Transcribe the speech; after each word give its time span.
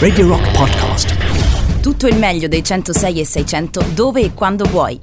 Radio 0.00 0.26
Rock 0.26 0.50
Podcast. 0.50 1.80
Tutto 1.80 2.08
il 2.08 2.16
meglio 2.16 2.48
dei 2.48 2.64
106 2.64 3.20
e 3.20 3.24
600 3.24 3.84
dove 3.94 4.22
e 4.22 4.34
quando 4.34 4.64
vuoi. 4.64 4.98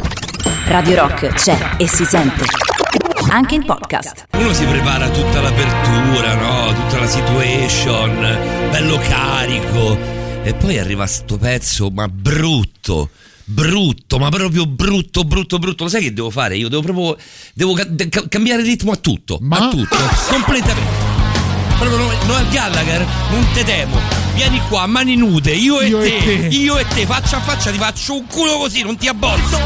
Radio 0.65 0.95
Rock 0.99 1.27
c'è 1.29 1.75
e 1.77 1.87
si 1.87 2.03
sente. 2.03 2.43
Anche 3.29 3.55
in 3.55 3.63
podcast. 3.63 4.25
Uno 4.33 4.51
si 4.51 4.65
prepara 4.65 5.09
tutta 5.11 5.39
l'apertura, 5.39 6.33
no? 6.35 6.73
Tutta 6.73 6.99
la 6.99 7.07
situation, 7.07 8.15
bello 8.69 8.97
carico. 8.97 9.97
E 10.43 10.53
poi 10.55 10.77
arriva 10.77 11.07
sto 11.07 11.37
pezzo, 11.37 11.89
ma 11.89 12.09
brutto. 12.09 13.11
Brutto, 13.45 14.19
ma 14.19 14.27
proprio 14.27 14.65
brutto, 14.65 15.23
brutto, 15.23 15.57
brutto. 15.57 15.85
Lo 15.85 15.89
sai 15.89 16.01
che 16.03 16.11
devo 16.13 16.31
fare? 16.31 16.57
Io 16.57 16.67
devo 16.67 16.81
proprio. 16.81 17.15
Devo 17.53 17.71
ca- 17.71 17.85
de- 17.85 18.09
cambiare 18.27 18.61
ritmo 18.61 18.91
a 18.91 18.97
tutto. 18.97 19.37
Ma? 19.39 19.55
A 19.57 19.69
tutto. 19.69 19.95
Completamente. 20.29 21.16
Proprio 21.77 21.97
noi, 21.97 22.15
al 22.35 22.47
Gallagher 22.49 23.05
non 23.29 23.45
te 23.53 23.63
temo. 23.63 23.99
Vieni 24.33 24.59
qua, 24.67 24.85
mani 24.87 25.15
nude, 25.15 25.51
io 25.51 25.79
e, 25.79 25.87
Io 25.87 26.01
e 26.01 26.09
te, 26.09 26.25
te. 26.25 26.55
io 26.55 26.77
e 26.77 26.85
te, 26.87 27.05
faccia 27.05 27.37
a 27.37 27.41
faccia, 27.41 27.71
ti 27.71 27.77
faccio 27.77 28.13
un 28.15 28.25
culo 28.27 28.57
così, 28.57 28.81
non 28.83 28.97
ti 28.97 29.07
abbozzo. 29.07 29.59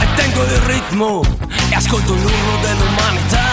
e 0.00 0.06
tengo 0.16 0.42
il 0.44 0.58
ritmo 0.66 1.22
e 1.70 1.74
ascolto 1.74 2.12
l'urlo 2.14 2.58
dell'umanità 2.62 3.46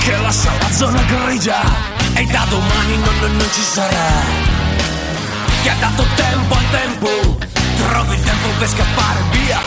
che 0.00 0.16
lascia 0.18 0.52
la 0.60 0.70
zona 0.72 1.02
grigia 1.02 1.95
e 2.16 2.24
da 2.26 2.44
domani 2.48 2.96
non, 3.04 3.14
non- 3.20 3.36
non 3.36 3.48
ci 3.52 3.62
sarà. 3.62 4.10
Che 5.62 5.70
ha 5.70 5.76
dato 5.80 6.04
tempo 6.14 6.54
al 6.54 6.70
tempo 6.70 7.08
trovi 7.76 8.14
il 8.16 8.22
tempo 8.22 8.48
per 8.58 8.68
scappare 8.68 9.20
via. 9.32 9.60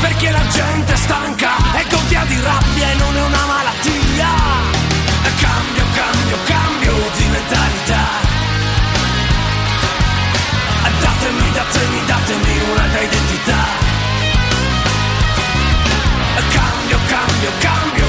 Perché 0.00 0.30
la 0.30 0.46
gente 0.48 0.92
è 0.92 0.96
stanca 0.96 1.52
e 1.78 1.84
gonfia 1.90 2.24
di 2.26 2.40
rabbia 2.40 2.90
e 2.90 2.94
non 2.94 3.16
è 3.16 3.22
una 3.22 3.44
malattia. 3.46 4.32
Cambio, 5.40 5.84
cambio, 6.00 6.36
cambio 6.44 6.92
di 7.16 7.24
mentalità. 7.24 8.02
Datemi, 11.00 11.52
datemi, 11.52 12.00
datemi 12.06 12.52
un'altra 12.72 13.00
identità. 13.00 13.62
Cambio, 16.54 16.98
cambio, 17.08 17.50
cambio 17.58 18.03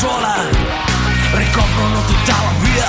lenzuola 0.00 0.34
ricoprono 1.32 2.04
tutta 2.06 2.32
la 2.32 2.52
via 2.60 2.88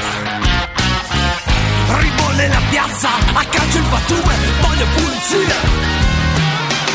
ribolle 2.00 2.48
la 2.48 2.62
piazza, 2.70 3.10
a 3.34 3.44
calcio 3.44 3.78
il 3.80 3.84
pattume, 3.84 4.36
voglio 4.62 4.86
pulizia. 4.96 5.56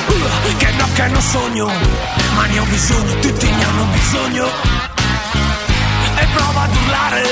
Uh, 0.06 0.56
che 0.56 0.70
no, 0.78 0.86
che 0.94 1.06
non 1.08 1.20
sogno, 1.20 1.66
ma 2.34 2.46
ne 2.46 2.58
ho 2.58 2.64
bisogno, 2.64 3.18
tutti 3.18 3.50
ne 3.50 3.64
hanno 3.64 3.84
bisogno. 3.84 4.46
E 6.16 6.26
prova 6.32 6.62
ad 6.62 6.74
urlare, 6.74 7.22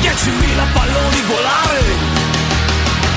10.000 0.00 0.72
palloni 0.72 1.20
volare. 1.26 1.82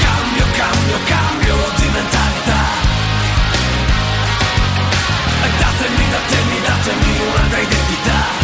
Cambio, 0.03 0.45
cambio, 0.52 0.97
cambio 1.06 1.56
di 1.78 1.88
mentalità. 1.94 2.62
E 5.44 5.50
datemi, 5.59 6.09
datemi, 6.09 6.62
datemi 6.62 7.19
un'altra 7.30 7.59
identità. 7.59 8.41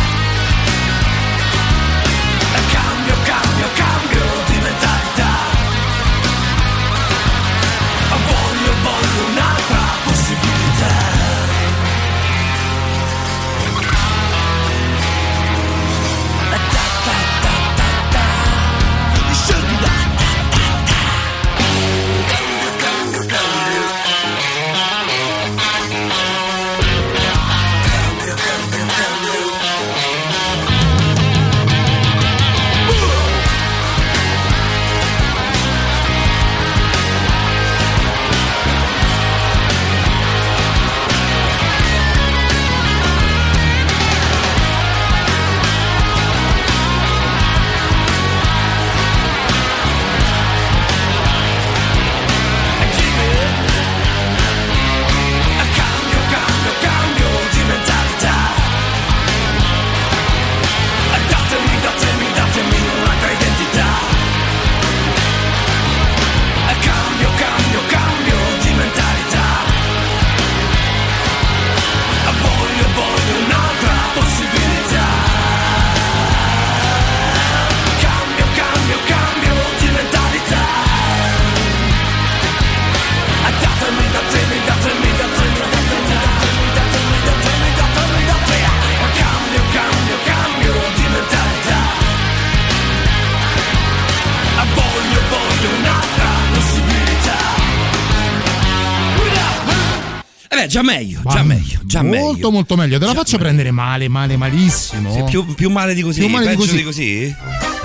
Già 100.77 100.83
meglio, 100.83 101.21
Ma 101.23 101.33
già 101.33 101.43
meglio, 101.43 101.79
già 101.85 102.01
molto 102.03 102.33
meglio. 102.33 102.51
molto 102.51 102.75
meglio. 102.75 102.99
Te 102.99 103.05
la 103.05 103.13
faccio 103.15 103.37
prendere 103.39 103.71
male, 103.71 104.07
male, 104.07 104.37
malissimo. 104.37 105.11
Sì, 105.13 105.23
più, 105.23 105.55
più 105.55 105.69
male 105.71 105.95
di 105.95 106.01
così, 106.03 106.19
Più 106.19 106.29
male 106.29 106.49
di 106.51 106.55
così. 106.55 106.75
di 106.75 106.83
così? 106.83 107.35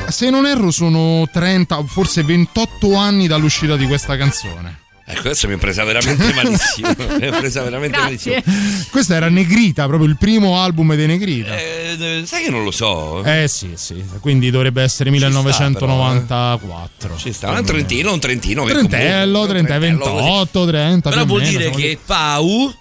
Se 0.08 0.28
non 0.28 0.44
erro 0.46 0.70
sono 0.70 1.26
30, 1.32 1.84
forse 1.86 2.22
28 2.22 2.94
anni 2.94 3.26
dall'uscita 3.26 3.76
di 3.76 3.86
questa 3.86 4.16
canzone. 4.16 4.80
Ecco, 5.04 5.20
adesso 5.20 5.48
mi 5.48 5.54
è 5.54 5.58
presa 5.58 5.84
veramente 5.84 6.32
malissimo. 6.34 6.88
mi 6.96 7.26
è 7.26 7.30
presa 7.30 7.62
veramente 7.62 7.98
malissimo. 7.98 8.36
Questa 8.90 9.14
era 9.14 9.28
Negrita, 9.28 9.86
proprio 9.86 10.08
il 10.08 10.16
primo 10.16 10.60
album 10.60 10.94
di 10.94 11.06
Negrita. 11.06 11.56
Eh, 11.58 12.22
sai 12.24 12.44
che 12.44 12.50
non 12.50 12.62
lo 12.62 12.70
so? 12.70 13.22
Eh 13.24 13.48
sì, 13.48 13.70
sì, 13.74 14.02
quindi 14.20 14.50
dovrebbe 14.50 14.82
essere 14.82 15.10
1994. 15.10 17.16
Ci 17.16 17.32
sta, 17.32 17.50
un 17.50 17.64
trentino, 17.64 18.12
un 18.12 18.20
trentino. 18.20 18.64
Trentello, 18.64 19.40
comunque- 19.46 19.62
30, 19.62 19.78
trentello 19.78 20.10
così. 20.12 20.24
28, 20.24 20.66
30. 20.66 21.10
Però 21.10 21.22
o 21.22 21.26
vuol 21.26 21.40
meno, 21.42 21.58
dire 21.58 21.70
che 21.70 21.88
lì. 21.88 21.98
Pau, 22.04 22.74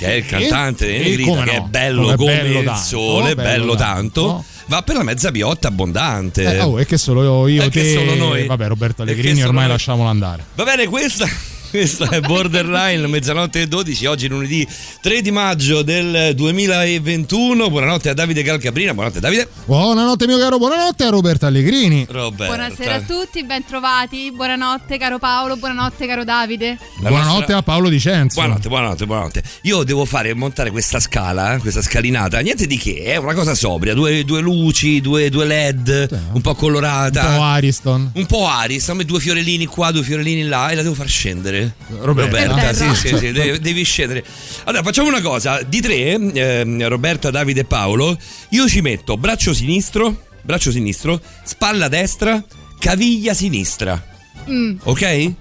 che 0.00 0.06
è 0.06 0.16
il 0.16 0.26
cantante 0.26 0.86
di 0.86 0.98
Negrita, 0.98 1.30
come 1.30 1.44
che 1.44 1.50
è 1.52 1.58
no, 1.58 1.66
bello 1.68 2.02
come 2.02 2.16
come, 2.16 2.36
bello 2.42 2.58
il 2.60 2.64
tanto, 2.64 2.80
sole, 2.82 3.34
bello 3.34 3.48
bello 3.58 3.74
tanto. 3.74 4.22
tanto, 4.26 4.44
va 4.66 4.82
per 4.82 4.96
la 4.96 5.02
mezza 5.02 5.30
piotta 5.30 5.68
abbondante. 5.68 6.56
Eh, 6.56 6.60
oh, 6.62 6.78
è 6.78 6.86
che 6.86 6.96
solo 6.96 7.46
io, 7.48 7.62
Eh, 7.62 7.68
che 7.68 7.82
te, 7.82 7.92
solo 7.92 8.14
noi. 8.14 8.46
vabbè, 8.46 8.66
Roberto 8.68 9.02
E 9.02 9.04
Allegrini 9.04 9.42
ormai 9.42 9.64
noi. 9.64 9.72
lasciamolo 9.72 10.08
andare. 10.08 10.44
Va 10.54 10.64
bene, 10.64 10.86
questa, 10.86 11.28
Questo 11.70 12.10
è 12.10 12.18
Borderline, 12.20 13.06
mezzanotte 13.06 13.60
e 13.60 13.66
12, 13.68 14.06
oggi 14.06 14.26
lunedì 14.26 14.66
3 15.00 15.22
di 15.22 15.30
maggio 15.30 15.82
del 15.82 16.34
2021. 16.34 17.70
Buonanotte 17.70 18.08
a 18.08 18.14
Davide 18.14 18.42
Calcaprina, 18.42 18.92
buonanotte 18.92 19.20
Davide. 19.20 19.48
Buonanotte 19.66 20.26
mio 20.26 20.36
caro, 20.38 20.58
buonanotte 20.58 21.04
a 21.04 21.10
Roberta 21.10 21.46
Allegrini. 21.46 22.06
Roberta. 22.10 22.52
Buonasera 22.52 22.94
a 22.96 23.00
tutti, 23.02 23.44
bentrovati. 23.44 24.32
Buonanotte 24.32 24.98
caro 24.98 25.20
Paolo, 25.20 25.56
buonanotte 25.56 26.08
caro 26.08 26.24
Davide. 26.24 26.76
La 27.02 27.08
buonanotte 27.08 27.38
nostra- 27.38 27.56
a 27.58 27.62
Paolo 27.62 27.88
Dicenzo. 27.88 28.40
Buonanotte, 28.40 28.68
buonanotte, 28.68 29.06
buonanotte. 29.06 29.42
Io 29.62 29.84
devo 29.84 30.04
fare 30.04 30.34
montare 30.34 30.72
questa 30.72 30.98
scala, 30.98 31.54
eh, 31.54 31.58
questa 31.58 31.82
scalinata, 31.82 32.40
niente 32.40 32.66
di 32.66 32.78
che, 32.78 33.04
è 33.04 33.16
una 33.16 33.34
cosa 33.34 33.54
sobria, 33.54 33.94
due, 33.94 34.24
due 34.24 34.40
luci, 34.40 35.00
due, 35.00 35.30
due 35.30 35.44
LED, 35.46 36.08
un 36.32 36.40
po' 36.40 36.56
colorata. 36.56 37.28
Un 37.28 37.36
po' 37.36 37.42
Ariston. 37.42 38.10
Un 38.14 38.26
po' 38.26 38.48
Aris, 38.48 38.88
a 38.88 38.94
me 38.94 39.04
due 39.04 39.20
fiorellini 39.20 39.66
qua, 39.66 39.92
due 39.92 40.02
fiorellini 40.02 40.42
là 40.42 40.70
e 40.70 40.74
la 40.74 40.82
devo 40.82 40.94
far 40.94 41.06
scendere. 41.06 41.58
Roberta. 42.00 42.54
Per 42.54 42.74
sì, 42.74 42.80
terra. 42.82 42.94
sì, 42.94 43.16
sì, 43.16 43.58
devi, 43.60 43.82
scendere. 43.82 44.24
Allora, 44.64 44.82
facciamo 44.82 45.08
una 45.08 45.20
cosa, 45.20 45.60
di 45.62 45.80
tre, 45.80 46.12
ehm, 46.12 46.88
Roberta, 46.88 47.30
Davide 47.30 47.60
e 47.60 47.64
Paolo, 47.64 48.16
io 48.50 48.68
ci 48.68 48.80
metto 48.80 49.16
braccio 49.16 49.52
sinistro, 49.52 50.26
braccio 50.42 50.70
sinistro, 50.70 51.20
spalla 51.44 51.88
destra, 51.88 52.42
caviglia 52.78 53.34
sinistra. 53.34 54.02
Mm. 54.48 54.76
Ok? 54.84 55.32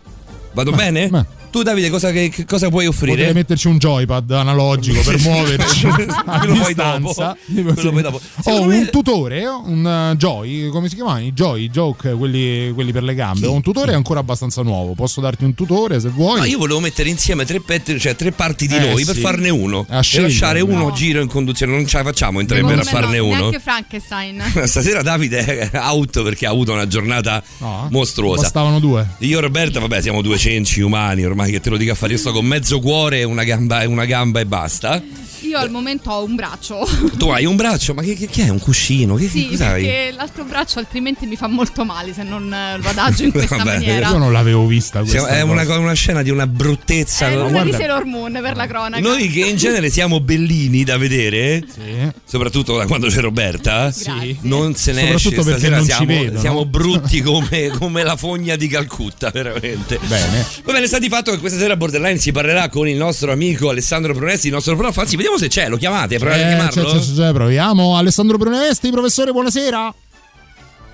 Vado 0.54 0.72
bene? 0.72 1.10
ma- 1.10 1.26
Tu 1.52 1.64
Davide 1.64 1.90
cosa, 1.90 2.12
che- 2.12 2.30
che 2.30 2.46
cosa 2.46 2.70
puoi 2.70 2.86
offrire? 2.86 3.16
Potrei 3.16 3.34
metterci 3.34 3.68
un 3.68 3.78
joypad 3.78 4.30
analogico 4.32 5.02
per 5.02 5.20
muoverci 5.22 5.88
a 5.88 5.94
Quello 6.40 6.54
poi 6.54 6.66
distanza. 6.74 7.36
dopo. 7.48 7.74
Quello 7.74 7.92
poi 7.92 8.02
dopo. 8.04 8.22
Ho 8.44 8.64
me- 8.66 8.78
un 8.78 8.90
tutore, 8.92 9.46
un 9.48 10.12
uh, 10.12 10.16
Joy, 10.16 10.68
come 10.70 10.90
si 10.90 10.96
chiamano? 10.96 11.22
I 11.22 11.34
Joy, 11.34 11.64
i 11.64 11.70
Joke, 11.70 12.12
quelli, 12.14 12.72
quelli 12.74 12.92
per 12.92 13.04
le 13.04 13.16
gambe. 13.16 13.48
Ho 13.48 13.54
un 13.54 13.62
tutore 13.62 13.94
ancora 13.94 14.20
abbastanza 14.20 14.62
nuovo. 14.62 14.94
Posso 14.94 15.22
darti 15.22 15.44
un 15.44 15.56
tutore 15.56 16.00
se 16.00 16.10
vuoi? 16.10 16.40
No, 16.40 16.46
io 16.46 16.58
volevo 16.60 16.80
mettere 16.80 17.10
insieme 17.10 17.46
tre, 17.46 17.60
petti- 17.62 18.00
cioè 18.00 18.16
tre 18.16 18.32
parti 18.32 18.68
di 18.68 18.76
Eh, 18.76 18.80
noi 18.92 19.04
per 19.06 19.16
sì. 19.16 19.22
farne 19.22 19.50
uno 19.50 19.86
A 19.90 20.00
e 20.00 20.04
scegliere, 20.04 20.30
lasciare 20.30 20.62
uno 20.62 20.84
no. 20.90 20.92
giro 20.92 21.20
in 21.22 21.28
conduzione. 21.28 21.72
Non 21.74 21.88
ce 21.88 21.98
la 21.98 22.04
facciamo 22.04 22.40
in 22.40 22.48
tre 22.48 22.64
per 22.64 22.84
farne 22.86 23.18
no, 23.18 23.26
uno. 23.26 23.36
Neanche 23.38 23.60
Frankenstein. 23.60 24.42
Stasera 24.66 25.02
Davide 25.02 25.70
è 25.72 25.78
out 25.80 26.22
perché 26.22 26.46
ha 26.46 26.52
avuto 26.52 26.74
una 26.74 26.86
giornata 26.88 27.42
No, 27.58 27.88
mostruosa. 27.90 28.44
Bastavano 28.44 28.80
due. 28.80 29.08
Io 29.20 29.38
e 29.40 29.42
Roberta, 29.42 29.80
vabbè, 29.80 30.02
siamo 30.02 30.22
due 30.22 30.38
cenci 30.38 30.82
umani, 30.82 31.24
ormai 31.26 31.39
che 31.46 31.60
te 31.60 31.70
lo 31.70 31.78
dica 31.78 31.92
a 31.94 31.96
fare. 31.96 32.14
Io 32.14 32.20
sto 32.20 32.32
con 32.32 32.46
mezzo 32.46 32.80
cuore 32.80 33.20
e 33.20 33.24
una 33.24 33.44
gamba, 33.44 33.82
e 33.82 33.86
una 33.86 34.06
gamba 34.06 34.40
e 34.40 34.46
basta. 34.46 35.02
Io 35.44 35.58
al 35.58 35.70
momento 35.72 36.12
ho 36.12 36.24
un 36.26 36.36
braccio. 36.36 36.86
Tu 37.18 37.30
hai 37.30 37.46
un 37.46 37.56
braccio, 37.56 37.94
ma 37.94 38.02
che, 38.02 38.14
che- 38.14 38.28
che 38.28 38.46
è? 38.46 38.50
Un 38.50 38.60
cuscino? 38.60 39.16
Che, 39.16 39.30
Sì, 39.30 39.56
perché 39.58 40.12
l'altro 40.14 40.44
braccio 40.44 40.80
altrimenti 40.80 41.26
mi 41.26 41.38
fa 41.38 41.48
molto 41.48 41.86
male 41.86 42.14
se 42.14 42.24
non 42.24 42.54
eh, 42.54 42.78
lo 42.78 42.90
adagio 42.90 43.24
in 43.24 43.32
questa 43.32 43.56
Vabbè, 43.56 43.76
maniera. 43.78 44.10
Io 44.10 44.18
non 44.18 44.34
l'avevo 44.34 44.66
vista 44.68 45.00
questa. 45.00 45.20
Siamo- 45.20 45.34
è 45.34 45.42
una, 45.42 45.78
una 45.78 45.94
scena 45.94 46.22
di 46.24 46.30
una 46.30 46.46
bruttezza. 46.46 47.30
È 47.30 47.36
una 47.36 47.46
di 47.46 47.52
guarda. 47.52 47.78
Sailor 47.78 48.04
Moon 48.06 48.38
per 48.42 48.56
la 48.58 48.68
cronaca. 48.68 49.00
Noi 49.02 49.30
che 49.30 49.40
in 49.46 49.56
genere 49.56 49.90
siamo 49.90 50.20
bellini 50.20 50.84
da 50.84 50.98
vedere, 50.98 51.64
Sì. 51.74 51.82
soprattutto 52.26 52.76
da 52.78 52.86
quando 52.86 53.08
c'è 53.08 53.22
Roberta, 53.22 53.84
Grazie. 53.98 54.38
non 54.42 54.76
se 54.76 54.92
ne 54.92 55.14
esce. 55.14 55.18
Soprattutto 55.20 55.44
perché 55.50 55.60
Stasera 55.68 55.76
non 55.78 55.86
ci 55.86 55.92
siamo, 55.94 56.20
vedono. 56.22 56.40
siamo 56.42 56.66
brutti 56.66 57.22
come, 57.22 57.70
come 57.70 58.04
la 58.04 58.18
fogna 58.18 58.58
di 58.58 58.68
Calcutta, 58.68 59.30
veramente. 59.32 60.00
Bene. 60.06 60.46
Va 60.66 60.74
bene, 60.74 60.86
sta 60.86 61.00
di 61.00 61.08
fatto 61.08 61.29
che 61.32 61.40
questa 61.40 61.58
sera 61.60 61.74
a 61.74 61.78
Borderline 61.78 62.18
si 62.18 62.32
parlerà 62.32 62.70
con 62.70 62.88
il 62.88 62.98
nostro 62.98 63.32
amico 63.32 63.70
Alessandro 63.70 64.14
Pronesti, 64.14 64.48
il 64.48 64.54
nostro 64.54 64.76
prof. 64.76 64.98
Anzi, 64.98 65.16
vediamo 65.16 65.38
se 65.38 65.48
c'è, 65.48 65.68
lo 65.70 65.78
chiamate, 65.78 66.18
provate 66.18 66.42
a 66.44 66.46
Eh, 66.46 66.56
chiamarlo. 66.56 66.84
c'è, 66.84 67.00
c'è, 67.00 67.14
c'è, 67.16 67.34
proviamo. 67.34 67.96
Alessandro 67.98 68.38
Brunesti, 68.38 68.90
professore, 68.92 69.32
buonasera. 69.32 69.94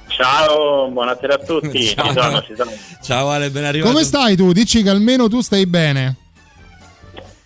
Ciao, 0.08 0.90
buonasera 0.90 1.34
a 1.34 1.38
tutti. 1.38 1.84
Ciao. 1.96 2.08
Ci 2.08 2.14
sono, 2.14 2.42
ci 2.44 2.54
sono. 2.56 2.72
Ciao 3.04 3.30
Ale, 3.30 3.50
ben 3.50 3.66
arrivato. 3.66 3.92
Come 3.92 4.04
stai 4.06 4.36
tu? 4.36 4.52
Dici 4.52 4.82
che 4.82 4.90
almeno 4.90 5.28
tu 5.28 5.42
stai 5.42 5.66
bene. 5.66 6.16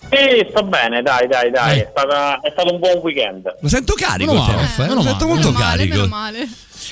Sì, 0.09 0.47
sto 0.49 0.63
bene, 0.63 1.01
dai, 1.01 1.27
dai, 1.27 1.51
dai. 1.51 1.79
È, 1.79 1.87
stata- 1.91 2.39
è 2.41 2.49
stato 2.51 2.73
un 2.73 2.79
buon 2.79 2.97
weekend. 3.03 3.55
Lo 3.61 3.67
sento 3.67 3.93
carico, 3.93 4.33
male, 4.33 4.53
prof, 4.53 4.79
eh? 4.79 4.93
Lo 4.93 5.01
sento 5.01 5.25
male. 5.27 5.33
molto 5.33 5.47
meno 5.51 5.59
male, 5.59 5.77
carico. 5.77 5.95
meno 5.95 6.07
male. 6.07 6.47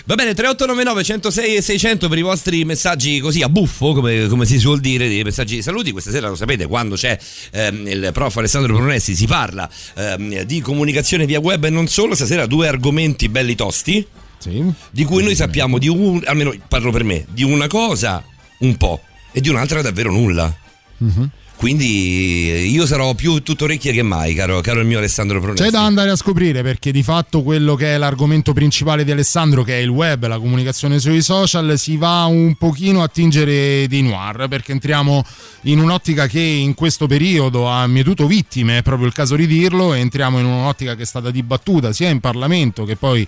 Va 0.06 0.16
bene, 0.16 0.34
3899 0.34 1.04
106 1.04 1.56
e 1.56 1.62
600 1.62 2.10
per 2.10 2.18
i 2.18 2.22
vostri 2.22 2.64
messaggi 2.66 3.20
così 3.20 3.42
a 3.42 3.50
buffo, 3.50 3.94
come, 3.94 4.28
come 4.28 4.46
si 4.46 4.60
suol 4.60 4.80
dire, 4.80 5.08
dei 5.08 5.24
messaggi 5.24 5.56
di 5.56 5.62
saluti. 5.64 5.92
Questa 5.92 6.12
sera 6.12 6.28
lo 6.30 6.36
sapete, 6.36 6.68
quando 6.68 6.96
c'è 6.96 7.18
ehm, 7.52 7.88
il 7.88 8.10
prof 8.14 8.36
Alessandro 8.38 8.74
Brunessi 8.76 9.16
si 9.16 9.26
parla 9.26 9.68
ehm, 9.96 10.42
di 10.44 10.62
comunicazione 10.62 11.26
via 11.26 11.40
web 11.40 11.64
e 11.64 11.70
non 11.70 11.88
solo. 11.88 12.14
Stasera 12.16 12.46
due 12.46 12.68
argomenti 12.68 13.30
belli 13.30 13.56
tosti, 13.56 14.06
Sì. 14.38 14.64
di 14.92 15.04
cui 15.06 15.24
noi 15.24 15.36
sappiamo 15.36 15.78
di 15.80 15.88
un, 15.88 16.22
almeno 16.26 16.54
parlo 16.68 16.92
per 16.92 17.04
me, 17.04 17.26
di 17.30 17.44
una 17.44 17.68
cosa 17.68 18.24
un 18.60 18.76
po' 18.78 19.02
e 19.32 19.42
di 19.42 19.50
un'altra 19.50 19.82
davvero 19.82 20.12
nulla. 20.12 20.54
Mhm. 20.98 21.30
Quindi 21.58 22.52
eh, 22.52 22.66
io 22.66 22.86
sarò 22.86 23.16
più 23.16 23.42
tutto 23.42 23.64
orecchie 23.64 23.92
che 23.92 24.04
mai, 24.04 24.36
caro, 24.36 24.62
caro 24.62 24.80
il 24.80 24.86
mio 24.86 25.00
Alessandro 25.00 25.40
Brunessi. 25.40 25.64
C'è 25.64 25.72
da 25.72 25.84
andare 25.84 26.12
a 26.12 26.16
scoprire 26.16 26.62
perché 26.62 26.92
di 26.92 27.02
fatto 27.02 27.42
quello 27.42 27.74
che 27.74 27.96
è 27.96 27.98
l'argomento 27.98 28.54
principale 28.54 29.04
di 29.04 29.10
Alessandro, 29.10 29.64
che 29.64 29.74
è 29.74 29.82
il 29.82 29.90
web, 29.90 30.28
la 30.28 30.38
comunicazione 30.38 31.00
sui 31.00 31.24
social, 31.24 31.78
si 31.80 31.98
va 31.98 32.26
un 32.26 32.54
pochino 32.56 33.02
a 33.02 33.08
tingere 33.08 33.88
di 33.88 34.04
noir 34.04 34.48
perché 34.48 34.72
entriamo 34.72 35.26
in 35.64 35.80
un'ottica 35.80 36.28
che 36.28 36.40
in 36.40 36.76
questo 36.76 37.08
periodo 37.08 37.68
ha 37.68 37.88
mietuto 37.88 38.28
vittime, 38.28 38.78
è 38.78 38.82
proprio 38.84 39.08
il 39.08 39.14
caso 39.14 39.36
di 39.36 39.48
dirlo, 39.48 39.96
e 39.96 40.00
entriamo 40.00 40.38
in 40.38 40.46
un'ottica 40.46 40.96
che 40.96 41.02
è 41.02 41.08
stata 41.08 41.32
dibattuta 41.32 41.92
sia 41.92 42.10
in 42.10 42.20
Parlamento 42.20 42.86
che 42.86 42.96
poi 42.98 43.28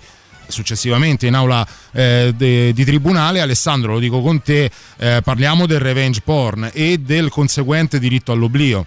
successivamente 0.50 1.28
in 1.28 1.36
aula 1.36 1.66
eh, 1.94 2.32
de- 2.36 2.74
di 2.74 2.84
tribunale. 2.84 3.42
Alessandro, 3.42 3.94
lo 3.94 4.00
dico 4.00 4.22
con 4.22 4.42
te, 4.42 4.70
eh, 5.00 5.22
parliamo 5.24 5.66
del 5.66 5.80
revenge 5.80 6.22
porn 6.24 6.70
e 6.74 6.98
del 6.98 7.30
conseguente 7.30 8.00
diritto 8.00 8.32
all'oblio. 8.32 8.86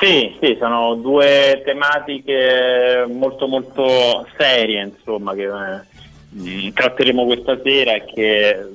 Sì, 0.00 0.36
sì, 0.40 0.56
sono 0.60 0.94
due 0.94 1.60
tematiche 1.64 3.04
molto 3.08 3.48
molto 3.48 4.26
serie, 4.38 4.92
insomma, 4.94 5.34
che 5.34 5.48
eh, 5.48 6.72
tratteremo 6.72 7.24
questa 7.24 7.58
sera 7.62 7.94
e 7.94 8.04
che 8.04 8.68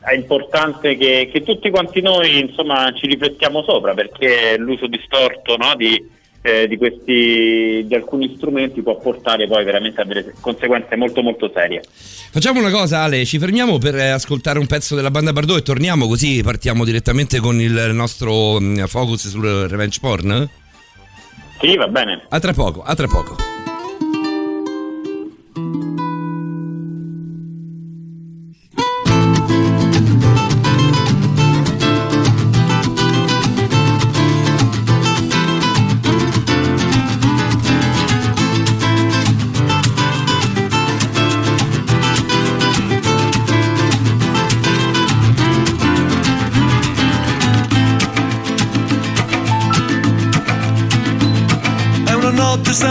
è 0.00 0.14
importante 0.14 0.96
che, 0.96 1.30
che 1.32 1.42
tutti 1.42 1.70
quanti 1.70 2.00
noi 2.00 2.40
insomma 2.40 2.92
ci 2.92 3.06
riflettiamo 3.06 3.62
sopra 3.62 3.94
perché 3.94 4.56
l'uso 4.58 4.88
distorto 4.88 5.56
no, 5.56 5.74
di, 5.76 6.10
eh, 6.42 6.66
di 6.66 6.76
questi 6.76 7.84
di 7.86 7.94
alcuni 7.94 8.34
strumenti 8.36 8.82
può 8.82 8.98
portare 8.98 9.46
poi 9.46 9.64
veramente 9.64 10.00
a 10.00 10.04
delle 10.04 10.34
conseguenze 10.40 10.96
molto 10.96 11.22
molto 11.22 11.50
serie. 11.54 11.82
Facciamo 12.32 12.58
una 12.58 12.70
cosa, 12.70 13.02
Ale, 13.02 13.24
ci 13.24 13.38
fermiamo 13.38 13.78
per 13.78 13.94
eh, 13.94 14.08
ascoltare 14.08 14.58
un 14.58 14.66
pezzo 14.66 14.96
della 14.96 15.10
banda 15.10 15.32
Bardot 15.32 15.58
e 15.58 15.62
torniamo 15.62 16.06
così 16.06 16.42
partiamo 16.42 16.84
direttamente 16.84 17.38
con 17.38 17.60
il 17.60 17.90
nostro 17.92 18.60
mm, 18.60 18.84
focus 18.84 19.28
sul 19.28 19.66
revenge 19.68 19.98
porn? 20.00 20.48
Sì, 21.60 21.76
va 21.76 21.86
bene. 21.86 22.24
A 22.28 22.40
tra 22.40 22.52
poco, 22.52 22.82
a 22.82 22.94
tra 22.94 23.06
poco. 23.06 23.61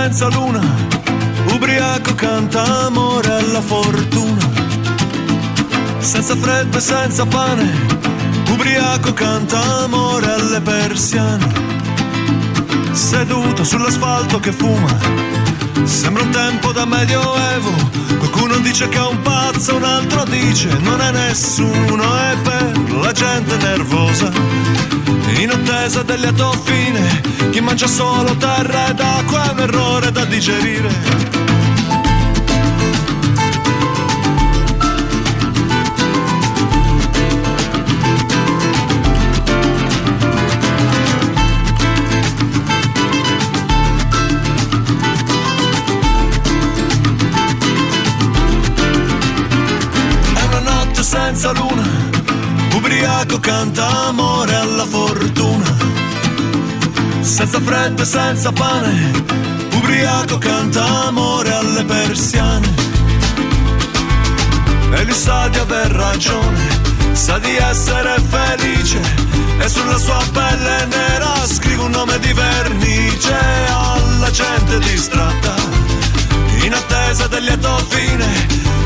Senza 0.04 0.30
luna, 0.30 0.62
ubriaco 1.54 2.16
canta 2.16 2.86
amore 2.88 3.32
alla 3.34 3.62
fortuna. 3.62 4.50
Senza 6.00 6.36
freddo 6.36 6.78
e 6.80 6.82
senza 6.82 7.24
pane, 7.28 7.70
ubriaco 8.50 9.14
canta 9.14 9.60
amore 9.84 10.26
alle 10.32 10.60
persiane. 10.60 11.48
Seduto 12.94 13.64
sull'asfalto 13.64 14.40
che 14.40 14.52
fuma, 14.52 14.98
sembra 15.84 16.24
un 16.24 16.32
tempo 16.32 16.72
da 16.72 16.86
medioevo. 16.86 17.72
Qualcuno 18.18 18.58
dice 18.58 18.90
che 18.90 18.98
è 18.98 19.06
un 19.06 19.22
pazzo, 19.22 19.76
un 19.76 19.84
altro 19.84 20.24
dice 20.24 20.68
non 20.80 21.00
è 21.00 21.12
nessuno, 21.12 22.04
è 22.18 22.38
per 22.42 22.94
la 23.02 23.12
gente 23.12 23.56
nervosa. 23.58 25.01
In 25.38 25.50
attesa 25.50 26.04
del 26.04 26.20
lieto 26.20 26.52
fine, 26.64 27.22
chi 27.52 27.62
mangia 27.62 27.88
solo 27.88 28.36
terra 28.38 28.90
ed 28.90 29.00
acqua 29.00 29.50
è 29.50 29.52
un 29.52 29.60
errore 29.60 30.12
da 30.12 30.26
digerire. 30.26 31.51
Canta 53.42 54.08
amore 54.08 54.56
alla 54.56 54.86
fortuna. 54.86 55.76
Senza 57.20 57.60
freddo 57.60 58.04
e 58.04 58.06
senza 58.06 58.52
pane, 58.52 59.12
ubriaco 59.74 60.38
canta 60.38 61.08
amore 61.08 61.52
alle 61.54 61.84
persiane. 61.84 62.74
E 64.94 65.04
lui 65.04 65.14
sa 65.14 65.48
di 65.50 65.58
aver 65.58 65.92
ragione, 65.92 66.68
sa 67.14 67.38
di 67.40 67.56
essere 67.56 68.16
felice 68.30 69.02
e 69.60 69.68
sulla 69.68 69.98
sua 69.98 70.24
pelle 70.32 70.86
nera 70.86 71.34
scrive 71.46 71.82
un 71.84 71.92
nome 71.92 72.18
di 72.20 72.34
vernice 72.34 73.38
alla 73.68 74.32
gente 74.32 74.80
distratta 74.80 75.54
in 76.64 76.74
attesa 76.74 77.28
del 77.28 77.44
lieto 77.44 77.78
fine 77.90 78.26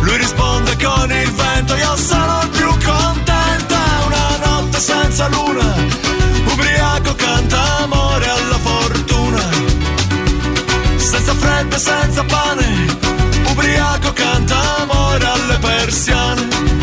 lui 0.02 0.18
risponde 0.18 0.76
con 0.84 1.12
il 1.12 1.32
vento 1.32 1.76
io 1.76 1.96
sono 1.96 2.50
più 2.52 2.66
notte 3.16 3.25
senza 5.16 5.28
luna. 5.30 5.74
Ubriaco 6.52 7.16
canta 7.16 7.78
amore 7.84 8.28
alla 8.28 8.58
fortuna. 8.58 9.42
Senza 10.98 11.34
freddo 11.34 11.78
senza 11.78 12.24
pane. 12.26 12.98
Ubriaco 13.50 14.12
canta 14.12 14.78
amore 14.82 15.26
alle 15.26 15.58
persiane 15.60 16.75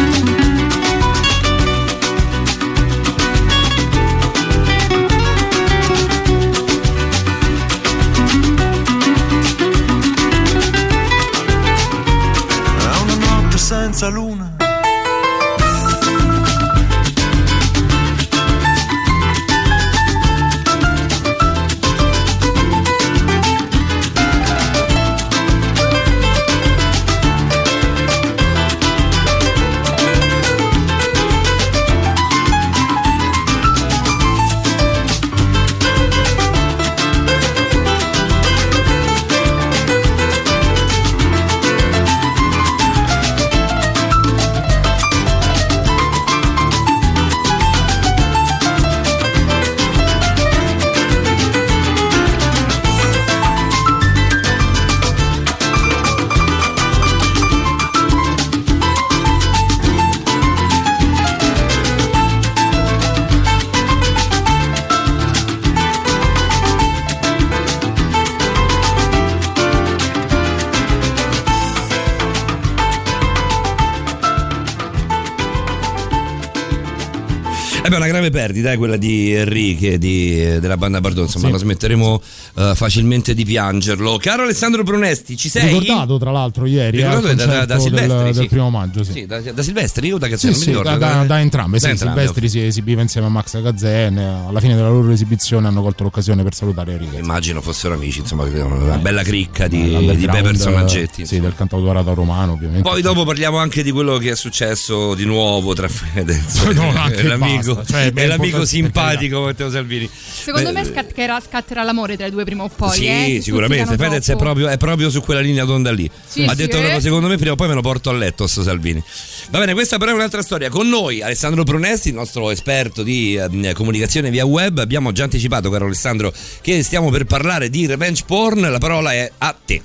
Eh 77.93 77.95
beh, 77.95 78.05
una 78.05 78.11
grave 78.11 78.31
perdita 78.31 78.73
è 78.73 78.79
quella 78.79 78.97
di 78.97 79.33
Enrique 79.33 79.99
di- 79.99 80.59
della 80.61 80.79
banda 80.79 80.99
Bardot, 81.03 81.25
insomma, 81.25 81.45
Sì. 81.45 81.51
non 81.51 81.59
smetteremo 81.61 82.23
eh, 82.55 82.73
facilmente 82.75 83.35
di 83.35 83.45
piangerlo. 83.45 84.17
Caro 84.19 84.43
Alessandro 84.43 84.83
Brunesti, 84.83 85.37
ci 85.37 85.49
sei? 85.49 85.79
Ricordato 85.79 86.19
tra 86.19 86.31
l'altro 86.31 86.67
ieri 86.67 86.99
eh, 86.99 87.05
al 87.05 87.17
Ricordato 87.23 87.35
da, 87.35 87.45
da, 87.45 87.65
da 87.65 87.77
concerto 87.77 87.83
Silvestri, 87.99 88.23
del, 88.25 88.33
sì. 88.35 88.39
del 88.41 88.49
primo 88.49 88.71
maggio. 88.71 89.05
Sì. 89.05 89.13
Sì, 89.13 89.27
da, 89.27 89.41
da 89.41 89.63
Silvestri 89.63 90.13
o 90.13 90.19
da 90.19 90.27
Sì, 90.27 90.33
Cazzano? 90.33 90.55
sì, 90.55 90.65
da, 90.71 90.79
ricordo. 90.79 90.99
da- 90.99 91.25
da 91.25 91.41
entrambe. 91.41 91.79
Sì, 91.79 91.85
Da 91.87 91.91
entrambe, 91.91 92.19
Silvestri 92.21 92.49
si 92.49 92.65
esibiva 92.65 93.01
insieme 93.03 93.27
a 93.27 93.31
Max 93.31 93.61
Gazzè. 93.61 94.11
Alla 94.47 94.61
fine 94.61 94.75
della 94.75 94.89
loro 94.89 95.11
esibizione 95.11 95.67
hanno 95.69 95.83
colto 95.83 96.03
l'occasione 96.03 96.43
per 96.43 96.55
salutare 96.55 96.93
Enrique. 96.93 97.19
Immagino 97.19 97.61
fossero 97.61 97.95
amici, 97.95 98.21
insomma, 98.21 98.45
una 98.45 98.99
bella 98.99 99.23
cricca 99.23 99.69
di, 99.69 100.15
di 100.17 100.27
bei 100.27 100.43
personaggetti. 100.43 101.27
Sì, 101.27 101.41
del 101.41 101.55
cantautorato 101.55 102.15
romano, 102.15 102.53
ovviamente. 102.53 102.89
Poi 102.89 103.03
dopo 103.03 103.25
parliamo 103.25 103.59
anche 103.59 103.83
di 103.83 103.91
quello 103.91 104.19
che 104.19 104.31
è 104.33 104.37
successo 104.37 105.15
di 105.15 105.25
nuovo 105.25 105.75
tra 105.75 105.89
Fedez 105.89 106.63
No, 106.73 106.93
e 107.11 107.23
l'amico. 107.23 107.83
Cioè, 107.85 108.13
e 108.15 108.27
l'amico 108.27 108.65
simpatico 108.65 109.43
Matteo 109.43 109.71
Salvini. 109.71 110.09
Secondo 110.13 110.73
Beh, 110.73 110.81
me 110.81 110.85
scatterà, 110.85 111.41
scatterà 111.41 111.83
l'amore 111.83 112.17
tra 112.17 112.27
i 112.27 112.31
due 112.31 112.42
prima 112.45 112.65
o 112.65 112.71
poi. 112.75 112.91
Sì, 112.91 113.07
eh, 113.07 113.25
si 113.25 113.43
sicuramente. 113.43 113.97
Fedez 113.97 114.29
è 114.31 114.37
proprio, 114.37 114.69
è 114.69 114.77
proprio 114.77 115.11
su 115.11 115.21
quella 115.23 115.41
linea 115.41 115.65
d'onda 115.65 115.91
lì. 115.93 116.11
Sì, 116.25 116.45
ha 116.45 116.51
sì, 116.51 116.57
detto 116.57 116.77
eh. 116.77 116.81
proprio, 116.81 117.01
secondo 117.01 117.29
me, 117.29 117.37
prima 117.37 117.53
o 117.53 117.57
poi 117.57 117.69
me 117.69 117.75
lo 117.75 117.83
porto 117.83 118.11
a 118.11 118.13
letto 118.13 118.47
sto 118.47 118.63
Salvini. 118.63 119.03
Va 119.51 119.59
bene, 119.59 119.73
questa 119.73 119.99
però 119.99 120.13
è 120.13 120.15
un'altra 120.15 120.43
storia. 120.43 120.69
Con 120.71 120.89
noi 120.89 121.23
Alessandro 121.23 121.63
Brunesti, 121.63 122.09
il 122.09 122.15
nostro 122.15 122.51
esperto 122.51 123.03
di 123.03 123.35
eh, 123.35 123.73
comunicazione 123.75 124.31
via 124.31 124.45
web. 124.45 124.79
Abbiamo 124.79 125.13
già 125.13 125.25
anticipato, 125.25 125.71
caro 125.71 125.87
Alessandro, 125.87 126.33
che 126.61 126.83
stiamo 126.83 127.11
per 127.11 127.25
parlare 127.25 127.69
di 127.69 127.87
revenge 127.87 128.25
porn. 128.27 128.61
La 128.61 128.79
parola 128.79 129.13
è 129.13 129.31
a 129.39 129.57
te. 129.65 129.83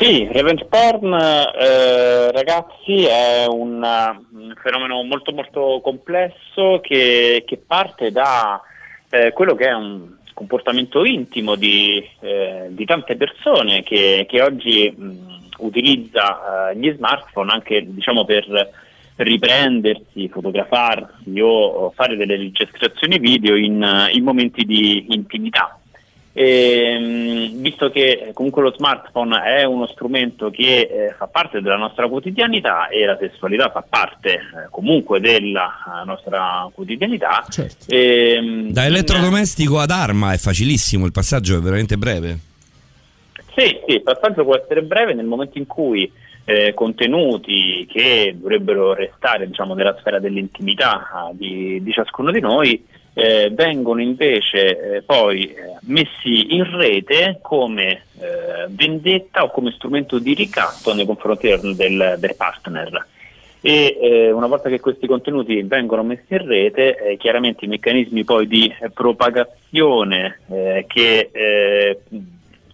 Sì, 0.00 0.26
revenge 0.32 0.64
porn, 0.64 1.12
eh, 1.12 2.32
ragazzi, 2.32 3.04
è 3.04 3.44
un, 3.46 3.82
un 3.82 4.54
fenomeno 4.62 5.02
molto 5.02 5.30
molto 5.30 5.80
complesso 5.82 6.80
che, 6.80 7.44
che 7.46 7.58
parte 7.58 8.10
da 8.10 8.62
eh, 9.10 9.32
quello 9.34 9.54
che 9.54 9.66
è 9.66 9.74
un 9.74 10.16
comportamento 10.34 11.04
intimo 11.04 11.54
di, 11.54 12.06
eh, 12.20 12.66
di 12.70 12.84
tante 12.84 13.16
persone 13.16 13.82
che, 13.82 14.26
che 14.28 14.42
oggi 14.42 14.90
mh, 14.90 15.18
utilizza 15.58 16.70
eh, 16.70 16.76
gli 16.76 16.92
smartphone 16.94 17.52
anche 17.52 17.84
diciamo, 17.86 18.24
per 18.24 18.70
riprendersi, 19.16 20.28
fotografarsi 20.28 21.40
o, 21.40 21.48
o 21.48 21.90
fare 21.90 22.16
delle 22.16 22.36
registrazioni 22.36 23.18
video 23.18 23.56
in, 23.56 24.08
in 24.12 24.24
momenti 24.24 24.64
di 24.64 25.06
intimità. 25.10 25.79
E, 26.32 26.96
mh, 26.98 27.60
visto 27.60 27.90
che 27.90 28.26
eh, 28.28 28.32
comunque 28.32 28.62
lo 28.62 28.72
smartphone 28.76 29.42
è 29.42 29.64
uno 29.64 29.86
strumento 29.88 30.48
che 30.50 30.80
eh, 30.82 31.14
fa 31.18 31.26
parte 31.26 31.60
della 31.60 31.76
nostra 31.76 32.06
quotidianità 32.06 32.86
e 32.88 33.04
la 33.04 33.16
sessualità 33.18 33.70
fa 33.70 33.84
parte 33.86 34.34
eh, 34.34 34.40
comunque 34.70 35.18
della 35.18 35.68
eh, 35.68 36.04
nostra 36.04 36.68
quotidianità, 36.72 37.44
Certo. 37.48 37.86
ehm, 37.88 38.70
Da 38.70 38.84
elettrodomestico 38.84 39.80
ad 39.80 39.90
arma 39.90 40.32
è 40.32 40.38
facilissimo, 40.38 41.04
il 41.04 41.12
passaggio 41.12 41.58
è 41.58 41.60
veramente 41.60 41.96
breve. 41.96 42.38
Sì, 43.56 43.80
sì, 43.86 43.94
il 43.94 44.02
passaggio 44.02 44.44
può 44.44 44.54
essere 44.56 44.82
breve 44.82 45.12
nel 45.12 45.26
momento 45.26 45.58
in 45.58 45.66
cui 45.66 46.10
eh, 46.44 46.72
contenuti 46.74 47.86
che 47.90 48.34
dovrebbero 48.38 48.94
restare 48.94 49.46
diciamo, 49.48 49.74
nella 49.74 49.96
sfera 49.98 50.20
dell'intimità 50.20 51.10
ah, 51.12 51.30
di, 51.32 51.82
di 51.82 51.92
ciascuno 51.92 52.30
di 52.30 52.40
noi 52.40 52.82
eh, 53.20 53.50
vengono 53.50 54.00
invece 54.00 54.96
eh, 54.96 55.02
poi 55.02 55.44
eh, 55.44 55.76
messi 55.82 56.54
in 56.54 56.64
rete 56.74 57.38
come 57.42 58.04
eh, 58.18 58.66
vendetta 58.68 59.42
o 59.42 59.50
come 59.50 59.72
strumento 59.72 60.18
di 60.18 60.32
ricatto 60.32 60.94
nei 60.94 61.04
confronti 61.04 61.48
del, 61.48 61.74
del- 61.76 62.34
partner. 62.34 63.06
E 63.60 63.98
eh, 64.00 64.32
una 64.32 64.46
volta 64.46 64.70
che 64.70 64.80
questi 64.80 65.06
contenuti 65.06 65.60
vengono 65.62 66.02
messi 66.02 66.32
in 66.32 66.46
rete, 66.46 67.16
chiaramente 67.18 67.66
i 67.66 67.68
meccanismi 67.68 68.24
poi 68.24 68.46
di 68.46 68.74
propagazione 68.94 70.40
che 70.86 71.98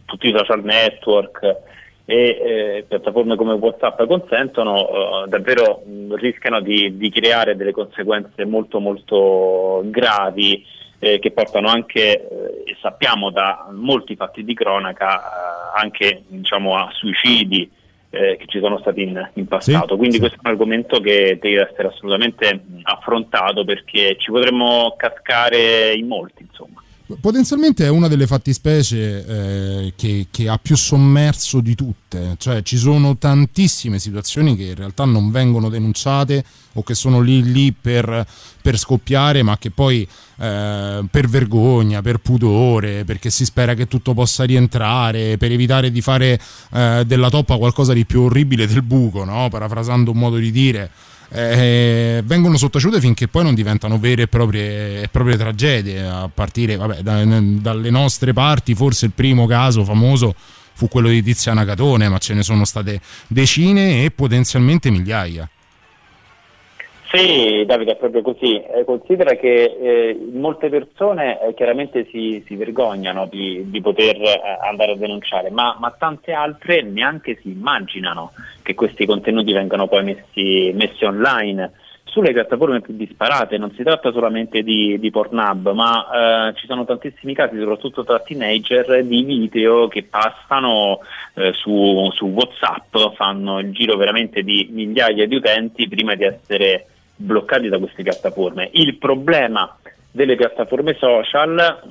tutti 0.05 0.29
i 0.29 0.33
social 0.33 0.63
network 0.63 1.75
e 2.09 2.15
eh, 2.15 2.85
piattaforme 2.87 3.35
come 3.35 3.55
WhatsApp 3.55 4.05
consentono, 4.05 5.25
eh, 5.25 5.29
davvero 5.29 5.83
mh, 5.85 6.15
rischiano 6.15 6.61
di, 6.61 6.97
di 6.97 7.11
creare 7.11 7.57
delle 7.57 7.73
conseguenze 7.73 8.45
molto 8.45 8.79
molto 8.79 9.83
gravi 9.87 10.65
eh, 11.01 11.19
che 11.19 11.33
portano 11.33 11.69
anche, 11.69 12.01
eh, 12.01 12.63
e 12.65 12.77
sappiamo 12.81 13.31
da 13.31 13.69
molti 13.73 14.15
fatti 14.15 14.45
di 14.45 14.55
cronaca, 14.55 15.19
eh, 15.19 15.81
anche 15.81 16.23
diciamo, 16.29 16.77
a 16.77 16.89
suicidi 16.93 17.69
eh, 18.11 18.37
che 18.39 18.47
ci 18.47 18.61
sono 18.61 18.79
stati 18.79 19.03
in, 19.03 19.31
in 19.35 19.47
passato. 19.49 19.95
Sì, 19.95 19.97
Quindi 19.97 20.15
sì. 20.15 20.21
questo 20.21 20.39
è 20.39 20.47
un 20.47 20.53
argomento 20.53 21.01
che 21.01 21.39
deve 21.41 21.69
essere 21.69 21.89
assolutamente 21.89 22.61
affrontato 22.83 23.65
perché 23.65 24.17
ci 24.19 24.31
potremmo 24.31 24.95
cascare 24.97 25.93
in 25.93 26.07
molti, 26.07 26.43
insomma. 26.43 26.83
Potenzialmente 27.21 27.85
è 27.85 27.89
una 27.89 28.09
delle 28.09 28.27
fattispecie 28.27 29.25
eh, 29.25 29.93
che, 29.95 30.27
che 30.29 30.49
ha 30.49 30.59
più 30.59 30.77
sommerso 30.77 31.61
di 31.61 31.77
tutte, 31.77 32.35
cioè 32.37 32.63
ci 32.63 32.77
sono 32.77 33.17
tantissime 33.17 34.01
situazioni 34.01 34.57
che 34.57 34.65
in 34.65 34.75
realtà 34.75 35.05
non 35.05 35.31
vengono 35.31 35.69
denunciate 35.69 36.45
o 36.73 36.83
che 36.83 36.95
sono 36.95 37.21
lì 37.21 37.45
lì 37.45 37.73
per, 37.73 38.27
per 38.61 38.77
scoppiare, 38.77 39.45
ma 39.45 39.57
che 39.57 39.71
poi 39.71 40.03
eh, 40.03 41.05
per 41.09 41.29
vergogna, 41.29 42.03
per 42.03 42.19
pudore, 42.19 43.05
perché 43.05 43.31
si 43.31 43.45
spera 43.45 43.75
che 43.75 43.87
tutto 43.87 44.13
possa 44.13 44.43
rientrare, 44.43 45.37
per 45.37 45.53
evitare 45.53 45.93
di 45.93 46.01
fare 46.01 46.41
eh, 46.73 47.05
della 47.07 47.31
toppa 47.31 47.57
qualcosa 47.57 47.93
di 47.93 48.05
più 48.05 48.23
orribile 48.23 48.67
del 48.67 48.83
buco, 48.83 49.23
no? 49.23 49.49
parafrasando 49.49 50.11
un 50.11 50.19
modo 50.19 50.39
di 50.39 50.51
dire. 50.51 50.91
Eh, 51.29 52.23
vengono 52.25 52.57
sottaciute 52.57 53.01
finché 53.01 53.29
poi 53.29 53.43
non 53.43 53.55
diventano 53.55 53.99
vere 53.99 54.23
e 54.23 54.29
proprie, 54.29 55.03
e 55.03 55.09
proprie 55.09 55.37
tragedie, 55.37 56.07
a 56.07 56.31
partire 56.33 56.77
vabbè, 56.77 57.01
da, 57.01 57.25
dalle 57.25 57.91
nostre 57.91 58.33
parti, 58.33 58.75
forse 58.75 59.07
il 59.07 59.13
primo 59.13 59.47
caso 59.47 59.85
famoso 59.85 60.35
fu 60.75 60.89
quello 60.89 61.09
di 61.09 61.23
Tiziana 61.23 61.65
Catone, 61.65 62.09
ma 62.09 62.19
ce 62.19 62.35
ne 62.35 62.43
sono 62.43 62.65
state 62.65 63.01
decine 63.27 64.05
e 64.05 64.11
potenzialmente 64.11 64.91
migliaia. 64.91 65.49
Sì, 67.13 67.65
Davide, 67.65 67.93
è 67.93 67.97
proprio 67.97 68.21
così. 68.23 68.61
Eh, 68.61 68.85
considera 68.85 69.37
che 69.37 69.77
eh, 69.81 70.29
molte 70.33 70.69
persone 70.69 71.41
eh, 71.41 71.55
chiaramente 71.55 72.07
si, 72.11 72.43
si 72.47 72.57
vergognano 72.57 73.27
di, 73.27 73.65
di 73.71 73.81
poter 73.81 74.17
eh, 74.17 74.41
andare 74.69 74.93
a 74.93 74.97
denunciare, 74.97 75.51
ma, 75.51 75.77
ma, 75.79 75.95
tante 75.97 76.33
altre 76.33 76.83
neanche 76.83 77.39
si 77.41 77.51
immaginano 77.51 78.33
che 78.63 78.75
questi 78.75 79.07
contenuti 79.07 79.53
vengano 79.53 79.87
poi 79.87 80.03
messi, 80.03 80.73
messi 80.75 81.05
online 81.05 81.73
sulle 82.03 82.33
piattaforme 82.33 82.81
più 82.81 82.97
disparate. 82.97 83.57
Non 83.57 83.73
si 83.77 83.85
tratta 83.85 84.11
solamente 84.11 84.63
di, 84.63 84.99
di 84.99 85.11
Pornhub, 85.13 85.71
ma 85.73 86.49
eh, 86.49 86.55
ci 86.57 86.67
sono 86.67 86.85
tantissimi 86.85 87.35
casi, 87.35 87.57
soprattutto 87.57 88.03
tra 88.03 88.19
teenager, 88.19 89.05
di 89.05 89.23
video 89.23 89.87
che 89.87 90.03
passano 90.03 90.99
eh, 91.35 91.53
su, 91.53 92.11
su 92.13 92.27
WhatsApp, 92.27 93.15
fanno 93.15 93.61
il 93.61 93.71
giro 93.71 93.97
veramente 93.97 94.43
di 94.43 94.69
migliaia 94.73 95.25
di 95.29 95.37
utenti 95.37 95.87
prima 95.87 96.17
di 96.17 96.25
essere 96.25 96.87
bloccati 97.17 97.69
da 97.69 97.79
queste 97.79 98.03
piattaforme. 98.03 98.69
Il 98.73 98.97
problema 98.97 99.77
delle 100.11 100.37
piattaforme 100.37 100.95
social 100.99 101.83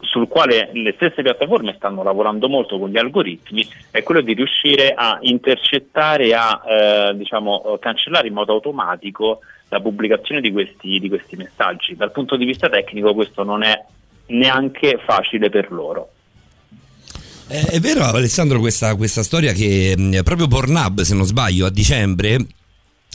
sul 0.00 0.28
quale 0.28 0.70
le 0.72 0.94
stesse 0.96 1.20
piattaforme 1.20 1.74
stanno 1.76 2.02
lavorando 2.02 2.48
molto 2.48 2.78
con 2.78 2.88
gli 2.88 2.96
algoritmi 2.96 3.66
è 3.90 4.02
quello 4.02 4.22
di 4.22 4.32
riuscire 4.32 4.94
a 4.96 5.18
intercettare 5.20 6.34
a 6.34 6.62
eh, 6.66 7.14
diciamo, 7.14 7.76
cancellare 7.78 8.28
in 8.28 8.32
modo 8.32 8.54
automatico 8.54 9.40
la 9.68 9.80
pubblicazione 9.80 10.40
di 10.40 10.50
questi, 10.50 10.98
di 10.98 11.08
questi 11.08 11.36
messaggi. 11.36 11.94
Dal 11.94 12.10
punto 12.10 12.36
di 12.36 12.46
vista 12.46 12.70
tecnico 12.70 13.12
questo 13.12 13.44
non 13.44 13.62
è 13.62 13.84
neanche 14.28 14.98
facile 15.04 15.50
per 15.50 15.70
loro. 15.70 16.10
Eh, 17.48 17.76
è 17.76 17.80
vero 17.80 18.04
Alessandro 18.04 18.60
questa, 18.60 18.94
questa 18.94 19.22
storia 19.22 19.52
che 19.52 19.94
mh, 19.96 20.22
proprio 20.22 20.48
Pornhub 20.48 21.00
se 21.02 21.14
non 21.14 21.24
sbaglio 21.24 21.66
a 21.66 21.70
dicembre 21.70 22.38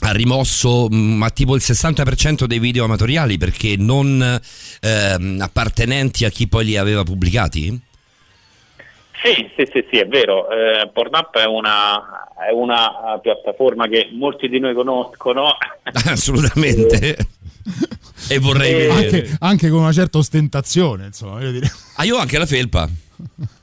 ha 0.08 0.12
rimosso 0.12 0.88
mm, 0.92 1.16
ma 1.16 1.30
tipo 1.30 1.54
il 1.54 1.62
60% 1.64 2.44
dei 2.44 2.58
video 2.58 2.84
amatoriali 2.84 3.38
perché 3.38 3.76
non 3.76 4.40
ehm, 4.80 5.40
appartenenti 5.40 6.24
a 6.24 6.30
chi 6.30 6.46
poi 6.46 6.64
li 6.66 6.76
aveva 6.76 7.02
pubblicati? 7.02 7.80
Sì, 9.22 9.50
sì, 9.56 9.66
sì, 9.72 9.86
sì 9.90 9.98
è 9.98 10.06
vero. 10.06 10.50
Eh, 10.50 10.90
Pornhub 10.92 11.30
è 11.32 11.46
una, 11.46 12.26
è 12.46 12.52
una, 12.52 13.18
piattaforma 13.22 13.88
che 13.88 14.10
molti 14.12 14.48
di 14.48 14.58
noi 14.58 14.74
conoscono. 14.74 15.56
Assolutamente. 16.04 17.16
e 18.28 18.38
vorrei 18.38 18.72
e... 18.72 18.74
vedere. 18.74 18.92
Anche, 18.92 19.36
anche, 19.40 19.68
con 19.70 19.80
una 19.80 19.92
certa 19.92 20.18
ostentazione, 20.18 21.06
insomma. 21.06 21.40
Ah, 21.96 22.04
io 22.04 22.16
ho 22.16 22.18
anche 22.18 22.36
la 22.36 22.44
felpa. 22.44 22.86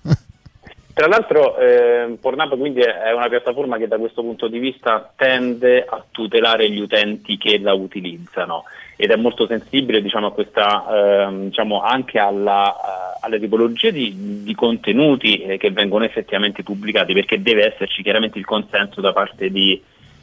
Tra 0.93 1.07
l'altro 1.07 1.57
eh, 1.57 2.17
Pornhub 2.19 2.57
quindi 2.57 2.81
è 2.81 3.11
una 3.13 3.29
piattaforma 3.29 3.77
che 3.77 3.87
da 3.87 3.97
questo 3.97 4.21
punto 4.21 4.47
di 4.47 4.59
vista 4.59 5.11
tende 5.15 5.85
a 5.87 6.03
tutelare 6.09 6.69
gli 6.69 6.79
utenti 6.79 7.37
che 7.37 7.59
la 7.59 7.73
utilizzano 7.73 8.65
ed 9.01 9.09
è 9.09 9.15
molto 9.15 9.47
sensibile 9.47 10.01
diciamo, 10.01 10.31
questa, 10.31 11.27
eh, 11.27 11.45
diciamo, 11.45 11.81
anche 11.81 12.19
alla, 12.19 12.67
uh, 12.67 13.25
alle 13.25 13.39
tipologie 13.39 13.91
di, 13.91 14.43
di 14.43 14.53
contenuti 14.53 15.41
eh, 15.41 15.57
che 15.57 15.71
vengono 15.71 16.03
effettivamente 16.03 16.61
pubblicati 16.61 17.13
perché 17.13 17.41
deve 17.41 17.73
esserci 17.73 18.03
chiaramente 18.03 18.37
il 18.37 18.45
consenso 18.45 19.01
da 19.01 19.11
parte 19.11 19.49
di, 19.49 19.81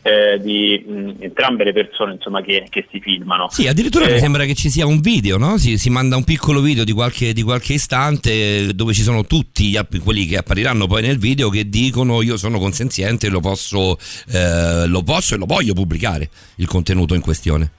eh, 0.08 0.40
di 0.40 0.82
mh, 0.86 1.10
entrambe 1.18 1.64
le 1.64 1.72
persone 1.72 2.14
insomma, 2.14 2.40
che, 2.40 2.66
che, 2.70 2.86
si 2.90 2.98
filmano. 3.00 3.48
Sì, 3.50 3.68
addirittura 3.68 4.06
eh, 4.06 4.14
mi 4.14 4.18
sembra 4.18 4.44
che 4.44 4.54
ci 4.54 4.70
sia 4.70 4.86
un 4.86 5.00
video, 5.00 5.36
no? 5.36 5.58
si, 5.58 5.76
si, 5.76 5.90
manda 5.90 6.16
un 6.16 6.24
piccolo 6.24 6.60
video 6.60 6.84
di 6.84 6.92
qualche, 6.92 7.32
di 7.32 7.42
qualche, 7.42 7.74
istante 7.74 8.72
dove 8.74 8.94
ci 8.94 9.02
sono 9.02 9.24
tutti 9.24 9.78
quelli 10.02 10.24
che 10.24 10.38
appariranno 10.38 10.86
poi 10.86 11.02
nel 11.02 11.18
video 11.18 11.50
che 11.50 11.68
dicono 11.68 12.22
io 12.22 12.38
sono 12.38 12.58
consenziente, 12.58 13.28
lo 13.28 13.40
posso, 13.40 13.98
eh, 14.32 14.86
lo 14.86 15.02
posso 15.02 15.34
e 15.34 15.38
lo 15.38 15.46
voglio 15.46 15.74
pubblicare 15.74 16.30
il 16.56 16.66
contenuto 16.66 17.14
in 17.14 17.20
questione. 17.20 17.72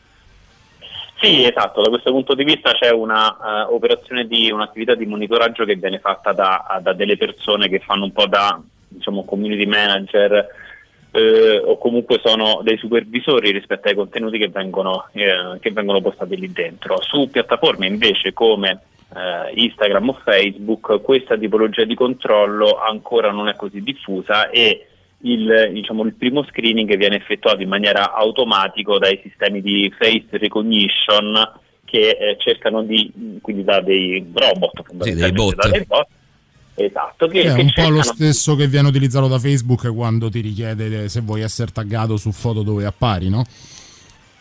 Sì, 1.20 1.44
esatto, 1.44 1.82
da 1.82 1.90
questo 1.90 2.12
punto 2.12 2.34
di 2.34 2.46
vista 2.46 2.72
c'è 2.72 2.92
un'operazione 2.92 4.22
uh, 4.22 4.28
di 4.28 4.52
un'attività 4.52 4.96
di 4.96 5.06
monitoraggio 5.06 5.66
che 5.66 5.76
viene 5.76 6.00
fatta 6.00 6.32
da, 6.32 6.80
da 6.82 6.94
delle 6.94 7.18
persone 7.18 7.68
che 7.68 7.80
fanno 7.80 8.06
un 8.06 8.14
po' 8.14 8.26
da 8.26 8.62
diciamo, 8.88 9.26
community 9.26 9.66
manager 9.66 10.48
eh, 11.12 11.62
o 11.64 11.78
comunque 11.78 12.20
sono 12.24 12.62
dei 12.64 12.78
supervisori 12.78 13.52
rispetto 13.52 13.88
ai 13.88 13.96
contenuti 13.96 14.38
che 14.38 14.50
vengono, 14.50 15.08
eh, 15.14 15.58
che 15.60 15.72
vengono 15.72 16.02
postati 16.02 16.38
lì 16.38 16.52
dentro. 16.52 17.02
Su 17.02 17.30
piattaforme 17.30 17.88
invece 17.88 18.34
come 18.34 18.82
eh, 19.16 19.54
Instagram 19.54 20.10
o 20.10 20.20
Facebook 20.24 21.02
questa 21.02 21.38
tipologia 21.38 21.84
di 21.84 21.96
controllo 21.96 22.78
ancora 22.78 23.32
non 23.32 23.48
è 23.48 23.56
così 23.56 23.82
diffusa 23.82 24.50
e 24.50 24.86
il, 25.22 25.72
diciamo, 25.74 26.04
il 26.04 26.14
primo 26.14 26.44
screening 26.44 26.96
viene 26.96 27.18
effettuato 27.18 27.62
in 27.62 27.68
maniera 27.68 28.14
automatica 28.14 28.98
dai 28.98 29.20
sistemi 29.22 29.62
di 29.62 29.94
face 29.98 30.38
recognition 30.38 31.34
che 31.84 32.12
eh, 32.12 32.38
cercano 32.38 32.84
di, 32.84 33.40
quindi 33.42 33.64
da 33.64 33.82
dei 33.82 34.26
robot, 34.32 34.84
sì, 35.02 35.16
dei 35.16 35.32
bot. 35.32 35.56
Da 35.56 35.70
dei 35.70 35.86
bot 35.86 36.08
Esatto, 36.82 37.28
che, 37.28 37.42
è 37.42 37.54
che 37.54 37.62
un 37.62 37.74
po' 37.74 37.90
lo 37.90 38.02
stesso 38.02 38.56
che 38.56 38.68
viene 38.68 38.88
utilizzato 38.88 39.28
da 39.28 39.38
Facebook 39.38 39.94
quando 39.94 40.30
ti 40.30 40.40
richiede 40.40 41.10
se 41.10 41.20
vuoi 41.20 41.42
essere 41.42 41.72
taggato 41.72 42.16
su 42.16 42.32
foto 42.32 42.64
dove 42.64 42.86
appari, 42.86 43.28
no? 43.28 43.44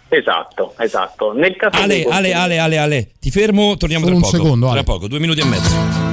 Esatto, 0.08 0.74
esatto. 0.78 1.32
Nel 1.32 1.56
caso 1.56 1.82
Ale, 1.82 2.04
Ale, 2.04 2.32
Ale, 2.32 2.58
Ale, 2.58 2.78
Ale, 2.78 3.08
ti 3.18 3.32
fermo, 3.32 3.76
torniamo 3.76 4.06
Solo 4.06 4.18
tra 4.18 4.26
un 4.26 4.32
poco. 4.32 4.44
Secondo, 4.44 4.70
tra 4.70 4.82
poco, 4.84 5.08
due 5.08 5.18
minuti 5.18 5.40
e 5.40 5.44
mezzo. 5.44 6.07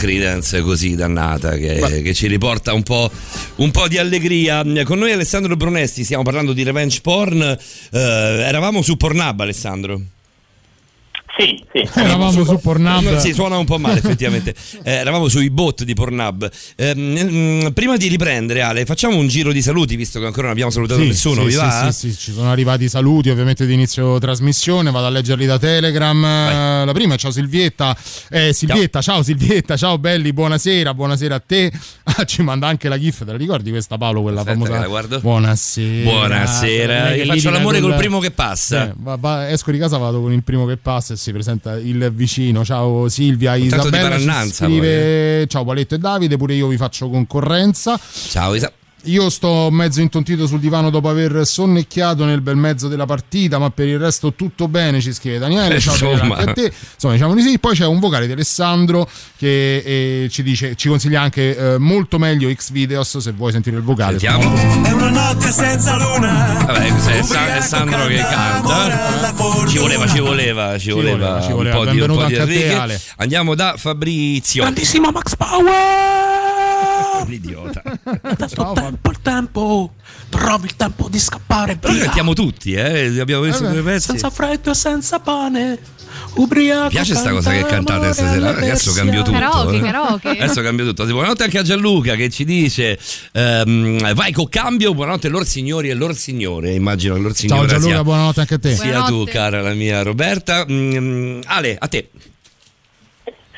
Credence 0.00 0.62
così 0.62 0.94
dannata 0.94 1.58
che, 1.58 2.00
che 2.02 2.14
ci 2.14 2.26
riporta 2.26 2.72
un 2.72 2.82
po', 2.82 3.10
un 3.56 3.70
po' 3.70 3.86
di 3.86 3.98
allegria. 3.98 4.64
Con 4.82 4.98
noi 4.98 5.12
Alessandro 5.12 5.56
Brunesti 5.56 6.04
stiamo 6.04 6.22
parlando 6.22 6.54
di 6.54 6.62
revenge 6.62 7.02
porn. 7.02 7.42
Eh, 7.42 7.98
eravamo 7.98 8.80
su 8.80 8.96
Pornhub, 8.96 9.40
Alessandro. 9.40 10.00
Sì. 11.72 11.88
Eravamo 12.00 12.44
su, 12.44 12.58
Pornhub. 12.60 13.16
Sì, 13.18 13.32
suona 13.32 13.56
un 13.56 13.64
po' 13.64 13.78
male 13.78 13.98
effettivamente. 13.98 14.54
Eh, 14.82 14.92
eravamo 14.92 15.28
sui 15.28 15.50
bot 15.50 15.84
di 15.84 15.92
Pornhub. 15.94 16.48
Eh, 16.74 16.94
mh, 16.94 17.72
prima 17.72 17.96
di 17.96 18.08
riprendere, 18.08 18.62
Ale, 18.62 18.84
facciamo 18.86 19.16
un 19.16 19.28
giro 19.28 19.52
di 19.52 19.60
saluti, 19.62 19.94
visto 19.94 20.18
che 20.18 20.24
ancora 20.24 20.44
non 20.44 20.52
abbiamo 20.52 20.70
salutato 20.70 21.00
Sì, 21.00 21.08
nessuno. 21.08 21.40
sì, 21.42 21.46
Vi 21.46 21.50
sì, 21.52 21.56
va? 21.58 21.90
sì, 21.92 22.10
sì, 22.10 22.16
ci 22.18 22.32
sono 22.32 22.50
arrivati 22.50 22.84
i 22.84 22.88
saluti 22.88 23.28
ovviamente 23.30 23.66
di 23.66 23.74
inizio 23.74 24.18
trasmissione, 24.18 24.90
vado 24.90 25.06
a 25.06 25.10
leggerli 25.10 25.44
da 25.46 25.58
Telegram. 25.58 26.20
Vai. 26.20 26.82
Eh, 26.82 26.84
La 26.86 26.92
prima, 26.92 27.16
ciao 27.16 27.30
Silvietta. 27.30 27.94
Eh, 28.30 28.52
Silvietta, 28.54 29.02
ciao. 29.02 29.22
Silvietta, 29.22 29.76
ciao 29.76 29.98
belli, 29.98 30.32
buonasera, 30.32 30.94
buonasera 30.94 31.34
a 31.34 31.40
te. 31.44 31.72
Ah, 32.12 32.24
ci 32.24 32.42
manda 32.42 32.66
anche 32.66 32.88
la 32.88 32.98
GIF, 32.98 33.18
te 33.20 33.30
la 33.30 33.36
ricordi 33.36 33.70
questa 33.70 33.96
Paolo, 33.96 34.22
quella 34.22 34.40
Aspetta 34.40 34.58
famosa? 34.58 34.80
la. 34.80 35.18
Buonasera. 35.20 36.02
Buonasera, 36.02 37.08
che 37.10 37.14
io 37.18 37.24
faccio 37.26 37.50
l'amore 37.50 37.78
col- 37.80 37.90
col 37.90 37.98
primo 37.98 38.18
che 38.18 38.30
passa. 38.32 38.88
Eh, 38.88 38.92
va- 38.96 39.16
va- 39.16 39.48
esco 39.48 39.70
di 39.70 39.78
casa, 39.78 39.96
vado 39.96 40.20
con 40.20 40.32
il 40.32 40.42
primo 40.42 40.66
che 40.66 40.76
passa 40.76 41.12
e 41.14 41.16
si 41.16 41.30
presenta 41.30 41.59
il 41.66 42.10
vicino. 42.12 42.64
Ciao 42.64 43.08
Silvia, 43.08 43.54
Isabella 43.54 44.46
scrive 44.46 45.46
ciao 45.46 45.64
Paletto 45.64 45.94
e 45.94 45.98
Davide, 45.98 46.36
pure 46.36 46.54
io 46.54 46.68
vi 46.68 46.76
faccio 46.76 47.08
concorrenza. 47.08 47.98
Ciao 48.28 48.54
Isa. 48.54 48.72
Io 49.04 49.30
sto 49.30 49.68
mezzo 49.70 50.00
intontito 50.00 50.46
sul 50.46 50.60
divano 50.60 50.90
dopo 50.90 51.08
aver 51.08 51.46
sonnecchiato 51.46 52.24
nel 52.24 52.42
bel 52.42 52.56
mezzo 52.56 52.88
della 52.88 53.06
partita, 53.06 53.58
ma 53.58 53.70
per 53.70 53.88
il 53.88 53.98
resto 53.98 54.34
tutto 54.34 54.68
bene, 54.68 55.00
ci 55.00 55.12
scrive 55.12 55.38
Daniele. 55.38 55.80
Ciao 55.80 55.94
Insomma. 55.94 56.36
A 56.36 56.52
te. 56.52 56.72
Insomma, 56.94 57.14
diciamo 57.14 57.34
di 57.34 57.42
sì. 57.42 57.58
Poi 57.58 57.74
c'è 57.74 57.86
un 57.86 57.98
vocale 57.98 58.26
di 58.26 58.32
Alessandro 58.32 59.08
che 59.36 59.76
eh, 59.78 60.28
ci 60.30 60.42
dice, 60.42 60.74
ci 60.76 60.88
consiglia 60.88 61.22
anche 61.22 61.56
eh, 61.56 61.78
molto 61.78 62.18
meglio 62.18 62.52
X 62.52 62.70
Videos 62.72 63.16
se 63.18 63.32
vuoi 63.32 63.52
sentire 63.52 63.76
il 63.76 63.82
vocale. 63.82 64.18
Sentiamo. 64.18 64.54
È 64.84 64.92
una 64.92 65.10
notte 65.10 65.50
senza 65.50 65.96
luna. 65.96 66.64
Vabbè, 66.66 66.94
è 66.94 67.22
Sa- 67.22 67.56
è 67.56 67.60
Sandro 67.60 68.06
che 68.06 68.18
canta. 68.18 69.34
Ci 69.66 69.78
voleva, 69.78 70.06
ci 70.06 70.20
voleva, 70.20 70.78
ci 70.78 70.90
voleva, 70.90 71.38
voleva, 71.38 71.42
ci 71.42 71.52
voleva. 71.52 71.78
un 71.78 71.84
po' 71.84 71.90
di, 71.90 72.00
un 72.00 72.06
Benvenuto 72.06 72.20
po' 72.20 72.26
di 72.26 72.36
anche 72.36 72.74
a 72.74 72.86
te. 72.86 73.00
Andiamo 73.16 73.54
da 73.54 73.74
Fabrizio. 73.76 74.62
Grandissimo 74.62 75.10
Max 75.10 75.34
Power! 75.36 76.29
L'idiota. 77.26 77.82
Ciao. 78.48 78.72
Tempo, 78.72 79.10
il 79.10 79.18
tempo! 79.22 79.92
Trovi 80.28 80.66
il 80.66 80.76
tempo 80.76 81.08
di 81.08 81.18
scappare 81.18 81.76
Però 81.76 81.92
via! 81.92 82.04
cantiamo 82.04 82.32
tutti, 82.34 82.72
eh? 82.72 83.20
Abbiamo 83.20 83.42
messo 83.44 83.64
Eh 83.66 83.70
due 83.70 83.82
pezzi. 83.82 84.06
Senza 84.08 84.30
freddo 84.30 84.70
e 84.70 84.74
senza 84.74 85.18
pane! 85.20 85.78
Ubriaco! 86.34 86.84
Mi 86.84 86.90
piace 86.90 87.14
sta 87.14 87.30
cosa 87.30 87.50
che 87.52 87.64
cantate 87.64 88.12
stasera. 88.12 88.50
Adesso 88.50 88.92
cambio 88.92 89.22
tutto. 89.22 89.38
Karaoke, 89.38 89.76
eh. 89.76 89.80
karaoke. 89.80 90.28
Adesso 90.28 90.62
cambio 90.62 90.84
tutto. 90.86 91.04
Buonanotte 91.04 91.44
anche 91.44 91.58
a 91.58 91.62
Gianluca 91.62 92.14
che 92.14 92.30
ci 92.30 92.44
dice: 92.44 92.98
ehm, 93.32 94.14
Vai 94.14 94.32
con 94.32 94.48
cambio. 94.48 94.94
Buonanotte, 94.94 95.28
lor 95.28 95.44
signori 95.46 95.88
e 95.90 95.94
lor 95.94 96.14
signore. 96.14 96.72
Immagino 96.72 97.14
che 97.14 97.20
lor 97.20 97.34
Ciao 97.34 97.48
signora 97.48 97.66
Gianluca, 97.66 97.92
sia, 97.94 98.04
buonanotte 98.04 98.40
anche 98.40 98.54
a 98.54 98.58
te. 98.58 98.74
sia 98.74 98.84
tu, 98.84 98.90
Buonanotte. 98.90 99.30
cara 99.30 99.60
la 99.62 99.72
mia 99.74 100.02
Roberta. 100.02 100.64
Mm, 100.68 101.40
Ale, 101.44 101.76
a 101.78 101.88
te. 101.88 102.08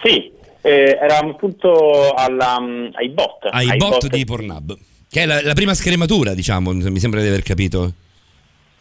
Sì, 0.03 0.31
eh, 0.63 0.99
eravamo 1.01 1.33
appunto 1.33 2.15
alla, 2.15 2.59
mm, 2.61 2.87
ai 2.95 3.09
bot. 3.11 3.49
Ai 3.51 3.77
bot 3.77 4.07
di 4.07 4.25
Pornhub. 4.25 4.77
Che 5.11 5.23
è 5.23 5.27
la, 5.27 5.43
la 5.43 5.53
prima 5.53 5.75
scrematura, 5.75 6.33
diciamo. 6.33 6.73
Mi 6.73 6.99
sembra 6.99 7.21
di 7.21 7.29
aver 7.29 7.43
capito. 7.43 7.93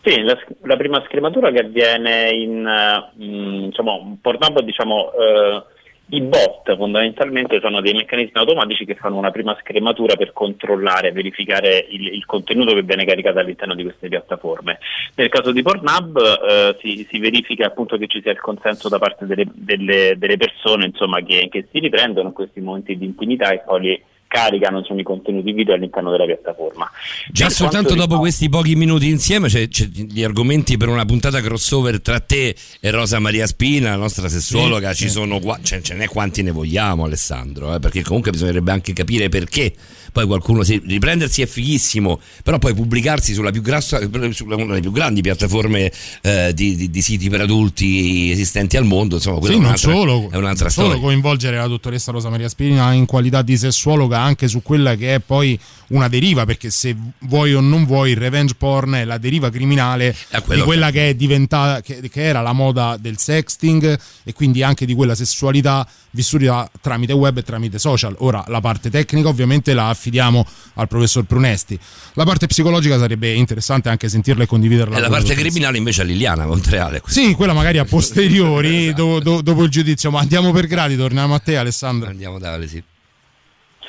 Sì, 0.04 0.22
la, 0.22 0.38
la 0.64 0.78
prima 0.78 1.04
scrematura 1.08 1.52
che 1.52 1.60
avviene 1.60 2.30
in 2.30 2.66
eh, 2.66 3.24
mm, 3.24 3.66
diciamo, 3.66 4.18
Pornhub, 4.22 4.62
diciamo, 4.62 5.12
eh, 5.12 5.64
i 6.12 6.22
bot 6.22 6.76
fondamentalmente 6.76 7.60
sono 7.62 7.80
dei 7.80 7.94
meccanismi 7.94 8.34
automatici 8.34 8.86
che 8.86 8.96
fanno 8.96 9.18
una 9.18 9.32
prima 9.32 9.58
scrematura 9.62 10.16
per 10.16 10.34
controllare, 10.34 11.12
verificare 11.12 11.86
il, 11.90 12.08
il 12.08 12.26
contenuto 12.26 12.74
che 12.74 12.84
viene 12.84 13.06
caricato 13.06 13.40
all'interno 13.40 13.76
di 13.76 13.84
queste 13.84 14.10
piattaforme. 14.10 14.80
Nel 15.16 15.30
caso 15.30 15.52
di 15.52 15.62
Pornhub 15.62 16.18
eh, 16.18 16.78
si, 16.82 17.08
si 17.10 17.20
verifica 17.20 17.68
appunto 17.68 17.98
che 17.98 18.08
ci 18.08 18.22
sia 18.22 18.32
il 18.32 18.40
consenso 18.40 18.90
da 18.90 19.00
parte 19.00 19.26
delle, 19.26 19.46
delle- 19.54 20.16
delle 20.18 20.38
persone 20.38 20.86
insomma, 20.86 21.22
che, 21.22 21.48
che 21.50 21.68
si 21.72 21.80
riprendono 21.80 22.34
questi 22.34 22.60
momenti 22.60 22.98
di 22.98 23.06
intimità 23.06 23.52
e 23.52 23.60
poi 23.60 23.82
li 23.82 24.04
caricano 24.32 24.78
insomma, 24.80 25.02
i 25.02 25.04
contenuti 25.04 25.52
video 25.52 25.74
all'interno 25.74 26.10
della 26.10 26.24
piattaforma. 26.26 26.90
Già 27.30 27.48
Per 27.48 27.54
soltanto 27.54 27.90
dopo 27.90 27.94
riguarda- 28.02 28.18
questi 28.24 28.48
pochi 28.48 28.76
minuti 28.76 29.10
insieme 29.10 29.50
c'è, 29.50 29.68
c'è 29.68 29.86
gli 29.88 30.24
argomenti 30.24 30.78
per 30.78 30.88
una 30.88 31.04
puntata 31.04 31.42
crossover 31.42 32.02
tra 32.02 32.22
te 32.22 32.56
e 32.80 32.90
Rosa 32.92 33.20
Maria 33.20 33.46
Spina, 33.46 33.90
la 33.90 33.98
nostra 33.98 34.30
sessuologa. 34.30 34.94
Sì, 34.94 35.04
Ci 35.04 35.08
sì. 35.08 35.10
sono 35.16 35.40
qua, 35.40 35.60
ce, 35.62 35.82
ce 35.84 35.96
n'è 35.96 36.08
quanti 36.08 36.44
ne 36.44 36.52
vogliamo, 36.52 37.04
Alessandro, 37.04 37.76
eh, 37.76 37.80
perché 37.80 38.04
comunque 38.04 38.32
bisognerebbe 38.32 38.72
anche 38.72 38.94
capire 38.94 39.28
perché. 39.28 39.74
Poi 40.12 40.26
qualcuno 40.26 40.64
si, 40.64 40.82
riprendersi 40.86 41.42
è 41.42 41.46
fighissimo, 41.46 42.20
però 42.44 42.60
poi 42.60 42.74
pubblicarsi 42.74 43.34
sulla 43.34 43.52
più 43.52 43.62
grassa, 43.62 44.00
sulla 44.32 44.56
una 44.56 44.66
delle 44.66 44.82
più 44.82 44.92
grandi 44.92 45.22
piattaforme 45.22 45.92
eh, 46.22 46.52
di, 46.54 46.76
di- 46.76 46.90
di 46.90 47.02
siti 47.02 47.30
per 47.30 47.42
adulti 47.42 48.30
esistenti 48.32 48.78
al 48.78 48.86
mondo, 48.86 49.16
insomma, 49.16 49.46
Sì, 49.46 49.54
è 49.54 49.56
un'altra, 49.56 49.92
solo, 49.92 50.30
è 50.32 50.36
un'altra 50.38 50.66
non 50.66 50.74
solo 50.74 50.88
storia. 50.90 51.00
coinvolgere 51.02 51.58
la 51.58 51.68
dottoressa 51.68 52.12
Rosa 52.12 52.30
Maria 52.30 52.50
Spina 52.50 52.92
in 52.94 53.06
qualità 53.06 53.42
di 53.42 53.58
sessuologa 53.58 54.20
anche 54.20 54.48
su 54.48 54.62
quella 54.62 54.96
che 54.96 55.16
è 55.16 55.20
poi 55.20 55.58
una 55.88 56.08
deriva, 56.08 56.46
perché 56.46 56.70
se 56.70 56.96
vuoi 57.20 57.54
o 57.54 57.60
non 57.62 57.86
vuoi 57.86 58.12
il 58.12 58.18
revenge 58.18 58.56
porn 58.56 58.94
è 58.94 59.06
la 59.06 59.18
deriva 59.18 59.50
criminale 59.50 60.16
di 60.48 60.60
quella 60.62 60.88
che- 60.88 61.00
che 61.02 61.10
è 61.10 61.14
diventata, 61.16 61.82
che, 61.82 62.02
che 62.10 62.22
era 62.22 62.42
la 62.42 62.52
moda 62.54 62.98
del 63.00 63.18
sexting 63.18 63.98
e 64.24 64.34
quindi 64.34 64.62
anche 64.62 64.86
di 64.86 64.94
quella 64.94 65.16
sessualità 65.16 65.88
vissuta 66.12 66.70
tramite 66.82 67.14
web 67.14 67.38
e 67.38 67.44
tramite 67.44 67.80
social. 67.80 68.14
Ora 68.20 68.44
la 68.48 68.60
parte 68.60 68.90
tecnica 68.90 69.30
ovviamente 69.30 69.74
la 69.74 69.94
affidiamo 70.02 70.44
al 70.76 70.88
professor 70.88 71.24
Prunesti, 71.26 71.80
la 72.16 72.24
parte 72.24 72.48
psicologica 72.48 72.98
sarebbe 72.98 73.32
interessante 73.34 73.90
anche 73.90 74.10
sentirla 74.10 74.44
e 74.44 74.48
condividerla. 74.48 74.98
E 74.98 75.00
la 75.00 75.10
parte 75.10 75.36
criminale 75.36 75.78
invece 75.78 76.02
a 76.02 76.06
Liliana 76.06 76.48
Montreale. 76.48 77.02
Sì, 77.06 77.36
quella 77.36 77.54
magari 77.54 77.78
a 77.78 77.86
posteriori, 77.86 78.92
do- 78.96 79.20
do- 79.20 79.42
dopo 79.42 79.64
il 79.64 79.70
giudizio, 79.70 80.10
ma 80.10 80.20
andiamo 80.20 80.52
per 80.52 80.66
gradi, 80.66 80.98
torniamo 80.98 81.36
a 81.36 81.40
te 81.40 81.56
Alessandro. 81.58 82.10
Andiamo 82.10 82.40
da 82.40 82.54
Ale, 82.54 82.68
sì. 82.68 82.84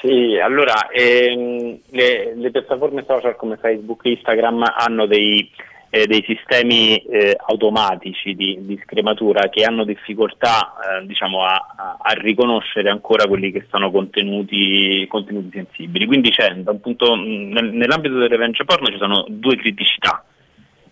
Sì, 0.02 0.36
allora 0.42 0.90
ehm, 0.90 1.78
le, 1.90 2.34
le 2.36 2.50
piattaforme 2.50 3.04
social 3.06 3.36
come 3.36 3.56
Facebook 3.56 4.04
e 4.04 4.10
Instagram 4.10 4.64
hanno 4.76 5.06
dei, 5.06 5.48
eh, 5.94 6.06
dei 6.06 6.24
sistemi 6.26 6.96
eh, 6.96 7.36
automatici 7.48 8.34
di, 8.34 8.56
di 8.62 8.80
scrematura 8.82 9.50
che 9.50 9.62
hanno 9.62 9.84
difficoltà 9.84 10.72
eh, 10.72 11.06
diciamo, 11.06 11.44
a, 11.44 11.98
a- 12.00 12.12
riconoscere 12.14 12.88
ancora 12.88 13.26
quelli 13.26 13.52
che 13.52 13.66
sono 13.70 13.90
contenuti, 13.90 15.04
contenuti 15.06 15.50
sensibili. 15.52 16.06
Quindi 16.06 16.32
punto, 16.80 17.14
mh, 17.14 17.48
nel- 17.52 17.72
nell'ambito 17.74 18.16
del 18.16 18.30
revenge 18.30 18.64
porno 18.64 18.86
ci 18.86 18.96
sono 18.96 19.26
due 19.28 19.56
criticità. 19.56 20.24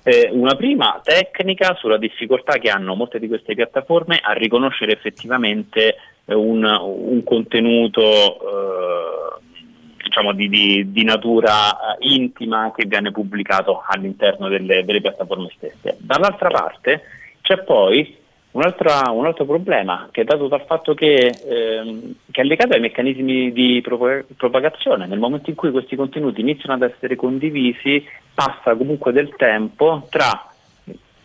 Eh, 0.02 0.28
una 0.32 0.54
prima 0.54 1.00
tecnica 1.02 1.74
sulla 1.78 1.96
difficoltà 1.96 2.58
che 2.58 2.68
hanno 2.68 2.94
molte 2.94 3.18
di 3.18 3.28
queste 3.28 3.54
piattaforme 3.54 4.18
a 4.22 4.32
riconoscere 4.32 4.92
effettivamente 4.92 5.96
eh, 6.26 6.34
un, 6.34 6.62
un 6.62 7.24
contenuto 7.24 8.02
eh, 8.02 8.79
diciamo 10.10 10.32
di, 10.32 10.48
di- 10.48 10.90
di 10.90 11.04
natura 11.04 11.96
eh, 11.96 12.08
intima 12.14 12.72
che 12.74 12.84
viene 12.84 13.12
pubblicato 13.12 13.82
all'interno 13.86 14.48
delle, 14.48 14.84
delle 14.84 15.00
piattaforme 15.00 15.48
stesse. 15.56 15.96
Dall'altra 16.00 16.50
parte 16.50 17.02
c'è 17.40 17.62
poi 17.62 18.18
un 18.52 18.62
altro 18.64 19.44
problema 19.44 20.08
che 20.10 20.22
è 20.22 20.24
dato 20.24 20.48
dal 20.48 20.64
fatto 20.66 20.92
che, 20.92 21.32
ehm, 21.46 22.14
che 22.32 22.40
è 22.40 22.44
legato 22.44 22.74
ai 22.74 22.80
meccanismi 22.80 23.52
di 23.52 23.80
propa- 23.80 24.24
propagazione. 24.36 25.06
Nel 25.06 25.20
momento 25.20 25.50
in 25.50 25.56
cui 25.56 25.70
questi 25.70 25.94
contenuti 25.94 26.40
iniziano 26.40 26.74
ad 26.74 26.90
essere 26.90 27.14
condivisi, 27.14 28.04
passa 28.34 28.74
comunque 28.74 29.12
del 29.12 29.32
tempo 29.36 30.08
tra 30.10 30.49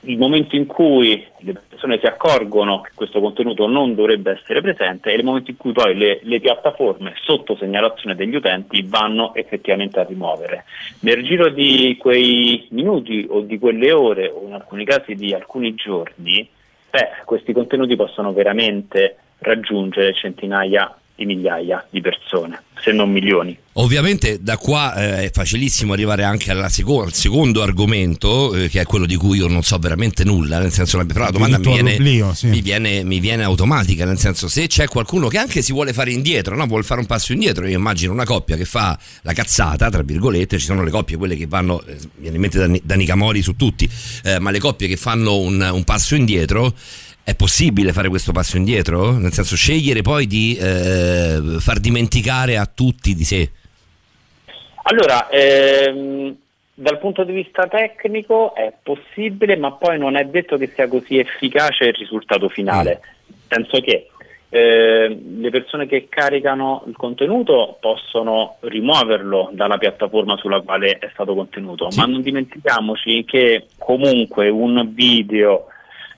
il 0.06 0.18
momento 0.18 0.56
in 0.56 0.66
cui 0.66 1.26
le 1.40 1.62
persone 1.68 2.00
si 2.00 2.06
accorgono 2.06 2.82
che 2.82 2.92
questo 2.96 3.20
contenuto 3.20 3.68
non 3.68 3.96
dovrebbe 3.96 4.32
essere 4.32 4.62
presente 4.62 5.12
e 5.12 5.16
il 5.16 5.24
momento 5.24 5.52
in 5.52 5.58
cui 5.58 5.72
poi 5.72 5.96
le, 5.96 6.20
le 6.24 6.40
piattaforme 6.40 7.14
sotto 7.22 7.56
segnalazione 7.56 8.16
degli 8.16 8.36
utenti 8.36 8.84
vanno 8.84 9.34
effettivamente 9.36 10.00
a 10.00 10.04
rimuovere. 10.04 10.66
Nel 11.02 11.24
giro 11.24 11.50
di 11.50 11.96
quei 12.00 12.68
minuti 12.72 13.26
o 13.30 13.42
di 13.42 13.60
quelle 13.60 13.92
ore 13.92 14.30
o 14.30 14.46
in 14.46 14.54
alcuni 14.54 14.86
casi 14.86 15.16
di 15.16 15.34
alcuni 15.34 15.76
giorni, 15.76 16.48
beh, 16.90 17.24
questi 17.26 17.54
contenuti 17.54 17.96
possono 17.96 18.34
veramente 18.34 19.18
raggiungere 19.40 20.14
centinaia 20.14 20.96
di 21.16 21.26
migliaia 21.26 21.86
di 21.90 22.02
persone, 22.02 22.62
se 22.82 22.92
non 22.92 23.10
milioni. 23.10 23.58
Ovviamente 23.78 24.42
da 24.42 24.58
qua 24.58 24.96
eh, 24.96 25.26
è 25.26 25.32
facilissimo 25.32 25.94
arrivare 25.94 26.24
anche 26.24 26.52
alla 26.52 26.70
seco- 26.70 27.04
al 27.04 27.14
secondo 27.14 27.62
argomento, 27.62 28.56
eh, 28.56 28.70
che 28.70 28.82
è 28.82 28.86
quello 28.86 29.06
di 29.06 29.16
cui 29.16 29.38
io 29.38 29.48
non 29.48 29.64
so 29.64 29.78
veramente 29.78 30.24
nulla, 30.24 30.60
nel 30.60 30.72
senso 30.72 31.04
però 31.06 31.26
la 31.26 31.32
domanda 31.32 31.58
mi 31.58 31.98
viene, 31.98 32.34
sì. 32.34 32.48
mi, 32.48 32.62
viene, 32.62 33.04
mi 33.04 33.20
viene 33.20 33.44
automatica, 33.44 34.06
nel 34.06 34.18
senso 34.18 34.48
se 34.48 34.68
c'è 34.68 34.88
qualcuno 34.88 35.28
che 35.28 35.38
anche 35.38 35.62
si 35.62 35.72
vuole 35.74 35.94
fare 35.94 36.12
indietro, 36.12 36.56
no? 36.56 36.66
vuole 36.68 36.84
fare 36.84 37.00
un 37.00 37.06
passo 37.06 37.34
indietro, 37.34 37.68
io 37.68 37.78
immagino 37.78 38.14
una 38.14 38.26
coppia 38.26 38.56
che 38.56 38.66
fa 38.66 38.98
la 39.22 39.34
cazzata, 39.34 39.90
tra 39.90 40.04
virgolette, 40.04 40.58
ci 40.58 40.66
sono 40.66 40.84
le 40.84 40.92
coppie 40.92 41.18
quelle 41.18 41.36
che 41.36 41.48
vanno, 41.48 41.84
eh, 41.86 41.98
viene 42.16 42.36
in 42.36 42.42
mente 42.42 42.60
da, 42.60 42.80
da 42.82 42.96
Nicamori 42.96 43.42
su 43.42 43.56
tutti, 43.56 43.90
eh, 44.24 44.40
ma 44.40 44.52
le 44.52 44.60
coppie 44.60 44.88
che 44.88 44.98
fanno 44.98 45.38
un, 45.38 45.70
un 45.74 45.84
passo 45.84 46.16
indietro 46.16 46.74
È 47.28 47.34
possibile 47.34 47.92
fare 47.92 48.08
questo 48.08 48.32
passo 48.32 48.56
indietro? 48.56 49.18
Nel 49.18 49.32
senso 49.32 49.56
scegliere 49.56 50.04
poi 50.04 50.28
di 50.28 50.56
eh, 50.62 51.58
far 51.58 51.80
dimenticare 51.80 52.56
a 52.56 52.68
tutti 52.68 53.16
di 53.16 53.24
sé. 53.24 53.50
Allora, 54.84 55.28
ehm, 55.30 56.36
dal 56.76 57.00
punto 57.00 57.24
di 57.24 57.34
vista 57.34 57.66
tecnico 57.66 58.54
è 58.54 58.72
possibile, 58.80 59.58
ma 59.58 59.72
poi 59.72 59.98
non 59.98 60.16
è 60.16 60.24
detto 60.26 60.56
che 60.58 60.72
sia 60.76 60.88
così 60.88 61.18
efficace 61.18 61.86
il 61.86 61.96
risultato 61.96 62.48
finale. 62.48 63.02
Nel 63.26 63.66
senso 63.66 63.82
che 63.82 64.10
eh, 64.50 65.20
le 65.40 65.50
persone 65.50 65.88
che 65.88 66.06
caricano 66.08 66.84
il 66.86 66.96
contenuto 66.96 67.78
possono 67.82 68.58
rimuoverlo 68.60 69.50
dalla 69.52 69.80
piattaforma 69.80 70.38
sulla 70.38 70.62
quale 70.62 71.00
è 71.00 71.10
stato 71.12 71.34
contenuto, 71.34 71.88
ma 71.96 72.06
non 72.06 72.22
dimentichiamoci 72.22 73.26
che 73.26 73.66
comunque 73.80 74.50
un 74.50 74.92
video, 74.94 75.70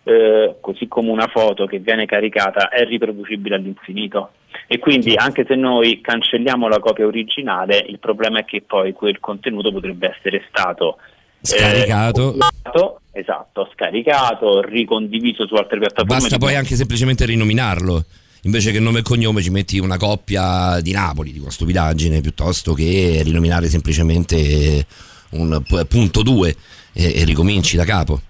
eh, 0.07 0.55
così 0.61 0.87
come 0.87 1.09
una 1.09 1.27
foto 1.27 1.65
che 1.65 1.79
viene 1.79 2.05
caricata, 2.05 2.69
è 2.69 2.85
riproducibile 2.85 3.55
all'infinito. 3.55 4.31
E 4.67 4.79
quindi 4.79 5.15
anche 5.15 5.45
se 5.47 5.55
noi 5.55 6.01
cancelliamo 6.01 6.67
la 6.67 6.79
copia 6.79 7.05
originale, 7.05 7.85
il 7.87 7.99
problema 7.99 8.39
è 8.39 8.45
che 8.45 8.63
poi 8.65 8.93
quel 8.93 9.19
contenuto 9.19 9.71
potrebbe 9.71 10.15
essere 10.15 10.43
stato 10.49 10.97
Scaricato. 11.41 12.35
eh, 12.35 13.19
esatto, 13.19 13.69
scaricato, 13.73 14.61
ricondiviso 14.61 15.45
su 15.45 15.53
altre 15.53 15.79
piattaforme. 15.79 16.19
Basta 16.19 16.37
poi 16.37 16.55
anche 16.55 16.75
semplicemente 16.75 17.25
rinominarlo. 17.25 18.03
Invece 18.43 18.71
che 18.71 18.79
nome 18.79 18.99
e 18.99 19.01
cognome 19.01 19.41
ci 19.41 19.49
metti 19.49 19.77
una 19.79 19.97
coppia 19.97 20.79
di 20.81 20.91
Napoli, 20.91 21.31
di 21.31 21.39
una 21.39 21.51
stupidaggine, 21.51 22.21
piuttosto 22.21 22.73
che 22.73 23.21
rinominare 23.23 23.67
semplicemente 23.67 24.85
un 25.31 25.61
punto 25.87 26.23
2 26.23 26.55
e, 26.93 27.19
e 27.19 27.23
ricominci 27.23 27.75
da 27.75 27.83
capo. 27.83 28.21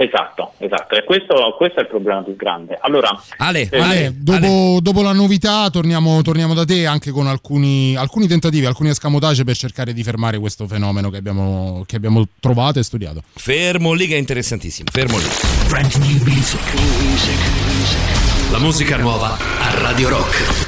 Esatto, 0.00 0.52
esatto, 0.58 0.94
e 0.94 1.02
questo, 1.02 1.56
questo 1.56 1.80
è 1.80 1.82
il 1.82 1.88
problema 1.88 2.22
più 2.22 2.36
grande. 2.36 2.78
Allora, 2.80 3.20
Ale, 3.38 3.68
eh, 3.68 3.80
Ale, 3.80 4.14
dopo, 4.16 4.78
dopo 4.80 5.02
la 5.02 5.12
novità 5.12 5.68
torniamo, 5.70 6.22
torniamo 6.22 6.54
da 6.54 6.64
te 6.64 6.86
anche 6.86 7.10
con 7.10 7.26
alcuni, 7.26 7.96
alcuni 7.96 8.28
tentativi, 8.28 8.64
alcuni 8.64 8.90
escamotage 8.90 9.42
per 9.42 9.56
cercare 9.56 9.92
di 9.92 10.04
fermare 10.04 10.38
questo 10.38 10.68
fenomeno 10.68 11.10
che 11.10 11.16
abbiamo, 11.16 11.82
che 11.84 11.96
abbiamo 11.96 12.28
trovato 12.38 12.78
e 12.78 12.84
studiato. 12.84 13.24
fermo 13.34 13.92
lì 13.92 14.06
che 14.06 14.14
è 14.14 14.18
interessantissimo. 14.18 14.88
Fermo 14.92 15.18
lì. 15.18 15.24
Music. 16.24 16.60
La 18.52 18.58
musica 18.60 18.96
nuova 18.98 19.36
a 19.36 19.80
Radio 19.80 20.10
Rock. 20.10 20.67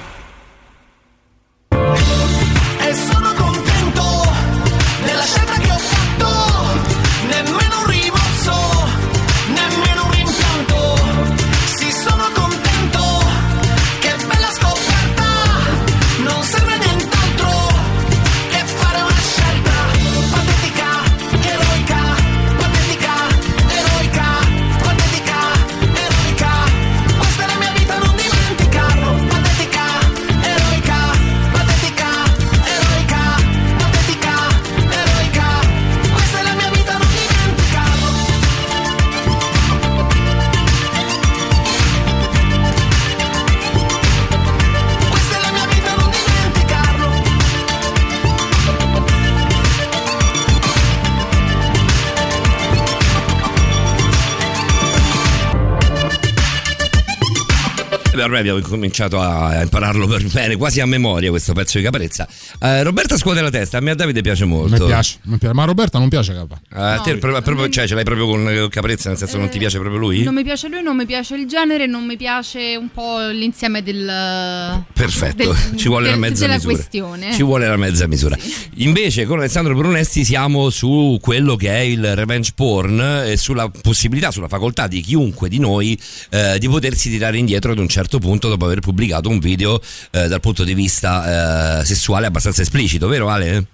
Ormai 58.23 58.39
abbiamo 58.39 58.59
cominciato 58.61 59.19
a 59.19 59.61
impararlo 59.61 60.07
per 60.07 60.25
bene, 60.27 60.55
quasi 60.55 60.79
a 60.79 60.85
memoria 60.85 61.29
questo 61.29 61.53
pezzo 61.53 61.77
di 61.77 61.83
Caprezza. 61.83 62.27
Eh, 62.59 62.83
Roberta 62.83 63.17
scuote 63.17 63.41
la 63.41 63.49
testa, 63.49 63.77
a 63.77 63.81
me 63.81 63.91
a 63.91 63.95
Davide 63.95 64.21
piace 64.21 64.45
molto. 64.45 64.77
Mi 64.83 64.85
piace, 64.85 65.17
mi 65.23 65.37
piace. 65.37 65.53
ma 65.55 65.63
a 65.63 65.65
Roberta 65.65 65.97
non 65.99 66.09
piace 66.09 66.33
Capa. 66.33 66.59
A 66.69 66.99
te 67.01 67.17
proprio- 67.17 67.41
proprio- 67.41 67.69
cioè, 67.69 67.87
ce 67.87 67.95
l'hai 67.95 68.03
proprio 68.03 68.27
con 68.27 68.67
Caprezza, 68.69 69.09
nel 69.09 69.17
senso 69.17 69.37
non 69.37 69.49
ti 69.49 69.57
piace 69.57 69.79
proprio 69.79 69.99
lui? 69.99 70.23
Non 70.23 70.33
mi 70.33 70.43
piace 70.43 70.67
lui, 70.67 70.81
non 70.83 70.95
mi 70.95 71.05
piace 71.05 71.35
il 71.35 71.47
genere, 71.47 71.85
non 71.87 72.05
mi 72.05 72.17
piace 72.17 72.75
un 72.79 72.89
po' 72.91 73.27
l'insieme 73.29 73.81
del. 73.83 74.83
Perfetto, 74.93 75.51
del- 75.53 75.77
ci 75.77 75.87
vuole 75.87 76.05
del- 76.05 76.13
la 76.13 76.19
mezza 76.19 76.41
della 76.41 76.53
misura. 76.55 76.73
questione. 76.73 77.33
Ci 77.33 77.43
vuole 77.43 77.67
la 77.67 77.77
mezza 77.77 78.07
misura. 78.07 78.37
Invece 78.75 79.25
con 79.25 79.39
Alessandro 79.39 79.73
Brunesti 79.75 80.23
siamo 80.23 80.69
su 80.69 81.17
quello 81.21 81.55
che 81.55 81.69
è 81.69 81.79
il 81.79 82.15
revenge 82.15 82.51
porn 82.55 82.99
e 83.25 83.37
sulla 83.37 83.69
possibilità, 83.69 84.31
sulla 84.31 84.47
facoltà 84.47 84.87
di 84.87 85.01
chiunque 85.01 85.49
di 85.49 85.59
noi 85.59 85.99
eh, 86.29 86.57
di 86.59 86.67
potersi 86.67 87.09
tirare 87.09 87.37
indietro 87.37 87.71
ad 87.71 87.79
un 87.79 87.87
certo 87.87 88.10
punto 88.19 88.47
dopo 88.47 88.65
aver 88.65 88.79
pubblicato 88.79 89.29
un 89.29 89.39
video 89.39 89.79
eh, 90.11 90.27
dal 90.27 90.39
punto 90.39 90.63
di 90.63 90.73
vista 90.73 91.79
eh, 91.79 91.85
sessuale 91.85 92.27
abbastanza 92.27 92.61
esplicito, 92.61 93.07
vero 93.07 93.29
Ale? 93.29 93.65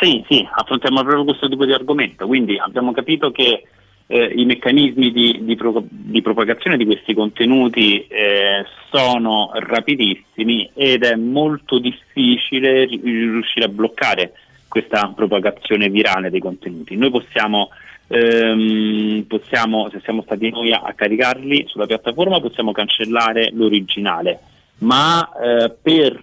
Sì, 0.00 0.24
sì, 0.28 0.46
affrontiamo 0.50 1.02
proprio 1.02 1.24
questo 1.24 1.48
tipo 1.48 1.64
di 1.64 1.72
argomento, 1.72 2.26
quindi 2.26 2.58
abbiamo 2.58 2.92
capito 2.92 3.30
che 3.32 3.64
eh, 4.06 4.32
i 4.36 4.44
meccanismi 4.44 5.12
di, 5.12 5.40
di 5.42 5.56
pro- 5.56 5.84
di 5.86 6.22
propagazione 6.22 6.76
di 6.76 6.84
questi 6.84 7.14
contenuti 7.14 8.06
eh, 8.06 8.64
sono 8.90 9.50
rapidissimi 9.54 10.70
ed 10.74 11.04
è 11.04 11.14
molto 11.14 11.78
difficile 11.78 12.86
ri- 12.86 13.00
riuscire 13.02 13.66
a 13.66 13.68
bloccare 13.68 14.32
questa 14.66 15.12
propagazione 15.14 15.88
virale 15.88 16.30
dei 16.30 16.40
contenuti. 16.40 16.96
Noi 16.96 17.10
possiamo, 17.10 17.70
ehm, 18.08 19.24
possiamo 19.28 19.88
se 19.90 20.00
siamo 20.02 20.22
stati 20.22 20.50
noi 20.50 20.72
a, 20.72 20.92
caricarli 20.94 21.66
sulla 21.68 21.86
piattaforma, 21.86 22.40
possiamo 22.40 22.72
cancellare 22.72 23.50
l'originale, 23.52 24.40
ma 24.78 25.30
eh, 25.40 25.70
per 25.80 26.20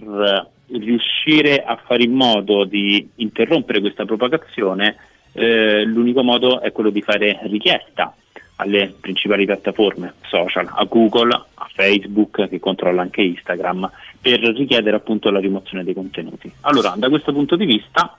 riuscire 0.67 1.63
a 1.63 1.79
fare 1.85 2.03
in 2.03 2.13
modo 2.13 2.63
di 2.63 3.07
interrompere 3.15 3.79
questa 3.79 4.05
propagazione, 4.05 4.97
eh, 5.33 5.83
l'unico 5.83 6.23
modo 6.23 6.61
è 6.61 6.71
quello 6.71 6.89
di 6.89 7.01
fare 7.01 7.39
richiesta 7.43 8.15
alle 8.57 8.93
principali 8.99 9.45
piattaforme 9.45 10.13
social, 10.23 10.67
a 10.69 10.85
Google, 10.85 11.33
a 11.33 11.69
Facebook 11.73 12.47
che 12.47 12.59
controlla 12.59 13.01
anche 13.01 13.21
Instagram, 13.21 13.89
per 14.21 14.39
richiedere 14.39 14.95
appunto 14.95 15.29
la 15.29 15.39
rimozione 15.39 15.83
dei 15.83 15.93
contenuti. 15.93 16.51
Allora, 16.61 16.93
da 16.95 17.09
questo 17.09 17.33
punto 17.33 17.57
di 17.57 17.65
vista, 17.65 18.17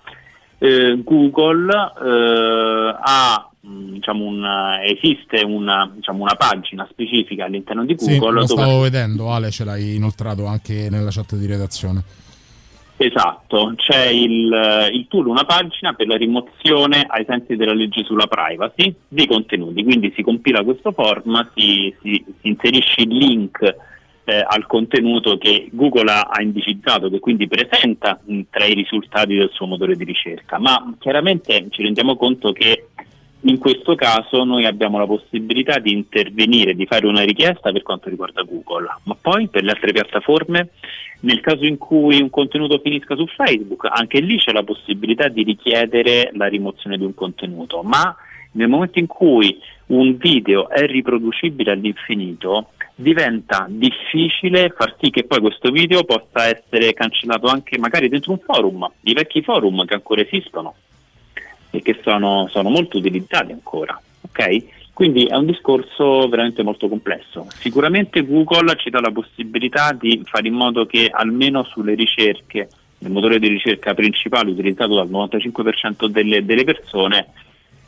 eh, 0.58 1.00
Google 1.02 1.72
eh, 1.72 2.96
ha 3.00 3.50
diciamo 3.68 4.24
una- 4.24 4.82
esiste 4.84 5.42
una, 5.44 5.90
diciamo, 5.92 6.22
una 6.22 6.34
pagina 6.36 6.86
specifica 6.90 7.44
all'interno 7.46 7.84
di 7.84 7.94
Sì, 7.98 8.18
Google 8.18 8.40
lo 8.40 8.44
dove 8.46 8.62
stavo 8.62 8.80
vedendo, 8.80 9.30
Ale 9.32 9.50
ce 9.50 9.64
l'hai 9.64 9.94
inoltrato 9.96 10.46
anche 10.46 10.88
nella 10.90 11.10
chat 11.10 11.34
di 11.34 11.46
redazione. 11.46 12.02
Esatto, 12.98 13.74
c'è 13.76 14.06
il, 14.06 14.88
il 14.92 15.06
tool, 15.08 15.26
una 15.26 15.44
pagina 15.44 15.92
per 15.92 16.06
la 16.06 16.16
rimozione 16.16 17.04
ai 17.06 17.26
sensi 17.28 17.54
della 17.54 17.74
legge 17.74 18.02
sulla 18.04 18.26
privacy 18.26 18.94
dei 19.06 19.26
contenuti, 19.26 19.82
quindi 19.84 20.12
si 20.16 20.22
compila 20.22 20.62
questo 20.62 20.92
form, 20.92 21.50
si, 21.54 21.94
si- 22.00 22.24
si 22.40 22.48
inserisce 22.48 23.02
il 23.02 23.14
link 23.14 23.76
eh, 24.24 24.44
al 24.48 24.66
contenuto 24.66 25.36
che 25.36 25.68
Google 25.72 26.10
ha, 26.10 26.22
ha 26.22 26.40
indicizzato, 26.40 27.10
che 27.10 27.18
quindi 27.20 27.46
presenta 27.46 28.18
mh, 28.24 28.40
tra 28.48 28.64
i 28.64 28.72
risultati 28.72 29.34
del 29.34 29.50
suo 29.52 29.66
motore 29.66 29.94
di 29.94 30.04
ricerca, 30.04 30.58
ma 30.58 30.94
chiaramente 30.98 31.66
ci 31.70 31.82
rendiamo 31.82 32.16
conto 32.16 32.52
che 32.52 32.88
in 33.48 33.58
questo 33.58 33.94
caso 33.94 34.44
noi 34.44 34.66
abbiamo 34.66 34.98
la 34.98 35.06
possibilità 35.06 35.78
di 35.78 35.92
intervenire, 35.92 36.74
di 36.74 36.86
fare 36.86 37.06
una 37.06 37.22
richiesta 37.22 37.70
per 37.70 37.82
quanto 37.82 38.08
riguarda 38.08 38.42
Google, 38.42 38.88
ma 39.04 39.16
poi 39.20 39.48
per 39.48 39.62
le 39.62 39.70
altre 39.70 39.92
piattaforme, 39.92 40.70
nel 41.20 41.40
caso 41.40 41.64
in 41.64 41.78
cui 41.78 42.20
un 42.20 42.28
contenuto 42.28 42.78
finisca 42.78 43.14
su 43.14 43.26
Facebook, 43.26 43.86
anche 43.88 44.20
lì 44.20 44.38
c'è 44.38 44.52
la 44.52 44.64
possibilità 44.64 45.28
di 45.28 45.44
richiedere 45.44 46.30
la 46.34 46.46
rimozione 46.46 46.98
di 46.98 47.04
un 47.04 47.14
contenuto, 47.14 47.82
ma 47.82 48.14
nel 48.52 48.68
momento 48.68 48.98
in 48.98 49.06
cui 49.06 49.58
un 49.86 50.16
video 50.16 50.68
è 50.68 50.84
riproducibile 50.84 51.70
all'infinito, 51.70 52.70
diventa 52.94 53.66
difficile 53.68 54.72
far 54.76 54.96
sì 54.98 55.10
che 55.10 55.24
poi 55.24 55.40
questo 55.40 55.70
video 55.70 56.02
possa 56.02 56.46
essere 56.46 56.94
cancellato 56.94 57.46
anche 57.46 57.78
magari 57.78 58.08
dentro 58.08 58.32
un 58.32 58.38
forum, 58.38 58.90
i 59.02 59.12
vecchi 59.12 59.42
forum 59.42 59.84
che 59.84 59.94
ancora 59.94 60.22
esistono 60.22 60.74
e 61.76 61.82
che 61.82 61.98
sono, 62.02 62.48
sono 62.50 62.70
molto 62.70 62.96
utilizzati 62.98 63.52
ancora. 63.52 64.00
ok? 64.22 64.64
Quindi 64.92 65.26
è 65.26 65.36
un 65.36 65.44
discorso 65.44 66.26
veramente 66.26 66.62
molto 66.62 66.88
complesso. 66.88 67.46
Sicuramente 67.50 68.24
Google 68.24 68.76
ci 68.78 68.88
dà 68.88 69.00
la 69.00 69.10
possibilità 69.10 69.92
di 69.92 70.22
fare 70.24 70.48
in 70.48 70.54
modo 70.54 70.86
che 70.86 71.10
almeno 71.12 71.64
sulle 71.64 71.94
ricerche, 71.94 72.68
il 73.00 73.10
motore 73.10 73.38
di 73.38 73.48
ricerca 73.48 73.92
principale 73.92 74.50
utilizzato 74.50 74.94
dal 74.94 75.10
95% 75.10 76.06
delle, 76.06 76.46
delle 76.46 76.64
persone, 76.64 77.26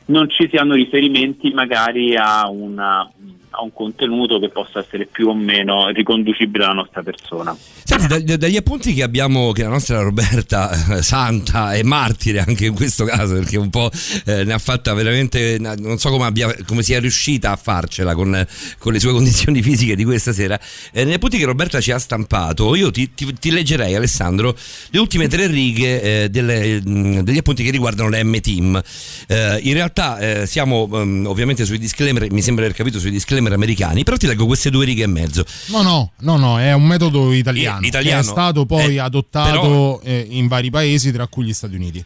non 0.07 0.29
ci 0.29 0.49
siano 0.51 0.75
riferimenti 0.75 1.51
magari 1.53 2.15
a, 2.15 2.47
una- 2.51 3.11
a 3.51 3.63
un 3.63 3.73
contenuto 3.73 4.39
che 4.39 4.49
possa 4.51 4.81
essere 4.81 5.07
più 5.07 5.29
o 5.29 5.35
meno 5.35 5.89
riconducibile 5.89 6.65
alla 6.65 6.75
nostra 6.75 7.03
persona. 7.03 7.57
Senti, 7.85 8.07
da- 8.07 8.21
da- 8.21 8.37
dagli 8.37 8.57
appunti 8.57 8.93
che 8.95 9.03
abbiamo, 9.03 9.53
che 9.53 9.63
la 9.63 9.71
nostra 9.71 10.01
Roberta, 10.03 10.97
eh, 10.97 11.03
santa 11.03 11.75
e 11.75 11.83
martire 11.83 12.41
anche 12.41 12.67
in 12.67 12.75
questo 12.75 13.05
caso, 13.05 13.35
perché 13.35 13.57
un 13.57 13.71
po' 13.71 13.91
eh, 14.27 14.45
ne 14.45 14.53
ha 14.53 14.59
fatta 14.59 14.93
veramente, 14.95 15.57
non 15.59 15.97
so 15.99 16.11
come, 16.11 16.27
abbia, 16.27 16.55
come 16.67 16.83
sia 16.83 17.01
riuscita 17.01 17.51
a 17.53 17.57
farcela 17.57 18.15
con, 18.15 18.47
con 18.79 18.93
le 18.93 19.01
sue 19.01 19.13
condizioni 19.19 19.63
fisiche 19.63 19.97
di 19.97 20.05
questa 20.05 20.33
sera. 20.33 20.61
Eh, 20.93 21.05
negli 21.05 21.15
appunti 21.15 21.39
che 21.39 21.45
Roberta 21.47 21.81
ci 21.81 21.91
ha 21.91 21.99
stampato, 21.99 22.75
io 22.75 22.91
ti, 22.91 23.15
ti- 23.15 23.33
ti 23.33 23.51
leggerei, 23.51 23.95
Alessandro, 23.95 24.55
le 24.91 24.99
ultime 24.99 25.27
tre 25.29 25.47
righe 25.47 26.25
eh, 26.25 26.29
delle- 26.29 26.83
mh, 26.85 27.21
degli 27.23 27.39
appunti 27.39 27.63
che 27.65 27.71
riguardano 27.71 28.11
le 28.11 28.23
M-Team. 28.23 28.83
Eh, 29.29 29.61
in 29.63 29.73
realtà 29.73 30.19
eh, 30.19 30.47
siamo 30.47 30.87
mm, 30.87 31.25
ovviamente 31.27 31.65
sui 31.65 31.79
disclaimer, 31.79 32.31
mi 32.31 32.43
sembra 32.43 32.65
aver 32.65 32.77
capito 32.77 32.99
sui 32.99 33.11
disclaimer 33.11 33.37
americani, 33.47 34.03
però 34.05 34.17
ti 34.17 34.27
leggo 34.27 34.47
queste 34.47 34.71
due 34.71 34.85
righe 34.85 35.05
e 35.05 35.07
mezzo. 35.07 35.45
No, 35.67 35.83
no, 35.83 36.13
no, 36.21 36.37
no, 36.37 36.59
è 36.61 36.73
un 36.73 36.85
metodo 36.85 37.33
italiano, 37.33 37.85
I- 37.85 37.89
italiano. 37.89 38.23
che 38.23 38.29
è 38.29 38.31
stato 38.31 38.67
poi 38.67 38.95
Eh, 38.97 38.99
adottato 39.01 39.61
però- 39.61 40.01
eh, 40.03 40.27
in 40.31 40.49
vari 40.49 40.71
paesi, 40.71 41.13
tra 41.13 41.27
cui 41.27 41.45
gli 41.45 41.53
Stati 41.55 41.75
Uniti. 41.75 42.05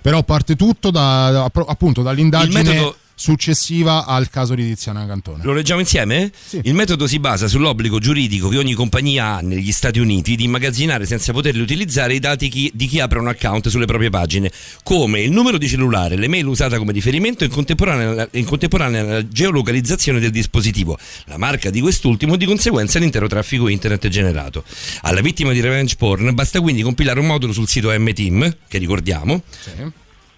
Però 0.00 0.22
parte 0.22 0.54
tutto 0.56 0.90
da, 0.90 1.44
appunto 1.44 2.02
dall'indagine 2.02 2.62
metodo- 2.62 2.96
successiva 3.18 4.06
al 4.06 4.30
caso 4.30 4.54
di 4.54 4.64
Tiziana 4.64 5.04
Cantone. 5.04 5.42
Lo 5.42 5.52
leggiamo 5.52 5.80
insieme? 5.80 6.30
Il 6.62 6.72
metodo 6.74 7.08
si 7.08 7.18
basa 7.18 7.48
sull'obbligo 7.48 7.98
giuridico 7.98 8.48
che 8.48 8.58
ogni 8.58 8.74
compagnia 8.74 9.36
ha 9.36 9.40
negli 9.40 9.72
Stati 9.72 9.98
Uniti 9.98 10.36
di 10.36 10.44
immagazzinare 10.44 11.04
senza 11.04 11.32
poterli 11.32 11.60
utilizzare 11.60 12.14
i 12.14 12.20
dati 12.20 12.48
chi- 12.48 12.70
di 12.72 12.86
chi 12.86 13.00
apre 13.00 13.18
un 13.18 13.26
account 13.26 13.68
sulle 13.68 13.86
proprie 13.86 14.08
pagine, 14.08 14.52
come 14.84 15.20
il 15.20 15.32
numero 15.32 15.58
di 15.58 15.68
cellulare, 15.68 16.14
l'email 16.14 16.46
usata 16.46 16.78
come 16.78 16.92
riferimento 16.92 17.42
e 17.42 17.48
in 17.48 17.52
contemporanea, 17.52 18.28
in 18.32 18.44
contemporanea 18.44 19.02
la 19.02 19.28
geolocalizzazione 19.28 20.20
del 20.20 20.30
dispositivo, 20.30 20.96
la 21.24 21.38
marca 21.38 21.70
di 21.70 21.80
quest'ultimo 21.80 22.34
e 22.34 22.36
di 22.36 22.46
conseguenza 22.46 23.00
l'intero 23.00 23.26
traffico 23.26 23.66
internet 23.66 24.06
generato. 24.06 24.62
Alla 25.02 25.20
vittima 25.20 25.50
di 25.52 25.60
revenge 25.60 25.96
porn 25.96 26.32
basta 26.34 26.60
quindi 26.60 26.82
compilare 26.82 27.18
un 27.18 27.26
modulo 27.26 27.52
sul 27.52 27.66
sito 27.66 27.90
MTeam, 27.90 28.56
che 28.68 28.78
ricordiamo, 28.78 29.42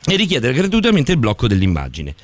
e 0.07 0.17
richiedere 0.17 0.55
gratuitamente 0.55 1.13
il 1.13 1.19
blocco 1.19 1.47
dell'immagine. 1.47 2.15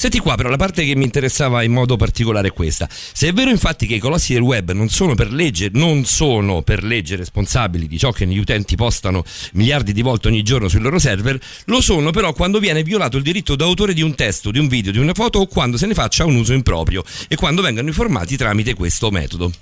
Senti 0.00 0.18
qua, 0.18 0.34
però 0.34 0.48
la 0.48 0.56
parte 0.56 0.82
che 0.86 0.96
mi 0.96 1.04
interessava 1.04 1.62
in 1.62 1.72
modo 1.72 1.98
particolare 1.98 2.48
è 2.48 2.52
questa. 2.54 2.88
Se 2.90 3.28
è 3.28 3.34
vero 3.34 3.50
infatti 3.50 3.86
che 3.86 3.96
i 3.96 3.98
colossi 3.98 4.32
del 4.32 4.40
web 4.40 4.72
non 4.72 4.88
sono 4.88 5.14
per 5.14 5.30
legge, 5.30 5.68
non 5.74 6.06
sono 6.06 6.62
per 6.62 6.82
legge 6.84 7.16
responsabili 7.16 7.86
di 7.86 7.98
ciò 7.98 8.10
che 8.10 8.26
gli 8.26 8.38
utenti 8.38 8.76
postano 8.76 9.22
miliardi 9.52 9.92
di 9.92 10.00
volte 10.00 10.28
ogni 10.28 10.42
giorno 10.42 10.68
sui 10.68 10.80
loro 10.80 10.98
server, 10.98 11.38
lo 11.66 11.82
sono 11.82 12.12
però 12.12 12.32
quando 12.32 12.60
viene 12.60 12.82
violato 12.82 13.18
il 13.18 13.22
diritto 13.22 13.56
d'autore 13.56 13.92
di 13.92 14.00
un 14.00 14.14
testo, 14.14 14.50
di 14.50 14.58
un 14.58 14.68
video, 14.68 14.90
di 14.90 14.96
una 14.96 15.12
foto 15.12 15.40
o 15.40 15.46
quando 15.46 15.76
se 15.76 15.84
ne 15.84 15.92
faccia 15.92 16.24
un 16.24 16.36
uso 16.36 16.54
improprio 16.54 17.04
e 17.28 17.36
quando 17.36 17.60
vengano 17.60 17.88
informati 17.88 18.38
tramite 18.38 18.72
questo 18.72 19.10
metodo. 19.10 19.52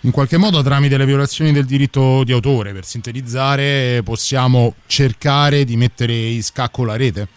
In 0.00 0.10
qualche 0.10 0.36
modo 0.36 0.62
tramite 0.62 0.98
le 0.98 1.06
violazioni 1.06 1.52
del 1.52 1.64
diritto 1.64 2.22
di 2.22 2.32
autore, 2.32 2.74
per 2.74 2.84
sintetizzare, 2.84 4.02
possiamo 4.04 4.74
cercare 4.86 5.64
di 5.64 5.78
mettere 5.78 6.14
in 6.14 6.42
scacco 6.42 6.84
la 6.84 6.96
rete. 6.96 7.28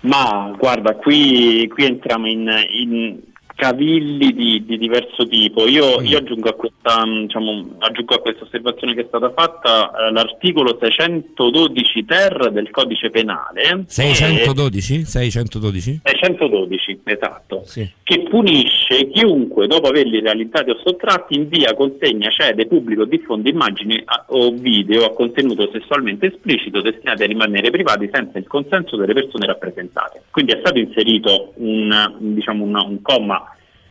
Ma 0.00 0.54
guarda, 0.56 0.94
qui, 0.94 1.68
qui 1.68 1.84
entriamo 1.84 2.26
in, 2.26 2.48
in 2.70 3.20
cavilli 3.60 4.32
di, 4.32 4.64
di 4.64 4.78
diverso 4.78 5.26
tipo. 5.28 5.68
Io, 5.68 6.00
io 6.00 6.16
aggiungo, 6.16 6.48
a 6.48 6.54
questa, 6.54 7.04
mm, 7.06 7.20
diciamo, 7.26 7.76
aggiungo 7.78 8.14
a 8.14 8.20
questa 8.20 8.44
osservazione 8.44 8.94
che 8.94 9.02
è 9.02 9.04
stata 9.06 9.30
fatta 9.36 9.90
eh, 9.90 10.12
l'articolo 10.12 10.78
612 10.80 12.04
ter 12.06 12.50
del 12.52 12.70
codice 12.70 13.10
penale. 13.10 13.84
612? 13.86 15.04
612? 15.04 16.00
Eh, 16.02 16.10
612, 16.18 17.00
esatto. 17.04 17.62
Che 18.02 18.20
punisce 18.30 19.10
chiunque, 19.10 19.66
dopo 19.66 19.88
averli 19.88 20.20
realizzati 20.20 20.70
o 20.70 20.78
sottratti, 20.82 21.34
invia, 21.36 21.74
consegna, 21.74 22.30
cede, 22.30 22.66
pubblica 22.66 23.02
o 23.02 23.04
diffonde 23.04 23.50
immagini 23.50 24.00
a- 24.04 24.24
o 24.28 24.50
video 24.52 25.04
a 25.04 25.12
contenuto 25.12 25.68
sessualmente 25.70 26.26
esplicito 26.26 26.80
destinati 26.80 27.22
a 27.24 27.26
rimanere 27.26 27.68
privati 27.70 28.08
senza 28.10 28.38
il 28.38 28.46
consenso 28.46 28.96
delle 28.96 29.12
persone 29.12 29.44
rappresentate. 29.46 30.22
Quindi 30.30 30.52
è 30.52 30.58
stato 30.60 30.78
inserito 30.78 31.52
un, 31.56 32.16
diciamo, 32.18 32.64
un- 32.64 32.68
un 32.80 33.02
comma 33.02 33.49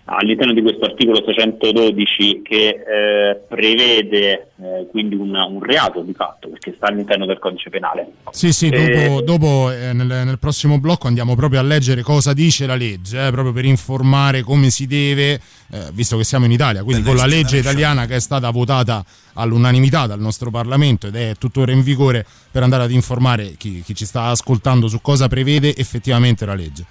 all'interno 0.09 0.53
di 0.53 0.61
questo 0.61 0.85
articolo 0.85 1.23
612 1.23 2.41
che 2.43 2.67
eh, 2.67 3.41
prevede 3.47 4.51
eh, 4.61 4.87
quindi 4.89 5.15
un, 5.15 5.35
un, 5.35 5.61
reato 5.61 6.01
di 6.01 6.13
fatto 6.13 6.49
perché 6.49 6.73
sta 6.75 6.87
all'interno 6.87 7.25
del 7.25 7.37
codice 7.37 7.69
penale. 7.69 8.11
Sì, 8.31 8.51
sì, 8.51 8.69
dopo, 8.69 9.19
eh, 9.19 9.23
dopo 9.23 9.71
eh, 9.71 9.93
nel, 9.93 10.07
nel, 10.07 10.39
prossimo 10.39 10.79
blocco 10.79 11.07
andiamo 11.07 11.35
proprio 11.35 11.59
a 11.59 11.63
leggere 11.63 12.01
cosa 12.01 12.33
dice 12.33 12.65
la 12.65 12.75
legge, 12.75 13.27
eh, 13.27 13.31
proprio 13.31 13.53
per 13.53 13.65
informare 13.65 14.41
come 14.41 14.69
si 14.69 14.87
deve, 14.87 15.33
eh, 15.71 15.89
visto 15.93 16.17
che 16.17 16.23
siamo 16.23 16.45
in 16.45 16.51
Italia, 16.51 16.83
quindi 16.83 17.03
con 17.03 17.15
la 17.15 17.27
legge 17.27 17.57
italiana 17.57 18.05
che 18.05 18.15
è 18.15 18.19
stata 18.19 18.49
votata 18.49 19.03
all'unanimità 19.33 20.07
dal 20.07 20.19
nostro 20.19 20.49
Parlamento 20.49 21.07
ed 21.07 21.15
è 21.15 21.33
tuttora 21.37 21.71
in 21.71 21.83
vigore 21.83 22.25
per 22.51 22.63
andare 22.63 22.83
ad 22.83 22.91
informare 22.91 23.53
chi, 23.57 23.81
chi 23.83 23.93
ci 23.93 24.05
sta 24.05 24.23
ascoltando 24.25 24.87
su 24.87 25.01
cosa 25.01 25.27
prevede 25.27 25.75
effettivamente 25.75 26.45
la 26.45 26.55
legge. 26.55 26.85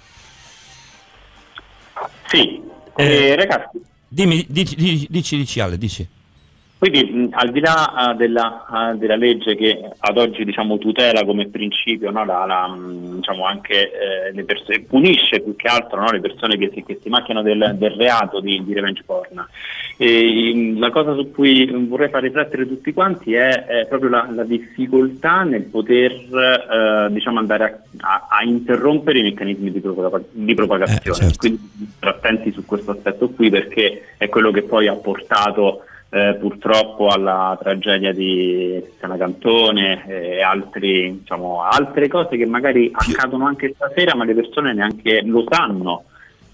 Sì, 2.27 2.61
eh, 3.03 3.35
ragazzi. 3.35 3.79
Dimmi, 4.07 4.45
dici, 4.49 4.75
dici, 4.75 5.07
dici, 5.09 5.37
dici 5.37 5.59
Ale, 5.59 5.77
dici. 5.77 6.07
Quindi 6.79 7.27
al 7.33 7.51
di 7.51 7.59
là 7.59 8.13
uh, 8.13 8.15
della, 8.15 8.65
uh, 8.69 8.97
della, 8.97 9.17
legge 9.17 9.53
che 9.57 9.91
ad 9.99 10.17
oggi 10.17 10.45
diciamo, 10.45 10.77
tutela 10.77 11.25
come 11.25 11.49
principio 11.49 12.09
no, 12.09 12.23
la, 12.23 12.45
la, 12.45 12.73
diciamo, 12.79 13.45
anche 13.45 13.91
eh, 13.91 14.31
le 14.31 14.45
persone, 14.45 14.79
punisce 14.83 15.41
più 15.41 15.57
che 15.57 15.67
altro 15.67 15.99
no, 15.99 16.09
le 16.09 16.21
persone 16.21 16.57
che 16.57 16.71
si, 16.73 16.85
che 16.85 16.97
si 17.01 17.09
macchiano 17.09 17.41
del, 17.41 17.75
del 17.77 17.91
reato 17.91 18.39
di, 18.39 18.63
di, 18.63 18.73
revenge 18.73 19.03
porn. 19.05 19.45
E, 19.97 20.75
la 20.77 20.89
cosa 20.89 21.13
su 21.15 21.29
cui 21.31 21.69
vorrei 21.85 22.07
far 22.07 22.21
riflettere 22.21 22.65
tutti 22.65 22.93
quanti 22.93 23.33
è, 23.33 23.65
è 23.65 23.85
proprio 23.85 24.11
la, 24.11 24.29
la, 24.31 24.45
difficoltà 24.45 25.43
nel 25.43 25.63
poter 25.63 26.13
uh, 26.13 27.11
diciamo, 27.11 27.39
andare 27.39 27.63
a, 27.97 28.07
a, 28.07 28.27
a, 28.37 28.43
interrompere 28.45 29.19
i 29.19 29.23
meccanismi 29.23 29.69
di, 29.69 29.81
propaga- 29.81 30.23
di 30.31 30.53
propagazione. 30.53 31.17
Eh, 31.17 31.23
certo. 31.23 31.37
Quindi 31.39 31.59
attenti 31.99 32.53
su 32.53 32.63
questo 32.63 32.91
aspetto 32.91 33.27
qui 33.31 33.49
perché 33.49 34.13
è 34.15 34.29
quello 34.29 34.51
che 34.51 34.61
poi 34.61 34.87
ha 34.87 34.95
portato 34.95 35.83
eh, 36.11 36.37
purtroppo 36.39 37.07
alla 37.09 37.57
tragedia 37.61 38.11
di 38.11 38.79
Cristiana 38.83 39.17
Cantone 39.17 40.05
e 40.07 40.41
altri, 40.41 41.19
diciamo, 41.19 41.61
altre 41.61 42.07
cose 42.07 42.35
che 42.35 42.45
magari 42.45 42.91
accadono 42.91 43.45
anche 43.45 43.73
stasera 43.75 44.15
ma 44.15 44.25
le 44.25 44.33
persone 44.33 44.73
neanche 44.73 45.21
lo 45.23 45.43
sanno 45.47 46.05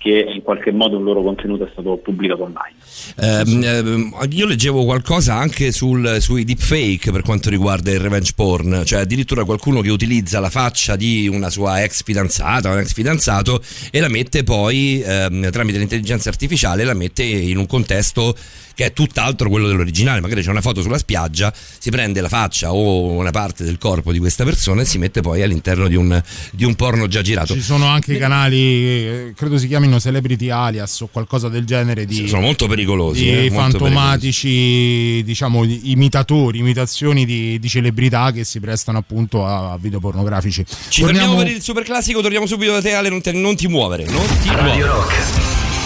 che 0.05 0.23
in 0.35 0.43
qualche 0.43 0.71
modo 0.71 0.97
un 0.97 1.03
loro 1.03 1.23
contenuto 1.23 1.65
è 1.65 1.69
stato 1.71 1.97
pubblicato 1.97 2.43
online. 2.43 2.75
Eh, 3.17 4.27
io 4.35 4.45
leggevo 4.45 4.83
qualcosa 4.85 5.33
anche 5.33 5.71
sul, 5.71 6.17
sui 6.19 6.43
deepfake 6.43 7.11
per 7.11 7.23
quanto 7.23 7.49
riguarda 7.49 7.89
il 7.89 7.99
revenge 7.99 8.33
porn, 8.35 8.83
cioè 8.85 8.99
addirittura 8.99 9.45
qualcuno 9.45 9.81
che 9.81 9.89
utilizza 9.89 10.39
la 10.39 10.51
faccia 10.51 10.95
di 10.95 11.27
una 11.27 11.49
sua 11.49 11.81
ex 11.81 12.03
fidanzata 12.03 12.69
un 12.69 12.77
ex 12.77 12.93
fidanzato 12.93 13.59
e 13.89 13.99
la 13.99 14.07
mette 14.07 14.43
poi 14.43 15.01
ehm, 15.03 15.49
tramite 15.49 15.79
l'intelligenza 15.79 16.29
artificiale, 16.29 16.83
la 16.83 16.93
mette 16.93 17.23
in 17.23 17.57
un 17.57 17.65
contesto 17.65 18.35
che 18.75 18.85
è 18.85 18.93
tutt'altro 18.93 19.49
quello 19.49 19.67
dell'originale. 19.67 20.21
Magari 20.21 20.43
c'è 20.43 20.51
una 20.51 20.61
foto 20.61 20.81
sulla 20.81 20.97
spiaggia, 20.99 21.51
si 21.55 21.89
prende 21.89 22.21
la 22.21 22.27
faccia 22.29 22.73
o 22.73 23.05
una 23.11 23.31
parte 23.31 23.63
del 23.63 23.77
corpo 23.79 24.11
di 24.11 24.19
questa 24.19 24.43
persona 24.43 24.81
e 24.81 24.85
si 24.85 24.99
mette 24.99 25.21
poi 25.21 25.41
all'interno 25.41 25.87
di 25.87 25.95
un, 25.95 26.21
di 26.51 26.65
un 26.65 26.75
porno 26.75 27.07
già 27.07 27.21
girato. 27.21 27.53
Ci 27.53 27.61
sono 27.61 27.87
anche 27.87 28.17
canali, 28.17 28.57
eh, 28.57 29.33
credo 29.35 29.57
si 29.57 29.67
chiamino 29.67 29.99
Celebrity 29.99 30.49
Alias 30.49 30.99
o 31.01 31.07
qualcosa 31.07 31.49
del 31.49 31.65
genere. 31.65 32.05
Di, 32.05 32.27
sono 32.27 32.41
molto 32.41 32.67
pericolosi. 32.67 33.23
Di 33.23 33.45
eh, 33.45 33.51
fantomatici, 33.51 34.47
pericolosi. 34.47 35.23
diciamo, 35.23 35.63
imitatori, 35.63 36.59
imitazioni 36.59 37.25
di, 37.25 37.57
di, 37.57 37.69
celebrità 37.69 38.31
che 38.31 38.43
si 38.43 38.59
prestano 38.59 38.97
appunto 38.97 39.45
a, 39.45 39.77
video 39.79 39.99
pornografici. 39.99 40.65
Ci 40.65 41.01
torniamo... 41.01 41.27
fermiamo 41.27 41.43
per 41.43 41.55
il 41.55 41.61
super 41.61 41.83
classico, 41.83 42.21
torniamo 42.21 42.45
subito 42.45 42.73
da 42.73 42.81
te 42.81 42.93
Ale, 42.93 43.09
non, 43.09 43.21
te, 43.21 43.31
non 43.31 43.55
ti 43.55 43.67
muovere. 43.67 44.05
Non 44.05 44.25
ti 44.41 44.49
Radio 44.49 44.63
muovere. 44.63 44.87
Rock, 44.87 45.13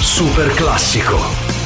super 0.02 0.52
classico. 0.54 1.59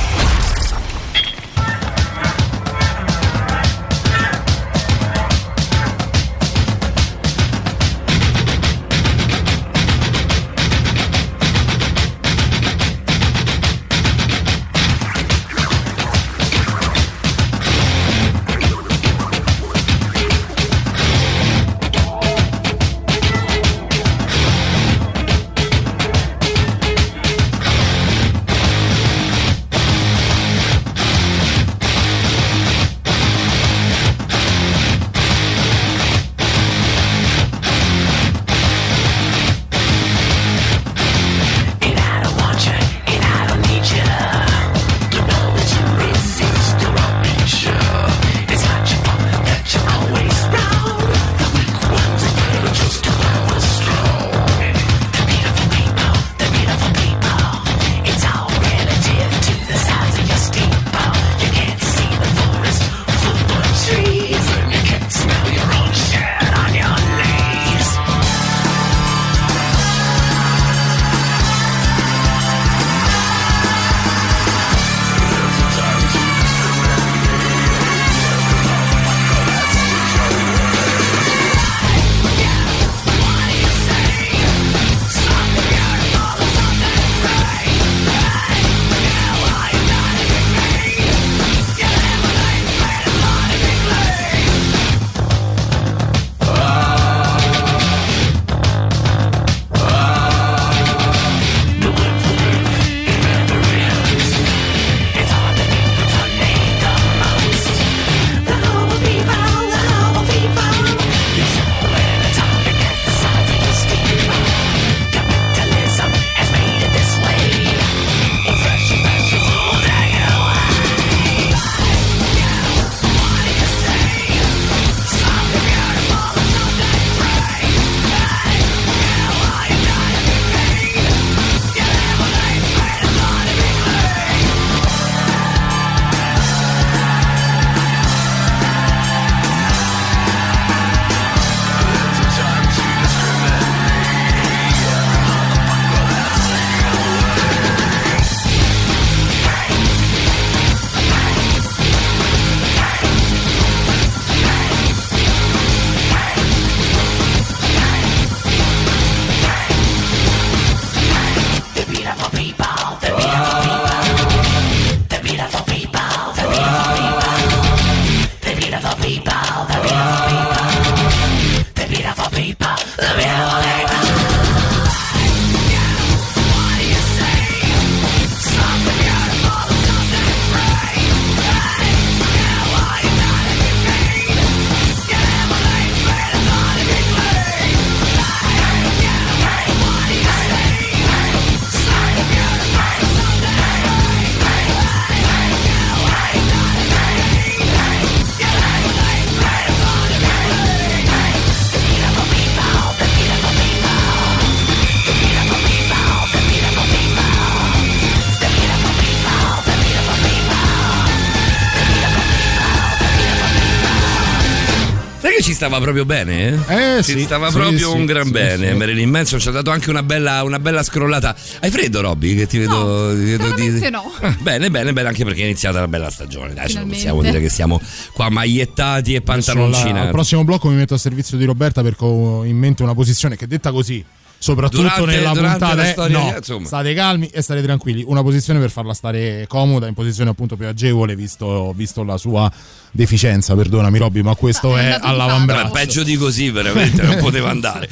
Stava 215.73 215.79
proprio 215.79 216.05
bene, 216.05 216.63
eh? 216.67 216.97
Eh, 216.97 217.03
ci 217.03 217.17
sì, 217.17 217.23
stava 217.23 217.49
sì, 217.49 217.57
proprio 217.57 217.89
sì, 217.89 217.95
un 217.97 218.05
gran 218.05 218.25
sì, 218.25 218.31
bene. 218.31 218.69
sì. 218.69 218.75
Marilyn 218.75 219.09
Manson 219.09 219.39
ci 219.39 219.47
ha 219.47 219.51
dato 219.51 219.71
anche 219.71 219.89
una 219.89 220.03
bella, 220.03 220.43
una 220.43 220.59
bella 220.59 220.83
scrollata. 220.83 221.35
Hai 221.59 221.71
freddo, 221.71 222.01
Robby? 222.01 222.35
Che 222.35 222.47
ti 222.47 222.59
vedo. 222.59 223.13
ti 223.15 223.23
vedo 223.23 223.43
veramente 223.55 223.89
no. 223.89 224.11
Ah, 224.19 224.35
bene, 224.39 224.69
bene, 224.69 224.93
bene, 224.93 225.07
anche 225.07 225.23
perché 225.23 225.41
è 225.41 225.45
iniziata 225.45 225.79
la 225.79 225.87
bella 225.87 226.09
stagione. 226.11 226.53
Dai, 226.53 226.67
Finalmente. 226.67 226.95
possiamo 226.97 227.21
dire 227.21 227.39
che 227.39 227.49
siamo 227.49 227.81
qua 228.13 228.29
magliettati 228.29 229.15
e 229.15 229.21
pantaloncini. 229.21 229.97
al 229.97 230.11
prossimo 230.11 230.43
blocco 230.43 230.69
mi 230.69 230.75
metto 230.75 230.93
a 230.93 230.97
servizio 230.97 231.37
di 231.37 231.45
Roberta 231.45 231.81
perché 231.81 232.03
ho 232.05 232.43
in 232.43 232.57
mente 232.57 232.83
una 232.83 232.93
posizione 232.93 233.35
che 233.35 233.47
detta 233.47 233.71
così, 233.71 234.03
soprattutto 234.43 234.81
Durante- 234.81 235.05
nella 235.15 235.31
durante 235.31 235.57
puntata, 235.65 235.85
storia, 235.85 236.19
no, 236.19 236.33
insomma. 236.35 236.65
state 236.67 236.93
calmi 236.93 237.27
e 237.27 237.41
state 237.41 237.61
tranquilli. 237.61 238.03
Una 238.05 238.21
posizione 238.21 238.59
per 238.59 238.71
farla 238.71 238.93
stare 238.93 239.45
comoda, 239.47 239.87
in 239.87 239.93
posizione 239.93 240.31
appunto 240.31 240.57
più 240.57 240.67
agevole, 240.67 241.15
visto, 241.15 241.71
visto 241.73 242.03
la 242.03 242.17
sua 242.17 242.51
deficienza. 242.91 243.55
Perdonami, 243.55 243.97
Robby, 243.97 244.21
ma 244.21 244.35
questo 244.35 244.73
Ah, 244.75 244.81
è 244.81 244.89
è 244.95 244.99
all'avambraccio. 245.01 245.63
Ma 245.63 245.69
peggio 245.69 246.03
di 246.03 246.17
così, 246.17 246.49
veramente, 246.49 247.01
non 247.03 247.17
poteva 247.19 247.49
andare. 247.51 247.87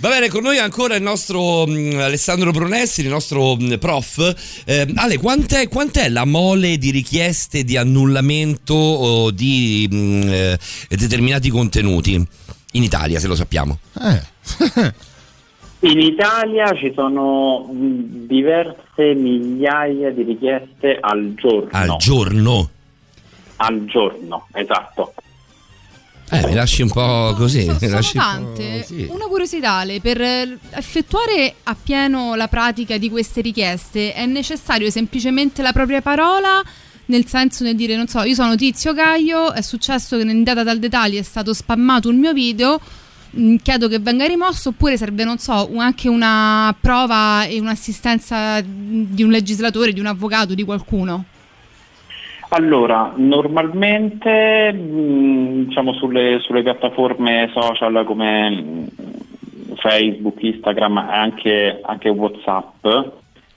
Va 0.00 0.08
bene, 0.08 0.28
con 0.28 0.42
noi 0.42 0.58
ancora 0.58 0.96
il 0.96 1.02
nostro 1.02 1.64
mh, 1.64 1.98
Alessandro 2.00 2.50
Brunessi, 2.50 3.00
il 3.02 3.08
nostro 3.08 3.54
mh, 3.54 3.78
prof. 3.78 4.34
Eh, 4.64 4.92
Ale, 4.96 5.18
quant'è, 5.18 5.68
quant'è 5.68 6.08
la 6.08 6.24
mole 6.24 6.76
di 6.76 6.90
richieste 6.90 7.62
di 7.62 7.76
annullamento 7.76 8.74
o 8.74 9.30
di 9.30 9.86
mh, 9.88 10.22
eh, 10.26 10.58
determinati 10.88 11.50
contenuti 11.50 12.14
in 12.72 12.82
Italia, 12.82 13.20
se 13.20 13.28
lo 13.28 13.36
sappiamo? 13.36 13.78
Eh. 14.02 14.92
In 15.84 16.00
Italia 16.00 16.72
ci 16.74 16.92
sono 16.94 17.60
mh, 17.70 18.26
diverse 18.26 19.14
migliaia 19.14 20.10
di 20.12 20.22
richieste 20.22 20.96
al 20.98 21.34
giorno. 21.34 21.68
Al 21.72 21.96
giorno. 21.98 22.70
Al 23.56 23.84
giorno, 23.84 24.46
esatto. 24.54 25.12
Eh, 26.30 26.46
mi 26.46 26.54
lasci 26.54 26.80
un 26.80 26.88
po' 26.90 27.34
così. 27.36 27.66
mi 27.68 27.76
Sono 27.78 27.90
lasci 27.96 28.16
un 28.16 28.22
po' 28.22 28.28
tante. 28.30 28.82
sì. 28.84 29.06
Una 29.10 29.26
curiosità, 29.26 29.72
Ale, 29.72 30.00
per 30.00 30.20
eh, 30.22 30.58
effettuare 30.70 31.54
appieno 31.64 32.34
la 32.34 32.48
pratica 32.48 32.96
di 32.96 33.10
queste 33.10 33.42
richieste 33.42 34.14
è 34.14 34.24
necessario 34.24 34.88
semplicemente 34.90 35.60
la 35.60 35.72
propria 35.72 36.00
parola, 36.00 36.62
nel 37.06 37.26
senso 37.26 37.62
nel 37.62 37.76
dire, 37.76 37.94
non 37.94 38.08
so, 38.08 38.22
io 38.22 38.34
sono 38.34 38.56
Tizio 38.56 38.94
Caio, 38.94 39.52
è 39.52 39.60
successo 39.60 40.16
che 40.16 40.22
in 40.22 40.42
data 40.44 40.64
tal 40.64 40.78
dettagli 40.78 41.18
è 41.18 41.22
stato 41.22 41.52
spammato 41.52 42.08
un 42.08 42.16
mio 42.18 42.32
video, 42.32 42.80
chiedo 43.62 43.88
che 43.88 43.98
venga 43.98 44.26
rimosso, 44.26 44.70
oppure 44.70 44.96
serve, 44.96 45.24
non 45.24 45.38
so, 45.38 45.70
anche 45.76 46.08
una 46.08 46.74
prova 46.80 47.44
e 47.44 47.58
un'assistenza 47.60 48.60
di 48.62 49.22
un 49.22 49.30
legislatore, 49.30 49.92
di 49.92 50.00
un 50.00 50.06
avvocato, 50.06 50.54
di 50.54 50.64
qualcuno. 50.64 51.24
Allora, 52.50 53.12
normalmente 53.16 54.72
mh, 54.72 55.64
diciamo 55.66 55.92
sulle, 55.94 56.38
sulle 56.40 56.62
piattaforme 56.62 57.50
social 57.52 58.04
come 58.04 58.86
Facebook, 59.76 60.40
Instagram 60.40 60.98
e 60.98 61.14
anche, 61.14 61.80
anche 61.82 62.08
Whatsapp, 62.10 62.86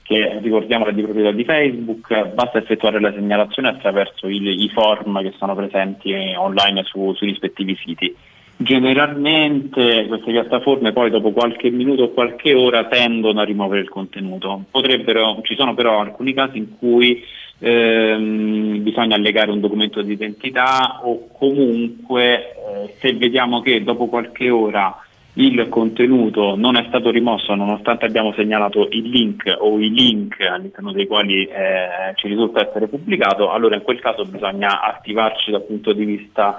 che 0.02 0.38
ricordiamo 0.40 0.86
è 0.86 0.92
di 0.92 1.02
proprietà 1.02 1.30
di 1.30 1.44
Facebook, 1.44 2.32
basta 2.32 2.58
effettuare 2.58 2.98
la 2.98 3.12
segnalazione 3.12 3.68
attraverso 3.68 4.26
il- 4.26 4.60
i 4.60 4.68
form 4.70 5.20
che 5.22 5.34
sono 5.38 5.54
presenti 5.54 6.12
online 6.36 6.82
su- 6.84 7.14
sui 7.14 7.28
rispettivi 7.28 7.78
siti. 7.84 8.16
Generalmente 8.60 10.06
queste 10.08 10.32
piattaforme 10.32 10.92
poi 10.92 11.10
dopo 11.10 11.30
qualche 11.30 11.70
minuto 11.70 12.02
o 12.02 12.10
qualche 12.10 12.54
ora 12.54 12.86
tendono 12.86 13.40
a 13.40 13.44
rimuovere 13.44 13.82
il 13.82 13.88
contenuto. 13.88 14.64
Potrebbero, 14.68 15.38
ci 15.44 15.54
sono 15.54 15.74
però 15.74 16.00
alcuni 16.00 16.34
casi 16.34 16.58
in 16.58 16.76
cui 16.76 17.22
ehm, 17.60 18.82
bisogna 18.82 19.14
allegare 19.14 19.52
un 19.52 19.60
documento 19.60 20.02
di 20.02 20.12
identità 20.12 21.02
o 21.04 21.28
comunque 21.30 22.50
eh, 22.50 22.94
se 22.98 23.12
vediamo 23.14 23.60
che 23.60 23.84
dopo 23.84 24.08
qualche 24.08 24.50
ora 24.50 25.02
il 25.34 25.68
contenuto 25.68 26.56
non 26.56 26.74
è 26.76 26.84
stato 26.88 27.10
rimosso 27.10 27.54
nonostante 27.54 28.04
abbiamo 28.04 28.32
segnalato 28.32 28.88
il 28.90 29.08
link 29.08 29.54
o 29.56 29.78
i 29.78 29.88
link 29.88 30.40
all'interno 30.40 30.90
dei 30.90 31.06
quali 31.06 31.44
eh, 31.44 32.12
ci 32.16 32.26
risulta 32.26 32.66
essere 32.66 32.88
pubblicato, 32.88 33.52
allora 33.52 33.76
in 33.76 33.82
quel 33.82 34.00
caso 34.00 34.24
bisogna 34.24 34.82
attivarci 34.82 35.52
dal 35.52 35.62
punto 35.62 35.92
di 35.92 36.04
vista 36.04 36.58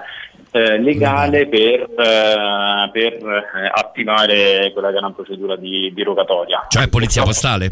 eh, 0.52 0.78
legale 0.78 1.46
per, 1.46 1.80
eh, 1.80 2.90
per, 2.92 3.12
eh, 3.12 3.70
attivare 3.72 4.70
quella 4.72 4.90
che 4.90 4.96
è 4.96 4.98
una 4.98 5.12
procedura 5.12 5.56
di, 5.56 5.92
di 5.94 6.02
rogatoria. 6.02 6.66
Cioè, 6.68 6.88
polizia 6.88 7.22
postale? 7.22 7.68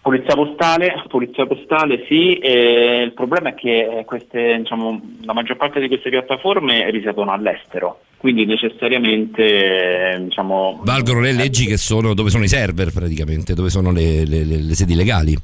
Polizia 0.00 0.34
postale, 0.34 1.02
polizia 1.08 1.44
postale 1.46 2.04
sì, 2.08 2.38
e 2.38 3.02
il 3.02 3.12
problema 3.12 3.50
è 3.50 3.54
che 3.54 4.04
queste, 4.06 4.56
diciamo, 4.58 5.00
la 5.24 5.34
maggior 5.34 5.56
parte 5.56 5.80
di 5.80 5.88
queste 5.88 6.08
piattaforme 6.08 6.90
risiedono 6.90 7.30
all'estero, 7.30 8.00
quindi 8.16 8.46
necessariamente 8.46 10.14
eh, 10.14 10.22
diciamo, 10.22 10.80
Valgono 10.82 11.20
le 11.20 11.32
leggi 11.32 11.66
che 11.66 11.76
sono 11.76 12.14
dove 12.14 12.30
sono 12.30 12.44
i 12.44 12.48
server 12.48 12.90
praticamente, 12.90 13.52
dove 13.52 13.68
sono 13.68 13.90
le, 13.90 14.24
le- 14.24 14.44
le- 14.44 14.62
le 14.62 14.74
sedi 14.74 14.94
legali. 14.94 15.36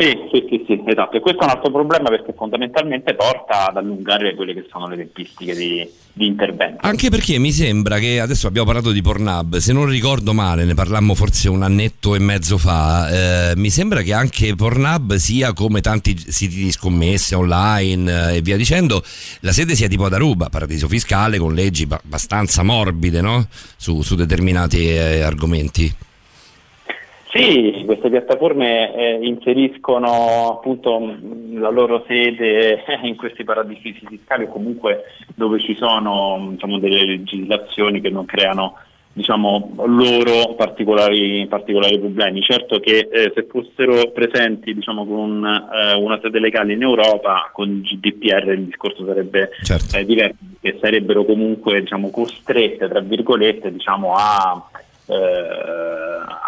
Sì, 0.00 0.16
sì, 0.32 0.46
sì, 0.48 0.64
sì, 0.66 0.82
esatto. 0.86 1.18
E 1.18 1.20
questo 1.20 1.42
è 1.42 1.44
un 1.44 1.50
altro 1.50 1.70
problema 1.70 2.08
perché 2.08 2.32
fondamentalmente 2.34 3.14
porta 3.14 3.68
ad 3.68 3.76
allungare 3.76 4.34
quelle 4.34 4.54
che 4.54 4.64
sono 4.70 4.88
le 4.88 4.96
tempistiche 4.96 5.54
di, 5.54 5.86
di 6.14 6.26
intervento. 6.26 6.86
Anche 6.86 7.10
perché 7.10 7.38
mi 7.38 7.52
sembra 7.52 7.98
che 7.98 8.18
adesso 8.18 8.46
abbiamo 8.46 8.66
parlato 8.66 8.92
di 8.92 9.02
Pornhub, 9.02 9.58
se 9.58 9.74
non 9.74 9.84
ricordo 9.84 10.32
male, 10.32 10.64
ne 10.64 10.72
parlammo 10.72 11.14
forse 11.14 11.50
un 11.50 11.62
annetto 11.62 12.14
e 12.14 12.18
mezzo 12.18 12.56
fa. 12.56 13.50
eh, 13.50 13.56
mi 13.56 13.68
sembra 13.68 14.00
che 14.00 14.14
anche 14.14 14.54
Pornhub 14.54 15.16
sia 15.16 15.52
come 15.52 15.82
tanti 15.82 16.16
siti 16.16 16.54
di 16.54 16.72
scommesse 16.72 17.34
online 17.34 18.30
eh, 18.30 18.36
e 18.36 18.40
via 18.40 18.56
dicendo, 18.56 19.02
la 19.40 19.52
sede 19.52 19.74
sia 19.74 19.86
tipo 19.86 20.06
ad 20.06 20.14
Aruba, 20.14 20.48
paradiso 20.48 20.88
fiscale 20.88 21.36
con 21.36 21.52
leggi 21.52 21.84
ba- 21.84 22.00
abbastanza 22.02 22.62
morbide 22.62 23.20
no? 23.20 23.46
su, 23.76 24.00
su 24.00 24.14
determinati 24.14 24.88
eh, 24.88 25.20
argomenti. 25.20 25.94
Sì, 27.32 27.82
queste 27.86 28.10
piattaforme 28.10 28.92
eh, 28.92 29.18
inseriscono 29.22 30.50
appunto 30.50 31.16
la 31.52 31.70
loro 31.70 32.04
sede 32.06 32.82
in 33.02 33.16
questi 33.16 33.44
paradisi 33.44 33.92
fiscali 33.92 34.44
o 34.44 34.48
comunque 34.48 35.04
dove 35.36 35.60
ci 35.60 35.76
sono 35.76 36.48
diciamo, 36.50 36.78
delle 36.78 37.04
legislazioni 37.04 38.00
che 38.00 38.10
non 38.10 38.24
creano 38.24 38.74
diciamo, 39.12 39.72
loro 39.86 40.54
particolari, 40.54 41.46
particolari 41.46 41.98
problemi. 41.98 42.40
Certo 42.42 42.78
che 42.78 43.08
eh, 43.10 43.32
se 43.34 43.46
fossero 43.48 44.10
presenti 44.12 44.72
diciamo, 44.74 45.06
con 45.06 45.44
eh, 45.44 45.94
una 45.94 46.18
sede 46.22 46.38
legale 46.38 46.72
in 46.72 46.82
Europa, 46.82 47.50
con 47.52 47.68
il 47.68 47.82
GDPR 47.82 48.48
il 48.52 48.64
discorso 48.64 49.04
sarebbe 49.04 49.50
Certo. 49.62 49.96
eh, 49.96 50.04
diverso, 50.04 50.36
che 50.60 50.78
sarebbero 50.80 51.24
comunque 51.24 51.80
diciamo, 51.80 52.10
costrette 52.10 52.88
tra 52.88 53.00
virgolette 53.00 53.72
diciamo, 53.72 54.14
a 54.14 54.69
eh, 54.69 54.69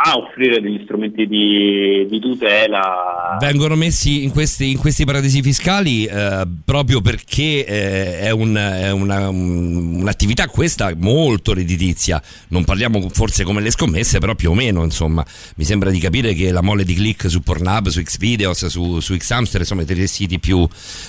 a 0.05 0.17
offrire 0.17 0.61
degli 0.61 0.81
strumenti 0.85 1.27
di, 1.27 2.07
di 2.11 2.21
tutela. 2.21 3.37
Vengono 3.41 3.77
messi 3.77 4.25
in 4.25 4.31
questi, 4.31 4.71
in 4.73 4.79
questi 4.79 5.05
paradisi 5.05 5.43
fiscali 5.43 6.05
eh, 6.05 6.47
proprio 6.65 7.01
perché 7.01 7.65
eh, 7.65 8.19
è, 8.21 8.31
un- 8.31 8.57
è 8.57 8.91
una- 8.91 9.29
un- 9.29 10.01
un'attività 10.01 10.49
questa 10.49 10.93
molto 10.97 11.55
redditizia. 11.55 12.21
Non 12.49 12.65
parliamo 12.65 13.09
forse 13.11 13.45
come 13.45 13.61
le 13.61 13.71
scommesse, 13.71 14.19
però 14.19 14.35
più 14.35 14.51
o 14.51 14.55
meno, 14.55 14.83
insomma. 14.83 15.25
Mi 15.57 15.65
sembra 15.65 15.91
di 15.91 15.99
capire 15.99 16.35
che 16.35 16.51
la 16.51 16.63
mole 16.63 16.85
di 16.85 16.95
click 16.95 17.31
su 17.31 17.41
Pornhub, 17.43 17.89
su 17.89 18.03
Xvideos, 18.03 18.67
su, 18.67 18.99
su 19.01 19.17
Xhamster, 19.17 19.61
insomma, 19.61 19.83
i 19.83 19.87
tre 19.87 20.07
siti 20.07 20.39
più, 20.41 20.67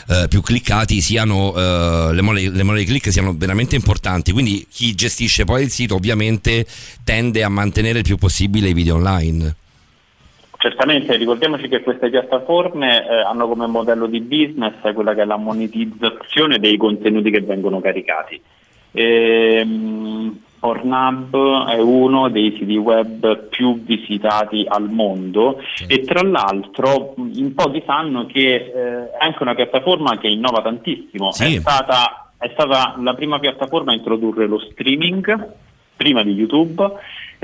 eh, 0.10 0.28
più 0.30 0.42
cliccati 0.42 1.02
siano 1.02 1.54
eh, 1.56 2.14
le, 2.14 2.22
mole, 2.22 2.50
le 2.50 2.64
mole 2.64 2.80
di 2.80 2.86
click 2.86 3.12
siano 3.12 3.34
veramente 3.36 3.76
importanti. 3.76 4.32
Quindi 4.32 4.66
chi 4.72 4.94
gestisce 4.94 5.46
poi 5.46 5.64
il 5.64 5.72
sito 5.72 5.96
ovviamente 5.96 6.66
tende 7.04 7.43
a 7.44 7.50
mantenere 7.50 8.00
il 8.00 8.04
più 8.04 8.18
possibile 8.18 8.70
i 8.70 8.74
video 8.74 8.96
online. 8.96 9.56
Certamente, 10.58 11.18
ricordiamoci 11.18 11.68
che 11.68 11.82
queste 11.82 12.10
piattaforme 12.10 13.06
eh, 13.06 13.16
hanno 13.16 13.50
come 13.50 13.68
modello 13.68 14.08
di 14.08 14.22
business 14.22 14.76
quella 14.94 15.14
che 15.14 15.24
è 15.24 15.26
la 15.26 15.36
monetizzazione 15.36 16.58
dei 16.58 16.78
contenuti 16.78 17.32
che 17.32 17.42
vengono 17.42 17.82
caricati. 17.82 18.42
Ehm, 18.94 20.40
Pornhub 20.64 21.68
è 21.68 21.78
uno 21.82 22.30
dei 22.30 22.56
siti 22.58 22.78
web 22.78 23.50
più 23.50 23.84
visitati 23.84 24.64
al 24.66 24.90
mondo 24.90 25.62
e 25.86 26.04
tra 26.04 26.22
l'altro 26.22 27.16
in 27.34 27.54
pochi 27.54 27.84
sanno 27.86 28.26
che 28.28 28.56
eh, 28.56 29.12
è 29.12 29.26
anche 29.26 29.44
una 29.44 29.56
piattaforma 29.56 30.18
che 30.18 30.30
innova 30.30 30.62
tantissimo. 30.62 31.34
Sì. 31.34 31.56
È, 31.56 31.60
stata, 31.60 32.32
è 32.38 32.50
stata 32.54 32.96
la 33.02 33.14
prima 33.14 33.40
piattaforma 33.40 33.92
a 33.92 33.96
introdurre 33.96 34.48
lo 34.48 34.60
streaming 34.60 35.52
prima 35.98 36.24
di 36.24 36.32
YouTube 36.32 36.90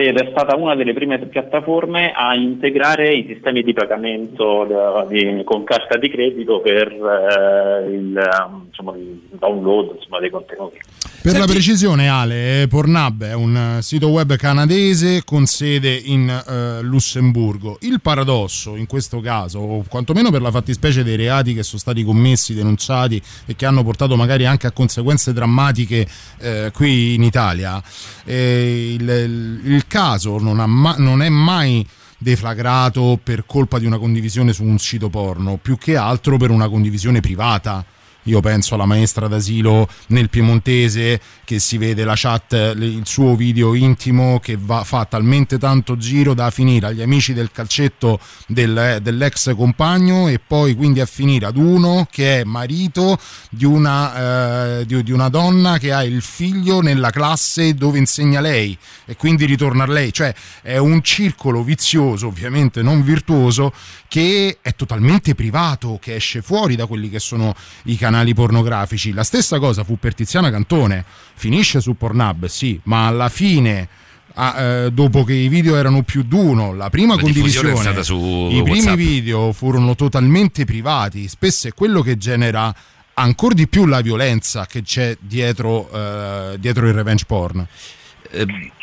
ed 0.08 0.18
è 0.18 0.28
stata 0.32 0.56
una 0.56 0.76
delle 0.76 0.94
prime 0.94 1.18
piattaforme 1.20 2.12
a 2.16 2.34
integrare 2.36 3.14
i 3.14 3.26
sistemi 3.28 3.62
di 3.64 3.74
pagamento 3.74 4.66
da- 4.66 5.06
di- 5.10 5.42
con 5.44 5.64
carta 5.64 5.98
di 5.98 6.10
credito 6.10 6.60
per 6.62 6.88
eh, 6.88 7.92
il, 7.92 8.18
eh, 8.18 8.66
insomma, 8.68 8.96
il 8.96 9.20
download 9.38 9.96
insomma, 9.96 10.20
dei 10.20 10.30
contenuti. 10.30 10.78
Per 11.22 11.38
la 11.38 11.46
precisione, 11.46 12.08
Ale, 12.08 12.62
eh, 12.62 12.68
Pornhub 12.70 13.24
è 13.24 13.34
un 13.34 13.76
eh, 13.78 13.82
sito 13.82 14.08
web 14.08 14.36
canadese 14.38 15.24
con 15.26 15.46
sede 15.46 15.94
in 15.94 16.30
eh, 16.30 16.82
Lussemburgo. 16.82 17.78
Il 17.82 18.00
paradosso 18.02 18.78
in 18.78 18.88
questo 18.88 19.20
caso, 19.20 19.60
o 19.60 19.84
quantomeno 19.88 20.32
per 20.32 20.42
la 20.42 20.50
fattispecie 20.50 21.04
dei 21.04 21.18
reati 21.18 21.54
che 21.54 21.64
sono 21.64 21.80
stati 21.80 22.04
commessi, 22.04 22.54
denunciati 22.54 23.22
e 23.46 23.56
che 23.58 23.66
hanno 23.66 23.84
portato 23.84 24.16
magari 24.16 24.46
anche 24.46 24.68
a 24.68 24.72
conseguenze 24.72 25.34
drammatiche 25.34 26.08
eh, 26.40 26.72
qui 26.74 27.16
in 27.16 27.24
Italia, 27.24 27.82
eh, 28.26 28.94
il, 28.98 29.10
il- 29.10 29.62
il 29.74 29.88
caso 29.90 30.40
non, 30.40 30.58
ma- 30.70 30.96
non 30.98 31.22
è 31.22 31.28
mai 31.28 31.86
deflagrato 32.18 33.20
per 33.22 33.46
colpa 33.46 33.80
di 33.80 33.86
una 33.86 33.98
condivisione 33.98 34.54
su 34.54 34.64
un 34.64 34.78
sito 34.78 35.10
porno, 35.10 35.58
più 35.58 35.78
che 35.78 35.98
altro 35.98 36.38
per 36.38 36.52
una 36.52 36.70
condivisione 36.70 37.20
privata. 37.20 37.84
Io 38.24 38.42
penso 38.42 38.76
alla 38.76 38.86
maestra 38.86 39.28
d'asilo 39.28 39.88
nel 40.08 40.30
Piemontese 40.30 41.22
che 41.46 41.58
si 41.58 41.78
vede 41.78 42.04
la 42.04 42.14
chat, 42.18 42.76
il 42.78 43.02
suo 43.06 43.34
video 43.36 43.74
intimo 43.74 44.40
che 44.40 44.58
va- 44.60 44.84
fa 44.84 45.06
talmente 45.06 45.58
tanto 45.58 45.96
giro 45.96 46.34
da 46.34 46.52
finire 46.52 46.88
agli 46.88 47.02
amici 47.02 47.34
del 47.34 47.50
calcetto 47.52 48.20
del- 48.46 48.78
eh, 48.78 49.00
dell'ex 49.02 49.56
compagno 49.56 50.28
e 50.28 50.40
poi 50.46 50.76
quindi 50.76 51.00
a 51.00 51.06
finire 51.06 51.46
ad 51.46 51.56
uno 51.56 52.08
che 52.12 52.42
è 52.42 52.44
marito 52.44 53.18
di 53.50 53.64
una, 53.66 54.80
eh, 54.80 54.86
di- 54.86 55.02
di 55.02 55.12
una 55.14 55.30
donna 55.30 55.78
che 55.78 55.94
ha 55.94 56.04
il 56.04 56.22
figlio 56.22 56.82
nella 56.82 57.12
classe 57.12 57.74
dove 57.74 57.98
insegna 58.00 58.42
lei 58.42 58.78
e 59.06 59.16
quindi 59.16 59.46
ritorna 59.46 59.86
a 59.86 59.88
lei. 59.88 60.12
Cioè 60.12 60.36
è 60.62 60.78
un 60.78 61.02
circolo 61.02 61.64
vizioso, 61.64 62.28
ovviamente 62.28 62.82
non 62.82 63.02
virtuoso, 63.02 63.74
che 64.10 64.58
è 64.62 64.76
totalmente 64.76 65.36
privato, 65.36 65.98
che 66.02 66.16
esce 66.16 66.42
fuori 66.42 66.76
da 66.76 66.86
quelli 66.86 67.10
che 67.10 67.20
sono 67.20 67.56
i 67.86 67.96
canali 67.96 68.09
pornografici. 68.34 69.14
La 69.14 69.24
stessa 69.24 69.60
cosa 69.60 69.84
fu 69.84 69.98
per 70.00 70.14
Tiziana 70.14 70.50
Cantone, 70.50 71.04
finisce 71.36 71.82
su 71.82 71.96
Pornhub, 71.96 72.46
sì, 72.46 72.80
ma 72.84 73.08
alla 73.08 73.30
fine... 73.30 73.88
ah, 74.34 74.62
eh, 74.62 74.92
dopo 74.92 75.24
che 75.24 75.34
i 75.34 75.50
video 75.50 75.76
erano 75.76 76.04
più 76.04 76.24
d'uno, 76.24 76.74
la 76.74 76.90
prima 76.90 77.16
La 77.16 77.22
condivisione, 77.22 77.74
è 77.74 77.76
stata 77.76 78.04
su 78.04 78.16
i 78.16 78.62
primi 78.64 78.78
WhatsApp. 78.78 78.96
video 78.96 79.52
furono 79.52 79.96
totalmente 79.96 80.66
privati. 80.66 81.28
Spesso 81.28 81.68
è 81.68 81.74
quello 81.74 82.02
che 82.02 82.18
genera 82.18 82.74
ancora 83.16 83.54
di 83.54 83.68
più 83.68 83.86
la 83.86 84.00
violenza 84.00 84.66
che 84.66 84.82
c'è 84.82 85.18
dietro, 85.20 85.90
eh, 85.92 86.56
dietro 86.58 86.88
il 86.88 86.94
revenge 86.94 87.26
porn. 87.26 87.68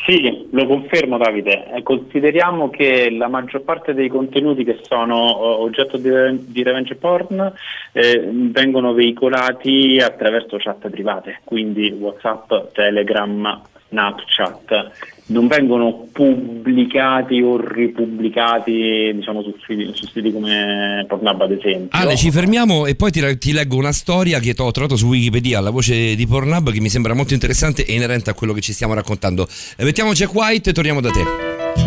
Sì, 0.05 0.47
lo 0.51 0.65
confermo 0.65 1.17
Davide. 1.17 1.73
Eh, 1.73 1.83
Consideriamo 1.83 2.69
che 2.69 3.09
la 3.09 3.27
maggior 3.27 3.61
parte 3.61 3.93
dei 3.93 4.09
contenuti 4.09 4.63
che 4.63 4.79
sono 4.81 5.15
eh, 5.15 5.63
oggetto 5.63 5.97
di, 5.97 6.63
revenge 6.63 6.95
porn 6.95 7.53
eh, 7.93 8.29
vengono 8.31 8.93
veicolati 8.93 9.99
attraverso 10.01 10.57
chat 10.57 10.89
private, 10.89 11.39
quindi 11.43 11.89
WhatsApp, 11.89 12.51
Telegram, 12.73 13.61
Snapchat. 13.89 15.15
Non 15.29 15.47
vengono 15.47 16.07
pubblicati 16.11 17.41
o 17.41 17.57
ripubblicati 17.57 19.11
diciamo, 19.13 19.41
su, 19.41 19.53
su 19.93 20.07
siti 20.07 20.31
come 20.31 21.05
Pornhub 21.07 21.41
ad 21.41 21.51
esempio. 21.51 21.89
Ale, 21.91 22.15
ci 22.15 22.31
fermiamo 22.31 22.85
e 22.85 22.95
poi 22.95 23.11
ti, 23.11 23.37
ti 23.37 23.51
leggo 23.51 23.75
una 23.75 23.91
storia 23.91 24.39
che 24.39 24.53
ho 24.57 24.71
trovato 24.71 24.95
su 24.95 25.07
Wikipedia, 25.07 25.59
la 25.59 25.69
voce 25.69 26.15
di 26.15 26.25
Pornhub, 26.25 26.71
che 26.71 26.79
mi 26.79 26.89
sembra 26.89 27.13
molto 27.13 27.33
interessante 27.33 27.85
e 27.85 27.93
inerente 27.93 28.29
a 28.29 28.33
quello 28.33 28.53
che 28.53 28.61
ci 28.61 28.73
stiamo 28.73 28.93
raccontando. 28.93 29.47
Eh, 29.77 29.83
Mettiamo 29.83 30.13
Jack 30.13 30.33
White 30.33 30.69
e 30.69 30.73
torniamo 30.73 31.01
da 31.01 31.09
te. 31.11 31.86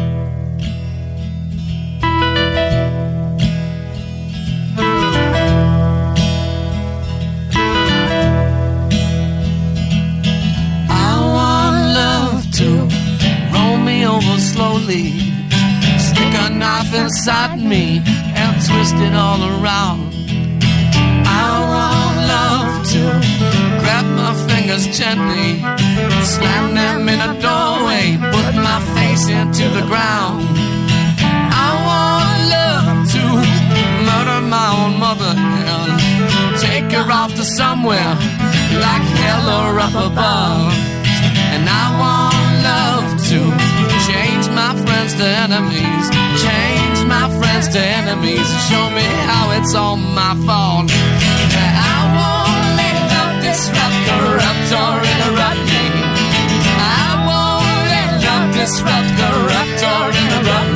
Slowly, 14.53 15.11
stick 16.07 16.33
a 16.45 16.51
knife 16.51 16.93
inside 16.93 17.59
me 17.61 18.03
and 18.41 18.53
twist 18.67 18.97
it 19.07 19.15
all 19.15 19.41
around. 19.53 20.01
I 21.43 21.51
want 21.73 22.17
love 22.35 22.73
to 22.95 23.03
grab 23.81 24.07
my 24.21 24.33
fingers 24.49 24.85
gently, 24.99 25.51
slam 26.35 26.75
them 26.75 27.09
in 27.09 27.21
a 27.31 27.33
doorway, 27.47 28.05
put 28.35 28.55
my 28.69 28.81
face 28.97 29.27
into 29.29 29.67
the 29.79 29.85
ground. 29.91 30.43
I 31.67 31.71
want 31.89 32.39
love 32.57 32.99
to 33.15 33.25
murder 34.09 34.41
my 34.57 34.69
own 34.81 34.93
mother 34.99 35.33
and 35.71 35.91
take 36.67 36.91
her 36.99 37.07
off 37.13 37.35
to 37.35 37.45
somewhere 37.45 38.13
like 38.85 39.07
hell 39.23 39.47
or 39.59 39.79
up 39.87 39.97
above. 40.11 40.73
And 41.55 41.65
I 41.69 41.87
want 42.03 42.51
love 42.71 43.09
to 43.31 43.70
change 44.21 44.49
my 44.51 44.73
friends 44.85 45.15
to 45.15 45.25
enemies, 45.25 46.07
change 46.45 46.99
my 47.07 47.27
friends 47.39 47.69
to 47.75 47.81
enemies, 47.81 48.49
show 48.69 48.85
me 48.99 49.07
how 49.31 49.45
it's 49.57 49.75
all 49.75 49.97
my 49.97 50.35
fault. 50.47 50.87
I 50.91 51.99
won't 52.17 52.69
let 52.81 52.97
love 53.13 53.37
disrupt, 53.47 53.99
corrupt, 54.09 54.69
or 54.83 54.95
interrupt 55.13 55.63
me. 55.73 55.85
I 57.01 57.11
won't 57.29 57.81
let 57.93 58.11
love 58.27 58.49
disrupt, 58.61 59.11
corrupt, 59.21 59.81
or 59.93 60.05
interrupt 60.23 60.70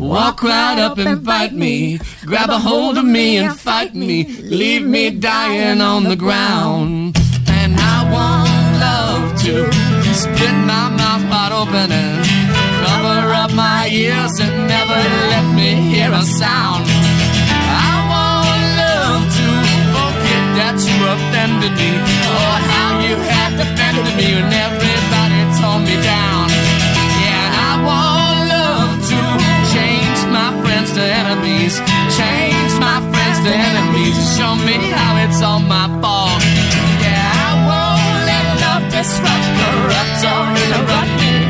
walk 0.00 0.42
right 0.42 0.78
up 0.78 0.98
and 0.98 1.22
bite 1.24 1.52
me, 1.52 1.98
grab 2.24 2.48
a 2.48 2.58
hold 2.58 2.96
of 2.96 3.04
me 3.04 3.36
and 3.36 3.56
fight 3.58 3.94
me, 3.94 4.24
leave 4.24 4.82
me 4.82 5.10
dying 5.10 5.80
on 5.80 6.04
the 6.04 6.16
ground. 6.16 7.16
And 7.48 7.76
I 7.76 7.98
want 8.10 8.80
love 8.80 9.38
to 9.44 9.54
split 10.14 10.56
my 10.72 10.88
mouth 11.00 11.24
wide 11.30 11.52
open 11.52 11.92
and 11.92 12.26
cover 12.84 13.32
up 13.34 13.52
my 13.52 13.88
ears 13.92 14.40
and 14.40 14.66
never 14.66 15.00
let 15.32 15.46
me 15.54 15.70
hear 15.92 16.10
a 16.10 16.22
sound. 16.22 16.84
I 17.68 17.92
want 18.10 18.60
love 18.80 19.24
to 19.38 19.48
forget 19.94 20.44
that 20.58 20.76
you 20.80 20.96
offended 21.14 21.74
me, 21.76 21.92
or 22.40 22.52
how 22.72 22.90
you 23.06 23.16
had 23.30 23.52
defended 23.60 24.16
me 24.16 24.28
when 24.34 24.48
everybody 24.66 25.40
tore 25.60 25.80
me 25.80 26.02
down. 26.02 26.39
To 31.00 31.06
enemies, 31.22 31.74
change 32.18 32.72
my 32.78 32.98
friends 33.10 33.38
to 33.44 33.52
enemies, 33.70 34.16
show 34.36 34.54
me 34.68 34.76
how 34.92 35.12
it's 35.24 35.40
all 35.40 35.60
my 35.60 35.86
fault. 36.00 36.42
Yeah, 37.00 37.46
I 37.46 37.52
won't 37.68 38.18
let 38.28 38.44
love 38.64 38.84
disrupt, 38.92 39.46
corrupt, 39.58 40.20
or 40.32 40.42
interrupt 40.62 41.12
me. 41.20 41.49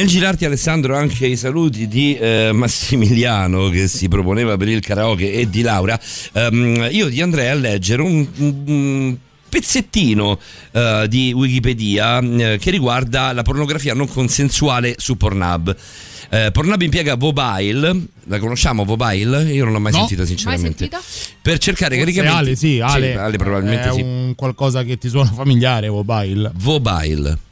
Nel 0.00 0.08
girarti 0.08 0.46
Alessandro 0.46 0.96
anche 0.96 1.26
i 1.26 1.36
saluti 1.36 1.86
di 1.86 2.16
eh, 2.16 2.52
Massimiliano 2.54 3.68
che 3.68 3.86
si 3.86 4.08
proponeva 4.08 4.56
per 4.56 4.68
il 4.68 4.80
karaoke 4.80 5.30
e 5.30 5.50
di 5.50 5.60
Laura, 5.60 6.00
ehm, 6.32 6.88
io 6.90 7.10
ti 7.10 7.20
andrei 7.20 7.50
a 7.50 7.54
leggere 7.54 8.00
un, 8.00 8.26
un 8.38 9.16
pezzettino 9.46 10.38
eh, 10.70 11.04
di 11.06 11.34
Wikipedia 11.34 12.18
eh, 12.18 12.56
che 12.58 12.70
riguarda 12.70 13.34
la 13.34 13.42
pornografia 13.42 13.92
non 13.92 14.08
consensuale 14.08 14.94
su 14.96 15.18
Pornhub. 15.18 15.76
Eh, 16.30 16.48
Pornhub 16.50 16.80
impiega 16.80 17.16
Vobile, 17.16 18.06
la 18.24 18.38
conosciamo 18.38 18.86
Vobile? 18.86 19.52
Io 19.52 19.64
non 19.64 19.74
l'ho 19.74 19.80
mai 19.80 19.92
No. 19.92 19.98
sentita 19.98 20.24
sinceramente. 20.24 20.88
Mai 20.90 21.00
Per 21.42 21.58
cercare 21.58 21.96
Forse 21.96 22.10
caricamenti. 22.10 22.48
Ale, 22.48 22.56
sì, 22.56 22.80
Ale, 22.80 23.16
Ale 23.18 23.36
probabilmente 23.36 23.90
è 23.90 23.92
sì. 23.92 24.00
un 24.00 24.32
qualcosa 24.34 24.82
che 24.82 24.96
ti 24.96 25.10
suona 25.10 25.30
familiare, 25.30 25.90
mobile. 25.90 26.50
Vobile. 26.54 27.48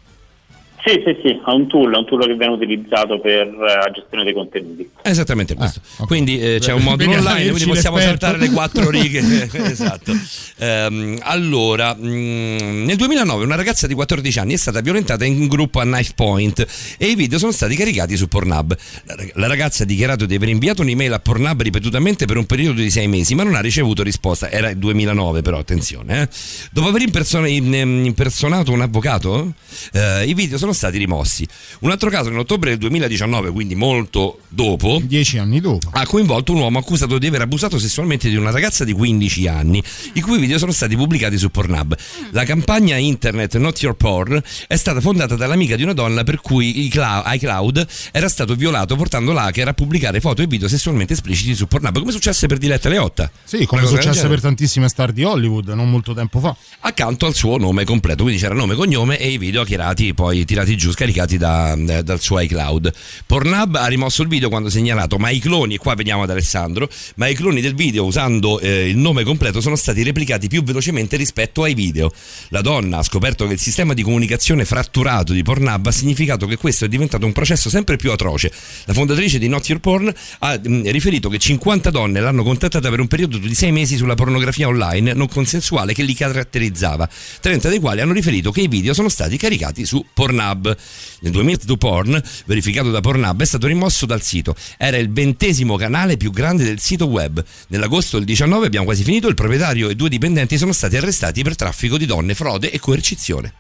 Sì, 0.89 1.03
sì, 1.05 1.19
sì, 1.21 1.29
è 1.29 1.51
un 1.51 1.67
tool, 1.67 1.93
è 1.93 1.99
un 1.99 2.07
tool 2.07 2.25
che 2.25 2.35
viene 2.35 2.55
utilizzato 2.55 3.21
per 3.21 3.47
eh, 3.47 3.57
la 3.59 3.91
gestione 3.93 4.25
dei 4.25 4.33
contenuti. 4.33 4.89
Esattamente 5.03 5.55
questo. 5.55 5.83
Quindi 6.07 6.41
eh, 6.41 6.57
c'è 6.61 6.73
un 6.73 6.83
modulo 6.83 7.11
online, 7.11 7.51
quindi 7.51 7.67
possiamo 7.67 7.97
l'esperto. 7.97 8.25
saltare 8.25 8.39
le 8.39 8.51
quattro 8.51 8.89
righe. 8.91 9.21
esatto. 9.71 10.13
Ehm, 10.57 11.19
allora, 11.21 11.95
mh, 11.95 12.85
nel 12.87 12.97
2009 12.97 13.45
una 13.45 13.55
ragazza 13.55 13.87
di 13.87 13.93
14 13.93 14.39
anni 14.39 14.55
è 14.55 14.57
stata 14.57 14.81
violentata 14.81 15.27
in 15.27 15.47
gruppo 15.47 15.81
a 15.81 15.83
Knife 15.83 16.13
Point 16.15 16.67
e 16.97 17.07
i 17.07 17.15
video 17.15 17.37
sono 17.37 17.53
stati 17.53 17.77
caricati 17.77 18.17
su 18.17 18.27
Pornhub. 18.27 18.75
La, 19.05 19.15
rag- 19.15 19.33
la 19.35 19.47
ragazza 19.47 19.83
ha 19.83 19.87
dichiarato 19.87 20.25
di 20.25 20.37
aver 20.37 20.49
inviato 20.49 20.81
un'email 20.81 21.13
a 21.13 21.19
Pornhub 21.19 21.61
ripetutamente 21.61 22.25
per 22.25 22.39
un 22.39 22.47
periodo 22.47 22.81
di 22.81 22.89
sei 22.91 23.09
mesi, 23.09 23.35
ma 23.35 23.43
non 23.43 23.57
ha 23.57 23.61
ricevuto 23.61 24.03
risposta. 24.03 24.51
Era 24.51 24.71
il 24.71 24.79
2009, 24.79 25.43
però, 25.43 25.59
attenzione. 25.59 26.23
eh. 26.23 26.29
Dopo 26.73 26.89
aver 26.89 27.03
ehm, 27.03 28.05
impersonato 28.07 28.73
un 28.73 28.81
avvocato, 28.81 29.53
eh, 29.93 30.25
i 30.25 30.33
video 30.33 30.57
sono 30.57 30.73
stati 30.73 30.77
rimossi. 30.87 31.47
Un 31.81 31.91
altro 31.91 32.09
caso 32.11 32.31
nell'ottobre 32.31 32.71
del 32.71 32.79
2019, 32.79 33.51
quindi 33.51 33.75
molto 33.75 34.41
dopo, 34.49 35.01
Dieci 35.03 35.39
anni 35.39 35.61
dopo. 35.61 35.89
ha 35.93 36.07
coinvolto 36.07 36.53
un 36.53 36.61
uomo 36.61 36.79
accusato 36.79 37.19
di 37.19 37.27
aver 37.27 37.43
abusato 37.43 37.79
sessualmente 37.79 38.29
di 38.29 38.37
una 38.37 38.51
ragazza 38.51 38.85
di 38.85 38.93
15 38.93 39.47
anni, 39.49 39.83
i 40.15 40.21
cui 40.21 40.39
video 40.39 40.59
sono 40.59 40.73
stati 40.73 40.97
pubblicati 40.97 41.37
su 41.37 41.51
Pornhub. 41.51 41.97
La 42.31 42.45
campagna 42.45 42.97
internet 42.97 43.57
Not 43.57 43.81
Your 43.83 43.97
Porn 43.97 44.41
è 44.67 44.77
stata 44.77 45.01
fondata 45.01 45.35
dall'amica 45.35 45.75
di 45.77 45.83
una 45.83 45.93
donna 45.93 46.23
per 46.25 46.41
cui 46.41 46.85
iClou- 46.87 47.25
iCloud 47.27 47.87
era 48.13 48.29
stato 48.29 48.55
violato 48.55 48.95
portando 48.97 49.33
l'hacker 49.33 49.69
a 49.69 49.73
pubblicare 49.75 50.21
foto 50.21 50.43
e 50.43 50.47
video 50.47 50.69
sessualmente 50.69 51.13
espliciti 51.15 51.55
su 51.55 51.67
Pornhub, 51.67 51.99
come 51.99 52.13
successe 52.13 52.47
per 52.47 52.59
Diletta 52.59 52.89
Leotta. 52.89 53.31
Sì, 53.45 53.67
come 53.67 53.83
è 53.83 53.87
successo 53.87 54.11
genere. 54.11 54.29
per 54.29 54.41
tantissime 54.41 54.89
star 54.89 55.13
di 55.13 55.25
Hollywood 55.25 55.69
non 55.69 55.91
molto 55.91 56.15
tempo 56.15 56.39
fa. 56.41 56.55
accanto 56.81 57.27
al 57.27 57.35
suo 57.35 57.57
nome 57.57 57.85
completo, 57.85 58.23
quindi 58.23 58.41
c'era 58.41 58.55
nome, 58.55 58.75
cognome 58.75 59.19
e 59.19 59.31
i 59.31 59.39
video 59.39 59.65
tirati, 59.65 60.15
poi 60.15 60.45
tirati 60.45 60.68
giù, 60.77 60.91
scaricati 60.91 61.37
da- 61.37 61.75
eh, 61.75 62.03
dal 62.03 62.21
suo 62.21 62.41
iCloud. 62.41 62.93
Pornhub 63.27 63.77
ha 63.77 63.87
rimosso 63.87 64.23
il 64.23 64.29
video 64.29 64.49
quando 64.49 64.71
segnalato, 64.71 65.19
ma 65.19 65.31
i 65.31 65.39
cloni, 65.39 65.75
e 65.75 65.79
qua 65.79 65.95
veniamo 65.95 66.23
ad 66.23 66.31
Alessandro, 66.31 66.89
ma 67.17 67.27
i 67.27 67.35
cloni 67.35 67.61
del 67.61 67.75
video 67.75 68.05
usando 68.05 68.59
eh, 68.61 68.89
il 68.89 68.97
nome 68.97 69.25
completo 69.25 69.61
sono 69.61 69.77
stati 69.77 70.03
replicati 70.03 70.49
più 70.49 70.63
velocemente 70.63 71.17
rispetto 71.17 71.63
ai 71.63 71.75
video. 71.75 72.13
La 72.49 72.61
donna 72.61 72.99
ha 72.99 73.03
scoperto 73.03 73.47
che 73.47 73.55
il 73.55 73.61
sistema 73.61 73.95
di 73.95 74.03
comunicazione 74.03 74.65
fratturato 74.65 75.33
di 75.33 75.43
Pornhub 75.43 75.87
ha 75.87 75.93
significato 75.93 76.47
che 76.47 76.57
questo 76.57 76.85
è 76.85 76.89
diventato 76.89 77.27
un 77.27 77.33
processo 77.33 77.69
sempre 77.71 77.97
più 77.97 78.11
atroce. 78.11 78.53
La 78.85 78.93
fondatrice 78.93 79.39
di 79.39 79.49
Not 79.49 79.69
Your 79.69 79.81
Porn 79.81 80.13
ha 80.41 80.61
mh, 80.63 80.91
riferito 80.91 81.29
che 81.29 81.39
50 81.39 81.91
donne 81.91 82.21
l'hanno 82.21 82.43
contattata 82.43 82.89
per 82.91 83.01
un 83.01 83.07
periodo 83.09 83.39
di 83.39 83.55
6 83.55 83.73
mesi 83.73 83.97
sulla 83.97 84.15
pornografia 84.15 84.69
online 84.69 85.13
non 85.13 85.29
consensuale 85.29 85.95
che 85.95 86.03
li 86.03 86.15
caratterizzava, 86.15 87.09
30 87.41 87.69
dei 87.69 87.79
quali 87.79 88.01
hanno 88.01 88.13
riferito 88.13 88.51
che 88.51 88.63
i 88.63 88.69
video 88.69 88.95
sono 88.95 89.09
stati 89.09 89.37
caricati 89.37 89.85
su 89.85 90.05
Pornhub. 90.13 90.48
Nel 90.55 91.33
2002 91.33 91.77
Porn, 91.77 92.23
verificato 92.47 92.91
da 92.91 93.01
Pornhub, 93.01 93.41
è 93.41 93.45
stato 93.45 93.67
rimosso 93.67 94.07
dal 94.07 94.23
sito. 94.23 94.55
Era 94.77 94.97
il 94.97 95.11
ventesimo 95.11 95.77
canale 95.77 96.17
più 96.17 96.31
grande 96.31 96.65
del 96.65 96.81
sito 96.81 97.07
web. 97.07 97.45
Nell'agosto 97.69 98.17
del 98.17 98.27
19 98.27 98.67
abbiamo 98.67 98.85
quasi 98.87 99.03
finito, 99.03 99.29
il 99.29 99.35
proprietario 99.35 99.89
e 99.89 99.95
due 99.95 100.09
dipendenti 100.09 100.57
sono 100.59 100.73
stati 100.73 100.97
arrestati 100.97 101.43
per 101.43 101.57
traffico 101.57 101.99
di 101.99 102.07
donne, 102.07 102.35
frode 102.35 102.71
e 102.71 102.79
coercizione. 102.79 103.53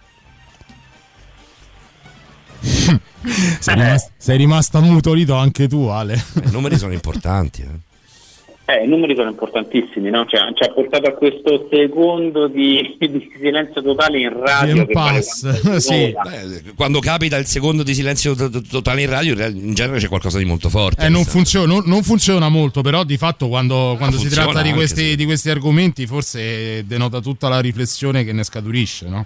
Sei, 3.58 3.74
rimasta, 3.74 4.10
sei 4.16 4.36
rimasta 4.36 4.80
mutolito 4.80 5.34
anche 5.34 5.68
tu, 5.68 5.86
Ale. 5.86 6.22
I 6.44 6.50
numeri 6.50 6.78
sono 6.78 6.92
importanti. 6.92 7.62
eh. 7.62 7.87
Eh, 8.70 8.84
i 8.84 8.86
numeri 8.86 9.14
sono 9.16 9.30
importantissimi, 9.30 10.10
no? 10.10 10.26
Cioè, 10.28 10.40
ci 10.52 10.62
ha 10.62 10.70
portato 10.70 11.08
a 11.08 11.12
questo 11.12 11.68
secondo 11.70 12.48
di, 12.48 12.96
di 13.00 13.32
silenzio 13.40 13.80
totale 13.82 14.18
in 14.18 14.38
radio. 14.38 14.86
vale 14.92 15.22
sì. 15.80 16.12
Beh, 16.12 16.74
quando 16.76 16.98
capita 16.98 17.38
il 17.38 17.46
secondo 17.46 17.82
di 17.82 17.94
silenzio 17.94 18.34
to- 18.34 18.50
to- 18.50 18.60
totale 18.60 19.00
in 19.00 19.08
radio, 19.08 19.32
in 19.46 19.72
genere 19.72 19.98
c'è 19.98 20.08
qualcosa 20.08 20.36
di 20.36 20.44
molto 20.44 20.68
forte. 20.68 21.06
Eh, 21.06 21.08
non, 21.08 21.24
funziona, 21.24 21.66
non- 21.66 21.84
non 21.86 22.02
funziona 22.02 22.50
molto, 22.50 22.82
però 22.82 23.04
di 23.04 23.16
fatto 23.16 23.48
quando, 23.48 23.94
quando 23.96 24.18
si 24.18 24.28
tratta 24.28 24.60
di 24.60 24.68
anche, 24.68 24.72
questi, 24.74 25.10
sì. 25.10 25.16
di 25.16 25.24
questi 25.24 25.48
argomenti 25.48 26.06
forse 26.06 26.84
denota 26.86 27.20
tutta 27.22 27.48
la 27.48 27.60
riflessione 27.60 28.22
che 28.22 28.34
ne 28.34 28.44
scaturisce, 28.44 29.08
no? 29.08 29.24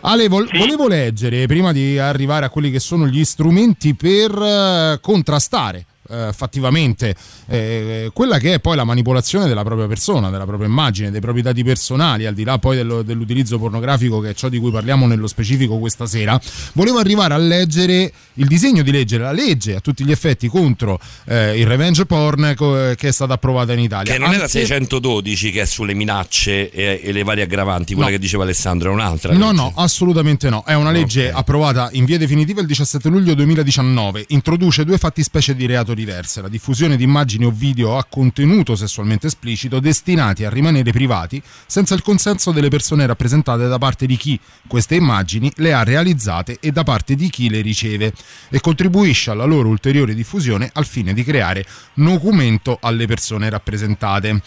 Ale, 0.00 0.26
vol- 0.28 0.48
volevo 0.56 0.88
leggere, 0.88 1.44
prima 1.44 1.70
di 1.72 1.98
arrivare 1.98 2.46
a 2.46 2.48
quelli 2.48 2.70
che 2.70 2.80
sono 2.80 3.06
gli 3.08 3.24
strumenti 3.24 3.94
per 3.94 4.30
eh, 4.30 4.98
contrastare 5.02 5.84
eh, 6.10 6.30
fattivamente 6.34 7.14
eh, 7.48 8.10
quella 8.12 8.38
che 8.38 8.54
è 8.54 8.60
poi 8.60 8.76
la 8.76 8.84
manipolazione 8.84 9.46
della 9.46 9.62
propria 9.64 9.86
persona, 9.86 10.30
della 10.30 10.46
propria 10.46 10.68
immagine, 10.68 11.10
dei 11.10 11.20
propri 11.20 11.42
dati 11.42 11.62
personali, 11.64 12.26
al 12.26 12.34
di 12.34 12.44
là 12.44 12.58
poi 12.58 12.76
dello- 12.76 13.02
dell'utilizzo 13.02 13.58
pornografico 13.58 14.20
che 14.20 14.30
è 14.30 14.34
ciò 14.34 14.48
di 14.48 14.58
cui 14.58 14.70
parliamo 14.70 15.06
nello 15.06 15.26
specifico 15.26 15.78
questa 15.78 16.06
sera, 16.06 16.40
volevo 16.74 16.98
arrivare 16.98 17.34
a 17.34 17.38
leggere 17.38 18.12
il 18.34 18.46
disegno 18.46 18.82
di 18.82 18.90
legge, 18.90 19.18
la 19.18 19.32
legge 19.32 19.76
a 19.76 19.80
tutti 19.80 20.04
gli 20.04 20.10
effetti 20.10 20.48
contro 20.48 20.98
eh, 21.26 21.58
il 21.58 21.66
revenge 21.66 22.06
porn 22.06 22.54
co- 22.56 22.92
che 22.96 23.08
è 23.08 23.12
stata 23.12 23.34
approvata 23.34 23.72
in 23.72 23.78
Italia. 23.80 24.12
Che 24.12 24.18
non 24.18 24.28
è 24.32 24.36
la 24.36 24.42
Anche- 24.44 24.58
612 24.60 25.50
che 25.50 25.62
è 25.62 25.64
sulle 25.66 25.94
minacce 25.94 26.70
e, 26.70 27.00
e 27.02 27.12
le 27.12 27.22
varie 27.22 27.44
aggravanti, 27.44 27.94
quella 27.94 28.08
No. 28.10 28.14
che 28.14 28.20
diceva 28.20 28.42
Alessandro, 28.42 28.90
è 28.90 28.92
un'altra. 28.92 29.32
No, 29.32 29.46
legge. 29.50 29.54
no, 29.62 29.72
assolutamente 29.76 30.48
no. 30.50 30.62
È 30.66 30.74
una 30.74 30.90
legge 30.90 31.28
Ok. 31.28 31.36
approvata 31.38 31.88
in 31.92 32.04
via 32.04 32.18
definitiva 32.18 32.60
il 32.60 32.66
17 32.66 33.08
luglio 33.08 33.34
2019. 33.34 34.24
Introduce 34.28 34.84
due 34.84 34.98
fattispecie 34.98 35.54
di 35.54 35.64
reato 35.66 35.93
diverse: 35.94 36.40
la 36.40 36.48
diffusione 36.48 36.96
di 36.96 37.04
immagini 37.04 37.44
o 37.44 37.50
video 37.50 37.96
a 37.96 38.04
contenuto 38.04 38.76
sessualmente 38.76 39.26
esplicito 39.26 39.80
destinati 39.80 40.44
a 40.44 40.50
rimanere 40.50 40.92
privati 40.92 41.42
senza 41.66 41.94
il 41.94 42.02
consenso 42.02 42.52
delle 42.52 42.68
persone 42.68 43.06
rappresentate 43.06 43.66
da 43.68 43.78
parte 43.78 44.06
di 44.06 44.16
chi 44.16 44.38
queste 44.66 44.94
immagini 44.96 45.50
le 45.56 45.72
ha 45.72 45.82
realizzate 45.82 46.58
e 46.60 46.72
da 46.72 46.82
parte 46.82 47.14
di 47.14 47.30
chi 47.30 47.48
le 47.48 47.60
riceve 47.60 48.12
e 48.50 48.60
contribuisce 48.60 49.30
alla 49.30 49.44
loro 49.44 49.68
ulteriore 49.68 50.14
diffusione 50.14 50.70
al 50.72 50.86
fine 50.86 51.12
di 51.12 51.24
creare 51.24 51.64
documento 51.94 52.78
alle 52.80 53.06
persone 53.06 53.48
rappresentate. 53.50 54.40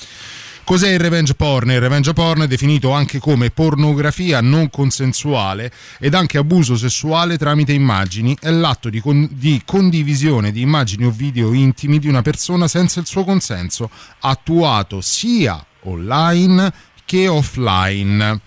Cos'è 0.68 0.90
il 0.90 1.00
revenge 1.00 1.34
porn? 1.34 1.72
Il 1.72 1.80
revenge 1.80 2.12
porn 2.12 2.42
è 2.42 2.48
definito 2.48 2.92
anche 2.92 3.20
come 3.20 3.52
pornografia 3.52 4.42
non 4.42 4.70
consensuale 4.70 5.72
ed 5.98 6.14
anche 6.14 6.38
abuso 6.38 6.76
sessuale 6.76 7.38
tramite 7.38 7.72
immagini. 7.72 8.36
È 8.38 8.50
l'atto 8.50 8.90
di, 8.90 9.00
con- 9.00 9.30
di 9.32 9.62
condivisione 9.64 10.52
di 10.52 10.60
immagini 10.60 11.06
o 11.06 11.10
video 11.10 11.54
intimi 11.54 12.00
di 12.00 12.10
una 12.10 12.22
persona 12.22 12.68
senza 12.68 13.00
il 13.00 13.06
suo 13.06 13.24
consenso, 13.24 13.90
attuato 14.20 15.00
sia 15.00 15.66
online 15.84 16.74
che 17.06 17.30
offline. 17.30 18.42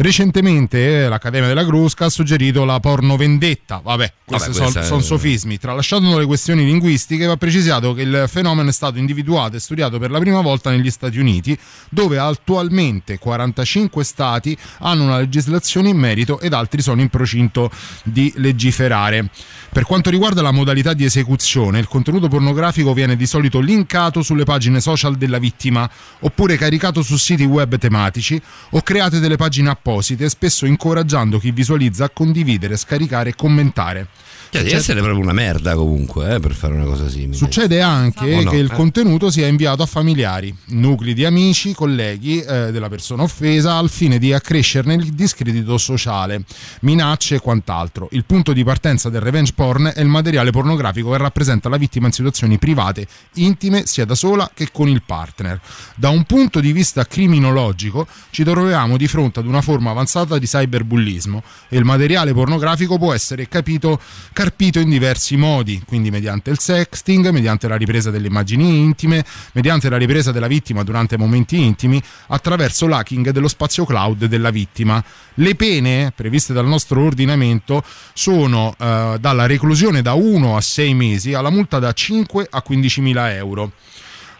Recentemente 0.00 1.06
eh, 1.06 1.08
l'Accademia 1.08 1.48
della 1.48 1.64
Crusca 1.64 2.04
ha 2.04 2.08
suggerito 2.08 2.64
la 2.64 2.78
porno 2.78 3.16
vendetta. 3.16 3.80
Vabbè, 3.82 4.12
questi 4.24 4.52
sono 4.52 4.70
è- 4.70 5.02
sofismi. 5.02 5.58
Tralasciando 5.58 6.16
le 6.16 6.24
questioni 6.24 6.64
linguistiche, 6.64 7.26
va 7.26 7.36
precisato 7.36 7.94
che 7.94 8.02
il 8.02 8.24
fenomeno 8.28 8.68
è 8.68 8.72
stato 8.72 8.98
individuato 8.98 9.56
e 9.56 9.58
studiato 9.58 9.98
per 9.98 10.12
la 10.12 10.20
prima 10.20 10.40
volta 10.40 10.70
negli 10.70 10.88
Stati 10.88 11.18
Uniti, 11.18 11.58
dove 11.88 12.16
attualmente 12.16 13.18
45 13.18 14.04
stati 14.04 14.56
hanno 14.78 15.02
una 15.02 15.18
legislazione 15.18 15.88
in 15.88 15.96
merito 15.96 16.38
ed 16.38 16.52
altri 16.52 16.80
sono 16.80 17.00
in 17.00 17.08
procinto 17.08 17.68
di 18.04 18.32
legiferare. 18.36 19.28
Per 19.70 19.82
quanto 19.82 20.10
riguarda 20.10 20.42
la 20.42 20.52
modalità 20.52 20.92
di 20.92 21.04
esecuzione, 21.04 21.80
il 21.80 21.88
contenuto 21.88 22.28
pornografico 22.28 22.92
viene 22.92 23.16
di 23.16 23.26
solito 23.26 23.58
linkato 23.58 24.22
sulle 24.22 24.44
pagine 24.44 24.80
social 24.80 25.16
della 25.16 25.38
vittima, 25.38 25.90
oppure 26.20 26.56
caricato 26.56 27.02
su 27.02 27.16
siti 27.16 27.44
web 27.44 27.76
tematici 27.78 28.40
o 28.70 28.80
create 28.82 29.18
delle 29.18 29.36
pagine 29.36 29.70
apposite, 29.70 29.86
spesso 30.28 30.66
incoraggiando 30.66 31.38
chi 31.38 31.50
visualizza 31.50 32.04
a 32.04 32.10
condividere, 32.10 32.76
scaricare 32.76 33.30
e 33.30 33.34
commentare. 33.34 34.08
Cioè, 34.50 34.62
devi 34.62 34.74
essere 34.74 35.00
proprio 35.00 35.22
una 35.22 35.32
merda 35.32 35.74
comunque 35.74 36.34
eh, 36.36 36.40
per 36.40 36.52
fare 36.54 36.74
una 36.74 36.84
cosa 36.84 37.08
simile. 37.08 37.34
Succede 37.36 37.82
anche 37.82 38.34
O 38.34 38.42
no? 38.42 38.50
che 38.50 38.56
il 38.56 38.70
Eh. 38.70 38.74
contenuto 38.74 39.30
sia 39.30 39.46
inviato 39.46 39.82
a 39.82 39.86
familiari, 39.86 40.54
nuclei 40.68 41.12
di 41.14 41.24
amici, 41.24 41.74
colleghi 41.74 42.40
eh, 42.40 42.70
della 42.72 42.88
persona 42.88 43.22
offesa 43.24 43.74
al 43.76 43.90
fine 43.90 44.18
di 44.18 44.32
accrescerne 44.32 44.94
il 44.94 45.12
discredito 45.12 45.76
sociale, 45.78 46.42
minacce 46.80 47.36
e 47.36 47.40
quant'altro. 47.40 48.08
Il 48.12 48.24
punto 48.24 48.52
di 48.52 48.64
partenza 48.64 49.08
del 49.10 49.20
revenge 49.20 49.52
porn 49.54 49.92
è 49.94 50.00
il 50.00 50.06
materiale 50.08 50.50
pornografico 50.50 51.10
che 51.10 51.18
rappresenta 51.18 51.68
la 51.68 51.76
vittima 51.76 52.06
in 52.06 52.12
situazioni 52.12 52.58
private, 52.58 53.06
intime, 53.34 53.84
sia 53.86 54.04
da 54.04 54.14
sola 54.14 54.50
che 54.54 54.68
con 54.72 54.88
il 54.88 55.02
partner. 55.04 55.60
Da 55.94 56.08
un 56.08 56.24
punto 56.24 56.60
di 56.60 56.72
vista 56.72 57.04
criminologico 57.06 58.06
ci 58.30 58.44
troviamo 58.44 58.96
di 58.96 59.06
fronte 59.06 59.40
ad 59.40 59.46
una 59.46 59.60
forma 59.60 59.90
avanzata 59.90 60.38
di 60.38 60.46
cyberbullismo 60.46 61.42
e 61.68 61.76
il 61.76 61.84
materiale 61.84 62.32
pornografico 62.32 62.98
può 62.98 63.12
essere 63.12 63.48
capito 63.48 64.00
carpito 64.38 64.78
in 64.78 64.88
diversi 64.88 65.36
modi, 65.36 65.82
quindi 65.84 66.12
mediante 66.12 66.50
il 66.50 66.60
sexting, 66.60 67.30
mediante 67.30 67.66
la 67.66 67.74
ripresa 67.74 68.12
delle 68.12 68.28
immagini 68.28 68.78
intime, 68.78 69.24
mediante 69.50 69.88
la 69.88 69.96
ripresa 69.96 70.30
della 70.30 70.46
vittima 70.46 70.84
durante 70.84 71.18
momenti 71.18 71.60
intimi, 71.60 72.00
attraverso 72.28 72.86
l'hacking 72.86 73.30
dello 73.30 73.48
spazio 73.48 73.84
cloud 73.84 74.26
della 74.26 74.50
vittima. 74.50 75.02
Le 75.34 75.56
pene 75.56 76.12
previste 76.14 76.52
dal 76.52 76.68
nostro 76.68 77.02
ordinamento 77.02 77.82
sono 78.12 78.76
eh, 78.78 79.16
dalla 79.18 79.46
reclusione 79.46 80.02
da 80.02 80.12
1 80.12 80.56
a 80.56 80.60
6 80.60 80.94
mesi 80.94 81.34
alla 81.34 81.50
multa 81.50 81.80
da 81.80 81.92
5 81.92 82.46
a 82.48 82.62
15 82.62 83.00
mila 83.00 83.34
euro. 83.34 83.72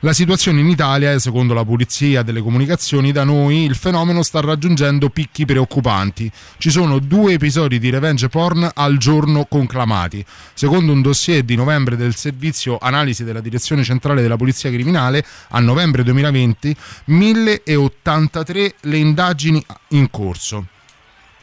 La 0.03 0.13
situazione 0.13 0.61
in 0.61 0.69
Italia 0.69 1.19
secondo 1.19 1.55
la 1.55 1.65
Polizia 1.65 2.23
delle 2.23 2.41
Comunicazioni, 2.41 3.11
da 3.11 3.25
noi 3.25 3.65
il 3.65 3.75
fenomeno 3.75 4.23
sta 4.23 4.39
raggiungendo 4.39 5.09
picchi 5.09 5.45
preoccupanti. 5.45 6.31
Ci 6.57 6.71
sono 6.71 7.01
due 7.01 7.33
episodi 7.33 7.81
di 7.81 7.91
revenge 7.91 8.29
porn 8.29 8.71
al 8.75 8.97
giorno 8.97 9.47
conclamati. 9.47 10.25
Secondo 10.55 10.93
un 10.93 11.03
dossier 11.03 11.43
di 11.43 11.57
novembre 11.57 11.97
del 11.97 12.15
servizio 12.15 12.79
analisi 12.79 13.25
della 13.25 13.41
Direzione 13.41 13.83
Centrale 13.83 14.23
della 14.23 14.37
Polizia 14.37 14.71
Criminale, 14.71 15.25
a 15.49 15.59
novembre 15.59 16.05
2020, 16.05 16.77
1083 17.07 18.75
le 18.83 18.97
indagini 18.99 19.65
in 19.89 20.09
corso 20.11 20.65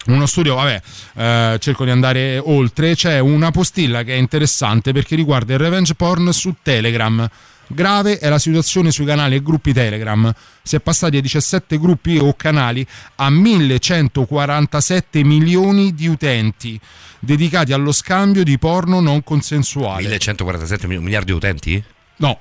uno 0.08 0.28
studio, 0.28 0.56
vabbè, 0.56 0.82
eh, 1.16 1.58
cerco 1.60 1.84
di 1.84 1.90
andare 1.90 2.38
oltre, 2.38 2.94
c'è 2.94 3.20
una 3.20 3.50
postilla 3.52 4.04
che 4.04 4.14
è 4.14 4.18
interessante 4.18 4.92
perché 4.92 5.16
riguarda 5.16 5.54
il 5.54 5.60
revenge 5.60 5.96
porn 5.96 6.32
su 6.32 6.56
Telegram. 6.62 7.28
Grave 7.68 8.20
è 8.20 8.30
la 8.30 8.40
situazione 8.40 8.92
sui 8.92 9.06
canali 9.06 9.36
e 9.36 9.42
gruppi 9.42 9.74
Telegram. 9.74 10.34
Si 10.62 10.76
è 10.76 10.80
passati 10.80 11.16
da 11.16 11.22
17 11.22 11.78
gruppi 11.78 12.18
o 12.18 12.34
canali 12.36 12.86
a 13.16 13.30
1147 13.30 15.24
milioni 15.24 15.94
di 15.94 16.08
utenti 16.08 16.80
dedicati 17.20 17.74
allo 17.74 17.92
scambio 17.92 18.44
di 18.44 18.58
porno 18.58 19.00
non 19.00 19.24
consensuale. 19.24 20.02
1147 20.02 20.88
miliardi 20.88 21.32
di 21.32 21.38
utenti? 21.38 21.84
No, 22.18 22.40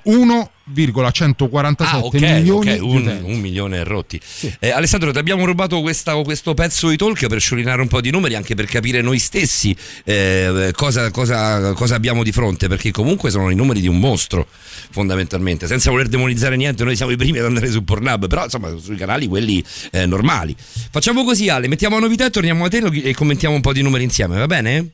1,147 0.73 1.85
ah, 1.85 2.03
okay, 2.03 2.39
milioni 2.39 2.71
okay, 2.71 2.79
un, 2.79 3.21
un, 3.23 3.39
milione 3.39 3.83
rotti. 3.83 4.19
Sì. 4.23 4.51
Eh, 4.59 4.71
Alessandro, 4.71 5.11
ti 5.11 5.19
abbiamo 5.19 5.45
rubato 5.45 5.79
questa, 5.81 6.15
questo 6.23 6.55
pezzo 6.55 6.89
di 6.89 6.97
talk 6.97 7.27
per 7.27 7.39
sciorinare 7.39 7.81
un 7.81 7.87
po' 7.87 8.01
di 8.01 8.09
numeri, 8.09 8.35
anche 8.35 8.55
per 8.55 8.65
capire 8.65 9.01
noi 9.01 9.19
stessi 9.19 9.75
eh, 10.03 10.71
cosa, 10.75 11.11
cosa, 11.11 11.73
cosa, 11.73 11.95
abbiamo 11.95 12.23
di 12.23 12.31
fronte, 12.31 12.67
perché 12.67 12.91
comunque 12.91 13.29
sono 13.29 13.51
i 13.51 13.55
numeri 13.55 13.79
di 13.79 13.87
un 13.87 13.99
mostro, 13.99 14.47
fondamentalmente. 14.89 15.67
Senza 15.67 15.91
voler 15.91 16.07
demonizzare 16.07 16.55
niente, 16.55 16.83
noi 16.83 16.95
siamo 16.95 17.11
i 17.11 17.17
primi 17.17 17.37
ad 17.37 17.45
andare 17.45 17.69
su 17.69 17.83
Pornhub, 17.83 18.27
però 18.27 18.45
insomma 18.45 18.75
sui 18.77 18.95
canali 18.95 19.27
quelli 19.27 19.63
eh, 19.91 20.07
normali. 20.07 20.55
Facciamo 20.57 21.23
così, 21.23 21.47
Ale, 21.47 21.67
mettiamo 21.67 21.97
a 21.97 21.99
novità 21.99 22.25
e 22.25 22.31
torniamo 22.31 22.65
a 22.65 22.69
te 22.69 22.77
e 22.77 23.13
commentiamo 23.13 23.53
un 23.53 23.61
po' 23.61 23.73
di 23.73 23.83
numeri 23.83 24.03
insieme, 24.03 24.37
va 24.37 24.47
bene? 24.47 24.89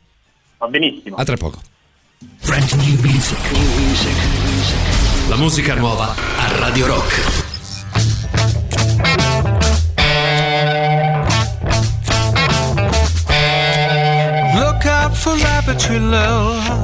Va 0.57 0.67
benissimo. 0.67 1.15
A 1.15 1.23
tra 1.23 1.37
poco. 1.37 1.61
Brand 2.45 2.71
new 2.73 2.99
music. 3.01 5.09
La 5.31 5.37
musica 5.37 5.73
nuova 5.75 6.13
a 6.13 6.57
Radio 6.59 6.87
Rock. 6.87 7.21
Look 14.55 14.85
out 14.85 15.15
for 15.15 15.37
Lavatory 15.37 15.99
Lil. 15.99 16.83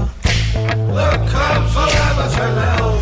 Look 0.93 1.33
out 1.33 1.67
for 1.73 1.87
Lavatory 1.91 2.53
Lil. 2.53 3.01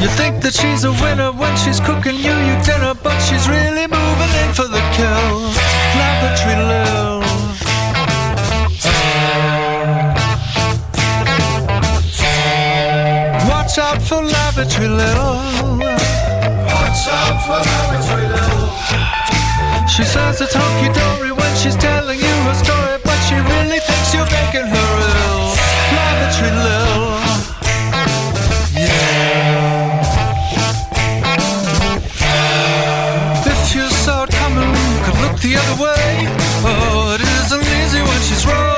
You 0.00 0.08
think 0.08 0.42
that 0.42 0.52
she's 0.52 0.84
a 0.84 0.92
winner 0.92 1.32
when 1.32 1.56
she's 1.56 1.80
cooking 1.80 2.16
you 2.16 2.36
your 2.48 2.60
dinner, 2.62 2.92
but 3.02 3.18
she's 3.22 3.48
really 3.48 3.86
moving 3.86 4.32
in 4.44 4.52
for 4.52 4.68
the 4.68 4.82
kill. 4.92 5.48
Lavatory 5.96 6.56
Lil. 6.56 7.09
Watch 13.70 13.78
out 13.78 14.02
for 14.02 14.20
lavatory 14.20 14.88
little. 14.88 15.36
Watch 16.74 17.06
out 17.06 17.38
for 17.46 17.62
lavatory 17.62 18.26
little. 18.26 18.66
She 19.86 20.02
says 20.02 20.40
it's 20.40 20.56
honky 20.56 20.92
dory 20.92 21.30
when 21.30 21.54
she's 21.54 21.76
telling 21.76 22.18
you 22.18 22.34
her 22.50 22.54
story, 22.54 22.98
but 23.04 23.16
she 23.28 23.36
really 23.36 23.78
thinks 23.78 24.12
you're 24.12 24.26
making 24.26 24.66
her 24.66 24.90
ill. 25.14 25.54
Lavatory 25.94 26.50
little. 26.66 27.14
Yeah. 28.74 29.60
If 33.46 33.74
you 33.76 33.86
saw 33.88 34.24
it 34.24 34.30
coming, 34.30 34.66
you 34.66 34.98
could 35.04 35.18
look 35.22 35.38
the 35.38 35.54
other 35.54 35.76
way. 35.80 36.26
Oh, 36.66 37.14
it 37.14 37.22
isn't 37.22 37.62
easy 37.78 38.02
when 38.02 38.20
she's 38.22 38.44
rolling 38.44 38.69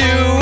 you 0.00 0.39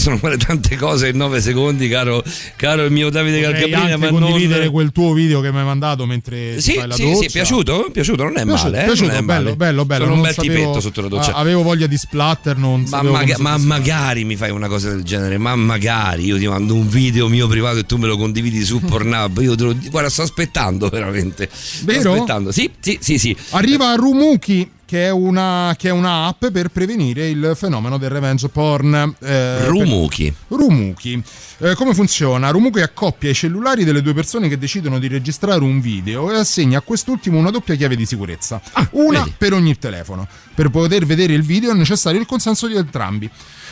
possono 0.00 0.16
fare 0.16 0.38
tante 0.38 0.76
cose 0.76 1.08
in 1.08 1.16
9 1.18 1.40
secondi, 1.42 1.86
caro, 1.86 2.22
caro 2.56 2.84
il 2.84 2.90
mio 2.90 3.10
Davide 3.10 3.42
Potrei 3.42 3.68
Calcabrina, 3.70 3.96
ma 3.98 4.08
condividere 4.08 4.64
non... 4.64 4.72
quel 4.72 4.92
tuo 4.92 5.12
video 5.12 5.42
che 5.42 5.52
mi 5.52 5.58
hai 5.58 5.64
mandato 5.64 6.06
mentre 6.06 6.58
Sì, 6.58 6.72
fai 6.74 6.88
la 6.88 6.94
sì, 6.94 7.02
doccia. 7.02 7.18
sì, 7.18 7.24
è 7.26 7.30
piaciuto? 7.30 7.86
È 7.86 7.90
piaciuto, 7.90 8.22
non 8.22 8.38
è 8.38 8.44
Piaciuto, 8.44 8.62
male, 8.70 8.80
eh? 8.80 8.84
piaciuto, 8.86 9.06
non 9.08 9.16
è 9.16 9.22
bello, 9.22 9.42
male. 9.44 9.56
bello, 9.56 9.84
bello. 9.84 10.04
Sono 10.04 10.14
un 10.16 10.22
bel 10.22 10.32
sapevo- 10.34 10.54
tipetto 10.54 10.80
sotto 10.80 11.00
la 11.02 11.08
doccia. 11.08 11.34
Avevo 11.34 11.62
voglia 11.62 11.86
di 11.86 11.96
splatter, 11.98 12.56
non 12.56 12.84
Ma, 12.88 13.02
maga- 13.02 13.36
ma 13.38 13.58
magari 13.58 14.24
mi 14.24 14.36
fai 14.36 14.50
una 14.50 14.68
cosa 14.68 14.88
del 14.88 15.02
genere, 15.02 15.36
ma 15.36 15.54
magari 15.54 16.24
io 16.24 16.38
ti 16.38 16.46
mando 16.48 16.74
un 16.74 16.88
video 16.88 17.28
mio 17.28 17.46
privato 17.46 17.78
e 17.78 17.84
tu 17.84 17.98
me 17.98 18.06
lo 18.06 18.16
condividi 18.16 18.64
su 18.64 18.80
Pornhub. 18.84 19.38
Io 19.42 19.54
te 19.54 19.64
lo 19.64 19.76
guarda, 19.90 20.08
sto 20.08 20.22
aspettando 20.22 20.88
veramente. 20.88 21.48
Sto 21.52 21.84
Vero? 21.84 22.12
aspettando. 22.14 22.52
Sì, 22.52 22.70
sì, 22.80 22.96
sì, 23.02 23.18
sì. 23.18 23.36
Arriva 23.50 23.94
Rumuki, 23.96 24.66
che 24.90 25.06
è 25.06 25.10
una, 25.10 25.72
che 25.78 25.86
è 25.90 25.92
una 25.92 26.26
app 26.26 26.46
per 26.46 26.66
prevenire 26.70 27.28
il 27.28 27.52
fenomeno 27.54 27.96
del 27.96 28.10
revenge 28.10 28.48
porn. 28.48 29.14
eh, 29.20 29.66
Rumuki. 29.68 30.34
per- 30.48 30.58
Rumuki. 30.58 31.22
Eh, 31.58 31.74
come 31.76 31.94
funziona? 31.94 32.50
Rumuki 32.50 32.80
accoppia 32.80 33.30
i 33.30 33.34
cellulari 33.34 33.84
delle 33.84 34.02
due 34.02 34.14
persone 34.14 34.48
che 34.48 34.58
decidono 34.58 34.98
di 34.98 35.06
registrare 35.06 35.62
un 35.62 35.80
video 35.80 36.32
e 36.32 36.38
assegna 36.38 36.78
a 36.78 36.80
quest'ultimo 36.80 37.38
una 37.38 37.50
doppia 37.52 37.76
chiave 37.76 37.94
di 37.94 38.04
sicurezza, 38.04 38.60
una 38.90 39.20
Ah, 39.20 39.22
vedi. 39.22 39.34
per 39.38 39.52
ogni 39.52 39.78
telefono. 39.78 40.26
Per 40.56 40.70
poter 40.70 41.06
vedere 41.06 41.34
il 41.34 41.42
video 41.42 41.70
è 41.70 41.74
necessario 41.74 42.18
il 42.18 42.26
consenso 42.26 42.66
di 42.66 42.74
entrambi. 42.74 43.30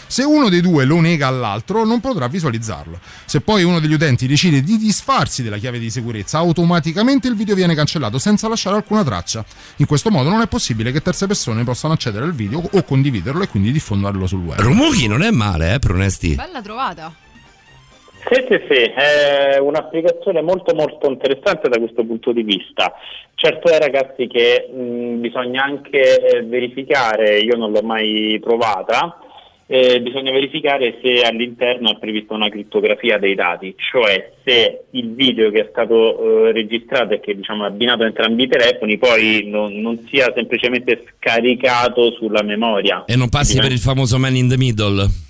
Se 0.08 0.24
uno 0.24 0.48
dei 0.48 0.62
due 0.62 0.86
lo 0.86 1.00
nega 1.00 1.26
all'altro, 1.26 1.84
non 1.84 2.00
potrà 2.00 2.28
visualizzarlo. 2.28 2.98
Se 3.26 3.42
poi 3.42 3.62
uno 3.62 3.78
degli 3.78 3.92
utenti 3.92 4.26
decide 4.26 4.62
di 4.62 4.78
disfarsi 4.78 5.42
della 5.42 5.58
chiave 5.58 5.78
di 5.78 5.90
sicurezza, 5.90 6.38
automaticamente 6.38 7.28
il 7.28 7.36
video 7.36 7.54
viene 7.54 7.74
cancellato 7.74 8.18
senza 8.18 8.48
lasciare 8.48 8.76
alcuna 8.76 9.04
traccia. 9.04 9.44
In 9.76 9.86
questo 9.86 10.10
modo 10.10 10.30
non 10.30 10.40
è 10.40 10.48
possibile 10.48 10.92
che 10.92 11.02
terze 11.02 11.26
persone 11.26 11.62
possano 11.62 11.92
accedere 11.92 12.24
al 12.24 12.32
video 12.32 12.62
o 12.72 12.82
condividerlo 12.82 13.42
e 13.42 13.48
quindi 13.48 13.70
diffonderlo 13.70 14.26
sul 14.26 14.40
web. 14.40 14.58
Rumuki 14.58 15.06
non 15.08 15.22
è 15.22 15.30
male, 15.30 15.74
eh, 15.74 15.78
per 15.78 15.90
onesti. 15.90 16.34
Bella 16.34 16.62
trovata. 16.62 17.12
Sì, 18.30 18.44
sì, 18.48 18.60
sì, 18.68 18.82
è 18.82 19.58
un'applicazione 19.58 20.42
molto 20.42 20.74
molto 20.74 21.08
interessante 21.08 21.68
da 21.68 21.78
questo 21.78 22.04
punto 22.04 22.32
di 22.32 22.42
vista. 22.42 22.92
Certo 23.34 23.70
è 23.70 23.78
ragazzi 23.78 24.26
che 24.26 24.68
mh, 24.70 25.20
bisogna 25.20 25.62
anche 25.62 26.18
eh, 26.18 26.42
verificare, 26.42 27.38
io 27.38 27.56
non 27.56 27.70
l'ho 27.70 27.82
mai 27.82 28.38
provata, 28.42 29.18
eh, 29.70 30.00
bisogna 30.00 30.32
verificare 30.32 30.98
se 31.02 31.20
all'interno 31.20 31.90
è 31.90 31.98
prevista 31.98 32.32
una 32.32 32.48
crittografia 32.48 33.18
dei 33.18 33.34
dati, 33.34 33.74
cioè 33.76 34.32
se 34.42 34.84
il 34.92 35.12
video 35.12 35.50
che 35.50 35.60
è 35.60 35.68
stato 35.70 36.46
eh, 36.48 36.52
registrato 36.52 37.12
e 37.12 37.20
che 37.20 37.36
diciamo, 37.36 37.64
è 37.64 37.68
abbinato 37.68 38.02
a 38.02 38.06
entrambi 38.06 38.44
i 38.44 38.48
telefoni 38.48 38.96
poi 38.96 39.42
non, 39.44 39.74
non 39.74 40.06
sia 40.08 40.32
semplicemente 40.34 41.04
scaricato 41.16 42.12
sulla 42.12 42.42
memoria. 42.42 43.04
E 43.04 43.14
non 43.14 43.28
passi 43.28 43.58
per 43.60 43.70
il 43.70 43.78
famoso 43.78 44.18
man 44.18 44.36
in 44.36 44.48
the 44.48 44.56
middle. 44.56 45.26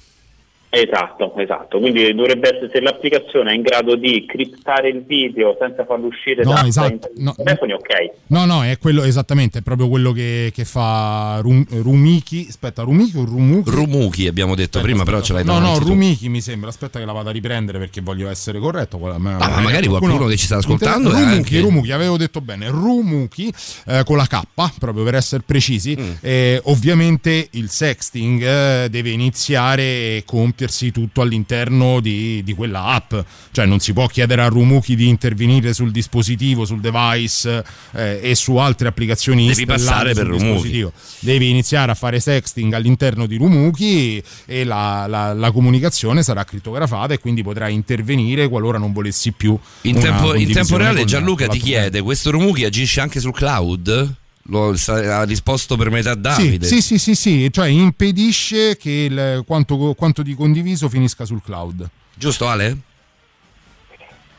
Esatto, 0.70 1.34
esatto. 1.38 1.78
Quindi 1.78 2.14
dovrebbe 2.14 2.50
essere 2.54 2.70
se 2.70 2.80
l'applicazione 2.80 3.52
è 3.52 3.54
in 3.54 3.62
grado 3.62 3.96
di 3.96 4.26
criptare 4.26 4.90
il 4.90 5.02
video 5.02 5.56
senza 5.58 5.84
farlo 5.86 6.06
uscire 6.08 6.44
No, 6.44 6.52
da 6.52 6.66
esatto, 6.66 7.10
no. 7.16 7.34
telefoni, 7.34 7.72
ok. 7.72 8.10
No, 8.26 8.44
no, 8.44 8.62
è 8.62 8.76
quello 8.78 9.02
esattamente, 9.02 9.60
è 9.60 9.62
proprio 9.62 9.88
quello 9.88 10.12
che, 10.12 10.50
che 10.52 10.64
fa 10.66 11.38
Rum- 11.40 11.64
Rumiki. 11.70 12.46
Aspetta, 12.50 12.82
Rumiki 12.82 13.16
o 13.16 13.24
Rumuki? 13.24 13.70
Rumuki 13.70 14.26
abbiamo 14.26 14.54
detto 14.54 14.80
prima, 14.80 15.04
però 15.04 15.22
ce 15.22 15.32
l'hai 15.32 15.44
No, 15.44 15.54
no, 15.54 15.60
davanti 15.60 15.80
tu. 15.84 15.88
Rumiki 15.88 16.28
mi 16.28 16.40
sembra. 16.42 16.68
Aspetta 16.68 16.98
che 16.98 17.06
la 17.06 17.12
vado 17.12 17.30
a 17.30 17.32
riprendere 17.32 17.78
perché 17.78 18.02
voglio 18.02 18.28
essere 18.28 18.58
corretto. 18.58 18.98
Ma, 18.98 19.16
ma 19.16 19.60
magari 19.60 19.86
qualcuno 19.86 20.26
che 20.26 20.36
ci 20.36 20.44
sta 20.44 20.56
ascoltando 20.56 21.10
Rumuki, 21.10 21.32
anche- 21.32 21.60
Rumuki, 21.60 21.92
avevo 21.92 22.18
detto 22.18 22.42
bene. 22.42 22.68
Rumuki 22.68 23.50
eh, 23.86 24.02
con 24.04 24.18
la 24.18 24.26
K, 24.26 24.40
proprio 24.78 25.02
per 25.02 25.14
essere 25.14 25.42
precisi. 25.46 25.96
Mm. 25.98 26.10
Eh, 26.20 26.60
ovviamente 26.64 27.48
il 27.52 27.70
sexting 27.70 28.42
eh, 28.42 28.88
deve 28.90 29.10
iniziare 29.10 29.82
e 29.82 30.22
compiersi 30.58 30.90
tutto 30.90 31.20
all'interno 31.20 32.00
di, 32.00 32.42
di 32.42 32.52
quella 32.54 32.86
app. 32.86 33.14
Cioè 33.52 33.64
non 33.64 33.78
si 33.78 33.92
può 33.92 34.06
chiedere 34.08 34.42
a 34.42 34.48
Rumuki 34.48 34.96
di 34.96 35.06
intervenire 35.06 35.72
sul 35.72 35.92
dispositivo, 35.92 36.64
sul 36.64 36.80
device 36.80 37.64
eh, 37.92 38.18
e 38.20 38.34
su 38.34 38.56
altre 38.56 38.88
applicazioni 38.88 39.46
Devi 39.46 39.64
passare 39.66 40.14
per 40.14 40.26
Rumuki. 40.26 40.84
devi 41.20 41.48
iniziare 41.50 41.92
a 41.92 41.94
fare 41.94 42.18
sexting 42.18 42.72
all'interno 42.72 43.26
di 43.26 43.36
Rumuki 43.36 44.20
e 44.46 44.64
la, 44.64 45.06
la- 45.06 45.32
la 45.32 45.52
comunicazione 45.52 46.22
sarà 46.24 46.42
crittografata 46.44 47.14
e 47.14 47.18
quindi 47.20 47.42
potrai 47.42 47.72
intervenire 47.74 48.48
qualora 48.48 48.78
non 48.78 48.92
volessi 48.92 49.30
più 49.32 49.56
In 49.82 50.00
tempo, 50.00 50.34
in 50.34 50.50
tempo 50.50 50.76
reale 50.76 51.04
Gianluca 51.04 51.46
ti 51.46 51.58
chiede, 51.60 52.02
questo 52.02 52.30
Rumuki 52.32 52.64
agisce 52.64 53.00
anche 53.00 53.20
sul 53.20 53.32
cloud? 53.32 54.14
Lo, 54.50 54.74
ha 54.88 55.24
risposto 55.24 55.76
per 55.76 55.90
metà 55.90 56.12
Sì, 56.12 56.20
Davide. 56.20 56.66
sì, 56.66 56.80
sì, 56.80 56.98
sì, 56.98 57.14
sì, 57.14 57.48
cioè 57.52 57.68
impedisce 57.68 58.76
che 58.78 58.90
il- 59.10 59.42
quanto, 59.46 59.94
quanto 59.94 60.22
di 60.22 60.34
condiviso 60.34 60.88
finisca 60.88 61.24
sul 61.26 61.42
cloud. 61.42 61.86
Giusto 62.14 62.46
Ale? 62.48 62.76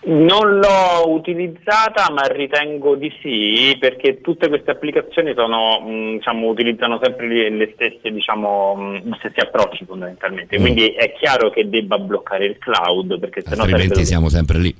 Non 0.01 0.57
l'ho 0.59 1.09
utilizzata, 1.13 2.09
ma 2.11 2.21
ritengo 2.23 2.95
di 2.95 3.11
sì, 3.21 3.75
perché 3.79 4.21
tutte 4.21 4.47
queste 4.47 4.71
applicazioni 4.71 5.33
sono, 5.35 5.81
mh, 5.81 6.17
diciamo, 6.17 6.47
utilizzano 6.47 6.99
sempre 7.03 7.27
le, 7.51 7.71
stesse, 7.75 8.09
diciamo, 8.09 8.75
mh, 8.75 8.95
gli 9.03 9.13
stessi 9.19 9.39
approcci 9.41 9.83
fondamentalmente. 9.85 10.57
Mm. 10.57 10.61
Quindi 10.61 10.87
è 10.87 11.13
chiaro 11.19 11.49
che 11.51 11.67
debba 11.69 11.99
bloccare 11.99 12.45
il 12.45 12.57
cloud, 12.57 13.19
perché 13.19 13.41
sennò 13.41 13.63
Altrimenti 13.63 13.87
sarebbero- 13.87 14.05
siamo 14.05 14.29
sempre 14.29 14.57
lì. 14.59 14.75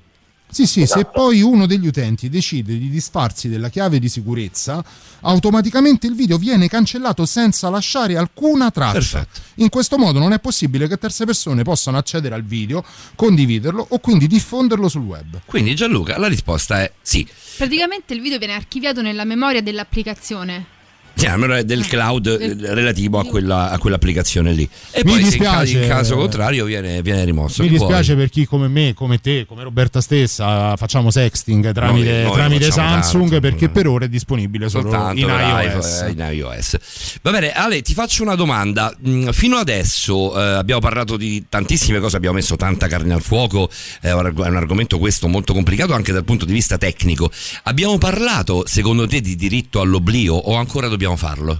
Sì, 0.52 0.66
sì, 0.66 0.80
se 0.80 1.00
Esatto. 1.00 1.12
poi 1.12 1.41
uno 1.41 1.68
degli 1.68 1.86
utenti 1.86 2.28
decide 2.28 2.78
di 2.78 2.89
disfarsi 2.89 3.50
della 3.50 3.70
chiave 3.70 4.00
di 4.00 4.10
sicurezza, 4.10 4.84
automaticamente 5.22 6.08
il 6.08 6.16
video 6.16 6.38
viene 6.38 6.68
cancellato 6.68 7.26
senza 7.26 7.70
lasciare 7.70 8.18
alcuna 8.18 8.72
traccia. 8.72 8.93
Perfetto. 8.93 9.39
In 9.56 9.70
questo 9.70 9.97
modo 9.97 10.18
non 10.18 10.34
è 10.34 10.39
possibile 10.39 10.88
che 10.88 10.97
terze 10.97 11.26
persone 11.26 11.62
possano 11.64 11.97
accedere 11.97 12.34
al 12.34 12.43
video, 12.43 12.84
condividerlo 13.16 13.86
o 13.89 14.00
quindi 14.00 14.26
diffonderlo 14.26 14.88
sul 14.89 15.04
web. 15.04 15.41
Quindi 15.45 15.76
Gianluca, 15.76 16.18
la 16.18 16.28
risposta 16.28 16.82
è 16.82 16.91
sì. 17.02 17.28
Praticamente 17.58 18.14
il 18.14 18.22
video 18.22 18.38
viene 18.39 18.54
archiviato 18.54 19.02
nella 19.02 19.26
memoria 19.26 19.62
dell'applicazione. 19.62 20.78
Sì, 21.20 21.26
almeno 21.26 21.54
è 21.54 21.66
del 21.66 21.86
cloud 21.86 22.28
eh, 22.28 22.56
relativo 22.74 23.20
a, 23.20 23.26
quella, 23.26 23.72
a 23.72 23.78
quell'applicazione 23.78 24.54
lì. 24.54 24.68
E 24.92 25.02
Mi 25.04 25.12
poi 25.12 25.24
dispiace. 25.24 25.82
in 25.82 25.88
caso 25.90 26.16
contrario 26.16 26.64
viene, 26.64 27.02
viene 27.02 27.26
rimosso. 27.26 27.62
Mi 27.62 27.68
dispiace 27.68 28.14
vuoi? 28.14 28.26
per 28.26 28.34
chi 28.34 28.46
come 28.46 28.70
me, 28.70 28.94
come 28.94 29.20
te, 29.20 29.46
come 29.46 29.64
Roberta 29.64 30.00
stessa 30.00 30.78
facciamo 30.78 31.12
sexting 31.12 31.74
tramite, 31.74 32.22
Noi- 32.24 32.32
tramite 32.32 32.72
Samsung 32.72 33.32
tanto, 33.32 33.40
perché 33.42 33.66
eh. 33.66 33.70
per 33.70 33.88
ora 33.88 34.06
è 34.06 34.08
disponibile 34.08 34.70
soltanto 34.70 35.20
in 35.20 35.28
iOS. 35.28 36.06
iPhone, 36.06 36.12
in 36.12 36.36
iOS. 36.38 36.78
Va 37.22 37.32
bene, 37.32 37.52
Ale, 37.52 37.82
ti 37.82 37.94
faccio 37.94 38.24
una 38.24 38.36
domanda. 38.36 38.96
Mm, 39.06 39.30
Fino 39.32 39.58
adesso 39.58 40.40
eh, 40.40 40.54
abbiamo 40.54 40.80
parlato 40.80 41.18
di 41.18 41.48
tantissime 41.50 42.00
cose, 42.00 42.16
abbiamo 42.16 42.36
messo 42.36 42.56
tanta 42.56 42.88
carne 42.88 43.14
al 43.14 43.22
fuoco, 43.22 43.70
è 44.00 44.12
un 44.12 44.56
argomento 44.56 44.98
questo 44.98 45.28
molto 45.28 45.52
complicato 45.54 45.94
anche 45.94 46.14
dal 46.14 46.24
punto 46.24 46.46
di 46.46 46.54
vista 46.54 46.78
tecnico. 46.78 47.30
Abbiamo 47.64 47.98
parlato, 47.98 48.64
secondo 48.66 49.06
te, 49.06 49.20
di 49.20 49.36
diritto 49.36 49.82
all'oblio 49.82 50.36
o 50.36 50.56
ancora 50.56 50.88
dobbiamo 50.88 51.09
farlo? 51.16 51.57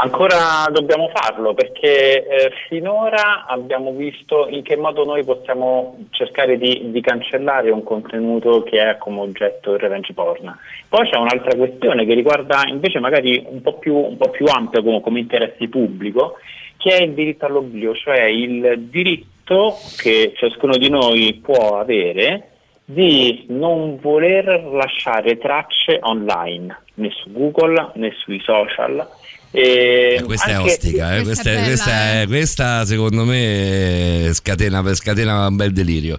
Ancora 0.00 0.68
dobbiamo 0.70 1.10
farlo 1.12 1.54
perché 1.54 2.24
eh, 2.24 2.52
finora 2.68 3.46
abbiamo 3.48 3.90
visto 3.90 4.46
in 4.48 4.62
che 4.62 4.76
modo 4.76 5.04
noi 5.04 5.24
possiamo 5.24 6.06
cercare 6.10 6.56
di, 6.56 6.92
di 6.92 7.00
cancellare 7.00 7.70
un 7.70 7.82
contenuto 7.82 8.62
che 8.62 8.80
ha 8.80 8.96
come 8.96 9.18
oggetto 9.18 9.72
il 9.72 9.80
revenge 9.80 10.12
porn. 10.12 10.56
Poi 10.88 11.10
c'è 11.10 11.16
un'altra 11.16 11.56
questione 11.56 12.06
che 12.06 12.14
riguarda 12.14 12.62
invece 12.68 13.00
magari 13.00 13.44
un 13.48 13.60
po' 13.60 13.74
più, 13.78 13.96
un 13.96 14.16
po' 14.16 14.30
più 14.30 14.46
ampio 14.46 14.84
come, 14.84 15.00
come 15.00 15.18
interesse 15.18 15.68
pubblico, 15.68 16.36
che 16.76 16.90
è 16.90 17.02
il 17.02 17.14
diritto 17.14 17.46
all'oblio, 17.46 17.92
cioè 17.96 18.22
il 18.22 18.88
diritto 18.88 19.74
che 19.96 20.32
ciascuno 20.36 20.76
di 20.76 20.90
noi 20.90 21.40
può 21.42 21.76
avere 21.76 22.47
di 22.90 23.44
non 23.50 23.98
voler 24.00 24.46
lasciare 24.72 25.36
tracce 25.36 25.98
online, 26.00 26.74
né 26.94 27.10
su 27.10 27.30
Google 27.30 27.90
né 27.96 28.14
sui 28.24 28.40
social. 28.40 29.06
E 29.50 30.16
Eh, 30.18 30.22
questa 30.22 30.48
è 30.48 30.54
anche- 30.54 30.70
ostica, 30.70 31.16
eh, 31.16 31.22
Questa 31.22 31.42
questa, 31.42 31.50
è 31.50 31.62
è- 31.62 31.64
questa 31.66 31.90
è- 31.90 32.22
eh. 32.22 32.26
questa, 32.26 32.84
secondo 32.86 33.24
me 33.24 34.30
scatena, 34.32 34.94
scatena 34.94 35.46
un 35.48 35.56
bel 35.56 35.72
delirio. 35.74 36.18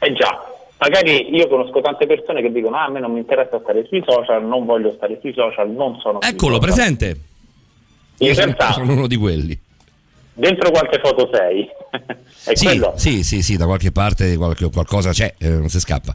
Eh 0.00 0.12
già, 0.12 0.42
magari 0.78 1.32
io 1.32 1.46
conosco 1.46 1.80
tante 1.82 2.06
persone 2.06 2.42
che 2.42 2.50
dicono 2.50 2.76
ah, 2.76 2.84
a 2.86 2.90
me 2.90 2.98
non 2.98 3.12
mi 3.12 3.20
interessa 3.20 3.60
stare 3.62 3.86
sui 3.88 4.02
social, 4.04 4.44
non 4.44 4.64
voglio 4.66 4.92
stare 4.96 5.18
sui 5.20 5.32
social, 5.34 5.70
non 5.70 6.00
sono 6.00 6.20
Eccolo, 6.20 6.54
social". 6.54 6.60
presente. 6.68 7.06
In 8.18 8.34
Sono- 8.34 8.46
realtà 8.46 8.72
sono 8.72 8.92
uno 8.92 9.06
di 9.06 9.16
quelli. 9.16 9.56
Dentro 10.38 10.70
qualche 10.70 11.00
foto 11.02 11.28
sei. 11.32 11.68
Sì, 12.48 12.64
quello. 12.64 12.92
sì, 12.96 13.22
sì, 13.24 13.42
sì, 13.42 13.56
da 13.56 13.66
qualche 13.66 13.90
parte 13.92 14.36
qualche- 14.36 14.70
qualcosa 14.70 15.10
c'è, 15.10 15.34
eh, 15.38 15.48
non 15.48 15.68
si 15.68 15.80
scappa. 15.80 16.14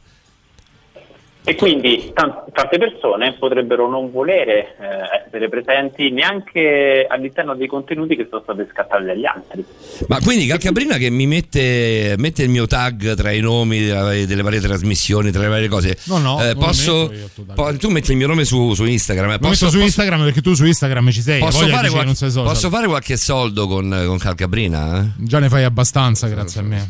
E 1.46 1.56
quindi 1.56 2.10
tan- 2.14 2.44
tante 2.54 2.78
persone 2.78 3.34
potrebbero 3.38 3.86
non 3.86 4.10
volere 4.10 4.76
eh, 4.80 5.24
essere 5.26 5.50
presenti 5.50 6.10
neanche 6.10 7.04
all'interno 7.06 7.54
dei 7.54 7.66
contenuti 7.66 8.16
che 8.16 8.26
sono 8.30 8.40
stati 8.42 8.66
scattati 8.72 9.04
dagli 9.04 9.26
altri. 9.26 9.62
Ma 10.08 10.20
quindi 10.20 10.46
Calcabrina 10.46 10.96
che 10.96 11.10
mi 11.10 11.26
mette, 11.26 12.14
mette 12.16 12.44
il 12.44 12.48
mio 12.48 12.66
tag 12.66 13.14
tra 13.14 13.30
i 13.30 13.40
nomi 13.40 13.84
delle, 13.84 14.26
delle 14.26 14.40
varie 14.40 14.58
trasmissioni, 14.60 15.30
tra 15.32 15.42
le 15.42 15.48
varie 15.48 15.68
cose. 15.68 15.98
No, 16.04 16.16
no, 16.16 16.42
Eh, 16.42 16.54
posso, 16.54 17.12
io, 17.12 17.28
tu, 17.34 17.44
po- 17.44 17.76
tu 17.76 17.90
metti 17.90 18.12
il 18.12 18.16
mio 18.16 18.26
nome 18.26 18.46
su, 18.46 18.72
su 18.72 18.84
Instagram. 18.86 19.28
eh, 19.28 19.32
Lo 19.32 19.38
Posso, 19.40 19.48
metto 19.50 19.64
su 19.66 19.72
posso- 19.72 19.84
Instagram 19.84 20.24
perché 20.24 20.40
tu 20.40 20.54
su 20.54 20.64
Instagram 20.64 21.10
ci 21.10 21.20
sei. 21.20 21.40
posso 21.40 21.66
fare, 21.66 21.90
qualche, 21.90 22.14
sei 22.14 22.30
posso 22.32 22.70
fare 22.70 22.86
qualche 22.86 23.16
soldo 23.18 23.66
con, 23.66 24.02
con 24.06 24.16
Calcabrina? 24.16 24.98
eh? 25.02 25.04
Già 25.18 25.40
ne 25.40 25.50
fai 25.50 25.64
abbastanza, 25.64 26.26
grazie 26.26 26.60
a 26.60 26.62
me. 26.62 26.88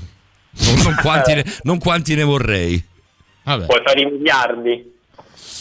Non, 0.58 0.74
non 0.84 0.96
quanti 1.02 1.34
ne, 1.34 1.44
non 1.64 1.78
quanti 1.78 2.14
ne 2.14 2.22
vorrei. 2.22 2.84
Vabbè. 3.44 3.66
Puoi 3.66 3.80
fare 3.84 4.00
i 4.00 4.04
miliardi. 4.06 4.92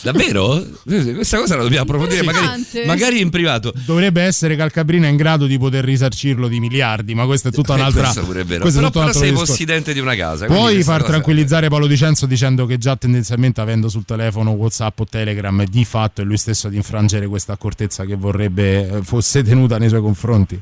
Davvero? 0.04 0.62
Questa 0.84 1.38
cosa 1.38 1.56
la 1.56 1.64
dobbiamo 1.64 1.84
approfondire 1.84 2.24
magari, 2.24 2.66
magari 2.86 3.22
in 3.22 3.30
privato. 3.30 3.72
Dovrebbe 3.86 4.22
essere 4.22 4.58
Calcabrina 4.58 5.08
in 5.08 5.16
grado 5.16 5.46
di 5.46 5.58
poter 5.58 5.86
risarcirlo 5.86 6.50
di 6.50 6.60
miliardi, 6.60 7.16
ma 7.16 7.26
questa 7.26 7.50
è 7.50 7.52
tutta 7.54 7.74
Eh, 7.74 7.80
un'altra. 7.80 8.12
vero. 8.12 8.34
questo 8.34 8.42
è 8.42 8.44
Però, 8.44 8.86
un 8.86 8.92
però 8.92 9.06
altro 9.06 9.20
sei 9.20 9.30
discorso. 9.30 9.52
possidente 9.54 9.94
di 9.94 10.00
una 10.00 10.16
casa. 10.16 10.46
Puoi 10.46 10.84
far 10.84 11.00
cosa- 11.00 11.12
tranquillizzare 11.12 11.70
Paolo 11.70 11.88
Dicenzo 11.88 12.26
dicendo 12.26 12.66
che 12.66 12.78
già 12.78 12.98
tendenzialmente 12.98 13.62
avendo 13.62 13.88
sul 13.88 14.04
telefono 14.04 14.52
WhatsApp 14.52 15.00
o 15.00 15.06
Telegram 15.10 15.64
di 15.66 15.86
fatto 15.86 16.22
è 16.22 16.26
lui 16.26 16.38
stesso 16.38 16.68
ad 16.68 16.74
infrangere 16.74 17.26
questa 17.28 17.54
accortezza 17.54 18.04
che 18.04 18.16
vorrebbe 18.16 18.90
eh, 18.98 19.04
fosse 19.04 19.42
tenuta 19.42 19.78
nei 19.78 19.88
suoi 19.88 20.02
confronti. 20.02 20.60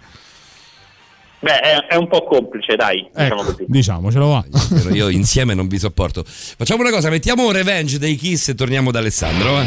Beh, 1.42 1.60
è, 1.60 1.76
è 1.90 1.96
un 1.96 2.08
po' 2.08 2.24
complice, 2.24 2.76
dai, 2.76 3.08
diciamo 3.12 3.42
Ecco, 3.42 3.52
così. 3.52 3.66
diciamocelo 3.68 4.28
va. 4.28 4.46
Però 4.70 4.90
io 4.94 5.10
insieme 5.10 5.54
non 5.56 5.68
vi 5.68 5.80
sopporto. 5.80 6.24
Facciamo 6.26 6.82
una 6.82 6.92
cosa, 6.92 7.10
mettiamo 7.10 7.46
un 7.48 7.52
revenge 7.52 7.98
dei 7.98 8.16
Kiss 8.16 8.50
e 8.50 8.56
torniamo 8.56 8.92
da 8.92 9.00
Alessandro. 9.00 9.60
eh. 9.60 9.66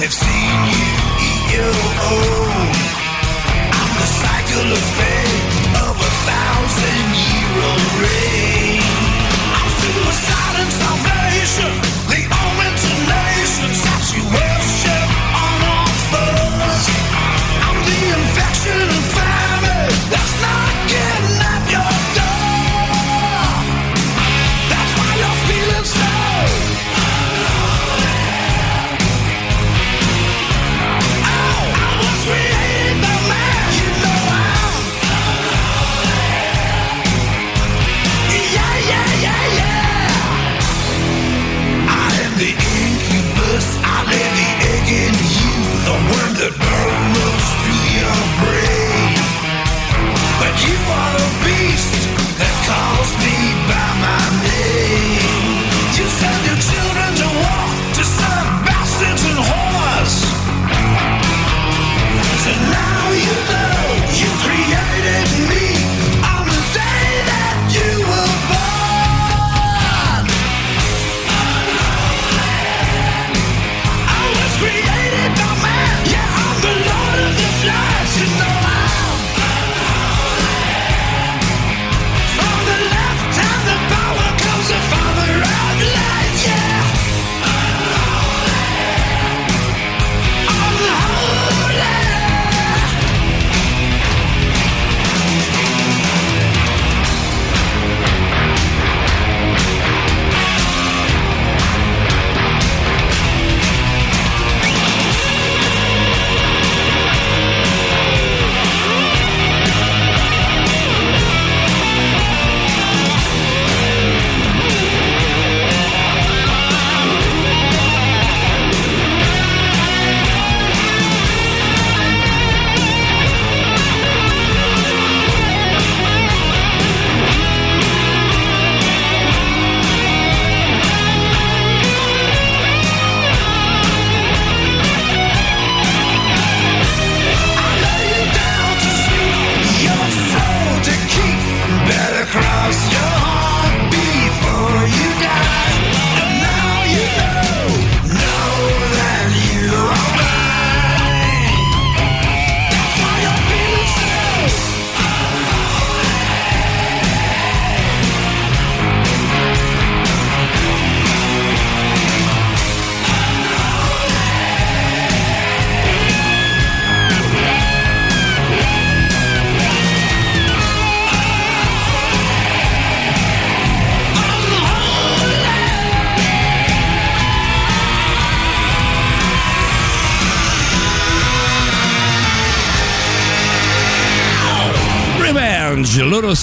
Have 0.00 0.12
seen 0.12 0.58
you 0.70 0.86
eat 1.26 1.54
your 1.58 1.74
own. 2.06 2.70
I'm 3.74 3.90
the 3.98 4.06
cycle 4.06 4.70
of 4.72 4.84
fate 4.94 5.07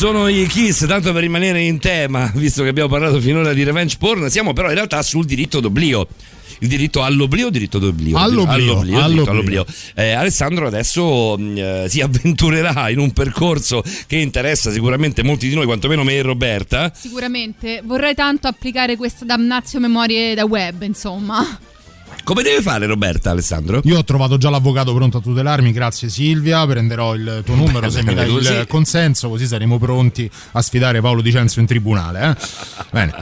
sono 0.06 0.28
i 0.28 0.46
Kiss, 0.46 0.86
tanto 0.86 1.12
per 1.14 1.22
rimanere 1.24 1.62
in 1.62 1.80
tema, 1.80 2.32
visto 2.36 2.62
che 2.62 2.70
abbiamo 2.70 2.88
parlato 2.88 3.20
finora 3.20 3.54
di 3.54 3.64
revenge 3.64 3.98
porn, 3.98 4.30
siamo 4.30 4.54
però 4.54 4.68
in 4.68 4.76
realtà 4.76 5.02
sul 5.02 5.26
diritto 5.26 5.60
d'oblio. 5.60 6.08
Il 6.60 6.68
diritto 6.68 7.04
all'oblio 7.04 7.48
o 7.48 7.50
diritto 7.50 7.80
d'oblio? 7.80 8.16
All'oblio, 8.16 8.74
all'oblio, 8.74 8.98
all'oblio. 8.98 9.08
diritto 9.08 9.32
all'oblio. 9.32 9.66
Eh, 9.96 10.12
Alessandro 10.12 10.68
adesso 10.68 11.36
mh, 11.36 11.58
eh, 11.58 11.86
si 11.90 12.02
avventurerà 12.06 12.90
in 12.90 13.00
un 13.00 13.14
percorso 13.14 13.84
che 14.06 14.18
interessa 14.18 14.70
sicuramente 14.70 15.24
molti 15.24 15.50
di 15.50 15.56
noi, 15.56 15.66
quantomeno 15.66 16.04
me 16.04 16.14
e 16.14 16.22
Roberta. 16.22 16.92
Sicuramente 16.96 17.82
vorrei 17.84 18.14
tanto 18.14 18.48
applicare 18.48 18.98
questa 18.98 19.26
damnazio 19.26 19.80
memorie 19.80 20.36
da 20.36 20.46
web, 20.46 20.84
insomma. 20.84 21.74
Come 22.26 22.42
deve 22.42 22.62
fare 22.62 22.88
Roberta, 22.88 23.30
Alessandro? 23.30 23.82
Io 23.84 24.00
ho 24.00 24.04
trovato 24.04 24.38
già 24.38 24.50
l'avvocato 24.50 24.96
pronto 24.96 25.18
a 25.18 25.22
tutelarmi, 25.22 25.72
grazie 25.72 26.10
Silvia, 26.10 26.66
prenderò 26.66 27.14
il 27.14 27.44
tuo 27.46 27.54
numero 27.54 27.88
se 27.92 28.02
mi 28.02 28.16
dai 28.16 28.28
così. 28.28 28.52
il 28.52 28.66
consenso, 28.68 29.30
così 29.30 29.46
saremo 29.46 29.78
pronti 29.78 30.28
a 30.54 30.62
sfidare 30.64 31.02
Paolo 31.02 31.22
Di 31.22 31.30
Cenzo 31.32 31.60
in 31.60 31.68
tribunale. 31.68 32.20
eh? 32.32 32.36
Bene. 32.90 33.14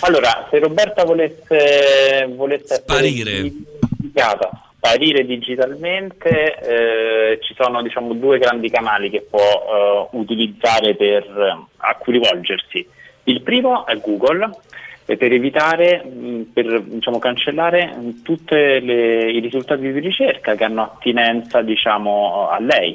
Allora, 0.00 0.48
se 0.50 0.58
Roberta 0.58 1.04
volesse, 1.04 2.28
volesse 2.34 2.74
Sparire. 2.74 3.52
sparire 4.78 5.24
digitalmente, 5.24 6.58
eh, 6.58 7.38
ci 7.40 7.54
sono 7.56 7.82
diciamo, 7.82 8.14
due 8.14 8.38
grandi 8.38 8.68
canali 8.68 9.10
che 9.10 9.24
può 9.30 9.38
eh, 9.38 10.08
utilizzare 10.16 10.96
per, 10.96 11.22
eh, 11.22 11.66
a 11.76 11.94
cui 11.94 12.14
rivolgersi. 12.14 12.84
Il 13.24 13.42
primo 13.42 13.86
è 13.86 13.96
Google, 14.00 14.50
e 15.10 15.16
per 15.16 15.32
evitare, 15.32 16.04
mh, 16.04 16.50
per 16.52 16.82
diciamo, 16.82 17.18
cancellare 17.18 17.96
tutti 18.22 18.52
i 18.54 19.40
risultati 19.40 19.90
di 19.90 20.00
ricerca 20.00 20.54
che 20.54 20.64
hanno 20.64 20.82
attinenza 20.82 21.62
diciamo, 21.62 22.48
a 22.50 22.60
lei. 22.60 22.94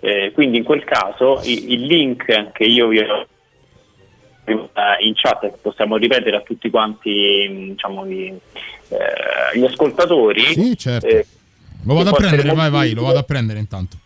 Eh, 0.00 0.32
quindi 0.32 0.56
in 0.56 0.64
quel 0.64 0.82
caso 0.82 1.40
i- 1.44 1.74
il 1.74 1.82
link 1.84 2.52
che 2.52 2.64
io 2.64 2.88
vi 2.88 3.00
ho 3.00 3.26
in 4.46 5.12
chat 5.14 5.40
che 5.40 5.58
possiamo 5.60 5.96
ripetere 5.96 6.36
a 6.36 6.40
tutti 6.40 6.70
quanti 6.70 7.46
mh, 7.48 7.68
diciamo, 7.72 8.06
gli, 8.06 8.32
eh, 8.88 9.58
gli 9.58 9.64
ascoltatori. 9.64 10.40
Sì, 10.40 10.76
certo. 10.78 11.06
eh, 11.06 11.26
Lo 11.84 11.94
vado 11.94 12.10
a 12.10 12.12
prendere, 12.14 12.52
vai, 12.54 12.70
vai, 12.70 12.92
lo 12.94 13.02
vado 13.02 13.18
a 13.18 13.22
prendere 13.24 13.58
intanto. 13.58 13.98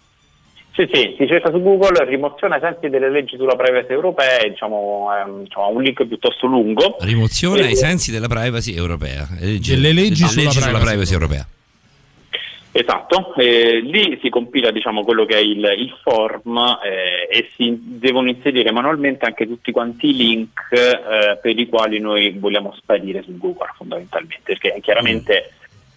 Sì, 0.76 0.86
sì, 0.92 1.14
si 1.16 1.26
cerca 1.26 1.50
su 1.50 1.62
Google 1.62 2.04
rimozione 2.04 2.56
ai 2.56 2.60
sensi 2.60 2.90
delle 2.90 3.10
leggi 3.10 3.36
sulla 3.36 3.56
privacy 3.56 3.92
europea, 3.92 4.46
diciamo, 4.46 5.08
è 5.10 5.22
un- 5.26 5.44
diciamo, 5.44 5.68
un 5.68 5.82
link 5.82 6.04
piuttosto 6.04 6.46
lungo. 6.46 6.98
Rimozione 7.00 7.62
ai 7.62 7.72
Eh, 7.72 7.76
sensi 7.76 8.10
della 8.10 8.28
privacy 8.28 8.74
europea. 8.76 9.26
Le 9.40 9.46
leggi- 9.46 9.70
Delle 9.74 9.92
leggi 9.94 10.22
le 10.24 10.28
sulla 10.28 10.50
privacy 10.50 10.84
privacy 10.84 11.12
europea. 11.14 11.46
Esatto, 12.72 13.34
eh, 13.36 13.80
lì 13.80 14.18
si 14.20 14.28
compila 14.28 14.70
diciamo, 14.70 15.02
quello 15.02 15.24
che 15.24 15.36
è 15.36 15.40
il, 15.40 15.64
il 15.78 15.94
form 16.02 16.58
eh, 16.84 17.26
e 17.34 17.48
si 17.56 17.74
devono 17.80 18.28
inserire 18.28 18.70
manualmente 18.70 19.24
anche 19.24 19.46
tutti 19.46 19.72
quanti 19.72 20.08
i 20.10 20.14
link 20.14 20.60
eh, 20.72 21.38
per 21.40 21.58
i 21.58 21.66
quali 21.70 21.98
noi 22.00 22.32
vogliamo 22.38 22.74
sparire 22.76 23.22
su 23.22 23.34
Google 23.38 23.72
fondamentalmente, 23.78 24.42
perché 24.44 24.78
chiaramente... 24.82 25.52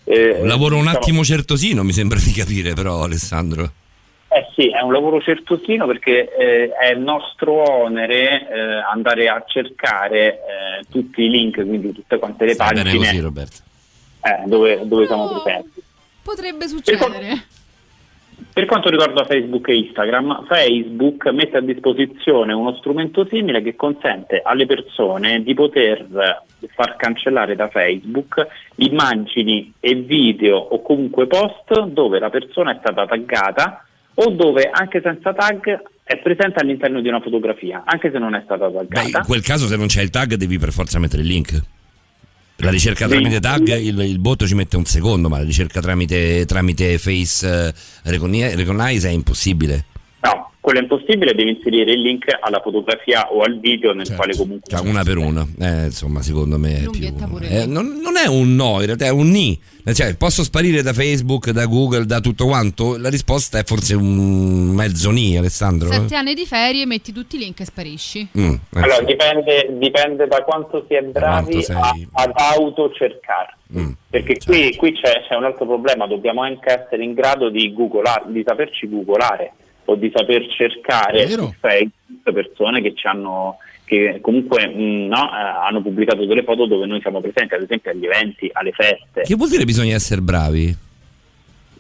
eh, 0.06 0.38
Un 0.40 0.48
lavoro 0.48 0.76
un 0.76 0.84
diciamo- 0.84 1.00
attimo 1.00 1.24
certosino, 1.26 1.84
mi 1.84 1.92
sembra 1.92 2.18
di 2.18 2.32
capire, 2.32 2.72
però, 2.74 3.04
Alessandro. 3.04 3.72
Eh 4.32 4.48
sì, 4.54 4.70
è 4.70 4.82
un 4.82 4.92
lavoro 4.94 5.20
certosino 5.22 5.88
perché 5.88 6.32
eh, 6.36 6.70
è 6.70 6.94
nostro 6.94 7.54
onere 7.68 8.48
eh, 8.48 8.60
andare 8.92 9.28
a 9.28 9.44
cercare 9.48 10.34
eh, 10.34 10.86
tutti 10.90 11.24
i 11.24 11.30
link, 11.30 11.56
quindi 11.66 11.92
tutte 11.94 12.20
quante 12.20 12.46
le 12.46 12.54
bene 12.54 12.84
pagine 12.84 12.96
così, 12.96 13.20
Roberto. 13.20 13.58
eh, 14.22 14.44
dove, 14.48 14.88
dove 14.88 15.08
siamo 15.08 15.24
No. 15.26 15.42
presenti. 15.42 15.82
Potrebbe 16.22 16.68
succedere. 16.68 17.44
Per 18.54 18.66
quanto 18.66 18.90
riguarda 18.90 19.26
Facebook 19.26 19.68
e 19.70 19.78
Instagram, 19.78 20.46
Facebook 20.46 21.26
mette 21.32 21.58
a 21.58 21.62
disposizione 21.62 22.54
uno 22.54 22.76
strumento 22.76 23.26
simile 23.26 23.62
che 23.62 23.76
consente 23.76 24.42
alle 24.44 24.66
persone 24.66 25.42
di 25.42 25.54
poter 25.54 26.06
far 26.74 26.96
cancellare 26.98 27.56
da 27.56 27.68
Facebook 27.68 28.46
immagini 28.76 29.74
e 29.80 29.96
video 29.96 30.58
o 30.58 30.82
comunque 30.82 31.26
post 31.28 31.80
dove 31.86 32.20
la 32.20 32.30
persona 32.30 32.72
è 32.74 32.78
stata 32.80 33.06
taggata 33.08 33.84
o 34.22 34.32
dove 34.32 34.70
anche 34.72 35.02
senza 35.02 35.34
tag 35.34 35.82
è 36.04 36.18
presente 36.18 36.60
all'interno 36.60 37.02
di 37.02 37.08
una 37.08 37.22
fotografia, 37.22 37.84
anche 37.86 38.12
se 38.12 38.18
non 38.18 38.36
è 38.36 38.42
stata 38.44 38.68
Beh, 38.68 38.88
taggata. 38.88 39.20
in 39.20 39.24
quel 39.26 39.42
caso, 39.42 39.68
se 39.68 39.76
non 39.78 39.88
c'è 39.88 40.02
il 40.02 40.10
tag, 40.10 40.34
devi 40.34 40.58
per 40.58 40.72
forza 40.72 41.00
mettere 41.00 41.22
il 41.22 41.28
link. 41.28 41.62
La 42.62 42.72
ricerca 42.72 43.08
tramite 43.08 43.40
tag, 43.40 43.78
il, 43.78 43.98
il 44.00 44.20
botto 44.20 44.46
ci 44.46 44.54
mette 44.54 44.76
un 44.76 44.84
secondo, 44.84 45.30
ma 45.30 45.38
la 45.38 45.46
ricerca 45.46 45.80
tramite, 45.80 46.46
tramite 46.46 46.98
face 46.98 47.48
eh, 47.48 47.74
recogni- 48.10 48.54
recognize 48.54 49.08
è 49.08 49.12
impossibile. 49.12 49.86
Quello 50.70 50.86
è 50.86 50.88
impossibile, 50.88 51.34
devi 51.34 51.50
inserire 51.50 51.94
il 51.94 52.02
link 52.02 52.26
alla 52.40 52.62
fotografia 52.62 53.32
o 53.34 53.42
al 53.42 53.60
video 53.60 53.92
nel 53.92 54.06
Certo. 54.06 54.22
quale 54.22 54.38
comunque... 54.38 54.70
Cioè, 54.70 54.88
una 54.88 55.02
per 55.02 55.18
una. 55.18 55.44
Eh, 55.60 55.86
insomma, 55.86 56.22
secondo 56.22 56.60
me 56.60 56.84
è 56.84 56.90
più. 56.92 57.12
Eh, 57.42 57.66
non, 57.66 58.00
non 58.04 58.18
è 58.18 58.28
un 58.28 58.54
no, 58.54 58.80
in 58.80 58.86
realtà 58.86 59.06
è 59.06 59.10
un 59.10 59.32
ni. 59.32 59.60
Cioè, 59.92 60.16
posso 60.16 60.44
sparire 60.44 60.84
da 60.84 60.94
Facebook, 60.94 61.50
da 61.50 61.66
Google, 61.66 62.06
da 62.06 62.20
tutto 62.20 62.46
quanto? 62.46 62.98
La 63.00 63.10
risposta 63.10 63.58
è 63.58 63.64
forse 63.64 63.96
un 63.96 64.68
mezzo 64.68 65.10
ni, 65.10 65.36
Alessandro. 65.36 65.92
Sette 65.92 66.16
anni 66.16 66.36
di 66.36 66.46
ferie, 66.46 66.86
metti 66.86 67.12
tutti 67.12 67.38
i 67.38 67.40
link 67.40 67.62
e 67.62 67.66
sparisci. 67.66 68.28
Mm, 68.38 68.52
eh, 68.52 68.60
Allora, 68.74 69.02
dipende, 69.02 69.70
dipende 69.72 70.28
da 70.28 70.44
quanto 70.44 70.86
si 70.88 70.94
è 70.94 71.02
bravi 71.02 71.64
quanto 71.64 71.72
a- 71.72 71.92
sei- 71.96 72.08
ad 72.12 72.32
autocercarsi. 72.36 73.58
Mm, 73.76 73.90
Perché 74.08 74.38
certo. 74.38 74.52
qui, 74.52 74.76
qui 74.76 74.92
c'è, 74.94 75.26
c'è 75.28 75.36
un 75.36 75.46
altro 75.46 75.66
problema, 75.66 76.06
dobbiamo 76.06 76.44
anche 76.44 76.72
essere 76.72 77.04
in 77.04 77.14
grado 77.16 77.50
di 77.50 77.74
googolare, 77.74 78.26
di 78.28 78.44
saperci 78.46 78.88
googolare 78.88 79.54
o 79.90 79.96
di 79.96 80.12
saper 80.14 80.48
cercare 80.48 81.28
persone 82.32 82.82
che 82.82 82.94
ci 82.94 83.08
hanno 83.08 83.58
che 83.86 84.20
comunque 84.22 84.68
mh, 84.68 85.08
no, 85.08 85.32
eh, 85.32 85.68
hanno 85.68 85.82
pubblicato 85.82 86.24
delle 86.24 86.44
foto 86.44 86.68
dove 86.68 86.86
noi 86.86 87.02
siamo 87.02 87.22
presenti, 87.22 87.56
ad 87.56 87.64
esempio 87.64 87.90
agli 87.90 88.06
eventi, 88.06 88.48
alle 88.54 88.72
feste. 88.72 89.22
Che 89.24 89.36
vuol 89.36 89.50
dire 89.50 89.66
bisogna 89.66 89.96
essere 89.96 90.22
bravi? 90.22 90.76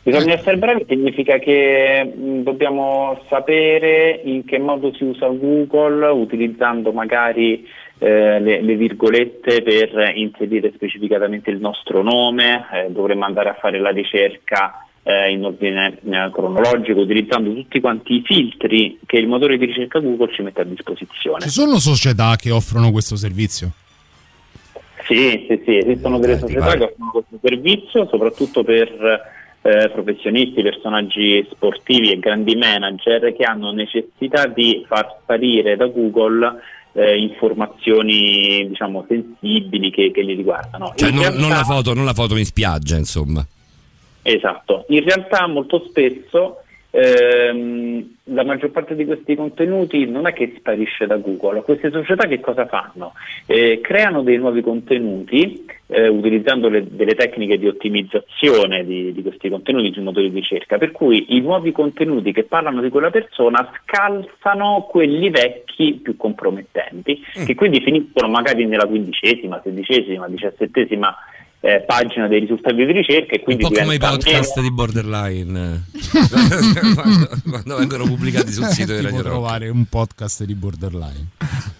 Bisogna 0.01 0.33
essere 0.33 0.57
bravi 0.57 0.85
significa 0.87 1.37
che 1.37 2.03
mh, 2.03 2.41
dobbiamo 2.41 3.21
sapere 3.29 4.21
in 4.23 4.43
che 4.43 4.57
modo 4.57 4.91
si 4.95 5.03
usa 5.03 5.27
Google 5.27 6.07
utilizzando 6.07 6.91
magari 6.91 7.67
eh, 7.99 8.39
le, 8.39 8.61
le 8.61 8.75
virgolette 8.75 9.61
per 9.61 10.13
inserire 10.15 10.71
specificatamente 10.73 11.51
il 11.51 11.59
nostro 11.59 12.01
nome, 12.01 12.65
eh, 12.73 12.89
dovremmo 12.89 13.25
andare 13.25 13.49
a 13.49 13.57
fare 13.59 13.77
la 13.77 13.91
ricerca 13.91 14.83
eh, 15.03 15.31
in 15.31 15.43
ordine 15.43 15.97
eh, 16.03 16.29
cronologico 16.31 17.01
utilizzando 17.01 17.53
tutti 17.53 17.79
quanti 17.79 18.15
i 18.15 18.21
filtri 18.23 18.99
che 19.05 19.17
il 19.17 19.27
motore 19.27 19.57
di 19.57 19.65
ricerca 19.65 19.99
Google 19.99 20.33
ci 20.33 20.41
mette 20.41 20.61
a 20.61 20.65
disposizione. 20.65 21.41
Ci 21.41 21.49
sono 21.49 21.79
società 21.79 22.35
che 22.35 22.51
offrono 22.51 22.91
questo 22.91 23.15
servizio? 23.15 23.71
Sì, 25.05 25.45
sì, 25.47 25.61
sì, 25.65 25.77
esistono 25.77 26.19
delle 26.19 26.37
società 26.37 26.65
pare? 26.65 26.77
che 26.77 26.83
offrono 26.83 27.11
questo 27.11 27.39
servizio, 27.41 28.07
soprattutto 28.07 28.63
per 28.63 29.37
eh, 29.61 29.89
professionisti, 29.89 30.61
personaggi 30.61 31.47
sportivi 31.51 32.11
e 32.11 32.19
grandi 32.19 32.55
manager 32.55 33.33
che 33.35 33.43
hanno 33.43 33.71
necessità 33.71 34.45
di 34.45 34.85
far 34.87 35.17
sparire 35.21 35.75
da 35.75 35.87
Google 35.87 36.61
eh, 36.93 37.17
informazioni 37.17 38.67
diciamo 38.67 39.05
sensibili 39.07 39.89
che, 39.91 40.11
che 40.11 40.21
li 40.21 40.35
riguardano. 40.35 40.93
Cioè, 40.95 41.09
non, 41.09 41.21
realtà- 41.21 41.39
non 41.39 41.49
la 41.49 41.63
foto, 41.63 41.93
non 41.93 42.05
la 42.05 42.13
foto 42.13 42.37
in 42.37 42.45
spiaggia, 42.45 42.95
insomma. 42.95 43.45
Esatto, 44.31 44.85
in 44.89 45.03
realtà 45.03 45.47
molto 45.47 45.83
spesso 45.89 46.61
ehm, 46.91 48.17
la 48.25 48.43
maggior 48.43 48.69
parte 48.69 48.95
di 48.95 49.05
questi 49.05 49.35
contenuti 49.35 50.05
non 50.05 50.27
è 50.27 50.33
che 50.33 50.53
sparisce 50.55 51.07
da 51.07 51.17
Google, 51.17 51.63
queste 51.63 51.89
società 51.89 52.27
che 52.27 52.39
cosa 52.39 52.67
fanno? 52.67 53.13
Eh, 53.47 53.79
creano 53.81 54.21
dei 54.21 54.37
nuovi 54.37 54.61
contenuti 54.61 55.65
eh, 55.87 56.07
utilizzando 56.07 56.69
le- 56.69 56.85
delle 56.87 57.15
tecniche 57.15 57.57
di 57.57 57.67
ottimizzazione 57.67 58.85
di, 58.85 59.13
di 59.13 59.21
questi 59.23 59.49
contenuti 59.49 59.93
sui 59.93 60.03
motori 60.03 60.29
di 60.29 60.39
ricerca, 60.41 60.77
per 60.77 60.91
cui 60.91 61.35
i 61.35 61.41
nuovi 61.41 61.71
contenuti 61.71 62.31
che 62.31 62.43
parlano 62.43 62.81
di 62.81 62.89
quella 62.89 63.09
persona 63.09 63.67
scalzano 63.81 64.87
quelli 64.91 65.31
vecchi 65.31 65.99
più 66.03 66.15
compromettenti, 66.15 67.19
che 67.45 67.55
quindi 67.55 67.81
finiscono 67.81 68.29
magari 68.29 68.67
nella 68.67 68.85
quindicesima, 68.85 69.59
sedicesima, 69.63 70.27
diciassettesima 70.27 71.15
eh, 71.61 71.83
pagina 71.85 72.27
dei 72.27 72.39
risultati 72.39 72.75
di 72.75 72.91
ricerca 72.91 73.33
e 73.35 73.37
Un 73.39 73.43
quindi 73.43 73.63
po' 73.63 73.69
come 73.71 73.95
i 73.95 73.99
podcast 73.99 74.55
meno- 74.55 74.67
di 74.69 74.73
Borderline 74.73 75.83
quando, 76.95 77.29
quando 77.49 77.75
vengono 77.77 78.03
pubblicati 78.05 78.51
sul 78.51 78.65
sito 78.65 78.93
di 78.95 79.01
Radio 79.01 79.21
trovare 79.21 79.69
un 79.69 79.85
podcast 79.85 80.43
di 80.43 80.55
borderline. 80.55 81.27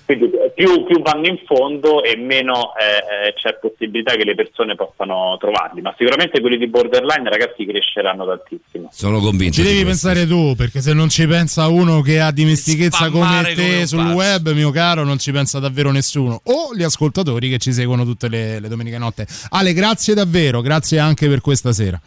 quindi 0.05 0.25
eh, 0.31 0.51
più, 0.55 0.83
più 0.85 1.01
vanno 1.01 1.27
in 1.27 1.39
fondo 1.45 2.03
e 2.03 2.17
meno 2.17 2.71
eh, 2.75 3.27
eh, 3.29 3.33
c'è 3.35 3.57
possibilità 3.61 4.15
che 4.15 4.25
le 4.25 4.35
persone 4.35 4.75
possano 4.75 5.37
trovarli 5.39 5.81
ma 5.81 5.93
sicuramente 5.97 6.41
quelli 6.41 6.57
di 6.57 6.67
borderline 6.67 7.29
ragazzi 7.29 7.65
cresceranno 7.65 8.25
tantissimo 8.25 8.89
Sono 8.91 9.19
convinto. 9.19 9.53
Ci 9.55 9.63
devi 9.63 9.83
questo. 9.83 10.07
pensare 10.07 10.27
tu, 10.27 10.55
perché 10.55 10.81
se 10.81 10.93
non 10.93 11.09
ci 11.09 11.25
pensa 11.27 11.67
uno 11.67 12.01
che 12.01 12.19
ha 12.19 12.31
dimestichezza 12.31 13.09
come 13.09 13.23
Spammare 13.25 13.53
come 13.53 13.67
te 13.69 13.77
un 13.79 13.87
sul 13.87 13.97
pazzo. 13.99 14.13
web, 14.15 14.51
mio 14.51 14.71
caro, 14.71 15.03
non 15.03 15.17
ci 15.19 15.31
pensa 15.31 15.59
davvero 15.59 15.91
nessuno. 15.91 16.41
O 16.45 16.75
gli 16.75 16.83
ascoltatori 16.83 17.49
che 17.49 17.57
ci 17.59 17.71
seguono 17.71 18.03
tutte 18.03 18.27
le, 18.27 18.59
le 18.59 18.67
domeniche 18.67 18.97
notte. 18.97 19.27
Ale, 19.49 19.68
grazie 19.73 20.13
davvero, 20.13 20.61
grazie 20.61 20.99
anche 20.99 21.27
per 21.27 21.41
questa 21.41 21.73
sera. 21.73 21.99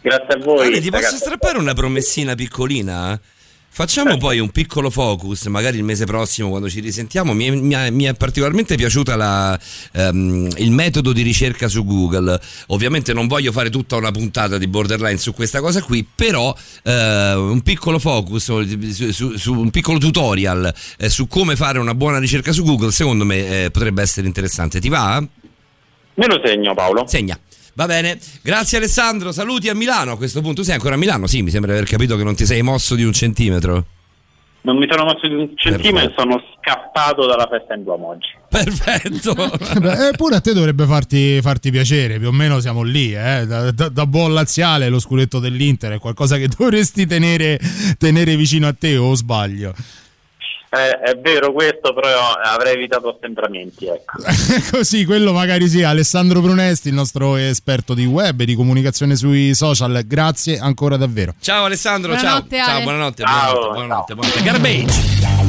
grazie 0.00 0.34
a 0.34 0.38
voi 0.38 0.66
Ale, 0.66 0.80
ti 0.80 0.90
posso 0.90 1.02
ragazzi. 1.02 1.16
strappare 1.16 1.58
una 1.58 1.74
promessina 1.74 2.34
piccolina? 2.34 3.18
Facciamo 3.76 4.16
poi 4.18 4.38
un 4.38 4.50
piccolo 4.50 4.88
focus, 4.88 5.46
magari 5.46 5.78
il 5.78 5.82
mese 5.82 6.04
prossimo 6.04 6.48
quando 6.48 6.70
ci 6.70 6.78
risentiamo. 6.78 7.32
Mi 7.34 7.46
è, 7.46 7.50
mi 7.50 7.74
è- 7.74 7.90
mi 7.90 8.04
è 8.04 8.14
particolarmente 8.14 8.76
piaciuta 8.76 9.16
la, 9.16 9.58
ehm, 9.94 10.48
il 10.58 10.70
metodo 10.70 11.12
di 11.12 11.22
ricerca 11.22 11.66
su 11.66 11.84
Google. 11.84 12.40
Ovviamente 12.68 13.12
non 13.12 13.26
voglio 13.26 13.50
fare 13.50 13.70
tutta 13.70 13.96
una 13.96 14.12
puntata 14.12 14.58
di 14.58 14.68
borderline 14.68 15.18
su 15.18 15.34
questa 15.34 15.60
cosa 15.60 15.82
qui, 15.82 16.06
però 16.14 16.54
eh, 16.84 17.34
un 17.34 17.62
piccolo 17.62 17.98
focus, 17.98 18.44
su, 18.44 19.10
su- 19.10 19.36
su 19.36 19.52
un 19.52 19.70
piccolo 19.70 19.98
tutorial 19.98 20.72
eh, 20.96 21.08
su 21.08 21.26
come 21.26 21.56
fare 21.56 21.80
una 21.80 21.96
buona 21.96 22.20
ricerca 22.20 22.52
su 22.52 22.62
Google, 22.62 22.92
secondo 22.92 23.24
me 23.24 23.64
eh, 23.64 23.70
potrebbe 23.72 24.02
essere 24.02 24.28
interessante. 24.28 24.78
Ti 24.78 24.88
va? 24.88 25.26
Me 26.14 26.26
lo 26.26 26.40
segno 26.44 26.74
Paolo. 26.74 27.06
Segna. 27.06 27.38
Va 27.76 27.86
bene, 27.86 28.18
grazie 28.40 28.78
Alessandro, 28.78 29.32
saluti 29.32 29.68
a 29.68 29.74
Milano 29.74 30.12
a 30.12 30.16
questo 30.16 30.40
punto. 30.40 30.60
Tu 30.60 30.66
sei 30.66 30.74
ancora 30.74 30.94
a 30.94 30.98
Milano? 30.98 31.26
Sì, 31.26 31.42
mi 31.42 31.50
sembra 31.50 31.72
di 31.72 31.78
aver 31.78 31.90
capito 31.90 32.16
che 32.16 32.22
non 32.22 32.36
ti 32.36 32.46
sei 32.46 32.62
mosso 32.62 32.94
di 32.94 33.02
un 33.02 33.12
centimetro. 33.12 33.84
Non 34.60 34.78
mi 34.78 34.86
sono 34.88 35.04
mosso 35.04 35.26
di 35.26 35.34
un 35.34 35.50
centimetro 35.56 36.08
e 36.08 36.14
sono 36.16 36.40
scappato 36.58 37.26
dalla 37.26 37.48
festa 37.50 37.74
in 37.74 37.82
Duomo 37.82 38.10
oggi. 38.10 38.28
Perfetto. 38.48 39.34
Eppure 40.08 40.36
a 40.36 40.40
te 40.40 40.54
dovrebbe 40.54 40.86
farti, 40.86 41.40
farti 41.42 41.70
piacere, 41.70 42.18
più 42.18 42.28
o 42.28 42.32
meno 42.32 42.60
siamo 42.60 42.82
lì, 42.82 43.12
eh. 43.12 43.44
da, 43.44 43.72
da- 43.72 43.88
da 43.88 44.06
buon 44.06 44.32
laziale 44.32 44.88
lo 44.88 45.00
scudetto 45.00 45.40
dell'Inter 45.40 45.92
è 45.92 45.98
qualcosa 45.98 46.36
che 46.36 46.46
dovresti 46.56 47.06
tenere, 47.06 47.58
tenere 47.98 48.36
vicino 48.36 48.68
a 48.68 48.72
te 48.72 48.96
o 48.96 49.14
sbaglio? 49.14 49.74
Eh, 50.74 50.98
è 50.98 51.16
vero 51.18 51.52
questo, 51.52 51.94
però 51.94 52.32
avrei 52.32 52.74
evitato 52.74 53.16
assembramenti, 53.16 53.86
ecco. 53.86 54.18
Così, 54.76 55.04
quello 55.04 55.32
magari 55.32 55.68
sì, 55.68 55.84
Alessandro 55.84 56.40
Brunesti, 56.40 56.88
il 56.88 56.94
nostro 56.94 57.36
esperto 57.36 57.94
di 57.94 58.06
web 58.06 58.40
e 58.40 58.44
di 58.44 58.56
comunicazione 58.56 59.14
sui 59.14 59.54
social, 59.54 60.02
grazie 60.04 60.58
ancora 60.58 60.96
davvero. 60.96 61.34
Ciao 61.40 61.64
Alessandro, 61.66 62.12
Buonanotte, 62.12 62.56
ciao. 62.56 62.66
Ciao, 62.66 62.82
buonanotte, 62.82 63.22
Ciao, 63.22 63.72
buonanotte, 63.72 64.14
buonanotte, 64.14 64.14
buonanotte. 64.14 64.42
Garbage. 64.42 65.43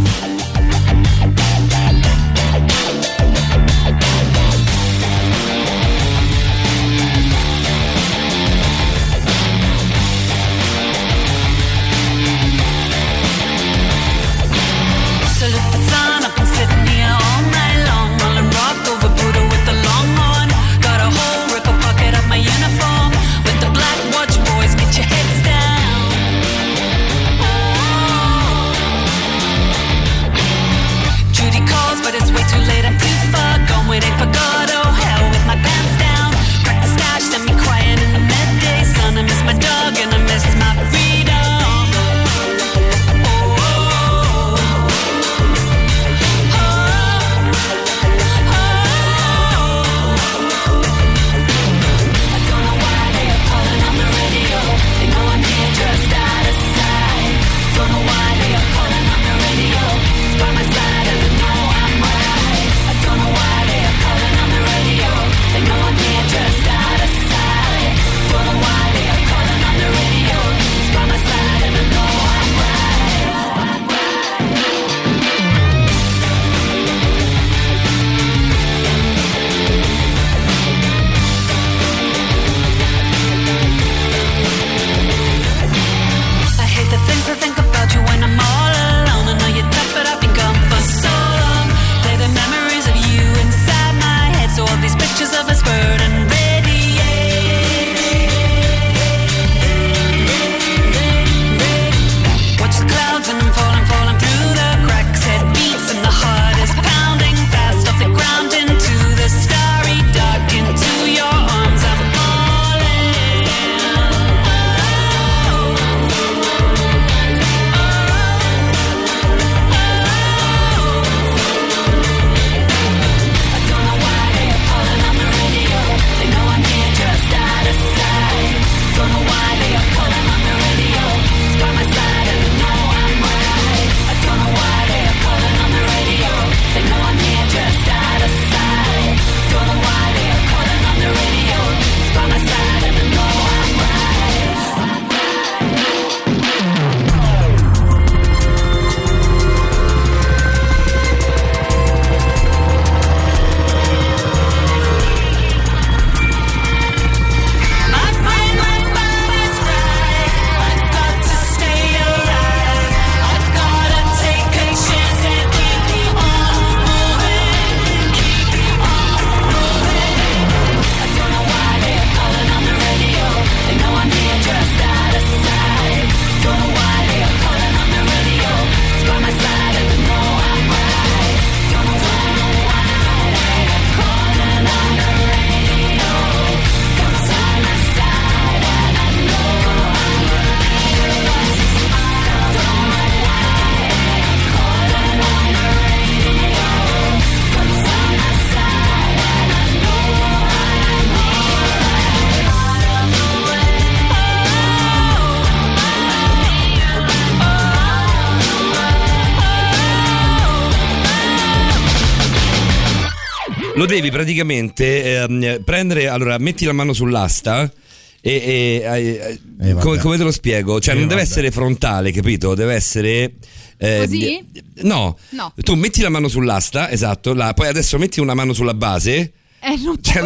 Lo 213.85 213.93
devi 213.93 214.09
praticamente 214.09 215.21
ehm, 215.21 215.63
prendere, 215.63 216.07
allora 216.07 216.39
metti 216.39 216.65
la 216.65 216.73
mano 216.73 216.91
sull'asta 216.91 217.71
e, 218.19 218.31
e- 218.31 219.39
Eh, 219.61 219.73
vabbè. 219.73 219.79
come, 219.79 219.97
come 219.99 220.17
te 220.17 220.23
lo 220.23 220.31
spiego? 220.31 220.79
Cioè 220.79 220.95
non 220.95 221.03
deve 221.03 221.21
vabbè. 221.21 221.29
essere 221.29 221.51
frontale, 221.51 222.11
capito? 222.11 222.55
Deve 222.55 222.73
essere... 222.73 223.33
eh, 223.77 223.97
Così? 223.99 224.43
No. 224.81 225.15
No. 225.29 225.53
tu 225.55 225.75
metti 225.75 226.01
la 226.01 226.09
mano 226.09 226.27
sull'asta, 226.27 226.89
esatto, 226.89 227.35
là, 227.35 227.53
poi 227.53 227.67
adesso 227.67 227.99
metti 227.99 228.19
una 228.19 228.33
mano 228.33 228.53
sulla 228.53 228.73
base 228.73 229.33
Eh, 229.67 229.79
non 229.83 229.97
Cioè, 229.99 230.21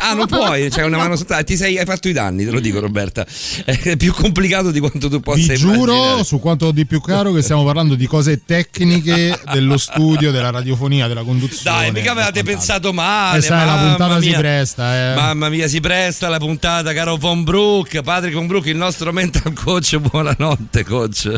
ah, 0.00 0.12
non 0.12 0.26
puoi, 0.26 0.68
c'è 0.68 0.84
una 0.84 0.98
mano 0.98 1.16
sotto. 1.16 1.42
Ti 1.42 1.56
sei, 1.56 1.78
hai 1.78 1.86
fatto 1.86 2.08
i 2.08 2.12
danni, 2.12 2.44
te 2.44 2.50
lo 2.50 2.60
dico, 2.60 2.80
Roberta. 2.80 3.24
È 3.64 3.96
più 3.96 4.12
complicato 4.12 4.70
di 4.70 4.78
quanto 4.78 5.08
tu 5.08 5.20
possa 5.20 5.52
Vi 5.52 5.58
giuro, 5.58 5.92
immaginare. 5.94 6.24
su 6.24 6.38
quanto 6.38 6.66
ho 6.66 6.70
di 6.70 6.84
più 6.84 7.00
caro, 7.00 7.32
che 7.32 7.40
stiamo 7.40 7.64
parlando 7.64 7.94
di 7.94 8.06
cose 8.06 8.42
tecniche 8.44 9.40
dello 9.52 9.78
studio, 9.78 10.30
della 10.30 10.50
radiofonia, 10.50 11.08
della 11.08 11.22
conduzione. 11.22 11.78
Dai, 11.80 11.92
mica 11.92 12.12
avevate 12.12 12.42
pensato 12.42 12.92
male. 12.92 13.38
Eh, 13.38 13.40
sai, 13.40 13.64
la 13.64 13.76
puntata 13.88 14.20
si 14.20 14.28
mia. 14.28 14.38
presta, 14.38 15.12
eh. 15.12 15.14
Mamma 15.14 15.48
mia, 15.48 15.66
si 15.66 15.80
presta 15.80 16.28
la 16.28 16.38
puntata, 16.38 16.92
caro 16.92 17.16
Von 17.16 17.42
Brook. 17.42 18.02
Patrick 18.02 18.34
Von 18.34 18.46
Brook, 18.46 18.66
il 18.66 18.76
nostro 18.76 19.12
mental 19.12 19.54
coach. 19.54 19.96
Buonanotte, 19.96 20.84
coach. 20.84 21.32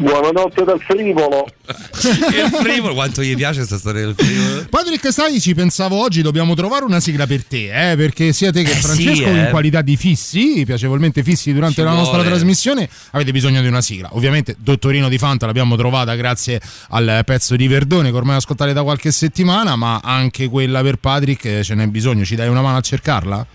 Buonanotte 0.00 0.64
dal 0.64 0.80
frivolo. 0.80 1.46
Il 1.68 2.50
frivolo, 2.58 2.94
quanto 2.94 3.20
gli 3.22 3.36
piace 3.36 3.56
questa 3.58 3.76
storia 3.76 4.06
del 4.06 4.14
frivolo? 4.16 4.64
Patrick, 4.70 5.12
sai, 5.12 5.38
ci 5.42 5.54
pensavo 5.54 6.00
oggi, 6.02 6.22
dobbiamo 6.22 6.54
trovare 6.54 6.84
una 6.86 7.00
sigla 7.00 7.26
per 7.26 7.44
te, 7.44 7.90
eh, 7.92 7.96
perché 7.96 8.32
sia 8.32 8.50
te 8.50 8.62
che 8.62 8.70
Eh, 8.70 8.74
Francesco, 8.76 9.14
sì, 9.14 9.22
eh. 9.24 9.38
in 9.40 9.48
qualità 9.50 9.82
di 9.82 9.98
fissi, 9.98 10.62
piacevolmente 10.64 11.22
fissi 11.22 11.52
durante 11.52 11.76
Ci 11.76 11.82
la 11.82 11.92
nostra 11.92 12.14
vuole. 12.16 12.30
trasmissione, 12.30 12.88
avete 13.10 13.30
bisogno 13.30 13.60
di 13.60 13.68
una 13.68 13.82
sigla. 13.82 14.08
Ovviamente, 14.12 14.56
Dottorino 14.58 15.10
di 15.10 15.18
Fanta 15.18 15.44
l'abbiamo 15.44 15.76
trovata 15.76 16.14
grazie 16.14 16.58
al 16.90 17.20
pezzo 17.26 17.54
di 17.54 17.68
Verdone 17.68 18.10
che 18.10 18.16
ormai 18.16 18.36
ascoltate 18.36 18.72
da 18.72 18.82
qualche 18.82 19.12
settimana, 19.12 19.76
ma 19.76 20.00
anche 20.02 20.48
quella 20.48 20.80
per 20.80 20.96
Patrick 20.96 21.44
eh, 21.44 21.62
ce 21.62 21.74
n'è 21.74 21.86
bisogno. 21.88 22.24
Ci 22.24 22.36
dai 22.36 22.48
una 22.48 22.62
mano 22.62 22.78
a 22.78 22.80
cercarla? 22.80 23.46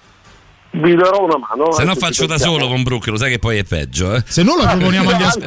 Vi 0.74 0.94
darò 0.94 1.24
una 1.26 1.38
mano. 1.40 1.72
Se 1.72 1.84
no 1.84 1.90
anche 1.92 2.00
faccio 2.02 2.22
ci 2.22 2.28
da 2.28 2.38
solo 2.38 2.68
Von 2.68 2.84
Brook, 2.84 3.08
lo 3.08 3.18
sai 3.18 3.32
che 3.32 3.40
poi 3.40 3.58
è 3.58 3.64
peggio, 3.64 4.14
eh? 4.14 4.22
Se 4.28 4.44
non 4.44 4.58
lo 4.58 4.64
proponiamo 4.68 5.10
agli, 5.10 5.24
as- 5.24 5.40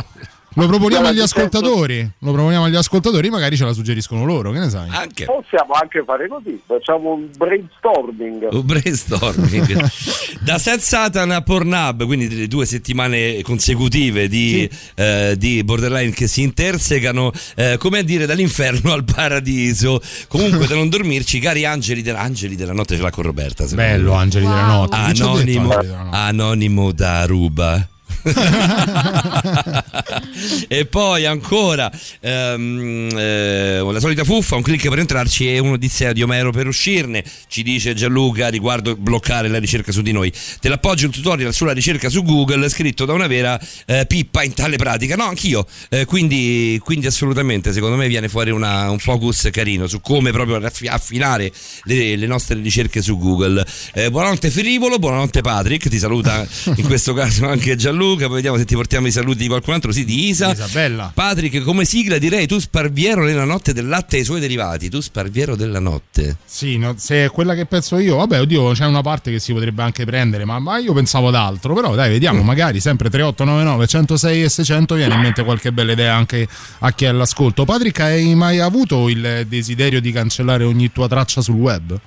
lo 0.59 0.67
proponiamo 0.67 1.07
agli 1.07 1.21
ascoltatori, 1.21 2.11
lo 2.19 2.33
proponiamo 2.33 2.65
agli 2.65 2.75
ascoltatori, 2.75 3.31
magari 3.31 3.57
ce 3.57 3.65
la 3.65 3.73
suggeriscono 3.73 4.25
loro, 4.25 4.51
che 4.51 4.59
ne 4.59 4.69
sai? 4.69 4.89
Anche. 4.91 5.25
Possiamo 5.25 5.73
anche 5.75 6.03
fare 6.05 6.27
così, 6.27 6.61
facciamo 6.67 7.13
un 7.13 7.29
brainstorming. 7.37 8.49
Un 8.51 8.67
brainstorming 8.67 9.89
da 10.43 10.59
Seth 10.59 10.81
Satan 10.81 11.31
a 11.31 11.43
Pornhub, 11.43 12.05
quindi 12.07 12.27
delle 12.27 12.49
due 12.49 12.67
settimane 12.67 13.41
consecutive 13.43 14.27
di, 14.27 14.69
eh, 14.97 15.37
di 15.39 15.63
borderline 15.63 16.11
che 16.11 16.27
si 16.27 16.43
intersecano, 16.43 17.31
eh, 17.55 17.77
come 17.79 18.01
a 18.01 18.03
dire, 18.03 18.27
dall'inferno 18.27 18.93
al 18.93 19.05
paradiso. 19.05 20.01
Comunque, 20.27 20.67
da 20.67 20.75
non 20.75 20.89
dormirci, 20.89 21.39
cari 21.39 21.65
angeli, 21.65 22.03
della, 22.03 22.19
angeli 22.19 22.57
della 22.57 22.73
notte, 22.73 22.97
ce 22.97 23.03
l'ha 23.03 23.11
con 23.11 23.23
Roberta. 23.25 23.65
Bello, 23.67 24.13
me. 24.13 24.19
Angeli 24.19 24.47
della 24.47 24.67
Notte. 24.67 24.97
Anonimo, 24.97 25.31
Angeli 25.31 25.53
della 25.53 26.03
Notte? 26.03 26.17
anonimo 26.17 26.93
da 26.93 27.21
Aruba. 27.21 27.89
e 30.69 30.87
poi 30.87 31.27
ancora 31.27 31.91
ehm, 32.21 33.09
eh, 33.17 33.81
la 33.91 34.01
solita 34.01 34.25
fuffa, 34.25 34.57
un 34.57 34.63
clic 34.63 34.89
per 34.89 34.99
entrarci 34.99 35.53
e 35.53 35.59
un'odissea 35.59 36.13
di 36.13 36.23
Omero 36.23 36.51
per 36.51 36.67
uscirne, 36.67 37.25
ci 37.49 37.63
dice 37.63 37.95
Gianluca 37.95 38.49
riguardo 38.49 38.97
bloccare 38.97 39.49
la 39.49 39.59
ricerca 39.59 39.93
su 39.93 40.03
di 40.03 40.13
noi. 40.13 40.33
Te 40.61 40.69
l'appoggio 40.69 41.07
un 41.07 41.13
tutorial 41.13 41.55
sulla 41.55 41.73
ricerca 41.73 42.09
su 42.09 42.23
Google 42.23 42.69
scritto 42.69 43.05
da 43.05 43.13
una 43.13 43.27
vera 43.27 43.59
eh, 43.87 44.05
pippa 44.07 44.43
in 44.43 44.55
tale 44.55 44.77
pratica. 44.77 45.17
No, 45.17 45.25
anch'io. 45.25 45.67
Eh, 45.89 46.05
quindi, 46.05 46.81
quindi 46.83 47.07
assolutamente 47.07 47.73
secondo 47.73 47.97
me 47.97 48.09
viene 48.09 48.29
fuori 48.29 48.51
una- 48.51 48.91
un 48.91 48.99
focus 48.99 49.49
carino 49.53 49.87
su 49.87 50.01
come 50.01 50.33
proprio 50.33 50.61
affinare 50.89 51.53
le, 51.85 52.17
le 52.17 52.27
nostre 52.27 52.61
ricerche 52.61 53.03
su 53.03 53.19
Google. 53.19 53.65
Eh, 53.95 54.11
buonanotte 54.11 54.51
Frivolo, 54.51 54.99
buonanotte 54.99 55.41
Patrick, 55.41 55.89
ti 55.89 55.99
saluta 55.99 56.47
in 56.77 56.85
questo 56.85 57.13
caso 57.15 57.47
anche 57.47 57.77
Gianluca, 57.77 57.98
poi 57.99 58.29
vediamo 58.29 58.57
se 58.57 58.65
ti 58.65 58.75
portiamo 58.75 59.07
i 59.07 59.11
saluti 59.11 59.39
di 59.39 59.49
qualcun 59.49 59.75
altro, 59.75 59.93
sì, 59.93 60.05
di 60.05 60.29
Isa. 60.29 60.53
Isabella. 60.53 61.11
Patrick, 61.13 61.63
come 61.63 61.85
sigla 61.85 62.19
direi 62.19 62.47
tu 62.47 62.59
sparviero 62.59 63.25
nella 63.25 63.45
notte 63.45 63.73
del 63.73 63.87
latte 63.89 64.17
e 64.17 64.21
i 64.21 64.25
suoi 64.25 64.41
derivati, 64.41 64.89
tu 64.89 65.01
sparviero 65.01 65.57
della 65.57 65.81
notte. 65.81 66.37
Sì, 66.45 66.79
no, 66.79 66.95
se 66.97 67.27
è 67.27 67.31
quella 67.31 67.55
che 67.55 67.67
penso 67.67 67.99
io, 67.99 68.17
vabbè, 68.17 68.41
oddio, 68.41 68.73
c'è 68.73 68.87
una 68.87 69.03
parte 69.03 69.31
che 69.31 69.39
si 69.39 69.53
potrebbe 69.53 69.83
anche 69.83 70.05
prendere, 70.05 70.45
ma, 70.45 70.59
ma 70.59 70.79
io 70.79 70.93
pensavo 70.93 71.29
ad 71.29 71.35
altro. 71.35 71.75
Però 71.75 71.95
dai, 71.95 72.11
vediamo, 72.11 72.43
magari 72.43 72.81
sempre 72.81 73.11
3899 73.11 73.87
106 73.87 74.43
e 74.43 74.49
600 74.49 74.95
viene 74.95 75.15
in 75.15 75.21
mente 75.21 75.45
qualche 75.45 75.73
bella 75.73 75.93
idea 75.93 76.15
anche 76.15 76.47
a 76.79 76.93
chi 76.93 77.05
è 77.05 77.09
all'ascolto. 77.09 77.65
Patrick, 77.65 78.01
hai 78.01 78.35
mai 78.35 78.59
avuto 78.61 79.09
il 79.09 79.45
desiderio 79.49 80.01
di 80.01 80.13
cancellare 80.13 80.65
ogni 80.65 80.93
tua 80.93 81.09
traccia 81.09 81.41
sul 81.41 81.57
web? 81.57 81.99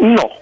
No. 0.00 0.39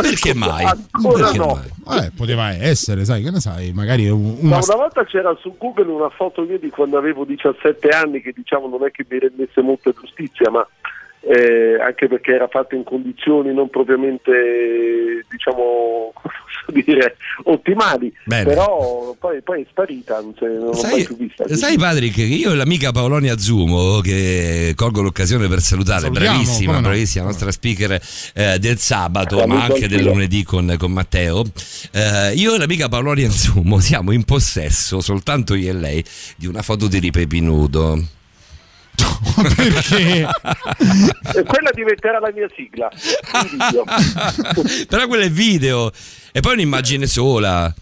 Perché 0.00 0.34
mai? 0.34 0.64
Ancora 0.90 1.24
Perché 1.24 1.38
no. 1.38 1.60
mai? 1.84 2.04
Eh, 2.06 2.10
poteva 2.14 2.50
essere, 2.52 3.04
sai, 3.04 3.22
che 3.22 3.30
ne 3.30 3.40
sai, 3.40 3.72
magari 3.72 4.08
un- 4.08 4.36
Ma 4.40 4.56
una... 4.56 4.64
una 4.66 4.76
volta 4.76 5.04
c'era 5.04 5.34
su 5.40 5.54
Google 5.58 5.90
una 5.90 6.08
foto 6.10 6.42
mia 6.42 6.58
di 6.58 6.70
quando 6.70 6.98
avevo 6.98 7.24
17 7.24 7.88
anni 7.88 8.20
che 8.20 8.32
diciamo 8.34 8.68
non 8.68 8.84
è 8.86 8.90
che 8.90 9.04
mi 9.08 9.18
rendesse 9.18 9.60
molta 9.62 9.90
giustizia, 9.98 10.50
ma 10.50 10.66
eh, 11.20 11.78
anche 11.80 12.06
perché 12.08 12.32
era 12.34 12.48
fatta 12.48 12.74
in 12.74 12.84
condizioni 12.84 13.52
non 13.52 13.68
propriamente 13.70 15.24
diciamo 15.30 16.12
come 16.14 16.34
posso 16.44 16.80
dire 16.84 17.16
ottimali, 17.44 18.12
Bene. 18.24 18.44
però 18.44 19.14
poi, 19.18 19.42
poi 19.42 19.62
è 19.62 19.66
sparita, 19.68 20.20
non, 20.20 20.34
c'è- 20.34 20.46
non 20.46 20.66
l'ho 20.66 20.70
mai 20.72 20.80
Sai, 20.80 21.04
più 21.04 21.16
vista. 21.16 21.48
sai 21.56 21.76
Patrick 21.76 22.14
che 22.14 22.22
io 22.22 22.52
e 22.52 22.54
l'amica 22.54 22.92
Paolonia 22.92 23.36
Zumo 23.38 24.00
che 24.00 24.72
colgo 24.76 25.02
l'occasione 25.02 25.48
per 25.48 25.60
salutare, 25.60 26.00
Salutiamo, 26.02 26.36
bravissima, 26.38 26.72
no. 26.74 26.80
bravissima 26.80 27.24
nostra 27.24 27.50
speaker 27.50 28.00
eh, 28.34 28.58
del 28.58 28.78
sabato 28.78 29.44
ma 29.46 29.64
anche 29.64 29.88
del 29.88 30.04
lunedì 30.04 30.42
con, 30.44 30.74
con 30.78 30.92
Matteo 30.92 31.44
Eh, 31.92 32.32
io 32.34 32.54
e 32.54 32.58
l'amica 32.58 32.88
Paolonia 32.88 33.28
Zumo 33.30 33.78
siamo 33.80 34.12
in 34.12 34.24
possesso 34.24 35.00
soltanto 35.00 35.54
io 35.54 35.70
e 35.70 35.74
lei 35.74 36.04
di 36.36 36.46
una 36.46 36.62
foto 36.62 36.86
di 36.88 36.98
Ripepi 36.98 37.40
nudo 38.98 39.48
Perché? 39.54 40.20
E 41.38 41.42
quella 41.44 41.70
diventerà 41.72 42.18
la 42.18 42.32
mia 42.34 42.48
sigla. 42.54 42.88
però 44.88 45.06
quello 45.06 45.22
è 45.24 45.30
video 45.30 45.90
e 46.32 46.40
poi 46.40 46.54
un'immagine 46.54 47.06
sola 47.06 47.72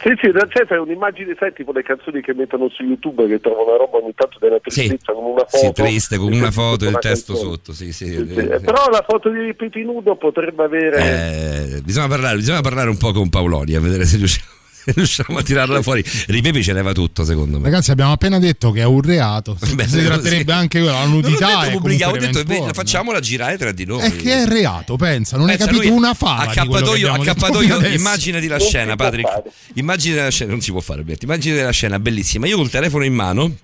Sì, 0.00 0.10
sì, 0.20 0.30
da- 0.30 0.46
cioè, 0.48 0.64
fai 0.66 0.78
un'immagine, 0.78 1.34
sai, 1.38 1.52
tipo 1.52 1.72
le 1.72 1.82
canzoni 1.82 2.20
che 2.22 2.32
mettono 2.34 2.68
su 2.68 2.82
YouTube 2.84 3.26
che 3.26 3.40
trovano 3.40 3.68
una 3.68 3.76
roba 3.78 3.98
ogni 3.98 4.12
tanto 4.14 4.38
della 4.40 4.58
sì, 4.64 4.80
tristezza 4.86 5.12
con 5.12 5.24
una 5.24 5.44
foto. 5.46 5.56
sì, 5.66 5.72
triste 5.72 6.16
con 6.18 6.32
e 6.32 6.36
una 6.38 6.50
foto 6.50 6.84
e 6.84 6.88
il 6.90 6.98
testo 7.00 7.32
canzone. 7.32 7.52
sotto 7.54 7.72
sì, 7.72 7.92
sì, 7.92 8.06
Sì, 8.06 8.26
sì. 8.28 8.34
eh, 8.38 8.60
Però 8.60 8.88
la 8.90 9.04
foto 9.06 9.28
di 9.30 9.52
Pipi 9.54 9.82
nudo 9.82 10.14
potrebbe 10.16 10.62
avere... 10.64 11.74
Eh, 11.74 11.80
bisogna, 11.82 12.08
parlare, 12.08 12.36
bisogna 12.36 12.60
parlare 12.60 12.90
un 12.90 12.96
po' 12.96 13.12
con 13.12 13.28
Paoloni 13.28 13.74
a 13.74 13.80
vedere 13.80 14.04
se 14.04 14.16
riusciamo, 14.18 14.46
riusciamo 14.94 15.38
a 15.38 15.42
tirarla 15.42 15.82
fuori. 15.82 16.04
Ripepi 16.26 16.62
ce 16.62 16.72
leva 16.72 16.92
tutto, 16.92 17.24
secondo 17.24 17.58
me. 17.58 17.64
Ragazzi, 17.64 17.90
abbiamo 17.90 18.12
appena 18.12 18.38
detto 18.38 18.70
che 18.70 18.80
è 18.80 18.84
un 18.84 19.00
reato. 19.02 19.56
Beh, 19.74 19.88
si 19.88 20.02
tratterebbe 20.04 20.52
sì. 20.52 20.58
anche 20.58 20.80
quella, 20.80 21.00
la 21.00 21.06
nudità. 21.06 21.68
ho 21.68 22.16
detto 22.16 22.44
beh, 22.44 22.70
facciamola 22.72 23.20
girare 23.20 23.56
tra 23.56 23.72
di 23.72 23.84
noi. 23.84 24.00
È 24.00 24.16
che 24.16 24.42
è 24.42 24.46
reato, 24.46 24.96
pensa, 24.96 25.36
non 25.36 25.48
hai 25.48 25.56
Pensa, 25.56 25.72
capito 25.72 25.88
lui 25.88 25.96
una 25.96 26.14
fava. 26.14 26.42
Accappatoio, 26.42 27.12
accappatoio 27.12 27.86
immaginati 27.86 28.46
la 28.46 28.58
scena, 28.58 28.96
Patrick. 28.96 29.28
fare. 29.28 29.42
Immagini 29.74 30.16
la 30.16 30.30
scena, 30.30 30.50
non 30.50 30.60
si 30.60 30.70
può 30.70 30.80
fare, 30.80 31.00
Alberto. 31.00 31.24
Immagini 31.24 31.60
la 31.60 31.70
scena 31.70 31.98
bellissima. 31.98 32.46
Io 32.46 32.56
col 32.56 32.70
telefono 32.70 33.04
in 33.04 33.14
mano. 33.14 33.54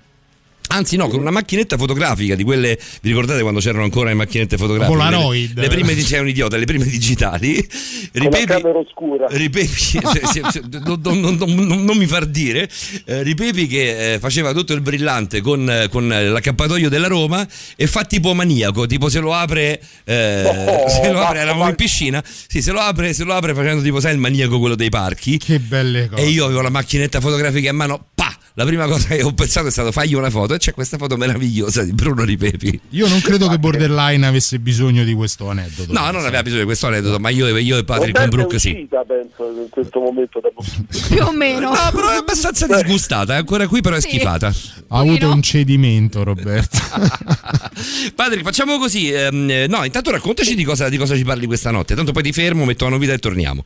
Anzi, 0.68 0.96
no, 0.96 1.08
con 1.08 1.20
una 1.20 1.30
macchinetta 1.30 1.76
fotografica 1.76 2.34
di 2.34 2.44
quelle. 2.44 2.78
Vi 3.00 3.08
ricordate 3.08 3.40
quando 3.42 3.60
c'erano 3.60 3.84
ancora 3.84 4.08
le 4.08 4.14
macchinette 4.14 4.56
fotografiche? 4.56 4.96
Polaroid. 4.96 5.54
Le, 5.56 5.62
le 5.62 5.68
prime, 5.68 5.96
sei 5.98 6.20
un 6.20 6.28
idiota, 6.28 6.56
le 6.56 6.64
prime 6.66 6.84
digitali. 6.84 7.54
con 7.56 7.68
la 8.12 8.20
Ripepi, 8.20 8.44
camera 8.44 8.78
oscura. 8.78 9.26
Ripepi, 9.28 9.66
se- 9.66 10.00
se- 10.02 10.42
se- 10.50 10.62
non, 10.84 11.00
non- 11.02 11.20
non- 11.20 11.54
non- 11.66 11.84
non 11.84 11.96
mi 11.96 12.06
far 12.06 12.26
dire, 12.26 12.68
eh, 13.06 13.22
Ripepi 13.22 13.66
che 13.66 14.14
eh, 14.14 14.18
faceva 14.18 14.52
tutto 14.52 14.72
il 14.74 14.80
brillante 14.80 15.40
con, 15.40 15.86
con 15.90 16.06
l'accappatoio 16.08 16.88
della 16.88 17.08
Roma 17.08 17.46
e 17.76 17.86
fa 17.86 18.04
tipo 18.04 18.34
maniaco, 18.34 18.86
tipo 18.86 19.08
se 19.08 19.20
lo 19.20 19.32
apre, 19.34 19.80
eh, 20.04 20.44
Oh, 20.44 20.88
se 20.88 21.10
lo 21.10 21.20
apre, 21.20 21.38
eravamo 21.40 21.68
in 21.68 21.74
piscina, 21.76 22.22
sì, 22.24 22.60
se 22.62 22.72
lo 22.72 22.80
apre, 22.80 23.12
se 23.14 23.24
lo 23.24 23.34
apre 23.34 23.54
facendo 23.54 23.82
tipo 23.82 24.00
sai 24.00 24.12
il 24.12 24.18
maniaco 24.18 24.58
quello 24.58 24.74
dei 24.74 24.90
parchi. 24.90 25.38
Che 25.38 25.58
belle 25.58 26.08
cose. 26.08 26.22
E 26.22 26.28
io 26.28 26.44
avevo 26.44 26.60
la 26.60 26.70
macchinetta 26.70 27.20
fotografica 27.20 27.70
in 27.70 27.76
mano, 27.76 28.04
pa! 28.14 28.36
La 28.58 28.64
prima 28.64 28.86
cosa 28.88 29.14
che 29.14 29.22
ho 29.22 29.32
pensato 29.32 29.68
è 29.68 29.70
stato 29.70 29.92
fagli 29.92 30.14
una 30.14 30.30
foto 30.30 30.52
e 30.54 30.58
c'è 30.58 30.74
questa 30.74 30.98
foto 30.98 31.16
meravigliosa 31.16 31.84
di 31.84 31.92
Bruno 31.92 32.24
Ripepi. 32.24 32.80
Io 32.90 33.06
non 33.06 33.20
credo 33.20 33.46
che 33.46 33.56
Borderline 33.56 34.26
avesse 34.26 34.58
bisogno 34.58 35.04
di 35.04 35.14
questo 35.14 35.48
aneddoto. 35.48 35.92
No, 35.92 36.10
non 36.10 36.24
aveva 36.24 36.42
bisogno 36.42 36.62
di 36.62 36.66
questo 36.66 36.88
aneddoto, 36.88 37.20
ma 37.20 37.28
io, 37.28 37.56
io 37.56 37.78
e 37.78 37.84
Patrick 37.84 38.26
Brook 38.26 38.58
sì. 38.58 38.88
penso, 39.06 39.48
in 39.62 39.68
questo 39.70 40.00
momento 40.00 40.40
studio. 40.60 40.90
Più 41.08 41.24
o 41.24 41.30
meno. 41.30 41.68
No, 41.72 41.90
però 41.94 42.10
è 42.10 42.16
abbastanza 42.16 42.66
disgustata, 42.66 43.34
è 43.34 43.36
ancora 43.36 43.68
qui, 43.68 43.80
però 43.80 43.94
è 43.94 44.00
Sì. 44.00 44.08
schifata. 44.08 44.48
Ha 44.88 44.98
avuto 44.98 45.30
un 45.30 45.40
cedimento, 45.40 46.24
Roberto. 46.24 46.78
Patrick, 48.16 48.42
facciamo 48.42 48.76
così. 48.78 49.12
ehm, 49.12 49.48
eh, 49.50 49.66
no, 49.68 49.84
intanto 49.84 50.10
raccontaci 50.10 50.56
di 50.56 50.64
cosa, 50.64 50.88
di 50.88 50.96
cosa 50.96 51.14
ci 51.14 51.22
parli 51.22 51.46
questa 51.46 51.70
notte. 51.70 51.94
Tanto 51.94 52.10
poi 52.10 52.24
ti 52.24 52.32
fermo, 52.32 52.64
metto 52.64 52.82
la 52.86 52.90
novità 52.90 53.12
e 53.12 53.18
torniamo. 53.18 53.64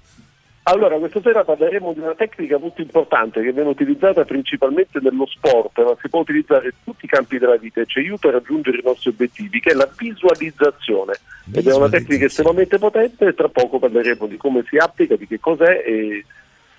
Allora, 0.65 0.97
questa 0.97 1.21
sera 1.21 1.43
parleremo 1.43 1.93
di 1.93 1.99
una 1.99 2.15
tecnica 2.15 2.57
molto 2.57 2.81
importante 2.83 3.43
che 3.43 3.53
viene 3.53 3.69
utilizzata 3.71 4.25
principalmente 4.25 5.01
nello 5.03 5.27
sport, 5.27 5.77
ma 5.83 5.97
si 6.01 6.09
può 6.09 6.21
utilizzare 6.21 6.67
in 6.67 6.73
tutti 6.85 7.05
i 7.05 7.09
campi 7.09 7.39
della 7.39 7.57
vita 7.57 7.81
e 7.81 7.87
ci 7.87 7.99
aiuta 7.99 8.29
a 8.29 8.33
raggiungere 8.33 8.79
i 8.79 8.83
nostri 8.85 9.11
obiettivi, 9.11 9.59
che 9.59 9.71
è 9.71 9.75
la 9.75 9.89
visualizzazione. 9.99 11.15
Ed 11.53 11.67
è 11.67 11.75
una 11.75 11.89
tecnica 11.89 12.27
estremamente 12.27 12.79
potente 12.79 13.27
e 13.27 13.35
tra 13.35 13.49
poco 13.49 13.81
parleremo 13.81 14.27
di 14.29 14.37
come 14.37 14.65
si 14.69 14.77
applica, 14.77 15.17
di 15.17 15.27
che 15.27 15.41
cos'è 15.41 15.83
e 15.85 16.25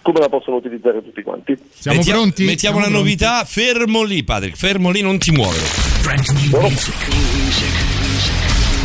come 0.01 0.19
la 0.19 0.30
possono 0.30 0.55
utilizzare 0.57 1.03
tutti 1.03 1.22
quanti. 1.22 1.57
Siamo 1.69 1.97
Mettiamo- 1.97 2.22
pronti? 2.22 2.45
Mettiamo 2.45 2.80
Siamo 2.80 2.80
la 2.80 2.99
pronti? 3.01 3.03
novità, 3.26 3.43
fermo 3.43 4.03
lì, 4.03 4.23
Patrick, 4.23 4.55
fermo 4.55 4.91
lì, 4.91 5.01
non 5.01 5.18
ti 5.18 5.31
muovere. 5.31 5.64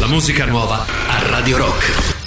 La 0.01 0.09
musica 0.09 0.45
nuova 0.45 0.85
a 1.07 1.29
Radio 1.31 1.57
Rock. 1.59 2.18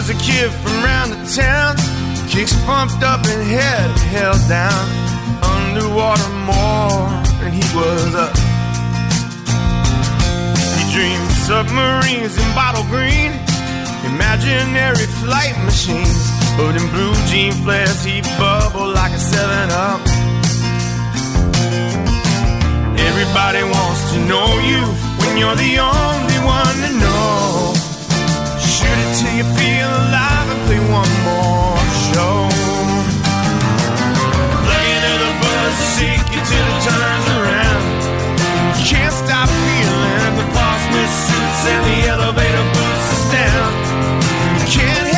Was 0.00 0.08
a 0.08 0.24
kid 0.24 0.50
from 0.62 0.72
round 0.82 1.12
the 1.12 1.20
town, 1.28 1.76
kicks 2.32 2.56
pumped 2.64 3.02
up 3.04 3.20
and 3.26 3.42
head 3.52 3.90
held 4.08 4.40
down. 4.48 4.84
Underwater 5.44 6.30
more 6.48 7.04
than 7.40 7.52
he 7.52 7.66
was 7.76 8.14
up. 8.14 8.34
He 10.76 10.84
dreamed 10.94 11.30
submarines 11.44 12.32
in 12.40 12.48
bottle 12.56 12.84
green, 12.84 13.32
imaginary 14.12 15.06
flight 15.20 15.56
machines. 15.68 16.20
But 16.56 16.80
in 16.80 16.86
blue 16.94 17.14
jean 17.28 17.52
flares, 17.52 18.02
he 18.02 18.22
bubbled 18.40 18.94
like 18.94 19.12
a 19.12 19.18
7 19.18 19.70
Up. 19.86 20.00
Everybody 23.08 23.62
wants 23.76 24.02
to 24.12 24.18
know 24.30 24.48
you 24.70 24.82
when 25.20 25.36
you're 25.36 25.60
the 25.66 25.74
only 25.78 26.38
one 26.56 26.76
to 26.84 26.90
know. 27.04 27.69
Shoot 28.90 28.98
it 28.98 29.14
till 29.18 29.34
you 29.38 29.44
feel 29.54 29.86
alive 29.86 30.50
and 30.50 30.60
play 30.66 30.80
one 30.90 31.12
more 31.22 31.78
show. 32.10 32.50
Looking 34.66 35.02
at 35.10 35.18
the 35.22 35.32
to 35.78 35.86
shake 35.94 36.26
you 36.34 36.42
till 36.50 36.66
it 36.72 36.78
turns 36.82 37.26
around. 37.38 37.82
You 38.78 38.84
can't 38.90 39.14
stop 39.14 39.46
feeling 39.46 40.34
the 40.38 40.46
boss 40.54 40.82
suits 41.06 41.62
and 41.70 41.82
the 41.86 42.08
elevator 42.08 42.64
boots 42.74 43.06
us 43.14 43.24
down. 43.30 43.70
You 44.58 44.66
can't 44.66 45.09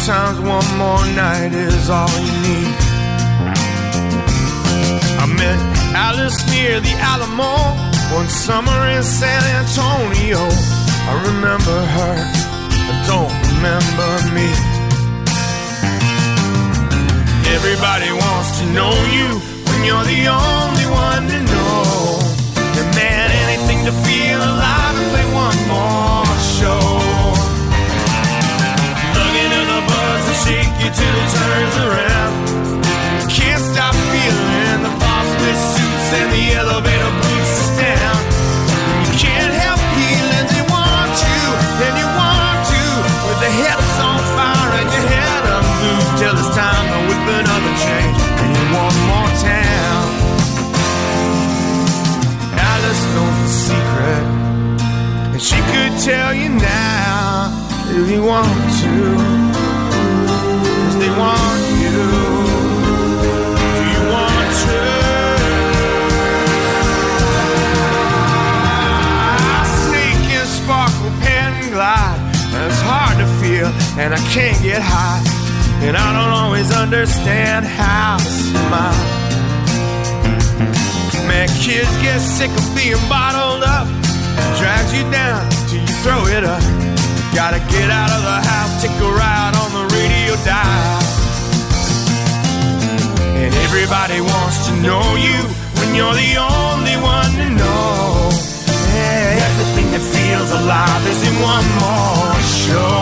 Sometimes 0.00 0.40
one 0.40 0.78
more 0.78 1.04
night 1.14 1.52
is 1.52 1.90
all 1.90 2.08
you 2.08 2.32
need. 2.48 2.74
I 5.20 5.26
met 5.28 5.60
Alice 5.94 6.40
near 6.48 6.80
the 6.80 6.94
Alamo 7.12 7.52
one 8.16 8.26
summer 8.28 8.80
in 8.96 9.02
San 9.02 9.42
Antonio. 9.60 10.40
I 11.04 11.12
remember 11.28 11.78
her, 11.96 12.16
I 12.88 12.94
don't 13.10 13.34
remember 13.52 14.10
me. 14.32 14.48
Everybody 17.56 18.10
wants 18.10 18.58
to 18.60 18.64
know 18.72 18.96
you 19.12 19.28
when 19.68 19.84
you're 19.84 20.08
the 20.16 20.22
only 20.32 20.86
one 20.88 21.24
to 21.28 21.40
know. 21.52 22.18
And 22.80 22.88
man, 22.96 23.30
anything 23.44 23.84
to 23.84 23.92
feel 23.92 24.38
alive 24.38 24.79
shake 30.50 30.76
you 30.82 30.90
till 30.90 31.16
it 31.22 31.30
turns 31.38 31.76
around. 31.86 32.34
Can't 33.30 33.62
stop 33.70 33.94
feeling 34.10 34.82
the 34.82 34.92
with 35.42 35.60
suits 35.74 36.08
and 36.18 36.28
the 36.34 36.44
elevator 36.58 37.12
boots 37.22 37.54
us 37.62 37.70
down. 37.78 38.18
You 39.06 39.14
can't 39.24 39.54
help 39.62 39.80
feeling 39.94 40.46
they 40.50 40.64
want 40.74 41.14
you, 41.30 41.42
and 41.86 41.94
you 42.02 42.08
want 42.18 42.58
to. 42.72 42.82
With 43.26 43.40
the 43.46 43.52
hips 43.62 43.94
on 44.10 44.18
fire 44.34 44.70
and 44.80 44.88
your 44.94 45.06
head 45.14 45.42
unglued 45.56 46.10
till 46.18 46.34
it's 46.40 46.52
time 46.62 46.86
to 46.92 46.98
whip 47.06 47.26
another 47.40 47.74
change 47.86 48.18
and 48.40 48.48
hit 48.54 48.68
one 48.84 48.98
more 49.10 49.32
town. 49.54 50.06
Alice 52.70 53.04
knows 53.14 53.38
the 53.44 53.52
secret, 53.66 54.26
and 55.32 55.42
she 55.48 55.58
could 55.72 55.94
tell 56.10 56.34
you 56.34 56.48
now 56.48 57.54
if 57.94 58.10
you 58.10 58.22
want 58.24 58.62
to. 58.82 59.39
And 70.40 70.48
sparkle, 70.48 71.10
pen 71.20 71.52
and 71.62 71.72
glide? 71.72 72.18
It's 72.66 72.80
hard 72.82 73.18
to 73.18 73.26
feel 73.40 73.68
and 73.98 74.14
I 74.14 74.18
can't 74.32 74.56
get 74.62 74.80
high. 74.82 75.20
And 75.84 75.96
I 75.96 76.12
don't 76.12 76.32
always 76.32 76.70
understand 76.72 77.66
how 77.66 78.18
to 78.18 78.24
smile. 78.24 79.06
Man, 81.28 81.48
kids 81.60 81.90
get 82.02 82.20
sick 82.20 82.50
of 82.50 82.66
being 82.74 83.00
bottled 83.08 83.64
up. 83.64 83.86
Drags 84.58 84.92
you 84.96 85.04
down 85.10 85.48
till 85.68 85.80
you 85.80 85.94
throw 86.04 86.26
it 86.26 86.44
up. 86.44 86.62
Gotta 87.34 87.60
get 87.72 87.88
out 87.90 88.10
of 88.10 88.22
the 88.24 88.38
house, 88.48 88.82
take 88.82 88.96
a 88.96 89.10
ride 89.12 89.54
on 89.56 89.70
the 89.72 89.94
radio 89.94 90.34
dial. 90.44 91.19
And 93.50 93.58
everybody 93.66 94.20
wants 94.22 94.70
to 94.70 94.72
know 94.78 95.02
you 95.18 95.34
when 95.82 95.90
you're 95.98 96.14
the 96.14 96.38
only 96.38 96.94
one 97.02 97.30
to 97.34 97.46
know. 97.58 98.30
Yeah, 98.94 99.42
everything 99.50 99.90
that 99.90 100.04
feels 100.06 100.50
alive 100.54 101.02
is 101.10 101.18
in 101.26 101.34
one 101.42 101.66
more 101.82 102.30
show. 102.46 102.94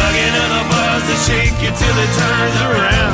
Lugging 0.00 0.34
in 0.40 0.50
the 0.56 0.64
buzz 0.72 1.04
to 1.04 1.16
shake 1.28 1.58
you 1.60 1.68
till 1.68 1.96
it 2.00 2.12
turns 2.16 2.58
around. 2.64 3.12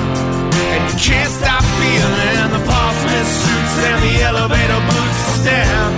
And 0.78 0.82
you 0.86 0.96
can't 1.02 1.32
stop 1.34 1.66
feeling 1.82 2.54
the 2.54 2.62
Paul 2.62 2.92
suits 2.94 3.74
and 3.90 3.98
the 4.06 4.14
elevator 4.30 4.78
boots 4.94 5.42
down. 5.42 5.90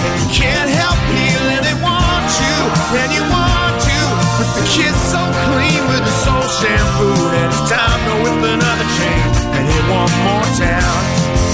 And 0.00 0.12
you 0.16 0.28
can't 0.32 0.70
help 0.80 0.96
feeling 1.12 1.60
they 1.60 1.76
want 1.84 2.28
you, 2.40 2.56
and 3.04 3.10
you 3.12 3.24
want 3.28 3.55
the 4.56 4.64
kids 4.64 5.00
so 5.12 5.20
clean 5.52 5.82
with 5.92 6.02
the 6.08 6.14
soul 6.24 6.46
shampoo, 6.60 7.20
and 7.36 7.52
it's 7.52 7.62
time 7.68 8.00
to 8.08 8.14
whip 8.24 8.40
another 8.56 8.88
chain 8.98 9.24
and 9.54 9.64
hit 9.68 9.84
one 9.92 10.12
more 10.24 10.48
town. 10.56 11.45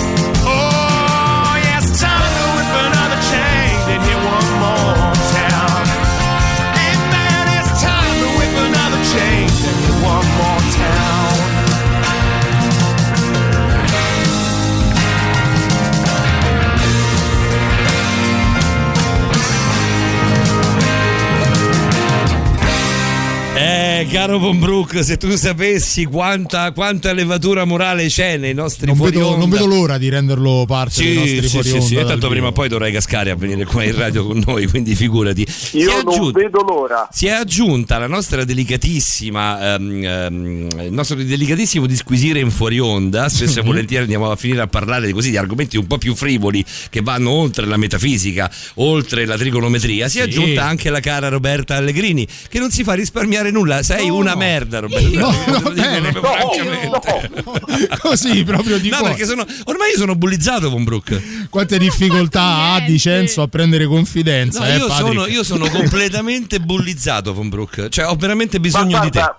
Eh, 24.02 24.06
caro 24.08 24.38
Von 24.38 24.58
Brook, 24.58 25.04
se 25.04 25.16
tu 25.16 25.30
sapessi 25.36 26.04
quanta, 26.06 26.72
quanta 26.72 27.12
levatura 27.12 27.64
morale 27.64 28.06
c'è 28.08 28.36
nei 28.36 28.52
nostri 28.52 28.86
Non 28.86 28.96
fuori 28.96 29.12
vedo, 29.12 29.26
onda. 29.28 29.38
non 29.38 29.48
vedo 29.50 29.66
l'ora 29.66 29.96
di 29.96 30.08
renderlo 30.08 30.64
parte 30.66 31.02
dei 31.04 31.12
Sì, 31.12 31.18
nostri 31.18 31.42
sì, 31.42 31.48
fuori 31.48 31.68
sì, 31.68 31.74
onda 31.74 31.86
sì, 31.86 31.94
e 31.96 32.04
tanto 32.04 32.28
prima 32.28 32.46
o 32.48 32.52
poi 32.52 32.68
dovrai 32.68 32.90
cascare 32.90 33.30
a 33.30 33.36
venire 33.36 33.64
qua 33.64 33.84
in 33.84 33.94
radio 33.96 34.26
con 34.26 34.42
noi, 34.44 34.66
quindi 34.66 34.94
figurati. 34.96 35.46
Si 35.48 35.76
Io 35.78 35.90
non 35.90 35.98
aggiunto- 36.08 36.38
vedo 36.40 36.62
l'ora. 36.62 37.08
si 37.12 37.26
è 37.26 37.30
aggiunta 37.30 37.98
la 37.98 38.08
nostra 38.08 38.44
delicatissima, 38.44 39.74
ehm, 39.74 40.04
ehm, 40.04 40.68
il 40.86 40.92
nostro 40.92 41.16
delicatissimo 41.16 41.86
disquisire 41.86 42.40
in 42.40 42.50
fuori 42.50 42.80
onda. 42.80 43.28
Spesso 43.28 43.60
e 43.60 43.62
volentieri 43.62 44.02
andiamo 44.02 44.30
a 44.30 44.36
finire 44.36 44.62
a 44.62 44.66
parlare 44.66 45.06
di, 45.06 45.12
così, 45.12 45.30
di 45.30 45.36
argomenti 45.36 45.76
un 45.76 45.86
po' 45.86 45.98
più 45.98 46.14
frivoli 46.16 46.64
che 46.90 47.02
vanno 47.02 47.30
oltre 47.30 47.66
la 47.66 47.76
metafisica, 47.76 48.50
oltre 48.74 49.26
la 49.26 49.36
trigonometria. 49.36 50.08
Si 50.08 50.18
è 50.18 50.22
Sì. 50.22 50.28
aggiunta 50.28 50.64
anche 50.64 50.90
la 50.90 51.00
cara 51.00 51.28
Roberta 51.28 51.76
Allegrini, 51.76 52.26
che 52.48 52.58
non 52.58 52.70
si 52.72 52.82
fa 52.82 52.94
risparmiare 52.94 53.50
nulla. 53.52 53.82
Sei 53.96 54.10
una 54.10 54.34
merda, 54.34 54.80
Roberta. 54.80 55.18
No, 55.18 55.26
va 55.30 55.58
dico 55.58 55.70
bene. 55.72 56.12
proprio 56.12 56.32
francamente. 56.32 57.98
Così 58.00 58.44
proprio 58.44 58.78
di 58.78 58.88
No, 58.88 58.96
cuore. 58.98 59.12
perché 59.12 59.26
sono, 59.26 59.44
ormai 59.64 59.90
io 59.90 59.96
sono 59.98 60.14
bullizzato 60.14 60.70
con 60.70 60.84
Brooke. 60.84 61.46
Quante 61.50 61.78
difficoltà 61.78 62.72
ha 62.72 62.80
Dicenzo 62.80 63.42
a 63.42 63.48
prendere 63.48 63.86
confidenza, 63.86 64.60
No, 64.60 64.66
eh, 64.66 64.76
io, 64.76 64.88
sono, 64.90 65.26
io 65.26 65.42
sono 65.44 65.68
completamente 65.70 66.60
bullizzato 66.60 67.32
con 67.34 67.48
Brooke. 67.48 67.88
Cioè, 67.90 68.06
ho 68.06 68.14
veramente 68.16 68.60
bisogno 68.60 68.98
Ma 68.98 69.04
di 69.04 69.10
te. 69.10 69.18
guarda, 69.18 69.36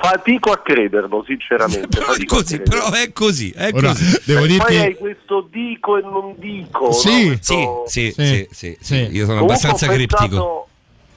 Fatico 0.00 0.52
a 0.52 0.58
crederlo, 0.62 1.24
sinceramente. 1.26 1.88
Però 1.98 2.12
è 2.12 2.24
così, 2.24 2.60
però 2.60 2.92
è 2.92 3.10
così, 3.12 3.50
è 3.50 3.70
Ora, 3.72 3.88
così. 3.88 4.20
devo 4.24 4.38
Poi 4.40 4.48
dirti 4.48 4.76
hai 4.76 4.94
questo 4.94 5.48
dico 5.50 5.96
e 5.96 6.02
non 6.02 6.34
dico. 6.38 6.92
Sì, 6.92 7.08
no? 7.22 7.26
Questo- 7.34 7.84
Sì, 7.88 8.12
sì, 8.16 8.24
Sì, 8.24 8.46
sì, 8.48 8.48
sì, 8.50 8.78
sì. 8.80 8.94
Io 8.94 9.24
sono 9.26 9.40
Comunque 9.40 9.54
abbastanza 9.54 9.86
ho 9.86 9.88
pensato- 9.88 10.16
criptico. 10.16 10.68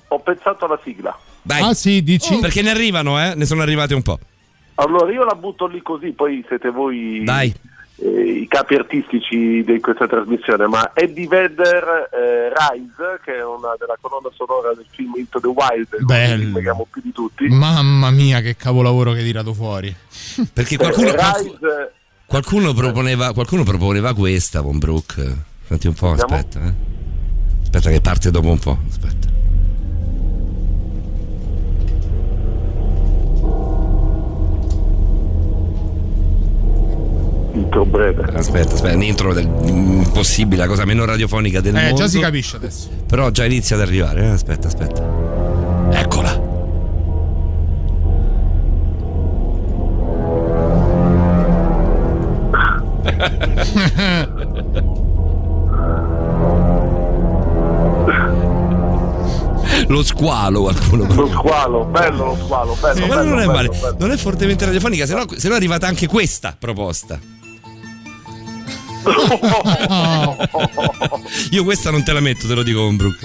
Ho 0.08 0.20
pensato 0.20 0.66
alla 0.66 0.80
sigla. 0.84 1.18
Dai. 1.44 1.62
Ah 1.62 1.74
sì, 1.74 2.04
dici? 2.04 2.38
Perché 2.40 2.62
ne 2.62 2.70
arrivano, 2.70 3.20
eh? 3.24 3.34
Ne 3.36 3.46
sono 3.46 3.62
arrivate 3.62 3.94
un 3.94 4.02
po'. 4.02 4.20
Allora 4.76 5.12
io 5.12 5.24
la 5.26 5.36
butto 5.36 5.68
lì 5.68 5.82
così, 5.82 6.12
poi 6.12 6.44
siete 6.48 6.70
voi 6.72 7.24
Dai. 7.24 7.54
eh, 7.98 8.10
i 8.42 8.48
capi 8.48 8.76
artistici 8.76 9.64
di 9.64 9.80
questa 9.80 10.08
trasmissione, 10.08 10.66
ma 10.68 10.92
Eddie 10.94 11.28
Vedder 11.28 12.10
eh, 12.12 12.50
Rise, 12.50 13.20
che 13.24 13.36
è 13.38 13.44
una 13.46 13.76
della 13.78 13.96
colonna 14.02 14.30
sonora 14.36 14.74
del 14.74 14.86
film 14.90 15.14
Into 15.18 15.40
the 15.40 15.48
Wild, 15.48 16.04
Bello. 16.06 16.60
che 16.60 16.70
amo 16.70 16.88
più 16.90 17.02
di 17.04 17.12
tutti. 17.12 17.48
Mamma 17.48 18.10
mia, 18.12 18.42
che 18.42 18.56
capolavoro 18.56 19.12
che 19.12 19.20
hai 19.20 19.26
tirato 19.26 19.54
fuori. 19.54 19.94
Perché 20.52 20.78
qualcuno, 20.78 21.10
Eh, 21.10 21.16
qualcuno, 21.16 21.52
Rise, 21.60 21.92
qualcuno 22.26 22.74
proponeva, 22.74 23.34
qualcuno 23.34 23.64
proponeva 23.64 24.14
questa, 24.16 24.62
Von 24.62 24.80
Brook. 24.80 25.34
Senti 25.68 25.88
un 25.88 25.94
po', 25.94 26.12
aspetta. 26.12 26.60
eh. 26.64 26.74
Aspetta 27.64 27.90
che 27.92 28.02
parte 28.02 28.32
dopo 28.32 28.50
un 28.50 28.60
po'. 28.60 28.78
Aspetta. 28.90 29.30
Intro 37.54 37.86
breve. 37.86 38.24
Aspetta, 38.34 38.74
aspetta, 38.74 38.96
l'intro 38.98 39.34
del 39.34 39.50
impossibile, 39.66 40.62
la 40.62 40.68
cosa 40.68 40.86
meno 40.86 41.06
radiofonica 41.06 41.62
del 41.62 41.76
Eh, 41.76 41.82
mondo. 41.82 41.96
già 41.96 42.08
si 42.08 42.20
capisce 42.20 42.56
adesso. 42.58 42.90
Però 43.08 43.30
già 43.30 43.46
inizia 43.46 43.76
ad 43.76 43.82
arrivare, 43.82 44.24
eh. 44.24 44.30
aspetta, 44.30 44.68
aspetta. 44.68 45.04
Eccola. 45.92 46.50
Lo 59.88 60.04
squalo 60.04 60.62
qualcuno 60.62 61.06
Lo 61.14 61.28
squalo, 61.28 61.86
bello 61.86 62.26
lo 62.26 62.38
squalo, 62.44 62.76
bello. 62.80 62.96
Sì, 62.96 63.02
ma 63.08 63.16
bello, 63.16 63.30
non 63.30 63.40
è 63.40 63.46
bello, 63.46 63.52
male, 63.52 63.68
bello. 63.70 63.96
non 64.00 64.12
è 64.12 64.18
fortemente 64.18 64.66
radiofonica, 64.66 65.06
se 65.06 65.14
no, 65.16 65.26
se 65.36 65.48
no 65.48 65.54
è 65.54 65.58
arrivata 65.58 65.88
anche 65.88 66.08
questa 66.08 66.56
proposta. 66.58 67.20
Io 71.52 71.64
questa 71.64 71.92
non 71.92 72.04
te 72.04 72.14
la 72.14 72.20
metto, 72.20 72.48
te 72.48 72.54
lo 72.54 72.64
dico 72.64 72.82
con 72.82 72.96
Brook. 72.96 73.18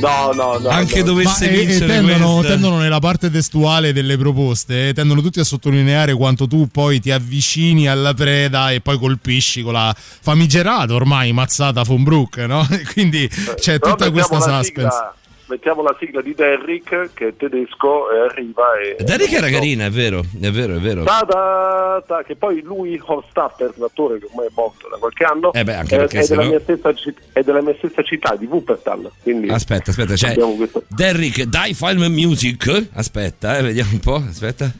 No, 0.00 0.30
no, 0.32 0.58
no. 0.58 0.68
Anche 0.68 0.98
no. 1.00 1.06
dovesse 1.06 1.46
Ma, 1.46 1.52
e- 1.52 1.60
e 1.60 1.64
vincere 1.66 1.86
tendono, 1.94 2.34
questa. 2.34 2.52
tendono 2.52 2.78
nella 2.78 3.00
parte 3.00 3.30
testuale 3.30 3.92
delle 3.92 4.16
proposte, 4.16 4.88
eh, 4.88 4.94
tendono 4.94 5.20
tutti 5.22 5.40
a 5.40 5.44
sottolineare 5.44 6.14
quanto 6.14 6.46
tu 6.46 6.68
poi 6.70 7.00
ti 7.00 7.10
avvicini 7.10 7.88
alla 7.88 8.14
preda 8.14 8.70
e 8.70 8.80
poi 8.80 8.96
colpisci 8.98 9.62
con 9.62 9.72
la 9.72 9.92
famigerata 9.96 10.94
ormai 10.94 11.32
mazzata 11.32 11.82
von 11.82 12.04
Brook, 12.04 12.36
no? 12.38 12.64
E 12.70 12.84
Quindi 12.92 13.28
c'è 13.28 13.78
Però 13.80 13.94
tutta 13.94 14.10
questa 14.12 14.36
suspense. 14.40 14.64
sigla- 14.66 15.14
mettiamo 15.48 15.82
la 15.82 15.96
sigla 15.98 16.20
di 16.20 16.34
Derrick 16.34 17.10
che 17.14 17.28
è 17.28 17.36
tedesco 17.36 18.10
e 18.10 18.18
arriva 18.30 18.78
e 18.78 19.02
Derrick 19.02 19.32
era 19.32 19.48
carina, 19.48 19.86
è 19.86 19.90
vero, 19.90 20.20
è 20.20 20.50
vero, 20.50 20.76
è 20.76 20.78
vero. 20.78 21.04
Ta 21.04 21.24
da 21.28 22.02
ta, 22.06 22.22
che 22.22 22.36
poi 22.36 22.62
lui 22.62 23.00
Hofstadter 23.02 23.72
l'attore 23.76 24.18
che 24.18 24.26
ormai 24.26 24.46
è 24.46 24.50
morto 24.54 24.88
da 24.88 24.96
qualche 24.96 25.24
anno 25.24 25.52
Eh 25.52 25.64
beh, 25.64 25.74
anche 25.74 25.96
è, 25.96 26.06
è 26.06 26.26
della 26.26 26.42
no- 26.42 26.48
mia 26.48 26.60
stessa, 26.60 26.92
è 27.32 27.42
della 27.42 27.62
mia 27.62 27.74
stessa 27.76 28.02
città 28.02 28.36
di 28.36 28.46
Wuppertal 28.46 29.10
quindi 29.22 29.48
Aspetta, 29.48 29.90
aspetta, 29.90 30.14
abbiamo 30.28 30.54
questo 30.54 30.84
Derrick 30.88 31.42
Die 31.42 31.74
Film 31.74 32.04
Music. 32.12 32.88
Aspetta, 32.92 33.58
eh, 33.58 33.62
vediamo 33.62 33.90
un 33.92 34.00
po', 34.00 34.14
aspetta. 34.14 34.72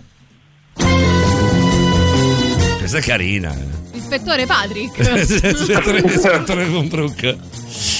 Questa 2.78 2.98
è 2.98 3.00
carina. 3.02 3.52
eh. 3.54 3.96
Ispettore 3.96 4.46
Patrick. 4.46 4.98
Ispettore- 4.98 5.98
ispettore 6.06 6.64
Von 6.66 6.88
Brook. 6.88 7.22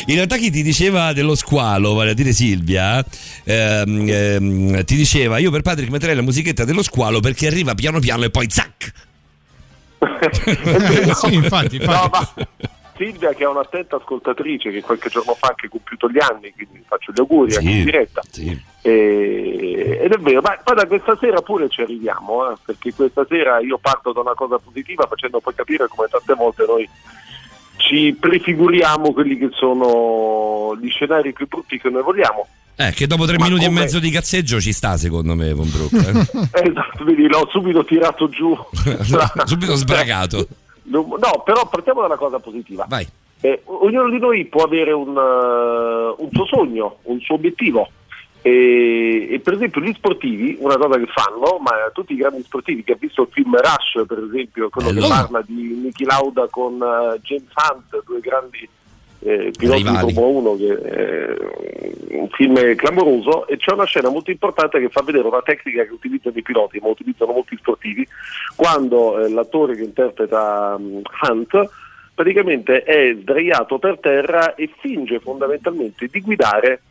In 0.07 0.15
realtà 0.15 0.37
chi 0.37 0.51
ti 0.51 0.63
diceva 0.63 1.13
dello 1.13 1.35
squalo, 1.35 1.93
vale 1.95 2.11
a 2.11 2.15
dire 2.15 2.33
Silvia, 2.33 3.05
ehm, 3.45 4.07
ehm, 4.09 4.85
ti 4.85 4.97
diceva 4.97 5.39
io 5.39 5.51
per 5.51 5.61
Patrick 5.63 5.91
metterei 5.91 6.15
la 6.15 6.23
musichetta 6.23 6.65
dello 6.65 6.83
squalo 6.83 7.21
perché 7.21 7.47
arriva 7.47 7.75
piano 7.75 7.99
piano 7.99 8.25
e 8.25 8.31
poi 8.31 8.47
zac. 8.49 8.93
sì, 11.21 11.35
infatti, 11.35 11.77
infatti. 11.77 11.87
No, 11.87 12.09
ma 12.11 12.33
Silvia 12.99 13.33
che 13.33 13.45
è 13.45 13.47
un'attenta 13.47 13.97
ascoltatrice 13.97 14.71
che 14.71 14.83
qualche 14.83 15.09
giorno 15.09 15.33
fa 15.35 15.47
ha 15.47 15.51
anche 15.51 15.69
compiuto 15.69 16.11
gli 16.11 16.19
anni 16.21 16.53
quindi 16.53 16.83
faccio 16.87 17.13
gli 17.13 17.21
auguri 17.21 17.55
anche 17.55 17.71
in 17.71 17.85
diretta 17.85 18.21
Sì. 18.31 18.61
E- 18.83 20.01
ed 20.03 20.13
è 20.13 20.19
vero, 20.19 20.41
ma 20.41 20.59
poi 20.63 20.75
da 20.77 20.87
questa 20.87 21.17
sera 21.21 21.41
pure 21.43 21.69
ci 21.69 21.81
arriviamo, 21.83 22.51
eh, 22.51 22.55
perché 22.65 22.93
questa 22.95 23.25
sera 23.29 23.59
io 23.61 23.79
parto 23.79 24.13
da 24.13 24.21
una 24.21 24.35
cosa 24.35 24.59
positiva 24.59 25.07
facendo 25.09 25.41
poi 25.41 25.55
capire 25.55 25.87
come 25.89 26.09
tante 26.09 26.35
volte 26.35 26.65
noi 26.67 26.89
ci 27.77 28.17
prefiguriamo 28.19 29.13
quelli 29.13 29.37
che 29.39 29.49
sono 29.53 30.77
gli 30.81 30.89
scenari 30.91 31.33
più 31.33 31.47
brutti 31.47 31.79
che 31.79 31.89
noi 31.91 32.03
vogliamo. 32.03 32.47
Eh, 32.77 32.93
che 32.93 33.07
dopo 33.09 33.27
tre 33.27 33.37
Ma 33.39 33.45
minuti 33.47 33.65
e 33.65 33.67
come- 33.69 33.81
mezzo 33.81 33.99
di 33.99 34.11
cazzeggio 34.11 34.61
ci 34.61 34.73
sta 34.73 34.97
secondo 34.97 35.35
me 35.35 35.53
Von 35.53 35.69
Brook. 35.71 35.93
eh. 35.93 36.63
Esatto, 36.69 37.05
vedi, 37.05 37.27
l'ho 37.29 37.49
subito 37.51 37.85
tirato 37.85 38.29
giù. 38.29 38.57
Subito 39.45 39.75
sbragato. 39.75 40.47
No, 40.89 41.43
però 41.45 41.69
partiamo 41.69 42.01
da 42.01 42.07
una 42.07 42.17
cosa 42.17 42.39
positiva. 42.39 42.87
Vai. 42.89 43.07
Eh, 43.41 43.63
ognuno 43.65 44.11
di 44.11 44.19
noi 44.19 44.45
può 44.47 44.65
avere 44.65 44.93
un, 44.93 45.17
eh, 45.17 46.23
un 46.23 46.29
suo 46.33 46.47
sogno, 46.47 46.99
un 47.05 47.21
suo 47.21 47.37
obiettivo. 47.37 47.89
E, 48.41 49.29
e 49.33 49.41
per 49.41 49.55
esempio 49.55 49.81
gli 49.81 49.93
sportivi, 49.93 50.57
una 50.61 50.77
cosa 50.77 50.97
che 50.99 51.07
fanno, 51.07 51.59
ma 51.59 51.73
tutti 51.93 52.13
i 52.13 52.17
grandi 52.17 52.43
sportivi 52.43 52.85
che 52.85 52.93
ha 52.93 52.99
visto 52.99 53.23
il 53.23 53.29
film 53.31 53.57
Rush, 53.57 54.07
per 54.07 54.25
esempio, 54.29 54.69
quello 54.71 54.93
Bello. 54.93 55.03
che 55.03 55.09
parla 55.09 55.43
di 55.45 55.81
Niki 55.83 56.05
Lauda 56.05 56.47
con 56.49 56.75
eh, 56.75 57.21
James 57.21 57.53
Hunt, 57.55 58.03
due 58.05 58.21
grandi 58.21 58.69
eh, 59.21 59.53
piloti. 59.57 59.83
Formula 60.13 60.51
1, 60.51 60.57
che 60.57 60.81
è 60.81 62.17
un 62.17 62.29
film 62.31 62.75
clamoroso, 62.77 63.47
e 63.47 63.57
c'è 63.57 63.73
una 63.73 63.85
scena 63.85 64.11
molto 64.11 64.31
importante 64.31 64.79
che 64.81 64.89
fa 64.89 65.03
vedere 65.03 65.27
una 65.27 65.43
tecnica 65.43 65.85
che 65.85 65.93
utilizzano 65.93 66.37
i 66.37 66.43
piloti, 66.43 66.79
ma 66.81 66.89
utilizzano 66.89 67.33
molti 67.33 67.57
sportivi, 67.57 68.07
quando 68.57 69.19
eh, 69.19 69.29
l'attore 69.31 69.75
che 69.77 69.83
interpreta 69.83 70.77
mm, 70.79 71.01
Hunt 71.29 71.69
praticamente 72.15 72.83
è 72.83 73.17
sdraiato 73.21 73.79
per 73.79 73.99
terra 74.01 74.57
e 74.57 74.69
finge 74.81 75.21
fondamentalmente 75.21 76.09
di 76.11 76.21
guidare 76.21 76.83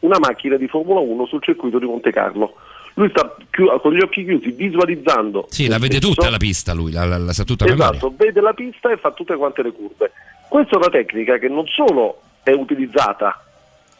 una 0.00 0.18
macchina 0.20 0.56
di 0.56 0.68
Formula 0.68 1.00
1 1.00 1.26
sul 1.26 1.42
circuito 1.42 1.80
di 1.80 1.86
Monte 1.86 2.12
Carlo. 2.12 2.54
Lui 2.94 3.08
sta 3.10 3.34
chiu- 3.50 3.80
con 3.80 3.92
gli 3.92 4.00
occhi 4.00 4.24
chiusi 4.24 4.50
visualizzando. 4.50 5.46
Sì, 5.50 5.66
la 5.66 5.78
vede 5.78 5.96
stesso. 5.96 6.14
tutta 6.14 6.30
la 6.30 6.36
pista 6.36 6.74
lui, 6.74 6.92
la, 6.92 7.04
la- 7.04 7.18
la 7.18 7.32
sa 7.32 7.44
tutta 7.44 7.64
a 7.64 7.68
memoria. 7.68 7.90
Esatto, 7.90 8.14
vede 8.16 8.40
la 8.40 8.52
pista 8.52 8.90
e 8.90 8.96
fa 8.96 9.10
tutte 9.12 9.36
quante 9.36 9.62
le 9.62 9.72
curve. 9.72 10.12
Questa 10.48 10.74
è 10.74 10.76
una 10.76 10.88
tecnica 10.88 11.38
che 11.38 11.48
non 11.48 11.66
solo 11.66 12.20
è 12.42 12.52
utilizzata, 12.52 13.44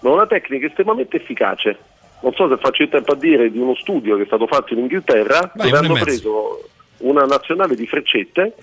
ma 0.01 0.11
è 0.11 0.13
una 0.13 0.27
tecnica 0.27 0.67
estremamente 0.67 1.17
efficace. 1.17 1.79
Non 2.21 2.33
so 2.33 2.49
se 2.49 2.57
faccio 2.57 2.83
il 2.83 2.89
tempo 2.89 3.13
a 3.13 3.17
dire 3.17 3.51
di 3.51 3.59
uno 3.59 3.75
studio 3.75 4.17
che 4.17 4.23
è 4.23 4.27
stato 4.27 4.47
fatto 4.47 4.73
in 4.73 4.81
Inghilterra, 4.81 5.53
Vai, 5.55 5.71
dove 5.71 5.87
hanno 5.87 5.95
preso 5.95 6.69
una 6.99 7.25
nazionale 7.25 7.77
di 7.77 7.87
freccette 7.87 8.55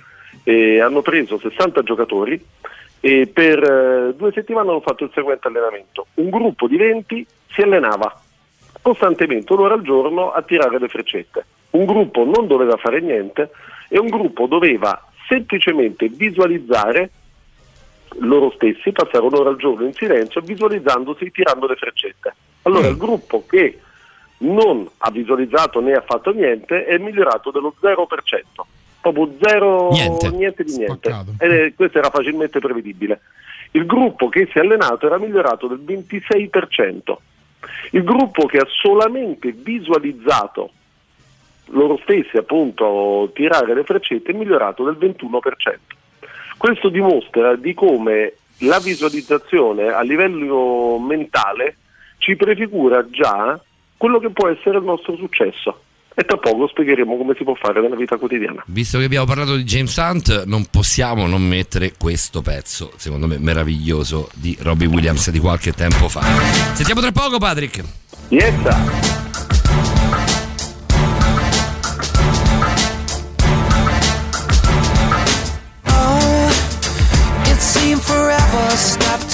e 0.43 0.81
hanno 0.81 1.01
preso 1.01 1.39
60 1.39 1.83
giocatori 1.83 2.43
e 2.99 3.27
per 3.27 3.63
eh, 3.63 4.13
due 4.15 4.31
settimane 4.33 4.69
hanno 4.69 4.81
fatto 4.81 5.03
il 5.03 5.11
seguente 5.13 5.47
allenamento. 5.47 6.07
Un 6.15 6.29
gruppo 6.29 6.67
di 6.67 6.75
20 6.75 7.25
si 7.51 7.61
allenava 7.61 8.19
costantemente 8.81 9.53
un'ora 9.53 9.75
al 9.75 9.83
giorno 9.83 10.31
a 10.31 10.41
tirare 10.41 10.79
le 10.79 10.87
freccette. 10.87 11.45
Un 11.71 11.85
gruppo 11.85 12.23
non 12.25 12.47
doveva 12.47 12.77
fare 12.77 12.99
niente 12.99 13.51
e 13.89 13.99
un 13.99 14.07
gruppo 14.07 14.47
doveva 14.47 15.01
semplicemente 15.27 16.07
visualizzare 16.07 17.09
loro 18.19 18.51
stessi, 18.55 18.91
passare 18.91 19.25
un'ora 19.25 19.49
al 19.49 19.57
giorno 19.57 19.85
in 19.85 19.93
silenzio 19.93 20.41
visualizzandosi 20.41 21.31
tirando 21.31 21.67
le 21.67 21.75
freccette. 21.75 22.33
Allora 22.63 22.87
Mm. 22.87 22.91
il 22.91 22.97
gruppo 22.97 23.43
che 23.47 23.79
non 24.37 24.87
ha 24.97 25.11
visualizzato 25.11 25.79
né 25.81 25.93
ha 25.93 26.01
fatto 26.05 26.31
niente 26.31 26.85
è 26.85 26.97
migliorato 26.97 27.51
dello 27.51 27.73
0%, 27.79 28.65
proprio 29.01 29.31
zero, 29.41 29.89
Niente. 29.91 30.63
di 30.63 30.75
niente. 30.77 31.09
Ed 31.39 31.51
è- 31.51 31.73
questo 31.75 31.97
era 31.97 32.09
facilmente 32.09 32.59
prevedibile. 32.59 33.21
Il 33.71 33.85
gruppo 33.85 34.29
che 34.29 34.47
si 34.51 34.57
è 34.57 34.61
allenato 34.61 35.05
era 35.05 35.17
migliorato 35.17 35.67
del 35.67 35.79
26%. 35.83 37.21
Il 37.91 38.03
gruppo 38.03 38.45
che 38.45 38.57
ha 38.57 38.67
solamente 38.81 39.51
visualizzato 39.51 40.69
loro 41.69 41.97
stessi 42.03 42.37
appunto 42.37 43.31
tirare 43.33 43.73
le 43.73 43.83
freccette 43.83 44.31
è 44.31 44.35
migliorato 44.35 44.83
del 44.83 44.95
21%. 44.97 45.95
Questo 46.57 46.89
dimostra 46.89 47.55
di 47.55 47.73
come 47.73 48.33
la 48.59 48.79
visualizzazione 48.79 49.87
a 49.87 50.01
livello 50.01 50.97
mentale 50.99 51.77
ci 52.17 52.35
prefigura 52.35 53.05
già 53.09 53.59
quello 53.97 54.19
che 54.19 54.29
può 54.29 54.47
essere 54.47 54.77
il 54.77 54.83
nostro 54.83 55.15
successo 55.15 55.79
e 56.17 56.23
tra 56.23 56.37
poco 56.37 56.67
spiegheremo 56.67 57.17
come 57.17 57.33
si 57.37 57.43
può 57.43 57.53
fare 57.55 57.81
nella 57.81 57.95
vita 57.95 58.15
quotidiana. 58.15 58.63
Visto 58.67 58.97
che 58.97 59.03
abbiamo 59.03 59.25
parlato 59.25 59.57
di 59.57 59.63
James 59.63 59.95
Hunt, 59.97 60.45
non 60.45 60.65
possiamo 60.71 61.27
non 61.27 61.41
mettere 61.41 61.93
questo 61.99 62.41
pezzo, 62.41 62.93
secondo 62.95 63.27
me 63.27 63.37
meraviglioso, 63.37 64.29
di 64.33 64.57
Robbie 64.61 64.87
Williams 64.87 65.29
di 65.29 65.39
qualche 65.39 65.73
tempo 65.73 66.07
fa. 66.07 66.21
Sentiamo 66.73 67.01
tra 67.01 67.11
poco, 67.11 67.37
Patrick. 67.37 67.83
Yes. 68.29 68.53
Oh, 68.63 69.34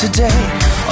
today. 0.02 0.42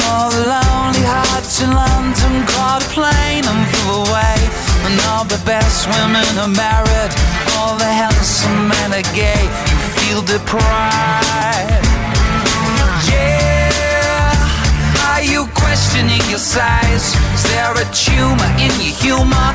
All 0.06 0.30
the 0.30 0.46
lonely 0.46 1.02
hearts 1.02 1.66
in 1.66 1.74
London 1.74 2.46
caught 2.46 2.86
a 2.86 2.90
plane 2.94 3.42
and 3.42 3.62
flew 3.74 4.06
away. 4.06 4.38
And 4.86 4.94
all 5.10 5.26
the 5.26 5.42
best 5.50 5.90
women 5.90 6.30
are 6.38 6.54
married, 6.54 7.12
all 7.58 7.74
the 7.74 7.90
handsome 7.90 8.70
men 8.70 8.94
are 8.94 9.10
gay. 9.18 9.44
You 9.66 9.78
feel 9.98 10.22
deprived. 10.22 11.90
Yeah, 13.10 14.30
are 15.10 15.26
you 15.26 15.50
questioning 15.58 16.22
your 16.30 16.38
size? 16.38 17.18
Is 17.34 17.44
there 17.50 17.74
a 17.82 17.86
tumor 17.90 18.52
in 18.62 18.70
your 18.78 18.94
humor? 18.94 19.50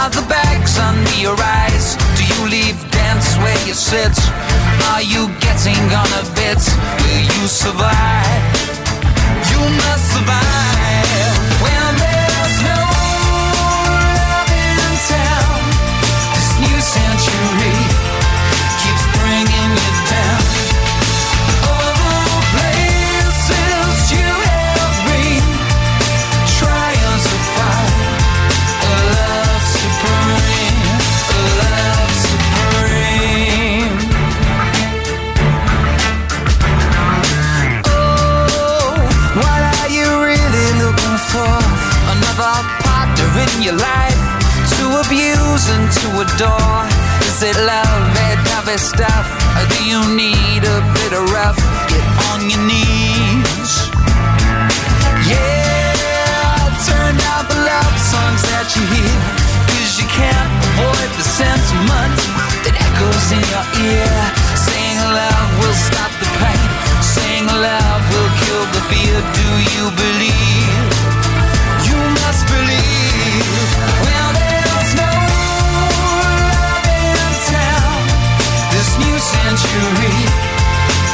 Are 0.00 0.08
the 0.08 0.24
bags 0.24 0.80
under 0.80 1.16
your 1.20 1.36
eyes? 1.36 2.00
Do 2.16 2.24
you 2.24 2.40
leave 2.48 2.80
dance 2.96 3.36
where 3.44 3.60
you 3.68 3.76
sit? 3.76 4.16
Are 4.96 5.04
you 5.04 5.28
getting 5.44 5.84
on 5.92 6.08
a 6.16 6.24
bit? 6.32 6.64
Will 7.04 7.24
you 7.36 7.44
survive? 7.44 8.55
You 9.56 9.70
must 9.70 10.12
survive 10.12 11.45
and 45.68 45.90
to 45.90 46.06
adore. 46.22 46.82
Is 47.26 47.42
it 47.42 47.56
love, 47.58 48.02
that 48.18 48.38
heavy 48.54 48.78
stuff? 48.78 49.26
Or 49.58 49.64
do 49.72 49.78
you 49.82 50.00
need 50.14 50.62
a 50.62 50.78
bit 50.94 51.12
of 51.12 51.24
rough? 51.34 51.58
Get 51.90 52.06
on 52.30 52.46
your 52.46 52.62
knees. 52.66 53.72
Yeah, 55.26 56.70
turn 56.86 57.14
down 57.18 57.42
the 57.50 57.58
love 57.66 57.94
songs 57.98 58.42
that 58.52 58.68
you 58.78 58.82
hear. 58.94 59.18
Cause 59.70 59.98
you 59.98 60.06
can't 60.06 60.50
avoid 60.70 61.10
the 61.18 61.26
sentiment 61.26 62.16
that 62.62 62.74
echoes 62.78 63.26
in 63.34 63.42
your 63.50 63.66
ear. 63.90 64.16
Saying 64.54 65.00
love 65.02 65.50
will 65.62 65.78
stop 65.88 66.12
the 66.22 66.30
pain. 66.42 66.68
Saying 67.02 67.46
love 67.50 68.02
will 68.14 68.32
kill 68.44 68.64
the 68.76 68.82
fear. 68.86 69.16
Do 69.34 69.48
you 69.74 69.84
believe? 69.98 70.86
You 71.90 71.98
must 72.22 72.42
believe. 72.54 74.05
Century 79.46 80.26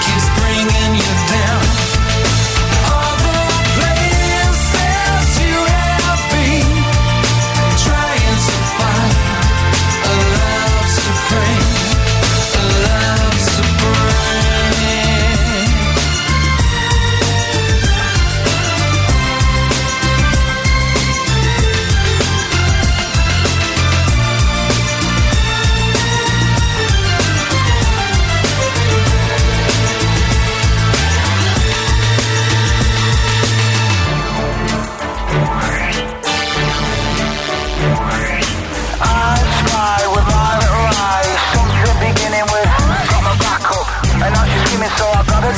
keeps 0.01 0.29
bringing 0.41 0.95
you 0.97 1.13
down. 1.29 2.02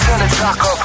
Turn 0.02 0.18
the 0.18 0.28
track 0.34 0.60
up. 0.64 0.78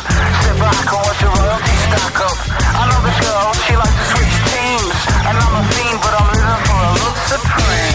Sit 0.43 0.55
back 0.61 0.85
and 0.85 1.01
watch 1.01 1.19
the 1.19 1.29
royalty 1.33 1.75
stack 1.89 2.19
up. 2.21 2.37
I 2.77 2.81
know 2.89 2.99
this 3.05 3.17
girl, 3.25 3.49
she 3.65 3.73
likes 3.75 3.97
to 3.97 4.05
switch 4.13 4.35
teams. 4.53 4.97
And 5.27 5.35
I'm 5.37 5.53
a 5.57 5.63
fiend 5.73 5.97
but 6.03 6.13
I'm 6.13 6.27
living 6.29 6.61
for 6.67 6.79
a 6.79 6.91
love 7.01 7.19
supreme 7.29 7.88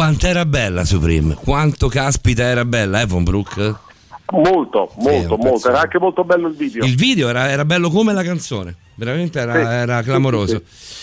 quanto 0.00 0.28
era 0.28 0.46
bella 0.46 0.86
Supreme? 0.86 1.34
Quanto 1.34 1.88
caspita 1.88 2.42
era 2.44 2.64
bella, 2.64 3.02
eh, 3.02 3.06
Von 3.06 3.22
Brook? 3.22 3.74
Molto, 4.32 4.90
molto, 4.96 5.34
un 5.34 5.40
molto. 5.42 5.68
Era 5.68 5.80
anche 5.80 5.98
molto 5.98 6.24
bello 6.24 6.48
il 6.48 6.54
video. 6.54 6.86
Il 6.86 6.96
video 6.96 7.28
era, 7.28 7.50
era 7.50 7.66
bello 7.66 7.90
come 7.90 8.14
la 8.14 8.22
canzone, 8.22 8.74
veramente 8.94 9.38
era, 9.38 9.52
Sì. 9.52 9.60
era 9.60 10.00
clamoroso. 10.00 10.62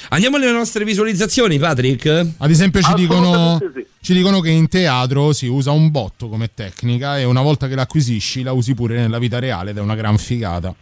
Andiamo 0.09 0.37
alle 0.37 0.51
nostre 0.51 0.83
visualizzazioni, 0.83 1.59
Patrick. 1.59 2.07
Ad 2.39 2.49
esempio 2.49 2.81
ci 2.81 2.95
dicono, 2.95 3.59
sì. 3.59 3.85
ci 4.01 4.13
dicono 4.15 4.39
che 4.39 4.49
in 4.49 4.67
teatro 4.67 5.31
si 5.31 5.45
usa 5.45 5.69
un 5.69 5.91
botto 5.91 6.27
come 6.27 6.49
tecnica 6.51 7.19
e 7.19 7.23
una 7.23 7.43
volta 7.43 7.67
che 7.67 7.75
l'acquisisci 7.75 8.41
la 8.41 8.53
usi 8.53 8.73
pure 8.73 8.95
nella 8.95 9.19
vita 9.19 9.37
reale 9.37 9.69
ed 9.69 9.77
è 9.77 9.81
una 9.81 9.95
gran 9.95 10.17
figata. 10.17 10.73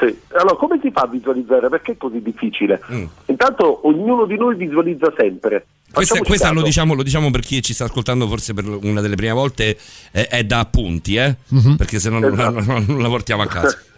Sì. 0.00 0.18
Allora, 0.32 0.56
come 0.56 0.80
si 0.82 0.90
fa 0.90 1.02
a 1.02 1.06
visualizzare? 1.06 1.68
Perché 1.68 1.92
è 1.92 1.96
così 1.96 2.20
difficile? 2.22 2.80
Mm. 2.90 3.04
Intanto 3.26 3.86
ognuno 3.86 4.24
di 4.24 4.36
noi 4.36 4.56
visualizza 4.56 5.12
sempre. 5.16 5.64
Questa, 5.92 6.14
Facciamoci 6.14 6.30
questa 6.30 6.52
lo, 6.52 6.62
diciamo, 6.62 6.94
lo 6.94 7.02
diciamo 7.02 7.30
per 7.30 7.40
chi 7.40 7.60
ci 7.62 7.74
sta 7.74 7.84
ascoltando 7.84 8.28
forse 8.28 8.54
per 8.54 8.64
una 8.64 9.00
delle 9.00 9.16
prime 9.16 9.32
volte, 9.32 9.76
eh, 10.12 10.28
è 10.28 10.44
da 10.44 10.60
appunti, 10.60 11.16
eh? 11.16 11.36
Mhm. 11.48 11.74
perché 11.76 11.98
se 11.98 12.10
no 12.10 12.20
non, 12.20 12.32
Esatto. 12.32 12.60
non- 12.60 12.84
non 12.86 13.02
la 13.02 13.08
portiamo 13.08 13.42
a 13.42 13.46
casa. 13.46 13.78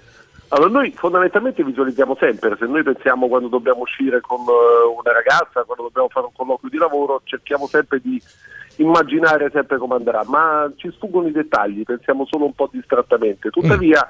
Allora, 0.55 0.69
noi 0.71 0.93
fondamentalmente 0.95 1.65
visualizziamo 1.65 2.15
sempre, 2.21 2.55
se 2.59 2.67
noi 2.67 2.83
pensiamo 2.83 3.27
quando 3.27 3.49
dobbiamo 3.49 3.81
uscire 3.81 4.21
con 4.21 4.41
eh, 4.41 5.01
una 5.01 5.11
ragazza, 5.11 5.65
quando 5.65 5.85
dobbiamo 5.85 6.09
fare 6.11 6.27
un 6.27 6.33
colloquio 6.37 6.71
di 6.71 6.77
lavoro, 6.77 7.23
cerchiamo 7.25 7.67
sempre 7.67 8.01
di 8.03 8.21
immaginare 8.77 9.49
sempre 9.51 9.79
come 9.79 9.95
andrà, 9.95 10.23
ma 10.27 10.71
ci 10.77 10.91
sfuggono 10.95 11.29
i 11.29 11.33
dettagli, 11.33 11.85
pensiamo 11.85 12.27
solo 12.29 12.45
un 12.45 12.55
po' 12.55 12.69
distrattamente. 12.71 13.49
Tuttavia 13.49 14.07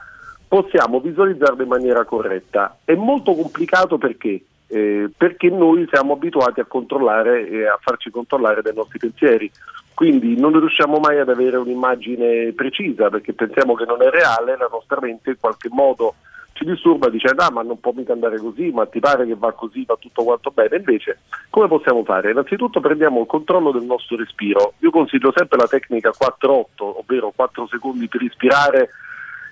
possiamo 0.49 0.99
visualizzarlo 0.99 1.63
in 1.63 1.69
maniera 1.69 2.05
corretta. 2.05 2.77
È 2.85 2.95
molto 2.95 3.35
complicato 3.37 3.97
perché? 3.97 4.43
Eh, 4.73 5.11
perché 5.15 5.51
noi 5.51 5.87
siamo 5.93 6.15
abituati 6.15 6.61
a 6.61 6.65
controllare 6.65 7.47
e 7.47 7.67
a 7.67 7.79
farci 7.79 8.11
controllare 8.11 8.63
dai 8.63 8.73
nostri 8.73 8.99
pensieri. 8.99 9.53
Quindi 9.93 10.41
non 10.41 10.59
riusciamo 10.59 10.97
mai 10.97 11.19
ad 11.19 11.29
avere 11.29 11.59
un'immagine 11.59 12.53
precisa 12.57 13.11
perché 13.11 13.35
pensiamo 13.35 13.75
che 13.75 13.85
non 13.85 14.01
è 14.01 14.09
reale, 14.09 14.57
la 14.57 14.71
nostra 14.73 14.99
mente 14.99 15.29
in 15.29 15.37
qualche 15.39 15.69
modo 15.71 16.15
ci 16.55 16.65
disturba 16.65 17.11
dicendo 17.11 17.43
ah 17.43 17.51
ma 17.51 17.63
non 17.63 17.81
può 17.81 17.93
mica 17.95 18.15
andare 18.15 18.39
così, 18.39 18.71
ma 18.71 18.87
ti 18.87 18.99
pare 18.99 19.27
che 19.27 19.35
va 19.37 19.53
così, 19.53 19.85
va 19.85 19.97
tutto 20.01 20.25
quanto 20.25 20.51
bene. 20.51 20.77
Invece 20.77 21.19
come 21.51 21.69
possiamo 21.69 22.03
fare? 22.03 22.31
Innanzitutto 22.31 22.81
prendiamo 22.81 23.21
il 23.21 23.27
controllo 23.27 23.73
del 23.73 23.85
nostro 23.85 24.17
respiro. 24.17 24.73
Io 24.79 24.91
consiglio 24.91 25.35
sempre 25.37 25.59
la 25.59 25.69
tecnica 25.69 26.13
4-8, 26.19 26.65
ovvero 26.79 27.31
4 27.37 27.67
secondi 27.67 28.09
per 28.09 28.23
ispirare 28.23 28.89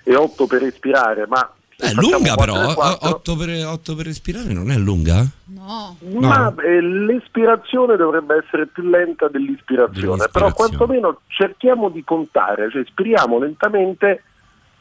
e 0.03 0.15
8 0.15 0.47
per 0.47 0.63
espirare, 0.63 1.27
ma 1.27 1.47
È 1.81 1.93
lunga 1.93 2.35
però, 2.35 2.53
quattro 2.53 2.71
e 2.71 2.75
quattro. 2.75 3.09
8 3.09 3.35
per, 3.35 3.65
otto 3.65 3.95
per 3.95 4.05
respirare 4.05 4.53
non 4.53 4.69
è 4.69 4.77
lunga? 4.77 5.25
No. 5.45 5.97
Ma 6.19 6.53
eh, 6.63 6.79
l'espirazione 6.79 7.95
dovrebbe 7.95 8.43
essere 8.43 8.67
più 8.67 8.83
lenta 8.83 9.27
dell'ispirazione, 9.27 10.27
però 10.31 10.53
quantomeno 10.53 11.21
cerchiamo 11.27 11.89
di 11.89 12.03
contare, 12.03 12.69
cioè 12.69 12.83
spiriamo 12.85 13.39
lentamente 13.39 14.23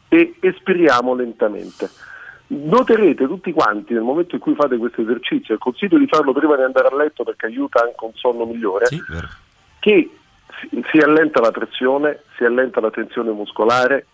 e 0.08 0.34
espiriamo 0.40 1.14
lentamente. 1.14 1.88
Noterete 2.48 3.26
tutti 3.26 3.52
quanti 3.52 3.94
nel 3.94 4.02
momento 4.02 4.34
in 4.34 4.40
cui 4.40 4.54
fate 4.54 4.76
questo 4.76 5.00
esercizio, 5.00 5.54
e 5.54 5.58
consiglio 5.58 5.98
di 5.98 6.06
farlo 6.06 6.32
prima 6.32 6.56
di 6.56 6.62
andare 6.62 6.88
a 6.88 6.96
letto 6.96 7.24
perché 7.24 7.46
aiuta 7.46 7.80
anche 7.80 8.04
un 8.04 8.12
sonno 8.14 8.44
migliore, 8.44 8.86
che 9.78 10.10
si, 10.60 10.84
si 10.90 10.98
allenta 10.98 11.40
la 11.40 11.50
pressione, 11.50 12.22
si 12.36 12.44
allenta 12.44 12.80
la 12.80 12.90
tensione 12.90 13.30
muscolare, 13.30 14.06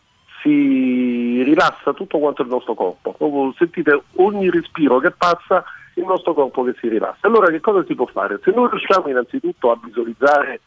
si 0.47 1.43
rilassa 1.43 1.93
tutto 1.93 2.19
quanto 2.19 2.43
il 2.43 2.49
nostro 2.49 2.75
corpo. 2.75 3.13
Proprio 3.13 3.53
sentite 3.59 4.03
ogni 4.17 4.49
respiro 4.49 5.01
che 5.01 5.11
passa, 5.11 5.65
il 5.95 6.05
nostro 6.05 6.35
corpo 6.35 6.63
che 6.63 6.77
si 6.81 6.89
rilassa. 6.89 7.27
Allora 7.27 7.49
che 7.49 7.61
cosa 7.61 7.85
si 7.85 7.95
può 7.95 8.07
fare? 8.07 8.39
Se 8.45 8.53
noi 8.53 8.69
riusciamo 8.71 9.09
innanzitutto 9.09 9.73
a 9.73 9.79
visualizzare 9.83 10.61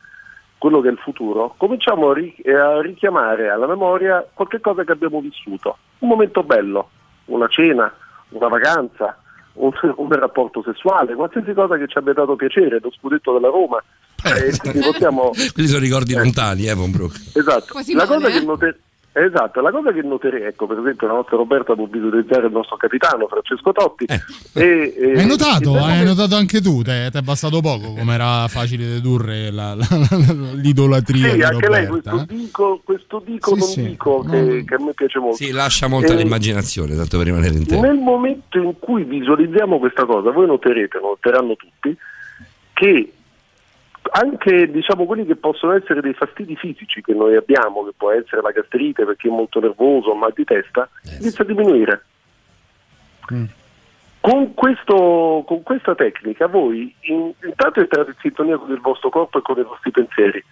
quello 0.57 0.81
che 0.81 0.89
è 0.89 0.91
il 0.91 0.97
futuro, 0.97 1.53
cominciamo 1.55 2.09
a, 2.09 2.13
ri- 2.13 2.35
a 2.45 2.81
richiamare 2.81 3.49
alla 3.49 3.67
memoria 3.67 4.27
qualche 4.33 4.59
cosa 4.59 4.83
che 4.83 4.91
abbiamo 4.91 5.21
vissuto, 5.21 5.77
un 5.99 6.09
momento 6.09 6.43
bello, 6.43 6.89
una 7.25 7.47
cena, 7.47 7.93
una 8.29 8.47
vacanza, 8.49 9.17
un, 9.53 9.71
un 9.95 10.09
rapporto 10.09 10.61
sessuale, 10.61 11.15
qualsiasi 11.15 11.53
cosa 11.53 11.77
che 11.77 11.87
ci 11.87 11.97
abbia 11.97 12.13
dato 12.13 12.35
piacere, 12.35 12.79
lo 12.81 12.91
scudetto 12.91 13.31
della 13.31 13.47
Roma. 13.47 13.81
E 14.21 14.51
quindi 14.59 14.79
possiamo 14.79 15.31
Quelli 15.53 15.69
sono 15.69 15.79
ricordi 15.79 16.13
lontani, 16.13 16.65
eh, 16.67 16.73
Von 16.73 16.91
Brook. 16.91 17.13
Esatto. 17.33 17.67
Quasi 17.71 17.93
la, 17.93 18.05
male, 18.05 18.15
cosa 18.15 18.27
eh? 18.27 18.39
che 18.39 18.45
note- 18.45 18.79
esatto, 19.11 19.61
la 19.61 19.71
cosa 19.71 19.91
che 19.91 20.01
noterei, 20.01 20.43
ecco, 20.43 20.67
per 20.67 20.79
esempio, 20.79 21.07
la 21.07 21.13
nostra 21.13 21.37
Roberta 21.37 21.73
può 21.75 21.85
visualizzare 21.85 22.45
il 22.47 22.51
nostro 22.51 22.77
capitano 22.77 23.27
Francesco 23.27 23.71
Totti. 23.71 24.05
Eh. 24.05 24.21
E, 24.53 24.93
e- 24.97 25.19
Hai 25.19 25.25
notato? 25.27 25.75
e- 25.75 25.79
Hai 25.79 26.05
notato 26.05 26.35
anche 26.35 26.61
tu? 26.61 26.81
Te 26.81 27.09
ti 27.11 27.17
è 27.17 27.21
bastato 27.21 27.59
poco 27.61 27.93
come 27.93 28.13
era 28.13 28.47
facile 28.47 28.85
dedurre 28.87 29.51
la- 29.51 29.73
la- 29.75 29.87
la- 29.89 30.51
l'idolatria 30.53 31.29
Sì, 31.29 31.35
di 31.35 31.43
anche 31.43 31.69
lei 31.69 31.85
Roberta. 31.85 32.11
questo 32.11 32.33
eh? 32.33 32.35
dico, 32.37 32.81
questo 32.83 33.21
dico 33.25 33.53
Sì, 33.53 33.59
non 33.59 33.67
sì. 33.67 33.83
dico 33.87 34.25
che, 34.29 34.63
che 34.65 34.75
a 34.75 34.79
me 34.83 34.93
piace 34.93 35.19
molto. 35.19 35.35
Sì, 35.37 35.51
lascia 35.51 35.87
molta 35.87 36.13
Eh, 36.13 36.15
l'immaginazione, 36.17 36.95
tanto 36.95 37.17
per 37.17 37.25
rimanere 37.27 37.55
in 37.55 37.65
tema. 37.65 37.81
Nel 37.87 37.97
momento 37.97 38.57
in 38.57 38.73
cui 38.79 39.03
visualizziamo 39.03 39.79
questa 39.79 40.05
cosa, 40.05 40.31
voi 40.31 40.47
noterete, 40.47 40.99
noteranno 40.99 41.55
tutti, 41.55 41.95
che 42.73 43.13
anche 44.11 44.69
diciamo 44.71 45.05
quelli 45.05 45.25
che 45.25 45.35
possono 45.35 45.73
essere 45.73 46.01
dei 46.01 46.13
fastidi 46.13 46.55
fisici 46.55 47.01
che 47.01 47.13
noi 47.13 47.35
abbiamo, 47.35 47.83
che 47.85 47.91
può 47.95 48.11
essere 48.11 48.41
la 48.41 48.51
gastrite 48.51 49.05
perché 49.05 49.27
è 49.27 49.31
molto 49.31 49.59
nervoso, 49.59 50.13
mal 50.13 50.33
di 50.33 50.43
testa, 50.43 50.89
inizia 51.19 51.43
a 51.43 51.47
diminuire. 51.47 52.03
Con, 54.21 54.53
questo- 54.53 55.43
con 55.47 55.63
questa 55.63 55.95
tecnica 55.95 56.47
voi 56.47 56.93
in- 57.01 57.31
intanto 57.43 57.79
entrate 57.79 58.11
in 58.11 58.17
sintonia 58.19 58.57
con 58.57 58.69
il 58.71 58.81
vostro 58.81 59.09
corpo 59.09 59.37
e 59.37 59.41
con 59.41 59.57
i 59.57 59.63
vostri 59.63 59.91
pensieri, 59.91 60.43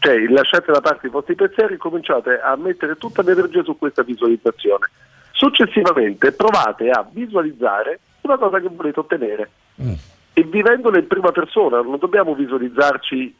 cioè 0.00 0.18
lasciate 0.28 0.70
da 0.72 0.80
parte 0.80 1.06
i 1.06 1.10
vostri 1.10 1.34
pensieri 1.34 1.74
e 1.74 1.78
cominciate 1.78 2.38
a 2.40 2.54
mettere 2.56 2.96
tutta 2.96 3.22
l'energia 3.22 3.62
su 3.62 3.78
questa 3.78 4.02
visualizzazione. 4.02 4.90
Successivamente 5.32 6.32
provate 6.32 6.90
a 6.90 7.06
visualizzare 7.10 8.00
una 8.22 8.36
cosa 8.36 8.60
che 8.60 8.68
volete 8.70 9.00
ottenere 9.00 9.50
e 10.34 10.42
vivendola 10.42 10.98
in 10.98 11.06
prima 11.06 11.30
persona, 11.30 11.80
non 11.80 11.96
dobbiamo 11.98 12.34
visualizzarci 12.34 13.34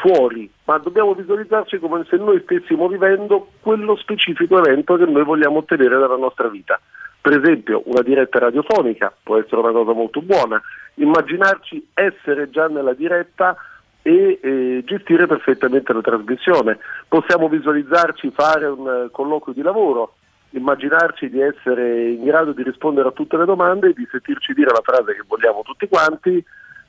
fuori, 0.00 0.50
ma 0.64 0.78
dobbiamo 0.78 1.14
visualizzarci 1.14 1.78
come 1.78 2.04
se 2.08 2.16
noi 2.16 2.40
stessimo 2.44 2.88
vivendo 2.88 3.48
quello 3.60 3.94
specifico 3.96 4.58
evento 4.58 4.96
che 4.96 5.04
noi 5.04 5.22
vogliamo 5.22 5.58
ottenere 5.58 5.98
dalla 5.98 6.16
nostra 6.16 6.48
vita. 6.48 6.80
Per 7.20 7.38
esempio, 7.38 7.82
una 7.84 8.00
diretta 8.00 8.38
radiofonica 8.38 9.14
può 9.22 9.36
essere 9.36 9.60
una 9.60 9.72
cosa 9.72 9.92
molto 9.92 10.22
buona, 10.22 10.60
immaginarci 10.94 11.88
essere 11.92 12.48
già 12.48 12.66
nella 12.68 12.94
diretta 12.94 13.54
e 14.00 14.38
eh, 14.42 14.82
gestire 14.86 15.26
perfettamente 15.26 15.92
la 15.92 16.00
trasmissione. 16.00 16.78
Possiamo 17.06 17.48
visualizzarci 17.50 18.30
fare 18.30 18.66
un 18.66 18.88
eh, 18.88 19.10
colloquio 19.10 19.52
di 19.52 19.60
lavoro, 19.60 20.14
immaginarci 20.50 21.28
di 21.28 21.40
essere 21.40 22.10
in 22.10 22.24
grado 22.24 22.52
di 22.52 22.62
rispondere 22.62 23.08
a 23.08 23.12
tutte 23.12 23.36
le 23.36 23.44
domande 23.44 23.88
e 23.88 23.92
di 23.92 24.06
sentirci 24.10 24.52
dire 24.52 24.70
la 24.70 24.82
frase 24.82 25.14
che 25.14 25.24
vogliamo 25.26 25.62
tutti 25.62 25.88
quanti. 25.88 26.44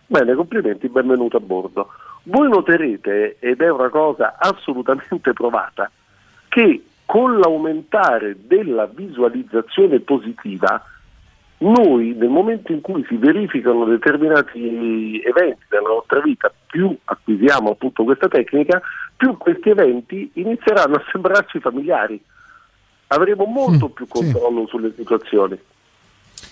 Bene, 0.05 0.33
complimenti, 0.33 0.89
benvenuto 0.89 1.37
a 1.37 1.41
bordo. 1.41 1.89
Voi 2.23 2.49
noterete, 2.49 3.37
ed 3.39 3.61
è 3.61 3.69
una 3.69 3.89
cosa 3.89 4.35
assolutamente 4.37 5.33
provata, 5.33 5.89
che 6.49 6.83
con 7.05 7.39
l'aumentare 7.39 8.37
della 8.45 8.85
visualizzazione 8.85 9.99
positiva, 9.99 10.83
noi 11.59 12.13
nel 12.13 12.29
momento 12.29 12.71
in 12.71 12.81
cui 12.81 13.05
si 13.07 13.17
verificano 13.17 13.85
determinati 13.85 15.21
eventi 15.23 15.65
nella 15.69 15.89
nostra 15.89 16.19
vita, 16.21 16.51
più 16.67 16.95
acquisiamo 17.03 17.71
appunto 17.71 18.03
questa 18.03 18.27
tecnica, 18.27 18.81
più 19.15 19.37
questi 19.37 19.69
eventi 19.69 20.31
inizieranno 20.35 20.95
a 20.95 21.03
sembrarci 21.11 21.59
familiari. 21.59 22.21
Avremo 23.13 23.45
molto 23.45 23.89
più 23.89 24.07
controllo 24.07 24.65
sulle 24.67 24.93
situazioni. 24.95 25.57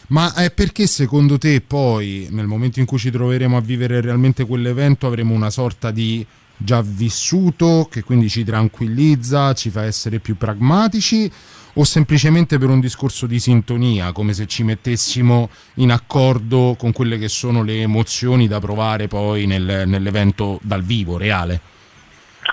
Ma 0.07 0.33
è 0.33 0.51
perché 0.51 0.87
secondo 0.87 1.37
te 1.37 1.61
poi 1.65 2.27
nel 2.31 2.47
momento 2.47 2.79
in 2.79 2.85
cui 2.85 2.97
ci 2.97 3.11
troveremo 3.11 3.55
a 3.55 3.61
vivere 3.61 4.01
realmente 4.01 4.45
quell'evento 4.45 5.07
avremo 5.07 5.33
una 5.33 5.49
sorta 5.49 5.91
di 5.91 6.25
già 6.57 6.81
vissuto 6.81 7.87
che 7.89 8.03
quindi 8.03 8.27
ci 8.27 8.43
tranquillizza, 8.43 9.53
ci 9.53 9.69
fa 9.69 9.83
essere 9.83 10.19
più 10.19 10.35
pragmatici 10.35 11.31
o 11.73 11.83
semplicemente 11.85 12.57
per 12.57 12.67
un 12.67 12.81
discorso 12.81 13.25
di 13.25 13.39
sintonia, 13.39 14.11
come 14.11 14.33
se 14.33 14.45
ci 14.45 14.63
mettessimo 14.63 15.49
in 15.75 15.91
accordo 15.91 16.75
con 16.77 16.91
quelle 16.91 17.17
che 17.17 17.29
sono 17.29 17.63
le 17.63 17.81
emozioni 17.81 18.47
da 18.47 18.59
provare 18.59 19.07
poi 19.07 19.45
nel- 19.45 19.83
nell'evento 19.85 20.59
dal 20.61 20.81
vivo, 20.81 21.17
reale? 21.17 21.61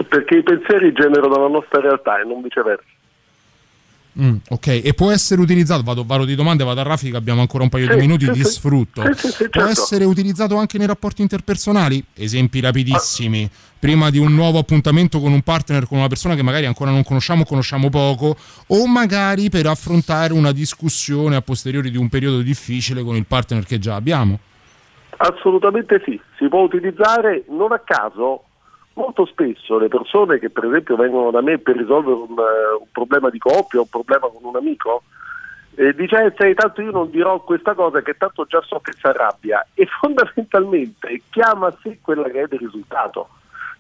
Perché 0.09 0.37
i 0.37 0.43
pensieri 0.43 0.93
generano 0.93 1.41
la 1.41 1.49
nostra 1.49 1.81
realtà 1.81 2.21
e 2.21 2.25
non 2.25 2.43
viceversa. 2.43 2.96
Mm, 4.19 4.37
ok, 4.49 4.81
e 4.83 4.95
può 4.95 5.11
essere 5.11 5.43
utilizzato, 5.43 5.83
vado, 5.83 6.03
vado 6.03 6.25
di 6.25 6.35
domande, 6.35 6.65
vado 6.65 6.81
a 6.81 6.85
Raffica, 6.85 7.19
abbiamo 7.19 7.43
ancora 7.43 7.65
un 7.65 7.69
paio 7.69 7.87
di 7.87 7.93
Sì, 7.93 7.99
minuti, 7.99 8.25
sì, 8.25 8.31
ti 8.33 8.45
sì. 8.45 8.51
sfrutto. 8.53 9.03
Sì, 9.15 9.29
Può 9.51 9.67
certo. 9.67 9.69
essere 9.69 10.05
utilizzato 10.07 10.57
anche 10.57 10.79
nei 10.79 10.87
rapporti 10.87 11.21
interpersonali? 11.21 12.03
Esempi 12.15 12.61
rapidissimi. 12.61 13.49
Prima 13.79 14.09
di 14.09 14.17
un 14.17 14.35
nuovo 14.35 14.59
appuntamento 14.59 15.21
con 15.21 15.33
un 15.33 15.43
partner, 15.43 15.87
con 15.87 15.99
una 15.99 16.09
persona 16.09 16.35
che 16.35 16.43
magari 16.43 16.65
ancora 16.65 16.91
non 16.91 17.05
conosciamo, 17.05 17.45
conosciamo 17.45 17.91
poco, 17.91 18.37
o 18.69 18.87
magari 18.87 19.51
per 19.51 19.67
affrontare 19.67 20.33
una 20.33 20.51
discussione 20.51 21.37
a 21.37 21.43
posteriori 21.43 21.91
di 21.91 21.99
un 21.99 22.09
periodo 22.09 22.41
difficile 22.41 23.03
con 23.03 23.17
il 23.17 23.27
partner 23.27 23.67
che 23.67 23.79
già 23.79 23.97
abbiamo. 23.97 24.39
Assolutamente 25.19 26.01
sì, 26.05 26.19
si 26.39 26.49
può 26.49 26.61
utilizzare 26.63 27.45
non 27.51 27.73
a 27.73 27.81
caso. 27.85 28.45
Molto 28.97 29.27
spesso 29.27 29.77
le 29.77 29.89
persone 29.89 30.39
che 30.39 30.49
per 30.49 30.65
esempio 30.65 30.97
vengono 30.97 31.31
da 31.31 31.43
me 31.43 31.59
per 31.59 31.77
risolvere 31.77 32.17
un, 32.17 32.39
eh, 32.39 32.81
un 32.81 32.87
problema 32.91 33.29
di 33.29 33.39
coppia, 33.39 33.81
un 33.81 33.89
problema 33.89 34.27
con 34.29 34.43
un 34.43 34.57
amico, 34.57 35.03
eh, 35.75 35.95
dice 35.95 36.33
sai, 36.35 36.55
tanto 36.55 36.81
io 36.81 36.93
non 36.93 37.11
dirò 37.11 37.39
questa 37.41 37.75
cosa 37.75 38.01
che 38.01 38.17
tanto 38.17 38.47
già 38.47 38.63
so 38.67 38.81
che 38.81 38.93
si 38.93 39.07
arrabbia 39.07 39.67
e 39.75 39.85
fondamentalmente 40.01 41.21
chiama 41.29 41.67
a 41.67 41.77
sé 41.83 41.99
quella 42.01 42.31
che 42.31 42.41
è 42.41 42.47
il 42.51 42.59
risultato. 42.59 43.29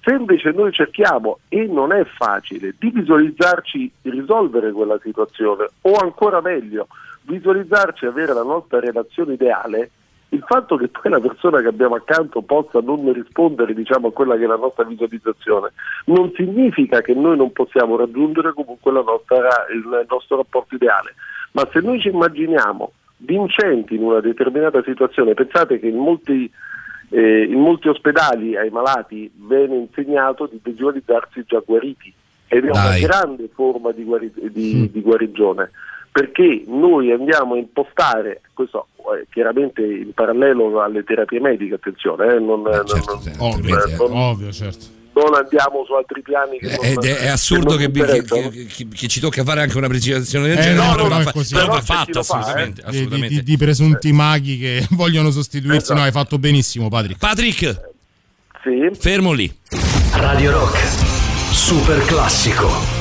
Se 0.02 0.12
invece 0.12 0.50
noi 0.50 0.70
cerchiamo, 0.70 1.38
e 1.48 1.64
non 1.64 1.92
è 1.92 2.04
facile, 2.04 2.74
di 2.78 2.90
visualizzarci 2.90 3.90
risolvere 4.02 4.70
quella 4.70 4.98
situazione, 5.02 5.68
o 5.80 5.94
ancora 5.94 6.42
meglio, 6.42 6.88
visualizzarci 7.22 8.04
avere 8.04 8.34
la 8.34 8.44
nostra 8.44 8.80
relazione 8.80 9.32
ideale, 9.32 9.90
il 10.36 10.44
fatto 10.46 10.76
che 10.76 10.88
poi 10.88 11.10
la 11.10 11.20
persona 11.20 11.60
che 11.60 11.68
abbiamo 11.68 11.94
accanto 11.96 12.42
possa 12.42 12.80
non 12.80 13.12
rispondere 13.12 13.74
diciamo, 13.74 14.08
a 14.08 14.12
quella 14.12 14.36
che 14.36 14.44
è 14.44 14.46
la 14.46 14.56
nostra 14.56 14.84
visualizzazione 14.84 15.72
non 16.06 16.30
significa 16.34 17.00
che 17.00 17.14
noi 17.14 17.36
non 17.36 17.52
possiamo 17.52 17.96
raggiungere 17.96 18.52
comunque 18.52 18.92
la 18.92 19.02
nostra- 19.02 19.66
il 19.72 20.06
nostro 20.08 20.36
rapporto 20.36 20.74
ideale, 20.74 21.14
ma 21.52 21.66
se 21.72 21.80
noi 21.80 22.00
ci 22.00 22.08
immaginiamo 22.08 22.92
vincenti 23.18 23.94
in 23.94 24.02
una 24.02 24.20
determinata 24.20 24.82
situazione, 24.82 25.32
pensate 25.34 25.80
che 25.80 25.88
in 25.88 25.96
molti, 25.96 26.50
eh, 27.10 27.42
in 27.44 27.58
molti 27.58 27.88
ospedali 27.88 28.56
ai 28.56 28.70
malati 28.70 29.30
viene 29.34 29.76
insegnato 29.76 30.46
di 30.46 30.60
visualizzarsi 30.62 31.44
già 31.46 31.62
guariti 31.64 32.12
ed 32.48 32.64
è 32.64 32.70
Dai. 32.70 32.86
una 33.00 33.06
grande 33.06 33.48
forma 33.52 33.90
di, 33.92 34.04
guari- 34.04 34.32
di- 34.52 34.90
di 34.92 35.00
guarigione 35.00 35.70
perché 36.16 36.62
noi 36.66 37.12
andiamo 37.12 37.52
a 37.54 37.58
impostare, 37.58 38.40
questo 38.54 38.86
eh, 38.96 39.26
chiaramente 39.30 39.82
in 39.82 40.12
parallelo 40.14 40.80
alle 40.80 41.04
terapie 41.04 41.40
mediche, 41.40 41.74
attenzione, 41.74 42.36
eh, 42.36 42.38
non, 42.38 42.62
non- 42.62 42.84
non- 42.86 43.34
Ovvio, 43.38 43.76
non- 43.98 44.12
ovvio, 44.16 44.50
certo. 44.50 44.86
non 45.12 45.34
andiamo 45.34 45.84
su 45.84 45.92
altri 45.92 46.22
piani 46.22 46.58
che 46.58 46.68
Ed 46.80 46.94
non, 46.94 47.04
è, 47.06 47.16
è 47.18 47.26
assurdo 47.28 47.76
che, 47.76 47.90
che- 47.90 48.22
che- 48.22 48.66
che- 48.66 48.88
che 48.88 49.08
ci 49.08 49.20
tocca 49.20 49.44
fare 49.44 49.60
anche 49.60 49.76
una 49.76 49.88
precisazione 49.88 50.48
del 50.48 50.56
Eh, 50.56 50.62
genere, 50.62 50.86
no, 50.86 50.94
però 50.94 51.08
va, 51.08 51.20
è 51.20 51.32
così. 51.32 51.52
però 51.54 51.66
va 51.66 51.80
fatto 51.82 52.10
lo 52.14 52.22
fa, 52.22 52.38
assolutamente. 52.38 52.80
eh. 52.80 52.84
Di, 52.84 52.90
di- 52.90 52.96
assolutamente. 52.96 53.34
di- 53.34 53.42
di 53.42 53.56
presunti 53.58 54.12
maghi 54.12 54.58
che 54.58 54.86
vogliono 54.96 55.30
sostituirsi. 55.30 55.76
Esatto. 55.82 55.98
No, 55.98 56.04
hai 56.06 56.12
fatto 56.12 56.38
benissimo, 56.38 56.88
Patrick. 56.88 57.18
Patrick, 57.20 57.80
Sì. 58.62 58.88
fermo 58.98 59.32
lì. 59.32 59.54
Radio 60.14 60.52
Rock. 60.52 60.78
Super 61.52 62.02
classico. 62.06 62.95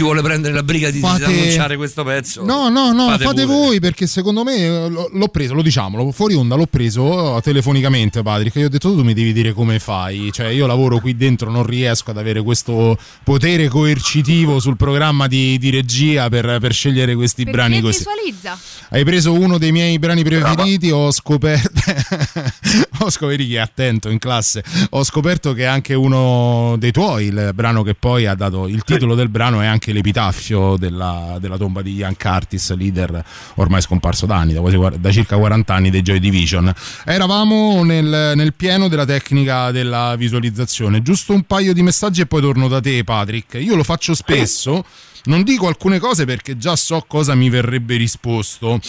Si 0.00 0.06
vuole 0.06 0.22
prendere 0.22 0.54
la 0.54 0.62
briga 0.62 0.90
di 0.90 0.98
Fate- 0.98 1.24
annunciare 1.26 1.76
questo 1.76 2.02
pezzo, 2.04 2.42
No, 2.42 2.70
no, 2.70 2.92
no, 2.92 3.10
fate, 3.18 3.24
pure. 3.42 3.44
voi 3.44 3.80
perché 3.80 4.06
secondo 4.06 4.42
me 4.44 4.56
eh, 4.56 4.88
l'ho 4.88 5.28
preso, 5.28 5.52
lo 5.52 5.60
diciamolo, 5.60 6.10
fuori 6.10 6.34
onda 6.34 6.54
l'ho 6.54 6.66
preso 6.66 7.36
eh, 7.36 7.40
telefonicamente 7.42 8.22
Patrick, 8.22 8.56
io 8.56 8.66
ho 8.66 8.68
detto 8.70 8.94
tu 8.94 9.02
mi 9.04 9.12
devi 9.12 9.32
dire 9.34 9.52
come 9.52 9.78
fai, 9.78 10.30
cioè 10.32 10.46
io 10.48 10.66
lavoro 10.66 10.98
qui 11.00 11.16
dentro, 11.16 11.50
non 11.50 11.64
riesco 11.66 12.10
ad 12.10 12.16
avere 12.18 12.40
questo 12.42 12.96
potere 13.22 13.68
coercitivo 13.68 14.58
sul 14.58 14.76
programma 14.76 15.26
di, 15.26 15.58
di 15.58 15.68
regia 15.70 16.28
per, 16.30 16.56
per 16.60 16.72
scegliere 16.72 17.14
questi 17.14 17.44
brani 17.44 17.80
Perché 17.80 17.86
così. 17.86 17.98
visualizza. 17.98 18.58
Hai 18.88 19.04
preso 19.04 19.32
uno 19.34 19.58
dei 19.58 19.70
miei 19.72 19.98
brani 19.98 20.22
preferiti, 20.24 20.90
ho 20.90 21.10
scoperto, 21.12 21.80
ho 23.10 23.12
scoperto 23.12 23.44
che 23.44 23.56
è 23.56 23.58
attento 23.58 24.08
in 24.08 24.18
classe, 24.18 24.62
ho 24.90 25.02
scoperto 25.02 25.52
che 25.52 25.62
è 25.62 25.66
anche 25.66 25.94
uno 25.94 26.76
dei 26.78 26.92
tuoi, 26.92 27.26
il 27.26 27.50
brano 27.54 27.82
che 27.82 27.94
poi 27.94 28.26
ha 28.26 28.34
dato 28.34 28.68
il 28.68 28.84
titolo 28.84 29.14
del 29.14 29.28
brano 29.28 29.60
è 29.60 29.66
anche 29.66 29.92
l'epitaffio 29.92 30.76
della, 30.76 31.36
della 31.40 31.56
tomba 31.56 31.82
di 31.82 31.94
Ian 31.94 32.16
Curtis, 32.16 32.74
leader 32.74 33.24
ormai 33.56 33.80
scomparso 33.80 34.26
da 34.26 34.36
anni, 34.36 34.52
da, 34.52 34.60
quasi 34.60 34.78
da 34.98 35.10
circa 35.10 35.36
40 35.36 35.74
anni 35.74 35.90
dei 35.90 36.02
Joy 36.02 36.20
Division. 36.20 36.72
Eravamo 37.04 37.82
nel, 37.82 38.32
nel 38.34 38.54
pieno 38.54 38.88
della 38.88 39.04
tecnica 39.04 39.70
della 39.70 40.14
visualizzazione, 40.16 41.02
giusto 41.02 41.32
un 41.32 41.42
paio 41.42 41.72
di 41.72 41.82
messaggi 41.82 42.20
e 42.20 42.26
poi 42.26 42.40
torno 42.40 42.68
da 42.68 42.80
te 42.80 43.02
Patrick, 43.04 43.54
io 43.54 43.74
lo 43.74 43.84
faccio 43.84 44.14
spesso. 44.14 44.84
Non 45.24 45.42
dico 45.42 45.66
alcune 45.66 45.98
cose 45.98 46.24
perché 46.24 46.56
già 46.56 46.76
so 46.76 47.04
cosa 47.06 47.34
mi 47.34 47.50
verrebbe 47.50 47.96
risposto 47.96 48.80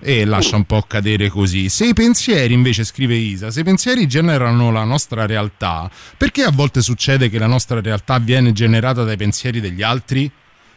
e 0.00 0.26
lascia 0.26 0.56
un 0.56 0.64
po' 0.64 0.82
cadere 0.86 1.30
così. 1.30 1.70
Se 1.70 1.86
i 1.86 1.94
pensieri, 1.94 2.52
invece, 2.52 2.84
scrive 2.84 3.14
Isa, 3.14 3.50
se 3.50 3.60
i 3.60 3.64
pensieri 3.64 4.06
generano 4.06 4.70
la 4.70 4.84
nostra 4.84 5.24
realtà, 5.24 5.90
perché 6.16 6.42
a 6.42 6.50
volte 6.50 6.82
succede 6.82 7.30
che 7.30 7.38
la 7.38 7.46
nostra 7.46 7.80
realtà 7.80 8.18
viene 8.18 8.52
generata 8.52 9.02
dai 9.04 9.16
pensieri 9.16 9.60
degli 9.60 9.82
altri? 9.82 10.30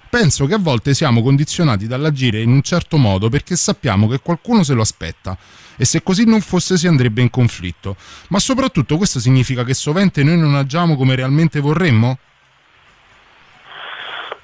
Penso 0.09 0.45
che 0.45 0.55
a 0.55 0.59
volte 0.59 0.93
siamo 0.93 1.21
condizionati 1.21 1.87
dall'agire 1.87 2.41
in 2.41 2.51
un 2.51 2.61
certo 2.61 2.97
modo 2.97 3.29
perché 3.29 3.55
sappiamo 3.55 4.09
che 4.09 4.19
qualcuno 4.19 4.61
se 4.61 4.73
lo 4.73 4.81
aspetta 4.81 5.37
e 5.77 5.85
se 5.85 6.03
così 6.03 6.25
non 6.25 6.41
fosse 6.41 6.77
si 6.77 6.85
andrebbe 6.85 7.21
in 7.21 7.29
conflitto. 7.29 7.95
Ma 8.27 8.39
soprattutto 8.39 8.97
questo 8.97 9.19
significa 9.19 9.63
che 9.63 9.73
sovente 9.73 10.21
noi 10.23 10.37
non 10.37 10.55
agiamo 10.55 10.97
come 10.97 11.15
realmente 11.15 11.61
vorremmo? 11.61 12.17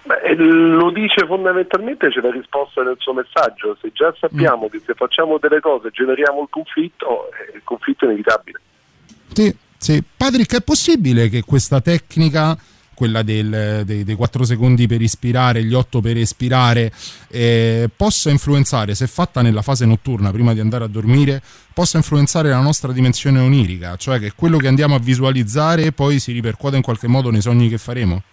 Beh, 0.08 0.36
lo 0.36 0.90
dice 0.92 1.26
fondamentalmente, 1.28 2.08
c'è 2.08 2.22
la 2.22 2.32
risposta 2.32 2.82
nel 2.82 2.96
suo 2.98 3.12
messaggio. 3.12 3.78
Se 3.82 3.92
già 3.94 4.16
sappiamo 4.18 4.70
che 4.70 4.82
se 4.86 4.94
facciamo 4.94 5.38
delle 5.38 5.60
cose 5.60 5.90
generiamo 5.92 6.44
il 6.44 6.48
conflitto, 6.50 7.30
eh, 7.32 7.58
il 7.58 7.62
conflitto 7.66 8.06
è 8.06 8.08
inevitabile. 8.08 8.62
Sì, 9.34 9.54
sì. 9.78 10.02
Patrick, 10.16 10.56
è 10.56 10.62
possibile 10.62 11.28
che 11.28 11.44
questa 11.44 11.82
tecnica, 11.82 12.58
quella 12.96 13.22
del- 13.22 13.84
dei, 13.84 14.06
dei 14.06 14.16
4 14.16 14.46
secondi 14.46 14.88
per 14.88 15.02
ispirare, 15.02 15.62
gli 15.62 15.74
8 15.74 16.00
per 16.00 16.16
espirare, 16.16 16.90
eh, 17.28 17.90
possa 17.94 18.30
influenzare, 18.30 18.96
se 18.96 19.08
fatta 19.08 19.42
nella 19.42 19.62
fase 19.62 19.86
notturna 19.86 20.32
prima 20.32 20.54
di 20.54 20.62
andare 20.62 20.86
a 20.86 20.88
dormire, 20.88 21.42
possa 21.74 21.98
influenzare 21.98 22.48
la 22.48 22.62
nostra 22.62 22.94
dimensione 22.94 23.40
onirica, 23.42 23.98
cioè 23.98 24.20
che 24.20 24.32
quello 24.34 24.58
che 24.58 24.70
andiamo 24.70 24.96
a 24.96 25.00
visualizzare 25.00 25.92
poi 25.92 26.20
si 26.20 26.32
ripercuote 26.32 26.78
in 26.78 26.82
qualche 26.82 27.08
modo 27.08 27.30
nei 27.30 27.42
sogni 27.42 27.68
che 27.68 27.78
faremo? 27.78 28.24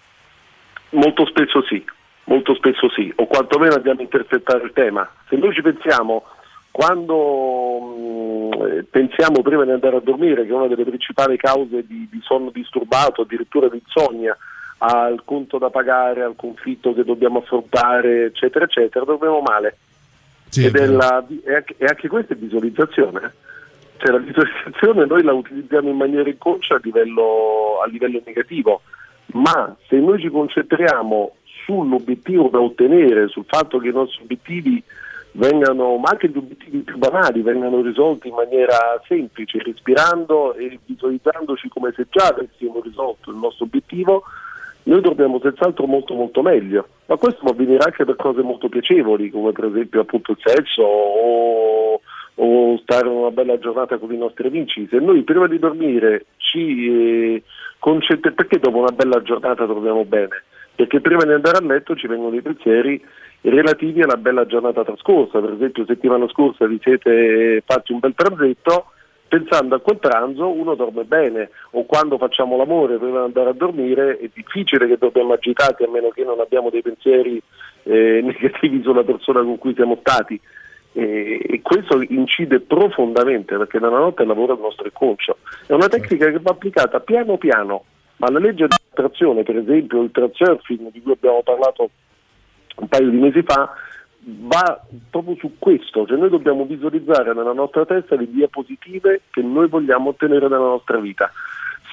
Molto 0.95 1.27
spesso 1.27 1.63
sì, 1.63 1.85
molto 2.25 2.55
spesso 2.55 2.89
sì, 2.91 3.13
o 3.17 3.27
quantomeno 3.27 3.75
andiamo 3.75 4.01
a 4.01 4.05
intercettare 4.05 4.65
il 4.65 4.73
tema. 4.73 5.09
Se 5.29 5.37
noi 5.37 5.53
ci 5.53 5.63
pensiamo, 5.63 6.25
quando 6.71 7.79
mh, 7.81 8.67
eh, 8.67 8.85
pensiamo 8.91 9.43
prima 9.43 9.65
di 9.65 9.71
andare 9.71 9.97
a 9.97 10.01
dormire 10.01 10.47
che 10.47 10.53
una 10.53 10.67
delle 10.67 10.85
principali 10.85 11.37
cause 11.37 11.85
di, 11.87 12.09
di 12.11 12.21
sonno 12.23 12.51
disturbato, 12.51 13.23
addirittura 13.23 13.69
di 13.69 13.83
insonnia, 13.85 14.37
al 14.79 15.23
conto 15.25 15.59
da 15.59 15.71
pagare, 15.71 16.23
al 16.23 16.35
conflitto 16.37 16.93
che 16.95 17.05
dobbiamo 17.05 17.39
affrontare, 17.39 18.27
eccetera, 18.27 18.65
eccetera, 18.65 19.05
dormiamo 19.05 19.41
male. 19.41 19.79
Sì, 20.49 20.67
Ed 20.67 20.77
è, 20.77 20.87
la- 20.87 21.25
e 21.45 21.55
anche, 21.55 21.75
e 21.79 21.87
anche 21.87 22.09
questa 22.09 22.35
è 22.35 22.37
visualizzazione. 22.37 23.21
eh. 23.25 23.31
Cioè 23.97 24.11
la 24.13 24.19
visualizzazione 24.19 25.07
noi 25.07 25.23
la 25.23 25.33
utilizziamo 25.33 25.89
in 25.89 25.97
maniera 25.97 26.29
inconscia 26.29 26.75
a 26.75 26.81
livello, 26.83 27.81
a 27.85 27.89
livello 27.89 28.21
negativo, 28.25 28.83
ma 29.33 29.75
se 29.89 29.99
noi 29.99 30.21
ci 30.21 30.29
concentriamo 30.29 31.33
sull'obiettivo 31.65 32.49
da 32.49 32.61
ottenere, 32.61 33.29
sul 33.29 33.45
fatto 33.47 33.79
che 33.79 33.89
i 33.89 33.93
nostri 33.93 34.23
obiettivi 34.23 34.83
vengano, 35.33 35.97
ma 35.97 36.11
anche 36.11 36.29
gli 36.29 36.37
obiettivi 36.37 36.79
più 36.81 36.97
banali, 36.99 37.43
vengano 37.43 37.81
risolti 37.81 38.29
in 38.29 38.35
maniera 38.35 39.01
semplice, 39.07 39.63
respirando 39.63 40.55
e 40.55 40.79
visualizzandoci 40.85 41.69
come 41.69 41.93
se 41.97 42.07
già 42.11 42.29
avessimo 42.29 42.81
risolto 42.81 43.31
il 43.31 43.37
nostro 43.37 43.65
obiettivo, 43.65 44.23
noi 44.85 45.01
dormiamo 45.01 45.41
senz'altro 45.41 45.87
molto 45.87 46.15
molto 46.15 46.43
meglio, 46.43 46.87
ma 47.07 47.17
questo 47.17 47.41
può 47.41 47.51
avvenire 47.51 47.83
anche 47.85 48.05
per 48.05 48.17
cose 48.17 48.43
molto 48.43 48.69
piacevoli, 48.69 49.31
come 49.31 49.53
per 49.53 49.65
esempio 49.65 50.03
appunto 50.03 50.33
il 50.33 50.39
sesso 50.45 50.83
o, 50.83 52.01
o 52.35 52.79
stare 52.79 53.09
una 53.09 53.31
bella 53.31 53.59
giornata 53.59 53.97
con 53.97 54.13
i 54.13 54.19
nostri 54.19 54.49
amici. 54.49 54.87
Se 54.91 54.99
noi 54.99 55.23
prima 55.23 55.47
di 55.47 55.59
dormire 55.59 56.27
ci 56.37 56.87
eh, 56.87 57.43
concentriamo, 57.85 58.35
perché 58.35 58.59
dopo 58.59 58.79
una 58.79 58.93
bella 58.93 59.21
giornata 59.21 59.67
dormiamo 59.67 60.07
bene? 60.07 60.45
Perché 60.75 61.03
prima 61.03 61.25
di 61.25 61.33
andare 61.33 61.59
a 61.59 61.61
letto 61.67 61.95
ci 61.95 62.07
vengono 62.07 62.35
i 62.35 62.41
pensieri 62.41 62.99
relativi 63.43 64.01
alla 64.01 64.17
bella 64.17 64.47
giornata 64.47 64.83
trascorsa, 64.83 65.39
per 65.39 65.53
esempio 65.53 65.85
settimana 65.85 66.27
scorsa 66.29 66.67
vi 66.67 66.81
siete 66.83 67.63
fatti 67.67 67.93
un 67.93 67.99
bel 67.99 68.15
pranzetto, 68.15 68.87
pensando 69.29 69.75
a 69.75 69.81
quel 69.81 69.99
pranzo 69.99 70.51
uno 70.51 70.75
dorme 70.75 71.05
bene 71.05 71.51
o 71.73 71.85
quando 71.85 72.17
facciamo 72.17 72.57
l'amore 72.57 72.97
prima 72.97 73.19
di 73.19 73.25
andare 73.27 73.51
a 73.51 73.55
dormire 73.55 74.17
è 74.17 74.31
difficile 74.33 74.87
che 74.87 74.97
dormiamo 74.97 75.35
agitati 75.35 75.83
a 75.83 75.91
meno 75.91 76.09
che 76.09 76.25
non 76.25 76.41
abbiamo 76.41 76.71
dei 76.71 76.81
pensieri 76.81 77.41
eh, 77.83 78.21
negativi 78.25 78.81
sulla 78.83 79.05
persona 79.05 79.43
con 79.43 79.59
cui 79.59 79.75
siamo 79.75 79.99
stati 80.01 80.41
E, 80.97 81.61
questo 81.63 82.01
incide 82.09 82.61
profondamente 82.61 83.57
perché 83.57 83.81
nella 83.81 83.99
notte 83.99 84.25
lavora 84.25 84.53
il 84.55 84.61
nostro 84.61 84.87
inconscio. 84.87 85.39
È 85.67 85.73
una 85.73 85.89
tecnica 85.89 86.31
che 86.31 86.39
va 86.39 86.53
applicata 86.53 87.01
piano 87.01 87.37
piano, 87.37 87.85
ma 88.19 88.31
la 88.31 88.39
legge 88.39 88.69
di 88.69 88.77
attrazione, 88.91 89.43
per 89.43 89.57
esempio 89.57 90.03
il 90.03 90.13
tracksurfing 90.13 90.93
di 90.93 91.03
cui 91.03 91.13
abbiamo 91.13 91.43
parlato 91.43 91.91
un 92.77 92.89
paio 92.89 93.11
di 93.11 93.17
mesi 93.17 93.43
fa, 93.43 93.73
va 94.27 94.81
proprio 95.11 95.37
su 95.37 95.59
questo, 95.59 96.07
cioè 96.07 96.17
noi 96.17 96.31
dobbiamo 96.31 96.65
visualizzare 96.65 97.35
nella 97.35 97.53
nostra 97.53 97.85
testa 97.85 98.17
le 98.17 98.31
diapositive 98.31 99.23
che 99.31 99.43
noi 99.43 99.69
vogliamo 99.69 100.11
ottenere 100.11 100.49
nella 100.49 100.59
nostra 100.59 100.99
vita. 100.99 101.31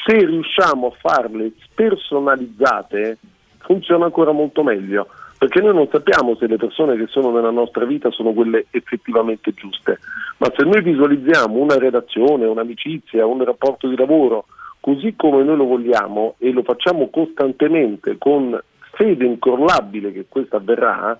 Se 0.06 0.14
riusciamo 0.14 0.88
a 0.88 0.98
farle 1.00 1.52
spersonalizzate, 1.64 3.18
funziona 3.60 4.06
ancora 4.06 4.32
molto 4.32 4.64
meglio, 4.64 5.08
perché 5.42 5.60
noi 5.60 5.74
non 5.74 5.88
sappiamo 5.92 6.36
se 6.36 6.46
le 6.46 6.58
persone 6.58 6.96
che 6.96 7.08
sono 7.08 7.32
nella 7.32 7.50
nostra 7.50 7.84
vita 7.84 8.12
sono 8.12 8.32
quelle 8.32 8.68
effettivamente 8.70 9.52
giuste, 9.56 9.98
ma 10.38 10.52
se 10.56 10.64
noi 10.64 10.84
visualizziamo 10.84 11.58
una 11.58 11.80
relazione, 11.80 12.46
un'amicizia, 12.46 13.26
un 13.26 13.44
rapporto 13.44 13.88
di 13.88 13.98
lavoro 13.98 14.46
così 14.80 15.16
come 15.18 15.42
noi 15.42 15.58
lo 15.58 15.66
vogliamo 15.66 16.36
e 16.38 16.52
lo 16.52 16.62
facciamo 16.62 17.10
costantemente 17.10 18.20
con 18.20 18.56
fede 18.92 19.26
incrollabile 19.26 20.12
che 20.12 20.28
questo 20.30 20.58
avverrà, 20.58 21.20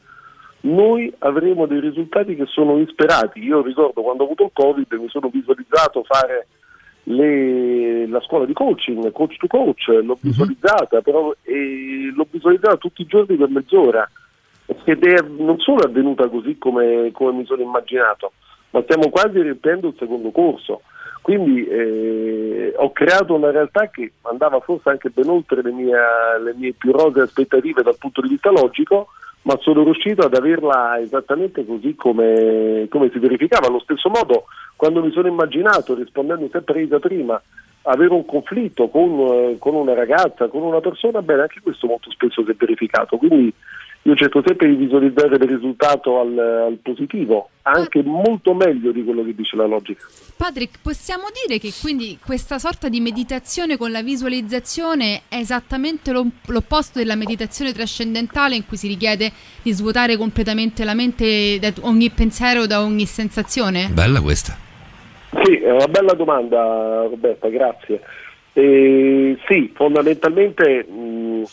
noi 0.62 1.12
avremo 1.18 1.66
dei 1.66 1.80
risultati 1.80 2.36
che 2.36 2.46
sono 2.46 2.78
insperati. 2.78 3.44
Io 3.44 3.64
ricordo 3.64 4.04
quando 4.04 4.22
ho 4.22 4.26
avuto 4.28 4.44
il 4.44 4.52
Covid 4.54 4.94
mi 5.00 5.10
sono 5.10 5.30
visualizzato 5.30 6.04
fare 6.04 6.46
le- 7.12 8.08
la 8.08 8.22
scuola 8.22 8.46
di 8.46 8.54
coaching, 8.54 9.12
coach 9.12 9.38
to 9.38 9.48
coach, 9.48 9.88
l'ho 9.88 10.18
visualizzata, 10.20 11.02
però 11.02 11.34
e 11.44 12.12
l'ho 12.14 12.28
visualizzata 12.30 12.78
tutti 12.78 13.02
i 13.02 13.08
giorni 13.08 13.36
per 13.36 13.50
mezz'ora 13.50 14.10
ed 14.84 15.04
è 15.04 15.22
non 15.38 15.60
solo 15.60 15.84
avvenuta 15.84 16.28
così 16.28 16.58
come, 16.58 17.12
come 17.14 17.38
mi 17.40 17.46
sono 17.46 17.62
immaginato, 17.62 18.32
ma 18.72 18.82
stiamo 18.84 19.10
quasi 19.10 19.42
riempiendo 19.42 19.88
il 19.88 19.96
secondo 19.98 20.32
corso. 20.32 20.82
Quindi 21.22 21.68
eh, 21.68 22.74
ho 22.76 22.92
creato 22.92 23.36
una 23.36 23.52
realtà 23.52 23.90
che 23.90 24.14
andava 24.24 24.60
forse 24.60 24.90
anche 24.90 25.10
ben 25.10 25.30
oltre 25.30 25.62
le 25.62 25.72
mie, 25.72 25.96
le 26.44 26.54
mie 26.56 26.74
più 26.74 26.92
rose 26.92 27.22
aspettative 27.22 27.84
dal 27.84 27.98
punto 27.98 28.22
di 28.22 28.30
vista 28.30 28.50
logico, 28.50 29.10
ma 29.44 29.58
sono 29.62 29.84
riuscito 29.84 30.24
ad 30.24 30.36
averla 30.36 31.00
esattamente 31.00 31.66
così 31.66 31.96
come, 31.96 32.86
come 32.90 33.10
si 33.12 33.20
verificava. 33.20 33.68
Allo 33.68 33.80
stesso 33.80 34.10
modo, 34.10 34.46
quando 34.76 35.04
mi 35.04 35.12
sono 35.12 35.28
immaginato, 35.28 35.96
rispondendo 35.96 36.48
sempre 36.52 36.88
a 36.90 37.00
prima, 37.00 37.42
avere 37.84 38.14
un 38.14 38.26
conflitto 38.26 38.90
con, 38.90 39.20
eh, 39.20 39.56
con 39.58 39.74
una 39.74 39.94
ragazza, 39.94 40.48
con 40.48 40.62
una 40.62 40.80
persona, 40.80 41.22
bene, 41.22 41.42
anche 41.42 41.62
questo 41.62 41.88
molto 41.88 42.12
spesso 42.12 42.44
si 42.44 42.52
è 42.52 42.54
verificato. 42.54 43.18
Quindi 43.18 43.52
io 44.04 44.16
cerco 44.16 44.42
sempre 44.44 44.68
di 44.68 44.76
visualizzare 44.76 45.36
il 45.36 45.48
risultato 45.48 46.20
al, 46.20 46.38
al 46.38 46.80
positivo, 46.82 47.50
anche 47.62 48.02
molto 48.02 48.56
meglio 48.56 48.92
di 48.92 49.04
quello 49.04 49.24
che 49.24 49.36
dice 49.36 49.56
la 49.56 49.68
logica. 49.68 50.04
Patrick, 50.36 50.80
possiamo 50.82 51.26
dire 51.46 51.60
che 51.60 51.72
quindi 51.80 52.18
questa 52.24 52.58
sorta 52.58 52.90
di 52.90 53.00
meditazione 53.00 53.78
con 53.78 53.92
la 53.92 54.02
visualizzazione 54.02 55.22
è 55.30 55.36
esattamente 55.36 56.12
lo- 56.12 56.26
l'opposto 56.48 56.98
della 56.98 57.16
meditazione 57.16 57.74
trascendentale 57.74 58.56
in 58.56 58.66
cui 58.66 58.78
si 58.78 58.88
richiede 58.88 59.32
di 59.62 59.72
svuotare 59.72 60.18
completamente 60.18 60.84
la 60.84 60.96
mente 60.96 61.60
da 61.60 61.72
ogni 61.82 62.10
pensiero, 62.10 62.66
da 62.66 62.82
ogni 62.82 63.06
sensazione? 63.06 63.90
Bella 63.94 64.20
questa. 64.20 64.58
Sì, 65.44 65.58
è 65.58 65.72
una 65.72 65.88
bella 65.88 66.14
domanda 66.14 67.04
Roberta, 67.04 67.48
grazie. 67.50 68.02
Eh, 68.54 69.38
sì, 69.48 69.72
fondamentalmente 69.74 70.84
mh, 70.84 71.44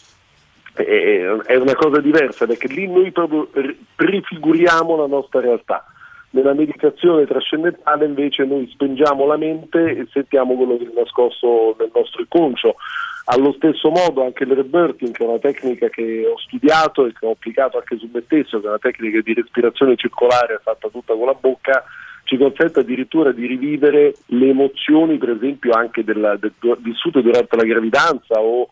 è, 0.85 1.57
una 1.57 1.75
cosa 1.75 2.01
diversa 2.01 2.47
perché 2.47 2.69
lì 2.69 2.87
noi 2.87 3.11
proprio 3.11 3.49
ri- 3.53 3.79
prefiguriamo 3.95 4.97
la 4.97 5.07
nostra 5.07 5.41
realtà. 5.41 5.85
Nella 6.31 6.53
meditazione 6.53 7.27
trascendentale 7.27 8.05
invece 8.05 8.45
noi 8.45 8.69
spengiamo 8.71 9.25
la 9.27 9.39
mente 9.39 9.97
e 9.97 10.07
sentiamo 10.13 10.55
quello 10.57 10.77
che 10.77 10.85
è 10.85 10.93
nascosto 10.95 11.75
nel 11.79 11.91
nostro 11.95 12.21
inconscio. 12.21 12.77
Allo 13.31 13.53
stesso 13.53 13.91
modo 13.91 14.25
anche 14.25 14.45
il 14.45 14.53
rebirthing, 14.53 15.13
che 15.13 15.25
è 15.25 15.27
una 15.27 15.39
tecnica 15.39 15.89
che 15.89 16.27
ho 16.27 16.39
studiato 16.39 17.07
e 17.07 17.13
che 17.13 17.27
ho 17.27 17.31
applicato 17.31 17.79
anche 17.79 17.97
su 17.97 18.09
me 18.13 18.23
stesso, 18.27 18.61
che 18.61 18.67
è 18.67 18.69
una 18.69 18.79
tecnica 18.79 19.21
di 19.21 19.35
respirazione 19.35 19.97
circolare 19.97 20.61
fatta 20.63 20.89
tutta 20.89 21.15
con 21.15 21.27
la 21.27 21.35
bocca, 21.35 21.85
ci 22.25 22.37
consente 22.37 22.81
addirittura 22.81 23.33
di 23.33 23.47
rivivere 23.47 24.15
le 24.27 24.49
emozioni, 24.49 25.17
per 25.17 25.31
esempio, 25.31 25.73
anche 25.73 26.05
della, 26.05 26.37
del- 26.37 26.53
vissute 26.81 27.23
durante 27.23 27.57
la 27.57 27.65
gravidanza 27.65 28.39
o 28.39 28.69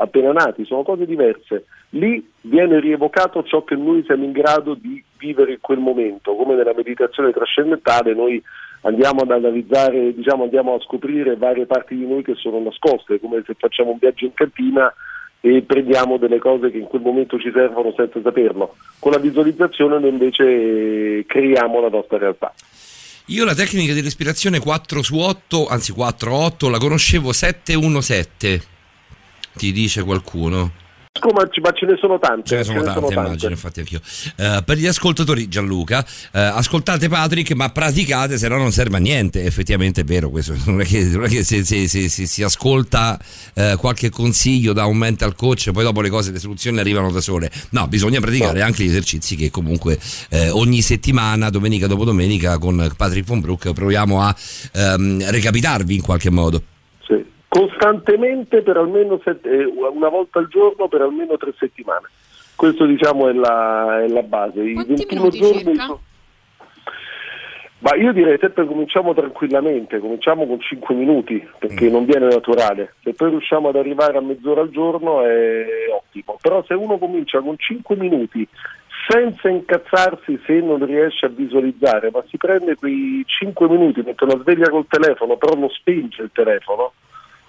appena 0.00 0.32
nati, 0.32 0.64
sono 0.64 0.82
cose 0.82 1.06
diverse. 1.06 1.66
Lì 1.90 2.24
viene 2.42 2.80
rievocato 2.80 3.42
ciò 3.42 3.64
che 3.64 3.74
noi 3.74 4.02
siamo 4.04 4.24
in 4.24 4.32
grado 4.32 4.74
di 4.74 5.02
vivere 5.18 5.52
in 5.52 5.60
quel 5.60 5.78
momento, 5.78 6.34
come 6.34 6.54
nella 6.54 6.74
meditazione 6.74 7.32
trascendentale 7.32 8.14
noi 8.14 8.42
andiamo 8.82 9.22
ad 9.22 9.30
analizzare, 9.30 10.14
diciamo 10.14 10.44
andiamo 10.44 10.74
a 10.74 10.80
scoprire 10.80 11.36
varie 11.36 11.66
parti 11.66 11.96
di 11.96 12.06
noi 12.06 12.22
che 12.22 12.34
sono 12.36 12.60
nascoste, 12.60 13.18
come 13.18 13.42
se 13.44 13.54
facciamo 13.58 13.90
un 13.90 13.98
viaggio 13.98 14.24
in 14.24 14.34
cantina 14.34 14.92
e 15.40 15.62
prendiamo 15.62 16.16
delle 16.16 16.38
cose 16.38 16.70
che 16.70 16.78
in 16.78 16.86
quel 16.86 17.02
momento 17.02 17.38
ci 17.38 17.50
servono 17.52 17.92
senza 17.96 18.20
saperlo. 18.22 18.76
Con 18.98 19.12
la 19.12 19.18
visualizzazione 19.18 19.98
noi 19.98 20.10
invece 20.10 21.24
creiamo 21.26 21.80
la 21.80 21.88
nostra 21.88 22.18
realtà. 22.18 22.52
Io 23.26 23.44
la 23.44 23.54
tecnica 23.54 23.92
di 23.92 24.00
respirazione 24.00 24.60
4 24.60 25.02
su 25.02 25.18
8, 25.18 25.66
anzi 25.66 25.92
4-8, 25.92 26.70
la 26.70 26.78
conoscevo 26.78 27.30
7-1-7. 27.30 28.77
Ti 29.58 29.72
dice 29.72 30.04
qualcuno? 30.04 30.70
Ma, 31.20 31.42
ma 31.62 31.72
ce 31.72 31.86
ne 31.86 31.96
sono 32.00 32.16
tante. 32.20 32.46
Ce 32.46 32.56
ne 32.58 32.62
sono 32.62 32.80
tante, 32.84 33.12
immagino, 33.12 33.50
infatti 33.50 33.80
anch'io. 33.80 34.00
Eh, 34.36 34.62
per 34.64 34.76
gli 34.76 34.86
ascoltatori, 34.86 35.48
Gianluca, 35.48 36.06
eh, 36.32 36.38
ascoltate 36.38 37.08
Patrick, 37.08 37.50
ma 37.54 37.70
praticate, 37.70 38.38
se 38.38 38.46
no 38.46 38.56
non 38.56 38.70
serve 38.70 38.98
a 38.98 39.00
niente. 39.00 39.42
Effettivamente 39.42 40.02
è 40.02 40.04
vero 40.04 40.30
questo. 40.30 40.54
Non 40.68 40.80
è 40.82 40.84
che, 40.84 41.02
non 41.06 41.24
è 41.24 41.28
che 41.28 41.42
se, 41.42 41.64
se- 41.64 41.88
se- 41.88 42.08
se 42.08 42.26
si 42.26 42.42
ascolta 42.44 43.18
eh, 43.54 43.74
qualche 43.78 44.10
consiglio 44.10 44.72
da 44.72 44.84
un 44.84 44.96
mental 44.96 45.34
coach, 45.34 45.72
poi 45.72 45.82
dopo 45.82 46.02
le 46.02 46.08
cose, 46.08 46.30
le 46.30 46.38
soluzioni 46.38 46.78
arrivano 46.78 47.10
da 47.10 47.20
sole. 47.20 47.50
No, 47.70 47.88
bisogna 47.88 48.20
praticare 48.20 48.62
anche 48.62 48.84
gli 48.84 48.88
esercizi 48.88 49.34
che 49.34 49.50
comunque 49.50 49.98
ogni 50.52 50.82
settimana, 50.82 51.50
domenica 51.50 51.88
dopo 51.88 52.04
domenica, 52.04 52.58
con 52.58 52.92
Patrick 52.96 53.26
von 53.26 53.40
Brook 53.40 53.72
proviamo 53.72 54.22
a 54.22 54.36
ehm, 54.72 55.30
recapitarvi 55.30 55.96
in 55.96 56.02
qualche 56.02 56.30
modo. 56.30 56.62
Costantemente 57.48 58.62
per 58.62 58.76
almeno 58.76 59.18
sette- 59.24 59.48
eh, 59.48 59.64
una 59.64 60.08
volta 60.08 60.38
al 60.38 60.48
giorno 60.48 60.86
per 60.88 61.00
almeno 61.00 61.36
tre 61.36 61.54
settimane. 61.58 62.08
Questo 62.54 62.84
diciamo 62.84 63.28
è 63.28 63.32
la, 63.32 64.02
è 64.02 64.08
la 64.08 64.22
base. 64.22 64.60
I 64.60 64.74
21 64.74 65.06
minuti 65.10 65.38
giorni 65.38 65.62
circa? 65.62 65.84
so- 65.86 66.00
Ma 67.78 67.94
io 67.94 68.12
direi 68.12 68.36
sempre 68.38 68.66
cominciamo 68.66 69.14
tranquillamente, 69.14 70.00
cominciamo 70.00 70.46
con 70.46 70.60
5 70.60 70.94
minuti 70.94 71.46
perché 71.58 71.88
non 71.88 72.04
viene 72.04 72.26
naturale. 72.26 72.94
Se 73.02 73.14
poi 73.14 73.30
riusciamo 73.30 73.68
ad 73.68 73.76
arrivare 73.76 74.18
a 74.18 74.20
mezz'ora 74.20 74.62
al 74.62 74.70
giorno 74.70 75.24
è 75.24 75.64
ottimo. 75.90 76.36
Però 76.42 76.64
se 76.64 76.74
uno 76.74 76.98
comincia 76.98 77.40
con 77.40 77.54
5 77.56 77.96
minuti 77.96 78.46
senza 79.08 79.48
incazzarsi 79.48 80.38
se 80.44 80.60
non 80.60 80.84
riesce 80.84 81.26
a 81.26 81.30
visualizzare, 81.30 82.10
ma 82.10 82.22
si 82.28 82.36
prende 82.36 82.74
quei 82.74 83.22
5 83.24 83.68
minuti, 83.68 84.02
mette 84.04 84.24
una 84.24 84.38
sveglia 84.38 84.68
col 84.68 84.86
telefono, 84.86 85.36
però 85.36 85.58
non 85.58 85.70
spinge 85.70 86.22
il 86.22 86.30
telefono, 86.32 86.92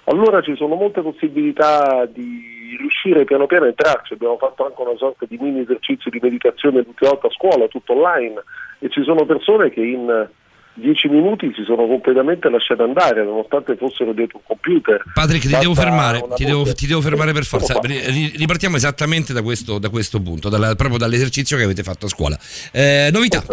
allora 0.10 0.41
ci 0.41 0.56
sono 0.56 0.76
molte 0.76 1.02
possibilità 1.02 2.06
di 2.11 2.76
riuscire 2.77 3.26
piano 3.26 3.45
piano 3.45 3.65
a 3.65 3.69
entrarci. 3.69 4.14
Abbiamo 4.14 4.38
fatto 4.38 4.65
anche 4.65 4.81
una 4.81 4.98
sorta 4.98 5.26
di 5.27 5.38
mini 5.40 5.61
esercizio 5.61 6.10
di 6.11 6.19
meditazione 6.22 6.81
l'ultima 6.84 7.11
volta 7.11 7.27
a 7.27 7.31
scuola, 7.31 7.68
tutto 7.68 7.94
online, 7.94 8.44
e 8.80 8.90
ci 8.90 9.03
sono 9.03 9.26
persone 9.26 9.69
che 9.69 9.81
in 9.81 10.27
10 10.73 11.07
minuti 11.10 11.52
si 11.56 11.64
sono 11.64 11.86
completamente 11.88 12.49
lasciate 12.49 12.81
andare, 12.81 13.23
nonostante 13.23 13.76
fossero 13.76 14.14
dietro 14.14 14.38
un 14.38 14.44
computer. 14.48 15.03
Patrick, 15.14 15.48
ti 15.48 15.57
devo 15.60 15.73
fermare, 15.76 16.23
ti 16.36 16.45
devo, 16.45 16.64
ti 16.73 16.88
devo 16.88 17.02
fermare 17.02 17.34
per 17.34 17.44
forza. 17.44 17.80
Ripartiamo 17.81 18.77
esattamente 18.77 19.34
da 19.34 19.41
questo, 19.41 19.77
da 19.77 19.90
questo 19.90 20.22
punto, 20.22 20.49
dalla- 20.49 20.76
proprio 20.76 20.98
dall'esercizio 20.98 21.57
che 21.57 21.64
avete 21.64 21.84
fatto 21.84 22.06
a 22.06 22.10
scuola. 22.10 22.38
Eh, 22.72 23.10
novità. 23.11 23.44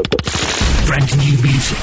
Brand 0.87 1.11
new 1.13 1.39
music. 1.41 1.79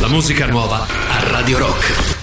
La 0.00 0.08
musica 0.08 0.46
nuova 0.46 0.86
a 0.86 1.30
Radio 1.30 1.58
Rock. 1.58 2.17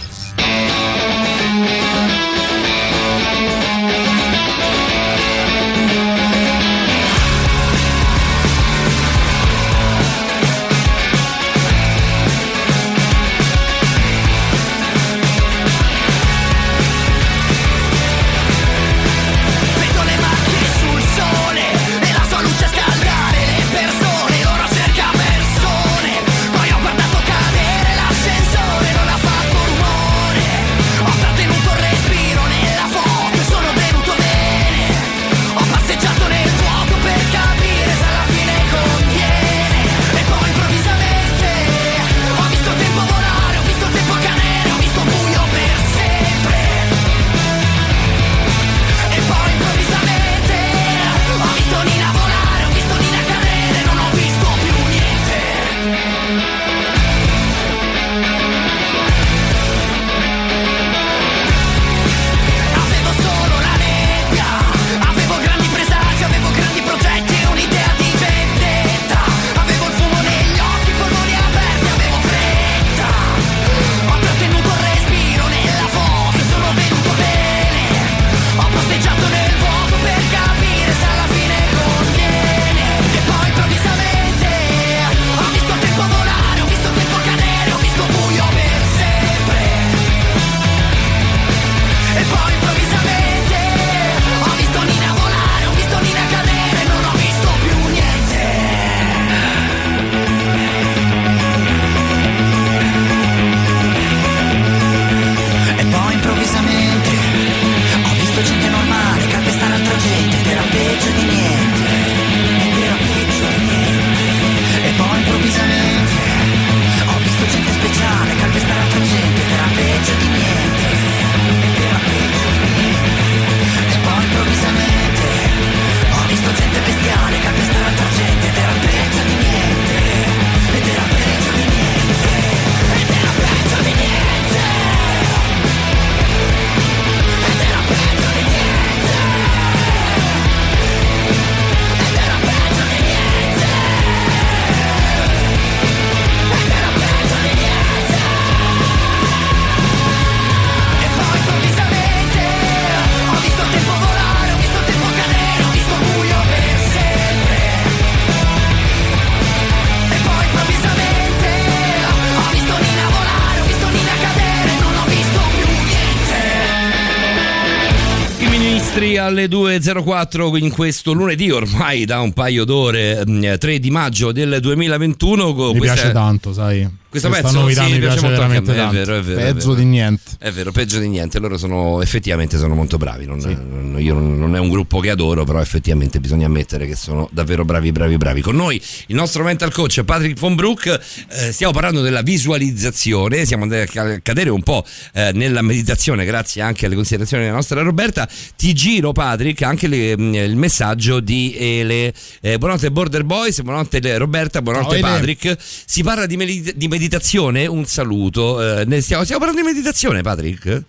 Alle 169.45 169.77
2.04 169.79 170.57
in 170.57 170.71
questo 170.71 171.11
lunedì 171.13 171.51
ormai 171.51 172.05
da 172.05 172.19
un 172.21 172.33
paio 172.33 172.65
d'ore, 172.65 173.23
mm, 173.27 173.53
3 173.57 173.79
di 173.79 173.91
maggio 173.91 174.31
del 174.31 174.57
2021. 174.59 175.53
co- 175.53 175.71
Mi 175.71 175.77
questa- 175.79 175.95
piace 175.95 176.11
tanto, 176.11 176.53
sai. 176.53 176.87
Questo 177.15 177.29
Questa 177.29 177.47
pezzo 177.47 177.61
novità 177.61 177.85
sì, 177.85 177.91
mi 177.93 177.99
piace 177.99 178.25
a 178.25 178.29
veramente 178.29 178.71
me, 178.71 178.77
tanto. 178.77 178.95
È 178.95 178.99
vero, 178.99 179.17
è 179.17 179.21
vero, 179.21 179.39
è 179.39 179.43
Peggio 179.53 179.69
vero. 179.69 179.79
di 179.79 179.85
niente. 179.85 180.21
È 180.37 180.51
vero, 180.51 180.71
peggio 180.73 180.99
di 180.99 181.07
niente. 181.07 181.39
Loro 181.39 181.57
sono 181.57 182.01
effettivamente 182.01 182.57
sono 182.57 182.75
molto 182.75 182.97
bravi. 182.97 183.25
Non, 183.25 183.37
non- 183.37 183.74
io 183.99 184.13
non, 184.13 184.55
è 184.55 184.59
un 184.59 184.69
gruppo 184.69 184.99
che 184.99 185.09
adoro, 185.09 185.43
però 185.43 185.59
effettivamente 185.59 186.19
bisogna 186.19 186.45
ammettere 186.45 186.87
che 186.87 186.95
sono 186.95 187.29
davvero 187.31 187.65
bravi, 187.65 187.91
bravi, 187.91 188.17
bravi. 188.17 188.41
Con 188.41 188.55
noi 188.55 188.81
il 189.07 189.15
nostro 189.15 189.43
mental 189.43 189.71
coach 189.71 190.03
Patrick 190.03 190.39
von 190.39 190.55
Broek. 190.55 190.99
eh, 191.29 191.51
stiamo 191.51 191.73
parlando 191.73 192.01
della 192.01 192.21
visualizzazione. 192.21 193.45
Siamo 193.45 193.63
andati 193.63 193.81
a 193.81 193.85
ca- 193.85 194.19
cadere 194.21 194.49
un 194.49 194.63
po' 194.63 194.83
eh, 195.13 195.31
nella 195.33 195.61
meditazione, 195.61 196.25
grazie 196.25 196.61
anche 196.61 196.85
alle 196.85 196.95
considerazioni 196.95 197.43
della 197.43 197.55
nostra 197.55 197.81
Roberta. 197.81 198.27
Ti 198.55 198.73
giro, 198.73 199.11
Patrick, 199.11 199.61
anche 199.61 199.87
le- 199.87 200.17
mm, 200.17 200.33
il 200.35 200.55
messaggio 200.55 201.19
di 201.19 201.55
Ele. 201.57 202.13
Eh, 202.41 202.57
buonanotte, 202.57 202.91
Border 202.91 203.23
Boys. 203.23 203.61
Buonanotte, 203.61 204.17
Roberta. 204.17 204.61
Buonanotte, 204.61 204.99
Ciao, 204.99 205.07
Ele. 205.07 205.17
Patrick. 205.17 205.57
Si 205.59 206.03
parla 206.03 206.25
di, 206.25 206.37
medi- 206.37 206.73
di 206.75 206.87
meditazione. 206.87 207.65
Un 207.65 207.85
saluto. 207.85 208.61
Eh, 208.81 209.01
stiamo, 209.01 209.23
stiamo 209.23 209.43
parlando 209.43 209.61
di 209.61 209.73
meditazione, 209.73 210.21
Patrick? 210.21 210.83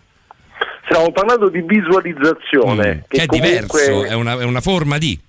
Stiamo 0.97 1.13
parlando 1.13 1.51
di 1.51 1.61
visualizzazione. 1.61 3.05
Che 3.07 3.25
è 3.25 3.27
comunque- 3.27 3.51
diverso, 3.51 4.05
è 4.07 4.15
una, 4.15 4.39
è 4.39 4.45
una 4.45 4.63
forma 4.63 4.97
di. 4.97 5.21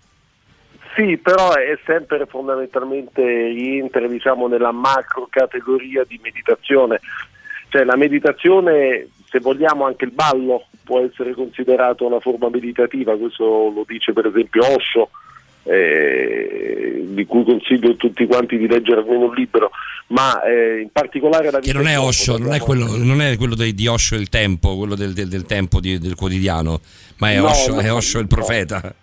Sì, 0.95 1.18
però 1.18 1.56
è 1.56 1.77
sempre 1.85 2.26
fondamentalmente 2.26 3.22
rientra 3.22 4.07
diciamo, 4.07 4.48
nella 4.48 4.72
macro 4.72 5.27
categoria 5.30 6.06
di 6.07 6.18
meditazione. 6.23 7.02
Cioè 7.68 7.84
la 7.84 7.98
meditazione, 7.98 9.10
se 9.30 9.39
vogliamo 9.39 9.85
anche 9.85 10.06
il 10.06 10.11
ballo 10.11 10.68
può 10.85 11.02
essere 11.02 11.34
considerato 11.34 12.06
una 12.06 12.22
forma 12.22 12.48
meditativa, 12.49 13.18
questo 13.18 13.44
lo 13.44 13.84
dice 13.85 14.14
per 14.14 14.27
esempio 14.27 14.65
Osho, 14.65 15.10
eh, 15.69 17.03
di 17.10 17.26
cui 17.26 17.44
consiglio 17.44 17.91
a 17.91 17.95
tutti 17.95 18.26
quanti 18.26 18.57
di 18.57 18.68
leggere 18.68 19.02
almeno 19.02 19.26
un 19.26 19.34
libro, 19.34 19.72
ma 20.07 20.41
eh, 20.44 20.80
in 20.81 20.89
particolare 20.91 21.52
la 21.52 21.60
Che 21.60 21.73
non 21.73 21.84
è 21.88 21.95
vita- 21.95 22.02
Osho, 22.03 22.38
non 22.38 22.53
è 22.53 22.60
quello, 22.60 22.95
non 22.98 23.22
è 23.22 23.35
quello 23.38 23.56
dei- 23.56 23.73
di 23.73 23.88
Osho 23.88 24.15
il 24.15 24.30
tempo, 24.30 24.77
quello 24.77 24.95
del, 24.95 25.14
del- 25.14 25.27
del 25.27 25.45
tempo 25.45 25.80
di- 25.80 25.98
del 25.99 26.15
quotidiano, 26.15 26.80
ma 27.18 27.31
è 27.31 27.38
No, 27.39 27.48
Osho, 27.49 27.73
no, 27.76 27.80
è 27.81 27.91
Osho 27.91 28.19
il 28.19 28.27
profeta. 28.27 28.94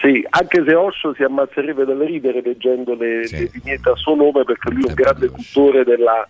Sì, 0.00 0.24
anche 0.30 0.62
se 0.64 0.74
Osho 0.74 1.12
si 1.14 1.24
ammazzerebbe 1.24 1.84
dalle 1.84 2.06
ridere 2.06 2.40
leggendo 2.40 2.94
le, 2.94 3.26
le 3.28 3.50
vignette 3.52 3.90
a 3.90 3.96
suo 3.96 4.14
nome 4.14 4.44
perché 4.44 4.70
lui 4.70 4.84
è 4.84 4.88
un 4.88 4.94
grande 4.94 5.28
cultore 5.28 5.82
della, 5.82 6.28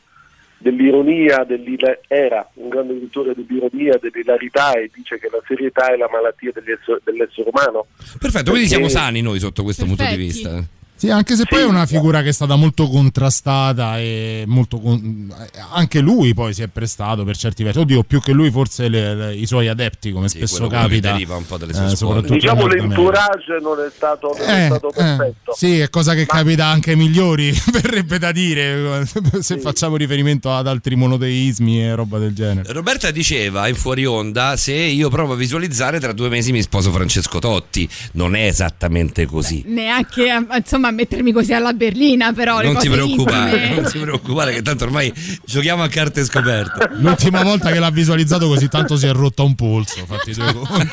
dell'ironia, 0.59 1.45
dell'ila- 1.45 1.99
era 2.09 2.49
un 2.55 2.69
grande 2.69 2.99
cultore 2.99 3.35
dell'ironia, 3.35 3.99
dell'ilarità 4.01 4.73
e 4.73 4.91
dice 4.93 5.19
che 5.19 5.29
la 5.31 5.41
serietà 5.47 5.93
è 5.93 5.97
la 5.97 6.09
malattia 6.11 6.51
dell'essere, 6.53 7.01
dell'essere 7.05 7.49
umano. 7.53 7.87
Perfetto, 8.19 8.51
quindi 8.51 8.69
Perché- 8.69 8.69
siamo 8.69 8.89
sani 8.89 9.23
noi 9.23 9.39
sotto 9.39 9.63
questo 9.63 9.85
punto 9.85 10.03
di 10.03 10.09
Perfetti. 10.09 10.27
vista. 10.33 10.65
Sì, 10.99 11.11
anche 11.11 11.37
se 11.37 11.45
poi 11.49 11.61
è 11.61 11.65
una 11.65 11.87
figura 11.87 12.23
che 12.23 12.31
è 12.31 12.33
stata 12.33 12.57
molto 12.57 12.89
contrastata 12.89 13.99
e 13.99 14.43
molto 14.47 14.81
con- 14.81 15.33
anche 15.73 16.01
lui 16.01 16.35
poi 16.35 16.53
si 16.53 16.63
è 16.63 16.67
prestato 16.69 17.23
per 17.25 17.37
certi 17.37 17.63
versi. 17.63 17.79
Oddio, 17.79 18.03
più 18.03 18.21
che 18.21 18.33
lui 18.33 18.51
forse 18.51 18.89
le- 18.89 19.15
le- 19.15 19.35
i 19.37 19.47
suoi 19.47 19.69
adepti, 19.69 20.11
come 20.11 20.29
spesso 20.29 20.57
quello 20.57 20.69
che 20.69 20.75
capita. 20.77 21.13
deriva 21.13 21.37
un 21.37 21.47
po' 21.47 21.57
dalle 21.57 21.73
sue 21.73 21.85
eh, 21.85 21.95
scuole. 21.97 21.97
soprattutto 22.21 22.33
Diciamo 22.35 22.67
l'entourage 22.67 23.59
non 23.63 23.79
è 23.79 23.91
stato, 23.95 24.35
non 24.37 24.47
è 24.49 24.63
Eh, 24.63 24.67
stato 24.67 24.89
eh, 24.89 24.93
perfetto. 24.95 25.55
sì, 25.57 25.79
è 25.79 25.89
cosa 25.91 26.15
che 26.15 26.27
capita 26.27 26.67
anche 26.67 26.91
ai 26.91 26.97
migliori, 26.97 27.53
verrebbe 27.73 28.19
da 28.19 28.33
dire, 28.33 29.07
se 29.41 29.59
facciamo 29.59 29.97
riferimento 29.97 30.53
ad 30.53 30.67
altri 30.67 30.97
monoteismi 30.97 31.83
e 31.85 31.95
roba 31.95 32.19
del 32.19 32.35
genere. 32.35 32.73
Roberta 32.73 33.11
diceva 33.11 33.69
in 33.69 33.75
fuori 33.77 34.05
onda: 34.05 34.57
Se 34.57 34.73
io 34.73 35.09
provo 35.11 35.35
a 35.35 35.37
visualizzare, 35.37 36.01
tra 36.01 36.13
due 36.13 36.29
mesi 36.29 36.51
mi 36.53 36.63
sposo 36.63 36.91
Francesco 36.91 37.39
Totti. 37.39 37.89
Non 38.13 38.35
è 38.35 38.47
esattamente 38.47 39.27
così. 39.27 39.63
Neanche 39.67 40.31
a- 40.31 40.45
insomma 40.57 40.88
a 40.89 40.93
mettermi 40.93 41.33
così 41.33 41.53
alla 41.53 41.73
berlina, 41.73 42.33
però 42.33 42.61
Non 42.61 42.77
ti 42.77 42.89
preoccupare, 42.89 43.57
intime. 43.57 43.81
non 43.81 43.91
ti 43.91 43.99
preoccupare, 43.99 44.53
che 44.55 44.63
tanto 44.63 44.85
ormai 44.85 45.13
giochiamo 45.45 45.83
a 45.83 45.89
carte 45.89 46.25
scoperte. 46.25 46.89
L'ultima 46.97 47.43
volta 47.43 47.71
che 47.71 47.79
l'ha 47.79 47.91
visualizzato 47.91 48.47
così 48.49 48.69
tanto 48.69 48.97
si 48.97 49.07
è 49.07 49.13
rotto 49.13 49.45
un 49.45 49.55
polso, 49.55 50.05
fatti 50.07 50.33
due 50.35 50.53
conti. 50.53 50.89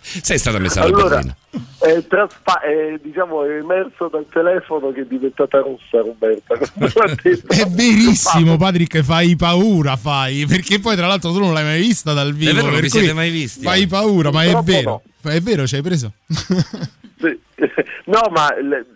Sei 0.22 0.38
stata 0.38 0.58
messa 0.58 0.82
alla 0.82 0.94
Allora, 0.96 1.14
berlina. 1.16 1.36
è, 1.78 2.06
traspa- 2.06 2.60
è, 2.60 2.98
diciamo, 3.02 3.44
è 3.44 3.58
emerso 3.58 4.08
dal 4.10 4.26
telefono 4.32 4.92
che 4.92 5.02
è 5.02 5.06
diventata 5.06 5.58
rossa 5.58 5.98
Roberta. 6.04 6.54
È 7.58 7.66
verissimo, 7.68 8.56
Patrick, 8.56 9.02
fai 9.02 9.36
paura, 9.36 9.96
fai, 9.96 10.46
perché 10.46 10.78
poi 10.80 10.96
tra 10.96 11.06
l'altro 11.06 11.32
tu 11.32 11.38
non 11.40 11.52
l'hai 11.52 11.64
mai 11.64 11.80
vista 11.80 12.12
dal 12.12 12.32
vivo. 12.34 12.50
È 12.50 12.54
vero, 12.54 12.70
non 12.70 12.80
vi 12.80 12.88
siete 12.90 13.12
mai 13.12 13.30
visti, 13.30 13.62
Fai 13.62 13.82
eh. 13.82 13.86
paura, 13.86 14.30
ma 14.30 14.44
è 14.44 14.56
vero. 14.62 15.02
È 15.22 15.40
vero, 15.40 15.66
ci 15.66 15.74
hai 15.76 15.82
preso. 15.82 16.12
Sì. 17.18 17.40
No, 18.06 18.20
ma 18.30 18.48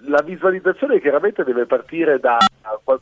la 0.06 0.22
visualizzazione 0.22 1.00
chiaramente 1.00 1.44
deve 1.44 1.66
partire 1.66 2.18
da, 2.18 2.38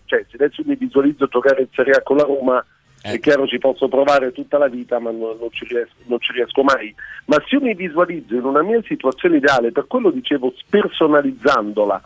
cioè 0.07 0.25
se 0.29 0.37
adesso 0.37 0.63
mi 0.67 0.75
visualizzo 0.75 1.27
giocare 1.27 1.63
in 1.63 1.69
Serie 1.73 1.93
A 1.93 2.03
con 2.03 2.17
la 2.17 2.25
Roma, 2.25 2.65
Eh. 3.03 3.13
è 3.13 3.21
chiaro 3.21 3.47
ci 3.47 3.59
posso 3.59 3.89
provare 3.89 4.33
tutta 4.33 4.59
la 4.59 4.67
vita, 4.69 4.99
ma 4.99 5.11
non, 5.11 5.37
non 5.39 5.51
ci 5.53 5.65
riesco, 5.67 5.95
non 6.07 6.19
ci 6.19 6.33
riesco 6.33 6.63
mai. 6.63 6.93
Ma 7.27 7.37
se 7.47 7.55
io 7.57 7.61
mi 7.61 7.75
visualizzo 7.75 8.35
in 8.35 8.45
una 8.45 8.63
mia 8.63 8.83
situazione 8.85 9.37
ideale, 9.37 9.71
per 9.71 9.87
quello 9.87 10.11
dicevo 10.11 10.53
spersonalizzandola, 10.57 12.03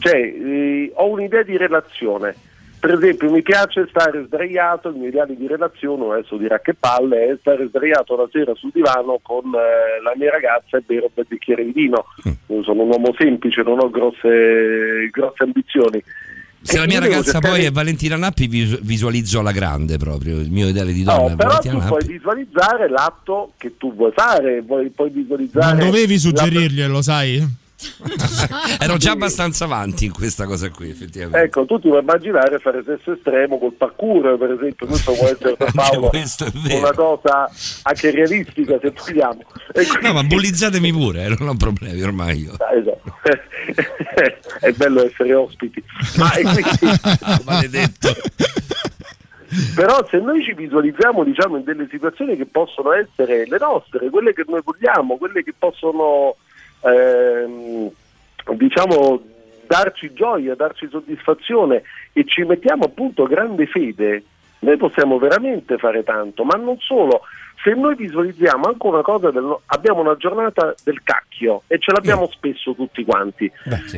cioè 0.00 0.16
eh, 0.16 0.92
ho 0.94 1.08
un'idea 1.08 1.42
di 1.42 1.56
relazione. 1.56 2.34
Per 2.80 2.92
esempio, 2.92 3.30
mi 3.30 3.42
piace 3.42 3.86
stare 3.90 4.24
sdraiato, 4.26 4.88
il 4.90 4.96
mio 4.96 5.08
ideale 5.08 5.34
di 5.36 5.46
relazione, 5.48 6.12
adesso 6.14 6.36
dirà 6.36 6.60
che 6.60 6.74
palle, 6.74 7.26
è 7.32 7.36
stare 7.40 7.66
sdraiato 7.68 8.14
la 8.16 8.28
sera 8.30 8.54
sul 8.54 8.70
divano 8.72 9.18
con 9.20 9.46
eh, 9.46 10.00
la 10.02 10.12
mia 10.16 10.30
ragazza 10.30 10.76
e 10.76 10.82
bere 10.86 11.02
un 11.06 11.10
bel 11.12 11.26
bicchiere 11.28 11.64
di 11.64 11.72
vino. 11.72 12.04
Io 12.46 12.62
sono 12.62 12.82
un 12.82 12.88
uomo 12.90 13.12
semplice, 13.18 13.62
non 13.62 13.80
ho 13.80 13.90
grosse, 13.90 15.08
grosse 15.10 15.42
ambizioni. 15.42 16.02
Se 16.60 16.76
E 16.76 16.80
la 16.80 16.86
mia 16.86 17.00
ragazza 17.00 17.32
cercare- 17.32 17.54
poi 17.56 17.64
è 17.64 17.70
Valentina 17.70 18.16
Nappi, 18.16 18.46
vis- 18.46 18.80
visualizzo 18.80 19.38
alla 19.40 19.52
grande 19.52 19.96
proprio 19.96 20.38
il 20.38 20.50
mio 20.50 20.68
ideale 20.68 20.92
di 20.92 21.02
donna. 21.02 21.30
No, 21.30 21.36
però 21.36 21.48
Valentina 21.48 21.72
tu 21.74 21.78
Nappi. 21.80 21.88
puoi 21.90 22.04
visualizzare 22.06 22.88
l'atto 22.88 23.52
che 23.56 23.76
tu 23.76 23.94
vuoi 23.94 24.12
fare, 24.14 24.60
vuoi, 24.62 24.90
puoi 24.90 25.10
visualizzare... 25.10 25.76
Non 25.76 25.86
dovevi 25.90 26.14
la- 26.14 26.18
suggerirglielo, 26.20 27.02
sai? 27.02 27.44
Ero 28.80 28.96
già 28.96 29.12
abbastanza 29.12 29.64
avanti 29.64 30.06
in 30.06 30.12
questa 30.12 30.46
cosa 30.46 30.68
qui, 30.70 30.90
effettivamente. 30.90 31.46
Ecco, 31.46 31.64
tu 31.64 31.78
ti 31.78 31.88
vuoi 31.88 32.00
immaginare 32.00 32.58
fare 32.58 32.82
sesso 32.84 33.12
estremo 33.12 33.58
col 33.58 33.74
parkour, 33.74 34.36
per 34.36 34.50
esempio, 34.50 34.86
questo 34.86 35.12
può 35.12 35.26
essere 35.26 35.56
per 35.56 35.72
Paolo 35.72 36.10
è 36.10 36.74
una 36.74 36.92
cosa 36.92 37.50
anche 37.82 38.10
realistica 38.10 38.78
se 38.80 38.92
vogliamo. 38.92 39.42
Quindi- 39.72 39.98
No, 40.02 40.12
ma 40.12 40.24
bullizzatemi 40.24 40.92
pure, 40.92 41.24
eh, 41.24 41.36
non 41.38 41.48
ho 41.48 41.56
problemi 41.56 42.02
ormai 42.02 42.42
io. 42.42 42.54
Ah, 42.58 42.74
esatto. 42.74 43.14
è 44.60 44.72
bello 44.72 45.04
essere 45.04 45.34
ospiti. 45.34 45.82
Ma 46.16 46.32
e 46.32 46.42
quindi- 46.42 46.98
Maledetto. 47.44 48.14
Però 49.74 50.06
se 50.10 50.18
noi 50.18 50.42
ci 50.44 50.52
visualizziamo 50.52 51.24
diciamo, 51.24 51.56
in 51.56 51.64
delle 51.64 51.88
situazioni 51.90 52.36
che 52.36 52.44
possono 52.44 52.92
essere 52.92 53.46
le 53.46 53.56
nostre, 53.58 54.10
quelle 54.10 54.34
che 54.34 54.44
noi 54.46 54.60
vogliamo, 54.62 55.16
quelle 55.16 55.42
che 55.42 55.54
possono 55.58 56.36
ehm, 56.82 57.90
diciamo, 58.56 59.22
darci 59.66 60.12
gioia, 60.12 60.54
darci 60.54 60.88
soddisfazione 60.88 61.82
e 62.12 62.24
ci 62.24 62.42
mettiamo 62.42 62.84
appunto 62.84 63.24
grande 63.24 63.66
fede, 63.66 64.22
noi 64.60 64.76
possiamo 64.76 65.18
veramente 65.18 65.76
fare 65.78 66.02
tanto, 66.02 66.44
ma 66.44 66.56
non 66.56 66.76
solo. 66.78 67.22
Se 67.62 67.74
noi 67.74 67.96
visualizziamo 67.96 68.68
anche 68.68 68.86
una 68.86 69.02
cosa, 69.02 69.32
del 69.32 69.56
abbiamo 69.66 70.00
una 70.00 70.16
giornata 70.16 70.74
del 70.84 71.02
cacchio 71.02 71.62
e 71.66 71.78
ce 71.80 71.90
l'abbiamo 71.92 72.28
spesso 72.30 72.72
tutti 72.72 73.04
quanti, 73.04 73.50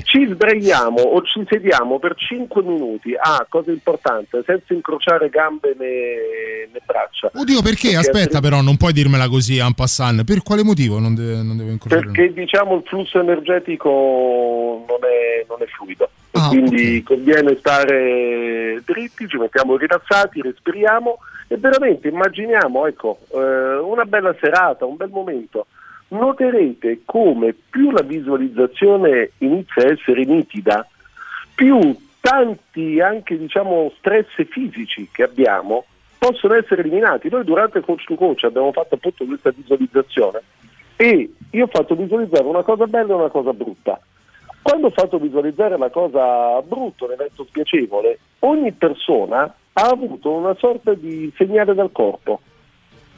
ci 0.04 0.26
sdraiamo 0.26 0.98
o 0.98 1.20
ci 1.22 1.44
sediamo 1.46 1.98
per 1.98 2.14
5 2.14 2.62
minuti 2.62 3.14
a 3.18 3.44
cosa 3.48 3.70
importante, 3.70 4.42
senza 4.46 4.72
incrociare 4.72 5.28
gambe 5.28 5.74
né, 5.78 6.72
né 6.72 6.80
braccia. 6.86 7.30
Oddio, 7.34 7.60
perché? 7.60 7.96
Aspetta, 7.96 8.40
però, 8.40 8.62
non 8.62 8.78
puoi 8.78 8.94
dirmela 8.94 9.28
così 9.28 9.58
en 9.58 9.74
passant. 9.74 10.24
Per 10.24 10.42
quale 10.42 10.64
motivo 10.64 10.98
non, 10.98 11.14
deve- 11.14 11.42
non 11.42 11.58
devo 11.58 11.70
incrociare? 11.70 12.06
Perché 12.06 12.32
diciamo 12.32 12.76
il 12.76 12.82
flusso 12.86 13.20
energetico 13.20 14.84
non 14.88 15.00
è, 15.02 15.44
non 15.46 15.60
è 15.60 15.66
fluido, 15.66 16.08
Ah, 16.32 16.48
quindi 16.48 17.02
conviene 17.02 17.56
stare 17.56 18.80
dritti, 18.84 19.26
ci 19.26 19.36
mettiamo 19.36 19.76
rilassati, 19.76 20.40
respiriamo 20.40 21.18
e 21.48 21.56
veramente 21.56 22.08
immaginiamo 22.08 22.86
ecco, 22.86 23.18
eh, 23.32 23.76
una 23.78 24.04
bella 24.04 24.34
serata, 24.40 24.84
un 24.84 24.96
bel 24.96 25.10
momento. 25.10 25.66
Noterete 26.08 27.00
come 27.04 27.54
più 27.68 27.90
la 27.90 28.02
visualizzazione 28.02 29.32
inizia 29.38 29.84
a 29.84 29.90
essere 29.92 30.24
nitida, 30.24 30.86
più 31.54 31.96
tanti 32.20 33.00
anche 33.00 33.36
diciamo 33.36 33.92
stress 33.98 34.26
fisici 34.48 35.08
che 35.10 35.24
abbiamo 35.24 35.84
possono 36.18 36.54
essere 36.54 36.82
eliminati. 36.82 37.28
Noi 37.28 37.44
durante 37.44 37.80
coach 37.80 38.04
to 38.04 38.14
coach 38.14 38.44
abbiamo 38.44 38.70
fatto 38.72 38.94
appunto 38.94 39.24
questa 39.24 39.50
visualizzazione 39.50 40.42
e 40.96 41.32
io 41.50 41.64
ho 41.64 41.68
fatto 41.68 41.96
visualizzare 41.96 42.44
una 42.44 42.62
cosa 42.62 42.86
bella 42.86 43.12
e 43.12 43.16
una 43.16 43.30
cosa 43.30 43.52
brutta. 43.52 43.98
Quando 44.62 44.88
ho 44.88 44.90
fatto 44.90 45.18
visualizzare 45.18 45.78
la 45.78 45.90
cosa 45.90 46.60
brutta, 46.62 47.06
un 47.06 47.12
evento 47.12 47.44
spiacevole, 47.44 48.18
ogni 48.40 48.72
persona 48.72 49.54
ha 49.72 49.86
avuto 49.86 50.30
una 50.30 50.54
sorta 50.58 50.92
di 50.94 51.32
segnale 51.36 51.74
dal 51.74 51.92
corpo. 51.92 52.40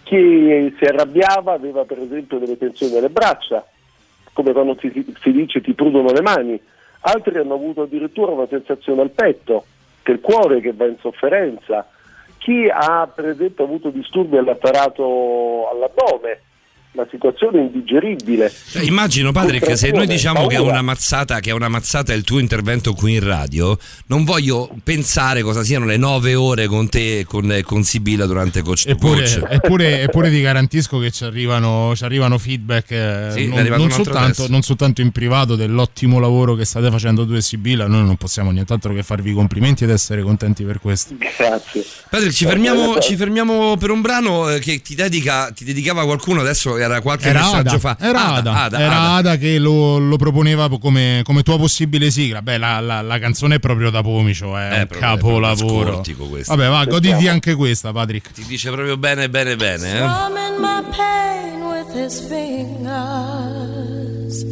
Chi 0.05 0.75
si 0.79 0.85
arrabbiava 0.85 1.53
aveva 1.53 1.85
per 1.85 1.99
esempio 1.99 2.39
delle 2.39 2.59
tensioni 2.59 2.97
alle 2.97 3.09
braccia, 3.09 3.65
come 4.33 4.53
quando 4.53 4.77
si, 4.79 5.15
si 5.21 5.33
dice 5.33 5.61
ti 5.61 5.75
prudono 5.75 6.13
le 6.13 6.23
mani, 6.23 6.61
altri 7.01 7.39
hanno 7.39 7.55
avuto 7.55 7.83
addirittura 7.83 8.33
una 8.33 8.47
sensazione 8.47 9.03
al 9.03 9.11
petto, 9.11 9.65
il 10.05 10.21
cuore 10.21 10.61
che 10.61 10.73
va 10.73 10.87
in 10.87 10.97
sofferenza, 11.01 11.87
chi 12.39 12.69
ha 12.69 13.09
per 13.13 13.29
esempio 13.29 13.65
avuto 13.65 13.91
disturbi 13.91 14.37
all'apparato 14.37 15.69
all'addome, 15.71 16.41
la 16.93 17.07
situazione 17.11 17.61
è 17.61 17.63
indigeribile. 17.63 18.53
Cioè, 18.71 18.83
immagino 18.83 19.33
Patrick, 19.33 19.77
se 19.79 19.91
noi 19.93 20.07
diciamo 20.07 20.47
che 20.47 20.57
è 20.57 20.61
una 20.61 20.83
mazzata, 20.83 21.41
che 21.41 21.51
è 21.51 21.53
una 21.53 21.69
mazzata 21.69 22.13
il 22.13 22.23
tuo 22.23 22.39
intervento 22.39 22.93
qui 22.93 23.15
in 23.15 23.25
radio, 23.25 23.79
non 24.07 24.25
voglio 24.25 24.69
pensare 24.85 25.43
cosa 25.43 25.63
siano 25.63 25.87
le 25.87 25.97
nove 25.97 26.35
ore 26.35 26.67
con 26.67 26.89
te 26.89 27.21
e 27.21 27.25
con, 27.25 27.61
con 27.65 27.83
Sibilla 27.83 28.27
durante 28.27 28.61
Coach 28.61 28.85
to 28.85 28.91
Eppure, 28.91 29.23
Coach. 29.23 29.43
eppure, 29.49 30.03
eppure 30.03 30.31
ti 30.31 30.43
garantisco 30.43 30.99
che 30.99 31.11
ci 31.11 31.25
arrivano, 31.25 31.95
ci 31.97 32.05
arrivano 32.05 32.37
feedback 32.37 32.91
eh, 32.91 33.29
Sì, 33.33 33.47
non, 33.49 33.65
non 33.65 33.91
soltanto, 33.91 34.47
non 34.49 34.61
soltanto 34.61 35.01
in 35.01 35.13
privato 35.13 35.57
dell'ottimo 35.57 36.19
lavoro 36.19 36.55
che 36.55 36.67
state 36.67 36.91
facendo 36.91 37.27
tu 37.27 37.33
e 37.33 37.41
Sibilla, 37.41 37.87
noi 37.87 38.05
non 38.05 38.17
possiamo 38.17 38.51
nient'altro 38.51 38.93
che 38.93 39.03
farvi 39.03 39.31
i 39.31 39.35
complimenti 39.35 39.85
ed 39.85 39.91
essere 39.91 40.21
contenti 40.23 40.63
per 40.65 40.79
questo. 40.79 41.15
Grazie. 41.17 41.85
Patrick, 42.11 42.35
ci 42.35 42.45
fermiamo, 42.45 42.99
ci 42.99 43.17
fermiamo 43.17 43.79
per 43.79 43.91
un 43.91 44.03
brano 44.03 44.51
eh, 44.51 44.59
che 44.59 44.83
ti, 44.83 44.95
dedica, 44.95 45.51
ti 45.51 45.65
dedicava 45.65 46.05
qualcuno, 46.05 46.41
adesso 46.41 46.81
era 46.83 47.01
qualche 47.01 47.29
Era 47.29 47.41
messaggio 47.41 47.69
Ada, 47.69 47.79
fa. 47.79 47.97
era 48.01 48.35
Ada, 48.35 48.53
Ada, 48.65 48.79
era 48.79 49.01
Ada. 49.01 49.13
Ada 49.15 49.37
che 49.37 49.59
lo, 49.59 49.99
lo 49.99 50.17
proponeva 50.17 50.69
come, 50.79 51.23
come 51.25 51.43
tua 51.43 51.57
possibile 51.59 52.11
sigla. 52.11 52.43
Beh, 52.43 52.59
la, 52.59 52.81
la- 52.81 53.01
la 53.03 53.19
canzone 53.19 53.55
è 53.57 53.59
proprio 53.59 53.91
da 53.91 54.03
Pomicio, 54.03 54.57
è 54.57 54.69
un 54.81 54.87
proprio- 54.87 54.99
è 54.99 55.01
capolavoro. 55.01 55.67
proprio 55.67 55.93
scortico 55.95 56.25
questo. 56.27 56.55
Vabbè, 56.55 56.69
va, 56.69 56.85
goditi 56.85 57.29
anche 57.29 57.55
questa, 57.55 57.93
Patrick. 57.93 58.31
Ti 58.33 58.45
dice 58.47 58.71
proprio 58.71 58.97
bene, 58.97 59.29
bene, 59.31 59.57
bene. 59.57 59.99
Eh? 59.99 60.01
My 60.03 60.83
pain 60.97 61.63
with 61.63 61.93
his 61.95 62.21
fingers, 63.33 64.45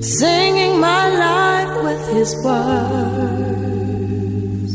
singing 0.00 0.78
my 0.78 1.08
life 1.16 1.74
with 1.82 2.08
his 2.16 2.34
words, 3.68 4.74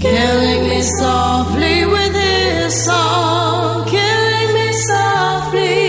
killing 0.00 0.68
me 0.68 0.82
softly 0.82 1.84
with 1.84 2.14
his 2.14 2.72
song, 2.84 3.84
killing 3.86 4.52
me 4.54 4.72
softly 4.72 5.79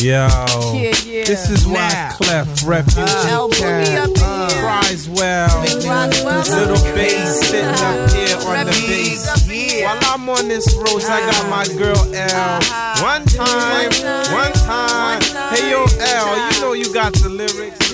Yo, 0.00 0.26
Yeah, 0.74 0.96
yeah. 1.04 1.24
this 1.24 1.50
is 1.50 1.66
why 1.66 1.88
Now. 1.92 2.12
Clef 2.16 2.66
Refugee 2.66 3.02
Uh, 3.02 3.22
Town 3.28 3.50
Boogie 3.50 3.96
up 3.96 4.08
in 4.08 4.16
here. 4.16 4.62
cries 4.62 5.08
well. 5.10 5.62
Big 5.62 5.84
Roswell. 5.84 6.40
Little 6.58 6.94
bass 6.94 7.40
sitting 7.40 7.64
up 7.66 8.10
here 8.10 8.36
on 8.48 8.64
the 8.66 8.72
bass. 8.88 9.49
While 9.82 9.98
I'm 10.02 10.28
on 10.28 10.48
this 10.48 10.74
road, 10.74 11.02
I 11.04 11.20
got 11.30 11.48
my 11.48 11.62
uh-huh. 11.62 11.78
girl 11.78 12.14
L. 12.14 12.30
Uh-huh. 12.30 13.02
One 13.02 13.24
time, 13.24 13.90
one 14.32 14.52
time. 14.52 15.20
Hey 15.54 15.70
yo, 15.70 15.84
L, 15.84 16.52
you 16.52 16.60
know 16.60 16.72
you 16.74 16.92
got 16.92 17.12
the 17.14 17.28
lyrics. 17.28 17.90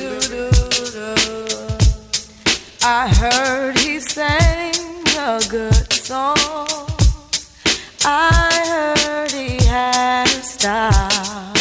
I 2.82 3.08
heard 3.08 3.78
he 3.78 4.00
sang 4.00 4.74
a 5.18 5.40
good 5.48 5.92
song. 5.92 6.36
I 8.04 8.92
heard 8.96 9.32
he 9.32 9.64
had 9.64 10.26
a 10.26 10.42
style. 10.42 11.52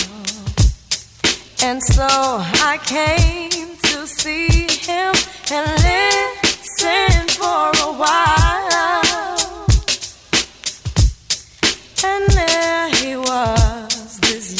And 1.63 1.81
so 1.83 2.07
I 2.07 2.79
came 2.83 3.75
to 3.77 4.07
see 4.07 4.67
him 4.67 5.13
and 5.51 5.67
listen 5.83 7.27
for 7.29 7.71
a 7.83 7.93
while. 7.93 8.34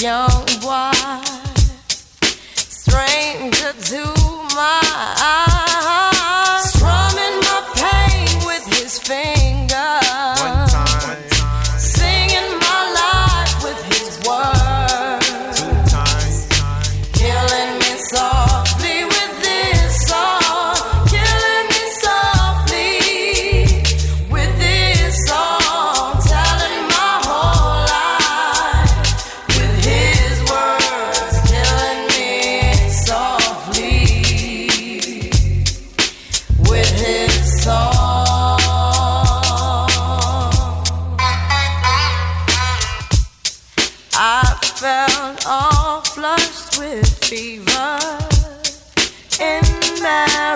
Young 0.01 0.45
boy, 0.61 0.91
stranger 2.55 3.71
to 3.71 4.03
my 4.53 4.81
eyes, 5.21 5.54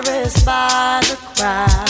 embarrassed 0.00 0.46
by 0.46 1.00
the 1.02 1.16
crowd. 1.34 1.84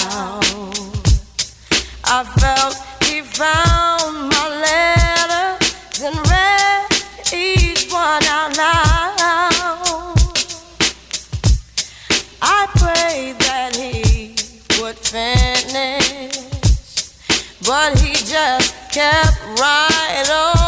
I 2.04 2.24
felt 2.40 2.74
he 3.04 3.20
found 3.22 4.28
my 4.34 4.46
letters 4.66 6.02
and 6.02 6.16
read 6.28 6.86
each 7.32 7.92
one 7.92 8.24
out 8.24 8.56
loud. 8.58 10.16
I 12.42 12.66
prayed 12.82 13.36
that 13.46 13.76
he 13.76 14.34
would 14.80 14.98
finish, 14.98 16.34
but 17.64 17.98
he 17.98 18.12
just 18.14 18.74
kept 18.90 19.40
right 19.60 20.28
on, 20.30 20.59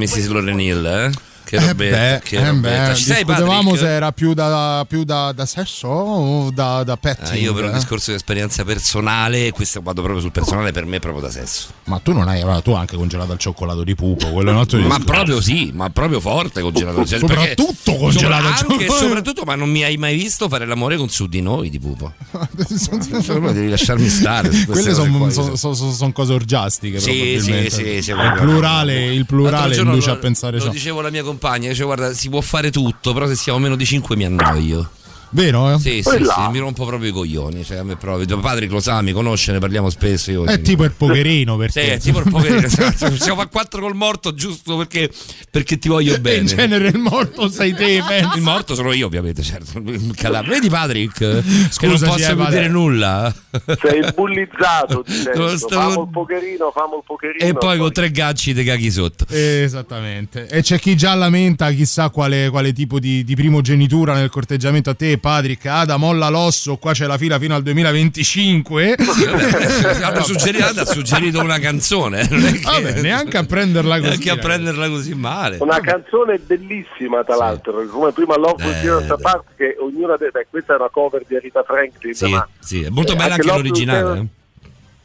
Mrs. 0.00 0.32
Lorenil, 0.32 0.86
eh? 0.86 1.10
Che 1.50 1.56
Eh 1.56 1.66
robetta, 1.66 1.96
beh, 1.96 2.20
che 2.22 2.36
eh 2.36 2.46
robetta. 2.48 2.88
beh, 2.90 2.94
Ci 2.94 3.02
sei, 3.02 3.24
Patrick? 3.24 3.76
se 3.78 3.88
era 3.88 4.12
più 4.12 4.34
da, 4.34 4.84
più 4.88 5.02
da, 5.02 5.32
da 5.32 5.46
sesso 5.46 5.88
o 5.88 6.50
da, 6.52 6.84
da 6.84 6.96
petting. 6.96 7.28
Ah, 7.32 7.34
io 7.36 7.52
per 7.52 7.64
un 7.64 7.70
eh? 7.70 7.74
discorso 7.74 8.10
di 8.10 8.16
esperienza 8.16 8.62
personale, 8.62 9.50
questo 9.50 9.80
vado 9.82 10.00
proprio 10.00 10.20
sul 10.22 10.30
personale, 10.30 10.70
per 10.70 10.86
me 10.86 10.98
è 10.98 11.00
proprio 11.00 11.22
da 11.22 11.30
sesso. 11.32 11.70
Ma 11.86 11.98
tu 11.98 12.12
non 12.12 12.28
hai, 12.28 12.44
tu 12.62 12.72
anche 12.74 12.94
congelato 12.94 13.32
il 13.32 13.38
cioccolato 13.40 13.82
di 13.82 13.96
pupo, 13.96 14.30
quello 14.30 14.50
è 14.50 14.52
un 14.52 14.58
altro 14.60 14.78
Ma 14.78 14.84
discorso. 14.84 15.04
proprio 15.06 15.40
sì, 15.40 15.72
ma 15.74 15.90
proprio 15.90 16.20
forte 16.20 16.60
congelato. 16.60 17.04
Cioè, 17.04 17.18
Soprattutto 17.18 17.96
congelato 17.96 18.48
e 18.48 18.56
cioccolato. 18.56 18.94
soprattutto, 18.94 19.42
ma 19.44 19.54
non 19.56 19.70
mi 19.70 19.82
hai 19.82 19.96
mai 19.96 20.14
visto 20.16 20.48
fare 20.48 20.66
l'amore 20.66 20.96
con 20.98 21.08
su 21.08 21.26
di 21.26 21.40
noi 21.42 21.68
di 21.68 21.80
pupo. 21.80 22.12
Devi 22.52 23.68
lasciarmi 23.68 24.08
stare. 24.08 24.48
Quelle 24.66 24.94
sono 24.94 25.18
qua. 25.18 26.12
cose 26.12 26.32
orgiastiche. 26.32 27.00
Sì, 27.00 27.38
sì, 27.40 27.70
sì, 27.70 28.02
sì, 28.02 28.10
il 28.12 28.34
plurale, 28.38 29.12
il 29.12 29.26
plurale 29.26 29.76
induce 29.76 30.08
lo- 30.08 30.14
a 30.14 30.16
pensare 30.18 30.58
Lo 30.58 30.64
ciò. 30.64 30.70
dicevo 30.70 31.00
alla 31.00 31.10
mia 31.10 31.22
compagna, 31.22 31.38
dice 31.68 31.84
guarda, 31.84 32.12
si 32.12 32.28
può 32.28 32.40
fare 32.40 32.70
tutto, 32.70 33.12
però 33.12 33.26
se 33.26 33.34
siamo 33.34 33.58
meno 33.58 33.76
di 33.76 33.84
5 33.84 34.16
mi 34.16 34.24
annoio. 34.24 34.90
Vero? 35.32 35.72
Eh? 35.74 35.78
Sì, 35.78 36.00
Poi 36.02 36.16
sì, 36.18 36.24
là. 36.24 36.42
sì, 36.46 36.50
mi 36.52 36.58
rompo 36.58 36.84
proprio 36.84 37.10
i 37.10 37.12
coglioni. 37.12 37.64
Cioè, 37.64 37.78
a 37.78 37.82
me 37.84 37.96
proprio. 37.96 38.38
Patrick 38.38 38.72
lo 38.72 38.80
sa, 38.80 39.00
mi 39.02 39.12
conosce, 39.12 39.52
ne 39.52 39.58
parliamo 39.58 39.88
spesso. 39.90 40.30
Io, 40.30 40.44
È 40.44 40.60
tipo 40.60 40.84
il 40.84 40.92
pokerino 40.92 41.56
per 41.56 41.70
Sì, 41.70 41.80
te. 41.80 41.92
è 41.94 41.98
tipo 42.00 42.18
il 42.20 42.28
pokerino. 42.30 42.58
esatto. 42.66 43.14
Siamo 43.16 43.40
a 43.40 43.46
4 43.46 43.80
col 43.80 43.94
morto 43.94 44.34
giusto 44.34 44.76
perché, 44.76 45.10
perché 45.50 45.78
ti 45.78 45.88
voglio 45.88 46.18
bene. 46.20 46.38
In 46.40 46.46
genere 46.46 46.88
il 46.88 46.98
morto 46.98 47.48
sei 47.48 47.72
te, 47.74 48.02
pensi. 48.06 48.28
Il 48.40 48.42
morto 48.42 48.74
sono 48.74 48.92
io, 48.92 49.06
ovviamente, 49.06 49.42
certo. 49.42 49.80
Vedi, 49.82 50.68
Patrick? 50.68 51.18
che 51.76 51.86
non 51.86 51.98
posso 51.98 52.34
dire 52.48 52.68
nulla. 52.68 53.32
Sei 53.80 54.00
bullizzato 54.14 55.02
dicendo, 55.06 55.56
stavo- 55.56 55.90
famo 55.90 56.02
il 56.02 56.08
pokerino, 56.10 56.70
famo 56.72 56.96
il 56.96 57.02
pokerino. 57.04 57.44
E 57.44 57.52
poi 57.54 57.78
con 57.78 57.92
tre 57.92 58.10
ganci 58.10 58.54
ti 58.54 58.64
caghi 58.64 58.90
sotto. 58.90 59.26
Esattamente. 59.28 60.46
E 60.48 60.62
c'è 60.62 60.78
chi 60.78 60.96
già 60.96 61.14
lamenta 61.14 61.70
chissà 61.72 62.08
quale, 62.10 62.48
quale 62.50 62.72
tipo 62.72 62.98
di, 62.98 63.24
di 63.24 63.34
primogenitura 63.34 64.14
nel 64.14 64.30
corteggiamento 64.30 64.90
a 64.90 64.94
te, 64.94 65.18
Patrick. 65.20 65.64
Ada, 65.66 65.96
molla 65.96 66.28
l'osso, 66.28 66.76
qua 66.78 66.92
c'è 66.92 67.06
la 67.06 67.16
fila 67.18 67.38
fino 67.38 67.54
al 67.54 67.62
2025. 67.62 68.94
hanno 70.02 70.22
suggerito, 70.22 70.64
ha 70.80 70.84
suggerito 70.84 71.40
una 71.40 71.58
canzone. 71.58 72.26
Che- 72.26 72.60
Vabbè, 72.62 73.00
neanche 73.00 73.36
a 73.36 73.44
prenderla 73.44 73.96
così. 73.96 74.08
neanche 74.08 74.30
a 74.30 74.34
ragazzi. 74.34 74.48
prenderla 74.48 74.88
così 74.88 75.14
male. 75.14 75.56
Una 75.60 75.80
canzone 75.80 76.38
bellissima, 76.38 77.22
tra 77.24 77.36
l'altro, 77.36 77.84
come 77.86 78.12
prima 78.12 78.36
Love 78.36 78.64
Will 78.64 78.74
Eh, 78.76 78.80
Tear 78.80 79.02
Us 79.02 79.10
Apart, 79.10 79.44
che 79.56 79.76
ognuna 79.78 80.16
de- 80.16 80.30
beh, 80.30 80.46
questa 80.50 80.74
è 80.74 80.76
una 80.76 80.88
cover 80.90 81.22
di 81.26 81.38
Rita 81.38 81.62
Franklin, 81.62 82.14
Sì, 82.14 82.28
ma 82.30 82.48
sì, 82.58 82.82
è 82.82 82.88
molto 82.88 83.12
eh, 83.12 83.16
bella 83.16 83.34
anche 83.34 83.48
anche 83.48 83.62
Will 83.62 83.68
l'originale. 83.70 84.18
Eh. 84.20 84.26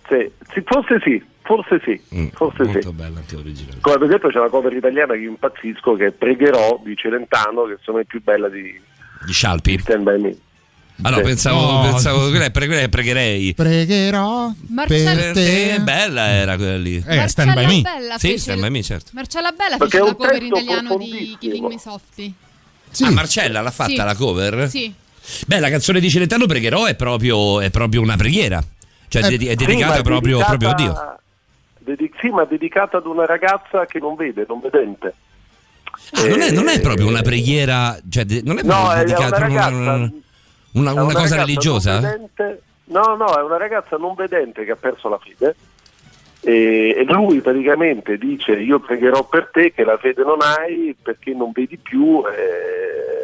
sì, 0.07 0.31
sì, 0.53 0.63
forse 0.65 0.99
sì, 1.03 1.23
forse 1.43 1.81
sì, 1.83 2.01
forse 2.33 2.63
Mm, 2.63 2.65
molto 2.71 2.89
sì. 2.89 2.93
bella 2.95 3.17
anche 3.19 3.35
l'originale. 3.35 3.77
Come 3.81 3.97
per 3.97 4.07
esempio 4.07 4.29
c'è 4.29 4.39
una 4.39 4.49
cover 4.49 4.73
italiana 4.73 5.13
che 5.13 5.19
io 5.19 5.29
impazzisco, 5.29 5.95
che 5.95 6.05
è 6.07 6.11
Pregherò 6.11 6.81
di 6.83 6.95
Celentano, 6.95 7.63
che 7.65 7.75
secondo 7.79 7.99
me 7.99 8.01
è 8.01 8.05
più 8.05 8.21
bella 8.23 8.49
di 8.49 8.79
Di 9.25 9.33
Scialpi. 9.33 9.79
Stand 9.79 10.03
By 10.03 10.19
Me. 10.21 10.35
Ah 11.01 11.09
no, 11.09 11.17
Sì. 11.17 11.21
pensavo, 11.23 11.71
No. 11.71 11.81
pensavo 11.91 12.29
quella 12.29 12.45
è 12.45 12.51
pre- 12.51 12.67
quella 12.67 12.81
è 12.83 12.87
pregherei. 12.89 13.53
Pregherò 13.53 14.49
Marcello- 14.69 15.21
per 15.21 15.33
te. 15.33 15.71
Che 15.75 15.79
bella 15.81 16.25
era 16.27 16.55
quella 16.55 16.77
lì. 16.77 17.03
Eh, 17.05 17.27
stand 17.27 17.53
by 17.53 17.65
Marcella 17.65 17.67
me. 17.67 17.81
Bella 17.81 18.17
Sì, 18.17 18.37
stand 18.37 18.61
by 18.61 18.69
me, 18.69 18.81
certo. 18.83 19.09
Marcella 19.13 19.51
Bella 19.51 19.75
Perché 19.77 19.97
fece 19.97 20.03
è 20.03 20.07
la 20.07 20.15
cover 20.15 20.41
in 20.41 20.45
italiano 20.47 20.97
di. 20.97 21.35
Killing 21.37 21.65
Me 21.67 21.77
Softly. 21.79 22.33
Ah, 23.01 23.11
Marcella 23.11 23.59
l'ha 23.61 23.71
fatta 23.71 23.89
Sì. 23.89 23.95
la 23.97 24.15
cover? 24.15 24.69
Sì. 24.69 24.93
Beh, 25.47 25.59
la 25.59 25.69
canzone 25.69 25.99
di 25.99 26.09
Celentano 26.09 26.45
Pregherò 26.45 26.85
è 26.85 26.95
proprio, 26.95 27.59
è 27.59 27.69
proprio 27.71 27.99
una 28.01 28.15
preghiera. 28.15 28.63
Cioè, 29.09 29.21
Eh, 29.23 29.25
è 29.25 29.29
Sì, 29.31 29.37
dedicata 29.55 29.97
è 29.97 30.01
proprio, 30.01 30.37
dedicata- 30.37 30.57
proprio 30.57 30.69
a 30.69 30.73
Dio. 30.75 31.17
dedi- 31.79 32.11
sì, 32.21 32.29
ma 32.29 32.45
dedicata 32.45 32.97
ad 32.97 33.05
una 33.05 33.25
ragazza 33.25 33.85
che 33.85 33.99
non 33.99 34.15
vede, 34.15 34.45
non 34.47 34.61
vedente. 34.61 35.13
Ah, 36.13 36.27
non, 36.27 36.41
è, 36.41 36.51
non 36.51 36.67
è 36.67 36.75
Eh, 36.75 36.79
proprio 36.79 37.07
una 37.07 37.21
preghiera, 37.21 37.97
cioè, 38.09 38.25
non 38.43 38.59
è 38.59 38.63
No, 38.63 38.91
è 38.91 39.03
una 39.03 39.29
ragazza- 39.29 39.75
una, 39.75 40.11
una- 40.73 41.03
una 41.03 41.13
cosa 41.13 41.35
religiosa? 41.37 41.99
vedente- 41.99 42.61
no, 42.85 43.15
no, 43.15 43.37
è 43.37 43.41
una 43.41 43.57
ragazza 43.57 43.97
non 43.97 44.13
vedente 44.15 44.63
che 44.65 44.71
ha 44.71 44.75
perso 44.75 45.09
la 45.09 45.17
fede. 45.19 45.55
E, 46.41 46.93
e 46.97 47.03
lui 47.05 47.41
praticamente 47.41 48.17
dice: 48.17 48.51
Io 48.51 48.79
pregherò 48.79 49.23
per 49.23 49.49
te 49.51 49.73
che 49.73 49.83
la 49.83 49.97
fede 49.97 50.23
non 50.23 50.37
hai 50.41 50.95
perché 51.01 51.33
non 51.33 51.51
vedi 51.51 51.77
più. 51.77 52.21
eh, 52.27 53.14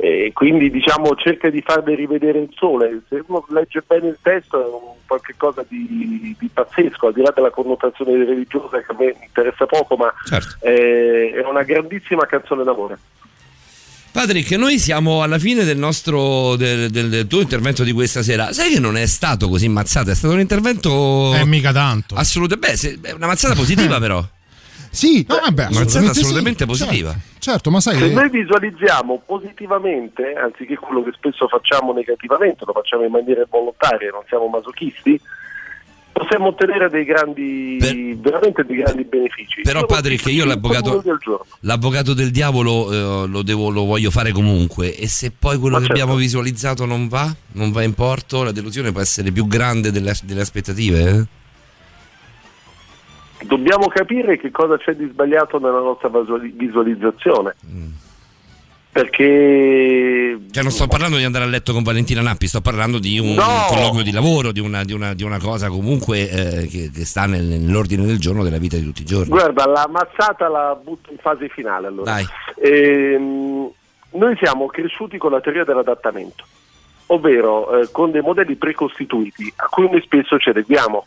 e 0.00 0.30
quindi 0.32 0.70
diciamo 0.70 1.14
cerca 1.16 1.50
di 1.50 1.60
farle 1.62 1.94
rivedere 1.94 2.38
il 2.40 2.50
sole. 2.56 3.02
Se 3.08 3.22
uno 3.26 3.44
legge 3.50 3.82
bene 3.86 4.08
il 4.08 4.18
testo 4.22 4.60
è 4.60 4.64
un 4.66 4.98
qualche 5.06 5.34
cosa 5.36 5.64
di, 5.68 6.36
di 6.38 6.48
pazzesco, 6.52 7.08
al 7.08 7.12
di 7.12 7.20
là 7.22 7.32
della 7.34 7.50
connotazione 7.50 8.12
religiosa 8.24 8.78
che 8.78 8.92
a 8.92 8.96
me 8.98 9.14
interessa 9.26 9.66
poco, 9.66 9.96
ma 9.96 10.12
Certo. 10.24 10.64
eh, 10.64 11.32
è 11.34 11.44
una 11.44 11.62
grandissima 11.64 12.26
canzone 12.26 12.62
d'amore. 12.64 12.98
Patrick, 14.12 14.50
noi 14.52 14.78
siamo 14.80 15.22
alla 15.22 15.38
fine 15.38 15.62
del 15.64 15.78
nostro 15.78 16.56
del, 16.56 16.90
del- 16.90 17.08
del 17.08 17.26
tuo 17.28 17.40
intervento 17.42 17.84
di 17.84 17.92
questa 17.92 18.22
sera. 18.24 18.52
Sai 18.52 18.72
che 18.72 18.80
non 18.80 18.96
è 18.96 19.06
stato 19.06 19.48
così 19.48 19.68
mazzato, 19.68 20.10
è 20.10 20.14
stato 20.16 20.34
un 20.34 20.40
intervento 20.40 21.32
Eh, 21.34 21.44
mica 21.46 21.70
tanto. 21.72 22.16
assolutamente, 22.16 22.70
beh, 22.72 22.76
se- 22.76 22.98
è 23.02 23.12
una 23.12 23.28
mazzata 23.28 23.54
positiva 23.54 23.98
però. 24.00 24.24
Sì, 24.90 25.24
no, 25.28 25.38
vabbè, 25.40 25.66
Una 25.70 25.80
assolutamente, 25.80 26.18
assolutamente 26.20 26.58
sì. 26.64 26.66
positiva. 26.66 27.10
Certo, 27.12 27.38
certo, 27.38 27.70
ma 27.70 27.80
sai 27.80 27.96
Se 27.98 28.08
che 28.08 28.12
noi 28.14 28.28
visualizziamo 28.30 29.22
positivamente, 29.24 30.32
anziché 30.34 30.76
quello 30.76 31.02
che 31.04 31.12
spesso 31.16 31.46
facciamo 31.48 31.92
negativamente, 31.92 32.64
lo 32.66 32.72
facciamo 32.72 33.04
in 33.04 33.12
maniera 33.12 33.44
volontaria, 33.48 34.10
non 34.10 34.22
siamo 34.28 34.48
masochisti, 34.48 35.18
possiamo 36.12 36.48
ottenere 36.48 36.90
dei 36.90 37.04
grandi, 37.04 38.18
veramente 38.20 38.64
dei 38.64 38.76
grandi 38.78 39.04
benefici. 39.04 39.62
Però 39.62 39.86
Patrick, 39.86 40.26
io 40.26 40.44
l'avvocato, 40.44 41.02
l'avvocato 41.60 42.12
del 42.12 42.30
diavolo 42.32 42.92
eh, 42.92 43.26
lo, 43.28 43.42
devo- 43.42 43.70
lo 43.70 43.84
voglio 43.84 44.10
fare 44.10 44.32
comunque 44.32 44.94
e 44.96 45.06
se 45.08 45.30
poi 45.30 45.56
quello 45.56 45.76
Ma 45.76 45.80
che 45.82 45.86
certo. 45.86 46.02
abbiamo 46.02 46.18
visualizzato 46.18 46.84
non 46.84 47.06
va, 47.08 47.32
non 47.52 47.70
va 47.70 47.82
in 47.84 47.94
porto, 47.94 48.42
la 48.42 48.52
delusione 48.52 48.90
può 48.92 49.00
essere 49.00 49.30
più 49.30 49.46
grande 49.46 49.92
delle, 49.92 50.12
delle 50.24 50.40
aspettative. 50.40 51.08
eh? 51.10 51.24
Dobbiamo 53.42 53.88
capire 53.88 54.38
che 54.38 54.50
cosa 54.50 54.76
c'è 54.76 54.94
di 54.94 55.08
sbagliato 55.10 55.58
nella 55.58 55.80
nostra 55.80 56.08
visuali- 56.08 56.52
visualizzazione. 56.54 57.54
Perché 58.92 60.36
Cioè 60.50 60.62
non 60.64 60.72
sto 60.72 60.88
parlando 60.88 61.16
di 61.16 61.22
andare 61.22 61.44
a 61.44 61.46
letto 61.48 61.72
con 61.72 61.84
Valentina 61.84 62.22
Nappi, 62.22 62.48
sto 62.48 62.60
parlando 62.60 62.98
di 62.98 63.20
un 63.20 63.34
No! 63.34 63.66
colloquio 63.68 64.02
di 64.02 64.10
lavoro, 64.10 64.50
di 64.50 64.58
una, 64.58 64.82
di 64.82 64.92
una- 64.92 65.14
di 65.14 65.22
una 65.22 65.38
cosa 65.38 65.68
comunque 65.68 66.28
eh, 66.28 66.66
che, 66.66 66.90
che 66.92 67.04
sta 67.04 67.26
nel- 67.26 67.44
nell'ordine 67.44 68.04
del 68.04 68.18
giorno 68.18 68.42
della 68.42 68.58
vita 68.58 68.76
di 68.76 68.82
tutti 68.82 69.02
i 69.02 69.04
giorni. 69.04 69.28
Guarda, 69.28 69.64
la 69.66 69.88
mazzata 69.88 70.48
la 70.48 70.76
butto 70.82 71.12
in 71.12 71.18
fase 71.18 71.48
finale 71.48 71.86
allora. 71.86 72.10
Dai. 72.14 72.26
Ehm, 72.62 73.70
noi 74.12 74.36
siamo 74.42 74.66
cresciuti 74.66 75.18
con 75.18 75.30
la 75.30 75.40
teoria 75.40 75.62
dell'adattamento, 75.64 76.44
ovvero 77.06 77.80
eh, 77.80 77.88
con 77.92 78.10
dei 78.10 78.22
modelli 78.22 78.56
precostituiti 78.56 79.52
a 79.56 79.66
cui 79.68 79.88
noi 79.88 80.02
spesso 80.02 80.36
ci 80.36 80.48
adeguiamo. 80.48 81.06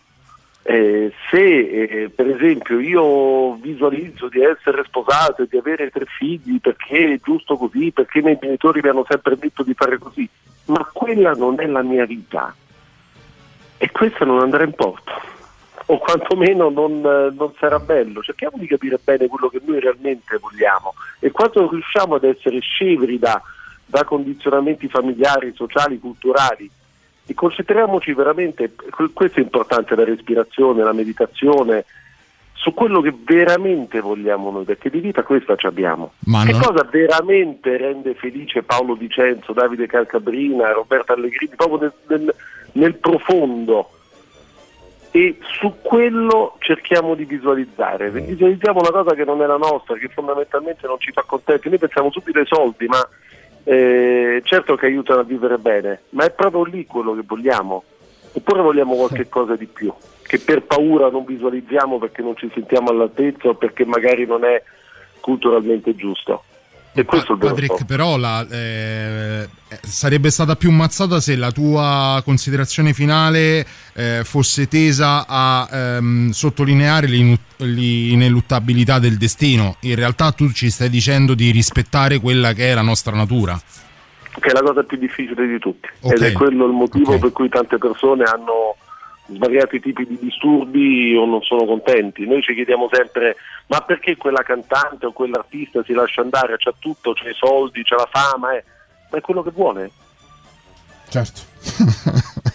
Eh, 0.66 1.12
se 1.30 1.60
eh, 1.60 2.10
per 2.10 2.30
esempio 2.30 2.80
io 2.80 3.56
visualizzo 3.56 4.30
di 4.30 4.42
essere 4.42 4.86
sposato 4.86 5.42
e 5.42 5.48
di 5.50 5.58
avere 5.58 5.90
tre 5.90 6.06
figli 6.06 6.62
perché 6.62 7.16
è 7.16 7.20
giusto 7.22 7.58
così, 7.58 7.92
perché 7.92 8.20
i 8.20 8.22
miei 8.22 8.38
genitori 8.40 8.80
mi 8.82 8.88
hanno 8.88 9.06
sempre 9.08 9.38
detto 9.38 9.64
di 9.64 9.74
fare 9.74 9.98
così, 9.98 10.28
ma 10.68 10.90
quella 10.94 11.34
non 11.34 11.60
è 11.60 11.66
la 11.66 11.82
mia 11.82 12.06
vita. 12.06 12.56
E 13.78 13.92
questa 13.92 14.24
non 14.24 14.40
andrà 14.40 14.64
in 14.64 14.74
porto. 14.74 15.12
O 15.88 15.98
quantomeno 15.98 16.70
non, 16.70 17.06
eh, 17.06 17.36
non 17.36 17.54
sarà 17.60 17.80
bello. 17.80 18.22
Cerchiamo 18.22 18.56
di 18.58 18.66
capire 18.66 18.98
bene 19.04 19.28
quello 19.28 19.50
che 19.50 19.60
noi 19.66 19.82
realmente 19.82 20.38
vogliamo. 20.38 20.94
E 21.20 21.30
quando 21.32 21.70
riusciamo 21.70 22.16
ad 22.16 22.24
essere 22.24 22.60
scevri 22.62 23.20
da, 23.20 23.42
da 23.86 24.06
condizionamenti 24.06 24.88
familiari, 24.88 25.52
sociali, 25.54 26.00
culturali 26.00 26.72
e 27.26 27.34
concentriamoci 27.34 28.14
veramente, 28.14 28.74
que- 28.74 29.12
questo 29.14 29.40
è 29.40 29.44
importante, 29.44 29.96
la 29.96 30.04
respirazione, 30.04 30.84
la 30.84 30.94
meditazione, 30.94 31.86
su 32.54 32.74
quello 32.74 33.02
che 33.02 33.14
veramente 33.26 34.00
vogliamo 34.00 34.50
noi, 34.52 34.64
perché 34.64 34.90
di 34.90 35.00
vita 35.00 35.24
questa 35.24 35.56
ci 35.56 35.66
abbiamo. 35.66 36.14
Ma 36.26 36.46
che 36.46 36.52
non- 36.52 36.62
cosa 36.62 36.88
veramente 36.90 37.76
rende 37.78 38.14
felice 38.14 38.64
Paolo 38.64 38.96
Dicenzo, 38.96 39.54
Davide 39.54 39.88
Calcabrina, 39.88 40.72
Roberto 40.72 41.14
Allegrini, 41.14 41.56
proprio 41.56 41.80
nel, 41.80 41.94
nel- 42.08 42.36
nel 42.74 42.96
profondo? 42.96 43.90
E 45.12 45.38
su 45.42 45.76
quello 45.82 46.56
cerchiamo 46.60 47.14
di 47.14 47.26
visualizzare. 47.26 48.10
Visualizziamo 48.10 48.80
una 48.80 48.90
cosa 48.90 49.14
che 49.14 49.24
non 49.24 49.42
è 49.44 49.46
la 49.46 49.58
nostra, 49.58 49.96
che 49.96 50.08
fondamentalmente 50.08 50.88
non 50.88 51.00
ci 51.00 51.12
fa 51.12 51.22
contenti. 51.22 51.70
Noi 51.70 51.78
pensiamo 51.78 52.12
subito 52.12 52.40
ai 52.40 52.48
soldi, 52.48 52.88
ma 52.88 52.98
eh, 53.64 54.42
certo 54.44 54.76
che 54.76 54.86
aiutano 54.86 55.22
a 55.22 55.24
vivere 55.24 55.58
bene, 55.58 56.02
ma 56.10 56.26
è 56.26 56.32
proprio 56.32 56.64
lì 56.64 56.86
quello 56.86 57.14
che 57.16 57.24
vogliamo. 57.26 57.84
Oppure 58.36 58.62
vogliamo 58.62 58.96
qualche 58.96 59.30
cosa 59.30 59.56
di 59.56 59.68
più, 59.68 59.94
che 60.24 60.40
per 60.40 60.64
paura 60.64 61.10
non 61.10 61.24
visualizziamo 61.24 62.00
perché 62.00 62.24
non 62.24 62.36
ci 62.36 62.50
sentiamo 62.52 62.90
all'altezza 62.90 63.50
o 63.50 63.54
perché 63.54 63.86
magari 63.86 64.26
non 64.26 64.44
è 64.44 64.62
culturalmente 65.20 65.96
giusto. 65.96 66.44
E 66.96 67.06
questo 67.06 67.36
vero 67.36 67.54
Patrick, 67.56 67.86
però 67.86 68.18
la- 68.18 68.46
eh, 68.48 69.48
eh, 69.68 69.80
sarebbe 69.82 70.30
stata 70.30 70.56
più 70.56 70.70
mazzata 70.72 71.20
se 71.20 71.36
la 71.36 71.52
tua 71.52 72.22
considerazione 72.24 72.94
finale 72.94 73.66
eh, 73.94 74.22
fosse 74.24 74.68
tesa 74.68 75.26
a 75.28 75.68
ehm, 75.72 76.30
sottolineare 76.30 77.08
l'inu- 77.08 77.40
l'ineluttabilità 77.58 79.00
del 79.00 79.18
destino. 79.18 79.78
In 79.82 79.96
realtà 79.96 80.32
tu 80.32 80.52
ci 80.52 80.70
stai 80.70 80.90
dicendo 80.90 81.34
di 81.34 81.50
rispettare 81.52 82.20
quella 82.20 82.54
che 82.54 82.72
è 82.72 82.74
la 82.76 82.82
nostra 82.82 83.16
natura. 83.16 83.60
che 84.40 84.50
è 84.50 84.52
la 84.54 84.62
cosa 84.64 84.82
più 84.84 84.98
difficile 84.98 85.46
di 85.48 85.60
tutti 85.60 85.88
Ok. 86.02 86.14
ed 86.14 86.22
è 86.24 86.32
quello 86.32 86.66
il 86.66 86.72
motivo 86.74 87.20
per 87.20 87.32
cui 87.32 87.50
tante 87.50 87.78
persone 87.78 88.24
hanno 88.24 88.76
svariati 89.28 89.80
tipi 89.80 90.06
di 90.06 90.18
disturbi 90.20 91.16
o 91.16 91.26
non 91.26 91.42
sono 91.42 91.66
contenti. 91.66 92.26
Noi 92.26 92.42
ci 92.42 92.54
chiediamo 92.54 92.90
sempre 92.92 93.36
ma 93.68 93.82
perché 93.82 94.18
quella 94.18 94.44
cantante 94.44 95.06
o 95.06 95.14
quell'artista 95.14 95.82
si 95.86 95.94
lascia 95.94 96.22
andare, 96.22 96.58
c'ha 96.58 96.74
tutto, 96.78 97.14
c'ha 97.14 97.30
i 97.30 97.34
soldi, 97.34 97.84
c'ha 97.84 97.96
la 97.96 98.10
fama, 98.12 98.56
eh. 98.56 98.64
ma 99.10 99.18
è 99.18 99.22
quello 99.22 99.42
che 99.42 99.52
vuole. 99.52 99.92
Certo. 101.10 101.42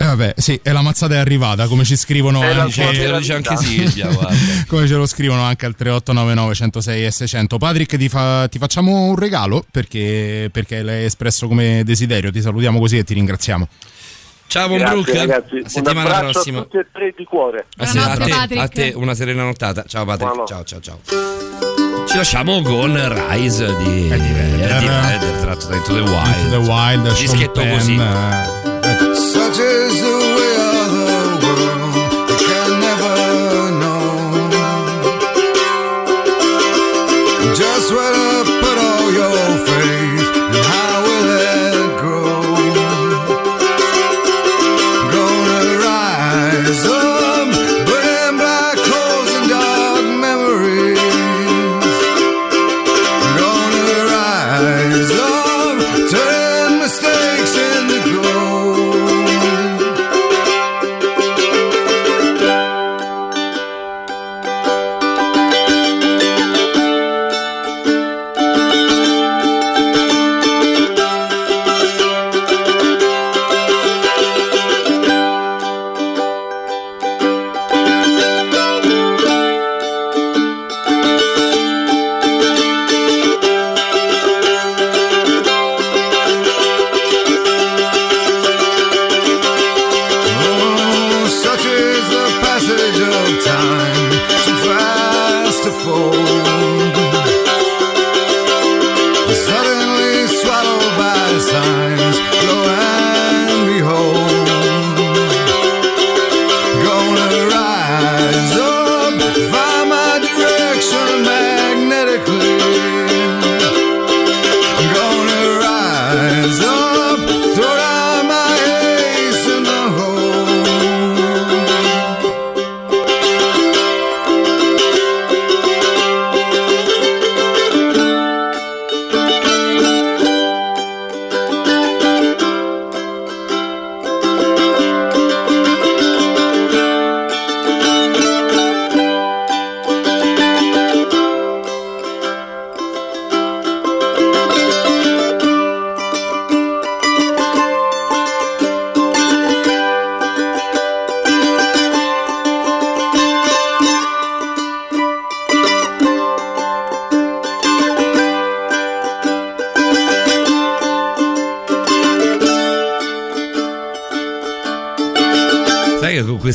Eh, 0.00 0.04
vabbè, 0.04 0.34
sì, 0.36 0.58
e 0.62 0.72
la 0.72 0.80
mazzata 0.80 1.14
è 1.14 1.18
arrivata, 1.18 1.66
come 1.66 1.84
ci 1.84 1.96
scrivono 1.96 2.42
Eh, 2.42 2.54
lo 2.54 2.62
anche, 2.62 2.88
dice- 2.88 3.08
lo 3.08 3.18
dice 3.18 3.34
anche 3.34 3.56
Silvia, 3.56 4.08
come 4.66 4.86
ce 4.86 4.94
lo 4.94 5.06
scrivono 5.06 5.42
anche 5.42 5.66
al 5.66 5.74
3899 5.74 6.54
106 6.54 7.04
e 7.04 7.10
600. 7.10 7.58
Patrick, 7.58 7.96
ti, 7.96 8.08
fa- 8.08 8.48
ti 8.48 8.58
facciamo 8.58 9.02
un 9.02 9.16
regalo 9.16 9.64
perché, 9.70 10.48
perché 10.50 10.82
l'hai 10.82 11.04
espresso 11.04 11.46
come 11.46 11.82
desiderio. 11.84 12.30
Ti 12.30 12.40
salutiamo 12.40 12.78
così 12.78 12.96
e 12.98 13.04
ti 13.04 13.14
ringraziamo. 13.14 13.68
Ciao 14.48 14.66
Bonbrook, 14.68 15.12
ragazzi. 15.14 15.56
a 15.56 15.60
Un 15.62 15.68
settimana 15.68 16.00
abbraccio 16.08 16.32
prossima. 16.32 16.58
a 16.58 16.62
tutti 16.62 16.76
e 16.78 16.86
tre 16.90 17.14
di 17.16 17.24
cuore. 17.24 17.66
A, 17.76 17.86
se- 17.86 17.98
a 17.98 18.16
te, 18.16 18.58
a 18.58 18.68
te 18.68 18.92
una 18.96 19.14
serena 19.14 19.44
nottata. 19.44 19.84
Ciao 19.86 20.04
Patrick. 20.06 20.44
Ciao 20.46 20.64
ciao 20.64 20.80
ciao. 20.80 20.98
Ci 22.06 22.16
lasciamo 22.16 22.62
con 22.62 22.94
Rise 23.30 23.66
di 23.76 24.08
Eddie 24.10 24.32
Vedder, 24.32 25.40
tratto 25.42 25.66
da 25.66 25.76
Into 25.76 25.92
the 25.94 26.00
Wild. 26.00 26.36
Into 26.36 26.50
the 26.62 26.70
Wild, 26.70 27.18
Dischetto 27.18 27.60
così. 27.66 27.96
Such 29.14 29.58
is 29.58 30.00
the 30.00 30.37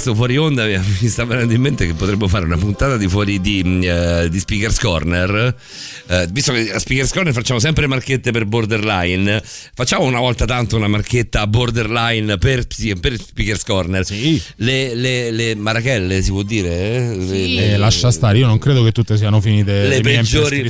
questo 0.03 0.15
fuori 0.15 0.35
onda 0.35 0.65
mi 0.99 1.07
sta 1.07 1.23
venendo 1.23 1.53
in 1.53 1.61
mente 1.61 1.85
che 1.85 1.93
potremmo 1.93 2.27
fare 2.27 2.43
una 2.43 2.57
puntata 2.57 2.97
di 2.97 3.07
fuori 3.07 3.39
di, 3.39 3.61
eh, 3.83 4.27
di 4.29 4.37
Speakers 4.39 4.77
Corner. 4.79 5.55
Eh, 6.07 6.27
visto 6.29 6.51
che 6.51 6.73
a 6.73 6.79
Speakers 6.79 7.13
Corner 7.13 7.31
facciamo 7.31 7.59
sempre 7.61 7.87
marchette 7.87 8.31
per 8.31 8.45
borderline, 8.45 9.41
facciamo 9.73 10.03
una 10.03 10.19
volta 10.19 10.43
tanto 10.43 10.75
una 10.75 10.89
marchetta 10.89 11.47
borderline 11.47 12.37
per, 12.37 12.65
sì, 12.67 12.93
per 12.95 13.17
Speakers 13.17 13.63
Corner. 13.63 14.05
Le, 14.57 14.93
le, 14.93 15.31
le 15.31 15.55
marachelle 15.55 16.21
si 16.21 16.31
può 16.31 16.41
dire? 16.43 16.69
eh? 16.69 17.15
Le- 17.15 17.73
Eh, 17.73 17.77
lascia 17.77 18.11
stare, 18.11 18.37
io 18.39 18.45
non 18.47 18.57
credo 18.59 18.83
che 18.83 18.91
tutte 18.91 19.15
siano 19.15 19.39
finite 19.39 19.83
le 19.83 19.87
le 19.87 20.03
mie 20.03 20.13
in 20.15 20.17
peggiori, 20.19 20.61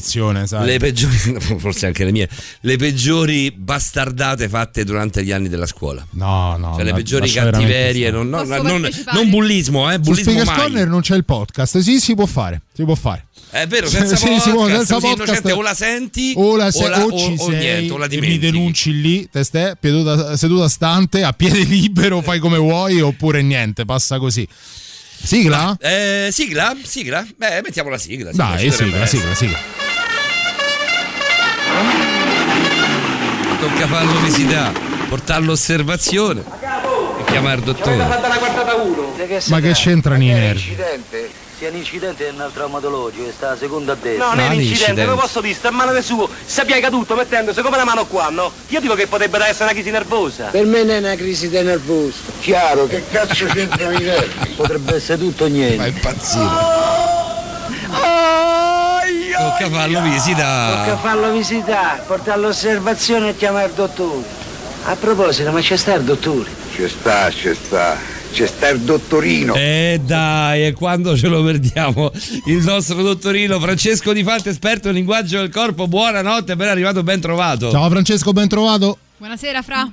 le 0.64 0.78
peggiori, 0.78 1.16
forse 1.58 1.88
anche 1.88 2.06
le 2.06 2.12
mie, 2.12 2.30
le 2.62 2.76
peggiori 2.78 3.52
bastardate 3.52 4.48
fatte 4.48 4.84
durante 4.84 5.24
gli 5.24 5.32
anni 5.32 5.50
della 5.50 5.66
scuola. 5.66 6.06
No, 6.12 6.56
no. 6.58 6.74
Cioè 6.76 6.84
le 6.84 6.94
peggiori 6.94 7.28
cattiverie, 7.32 8.12
non, 8.12 8.30
non- 8.30 8.48
Posso 8.48 8.62
non- 8.62 8.82
partecipare? 8.82 9.18
Non 9.24 9.32
bullismo, 9.32 9.90
eh, 9.90 9.95
Su 9.95 10.00
bullismo 10.02 10.32
Speakers 10.32 10.48
mai. 10.50 10.58
Corner 10.60 10.88
non 10.88 11.02
c'è 11.02 11.16
il 11.16 11.26
podcast. 11.26 11.78
Sì, 11.80 12.00
si 12.00 12.16
può 12.16 12.26
fare. 12.26 12.62
Si 12.74 12.84
può 12.84 12.95
fare. 12.95 13.26
È 13.50 13.68
vero, 13.68 13.88
senza 13.88 14.16
sì, 14.16 14.24
podcast, 14.26 14.44
si 14.45 14.50
può, 14.52 14.68
senza 14.68 14.98
podcast. 15.00 15.45
o 15.52 15.62
la 15.62 15.74
senti 15.76 16.34
O, 16.36 16.56
la 16.56 16.72
se- 16.72 16.88
la- 16.90 17.04
o 17.04 17.16
ci 17.18 17.36
o 17.38 17.50
sei 17.50 17.60
niente, 17.60 17.94
o 17.94 17.98
la 17.98 18.06
e 18.06 18.10
mi 18.10 18.16
dimentichi. 18.16 18.40
denunci 18.52 19.00
lì, 19.02 19.30
te 19.30 19.44
stai 19.44 19.74
seduta, 19.80 20.36
seduta 20.38 20.68
stante, 20.70 21.24
a 21.24 21.34
piede 21.34 21.60
libero, 21.66 22.22
fai 22.22 22.40
come 22.40 22.58
vuoi, 22.58 23.00
oppure 23.02 23.41
niente, 23.44 23.86
passa 23.86 24.18
così. 24.18 24.48
Sigla? 25.26 25.78
Eh, 25.80 26.30
sigla? 26.32 26.76
Sigla? 26.84 27.26
Beh, 27.38 27.62
mettiamo 27.64 27.90
la 27.90 27.98
sigla. 28.00 28.32
sì, 28.32 28.38
Dai, 28.38 28.72
sigla, 28.72 29.06
sigla, 29.06 29.36
sigla. 29.36 29.60
Tocca 33.60 33.88
fare 33.88 34.06
l'obesità, 34.06 34.72
portare 35.08 35.44
l'osservazione 35.45 36.41
e 36.60 36.62
chiamare 37.34 37.56
il 37.58 37.64
dottore. 37.64 37.96
uno. 37.96 39.14
Ma 39.48 39.60
che 39.60 39.72
c'entrano 39.74 40.24
i 40.24 40.28
nervi? 40.28 40.60
Incidente. 40.70 41.42
Sia 41.56 41.70
un 41.70 41.76
incidente 41.78 42.34
nel 42.36 42.50
traumatologico, 42.52 43.30
sta 43.32 43.52
a 43.52 43.56
seconda 43.56 43.94
a 43.94 43.96
destra. 43.96 44.26
No, 44.26 44.30
No, 44.34 44.42
non 44.42 44.52
è 44.52 44.56
un 44.56 44.62
incidente. 44.62 45.06
non 45.06 45.18
posso 45.18 45.40
dire, 45.40 45.54
sta 45.54 45.68
a 45.68 45.72
mano 45.72 45.92
del 45.92 46.04
suo. 46.04 46.28
Se 46.46 46.66
piega 46.66 46.90
tutto 46.90 47.16
mettendosi 47.16 47.62
come 47.62 47.78
la 47.78 47.86
mano 47.86 48.06
qua, 48.06 48.30
no? 48.30 48.52
Io 48.70 48.80
dico 48.82 48.96
che 48.96 49.06
potrebbe 49.08 49.38
essere 49.46 49.66
una 49.66 49.74
crisi 49.74 49.92
nervosa. 49.92 50.46
Per 50.46 50.66
me 50.66 50.84
non 50.84 50.96
è 50.96 50.98
una 50.98 51.16
crisi 51.16 51.50
di 51.50 51.62
nervoso. 51.62 52.14
Chiaro, 52.40 52.88
che 52.88 53.04
cazzo 53.10 53.46
c'entrano 53.46 53.92
i 53.98 54.04
nervi? 54.04 54.50
Potrebbe 54.58 54.96
essere 54.96 55.20
tutto 55.20 55.44
o 55.44 55.48
niente. 55.48 55.78
Ma 55.78 55.86
è 55.86 55.88
impazzito. 55.90 56.82
Tocca 59.38 59.70
farlo 59.70 60.02
visita. 60.02 60.84
Tocca 60.86 60.98
farlo 60.98 61.32
visitare, 61.32 62.04
portare 62.08 62.32
all'osservazione 62.40 63.30
e 63.30 63.36
chiamare 63.36 63.68
il 63.68 63.74
dottore. 63.74 64.42
A 64.86 64.98
proposito, 64.98 65.50
ma 65.52 65.62
c'è 65.62 65.78
sta 65.78 65.94
il 65.94 66.04
dottore? 66.04 66.50
Ci 66.76 66.88
sta, 66.90 67.32
ci 67.32 67.53
sta. 67.53 67.98
C'è 68.34 68.45
sta 68.48 68.68
il 68.68 68.82
dottorino. 68.82 69.53
Eh 69.56 70.02
dai, 70.03 70.66
e 70.66 70.74
quando 70.74 71.16
ce 71.16 71.28
lo 71.28 71.42
perdiamo? 71.42 72.12
Il 72.48 72.64
nostro 72.66 73.02
dottorino 73.02 73.60
Francesco 73.62 74.12
Di 74.12 74.24
Fante, 74.24 74.50
esperto 74.50 74.90
in 74.90 74.95
linguaggio 74.95 75.38
del 75.38 75.50
corpo. 75.50 75.88
Buonanotte, 75.88 76.58
ben 76.58 76.68
arrivato, 76.68 77.02
ben 77.02 77.22
trovato. 77.22 77.72
Ciao 77.72 77.90
Francesco, 77.90 78.34
ben 78.34 78.50
trovato. 78.50 78.98
Buonasera, 79.18 79.62
Fra. 79.62 79.90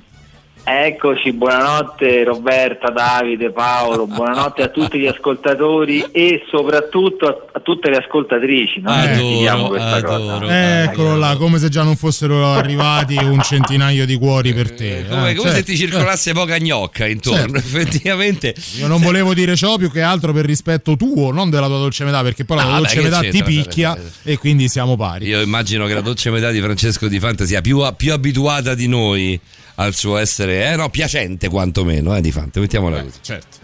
Eccoci, 0.62 1.32
buonanotte 1.32 2.22
Roberta, 2.24 2.90
Davide, 2.90 3.50
Paolo, 3.50 4.06
buonanotte 4.06 4.62
a 4.62 4.68
tutti 4.68 4.98
gli 4.98 5.06
ascoltatori 5.06 6.04
e 6.12 6.44
soprattutto 6.50 7.26
a, 7.26 7.36
a 7.52 7.60
tutte 7.60 7.88
le 7.88 7.96
ascoltatrici. 7.96 8.80
Noi 8.80 9.38
diciamo 9.38 9.68
questa 9.68 10.02
cosa. 10.02 10.82
Eccolo 10.84 11.16
là, 11.16 11.36
come 11.36 11.58
se 11.58 11.70
già 11.70 11.82
non 11.82 11.96
fossero 11.96 12.52
arrivati 12.52 13.16
un 13.24 13.40
centinaio 13.42 14.04
di 14.04 14.16
cuori 14.16 14.52
per 14.52 14.72
te. 14.72 15.06
Come, 15.08 15.30
eh, 15.30 15.34
come 15.34 15.48
se 15.48 15.56
certo. 15.56 15.70
ti 15.72 15.76
circolasse 15.78 16.32
poca 16.32 16.58
gnocca 16.58 17.06
intorno, 17.06 17.56
effettivamente. 17.56 18.54
Io 18.78 18.86
non 18.86 19.00
volevo 19.00 19.32
dire 19.32 19.56
ciò 19.56 19.76
più 19.76 19.90
che 19.90 20.02
altro 20.02 20.32
per 20.32 20.44
rispetto 20.44 20.94
tuo, 20.96 21.32
non 21.32 21.48
della 21.48 21.66
tua 21.66 21.78
dolce 21.78 22.04
metà, 22.04 22.22
perché 22.22 22.44
poi 22.44 22.58
la 22.58 22.62
tua 22.64 22.72
vabbè, 22.72 22.82
dolce 22.82 23.02
metà 23.02 23.20
ti 23.20 23.30
c'entra, 23.30 23.46
picchia 23.46 23.98
e 24.22 24.36
quindi 24.36 24.68
siamo 24.68 24.96
pari. 24.96 25.26
Io 25.26 25.40
immagino 25.40 25.86
che 25.86 25.94
la 25.94 26.02
dolce 26.02 26.30
metà 26.30 26.50
di 26.50 26.60
Francesco 26.60 27.08
Di 27.08 27.18
Fante 27.18 27.46
sia 27.46 27.62
più, 27.62 27.82
più 27.96 28.12
abituata 28.12 28.74
di 28.74 28.86
noi 28.86 29.40
al 29.80 29.94
suo 29.94 30.18
essere, 30.18 30.70
eh 30.70 30.76
no, 30.76 30.90
piacente 30.90 31.48
quantomeno, 31.48 32.14
eh, 32.14 32.20
Di 32.20 32.30
Fante, 32.30 32.60
mettiamola 32.60 33.02
così. 33.02 33.18
Certo. 33.22 33.59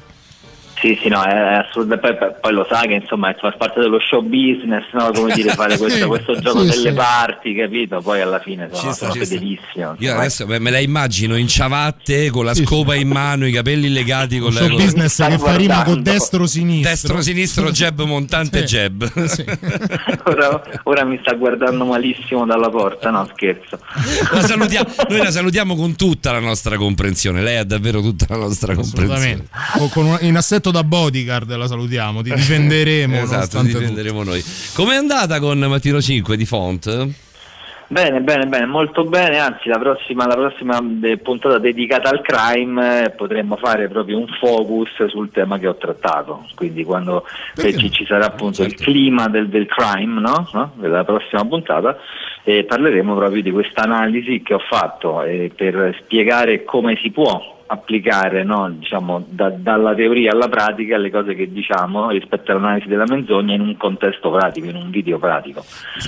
Sì, 0.87 0.99
sì, 1.03 1.09
no, 1.09 1.23
è 1.25 1.35
assurdo. 1.67 1.99
Poi, 1.99 2.15
poi- 2.41 2.53
lo 2.53 2.65
sa 2.71 2.83
che 2.83 2.95
insomma 2.95 3.35
fa 3.39 3.51
parte 3.59 3.81
dello 3.81 3.99
show 3.99 4.23
business, 4.23 4.85
no? 4.93 5.11
Come 5.13 5.35
dire, 5.35 5.51
fare 5.55 5.77
questo, 5.79 6.07
questo 6.07 6.39
gioco 6.39 6.61
Sì, 6.61 6.69
delle 6.71 6.91
sì. 6.91 6.95
parti, 6.95 7.55
capito? 7.55 8.01
Poi 8.01 8.21
alla 8.21 8.39
fine 8.41 8.69
sono, 8.73 8.93
sta, 8.93 9.11
sono 9.11 9.25
fedelissimo. 9.25 9.97
Io 9.99 10.17
adesso 10.17 10.47
me 10.47 10.59
me 10.61 10.71
la 10.71 10.79
immagino 10.79 11.37
in 11.37 11.49
ciavatte 11.49 12.31
con 12.31 12.45
la 12.45 12.55
scopa 12.55 12.95
in 12.95 13.09
mano, 13.09 13.47
i 13.47 13.53
capelli 13.53 13.89
legati 13.93 14.39
con 14.39 14.53
la 14.55 14.61
show 14.61 14.77
business 14.77 15.17
che 15.27 15.39
fa 15.39 15.57
rima 15.57 15.75
con 15.83 15.85
guardando. 15.95 16.11
destro-sinistro. 16.11 16.91
Destro-sinistro, 16.91 17.71
jab 17.73 18.03
montante, 18.03 18.67
Sì. 18.67 18.77
jab. 18.77 19.11
ora, 20.25 20.63
ora 20.85 21.05
mi 21.05 21.19
sta 21.23 21.35
guardando 21.35 21.85
malissimo 21.85 22.45
dalla 22.47 22.69
porta, 22.71 23.11
no 23.11 23.29
scherzo. 23.33 23.79
La 24.33 24.41
salutiamo- 24.43 24.89
noi 25.09 25.19
la 25.19 25.31
salutiamo 25.31 25.75
con 25.75 25.97
tutta 25.97 26.33
la 26.33 26.41
nostra 26.41 26.77
comprensione. 26.77 27.43
Lei 27.43 27.57
ha 27.57 27.65
davvero 27.65 28.01
tutta 28.01 28.27
la 28.29 28.37
nostra 28.37 28.75
comprensione. 28.75 29.15
Assolutamente. 29.15 29.49
Con- 29.79 29.89
con 29.91 30.07
un- 30.07 30.19
in 30.21 30.37
assetto 30.37 30.71
da 30.77 30.85
bodyguard 30.85 31.55
la 31.57 31.67
salutiamo, 31.67 32.23
ti 32.23 32.33
difenderemo. 32.33 33.15
Esatto, 33.27 33.59
tutto. 33.59 33.79
difenderemo 33.79 34.23
noi. 34.23 34.43
Com'è 34.75 34.95
andata 34.95 35.41
con 35.41 35.59
Mattino 35.59 36.01
5 36.01 36.37
di 36.37 36.45
Font? 36.45 37.09
Bene, 37.89 38.21
bene, 38.21 38.47
bene, 38.47 38.67
molto 38.67 39.05
bene, 39.05 39.39
anzi 39.39 39.69
la 39.69 39.79
prossima, 39.79 40.27
la 40.27 40.35
prossima 40.35 40.81
eh, 41.03 41.19
puntata 41.19 41.59
dedicata 41.59 42.11
al 42.11 42.21
crime 42.21 43.05
eh, 43.05 43.11
potremmo 43.11 43.57
fare 43.57 43.87
proprio 43.87 44.19
un 44.19 44.27
focus 44.41 45.07
sul 45.07 45.31
tema 45.31 45.57
che 45.59 45.69
ho 45.69 45.77
trattato, 45.77 46.47
quindi 46.57 46.83
quando 46.83 47.25
ci, 47.55 47.93
ci 47.93 48.05
sarà 48.05 48.27
appunto 48.27 48.65
il 48.65 48.75
clima 48.75 49.29
del, 49.29 49.49
del 49.49 49.67
crime, 49.67 50.21
no? 50.21 50.49
No? 50.53 50.73
della 50.75 51.05
prossima 51.05 51.45
puntata, 51.45 51.97
eh, 52.43 52.65
parleremo 52.65 53.15
proprio 53.15 53.41
di 53.41 53.53
questa 53.53 53.83
analisi 53.83 54.43
che 54.43 54.55
ho 54.55 54.63
fatto 54.69 55.23
eh, 55.23 55.53
per 55.55 55.97
spiegare 56.03 56.65
come 56.65 56.99
si 57.01 57.13
può 57.13 57.56
applicare 57.67 58.45
no, 58.45 58.71
diciamo, 58.71 59.27
da- 59.29 59.51
dalla 59.51 59.95
teoria 59.95 60.33
alla 60.33 60.49
pratica 60.49 60.97
le 60.97 61.11
cose 61.11 61.35
che 61.35 61.51
diciamo 61.51 62.11
rispetto 62.11 62.53
all'analisi 62.53 62.89
della 62.89 63.05
menzogna 63.07 63.55
in 63.55 63.61
un 63.61 63.77
contesto 63.77 64.31
pratico, 64.31 64.69
in 64.69 64.77
un 64.77 64.91
video 64.91 65.19
pratico. 65.19 65.65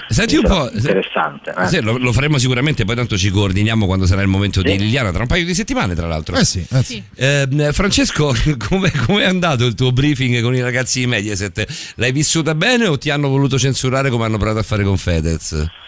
Senti 0.09 0.37
un 0.37 0.43
po'. 0.43 0.71
interessante. 0.73 1.55
eh. 1.57 1.67
Sì, 1.67 1.83
lo, 1.83 1.97
lo 1.99 2.13
faremo 2.13 2.39
sicuramente, 2.39 2.85
poi 2.85 2.97
tanto 2.97 3.17
ci 3.17 3.31
coordiniamo 3.31 3.87
quando 3.87 4.07
sarà 4.07 4.23
il 4.23 4.29
momento 4.29 4.63
di 4.63 4.77
Liliana, 4.77 5.11
tra 5.11 5.23
un 5.23 5.29
paio 5.29 5.45
di 5.45 5.55
settimane 5.55 5.95
tra 5.95 6.07
l'altro. 6.07 6.37
Eh 6.37 6.45
sì, 6.45 6.65
eh 6.71 6.83
sì. 6.83 7.03
Eh, 7.17 7.47
Francesco, 7.73 8.33
come 8.69 8.91
è 9.23 9.27
andato 9.27 9.65
il 9.67 9.75
tuo 9.75 9.93
briefing 9.93 10.41
con 10.43 10.55
i 10.55 10.61
ragazzi 10.61 11.01
di 11.01 11.07
Mediaset? 11.07 11.95
L'hai 11.97 12.13
vissuta 12.13 12.55
bene 12.55 12.87
o 12.87 12.99
ti 12.99 13.11
hanno 13.11 13.29
voluto 13.29 13.59
censurare 13.59 14.11
come 14.11 14.25
hanno 14.25 14.39
provato 14.39 14.61
a 14.61 14.63
fare 14.63 14.85
con 14.85 14.97
Fedez? 14.97 15.87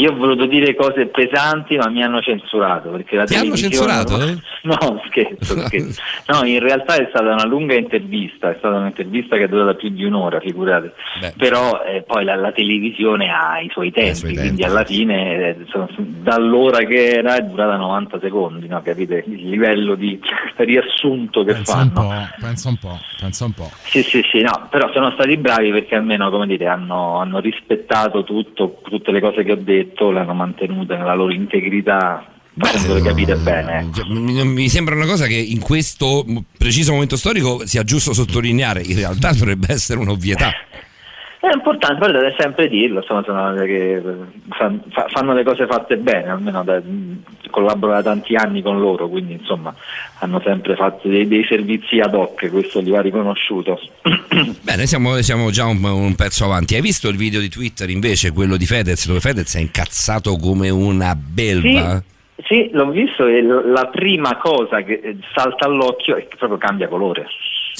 Io 0.00 0.12
ho 0.12 0.16
voluto 0.16 0.46
dire 0.46 0.74
cose 0.74 1.06
pesanti, 1.06 1.76
ma 1.76 1.88
mi 1.88 2.02
hanno 2.02 2.20
censurato. 2.20 2.88
Perché 2.90 3.16
la 3.16 3.24
Ti 3.24 3.34
hanno 3.34 3.54
censurato? 3.56 4.16
No, 4.62 5.02
scherzo, 5.08 5.58
scherzo. 5.66 6.00
No, 6.28 6.44
in 6.46 6.58
realtà 6.60 6.96
è 6.96 7.06
stata 7.10 7.32
una 7.32 7.44
lunga 7.46 7.74
intervista, 7.74 8.50
è 8.50 8.56
stata 8.58 8.76
un'intervista 8.76 9.36
che 9.36 9.44
è 9.44 9.48
durata 9.48 9.74
più 9.74 9.90
di 9.90 10.04
un'ora, 10.04 10.40
figurate. 10.40 10.94
Però 11.36 11.82
eh, 11.84 12.02
poi 12.02 12.24
la, 12.24 12.34
la 12.36 12.52
televisione 12.52 13.30
ha 13.30 13.60
i 13.60 13.68
suoi 13.70 13.90
tempi, 13.90 14.34
quindi 14.34 14.62
alla 14.62 14.84
fine, 14.84 15.48
eh, 15.48 15.56
sono- 15.68 15.88
dall'ora 15.96 16.78
che 16.78 17.10
era, 17.10 17.36
è 17.36 17.42
durata 17.42 17.76
90 17.76 18.18
secondi, 18.20 18.66
no? 18.68 18.80
capite 18.82 19.24
il 19.26 19.48
livello 19.48 19.94
di 19.94 20.18
riassunto 20.56 21.44
che 21.44 21.52
Pensa 21.54 21.76
un 21.78 21.90
fanno. 21.92 22.08
po', 22.08 22.28
pensa 22.40 22.68
un 22.68 22.76
po', 22.76 22.98
pensa 23.18 23.44
un 23.44 23.52
po'. 23.52 23.70
Sì, 23.84 24.02
sì, 24.02 24.22
sì, 24.30 24.40
no, 24.40 24.68
però 24.70 24.90
sono 24.92 25.10
stati 25.12 25.36
bravi 25.36 25.70
perché 25.70 25.94
almeno, 25.96 26.30
come 26.30 26.46
dire, 26.46 26.66
hanno, 26.66 27.18
hanno 27.18 27.38
rispettato 27.40 28.24
tutto, 28.24 28.80
tutte 28.82 29.10
le 29.10 29.20
cose 29.20 29.42
che 29.42 29.52
ho 29.52 29.56
detto, 29.56 29.89
le 30.10 30.20
hanno 30.20 30.34
mantenute 30.34 30.96
nella 30.96 31.14
loro 31.14 31.32
integrità, 31.32 32.24
facendole 32.56 33.02
capire 33.02 33.36
bene. 33.36 33.88
Cioè, 33.92 34.06
Mi, 34.08 34.44
mi 34.44 34.68
sembra 34.68 34.94
una 34.94 35.06
cosa 35.06 35.26
che 35.26 35.36
in 35.36 35.60
questo 35.60 36.24
preciso 36.56 36.92
momento 36.92 37.16
storico 37.16 37.66
sia 37.66 37.82
giusto 37.84 38.12
sottolineare, 38.12 38.82
in 38.82 38.96
realtà 38.96 39.32
dovrebbe 39.32 39.72
essere 39.72 40.00
un'ovvietà. 40.00 40.50
È 41.40 41.48
importante, 41.54 41.98
però 41.98 42.12
deve 42.12 42.34
sempre 42.38 42.68
dirlo, 42.68 43.00
insomma, 43.00 43.22
sono 43.24 43.54
che 43.54 43.94
eh, 43.94 44.02
fa- 44.50 44.74
fa- 44.90 45.06
fanno 45.08 45.32
le 45.32 45.42
cose 45.42 45.66
fatte 45.66 45.96
bene, 45.96 46.28
almeno 46.28 46.62
da, 46.62 46.82
collaboro 47.48 47.92
da 47.92 48.02
tanti 48.02 48.34
anni 48.34 48.60
con 48.60 48.78
loro, 48.78 49.08
quindi 49.08 49.32
insomma 49.32 49.74
hanno 50.18 50.42
sempre 50.44 50.76
fatto 50.76 51.08
dei, 51.08 51.26
dei 51.26 51.46
servizi 51.48 51.98
ad 51.98 52.12
hoc, 52.14 52.50
questo 52.50 52.80
li 52.80 52.90
va 52.90 53.00
riconosciuto. 53.00 53.80
Bene, 54.60 54.86
siamo, 54.86 55.16
siamo 55.22 55.50
già 55.50 55.64
un, 55.64 55.82
un 55.82 56.14
pezzo 56.14 56.44
avanti. 56.44 56.74
Hai 56.74 56.82
visto 56.82 57.08
il 57.08 57.16
video 57.16 57.40
di 57.40 57.48
Twitter 57.48 57.88
invece, 57.88 58.32
quello 58.32 58.58
di 58.58 58.66
Fedez, 58.66 59.06
dove 59.06 59.20
Fedez 59.20 59.56
è 59.56 59.60
incazzato 59.60 60.36
come 60.36 60.68
una 60.68 61.14
belva? 61.14 62.02
Sì, 62.44 62.68
l'ho 62.72 62.90
visto 62.90 63.26
e 63.26 63.42
la 63.42 63.86
prima 63.86 64.36
cosa 64.36 64.82
che 64.82 65.00
eh, 65.02 65.16
salta 65.34 65.66
all'occhio 65.66 66.16
è 66.16 66.26
che 66.26 66.36
proprio 66.36 66.58
cambia 66.58 66.88
colore. 66.88 67.26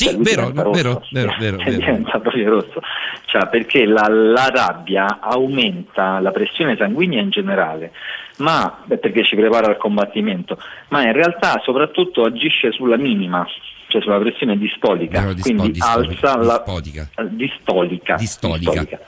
Sì, 0.08 0.16
vero, 0.18 0.50
vero, 0.50 0.70
vero, 0.70 1.02
vero, 1.10 1.30
Cioè, 1.30 1.38
vero. 1.38 1.56
diventa 1.78 2.18
proprio 2.20 2.50
rosso. 2.50 2.80
Cioè, 3.26 3.48
perché 3.48 3.84
la, 3.84 4.06
la 4.08 4.48
rabbia 4.48 5.18
aumenta 5.20 6.18
la 6.20 6.30
pressione 6.30 6.76
sanguigna 6.76 7.20
in 7.20 7.30
generale, 7.30 7.92
ma 8.38 8.80
beh, 8.84 8.98
perché 8.98 9.22
ci 9.24 9.36
prepara 9.36 9.66
al 9.68 9.76
combattimento, 9.76 10.58
ma 10.88 11.02
in 11.02 11.12
realtà 11.12 11.60
soprattutto 11.62 12.24
agisce 12.24 12.72
sulla 12.72 12.96
minima, 12.96 13.46
cioè 13.90 14.00
sulla 14.00 14.18
pressione 14.18 14.56
distolica, 14.56 15.20
Vero, 15.20 15.32
dispo- 15.34 15.48
quindi 15.50 15.70
distolica, 15.72 16.32
alza 16.32 16.42
la 16.42 16.64
eh, 16.64 17.28
distolica, 17.30 18.14
Distolica. 18.16 18.16
distolica. 18.16 18.98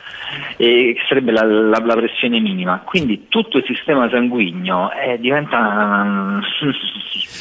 E 0.57 0.95
che 0.97 1.03
sarebbe 1.09 1.33
la, 1.33 1.45
la- 1.45 1.79
la 1.85 1.95
pressione 1.95 2.41
minima. 2.41 2.81
Quindi 2.85 3.27
tutto 3.29 3.59
il 3.59 3.65
sistema 3.67 4.09
sanguigno 4.11 4.91
eh, 4.93 5.19
diventa. 5.19 6.41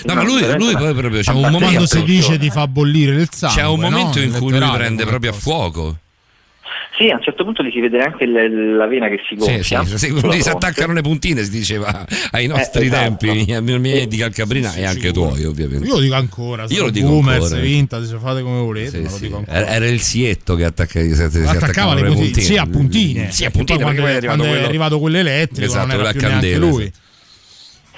No, 0.04 0.16
ma 0.16 0.24
lui, 0.24 0.42
lui 0.58 0.74
poi 0.76 0.94
proprio 0.96 1.22
c'è 1.22 1.32
un 1.32 1.42
momento. 1.42 1.60
Quando 1.66 1.86
si 1.86 2.04
dice 2.04 2.38
di 2.38 2.50
fa 2.50 2.68
bollire 2.68 3.14
il 3.22 3.28
sangue. 3.30 3.62
C'è 3.62 3.68
un 3.68 3.80
momento 3.80 4.18
no? 4.20 4.26
in 4.26 4.32
cui 4.38 4.58
lui 4.58 4.70
prende 4.72 5.06
proprio 5.06 5.30
a 5.30 5.34
fuoco. 5.34 5.96
Sì, 7.02 7.10
a 7.10 7.16
un 7.16 7.22
certo 7.24 7.44
punto 7.44 7.64
gli 7.64 7.72
si 7.72 7.80
vede 7.80 8.00
anche 8.00 8.28
le- 8.28 8.48
la 8.76 8.86
vena 8.86 9.08
che 9.10 9.18
si 9.28 9.36
Sì, 9.36 9.36
gonfia. 9.36 9.84
sì, 9.86 9.98
sì, 9.98 10.28
lì 10.28 10.40
si 10.42 10.50
attaccano 10.50 10.94
le 10.94 11.02
puntine, 11.02 11.44
si 11.44 11.50
diceva 11.50 12.06
ai 12.30 12.46
nostri 12.46 12.84
Eh, 12.84 12.86
esatto. 12.86 13.18
tempi, 13.26 13.52
ai 13.54 13.80
miei 13.80 14.08
di 14.08 14.18
Calcabrina 14.18 14.72
e 14.76 14.86
anche 14.86 15.12
tuoi, 15.12 15.44
ovviamente. 15.46 15.88
Io 15.88 15.96
lo 15.96 16.00
dico 16.00 16.14
ancora, 16.14 16.66
Io 16.68 16.84
lo 16.84 16.90
dico 16.92 17.08
boomers, 17.08 17.44
ancora. 17.46 17.62
vintage, 17.62 18.18
fate 18.20 18.42
come 18.44 18.60
volete, 18.60 18.90
Sì, 18.92 18.98
ma 19.00 19.10
lo 19.10 19.16
sì. 19.16 19.22
dico 19.24 19.38
ancora. 19.38 19.66
Era 19.68 19.88
il 19.88 20.00
sietto 20.00 20.54
che 20.56 20.64
attacca, 20.66 21.00
si, 21.02 21.16
si 21.16 21.40
Attaccava 21.44 21.96
le 21.96 22.02
puntine, 22.04 22.24
puntine. 22.26 22.46
sì, 22.46 22.58
a 22.58 22.66
puntine. 22.68 23.32
Sì, 23.32 23.46
a 23.46 23.50
puntine, 23.50 23.80
poi 23.84 23.96
perché 23.96 24.02
poi 24.02 24.12
è 24.12 24.16
arrivato 24.16 24.28
quando 24.28 24.44
quello, 24.44 24.62
è 24.62 24.68
arrivato 24.68 25.00
quello 25.00 25.18
elettrico 25.18 25.66
Esatto, 25.72 25.88
non 25.88 26.00
era 26.00 26.12
più 26.12 26.20
neanche 26.22 26.52
candela, 26.52 26.66
lui. 26.72 26.84
sì. 26.84 26.92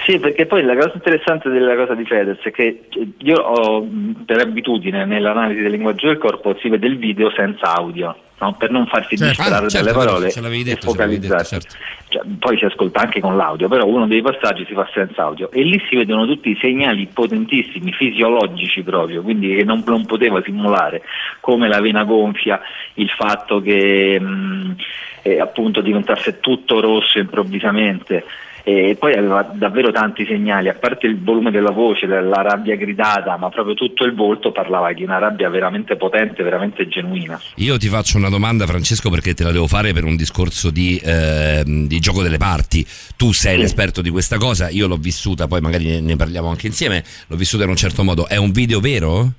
Sì, 0.05 0.19
perché 0.19 0.45
poi 0.45 0.63
la 0.63 0.75
cosa 0.75 0.91
interessante 0.95 1.49
della 1.49 1.75
cosa 1.75 1.93
di 1.93 2.03
Fedez 2.03 2.39
è 2.41 2.51
che 2.51 2.81
io 3.19 3.37
ho 3.37 3.87
per 4.25 4.39
abitudine 4.41 5.05
nell'analisi 5.05 5.61
del 5.61 5.71
linguaggio 5.71 6.07
del 6.07 6.17
corpo 6.17 6.57
si 6.59 6.67
vede 6.67 6.87
il 6.87 6.97
video 6.97 7.31
senza 7.31 7.73
audio, 7.73 8.13
no? 8.39 8.53
per 8.57 8.69
non 8.69 8.85
farsi 8.87 9.15
Certo. 9.15 9.41
distrarre 9.41 9.65
Ah, 9.65 9.69
certo, 9.69 9.91
dalle 9.91 10.05
parole 10.05 10.29
ce 10.29 10.41
l'avevi 10.41 10.61
e 10.61 10.63
detto, 10.65 10.91
ce 10.91 10.97
l'avevi 10.97 11.19
detto, 11.19 11.33
focalizzarsi. 11.33 11.67
Cioè, 12.09 12.21
poi 12.37 12.57
si 12.57 12.65
ascolta 12.65 12.99
anche 12.99 13.21
con 13.21 13.37
l'audio, 13.37 13.69
però 13.69 13.85
uno 13.85 14.05
dei 14.05 14.21
passaggi 14.21 14.65
si 14.65 14.73
fa 14.73 14.89
senza 14.93 15.23
audio 15.23 15.49
e 15.51 15.63
lì 15.63 15.81
si 15.89 15.95
vedono 15.95 16.25
tutti 16.25 16.49
i 16.49 16.57
segnali 16.59 17.07
potentissimi, 17.07 17.93
fisiologici 17.93 18.83
proprio, 18.83 19.21
quindi 19.21 19.55
che 19.55 19.63
non, 19.63 19.83
non 19.85 20.05
poteva 20.05 20.41
simulare, 20.43 21.01
come 21.39 21.69
la 21.69 21.79
vena 21.79 22.03
gonfia, 22.03 22.59
il 22.95 23.09
fatto 23.09 23.61
che 23.61 24.19
mh, 24.19 24.75
eh, 25.21 25.39
appunto 25.39 25.79
diventasse 25.79 26.41
tutto 26.41 26.81
rosso 26.81 27.19
improvvisamente. 27.19 28.25
E 28.65 28.95
poi 28.97 29.13
aveva 29.13 29.41
davvero 29.53 29.91
tanti 29.91 30.25
segnali, 30.25 30.69
a 30.69 30.73
parte 30.73 31.05
il 31.05 31.21
volume 31.21 31.51
della 31.51 31.71
voce, 31.71 32.05
la 32.05 32.41
rabbia 32.41 32.77
gridata, 32.77 33.35
ma 33.37 33.49
proprio 33.49 33.73
tutto 33.73 34.05
il 34.05 34.15
volto 34.15 34.53
parlava 34.53 34.93
di 34.93 35.03
una 35.03 35.17
rabbia 35.17 35.49
veramente 35.49 35.97
potente, 35.97 36.43
veramente 36.43 36.87
genuina. 36.87 37.37
Io 37.55 37.77
ti 37.77 37.89
faccio 37.89 38.17
una 38.17 38.29
domanda, 38.29 38.65
Francesco, 38.65 39.09
perché 39.09 39.33
te 39.33 39.43
la 39.43 39.51
devo 39.51 39.67
fare 39.67 39.91
per 39.91 40.05
un 40.05 40.15
discorso 40.15 40.69
di, 40.69 40.97
ehm, 41.03 41.87
di 41.87 41.99
gioco 41.99 42.21
delle 42.23 42.37
parti. 42.37 42.85
Tu 43.17 43.33
sei 43.33 43.55
Sì. 43.55 43.59
l'esperto 43.59 44.01
di 44.01 44.09
questa 44.09 44.37
cosa, 44.37 44.69
io 44.69 44.87
l'ho 44.87 44.97
vissuta, 44.97 45.45
poi 45.47 45.59
magari 45.59 45.99
ne 45.99 46.15
parliamo 46.15 46.49
anche 46.49 46.67
insieme. 46.67 47.03
L'ho 47.27 47.35
vissuta 47.35 47.63
in 47.65 47.69
un 47.69 47.75
certo 47.75 48.03
modo. 48.05 48.27
È 48.29 48.37
un 48.37 48.51
video 48.51 48.79
vero? 48.79 49.29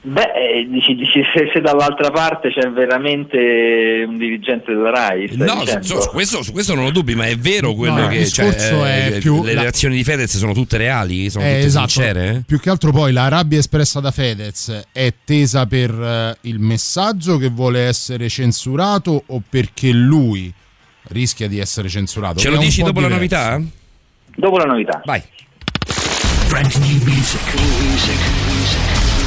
Beh, 0.00 0.30
eh, 0.32 0.66
dici, 0.70 0.94
dici 0.94 1.20
se, 1.34 1.50
se 1.52 1.60
dall'altra 1.60 2.10
parte 2.10 2.50
c'è 2.52 2.70
veramente 2.70 4.04
un 4.06 4.16
dirigente 4.16 4.72
della 4.72 4.90
RAI, 4.90 5.30
No, 5.32 5.64
su, 5.80 6.00
su 6.00 6.08
questo, 6.10 6.42
su 6.44 6.52
questo 6.52 6.74
non 6.76 6.84
ho 6.84 6.90
dubbi, 6.92 7.16
ma 7.16 7.26
è 7.26 7.36
vero 7.36 7.74
quello 7.74 7.94
No, 7.96 8.02
il 8.04 8.08
che 8.10 8.26
cioè, 8.26 8.46
discorso 8.46 8.84
è 8.84 9.14
eh, 9.14 9.18
più 9.18 9.42
le 9.42 9.54
la- 9.54 9.62
reazioni 9.62 9.96
di 9.96 10.04
Fedez 10.04 10.36
sono 10.36 10.52
tutte 10.54 10.76
reali, 10.76 11.28
sono 11.30 11.44
Eh, 11.44 11.54
tutte 11.54 11.66
esatto. 11.66 11.88
sincere? 11.88 12.42
Più 12.46 12.60
che 12.60 12.70
altro 12.70 12.92
poi 12.92 13.12
la 13.12 13.26
rabbia 13.26 13.58
espressa 13.58 13.98
da 13.98 14.12
Fedez 14.12 14.84
è 14.92 15.12
tesa 15.24 15.66
per 15.66 15.90
eh, 15.90 16.36
il 16.42 16.60
messaggio 16.60 17.36
che 17.36 17.48
vuole 17.48 17.80
essere 17.80 18.28
censurato 18.28 19.24
o 19.26 19.42
perché 19.50 19.90
lui 19.90 20.50
rischia 21.08 21.48
di 21.48 21.58
essere 21.58 21.88
censurato? 21.88 22.38
Ce 22.38 22.48
lo 22.50 22.56
dici 22.58 22.80
po' 22.82 22.86
dopo 22.92 23.00
la 23.00 23.08
diverso. 23.08 23.36
novità? 23.46 23.70
Dopo 24.36 24.56
la 24.58 24.64
novità. 24.64 25.02
Vai. 25.04 25.20
Brand 26.48 26.72
new 26.76 27.02
music. 27.04 28.97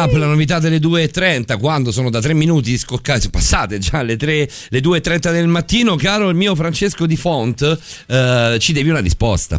Up, 0.00 0.12
la 0.12 0.26
novità 0.26 0.60
delle 0.60 0.78
2.30, 0.78 1.58
quando 1.58 1.90
sono 1.90 2.08
da 2.08 2.20
3 2.20 2.32
minuti 2.32 2.78
scoccate, 2.78 3.30
passate 3.30 3.78
già 3.78 4.02
le, 4.02 4.16
3, 4.16 4.48
le 4.68 4.78
2.30 4.78 5.32
del 5.32 5.48
mattino, 5.48 5.96
caro 5.96 6.28
il 6.28 6.36
mio 6.36 6.54
Francesco 6.54 7.04
Di 7.04 7.16
Font, 7.16 7.78
eh, 8.06 8.56
ci 8.60 8.72
devi 8.72 8.90
una 8.90 9.00
risposta. 9.00 9.58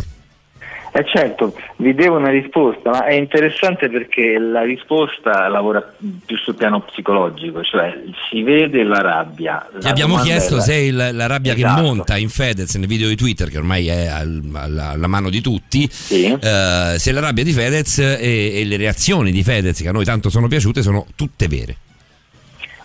Eh 0.92 1.06
certo, 1.06 1.56
vi 1.77 1.93
devo 1.93 2.18
una 2.18 2.32
risposta, 2.32 2.90
ma 2.90 3.06
è 3.06 3.14
interessante 3.14 3.90
perché 3.90 4.40
la 4.40 4.64
risposta 4.64 5.48
lavora 5.48 5.88
più 6.26 6.35
sul 6.38 6.56
piano 6.56 6.82
psicologico, 6.82 7.64
cioè 7.64 7.93
si 8.30 8.42
vede 8.42 8.84
la 8.84 9.00
rabbia. 9.01 9.68
Ti 9.72 9.84
La 9.84 9.90
abbiamo 9.92 10.14
domanda 10.16 10.32
chiesto 10.32 10.56
la- 10.56 10.61
se 10.61 10.76
il- 10.76 10.95
la 11.14 11.27
rabbia 11.27 11.53
Esatto. 11.53 11.76
che 11.76 11.82
monta 11.82 12.18
in 12.18 12.30
Fedez 12.30 12.74
nel 12.76 12.88
video 12.88 13.08
di 13.08 13.16
Twitter, 13.16 13.50
che 13.50 13.58
ormai 13.59 13.88
è 13.88 14.08
al- 14.08 14.42
alla, 14.53 14.90
alla 14.90 15.08
mano 15.08 15.30
di 15.30 15.42
tutti, 15.42 15.84
eh, 15.84 16.95
se 16.98 17.11
la 17.11 17.19
rabbia 17.19 17.43
di 17.43 17.51
Fedez 17.53 18.00
e, 18.00 18.51
e 18.59 18.66
le 18.66 18.77
reazioni 18.77 19.32
di 19.32 19.43
Fedez, 19.43 19.80
che 19.82 19.90
a 19.90 19.92
noi 19.92 20.06
tanto 20.06 20.30
sono 20.30 20.48
piaciute, 20.48 20.82
sono 20.82 21.06
tutte 21.16 21.48
vere. 21.48 21.76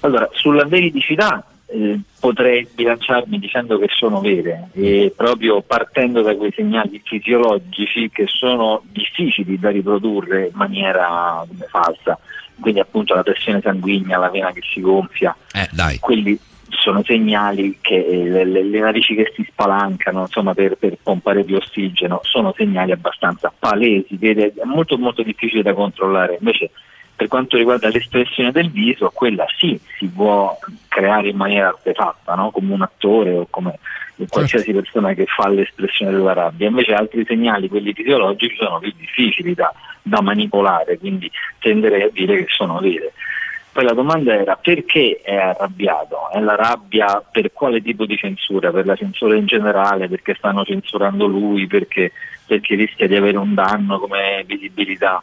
Allora, 0.00 0.28
sulla 0.32 0.66
veridicità 0.66 1.42
eh, 1.74 2.00
potrei 2.20 2.66
bilanciarmi 2.72 3.38
dicendo 3.38 3.78
che 3.78 3.88
sono 3.90 4.20
vere, 4.20 4.68
e 4.74 5.12
proprio 5.14 5.60
partendo 5.60 6.22
da 6.22 6.34
quei 6.36 6.52
segnali 6.52 7.00
fisiologici 7.04 8.10
che 8.10 8.26
sono 8.26 8.82
difficili 8.92 9.58
da 9.58 9.70
riprodurre 9.70 10.46
in 10.46 10.54
maniera 10.54 11.44
falsa, 11.68 12.18
quindi 12.60 12.80
appunto 12.80 13.14
la 13.14 13.22
pressione 13.22 13.60
sanguigna, 13.60 14.18
la 14.18 14.30
vena 14.30 14.52
che 14.52 14.62
si 14.62 14.80
gonfia, 14.80 15.36
Eh, 15.52 15.98
quelli 15.98 16.38
sono 16.70 17.02
segnali 17.04 17.78
che 17.80 18.04
eh, 18.04 18.24
le, 18.24 18.44
le- 18.44 18.64
le 18.64 18.80
narici 18.80 19.14
che 19.14 19.32
si 19.34 19.46
spalancano 19.48 20.22
insomma, 20.22 20.54
per, 20.54 20.76
per 20.76 20.96
pompare 21.02 21.44
più 21.44 21.56
ossigeno, 21.56 22.20
sono 22.22 22.52
segnali 22.56 22.92
abbastanza 22.92 23.52
palesi, 23.56 24.16
è 24.18 24.52
molto 24.64 24.96
molto 24.98 25.22
difficile 25.22 25.62
da 25.62 25.74
controllare. 25.74 26.36
Invece 26.38 26.70
per 27.16 27.28
quanto 27.28 27.56
riguarda 27.56 27.88
l'espressione 27.88 28.50
del 28.50 28.70
viso, 28.70 29.10
quella 29.14 29.46
sì 29.56 29.78
si 29.98 30.06
può 30.08 30.56
creare 30.88 31.28
in 31.28 31.36
maniera 31.36 31.68
artefatta, 31.68 32.34
no? 32.34 32.50
come 32.50 32.72
un 32.72 32.82
attore 32.82 33.32
o 33.32 33.46
come 33.48 33.78
qualsiasi 34.28 34.72
persona 34.72 35.12
che 35.12 35.26
fa 35.26 35.48
l'espressione 35.48 36.12
della 36.12 36.32
rabbia. 36.32 36.68
Invece 36.68 36.92
altri 36.92 37.24
segnali, 37.24 37.68
quelli 37.68 37.92
fisiologici, 37.92 38.56
sono 38.56 38.78
più 38.78 38.92
difficili 38.96 39.54
da, 39.54 39.72
da 40.02 40.20
manipolare, 40.20 40.98
quindi 40.98 41.30
tenderei 41.58 42.02
a 42.02 42.10
dire 42.12 42.44
che 42.44 42.46
sono 42.48 42.78
vere. 42.78 43.12
Poi 43.72 43.82
la 43.82 43.92
domanda 43.92 44.32
era 44.32 44.54
perché 44.54 45.20
è 45.22 45.34
arrabbiato? 45.34 46.30
È 46.30 46.38
la 46.38 46.54
rabbia 46.54 47.20
per 47.28 47.52
quale 47.52 47.82
tipo 47.82 48.06
di 48.06 48.16
censura? 48.16 48.70
Per 48.70 48.86
la 48.86 48.94
censura 48.94 49.34
in 49.34 49.46
generale? 49.46 50.08
Perché 50.08 50.36
stanno 50.36 50.64
censurando 50.64 51.26
lui? 51.26 51.66
Perché, 51.66 52.12
perché 52.46 52.76
rischia 52.76 53.08
di 53.08 53.16
avere 53.16 53.36
un 53.36 53.52
danno 53.54 53.98
come 53.98 54.44
visibilità? 54.46 55.20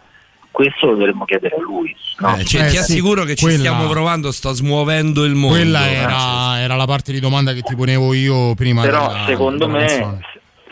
Questo 0.52 0.86
lo 0.88 0.96
dovremmo 0.96 1.24
chiedere 1.26 1.56
a 1.56 1.62
lui. 1.62 1.96
no? 2.20 2.36
Eh, 2.38 2.44
cioè, 2.44 2.68
ti 2.70 2.78
assicuro 2.78 3.24
che 3.24 3.36
ci 3.36 3.46
quella- 3.46 3.58
stiamo 3.60 3.88
provando, 3.90 4.32
sto 4.32 4.52
smuovendo 4.52 5.24
il 5.24 5.34
mondo. 5.34 5.56
Quella 5.58 5.90
era, 5.90 6.60
era 6.60 6.76
la 6.76 6.86
parte 6.86 7.12
di 7.14 7.20
domanda 7.20 7.54
che 7.54 7.62
ti 7.62 7.76
ponevo 7.76 8.14
io 8.14 8.54
prima. 8.56 8.82
Però 8.82 9.08
della- 9.08 9.24
secondo 9.26 9.66
della 9.66 9.78
me, 9.80 10.20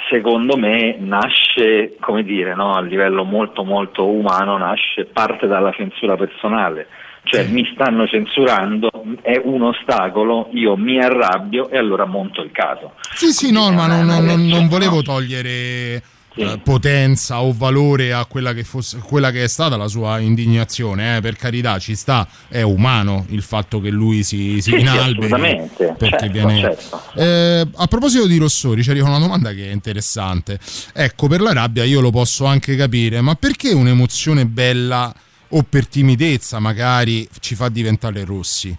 secondo 0.09 0.58
me 0.58 0.98
nasce, 0.99 1.95
come 1.99 2.24
dire, 2.24 2.56
no, 2.56 2.74
a 2.74 2.82
livello 2.82 3.24
molto 3.24 3.64
molto 3.64 4.06
umano, 4.08 4.58
nasce 4.58 5.06
parte 5.06 5.48
dalla 5.48 5.72
censura 5.72 6.16
personale. 6.17 6.88
Cioè 7.24 7.45
mi 7.45 7.69
stanno 7.74 8.08
censurando, 8.08 8.90
è 9.22 9.40
un 9.43 9.61
ostacolo, 9.61 10.49
io 10.53 10.75
mi 10.77 10.99
arrabbio 10.99 11.69
e 11.69 11.77
allora 11.77 12.06
monto 12.06 12.41
il 12.41 12.49
caso. 12.51 12.93
Sì, 13.14 13.32
sì, 13.32 13.51
no, 13.51 13.72
ma 13.72 13.85
non, 13.88 14.06
non- 14.06 14.24
non- 14.25 14.45
non 14.48 14.67
volevo 14.67 15.01
togliere 15.03 16.01
eh, 16.40 16.59
potenza 16.59 17.42
o 17.42 17.53
valore 17.53 18.14
a 18.14 18.26
quella 18.26 18.53
che, 18.53 18.64
fosse, 18.64 19.00
quella 19.00 19.32
che 19.32 19.43
è 19.43 19.48
stata 19.48 19.76
la 19.76 19.88
sua 19.88 20.19
indignazione, 20.19 21.18
eh, 21.18 21.22
per 21.22 21.35
carità, 21.35 21.77
ci 21.80 21.95
sta, 21.95 22.27
è 22.48 22.61
umano 22.61 23.26
il 23.30 23.42
fatto 23.42 23.82
che 23.82 23.90
lui 23.90 24.24
si, 24.24 24.61
si 24.61 24.61
Sì, 24.61 24.72
sì, 24.72 24.76
inalberi 24.77 25.26
assolutamente, 25.26 25.95
perché 25.98 26.18
certo, 26.19 26.32
viene... 26.32 26.59
certo. 26.59 27.01
Eh, 27.16 27.68
a 27.76 27.88
proposito 27.88 28.26
di 28.26 28.38
Rossori, 28.38 28.84
arriva 28.88 29.08
una 29.08 29.19
domanda 29.19 29.51
che 29.51 29.69
è 29.69 29.72
interessante. 29.72 30.59
Ecco, 30.93 31.27
per 31.27 31.42
la 31.42 31.53
rabbia 31.53 31.84
io 31.84 32.00
lo 32.00 32.11
posso 32.11 32.45
anche 32.45 32.76
capire, 32.76 33.22
ma 33.22 33.35
perché 33.35 33.72
un'emozione 33.74 34.45
bella 34.45 35.14
o 35.50 35.64
per 35.68 35.88
timidezza 35.88 36.59
magari 36.59 37.27
ci 37.40 37.56
fa 37.56 37.69
diventare 37.69 38.24
rossi? 38.24 38.77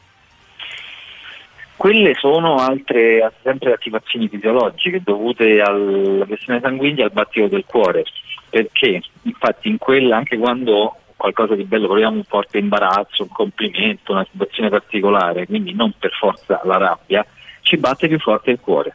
Quelle 1.80 2.12
sono 2.20 2.56
altre 2.56 3.32
sempre 3.42 3.72
attivazioni 3.72 4.28
fisiologiche 4.28 5.00
dovute 5.02 5.62
alla 5.62 6.26
pressione 6.26 6.60
sanguigna 6.60 7.00
e 7.00 7.04
al 7.04 7.12
battito 7.12 7.46
del 7.46 7.64
cuore, 7.66 8.04
perché 8.50 9.00
infatti 9.22 9.70
in 9.70 9.78
quella 9.78 10.18
anche 10.18 10.36
quando 10.36 10.94
qualcosa 11.16 11.54
di 11.54 11.64
bello 11.64 11.86
proviamo 11.86 12.16
un 12.16 12.24
forte 12.24 12.58
imbarazzo, 12.58 13.22
un 13.22 13.30
complimento, 13.30 14.12
una 14.12 14.26
situazione 14.30 14.68
particolare, 14.68 15.46
quindi 15.46 15.72
non 15.72 15.94
per 15.98 16.10
forza 16.12 16.60
la 16.64 16.76
rabbia, 16.76 17.24
ci 17.62 17.78
batte 17.78 18.08
più 18.08 18.18
forte 18.18 18.50
il 18.50 18.60
cuore. 18.60 18.92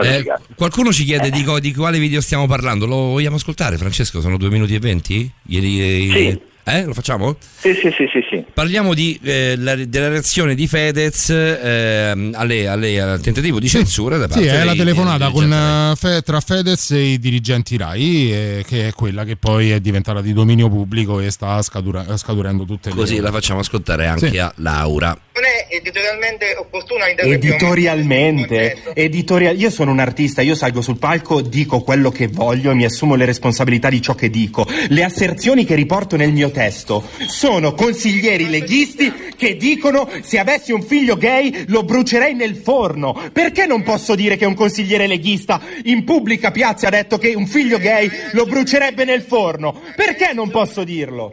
Eh, 0.00 0.24
qualcuno 0.54 0.92
ci 0.92 1.02
chiede 1.02 1.30
di, 1.30 1.42
co- 1.42 1.58
di 1.58 1.74
quale 1.74 1.98
video 1.98 2.20
stiamo 2.20 2.46
parlando. 2.46 2.86
Lo 2.86 2.94
vogliamo 3.08 3.36
ascoltare, 3.36 3.76
Francesco? 3.76 4.20
Sono 4.20 4.36
due 4.36 4.50
minuti 4.50 4.76
e 4.76 4.78
venti? 4.78 5.28
Ieri, 5.48 6.10
Sì. 6.10 6.40
Eh, 6.62 6.84
lo 6.84 6.92
facciamo? 6.94 7.36
Sì, 7.58 7.72
sì, 7.74 7.90
sì, 7.90 8.06
sì, 8.12 8.20
sì. 8.30 8.44
Parliamo 8.52 8.94
di, 8.94 9.18
eh, 9.22 9.54
la- 9.56 9.74
della 9.74 10.08
reazione 10.08 10.54
di 10.54 10.66
Fedez 10.68 11.30
ehm, 11.30 12.32
alle- 12.34 12.68
alle- 12.68 13.00
al 13.00 13.20
tentativo 13.20 13.58
di 13.58 13.68
censura 13.68 14.18
da 14.18 14.28
parte 14.28 14.42
Sì, 14.42 14.48
è 14.54 14.62
la 14.64 14.74
telefonata 14.74 15.30
con, 15.30 15.52
eh, 15.52 15.94
Fe- 15.96 16.22
tra 16.22 16.40
Fedez 16.40 16.90
e 16.92 17.00
i 17.12 17.18
dirigenti 17.18 17.76
RAI, 17.76 18.32
eh, 18.32 18.64
che 18.66 18.88
è 18.88 18.92
quella 18.92 19.24
che 19.24 19.36
poi 19.36 19.70
è 19.70 19.80
diventata 19.80 20.20
di 20.20 20.32
dominio 20.32 20.68
pubblico 20.68 21.18
e 21.20 21.30
sta 21.30 21.60
scadura- 21.62 22.16
scaturendo 22.16 22.64
tutte 22.64 22.90
le... 22.90 22.94
Così 22.94 23.18
la 23.18 23.32
facciamo 23.32 23.60
ascoltare 23.60 24.06
anche 24.06 24.28
Sì. 24.30 24.38
a 24.38 24.52
Laura. 24.56 25.16
Non 25.40 25.48
è 25.48 25.74
editorialmente 25.74 26.54
opportuna 26.54 27.06
Editorialmente, 27.06 28.76
editorial- 28.92 29.58
io 29.58 29.70
sono 29.70 29.90
un 29.90 29.98
artista, 29.98 30.42
io 30.42 30.54
salgo 30.54 30.82
sul 30.82 30.98
palco, 30.98 31.40
dico 31.40 31.80
quello 31.80 32.10
che 32.10 32.28
voglio 32.28 32.70
e 32.70 32.74
mi 32.74 32.84
assumo 32.84 33.14
le 33.14 33.24
responsabilità 33.24 33.88
di 33.88 34.02
ciò 34.02 34.14
che 34.14 34.28
dico. 34.28 34.66
Le 34.88 35.02
asserzioni 35.02 35.64
che 35.64 35.74
riporto 35.76 36.16
nel 36.16 36.30
mio 36.30 36.50
testo 36.50 37.08
sono 37.26 37.72
consiglieri 37.72 38.50
leghisti 38.50 39.32
che 39.34 39.56
dicono 39.56 40.10
se 40.20 40.38
avessi 40.38 40.72
un 40.72 40.82
figlio 40.82 41.16
gay 41.16 41.64
lo 41.68 41.84
brucerei 41.84 42.34
nel 42.34 42.56
forno. 42.56 43.18
Perché 43.32 43.64
non 43.64 43.82
posso 43.82 44.14
dire 44.14 44.36
che 44.36 44.44
un 44.44 44.52
consigliere 44.52 45.06
leghista 45.06 45.58
in 45.84 46.04
pubblica 46.04 46.50
piazza 46.50 46.88
ha 46.88 46.90
detto 46.90 47.16
che 47.16 47.32
un 47.32 47.46
figlio 47.46 47.78
gay 47.78 48.10
lo 48.32 48.44
brucerebbe 48.44 49.06
nel 49.06 49.22
forno? 49.22 49.80
Perché 49.96 50.34
non 50.34 50.50
posso 50.50 50.84
dirlo? 50.84 51.30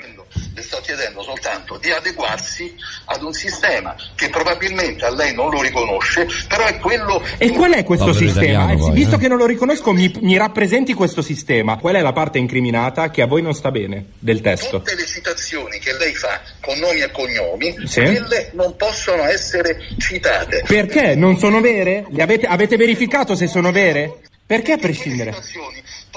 Le 0.53 0.61
sto 0.61 0.80
chiedendo 0.82 1.22
soltanto 1.22 1.77
di 1.77 1.91
adeguarsi 1.91 2.74
ad 3.06 3.22
un 3.24 3.33
sistema 3.33 3.95
che 4.16 4.30
probabilmente 4.30 5.06
a 5.06 5.14
lei 5.14 5.33
non 5.33 5.49
lo 5.49 5.61
riconosce, 5.61 6.27
però 6.48 6.66
è 6.66 6.77
quello... 6.77 7.22
E 7.38 7.49
qual 7.51 7.74
è 7.74 7.83
questo 7.83 8.06
Povero 8.07 8.25
sistema? 8.25 8.45
italiano, 8.45 8.72
Eh, 8.74 8.77
poi, 8.77 8.91
Visto 8.93 9.16
eh. 9.16 9.19
che 9.19 9.27
non 9.27 9.38
lo 9.38 9.45
riconosco, 9.45 9.91
mi, 9.93 10.11
mi 10.22 10.38
rappresenti 10.38 10.93
questo 10.93 11.22
sistema. 11.22 11.77
Qual 11.77 11.95
è 11.95 12.01
la 12.01 12.14
parte 12.14 12.38
incriminata 12.38 13.09
che 13.11 13.22
a 13.22 13.27
voi 13.27 13.41
non 13.41 13.53
sta 13.53 13.72
bene 13.72 14.06
del 14.19 14.41
testo? 14.41 14.77
Tutte 14.77 14.95
le 14.95 15.06
citazioni 15.06 15.80
che 15.80 15.95
lei 15.98 16.14
fa 16.14 16.41
con 16.61 16.77
nomi 16.80 16.99
e 17.01 17.11
cognomi, 17.11 17.75
Sì. 17.85 18.01
quelle 18.01 18.49
non 18.53 18.75
possono 18.75 19.24
essere 19.24 19.77
citate. 19.98 20.64
Perché? 20.67 21.16
Non 21.16 21.38
sono 21.38 21.61
vere? 21.61 22.06
Le 22.09 22.24
avete, 22.24 22.45
avete 22.48 22.75
verificato 22.77 23.35
se 23.35 23.48
sono 23.48 23.72
vere? 23.72 24.19
Perché 24.45 24.72
a 24.74 24.77
prescindere? 24.77 25.35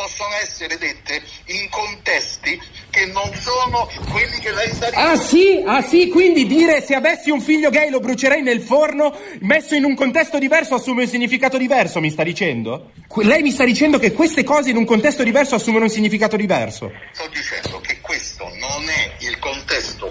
Possono 0.00 0.30
essere 0.42 0.78
dette 0.78 1.20
in 1.48 1.68
contesti 1.68 2.58
che 2.88 3.04
non 3.12 3.30
sono 3.34 3.86
quelli 4.10 4.38
che 4.38 4.50
lei 4.50 4.72
sta 4.72 4.88
Ah 4.94 5.14
sì? 5.14 5.62
Ah 5.66 5.82
sì? 5.82 6.08
Quindi 6.08 6.46
dire 6.46 6.80
se 6.80 6.94
avessi 6.94 7.30
un 7.30 7.42
figlio 7.42 7.68
gay 7.68 7.90
lo 7.90 8.00
brucerei 8.00 8.40
nel 8.40 8.62
forno, 8.62 9.14
messo 9.40 9.74
in 9.74 9.84
un 9.84 9.94
contesto 9.94 10.38
diverso 10.38 10.76
assume 10.76 11.02
un 11.02 11.08
significato 11.08 11.58
diverso, 11.58 12.00
mi 12.00 12.08
sta 12.08 12.22
dicendo? 12.22 12.92
Que- 13.06 13.24
lei 13.24 13.42
mi 13.42 13.50
sta 13.50 13.64
dicendo 13.64 13.98
che 13.98 14.12
queste 14.12 14.42
cose 14.42 14.70
in 14.70 14.76
un 14.76 14.86
contesto 14.86 15.22
diverso 15.22 15.56
assumono 15.56 15.84
un 15.84 15.90
significato 15.90 16.36
diverso. 16.36 16.90
Sto 17.12 17.28
dicendo 17.28 17.79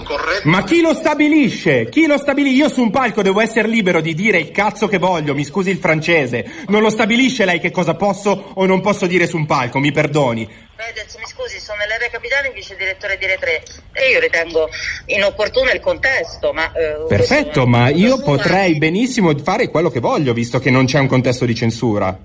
corretto. 0.09 0.49
Ma 0.49 0.63
chi 0.63 0.81
lo 0.81 0.93
stabilisce? 0.93 1.87
Chi 1.89 2.07
lo 2.07 2.17
stabilisce? 2.17 2.57
Io 2.57 2.69
su 2.69 2.81
un 2.81 2.89
palco 2.89 3.21
devo 3.21 3.39
essere 3.41 3.67
libero 3.67 4.01
di 4.01 4.13
dire 4.15 4.39
il 4.39 4.51
cazzo 4.51 4.87
che 4.87 4.97
voglio, 4.97 5.35
mi 5.35 5.43
scusi 5.43 5.69
il 5.69 5.77
francese. 5.77 6.45
Non 6.67 6.81
lo 6.81 6.89
stabilisce 6.89 7.45
lei 7.45 7.59
che 7.59 7.71
cosa 7.71 7.93
posso 7.93 8.51
o 8.55 8.65
non 8.65 8.81
posso 8.81 9.05
dire 9.05 9.27
su 9.27 9.37
un 9.37 9.45
palco, 9.45 9.79
mi 9.79 9.91
perdoni. 9.91 10.47
Fedez, 10.75 11.15
mi 11.17 11.25
scusi, 11.27 11.59
sono 11.59 11.83
Ilaria 11.85 12.09
Capitani, 12.09 12.51
vice 12.53 12.75
direttore 12.77 13.17
di 13.17 13.25
Re3 13.25 13.91
e 13.93 14.09
io 14.11 14.19
ritengo 14.19 14.69
inopportuno 15.07 15.69
il 15.71 15.79
contesto, 15.81 16.53
ma... 16.53 16.71
eh, 16.71 17.05
Perfetto, 17.07 17.67
ma 17.67 17.89
io 17.89 18.21
potrei 18.21 18.77
benissimo 18.77 19.37
fare 19.37 19.67
quello 19.69 19.89
che 19.89 19.99
voglio, 19.99 20.33
visto 20.33 20.57
che 20.59 20.69
non 20.71 20.85
c'è 20.85 20.99
un 20.99 21.07
contesto 21.07 21.45
di 21.45 21.53
censura. 21.53 22.17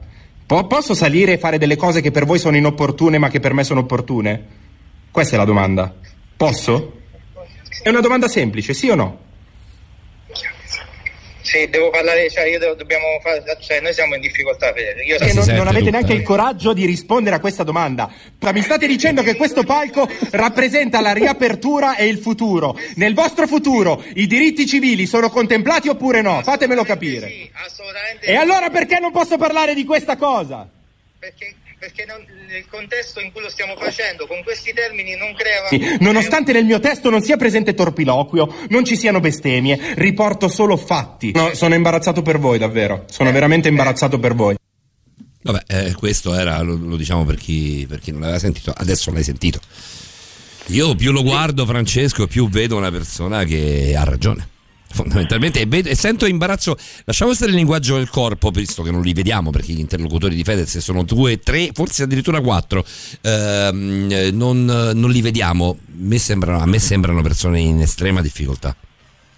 Po- 0.47 0.67
posso 0.67 0.95
salire 0.95 1.33
e 1.33 1.39
fare 1.39 1.59
delle 1.59 1.75
cose 1.77 2.01
che 2.01 2.13
per 2.13 2.27
voi 2.27 2.39
sono 2.39 2.57
inopportune, 2.57 3.19
ma 3.19 3.29
che 3.29 3.41
per 3.41 3.55
me 3.55 3.65
sono 3.65 3.81
opportune? 3.81 4.45
Questa 5.11 5.35
è 5.35 5.39
la 5.39 5.45
domanda. 5.45 5.93
Posso? 6.37 6.93
È 7.85 7.91
una 7.91 8.01
domanda 8.01 8.29
semplice, 8.29 8.73
sì 8.73 8.89
o 8.89 8.95
no? 8.95 9.19
Sì, 11.43 11.69
devo 11.69 11.91
parlare, 11.91 12.31
cioè 12.31 12.47
io 12.47 12.59
devo- 12.59 12.73
dobbiamo 12.73 13.05
fare, 13.23 13.45
cioè 13.61 13.79
noi 13.83 13.93
siamo 13.93 14.15
in 14.15 14.23
difficoltà, 14.23 14.73
Fede. 14.73 15.05
Io 15.05 15.19
non, 15.35 15.55
non 15.55 15.67
avete 15.67 15.91
neanche 15.91 16.15
il 16.15 16.23
coraggio 16.23 16.73
di 16.73 16.87
rispondere 16.87 17.37
a 17.37 17.41
questa 17.41 17.63
domanda. 17.63 18.11
Ma 18.41 18.53
mi 18.53 18.63
state 18.63 18.87
dicendo 18.87 19.23
che 19.23 19.37
questo 19.37 19.65
palco 19.65 20.09
rappresenta 20.31 21.03
la 21.03 21.13
riapertura 21.13 21.97
e 21.97 22.07
il 22.07 22.17
futuro. 22.17 22.79
Nel 22.95 23.13
vostro 23.13 23.47
futuro 23.47 24.03
i 24.15 24.27
diritti 24.27 24.67
civili 24.67 25.05
sono 25.05 25.29
contemplati 25.29 25.91
oppure 25.91 26.23
no? 26.23 26.41
Fatemelo 26.43 26.85
capire. 26.85 27.51
E 28.21 28.35
allora 28.35 28.71
perché 28.71 28.99
non 28.99 29.13
posso 29.13 29.37
parlare 29.37 29.75
di 29.75 29.85
questa 29.85 30.17
cosa? 30.17 30.67
Perché, 31.19 31.55
perché 31.85 32.07
non- 32.07 32.25
il 32.57 32.65
contesto 32.71 33.21
in 33.21 33.31
cui 33.31 33.43
lo 33.43 33.51
stiamo 33.51 33.77
facendo, 33.77 34.27
con 34.27 34.43
questi 34.43 34.73
termini, 34.73 35.17
non 35.17 35.35
crea... 35.35 35.69
Sì, 35.69 35.99
Nonostante 36.03 36.53
nel 36.53 36.65
mio 36.65 36.81
testo 36.81 37.11
non 37.11 37.21
sia 37.21 37.37
presente 37.37 37.75
torpiloquio, 37.75 38.55
non 38.71 38.87
ci 38.87 38.97
siano 38.97 39.21
bestemmie, 39.21 39.93
riporto 39.97 40.49
solo 40.49 40.79
fatti. 40.79 41.33
No, 41.33 41.53
sono 41.53 41.75
imbarazzato 41.75 42.23
per 42.23 42.39
voi, 42.39 42.57
davvero. 42.59 43.05
Sono 43.11 43.31
veramente 43.33 43.69
imbarazzato 43.69 44.19
per 44.19 44.35
voi. 44.35 44.57
Vabbè, 45.43 45.63
eh, 45.67 45.95
questo 45.95 46.35
era, 46.35 46.63
lo, 46.63 46.75
lo 46.75 46.97
diciamo 46.97 47.27
per 47.27 47.37
chi, 47.37 47.85
per 47.87 48.01
chi 48.01 48.13
non 48.13 48.21
l'aveva 48.21 48.39
sentito, 48.39 48.73
adesso 48.75 49.13
l'hai 49.13 49.23
sentito. 49.23 49.61
Io 50.69 50.95
più 50.95 51.13
lo 51.13 51.23
guardo, 51.23 51.67
Francesco, 51.67 52.27
più 52.27 52.49
vedo 52.49 52.79
una 52.79 52.91
persona 52.91 53.45
che 53.45 53.95
ha 53.95 54.05
ragione. 54.05 54.49
Fondamentalmente, 54.95 55.61
e, 55.61 55.67
ved- 55.67 55.89
e 55.89 55.97
sento 55.97 56.25
imbarazzo. 56.25 56.77
Lasciamo 57.05 57.35
stare 57.35 57.51
il 57.51 57.57
linguaggio 57.57 57.97
del 57.97 58.09
corpo, 58.09 58.51
visto 58.51 58.85
che 58.85 58.93
non 58.93 59.03
li 59.03 59.13
vediamo 59.13 59.51
perché 59.51 59.73
gli 59.73 59.81
interlocutori 59.81 60.37
di 60.37 60.45
Fedez 60.45 60.79
sono 60.79 61.03
due, 61.03 61.41
tre, 61.41 61.71
forse 61.75 62.05
addirittura 62.05 62.41
quattro. 62.41 62.85
ehm, 63.23 64.09
eh, 64.11 64.31
non, 64.31 64.65
non 64.65 65.11
li 65.11 65.21
vediamo. 65.21 65.77
Me 65.97 66.19
sembrano- 66.19 66.61
a 66.61 66.67
me 66.67 66.79
sembrano 66.79 67.23
persone 67.23 67.59
in 67.59 67.81
estrema 67.81 68.23
difficoltà. 68.23 68.77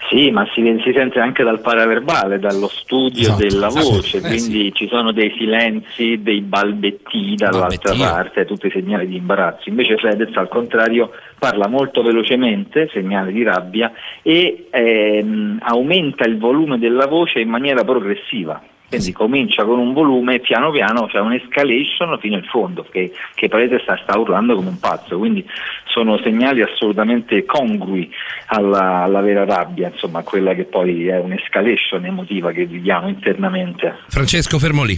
Sì, 0.09 0.31
ma 0.31 0.47
si, 0.55 0.63
si 0.85 0.93
sente 0.95 1.19
anche 1.19 1.43
dal 1.43 1.61
paraverbale, 1.61 2.39
dallo 2.39 2.69
studio 2.69 3.23
Esatto, 3.23 3.43
della 3.43 3.67
esatto. 3.67 3.91
voce, 3.91 4.19
Eh, 4.19 4.21
quindi 4.21 4.73
ci 4.73 4.87
sono 4.89 5.11
dei 5.13 5.35
silenzi, 5.37 6.23
dei 6.23 6.41
balbetti 6.43 7.35
dall'altra 7.35 7.91
Balbettio. 7.91 8.15
parte, 8.15 8.45
tutti 8.45 8.71
segnali 8.71 9.09
di 9.09 9.17
imbarazzo. 9.17 9.69
Invece 9.69 9.97
Fedez 9.97 10.35
al 10.37 10.49
contrario 10.49 11.11
parla 11.39 11.67
molto 11.67 12.03
velocemente, 12.03 12.89
segnale 12.93 13.33
di 13.33 13.43
rabbia, 13.43 13.91
e 14.23 14.67
ehm, 14.71 15.59
aumenta 15.63 16.25
il 16.25 16.39
volume 16.39 16.79
della 16.79 17.07
voce 17.07 17.41
in 17.41 17.49
maniera 17.49 17.83
progressiva. 17.83 18.63
Quindi 18.89 19.13
comincia 19.13 19.65
con 19.65 19.79
un 19.79 19.93
volume 19.93 20.37
e 20.37 20.41
piano 20.41 20.71
piano 20.71 21.07
c'è 21.07 21.19
un'escalation 21.19 22.19
fino 22.21 22.37
in 22.37 22.45
fondo, 22.45 22.87
che, 22.91 23.13
che 23.35 23.49
Paredes 23.49 23.83
sta, 23.83 23.99
sta 24.03 24.19
urlando 24.19 24.55
come 24.55 24.69
un 24.69 24.79
pazzo, 24.79 25.19
quindi 25.19 25.45
sono 25.87 26.19
segnali 26.23 26.63
assolutamente 26.63 27.45
congrui 27.45 28.11
alla, 28.47 29.03
alla 29.03 29.21
vera 29.21 29.45
rabbia, 29.45 29.91
insomma, 29.93 30.23
quella 30.23 30.55
che 30.55 30.65
poi 30.65 31.09
è 31.09 31.19
un'escalation 31.19 32.05
emotiva 32.05 32.53
che 32.53 32.65
viviamo 32.67 33.09
internamente. 33.09 33.97
Francesco 34.09 34.59
Fermoli. 34.59 34.97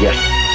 Yes. 0.00 0.51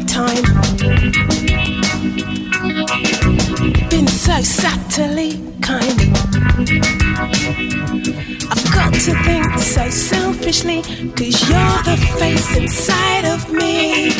Time. 0.00 0.44
Been 3.88 4.06
so 4.06 4.36
subtly 4.42 5.30
kind. 5.62 5.98
I've 8.52 8.68
got 8.76 8.92
to 8.92 9.12
think 9.24 9.58
so 9.58 9.88
selfishly, 9.88 10.82
cause 11.16 11.36
you're 11.48 11.80
the 11.88 11.96
face 12.18 12.56
inside 12.56 13.24
of 13.34 13.50
me. 13.50 14.12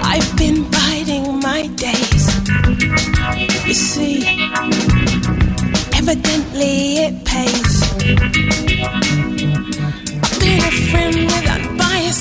I've 0.00 0.36
been 0.36 0.62
biding 0.70 1.40
my 1.40 1.66
days. 1.74 2.24
You 3.66 3.74
see, 3.74 4.16
evidently 5.92 6.98
it 7.06 7.24
pays. 7.24 7.82
I've 10.22 10.38
Been 10.38 10.60
a 10.60 10.74
friend 10.88 11.43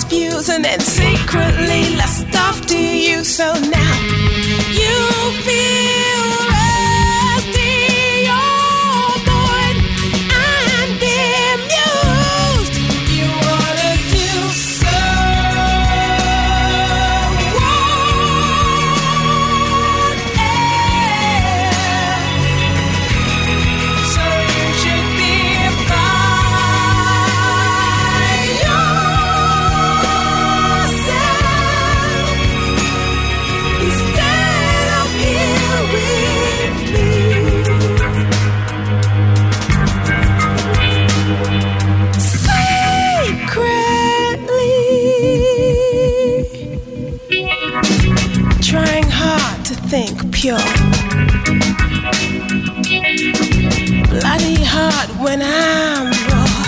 views 0.09 0.49
and 0.49 0.64
then 0.64 0.80
secretly 0.80 1.95
lust 1.95 2.27
after 2.35 2.77
you. 2.77 3.23
So 3.23 3.53
now 3.53 4.73
pure. 50.43 50.57
Bloody 54.09 54.59
hard 54.75 55.09
when 55.23 55.41
I'm 55.41 56.11
raw. 56.27 56.63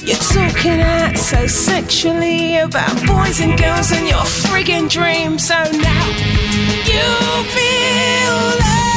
You're 0.00 0.24
talking 0.32 0.80
out 0.80 1.18
so 1.18 1.46
sexually 1.46 2.56
about 2.56 2.96
boys 3.06 3.42
and 3.42 3.58
girls 3.58 3.92
and 3.92 4.08
your 4.08 4.24
friggin' 4.46 4.88
dreams. 4.88 5.46
So 5.46 5.56
now 5.56 6.06
you 6.88 7.04
feel 7.52 8.87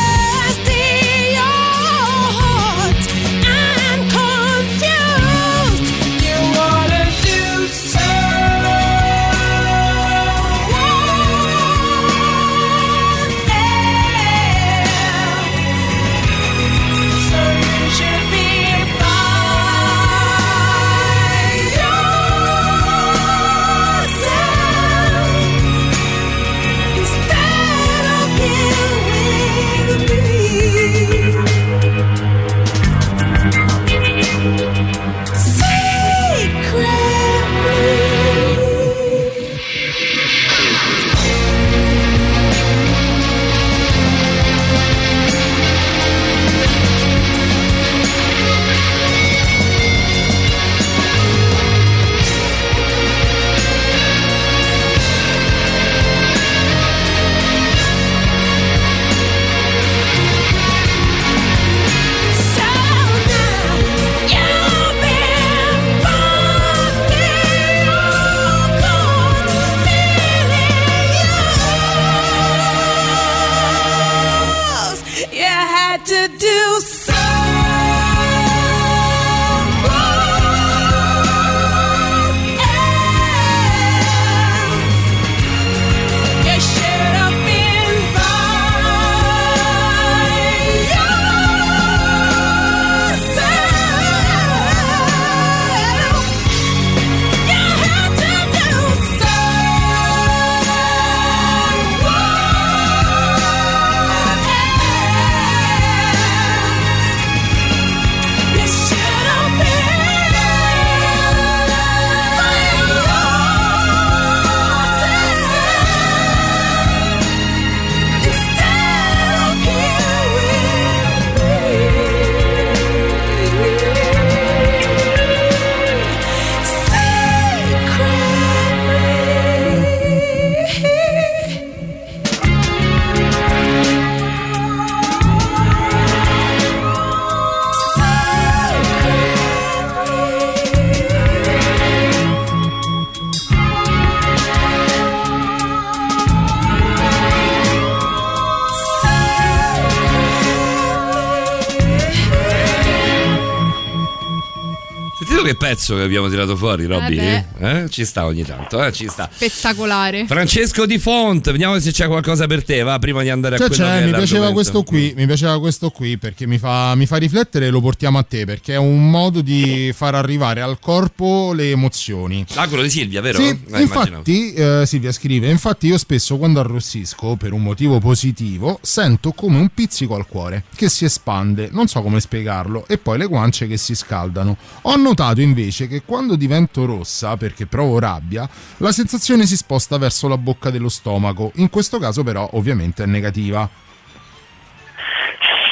pezzo 155.72 155.96
che 155.96 156.02
abbiamo 156.02 156.28
tirato 156.28 156.58
fuori, 156.58 156.86
Robby. 156.86 157.18
Eh 157.18 157.46
Eh, 157.60 157.90
Ci 157.90 158.04
sta 158.04 158.26
ogni 158.26 158.44
tanto, 158.44 158.84
eh, 158.84 158.92
ci 158.92 159.08
sta. 159.08 159.30
Spettacolare. 159.32 160.26
Francesco 160.26 160.86
Di 160.86 161.00
Font, 161.00 161.50
vediamo 161.50 161.80
se 161.80 161.92
c'è 161.92 162.08
qualcosa 162.08 162.46
per 162.46 162.64
te, 162.66 162.82
va, 162.84 163.00
prima 163.00 163.22
di 163.22 163.30
andare 163.30 163.56
a 163.56 163.58
Cioè, 163.58 163.68
quello 163.68 163.84
cioè, 163.86 164.06
mi 164.06 164.12
piaceva 164.12 164.52
questo 164.52 164.84
qui, 164.84 165.14
mi 165.16 165.26
piaceva 165.26 165.60
questo 165.60 165.90
qui 165.92 166.18
perché 166.18 166.46
mi 166.46 166.58
fa, 166.58 166.94
mi 166.96 167.06
fa 167.06 167.16
riflettere 167.18 167.68
e 167.68 167.70
lo 167.70 167.80
portiamo 167.80 168.18
a 168.18 168.24
te 168.24 168.46
perché 168.46 168.74
è 168.74 168.78
un 168.78 169.10
modo 169.10 169.42
di 169.42 169.94
far 169.96 170.16
arrivare 170.16 170.62
al 170.62 170.78
corpo 170.80 171.54
le 171.54 171.72
emozioni. 171.72 172.46
Ah, 172.56 172.68
quello 172.68 172.84
di 172.84 172.90
Silvia, 172.90 173.22
vero? 173.22 173.40
Sì, 173.40 173.58
Eh, 173.72 173.82
infatti, 173.82 174.54
eh, 174.54 174.84
Silvia 174.86 175.14
scrive: 175.14 175.50
Infatti, 175.50 175.88
io 175.88 175.98
spesso 175.98 176.38
quando 176.38 176.60
arrossisco 176.60 177.36
per 177.38 177.54
un 177.54 177.62
motivo 177.62 178.00
positivo 178.00 178.80
sento 178.82 179.32
come 179.32 179.58
un 179.58 179.70
pizzico 179.74 180.16
al 180.16 180.28
cuore 180.28 180.64
che 180.76 180.90
si 180.90 181.06
espande, 181.06 181.70
non 181.72 181.88
so 181.88 182.02
come 182.02 182.20
spiegarlo, 182.20 182.86
e 182.88 182.98
poi 182.98 183.18
le 183.18 183.28
guance 183.28 183.68
che 183.68 183.78
si 183.78 183.96
scaldano. 183.96 184.58
Ho 184.82 184.96
notato 184.98 185.40
invece 185.40 185.60
che 185.70 186.02
quando 186.06 186.36
divento 186.36 186.86
rossa 186.86 187.38
perché 187.38 187.66
provo 187.68 188.00
rabbia, 188.00 188.50
la 188.78 188.92
sensazione 188.92 189.46
si 189.46 189.56
sposta 189.56 189.98
verso 189.98 190.28
la 190.28 190.38
bocca 190.38 190.70
dello 190.70 190.90
stomaco. 190.90 191.52
In 191.56 191.70
questo 191.70 192.00
caso, 192.00 192.24
però, 192.24 192.50
ovviamente 192.54 193.04
è 193.04 193.06
negativa. 193.06 193.70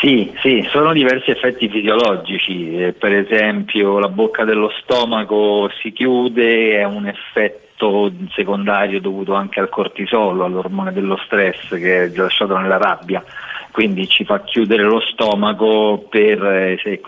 Sì, 0.01 0.32
sì, 0.42 0.66
sono 0.72 0.93
diversi 0.93 1.32
effetti 1.32 1.68
fisiologici, 1.68 2.74
eh, 2.77 2.93
per 2.93 3.14
esempio 3.14 4.00
la 4.00 4.08
bocca 4.08 4.45
dello 4.45 4.72
stomaco 4.82 5.69
si 5.82 5.92
chiude, 5.92 6.77
è 6.77 6.85
un 6.85 7.06
effetto 7.06 8.09
secondario 8.32 9.01
dovuto 9.01 9.34
anche 9.34 9.59
al 9.59 9.68
cortisolo, 9.68 10.45
all'ormone 10.45 10.93
dello 10.93 11.19
stress 11.26 11.68
che 11.69 12.03
è 12.03 12.09
rilasciato 12.09 12.58
nella 12.58 12.77
rabbia, 12.77 13.22
quindi 13.72 14.07
ci 14.07 14.25
fa 14.25 14.41
chiudere 14.43 14.83
lo 14.83 14.99
stomaco 14.99 16.06
per, 16.09 16.43
eh, 16.43 16.80
se, 16.83 16.99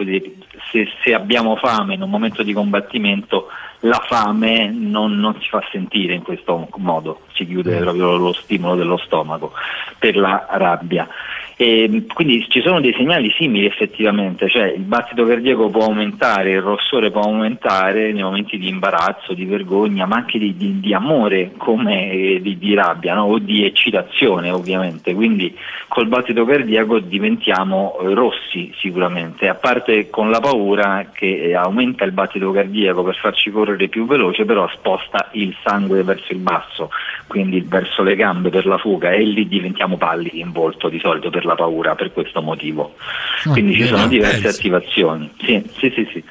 se- 0.72 0.88
se 1.04 1.14
abbiamo 1.14 1.56
fame 1.56 1.96
in 1.96 2.02
un 2.02 2.10
momento 2.10 2.44
di 2.44 2.54
combattimento 2.54 3.48
la 3.82 4.04
fame 4.08 4.70
non, 4.72 5.18
non 5.20 5.36
si 5.40 5.48
fa 5.50 5.64
sentire 5.72 6.14
in 6.14 6.22
questo 6.22 6.68
modo, 6.78 7.22
si 7.34 7.46
chiude 7.46 7.78
proprio 7.78 8.16
lo 8.18 8.34
stimolo 8.34 8.76
dello 8.76 8.98
stomaco 8.98 9.54
per 9.98 10.16
la 10.16 10.48
rabbia. 10.52 11.08
E 11.56 12.06
quindi 12.12 12.48
ci 12.50 12.60
sono 12.62 12.82
dei 12.82 12.94
segnali 12.94 13.32
simili 13.38 13.68
effettivamente, 13.68 14.50
cioè 14.50 14.72
il 14.72 14.82
battito 14.82 15.28
cardiaco 15.28 15.70
può 15.70 15.84
aumentare, 15.84 16.54
il 16.54 16.62
rossore 16.62 17.12
può 17.12 17.22
aumentare 17.22 18.12
nei 18.12 18.24
momenti 18.24 18.58
di 18.58 18.68
imbarazzo, 18.68 19.34
di 19.34 19.46
vergogna, 19.46 20.08
ma 20.08 20.16
anche 20.16 20.40
di, 20.40 20.58
di- 20.58 20.80
di 20.80 20.94
amore 20.94 21.52
come 21.58 22.12
eh, 22.12 22.42
di, 22.42 22.58
di 22.58 22.74
rabbia 22.74 23.14
no? 23.14 23.26
o 23.26 23.38
di 23.38 23.64
eccitazione 23.64 24.50
ovviamente, 24.50 25.14
quindi 25.14 25.56
col 25.88 26.08
battito 26.08 26.46
cardiaco 26.46 26.98
diventiamo 26.98 27.96
eh, 28.00 28.14
rossi 28.16 28.74
sicuramente, 28.80 29.48
a 29.48 29.54
parte 29.54 30.10
con 30.10 30.32
la 30.32 30.40
paura 30.40 31.10
che 31.14 31.44
eh, 31.44 31.54
aumenta 31.54 32.06
il 32.06 32.12
battito 32.12 32.52
cardiaco 32.52 33.04
per 33.04 33.18
farci 33.18 33.52
correre 33.52 33.71
più 33.90 34.06
veloce, 34.06 34.46
però 34.46 34.68
sposta 34.70 35.30
il 35.34 35.56
sangue 35.64 36.04
verso 36.04 36.34
il 36.34 36.40
basso, 36.40 36.90
quindi 37.32 37.62
verso 37.62 38.04
le 38.04 38.18
gambe 38.18 38.50
per 38.50 38.66
la 38.66 38.78
fuga 38.78 39.12
e 39.12 39.24
lì 39.24 39.48
diventiamo 39.48 39.96
pallidi 39.96 40.42
in 40.42 40.52
volto 40.52 40.90
di 40.90 41.00
solito 41.00 41.30
per 41.30 41.46
la 41.46 41.56
paura, 41.56 41.96
per 41.96 42.12
questo 42.12 42.42
motivo. 42.42 42.96
Quindi 43.50 43.74
ci 43.74 43.86
sono 43.88 44.06
diverse 44.08 44.42
penso. 44.42 44.58
attivazioni. 44.58 45.32
Sì, 45.40 45.64
sì, 45.80 45.92
sì, 45.96 46.08
sì. 46.12 46.24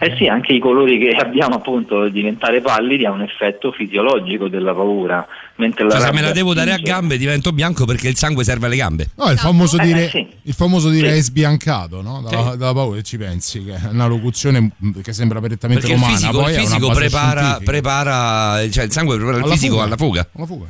Eh 0.00 0.14
sì, 0.16 0.26
anche 0.28 0.52
i 0.52 0.60
colori 0.60 0.96
che 0.98 1.10
abbiamo 1.20 1.56
appunto 1.56 2.08
diventare 2.08 2.60
pallidi 2.62 3.04
ha 3.04 3.10
un 3.10 3.20
effetto 3.20 3.72
fisiologico 3.72 4.48
della 4.48 4.72
paura, 4.72 5.26
mentre 5.56 5.84
la 5.84 5.90
Cioè, 5.90 6.00
se 6.02 6.12
me 6.12 6.20
la 6.22 6.30
devo 6.30 6.54
dare 6.54 6.72
a 6.72 6.78
gambe 6.78 7.18
divento 7.18 7.52
bianco 7.52 7.84
perché 7.84 8.08
il 8.08 8.16
sangue 8.16 8.44
serve 8.44 8.66
alle 8.66 8.76
gambe. 8.76 9.08
No, 9.16 9.28
il 9.30 9.38
famoso 9.38 9.76
Eh, 9.78 9.84
dire, 9.84 10.08
sì. 10.08 10.24
il 10.42 10.54
famoso 10.54 10.88
dire 10.88 11.10
Sì. 11.12 11.18
è 11.18 11.20
sbiancato, 11.22 12.00
no? 12.00 12.22
Dalla, 12.26 12.52
Sì. 12.52 12.56
dalla 12.58 12.72
paura 12.72 13.02
ci 13.02 13.18
pensi, 13.18 13.64
che 13.64 13.74
è 13.74 13.88
una 13.90 14.06
locuzione 14.06 14.70
che 15.02 15.12
sembra 15.12 15.40
prettamente 15.40 15.80
Perché 15.82 15.96
il 15.96 16.00
romana. 16.00 16.16
fisico, 16.16 16.40
poi 16.42 16.50
il 16.50 16.54
è 16.54 16.60
una 16.60 16.66
fisico 16.68 16.86
base 16.86 16.98
prepara, 17.00 17.58
prepara, 17.64 18.70
cioè 18.70 18.84
il 18.84 18.92
sangue 18.92 19.16
prepara 19.16 19.36
il 19.38 19.42
Alla 19.42 19.52
fisico 19.52 19.72
fuga. 19.74 19.84
alla 19.84 19.96
fuga. 19.96 20.28
Alla 20.38 20.46
fuga. 20.46 20.66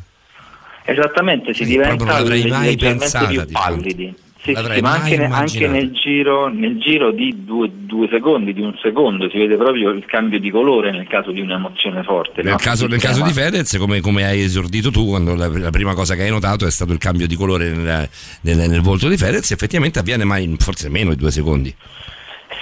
Esattamente, 0.84 1.52
si 1.52 1.64
diventa 1.64 2.22
leggermente 2.22 2.76
pensata, 2.76 3.26
più 3.26 3.44
di 3.44 3.52
pallidi. 3.52 4.14
Sì, 4.40 4.54
sì, 4.54 4.80
ma 4.80 4.92
anche, 4.92 5.22
anche 5.22 5.68
nel, 5.68 5.90
giro, 5.92 6.48
nel 6.48 6.78
giro 6.78 7.10
di 7.10 7.44
due, 7.44 7.68
due 7.70 8.08
secondi, 8.08 8.54
di 8.54 8.62
un 8.62 8.74
secondo, 8.80 9.28
si 9.28 9.36
vede 9.36 9.56
proprio 9.56 9.90
il 9.90 10.06
cambio 10.06 10.38
di 10.38 10.50
colore 10.50 10.90
nel 10.90 11.06
caso 11.06 11.32
di 11.32 11.40
un'emozione 11.40 12.02
forte. 12.02 12.42
Nel 12.42 12.52
no? 12.52 12.58
caso, 12.58 12.86
nel 12.86 13.00
caso 13.00 13.22
di 13.22 13.32
Fedez, 13.32 13.76
come, 13.76 14.00
come 14.00 14.24
hai 14.24 14.40
esordito 14.40 14.90
tu, 14.90 15.06
quando 15.08 15.34
la, 15.34 15.48
la 15.48 15.70
prima 15.70 15.92
cosa 15.92 16.14
che 16.14 16.22
hai 16.22 16.30
notato 16.30 16.66
è 16.66 16.70
stato 16.70 16.92
il 16.92 16.98
cambio 16.98 17.26
di 17.26 17.36
colore 17.36 17.70
nel, 17.70 18.08
nel- 18.40 18.70
nel 18.70 18.80
volto 18.80 19.08
di 19.08 19.18
Fedez, 19.18 19.50
effettivamente 19.50 19.98
avviene 19.98 20.24
mai 20.24 20.44
in 20.44 20.56
forse 20.56 20.88
meno 20.88 21.10
di 21.10 21.16
due 21.16 21.30
secondi. 21.30 21.74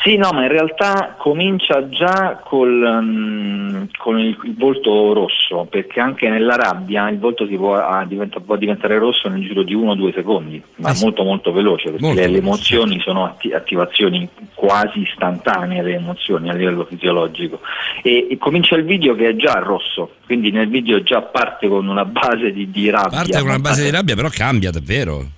Sì, 0.06 0.14
no, 0.14 0.30
ma 0.32 0.42
in 0.42 0.48
realtà 0.50 1.16
comincia 1.18 1.88
già 1.88 2.40
col, 2.44 3.00
mm, 3.02 3.82
con 3.98 4.20
il, 4.20 4.38
il 4.44 4.54
volto 4.56 5.12
rosso, 5.12 5.66
perché 5.68 5.98
anche 5.98 6.28
nella 6.28 6.54
rabbia 6.54 7.10
il 7.10 7.18
volto 7.18 7.44
si 7.48 7.56
può, 7.56 7.74
ah, 7.74 8.04
diventa- 8.04 8.38
può 8.38 8.54
diventare 8.54 8.98
rosso 8.98 9.28
nel 9.28 9.42
giro 9.42 9.64
di 9.64 9.74
uno 9.74 9.90
o 9.90 9.94
due 9.96 10.12
secondi, 10.12 10.62
ma 10.76 10.90
Eh 10.90 10.94
sì. 10.94 11.02
molto 11.02 11.24
molto 11.24 11.50
veloce, 11.50 11.90
perché 11.90 12.06
Molto 12.06 12.20
le, 12.20 12.26
veloce, 12.28 12.46
emozioni 12.46 13.00
sono 13.00 13.24
atti- 13.24 13.52
attivazioni 13.52 14.28
quasi 14.54 15.00
istantanee, 15.00 15.82
le 15.82 15.94
emozioni 15.94 16.50
a 16.50 16.54
livello 16.54 16.84
fisiologico. 16.84 17.58
E, 18.04 18.28
e 18.30 18.38
comincia 18.38 18.76
il 18.76 18.84
video 18.84 19.16
che 19.16 19.30
è 19.30 19.34
già 19.34 19.54
rosso, 19.54 20.12
quindi 20.24 20.52
nel 20.52 20.68
video 20.68 21.02
già 21.02 21.20
parte 21.20 21.66
con 21.66 21.88
una 21.88 22.04
base 22.04 22.52
di, 22.52 22.70
di 22.70 22.88
rabbia. 22.90 23.10
Parte 23.18 23.40
con 23.40 23.48
una 23.48 23.58
base 23.58 23.82
di 23.82 23.90
rabbia, 23.90 24.14
però 24.14 24.28
cambia 24.30 24.70
davvero. 24.70 25.34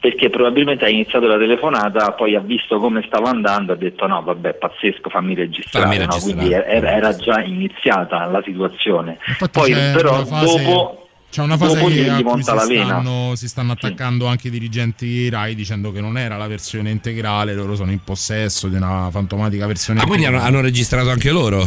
Perché 0.00 0.30
probabilmente 0.30 0.84
ha 0.84 0.88
iniziato 0.88 1.26
la 1.26 1.36
telefonata, 1.38 2.12
poi 2.12 2.34
ha 2.36 2.40
visto 2.40 2.78
come 2.78 3.02
stava 3.06 3.30
andando, 3.30 3.72
ha 3.72 3.76
detto 3.76 4.06
no 4.06 4.22
vabbè 4.22 4.54
pazzesco 4.54 5.10
fammi 5.10 5.34
registrare, 5.34 5.86
Fammi 5.86 5.98
no? 5.98 6.04
registrare. 6.12 6.34
quindi 6.36 6.52
era, 6.54 6.90
era 6.92 7.16
già 7.16 7.42
iniziata 7.42 8.24
la 8.26 8.40
situazione. 8.44 9.18
Infatti 9.26 9.58
Poi 9.58 9.72
però 9.72 10.24
fase- 10.24 10.62
dopo, 10.64 11.08
C'è 11.30 11.42
una 11.42 11.56
fase 11.56 11.84
che 11.84 12.08
a 12.08 12.14
cui 12.14 12.22
monta 12.24 12.58
si 12.60 12.74
stanno, 12.76 13.34
si 13.34 13.48
stanno 13.48 13.72
attaccando 13.72 14.26
anche 14.26 14.46
i 14.48 14.50
dirigenti 14.50 15.28
Rai 15.28 15.54
dicendo 15.54 15.90
che 15.92 16.00
non 16.00 16.16
era 16.16 16.36
la 16.36 16.46
versione 16.46 16.90
integrale, 16.90 17.52
loro 17.54 17.74
sono 17.74 17.90
in 17.90 18.02
possesso 18.04 18.68
di 18.68 18.76
una 18.76 19.08
fantomatica 19.10 19.66
versione 19.66 20.00
Ah, 20.00 20.06
quindi 20.06 20.24
hanno, 20.26 20.36
integrale. 20.36 20.56
hanno 20.58 20.66
registrato 20.68 21.10
anche 21.10 21.30
loro? 21.30 21.66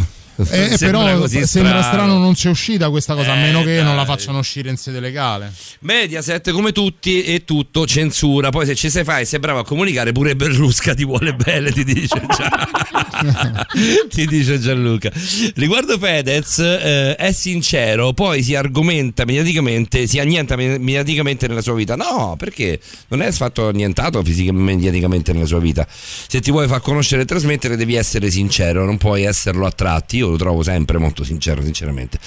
Eh, 0.49 0.77
Sembra 0.77 1.03
però 1.03 1.27
sembra 1.45 1.81
strano 1.83 2.17
non 2.17 2.33
c'è 2.33 2.49
uscita 2.49 2.89
questa 2.89 3.15
cosa, 3.15 3.31
a 3.33 3.37
Eh, 3.37 3.41
meno 3.41 3.63
che 3.63 3.81
non 3.81 3.95
la 3.95 4.03
dai. 4.03 4.15
facciano 4.15 4.39
uscire 4.39 4.69
in 4.69 4.77
sede 4.77 4.99
legale. 4.99 5.51
Mediaset 5.81 6.51
come 6.51 6.71
tutti 6.71 7.23
e 7.23 7.43
tutto 7.45 7.85
censura. 7.85 8.49
Poi 8.49 8.65
se 8.65 8.75
ci 8.75 8.89
sei 8.89 9.03
fai, 9.03 9.25
sei 9.25 9.39
bravo 9.39 9.59
a 9.59 9.65
comunicare, 9.65 10.11
pure 10.11 10.35
Berlusca 10.35 10.93
ti 10.93 11.03
vuole 11.05 11.33
bene, 11.33 11.71
ti 11.71 11.83
dice, 11.83 12.21
Gia- 12.35 13.67
ti 14.09 14.25
dice 14.27 14.59
Gianluca. 14.59 15.11
Riguardo 15.55 15.97
Fedez, 15.97 16.59
eh, 16.59 17.15
è 17.15 17.31
sincero, 17.31 18.13
poi 18.13 18.43
si 18.43 18.55
argomenta 18.55 19.25
mediaticamente, 19.25 20.07
si 20.07 20.19
annienta 20.19 20.55
me- 20.55 20.77
mediaticamente 20.77 21.47
nella 21.47 21.61
sua 21.61 21.73
vita. 21.73 21.95
No, 21.95 22.35
perché 22.37 22.79
non 23.09 23.21
è 23.21 23.31
fatto 23.31 23.67
annientato 23.67 24.23
fisicamente 24.23 24.59
mediaticamente 24.73 25.33
nella 25.33 25.45
sua 25.45 25.59
vita. 25.59 25.85
Se 25.89 26.39
ti 26.39 26.51
vuoi 26.51 26.67
far 26.67 26.81
conoscere 26.81 27.23
e 27.23 27.25
trasmettere, 27.25 27.75
devi 27.75 27.95
essere 27.95 28.29
sincero, 28.29 28.85
non 28.85 28.97
puoi 28.97 29.23
esserlo 29.23 29.65
a 29.65 29.71
tratti. 29.71 30.17
Io 30.17 30.30
lo 30.31 30.37
trovo 30.37 30.63
sempre 30.63 30.97
molto 30.97 31.23
sincero, 31.23 31.61
sinceramente. 31.63 32.17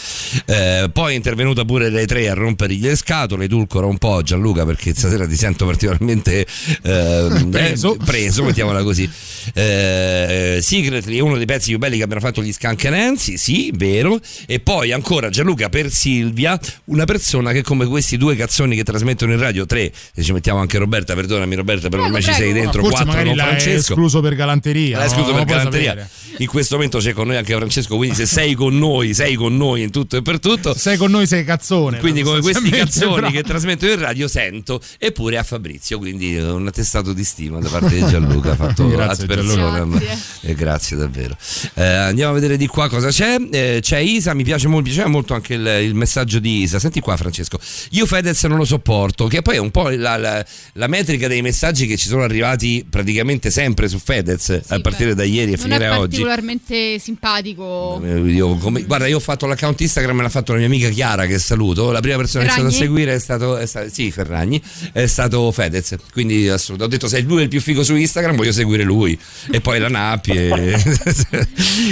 Eh, 0.47 0.91
poi 0.92 1.12
è 1.12 1.16
intervenuta 1.16 1.65
pure 1.65 1.89
le 1.91 2.07
tre 2.07 2.28
a 2.28 2.34
rompergli 2.34 2.83
le 2.83 2.97
scatole, 2.97 3.44
edulcora 3.44 3.86
un 3.86 3.99
po' 3.99 4.23
Gianluca 4.23 4.65
perché 4.65 4.94
stasera 4.94 5.26
ti 5.26 5.36
sento 5.36 5.65
particolarmente 5.66 6.47
eh, 6.83 7.47
Preso. 7.50 7.94
eh, 7.94 7.99
preso, 8.05 8.44
mettiamola 8.44 8.83
così. 8.83 9.08
Eh, 9.55 10.58
Secretly 10.60 11.16
è 11.16 11.20
uno 11.20 11.36
dei 11.36 11.47
pezzi 11.47 11.70
più 11.70 11.78
belli 11.78 11.97
che 11.97 12.02
abbiano 12.02 12.20
fatto 12.20 12.42
gli 12.42 12.52
Scancanensi, 12.52 13.36
sì, 13.39 13.70
vero. 13.74 14.20
E 14.47 14.60
poi 14.60 14.92
ancora 14.92 15.28
Gianluca 15.31 15.68
per 15.68 15.91
Silvia, 15.91 16.58
una 16.86 17.05
persona 17.05 17.52
che 17.52 17.62
come 17.62 17.86
questi 17.86 18.16
due 18.16 18.36
cazzoni 18.36 18.76
che 18.76 18.84
trasmettono 18.84 19.33
in 19.33 19.39
radio, 19.39 19.65
tre, 19.66 19.92
se 20.15 20.23
ci 20.23 20.33
mettiamo 20.33 20.60
anche 20.60 20.78
Roberta, 20.78 21.15
perdonami 21.15 21.55
Roberta, 21.55 21.89
però 21.89 22.05
ormai 22.05 22.23
ci 22.23 22.33
sei 22.33 22.52
dentro, 22.52 22.83
Forse 22.83 23.05
quattro 23.05 23.23
con 23.24 23.34
Francesco. 23.36 23.78
escluso 23.92 24.20
per 24.20 24.34
galanteria. 24.34 24.99
L'hai 24.99 25.07
no? 25.07 25.12
escluso 25.12 25.33
Non 25.33 25.44
per 25.44 25.57
galanteria. 25.57 25.89
sapere. 25.91 26.08
In 26.39 26.47
questo 26.49 26.74
momento 26.76 26.99
c'è 26.99 27.12
con 27.12 27.26
noi 27.28 27.36
anche 27.36 27.55
Francesco, 27.55 27.93
quindi 27.97 28.16
se 28.16 28.26
sei 28.26 28.55
con 28.55 28.76
noi, 28.78 29.14
sei 29.14 29.34
con 29.34 29.56
noi 29.56 29.82
in 29.82 29.90
tutto 29.90 30.16
e 30.16 30.23
per 30.23 30.39
tutto. 30.40 30.74
Sei 30.76 30.97
con 30.97 31.10
noi, 31.10 31.26
sei 31.26 31.44
cazzone. 31.44 31.98
Quindi 31.98 32.23
come 32.23 32.40
questi 32.40 32.70
cazzoni 32.70 33.14
però. 33.14 33.31
che 33.31 33.42
trasmetto 33.42 33.86
in 33.86 33.98
radio 33.98 34.28
sento 34.28 34.81
eppure 34.98 35.39
a 35.39 35.42
Fabrizio, 35.42 35.98
quindi 35.98 36.36
eh, 36.36 36.42
un 36.42 36.66
attestato 36.66 37.12
di 37.12 37.24
stima 37.24 37.58
da 37.60 37.68
parte 37.68 37.94
di 37.94 38.06
Gianluca 38.06 38.55
fatto 38.56 38.86
Grazie, 38.94 39.26
personam. 39.26 39.98
Gianluca. 39.98 40.18
Eh, 40.42 40.55
grazie 40.55 40.97
davvero. 40.97 41.36
Eh, 41.74 41.84
andiamo 41.84 42.31
a 42.32 42.34
vedere 42.34 42.56
di 42.56 42.66
qua 42.66 42.89
cosa 42.89 43.08
c'è. 43.08 43.36
Eh, 43.50 43.78
c'è 43.81 43.98
Isa, 43.98 44.34
mi 44.34 44.44
piace 44.44 44.68
molto, 44.68 44.84
piaceva 44.84 45.08
molto 45.08 45.34
anche 45.34 45.55
il, 45.55 45.66
il 45.82 45.94
messaggio 45.94 46.39
di 46.39 46.62
Isa. 46.62 46.78
Senti 46.78 47.00
qua 47.00 47.16
Francesco, 47.16 47.58
io 47.90 48.06
Fedez 48.06 48.42
non 48.44 48.58
lo 48.58 48.64
sopporto, 48.64 49.26
che 49.26 49.42
poi 49.42 49.56
è 49.56 49.60
un 49.60 49.70
po' 49.70 49.89
la, 49.90 50.16
la- 50.16 50.44
la 50.74 50.86
metrica 50.86 51.28
dei 51.28 51.42
messaggi 51.42 51.86
che 51.86 51.97
ci 51.97 52.08
sono 52.08 52.23
arrivati 52.23 52.84
praticamente 52.89 53.50
sempre 53.50 53.89
su 53.89 53.98
Fedez, 53.98 54.60
a 54.68 54.81
partire 54.81 55.14
da 55.14 55.24
ieri 55.24 55.52
e 55.52 55.56
Non 55.56 55.66
è 55.66 55.68
finire 55.70 55.89
oggi. 55.90 55.98
particolarmente 56.00 56.98
simpatico 56.98 57.62
Eh, 58.03 58.19
io 58.31 58.57
come- 58.57 58.83
guarda, 58.83 59.07
io 59.07 59.17
ho 59.17 59.20
fatto 59.20 59.47
l'account 59.47 59.81
Instagram, 59.81 60.17
me 60.17 60.23
l'ha 60.23 60.28
fatto 60.28 60.53
la 60.53 60.59
mia 60.59 60.67
amica 60.67 60.89
Chiara, 60.89 61.27
che 61.27 61.39
saluto. 61.39 61.91
La 61.91 62.01
prima 62.01 62.17
persona 62.17 62.44
che 62.44 62.51
è 62.51 62.53
stata 62.53 62.69
a 62.69 62.70
Ferragni? 62.70 62.86
seguire 62.86 63.15
è 63.15 63.19
stato, 63.19 63.57
è 63.57 63.67
sta- 63.67 63.89
sì, 63.89 64.11
Ferragni, 64.11 64.62
è 64.93 65.07
stato 65.07 65.51
Fedez. 65.53 65.97
Quindi 66.12 66.49
assolutamente. 66.49 66.83
Ho 66.85 66.89
detto, 66.89 67.09
se 67.09 67.20
lui 67.23 67.41
è 67.41 67.43
il 67.43 67.49
più 67.49 67.61
figo 67.61 67.83
su 67.83 67.94
Instagram, 67.94 68.36
voglio 68.36 68.53
seguire 68.53 68.83
lui. 68.83 69.19
E 69.51 69.61
poi 69.61 69.78
la 69.78 69.89
Nappi. 69.89 70.33
E... 70.33 70.73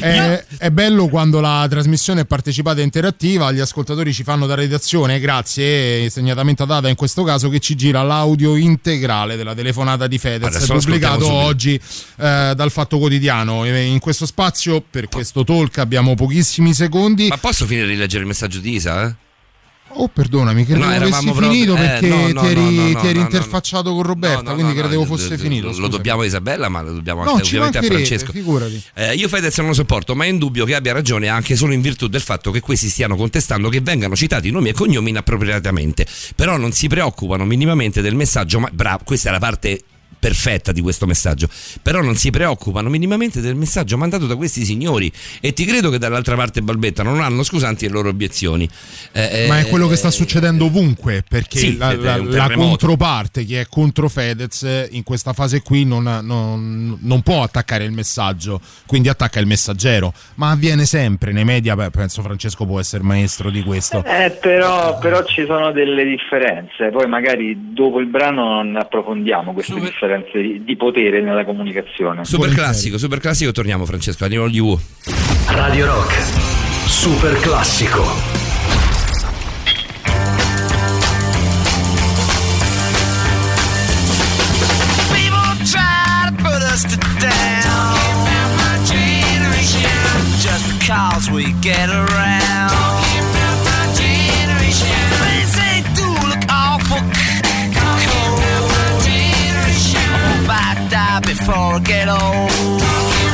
È, 0.00 0.44
è 0.58 0.70
bello 0.70 1.08
quando 1.08 1.40
la 1.40 1.66
trasmissione 1.68 2.22
è 2.22 2.24
partecipata 2.24 2.80
e 2.80 2.84
interattiva, 2.84 3.52
gli 3.52 3.60
ascoltatori 3.60 4.12
ci 4.12 4.22
fanno 4.22 4.46
da 4.46 4.54
redazione, 4.54 5.20
grazie, 5.20 6.04
e 6.04 6.10
segnatamente 6.10 6.62
a 6.62 6.66
Data 6.66 6.88
in 6.88 6.96
questo 6.96 7.22
caso, 7.22 7.48
che 7.48 7.58
ci 7.58 7.74
gira 7.74 8.02
l'audio 8.02 8.56
integrale 8.56 9.36
della 9.36 9.54
telefonata 9.54 10.06
di 10.06 10.18
Fedez, 10.18 10.54
Adesso 10.54 10.74
pubblicato 10.74 11.30
oggi 11.30 11.74
eh, 11.74 12.52
dal 12.54 12.70
Fatto 12.70 12.98
Quotidiano. 12.98 13.64
In 13.66 13.98
questo 13.98 14.26
spazio, 14.26 14.82
per 14.88 15.08
questo 15.08 15.44
talk, 15.44 15.71
abbiamo 15.80 16.14
pochissimi 16.14 16.74
secondi. 16.74 17.28
Ma 17.28 17.38
posso 17.38 17.66
finire 17.66 17.86
di 17.88 17.96
leggere 17.96 18.22
il 18.22 18.28
messaggio 18.28 18.58
di 18.58 18.74
Isa? 18.74 19.06
eh? 19.06 19.14
Oh, 19.94 20.08
perdonami, 20.08 20.64
credevo 20.64 20.86
No, 20.88 20.94
avessi 20.94 21.32
finito 21.34 21.74
eh, 21.74 21.76
perché 21.76 22.08
no, 22.08 22.28
no, 22.32 22.40
ti 22.40 22.46
eri, 22.46 22.96
ti 22.96 23.06
eri 23.08 23.18
interfacciato 23.18 23.92
con 23.92 24.02
Roberta, 24.02 24.54
quindi 24.54 24.72
credevo 24.72 25.04
fosse 25.04 25.30
lo- 25.30 25.36
finito. 25.36 25.66
Lo, 25.66 25.72
scusami. 25.72 25.90
dobbiamo 25.90 26.22
a 26.22 26.24
Isabella, 26.24 26.70
ma 26.70 26.80
lo 26.80 26.94
dobbiamo 26.94 27.20
anche 27.20 27.42
ovviamente 27.42 27.76
a 27.76 27.82
Francesco. 27.82 28.32
figurati. 28.32 28.82
Eh, 28.94 29.14
io 29.16 29.28
Fedez 29.28 29.54
non 29.58 29.66
lo 29.66 29.74
sopporto, 29.74 30.14
ma 30.14 30.24
è 30.24 30.28
indubbio 30.28 30.64
che 30.64 30.74
abbia 30.74 30.94
ragione 30.94 31.28
anche 31.28 31.56
solo 31.56 31.74
in 31.74 31.82
virtù 31.82 32.06
del 32.08 32.22
fatto 32.22 32.50
che 32.50 32.60
questi 32.60 32.88
stiano 32.88 33.16
contestando 33.16 33.68
che 33.68 33.82
vengano 33.82 34.16
citati 34.16 34.50
nomi 34.50 34.70
e 34.70 34.72
cognomi 34.72 35.10
inappropriatamente. 35.10 36.06
Però 36.36 36.56
non 36.56 36.72
si 36.72 36.86
preoccupano 36.88 37.44
minimamente 37.44 38.00
del 38.00 38.14
messaggio, 38.14 38.60
ma 38.60 38.70
bravo, 38.72 39.02
questa 39.04 39.28
è 39.28 39.32
la 39.32 39.40
parte 39.40 39.82
perfetta 40.18 40.72
di 40.72 40.80
questo 40.80 41.06
messaggio 41.06 41.48
però 41.82 42.00
non 42.00 42.16
si 42.16 42.30
preoccupano 42.30 42.88
minimamente 42.88 43.40
del 43.40 43.54
messaggio 43.54 43.96
mandato 43.96 44.26
da 44.26 44.36
questi 44.36 44.64
signori 44.64 45.10
e 45.40 45.52
ti 45.52 45.64
credo 45.64 45.90
che 45.90 45.98
dall'altra 45.98 46.36
parte 46.36 46.62
balbettano 46.62 47.10
non 47.10 47.20
hanno 47.22 47.42
scusanti 47.42 47.86
le 47.86 47.92
loro 47.92 48.08
obiezioni 48.08 48.68
Eh, 49.12 49.46
Ma 49.48 49.58
eh, 49.58 49.62
è 49.62 49.68
quello 49.68 49.88
che 49.88 49.96
sta 49.96 50.10
succedendo 50.10 50.66
ovunque 50.66 51.24
perché 51.28 51.58
Sì, 51.58 51.76
la, 51.76 51.94
la- 51.96 52.16
la 52.16 52.50
controparte 52.52 53.44
che 53.44 53.60
è 53.60 53.66
contro 53.68 54.08
Fedez 54.08 54.62
eh, 54.62 54.88
in 54.92 55.02
questa 55.02 55.32
fase 55.32 55.62
qui 55.62 55.84
non, 55.84 56.02
non- 56.22 56.98
non 57.00 57.22
può 57.22 57.42
attaccare 57.42 57.84
il 57.84 57.92
messaggio, 57.92 58.60
quindi 58.86 59.08
attacca 59.08 59.40
il 59.40 59.46
messaggero. 59.46 60.12
Ma 60.36 60.50
avviene 60.50 60.84
sempre 60.84 61.32
nei 61.32 61.44
media. 61.44 61.74
beh, 61.74 61.90
penso 61.90 62.22
Francesco 62.22 62.64
può 62.66 62.78
essere 62.80 63.02
maestro 63.02 63.50
di 63.50 63.62
questo. 63.62 64.04
Eh, 64.04 64.30
però, 64.40 64.98
però 64.98 65.24
ci 65.24 65.44
sono 65.46 65.72
delle 65.72 66.04
differenze, 66.04 66.90
poi 66.90 67.06
magari 67.08 67.72
dopo 67.72 67.98
il 68.00 68.06
brano 68.06 68.62
non 68.62 68.76
approfondiamo 68.76 69.52
queste 69.52 69.74
differenze 69.74 70.01
di, 70.32 70.64
di 70.64 70.76
potere 70.76 71.20
nella 71.20 71.44
comunicazione. 71.44 72.24
super 72.24 72.52
classico 72.52 72.98
super 72.98 73.18
classico 73.20 73.52
torniamo 73.52 73.84
Francesco 73.84 74.24
andiamo 74.24 74.46
agli 74.46 74.58
U 74.58 74.78
Radio 75.48 75.86
Rock. 75.86 76.14
Super 76.86 77.38
classico. 77.40 78.40
Down. 87.20 87.94
Just 90.40 90.78
because 90.78 91.30
we 91.30 91.52
get 91.60 91.88
around. 91.90 92.21
Get 101.84 102.08
old. 102.08 102.18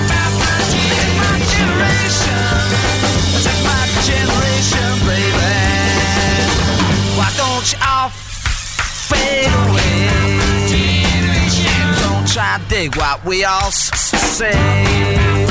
My 0.09 0.25
generation. 1.52 2.44
My 3.65 3.81
generation, 4.09 4.91
baby. 5.07 5.52
Why 7.18 7.31
don't 7.36 7.67
you 7.73 7.78
all 7.86 8.10
fade 9.09 9.52
away? 9.62 10.09
Don't 12.02 12.27
try 12.28 12.59
to 12.59 12.65
dig 12.68 12.97
what 12.97 13.25
we 13.25 13.44
all 13.44 13.70
say. 13.70 14.52
I'm 14.52 15.47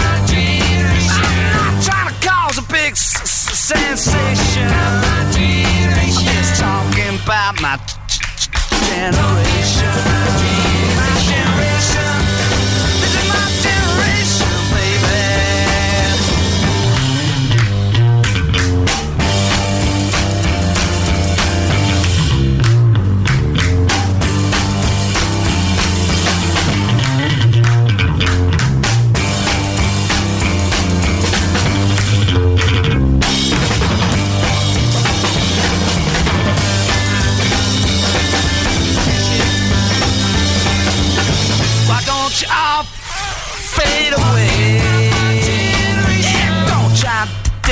not 1.54 1.84
trying 1.84 2.10
to 2.10 2.16
cause 2.28 2.58
a 2.58 2.62
big 2.72 2.96
sensation. 2.96 4.70
I'm 4.70 5.32
just 5.34 6.60
talking 6.60 7.20
about 7.24 7.62
my 7.62 7.78
generation. 8.90 10.57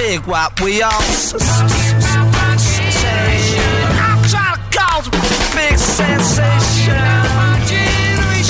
Dig 0.06 0.26
what 0.28 0.62
we 0.62 0.82
all 0.82 1.02
say. 1.02 1.38
I'm 4.06 4.22
trying 4.30 4.56
to 4.56 4.78
cause 4.78 5.08
a 5.08 5.12
big 5.56 5.78
sensation. 5.78 7.06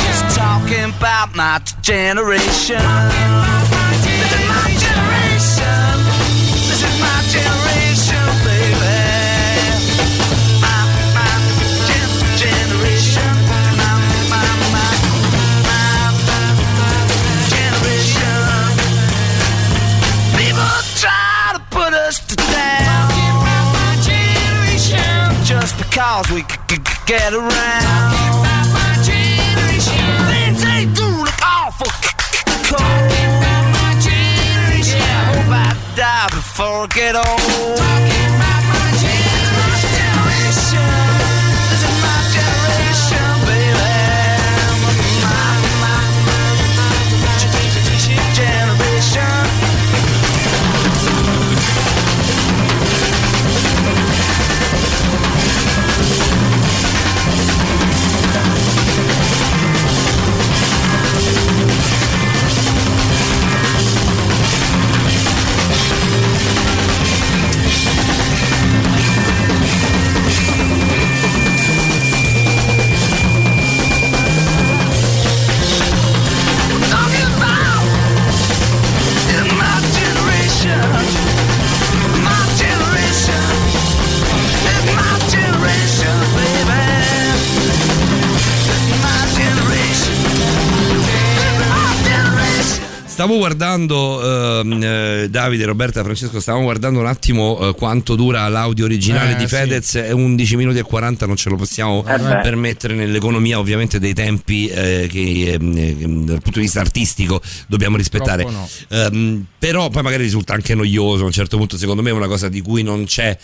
Just 0.04 0.36
talking 0.38 0.90
about 0.98 1.36
my 1.36 1.62
generation. 1.82 2.82
Just 25.96 26.28
because 26.28 26.32
we 26.36 26.42
c- 26.42 26.60
c- 26.70 26.76
c- 26.76 27.02
get 27.06 27.34
around. 27.34 28.16
Things 30.28 30.62
they 30.62 30.86
do 30.94 31.08
look 31.08 31.42
awful 31.42 31.88
c- 31.88 32.10
c- 32.10 32.74
cold. 32.74 33.12
Yeah, 34.84 35.00
I 35.00 35.24
hope 35.32 35.52
I 35.54 35.96
die 35.96 36.28
before 36.32 36.84
I 36.84 36.88
get 36.88 37.16
old. 37.16 37.85
Stavo 93.16 93.38
guardando, 93.38 94.60
ehm, 94.60 94.84
eh, 94.84 95.28
Davide, 95.30 95.64
Roberta, 95.64 96.04
Francesco, 96.04 96.42
stavamo 96.42 96.66
guardando 96.66 97.00
un 97.00 97.06
attimo 97.06 97.70
eh, 97.70 97.74
quanto 97.74 98.16
dura 98.16 98.46
l'audio 98.50 98.84
originale 98.84 99.32
Eh, 99.32 99.36
di 99.36 99.48
sì. 99.48 99.56
Fedez, 99.56 99.96
è 99.96 100.12
11 100.12 100.58
minuti 100.58 100.80
e 100.80 100.82
40, 100.82 101.26
non 101.26 101.38
ce 101.38 101.50
lo 101.50 101.56
possiamo 101.56 102.04
Eh 102.06 102.42
permettere 102.42 102.94
nell'economia 102.94 103.58
ovviamente 103.58 104.00
dei 104.00 104.14
tempi 104.14 104.68
eh, 104.68 105.08
che 105.10 105.54
ehm, 105.54 105.78
eh, 105.78 105.96
dal 106.26 106.42
punto 106.42 106.60
di 106.60 106.66
vista 106.66 106.82
artistico 106.82 107.42
dobbiamo 107.68 107.96
rispettare. 107.96 108.44
No. 108.44 108.68
Ehm, 108.90 109.46
però 109.58 109.88
poi 109.88 110.04
magari 110.04 110.24
risulta 110.24 110.54
anche 110.54 110.76
noioso 110.76 111.24
a 111.24 111.28
un 111.28 111.32
certo 111.32 111.56
punto, 111.56 111.78
secondo 111.78 112.02
me 112.02 112.10
è 112.10 112.14
una 112.14 112.28
cosa 112.28 112.50
di 112.50 112.60
cui 112.60 112.84
non 112.84 113.06
c'è 113.06 113.38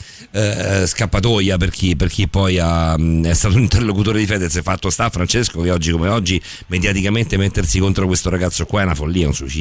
scappatoia 0.85 1.55
per 1.55 1.69
chi, 1.69 1.95
per 1.95 2.09
chi 2.09 2.27
poi 2.27 2.59
ha, 2.59 2.97
mh, 2.97 3.25
è 3.25 3.33
stato 3.33 3.55
un 3.55 3.61
interlocutore 3.61 4.19
di 4.19 4.25
Fedez 4.25 4.53
e 4.53 4.61
fatto 4.61 4.89
sta 4.89 5.09
Francesco 5.09 5.61
che 5.61 5.71
oggi 5.71 5.91
come 5.91 6.09
oggi 6.09 6.41
mediaticamente 6.67 7.37
mettersi 7.37 7.79
contro 7.79 8.05
questo 8.05 8.29
ragazzo 8.29 8.65
qua 8.65 8.81
è 8.81 8.83
una 8.83 8.95
follia, 8.95 9.23
è 9.23 9.27
un 9.27 9.33
suicidio. 9.33 9.59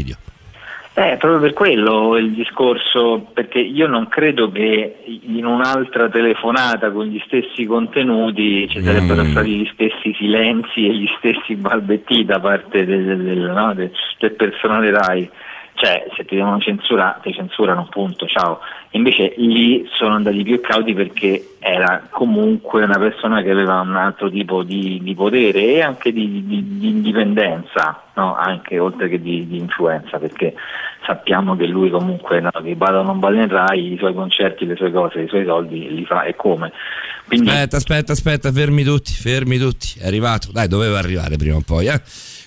Eh, 0.95 1.17
proprio 1.19 1.41
per 1.41 1.53
quello 1.53 2.17
il 2.17 2.33
discorso, 2.33 3.29
perché 3.33 3.61
io 3.61 3.87
non 3.87 4.09
credo 4.09 4.51
che 4.51 4.97
in 5.23 5.47
un'altra 5.47 6.09
telefonata 6.09 6.91
con 6.91 7.07
gli 7.07 7.23
stessi 7.25 7.65
contenuti 7.65 8.69
ci 8.69 8.83
sarebbero 8.83 9.23
Mm. 9.23 9.31
stati 9.31 9.51
gli 9.57 9.70
stessi 9.73 10.12
silenzi 10.19 10.87
e 10.89 10.93
gli 10.95 11.09
stessi 11.19 11.55
balbetti 11.55 12.25
da 12.25 12.41
parte 12.41 12.85
del- 12.85 13.17
del- 13.23 13.53
no, 13.55 13.73
del- 13.73 13.93
del 14.19 14.33
personale 14.33 14.91
RAI. 14.91 15.31
Cioè, 15.81 16.09
se 16.15 16.26
ti 16.26 16.36
devono 16.36 16.60
censurare, 16.60 17.20
ti 17.23 17.33
censurano, 17.33 17.89
punto, 17.89 18.26
ciao. 18.26 18.60
Invece 18.91 19.33
lì 19.39 19.89
sono 19.91 20.12
andati 20.12 20.42
più 20.42 20.60
cauti 20.60 20.92
perché 20.92 21.55
era 21.59 22.07
comunque 22.10 22.84
una 22.84 22.99
persona 22.99 23.41
che 23.41 23.50
aveva 23.50 23.81
un 23.81 23.97
altro 23.97 24.28
tipo 24.28 24.62
di, 24.62 25.00
di 25.02 25.15
potere 25.15 25.76
e 25.76 25.81
anche 25.81 26.12
di, 26.12 26.44
di- 26.44 26.76
di 26.76 26.89
indipendenza, 26.89 28.02
no? 28.17 28.36
anche 28.36 28.78
oltre 28.78 29.09
che 29.09 29.23
di, 29.23 29.57
influenza, 29.57 30.18
perché 30.18 30.52
sappiamo 31.07 31.57
che 31.57 31.65
lui 31.65 31.89
comunque 31.89 32.41
no, 32.41 32.50
che 32.62 32.75
vada 32.76 33.00
o 33.00 33.02
non 33.02 33.18
vada 33.18 33.41
in 33.41 33.49
Rai, 33.49 33.94
i 33.94 33.97
suoi 33.97 34.12
concerti, 34.12 34.67
le 34.67 34.76
sue 34.76 34.92
cose, 34.92 35.20
i 35.23 35.28
suoi 35.28 35.47
soldi 35.47 35.94
li 35.94 36.05
fa 36.05 36.25
e 36.25 36.36
come. 36.36 36.73
Quindi 37.26 37.49
Aspetta, 37.49 37.76
aspetta, 37.78 38.12
aspetta, 38.12 38.52
fermi 38.52 38.83
tutti, 38.83 39.12
fermi 39.12 39.57
tutti. 39.57 39.99
È 39.99 40.07
arrivato, 40.07 40.52
dai, 40.52 40.68
doveva 40.68 40.99
arrivare 40.99 41.36
prima 41.36 41.57
o 41.57 41.62
poi, 41.65 41.86
eh. 41.86 42.02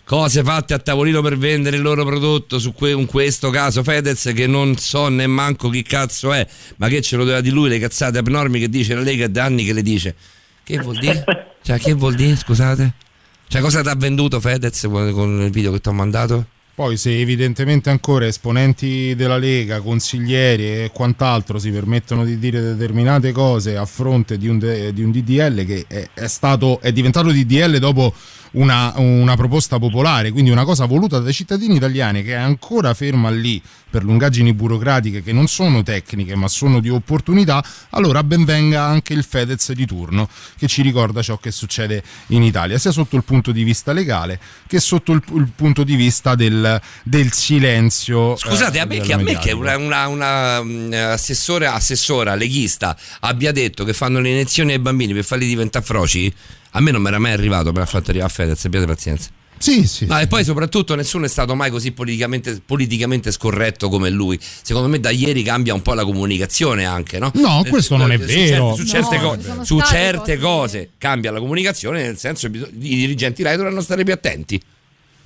Cose 0.06 0.43
fatte 0.43 0.73
a 0.73 0.80
tavolino 0.80 1.22
per 1.22 1.38
vendere 1.38 1.77
il 1.77 1.82
loro 1.82 2.03
prodotto, 2.03 2.59
su 2.59 2.73
que- 2.73 2.91
in 2.91 3.06
questo 3.06 3.49
caso 3.49 3.83
Fedez 3.83 4.32
che 4.35 4.48
non 4.48 4.77
so 4.77 5.07
ne 5.07 5.27
manco 5.27 5.69
chi 5.69 5.82
cazzo 5.82 6.33
è, 6.33 6.45
ma 6.75 6.90
che 6.90 7.01
ce 7.01 7.15
lo 7.15 7.23
doveva 7.23 7.41
di 7.41 7.51
lui 7.51 7.69
le 7.69 7.80
cazzate 7.80 8.17
abnormi 8.17 8.59
che 8.59 8.69
dice 8.69 8.95
la 8.95 9.01
Lega 9.01 9.27
da 9.27 9.45
anni 9.45 9.64
che 9.64 9.73
le 9.73 9.82
dice. 9.82 10.15
Che 10.64 10.77
vuol 10.80 10.98
dire? 10.98 11.23
Cioè, 11.64 11.80
che 11.80 11.93
vuol 11.93 12.14
dire, 12.15 12.35
scusate? 12.35 12.93
Cioè, 13.48 13.61
cosa 13.61 13.82
ti 13.82 13.88
ha 13.88 13.95
venduto 13.95 14.41
Fedez 14.41 14.82
con 14.90 15.41
il 15.41 15.49
video 15.49 15.72
che 15.72 15.80
ti 15.80 15.88
ho 15.88 15.93
mandato? 15.93 16.48
Poi 16.76 16.98
se 16.98 17.19
evidentemente 17.19 17.92
ancora 17.92 18.26
esponenti 18.26 19.14
della 19.16 19.38
Lega, 19.38 19.80
consiglieri 19.80 20.64
e 20.64 20.92
quant'altro 20.92 21.60
si 21.60 21.69
permettono 21.69 22.26
di 22.26 22.40
dire 22.40 22.61
determinate 22.61 23.32
cose 23.32 23.77
a 23.77 23.85
fronte 23.85 24.40
di 24.40 24.48
un, 24.48 24.58
de- 24.58 24.92
di 24.92 25.03
un 25.03 25.11
DDL 25.11 25.66
che 25.66 25.85
è, 25.88 26.10
è 26.16 26.27
stato, 26.27 26.80
è 26.82 26.92
diventato 26.92 27.32
DDL 27.32 27.77
dopo 27.77 28.11
una, 28.53 28.93
una 28.98 29.35
proposta 29.35 29.80
popolare, 29.80 30.32
quindi 30.32 30.52
una 30.52 30.66
cosa 30.66 30.85
voluta 30.85 31.19
dai 31.19 31.34
cittadini 31.34 31.76
italiani 31.76 32.24
che 32.24 32.32
è 32.32 32.38
ancora 32.38 32.93
ferma 32.93 33.30
lì 33.30 33.61
per 33.90 34.03
lungaggini 34.03 34.53
burocratiche 34.53 35.22
che 35.22 35.32
non 35.32 35.48
sono 35.48 35.84
tecniche 35.84 36.35
ma 36.35 36.48
sono 36.48 36.80
di 36.80 36.90
opportunità, 36.90 37.64
allora 37.92 38.24
ben 38.24 38.43
venga 38.43 38.84
anche 38.84 39.14
il 39.14 39.24
Fedez 39.24 39.72
di 39.72 39.85
turno 39.85 40.27
che 40.58 40.68
ci 40.68 40.82
ricorda 40.82 41.22
ciò 41.22 41.38
che 41.38 41.52
succede 41.52 42.03
in 42.27 42.43
Italia, 42.43 42.77
sia 42.77 42.92
sotto 42.92 43.16
il 43.16 43.24
punto 43.24 43.52
di 43.52 43.64
vista 43.64 43.92
legale 43.92 44.40
che 44.68 44.80
sotto 44.80 45.11
il, 45.11 45.22
il 45.35 45.52
punto 45.56 45.84
di 45.84 45.95
vista 45.95 46.35
del, 46.35 46.62
del 47.03 47.32
silenzio. 47.32 48.35
Scusate, 48.38 48.77
eh, 48.77 48.82
a 48.82 48.85
me 48.85 49.00
che, 49.00 49.14
a 49.14 49.17
me 49.17 49.38
che 49.38 49.51
una, 49.51 49.77
una- 49.77 50.08
una, 50.08 50.64
mm, 50.64 50.93
assessore- 50.93 51.67
assessora 51.67 52.35
leghista 52.35 52.98
abbia 53.22 53.51
detto 53.51 53.83
che 53.83 53.93
fanno 53.93 54.19
le 54.19 54.30
iniezioni 54.30 54.74
ai 54.74 54.80
bambini 54.80 55.14
per 55.14 55.24
farli 55.24 55.45
diventare 55.48 55.83
froci, 55.85 56.32
a 56.72 56.80
me 56.80 56.92
non 56.92 57.01
mi 57.01 57.08
era 57.08 57.19
mai 57.19 57.32
arrivato 57.32 57.72
per 57.72 57.88
far 57.88 58.01
arrivare 58.06 58.25
a 58.32 58.33
Fedez, 58.33 58.66
abbiate 58.66 58.85
pazienza. 58.85 59.30
Sì, 59.56 59.88
sì. 59.88 60.06
No, 60.08 60.19
e 60.19 60.27
poi 60.27 60.43
soprattutto 60.43 60.93
nessuno 60.93 61.24
è 61.24 61.30
stato 61.30 61.56
mai 61.56 61.69
così 61.72 61.92
politicamente, 61.93 62.61
politicamente 62.66 63.32
scorretto 63.32 63.88
come 63.88 64.09
lui. 64.09 64.38
Secondo 64.61 64.90
me 64.90 65.00
da 65.00 65.09
ieri 65.09 65.42
cambia 65.42 65.74
un 65.74 65.82
po' 65.82 65.93
la 65.93 66.03
comunicazione 66.03 66.83
anche, 66.83 67.17
no? 67.17 67.32
No, 67.35 67.64
Eh, 67.64 67.69
questo 67.69 67.95
non 67.95 68.11
è 68.11 68.17
su 68.17 68.25
vero. 68.25 68.75
certe- 68.75 68.82
Su 68.82 68.88
certe, 68.90 69.17
No, 69.17 69.38
co- 69.56 69.64
su 69.64 69.80
certe 69.80 70.38
cose 70.38 70.90
cambia 70.98 71.32
la 71.32 71.40
comunicazione, 71.40 72.01
nel 72.01 72.17
senso 72.17 72.50
che 72.51 72.58
i 72.58 72.95
dirigenti 72.95 73.42
Rai 73.42 73.56
dovranno 73.56 73.80
stare 73.80 74.03
più 74.03 74.11
attenti. 74.11 74.61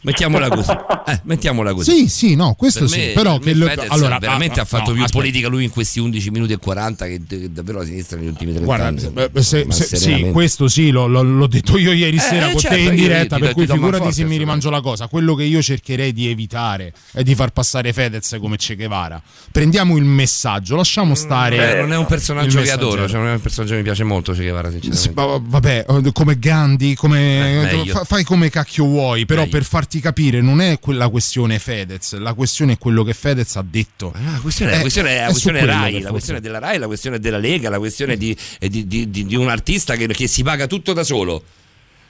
Mettiamola 0.02 0.48
così. 0.50 0.72
Eh, 1.08 1.22
mettiamola 1.24 1.74
così. 1.74 1.90
Sì, 1.90 2.10
sì, 2.10 2.36
no, 2.36 2.54
questo 2.56 2.82
Per 2.82 2.90
sì, 2.90 2.98
me- 3.00 3.12
però 3.14 3.40
per 3.40 3.54
che 3.54 3.54
lo- 3.54 3.72
allora 3.88 4.18
veramente 4.20 4.60
ah, 4.60 4.64
ha 4.64 4.66
fatto 4.66 4.90
no, 4.90 4.96
più 4.96 5.04
aspetta. 5.04 5.20
politica 5.20 5.48
lui 5.48 5.64
in 5.64 5.70
questi 5.70 6.02
11 6.02 6.32
minuti 6.32 6.52
e 6.52 6.58
40 6.58 7.06
che, 7.06 7.22
che 7.26 7.50
davvero 7.50 7.78
la 7.78 7.86
sinistra 7.86 8.18
negli 8.18 8.28
ultimi 8.28 8.52
30 8.52 8.66
Guarda, 8.66 8.88
anni. 8.88 9.30
beh, 9.32 9.42
se- 9.42 9.66
se- 9.70 9.96
sì, 9.96 10.30
questo 10.34 10.68
sì, 10.68 10.92
lo- 10.92 11.08
lo- 11.08 11.22
l'ho 11.24 11.48
detto 11.48 11.78
io 11.78 11.94
ieri 11.94 12.18
Eh, 12.18 12.20
sera 12.20 12.50
eh, 12.50 12.52
con 12.52 12.60
certo, 12.60 12.76
te 12.76 12.82
in 12.84 12.96
diretta, 12.96 13.36
ti- 13.36 13.40
per 13.42 13.50
ti 13.52 13.54
cui 13.56 13.66
do 13.68 13.74
figurati 13.76 13.98
manforte, 14.04 14.22
se 14.22 14.28
mi 14.28 14.36
rimangio 14.36 14.70
la 14.70 14.82
cosa. 14.82 15.08
Quello 15.08 15.34
che 15.34 15.44
io 15.44 15.62
cercherei 15.62 16.12
di 16.12 16.28
evitare 16.28 16.92
è 17.14 17.24
di 17.24 17.34
far 17.34 17.52
passare 17.52 17.94
Fedez 17.94 18.36
come 18.42 18.58
Che 18.58 18.76
Guevara. 18.76 19.22
Prendiamo 19.50 19.96
il 19.96 20.04
messaggio, 20.04 20.76
lasciamo 20.76 21.16
stare. 21.16 21.78
Eh, 21.78 21.80
non 21.80 21.94
è 21.94 21.96
un 21.98 22.06
personaggio 22.06 22.60
che 22.62 22.72
adoro, 22.72 23.08
cioè 23.08 23.20
non 23.20 23.30
è 23.30 23.32
un 23.32 23.40
personaggio 23.42 23.72
che 23.72 23.78
mi 23.78 23.84
piace 23.84 24.04
molto 24.04 24.34
Che 24.34 24.42
Guevara, 24.42 24.70
Sì, 24.72 24.80
sinceramente. 24.82 25.22
ma- 25.22 25.40
Vabbè, 25.42 25.86
come 26.12 26.38
Gandhi, 26.38 26.96
come, 26.96 27.72
Eh, 27.72 27.92
fai 28.04 28.26
come 28.26 28.50
cacchio 28.50 28.84
vuoi, 28.84 29.26
però 29.26 29.48
per 29.48 29.64
farti 29.64 29.87
capire 30.02 30.42
non 30.42 30.62
è 30.62 30.80
quella 30.80 31.08
questione 31.10 31.58
Fedez, 31.60 32.16
la 32.18 32.34
questione 32.34 32.74
è 32.74 32.78
quello 32.78 33.04
che 33.04 33.14
Fedez 33.14 33.56
ha 33.56 33.66
detto. 33.68 34.14
Ah, 34.16 34.32
La 34.34 34.40
questione, 34.42 34.72
la 34.72 34.78
Eh, 34.78 34.82
questione 34.82 35.10
è 35.10 35.16
la 35.20 35.24
è 35.26 35.30
questione 35.30 35.60
quello 35.60 35.74
Rai, 35.74 36.02
la 36.02 36.10
questione 36.10 36.40
della 36.42 36.60
Rai, 36.60 36.78
la 36.78 36.86
questione 36.88 37.20
della 37.20 37.38
Lega, 37.38 37.70
la 37.70 37.78
questione 37.80 38.18
di, 38.18 38.36
di- 38.60 38.88
di- 38.88 39.10
di- 39.10 39.26
di 39.26 39.36
un 39.36 39.50
artista 39.50 39.96
che, 39.96 40.08
che 40.08 40.28
si 40.28 40.44
paga 40.44 40.68
tutto 40.68 40.94
da 40.94 41.04
solo. 41.04 41.44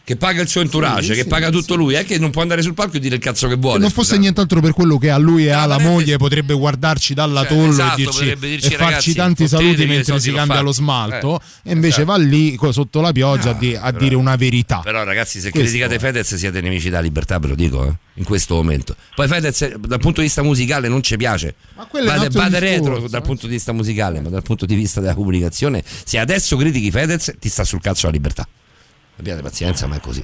Che 0.07 0.15
paga 0.15 0.41
il 0.41 0.47
suo 0.47 0.61
entourage, 0.61 1.01
Sì, 1.07 1.13
che 1.15 1.23
sì, 1.23 1.27
paga 1.27 1.49
tutto 1.49 1.75
lui, 1.75 1.95
è 1.95 2.05
che 2.05 2.17
non 2.17 2.29
può 2.31 2.41
andare 2.41 2.61
sul 2.61 2.73
palco 2.73 2.95
e 2.95 2.99
dire 3.01 3.15
il 3.15 3.21
cazzo 3.21 3.49
che 3.49 3.55
vuole. 3.55 3.73
Se 3.75 3.81
non 3.81 3.89
fosse 3.89 4.01
scusate. 4.03 4.19
nient'altro 4.21 4.61
per 4.61 4.71
quello 4.71 4.97
che 4.97 5.09
ha 5.09 5.17
lui 5.17 5.47
e 5.47 5.49
ha 5.49 5.65
la 5.65 5.79
moglie, 5.79 6.15
potrebbe 6.15 6.53
guardarci 6.53 7.13
dalla 7.13 7.41
Cioè, 7.41 7.49
tollo 7.49 7.69
esatto, 7.71 7.93
e, 7.99 8.03
dirci, 8.05 8.35
dirci, 8.39 8.67
e 8.67 8.69
farci 8.69 8.83
"Ragazzi, 8.85 9.13
tanti 9.15 9.47
saluti 9.49 9.85
mentre 9.85 10.17
si 10.21 10.31
cambia 10.31 10.53
fatti". 10.53 10.63
lo 10.65 10.71
smalto. 10.71 11.41
Eh, 11.63 11.71
e 11.71 11.73
invece 11.73 12.03
esatto. 12.03 12.17
va 12.17 12.25
lì 12.25 12.57
sotto 12.71 13.01
la 13.01 13.11
pioggia 13.11 13.49
a, 13.49 13.53
di- 13.53 13.75
a 13.75 13.81
però- 13.81 13.97
dire 13.97 14.15
una 14.15 14.37
verità. 14.37 14.79
Però 14.81 15.03
ragazzi, 15.03 15.41
se 15.41 15.51
Questo 15.51 15.59
criticate 15.77 15.99
Fedez 15.99 16.35
siete 16.35 16.61
nemici 16.61 16.85
della 16.85 17.01
libertà, 17.01 17.37
ve 17.39 17.47
lo 17.49 17.55
dico, 17.55 17.85
eh, 17.85 17.93
in 18.13 18.23
questo 18.23 18.55
momento. 18.55 18.95
Poi 19.13 19.27
Fedez 19.27 19.61
eh, 19.63 19.75
dal 19.77 19.99
punto 19.99 20.21
di 20.21 20.27
vista 20.27 20.41
musicale 20.41 20.87
non 20.87 21.03
ci 21.03 21.17
piace. 21.17 21.55
Ma 21.75 21.85
vade 21.91 22.29
discorso, 22.29 22.59
retro 22.59 23.07
dal 23.09 23.23
punto 23.23 23.45
di 23.45 23.51
vista 23.51 23.73
musicale, 23.73 24.21
ma 24.21 24.29
dal 24.29 24.41
punto 24.41 24.65
di 24.65 24.73
vista 24.75 25.01
della 25.01 25.15
comunicazione, 25.15 25.83
se 26.05 26.17
adesso 26.17 26.55
critichi 26.55 26.91
Fedez 26.91 27.33
ti 27.37 27.49
sta 27.49 27.65
sul 27.65 27.81
cazzo 27.81 28.05
la 28.05 28.13
libertà. 28.13 28.47
Abbiate 29.19 29.41
pazienza, 29.41 29.87
ma 29.87 29.95
è 29.95 29.99
così. 29.99 30.23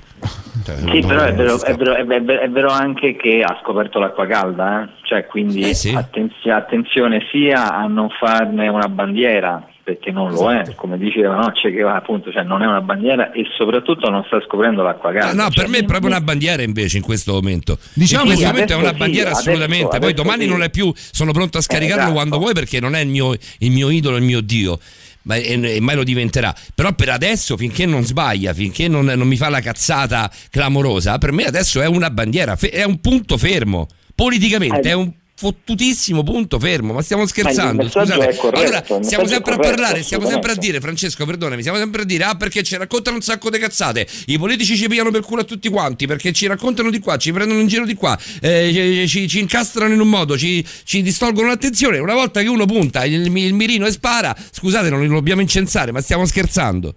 Cioè, 0.63 0.75
Sì, 0.77 0.99
però 1.05 1.23
è 1.23 1.33
vero, 1.33 1.61
è, 1.63 1.75
vero, 1.75 1.95
è 1.95 2.05
vero- 2.05 2.41
è 2.41 2.49
vero 2.49 2.69
anche 2.69 3.15
che 3.15 3.41
ha 3.41 3.59
scoperto 3.63 3.97
l'acqua 3.99 4.27
calda, 4.27 4.83
eh? 4.83 4.89
cioè 5.03 5.25
quindi 5.25 5.61
Eh, 5.61 5.73
sì. 5.73 5.89
attenzi- 5.95 6.49
attenzione 6.49 7.25
sia 7.31 7.73
a 7.75 7.87
non 7.87 8.09
farne 8.19 8.67
una 8.67 8.87
bandiera, 8.87 9.67
perché 9.83 10.11
non 10.11 10.31
lo 10.31 10.49
Esatto. 10.51 10.71
è, 10.71 10.75
come 10.75 10.97
diceva 10.99 11.35
no? 11.35 11.51
Che 11.51 11.81
va, 11.81 11.95
appunto, 11.95 12.31
cioè 12.31 12.43
non 12.43 12.61
è 12.61 12.67
una 12.67 12.81
bandiera 12.81 13.31
e 13.31 13.43
soprattutto 13.57 14.09
non 14.11 14.23
sta 14.27 14.39
scoprendo 14.45 14.83
l'acqua 14.83 15.11
calda. 15.11 15.29
Ah, 15.29 15.33
no, 15.33 15.49
cioè, 15.49 15.63
per 15.63 15.69
me 15.73 15.79
è 15.79 15.83
proprio 15.85 16.09
una 16.09 16.21
bandiera 16.21 16.61
invece 16.61 16.97
in 16.97 17.03
questo 17.03 17.33
momento. 17.33 17.79
Diciamo 17.93 18.25
questo 18.25 18.41
sì, 18.45 18.51
momento 18.51 18.73
è 18.73 18.75
adesso 18.75 18.79
una 18.89 18.93
sì, 18.93 18.97
bandiera 18.99 19.29
adesso- 19.31 19.49
assolutamente. 19.49 19.87
Poi 19.97 20.09
adesso 20.09 20.13
domani 20.23 20.43
sì. 20.43 20.49
non 20.49 20.61
è 20.61 20.69
più. 20.69 20.93
Sono 20.95 21.31
pronto 21.31 21.57
a 21.57 21.61
scaricarlo 21.61 22.01
esatto. 22.03 22.13
quando 22.13 22.37
vuoi 22.37 22.53
perché 22.53 22.79
non 22.79 22.93
è 22.95 22.99
il 23.01 23.07
mio, 23.09 23.33
il 23.33 23.71
mio 23.71 23.89
idolo, 23.89 24.17
il 24.17 24.23
mio 24.23 24.39
dio. 24.41 24.77
Ma, 25.23 25.35
e, 25.35 25.75
e 25.75 25.79
mai 25.79 25.95
lo 25.95 26.03
diventerà. 26.03 26.55
Però 26.75 26.93
per 26.93 27.09
adesso, 27.09 27.57
finché 27.57 27.85
non 27.85 28.05
sbaglia, 28.05 28.53
finché 28.53 28.87
non, 28.87 29.05
non 29.05 29.27
mi 29.27 29.37
fa 29.37 29.49
la 29.49 29.61
cazzata 29.61 30.31
clamorosa, 30.49 31.17
per 31.17 31.31
me 31.31 31.45
adesso 31.45 31.81
è 31.81 31.87
una 31.87 32.09
bandiera, 32.09 32.57
è 32.57 32.83
un 32.83 32.99
punto 32.99 33.37
fermo. 33.37 33.87
Politicamente 34.15 34.89
è 34.89 34.93
un 34.93 35.11
fottutissimo 35.43 36.23
punto 36.23 36.57
fermo, 36.57 36.93
ma 36.93 37.01
stiamo 37.01 37.25
scherzando. 37.25 37.83
messaggio 37.83 38.13
Scusate. 38.13 38.35
corretto, 38.37 38.61
allora, 38.61 38.83
messaggio 38.99 39.27
sempre 39.27 39.33
è 39.33 39.35
a 39.35 39.41
corretto, 39.41 39.61
parlare, 39.61 40.03
stiamo 40.03 40.29
sempre 40.29 40.51
a 40.53 40.55
dire, 40.55 40.79
Francesco, 40.79 41.25
perdonami, 41.25 41.59
stiamo 41.59 41.77
sempre 41.77 42.03
a 42.03 42.05
dire, 42.05 42.23
ah, 42.23 42.35
perché 42.35 42.63
ci 42.63 42.77
raccontano 42.77 43.17
un 43.17 43.21
sacco 43.21 43.49
di 43.49 43.57
cazzate, 43.57 44.07
i 44.27 44.37
politici 44.37 44.77
ci 44.77 44.87
pigliano 44.87 45.11
per 45.11 45.21
culo 45.21 45.41
a 45.41 45.43
tutti 45.43 45.67
quanti, 45.67 46.07
perché 46.07 46.31
ci 46.31 46.47
raccontano 46.47 46.89
di 46.89 46.99
qua, 46.99 47.17
ci 47.17 47.33
prendono 47.33 47.59
in 47.59 47.67
giro 47.67 47.85
di 47.85 47.95
qua, 47.95 48.17
eh, 48.39 49.05
ci, 49.07 49.27
ci 49.27 49.39
incastrano 49.39 49.93
in 49.93 49.99
un 49.99 50.07
modo, 50.07 50.37
ci, 50.37 50.65
ci 50.85 51.01
distolgono 51.01 51.49
l'attenzione. 51.49 51.99
Una 51.99 52.13
volta 52.13 52.41
che 52.41 52.47
uno 52.47 52.65
punta 52.65 53.03
il, 53.03 53.35
il 53.35 53.53
mirino 53.53 53.85
e 53.85 53.91
spara, 53.91 54.33
scusate, 54.51 54.89
non 54.89 55.05
lo 55.05 55.13
dobbiamo 55.13 55.41
incensare, 55.41 55.91
ma 55.91 55.99
stiamo 55.99 56.25
scherzando. 56.25 56.93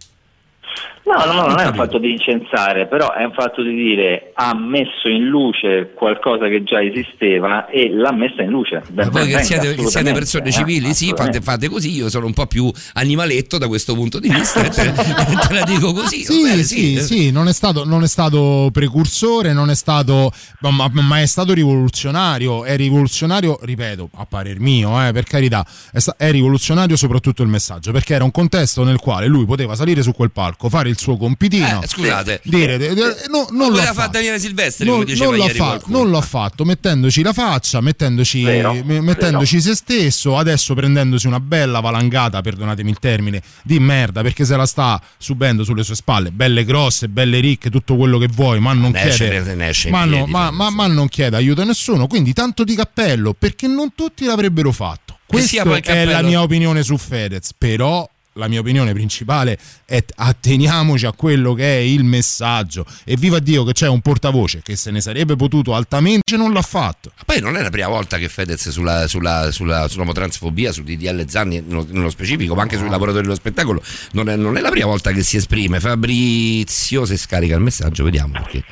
No, 1.07 1.25
no, 1.25 1.33
no, 1.35 1.47
non 1.47 1.61
è 1.61 1.67
un 1.67 1.75
fatto 1.75 1.99
di 1.99 2.11
incensare, 2.11 2.89
però 2.89 3.13
è 3.13 3.23
un 3.23 3.33
fatto 3.33 3.63
di 3.63 3.73
dire 3.73 4.33
ha 4.35 4.53
messo 4.57 5.07
in 5.07 5.27
luce 5.27 5.93
qualcosa 5.95 6.49
che 6.49 6.65
già 6.65 6.83
esisteva 6.83 7.67
e 7.67 7.89
l'ha 7.95 8.13
messa 8.13 8.43
in 8.43 8.51
luce. 8.51 8.83
Ben 8.91 9.11
Ma 9.13 9.21
voi 9.21 9.29
che 9.29 9.45
siete, 9.45 9.77
che 9.77 9.87
siete 9.87 10.13
persone 10.13 10.49
eh, 10.49 10.51
civili, 10.51 10.95
sì, 10.95 11.13
fate, 11.15 11.41
fate 11.41 11.69
così, 11.69 11.95
io 11.95 12.09
sono 12.11 12.27
un 12.27 12.33
po' 12.33 12.47
più 12.47 12.69
animaletto 12.95 13.57
da 13.57 13.69
questo 13.69 13.95
punto 13.95 14.19
di 14.19 14.29
vista, 14.29 14.65
e 14.65 14.69
te, 14.69 14.93
te 15.47 15.55
la 15.55 15.63
dico 15.63 15.93
così. 15.93 16.25
Sì, 16.25 16.43
bene, 16.43 16.63
sì, 16.65 16.95
eh. 16.97 17.01
sì, 17.01 17.31
non 17.31 17.47
è, 17.47 17.53
stato, 17.53 17.85
non 17.85 18.03
è 18.03 18.09
stato 18.09 18.71
precursore, 18.73 19.53
non 19.53 19.71
è 19.71 19.77
stato, 19.77 20.33
ma, 20.59 20.91
ma 20.91 21.21
è 21.21 21.27
stato 21.27 21.53
rivoluzionario. 21.53 22.65
È 22.65 22.75
rivoluzionario, 22.75 23.61
ripeto, 23.63 24.11
a 24.13 24.27
parer 24.27 24.59
mio, 24.59 25.07
eh, 25.07 25.13
per 25.13 25.23
carità, 25.23 25.65
è, 25.93 26.01
sta- 26.01 26.17
è 26.19 26.33
rivoluzionario 26.33 26.97
soprattutto 26.97 27.45
il 27.45 27.49
messaggio, 27.49 27.93
perché 27.93 28.15
era 28.15 28.25
un 28.25 28.33
contesto 28.33 28.83
nel 28.83 28.99
quale 28.99 29.29
lui 29.29 29.45
poteva 29.45 29.77
salire 29.77 30.03
su 30.03 30.11
quel 30.11 30.33
palco, 30.33 30.69
fare 30.69 30.89
il 30.89 30.95
suo 30.99 31.17
compitino, 31.17 31.83
Eh, 31.83 31.87
scusate. 31.89 32.41
dire, 32.45 32.79
de- 32.79 32.95
de- 32.95 33.15
no, 33.31 33.47
non 33.51 33.69
lo 33.69 33.75
Voleva 33.75 33.83
ha 33.83 33.85
fare 33.85 33.95
fatto. 33.95 34.11
Daniele 34.13 34.39
Silvestri, 34.39 34.85
Non, 34.87 35.05
non 35.07 35.37
l'ha 35.37 35.45
ieri 35.45 35.59
fa- 35.59 35.81
non 35.87 36.11
l'ha 36.11 36.21
fatto 36.21 36.65
mettendoci 36.65 37.23
la 37.23 37.33
faccia, 37.33 37.81
mettendoci, 37.81 38.43
Vero, 38.43 38.73
mettendoci 38.85 39.61
se 39.61 39.75
stesso, 39.75 40.37
adesso 40.39 40.75
prendendosi 40.75 41.27
una 41.27 41.41
bella 41.41 41.81
valangata, 41.81 42.41
perdonatemi 42.41 42.91
il 42.91 42.99
termine, 42.99 43.43
di 43.63 43.79
merda 43.79 44.23
perché 44.23 44.45
se 44.45 44.57
la 44.57 44.67
sta 44.67 45.01
subendo 45.19 45.65
sulle 45.65 45.83
sue 45.83 45.95
spalle, 45.95 46.31
belle 46.31 46.65
grosse, 46.65 47.09
belle 47.09 47.41
ricche, 47.41 47.71
tutto 47.71 47.97
quello 47.97 48.19
che 48.19 48.29
vuoi, 48.29 48.61
ma 48.61 48.73
non 48.73 48.91
Ne 48.93 49.05
esce- 49.05 49.29
chiede, 49.29 49.55
ne 49.55 49.69
esce 49.69 49.89
in 49.89 49.95
ma, 49.95 50.05
no- 50.05 50.17
piedi, 50.17 50.31
ma- 50.31 50.51
ma- 50.51 50.71
ma 50.71 50.87
non 50.87 51.09
chiede 51.09 51.37
aiuto 51.37 51.63
a 51.63 51.65
nessuno, 51.65 52.07
quindi 52.07 52.33
tanto 52.33 52.65
di 52.65 52.75
cappello 52.75 53.35
perché 53.39 53.67
non 53.67 53.93
tutti 53.95 54.25
l'avrebbero 54.25 54.73
fatto. 54.73 55.19
Questa 55.27 55.63
il 55.63 55.83
è 55.83 56.05
la 56.05 56.23
mia 56.23 56.41
opinione 56.41 56.83
su 56.85 56.97
Fedez, 56.97 57.51
però 57.59 58.09
la 58.37 58.49
mia 58.49 58.61
opinione 58.61 58.93
principale 58.93 59.59
è 59.85 60.03
atteniamoci 60.15 61.07
a 61.07 61.13
quello 61.13 61.55
che 61.55 61.79
è 61.79 61.81
il 61.81 62.05
messaggio 62.05 62.87
e 63.05 63.17
viva 63.17 63.39
Dio 63.39 63.65
che 63.65 63.73
c'è 63.73 63.89
un 63.89 64.01
portavoce 64.01 64.63
che 64.63 64.77
se 64.77 64.91
ne 64.91 65.01
sarebbe 65.01 65.37
potuto 65.37 65.75
altamente 65.75 66.37
non 66.37 66.53
l'ha 66.53 66.63
fatto. 66.63 67.13
Poi 67.25 67.41
non 67.41 67.57
è 67.57 67.63
la 67.63 67.71
prima 67.71 67.89
volta 67.89 68.19
che 68.19 68.29
Fedez 68.29 68.69
sulla, 68.69 69.07
sulla, 69.07 69.51
sulla, 69.51 69.89
sull'omotransfobia, 69.89 70.73
sul 70.73 70.85
DDL 70.85 71.29
Zanni 71.29 71.63
nello 71.67 72.11
specifico, 72.11 72.55
ma 72.55 72.63
anche 72.63 72.77
sui 72.77 72.89
lavoratori 72.89 73.25
dello 73.25 73.37
spettacolo, 73.37 73.83
non 74.13 74.29
è, 74.29 74.37
non 74.37 74.57
è 74.57 74.61
la 74.61 74.71
prima 74.71 74.87
volta 74.87 75.13
che 75.13 75.23
si 75.23 75.37
esprime. 75.37 75.81
Fabrizio, 75.81 77.05
se 77.05 77.17
scarica 77.17 77.55
il 77.55 77.63
messaggio, 77.63 78.05
vediamo 78.05 78.33
perché. 78.33 78.65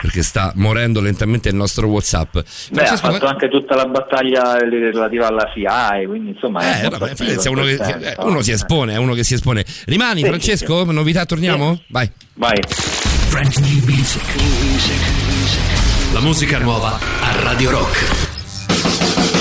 Perché 0.00 0.22
sta 0.22 0.52
morendo 0.54 1.00
lentamente 1.00 1.48
il 1.48 1.56
nostro 1.56 1.88
WhatsApp. 1.88 2.32
Beh, 2.32 2.40
ha 2.40 2.44
Francesco, 2.86 3.10
fatto 3.10 3.26
anche 3.26 3.48
tutta 3.48 3.74
la 3.74 3.86
battaglia 3.86 4.56
relativa 4.58 5.26
alla 5.26 5.50
FIAI, 5.52 6.06
quindi 6.06 6.30
insomma... 6.30 6.60
è 6.60 6.78
Eh, 6.78 6.82
molto 6.82 6.98
vabbè, 6.98 7.14
è 7.16 7.48
uno, 7.48 7.62
che, 7.64 7.76
senso. 7.76 7.98
eh, 8.06 8.14
uno 8.18 8.42
si 8.42 8.52
espone, 8.52 8.92
è 8.92 8.96
uno 8.96 9.14
che 9.14 9.24
si 9.24 9.34
espone. 9.34 9.64
Rimani, 9.86 10.20
Sì, 10.20 10.26
Francesco? 10.28 10.84
Novità, 10.84 11.26
torniamo? 11.26 11.80
Vai. 11.88 12.08
Vai. 12.34 12.58
Brand 13.30 13.54
new 13.56 13.84
music. 13.86 14.22
La 16.12 16.20
musica 16.20 16.58
nuova 16.58 16.96
a 17.20 17.42
Radio 17.42 17.70
Rock. 17.70 19.37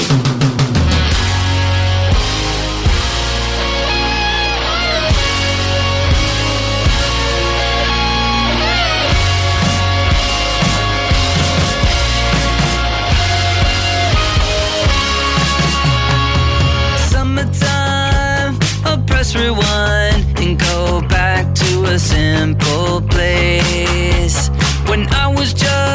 Rewind 19.39 20.39
and 20.39 20.59
go 20.59 21.01
back 21.01 21.53
to 21.55 21.83
a 21.85 21.99
simple 21.99 23.01
place. 23.01 24.49
When 24.89 25.07
I 25.13 25.27
was 25.27 25.53
just 25.53 25.86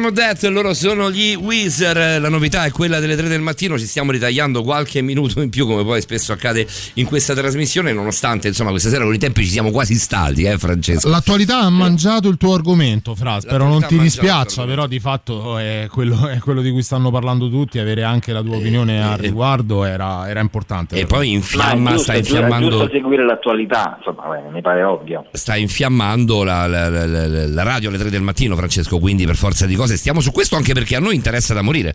A 0.00 0.02
Iniziamo 0.02 0.32
That, 0.32 0.50
loro 0.50 0.72
sono 0.72 1.10
gli 1.10 1.34
Weezer, 1.34 2.18
la 2.22 2.30
novità 2.30 2.64
è 2.64 2.70
quella 2.70 3.00
delle 3.00 3.16
3 3.16 3.28
del 3.28 3.42
mattino, 3.42 3.78
ci 3.78 3.84
stiamo 3.84 4.12
ritagliando 4.12 4.62
qualche 4.62 5.02
minuto 5.02 5.42
in 5.42 5.50
più 5.50 5.66
come 5.66 5.84
poi 5.84 6.00
spesso 6.00 6.32
accade 6.32 6.66
in 6.94 7.04
questa 7.04 7.34
trasmissione, 7.34 7.92
nonostante 7.92 8.48
insomma 8.48 8.70
questa 8.70 8.88
sera 8.88 9.04
con 9.04 9.12
i 9.12 9.18
tempi 9.18 9.44
ci 9.44 9.50
siamo 9.50 9.70
quasi 9.70 9.96
stati, 9.96 10.44
eh 10.44 10.56
Francesco? 10.56 11.06
L'attualità 11.06 11.58
ha 11.58 11.68
mangiato 11.68 12.28
il 12.30 12.38
tuo 12.38 12.54
argomento, 12.54 13.14
Fra, 13.14 13.40
spero 13.40 13.68
non 13.68 13.84
ti 13.86 13.98
dispiaccia, 13.98 14.64
però 14.64 14.86
di 14.86 14.98
fatto 15.00 15.58
è 15.58 15.86
quello, 15.90 16.28
è 16.28 16.38
quello 16.38 16.62
di 16.62 16.70
cui 16.70 16.82
stanno 16.82 17.10
parlando 17.10 17.50
tutti, 17.50 17.78
avere 17.78 18.02
anche 18.02 18.32
la 18.32 18.40
tua 18.40 18.56
opinione 18.56 19.02
al 19.04 19.18
riguardo 19.18 19.84
era, 19.84 20.26
era 20.30 20.40
importante. 20.40 20.96
E 20.96 21.04
poi 21.04 21.30
infiamma, 21.32 21.98
sta 21.98 22.14
è 22.14 22.16
infiammando 22.16 22.70
giusto 22.70 22.88
seguire 22.90 23.22
l'attualità, 23.26 23.96
insomma, 23.98 24.28
beh, 24.30 24.50
mi 24.50 24.62
pare 24.62 24.82
ovvio. 24.82 25.26
sta 25.32 25.56
infiammando 25.56 26.42
la, 26.42 26.66
la- 26.66 26.88
la- 26.88 27.04
la- 27.06 27.46
la 27.48 27.62
radio 27.62 27.90
alle 27.90 27.98
3 27.98 28.08
del 28.08 28.22
mattino, 28.22 28.56
Francesco. 28.56 28.98
Quindi, 28.98 29.26
per 29.26 29.36
forza 29.36 29.66
di 29.66 29.74
cose, 29.74 29.88
stiamo 29.96 30.20
su 30.20 30.30
questo 30.32 30.56
anche 30.56 30.72
perché 30.72 30.96
a 30.96 31.00
noi 31.00 31.14
interessa 31.14 31.54
da 31.54 31.62
morire. 31.62 31.94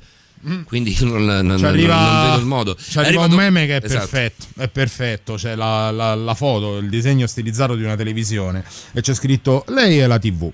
Quindi 0.66 0.96
non, 1.02 1.26
non- 1.26 1.60
Mm. 1.60 1.64
Arriva, 1.66 1.96
non 1.96 2.26
vedo 2.30 2.40
il 2.40 2.46
modo. 2.46 2.76
ci 2.76 2.98
arriva 3.00 3.24
arrivato- 3.24 3.30
un 3.32 3.36
meme 3.36 3.66
che 3.66 3.78
è 3.78 3.84
Esatto. 3.84 4.00
perfetto, 4.08 4.46
è 4.58 4.68
perfetto, 4.68 5.34
c'è 5.36 5.56
la, 5.56 5.90
la- 5.90 6.14
la 6.14 6.34
foto, 6.36 6.78
il 6.78 6.90
disegno 6.90 7.26
stilizzato 7.26 7.74
di 7.76 7.84
una 7.84 7.96
televisione 7.96 8.64
e 8.94 9.02
c'è 9.02 9.14
scritto 9.16 9.64
lei 9.70 9.98
è 9.98 10.06
la 10.06 10.20
TV. 10.20 10.52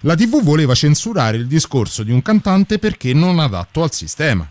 La 0.00 0.14
TV 0.14 0.42
voleva 0.42 0.74
censurare 0.74 1.38
il 1.38 1.46
discorso 1.46 2.02
di 2.02 2.10
un 2.12 2.20
cantante 2.20 2.78
perché 2.78 3.14
non 3.14 3.38
adatto 3.38 3.82
al 3.82 3.92
sistema. 3.94 4.46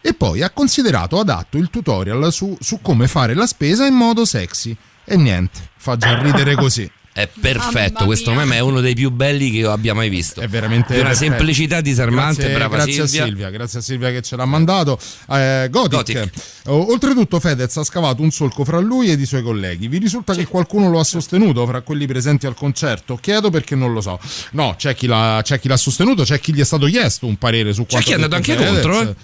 E 0.00 0.14
poi 0.14 0.42
ha 0.42 0.48
considerato 0.50 1.18
adatto 1.18 1.58
il 1.58 1.68
tutorial 1.68 2.32
su, 2.32 2.56
su 2.60 2.80
come 2.80 3.06
fare 3.08 3.34
la 3.34 3.46
spesa 3.46 3.84
in 3.84 3.94
modo 3.94 4.24
sexy. 4.24 4.74
E 5.04 5.16
niente, 5.16 5.68
fa 5.76 5.96
già 5.98 6.18
ridere 6.22 6.54
così. 6.54 6.90
È 7.16 7.28
perfetto, 7.28 7.92
Mamma 7.92 8.06
questo 8.06 8.30
mia. 8.32 8.40
meme 8.40 8.56
è 8.56 8.58
uno 8.58 8.80
dei 8.80 8.94
più 8.94 9.08
belli 9.12 9.48
che 9.52 9.58
io 9.58 9.70
abbia 9.70 9.94
mai 9.94 10.08
visto. 10.08 10.40
È 10.40 10.48
veramente 10.48 10.94
Di 10.94 10.98
una 10.98 11.10
perfetto. 11.10 11.30
semplicità 11.32 11.80
disarmante, 11.80 12.40
Grazie, 12.40 12.56
brava 12.56 12.74
grazie 12.74 12.92
Silvia. 13.06 13.22
a 13.22 13.26
Silvia, 13.26 13.50
grazie 13.50 13.78
a 13.78 13.82
Silvia 13.82 14.10
che 14.10 14.20
ce 14.22 14.34
l'ha 14.34 14.44
mandato. 14.44 14.98
Eh, 15.30 15.68
Gothic. 15.70 16.28
O- 16.66 16.90
oltretutto 16.90 17.38
Fedez 17.38 17.76
ha 17.76 17.84
scavato 17.84 18.20
un 18.20 18.32
solco 18.32 18.64
fra 18.64 18.80
lui 18.80 19.10
ed 19.10 19.20
i 19.20 19.26
suoi 19.26 19.42
colleghi. 19.42 19.86
Vi 19.86 19.98
risulta 19.98 20.34
che 20.34 20.44
qualcuno 20.48 20.90
lo 20.90 20.98
ha 20.98 21.04
sostenuto 21.04 21.64
fra 21.66 21.82
quelli 21.82 22.06
presenti 22.08 22.46
al 22.46 22.54
concerto? 22.56 23.14
Chiedo 23.14 23.48
perché 23.48 23.76
non 23.76 23.92
lo 23.92 24.00
so. 24.00 24.18
No, 24.50 24.74
c'è 24.76 24.96
chi 24.96 25.06
l'ha, 25.06 25.38
c'è 25.44 25.60
chi 25.60 25.68
l'ha 25.68 25.76
sostenuto, 25.76 26.24
c'è 26.24 26.40
chi 26.40 26.52
gli 26.52 26.60
è 26.60 26.64
stato 26.64 26.86
chiesto 26.86 27.26
un 27.28 27.36
parere 27.36 27.72
su 27.72 27.86
quanto 27.86 28.06
chi 28.06 28.10
è 28.12 28.14
andato 28.16 28.34
anche 28.34 28.56
Fedez. 28.56 28.70
contro, 28.72 29.00
Eh, 29.02 29.14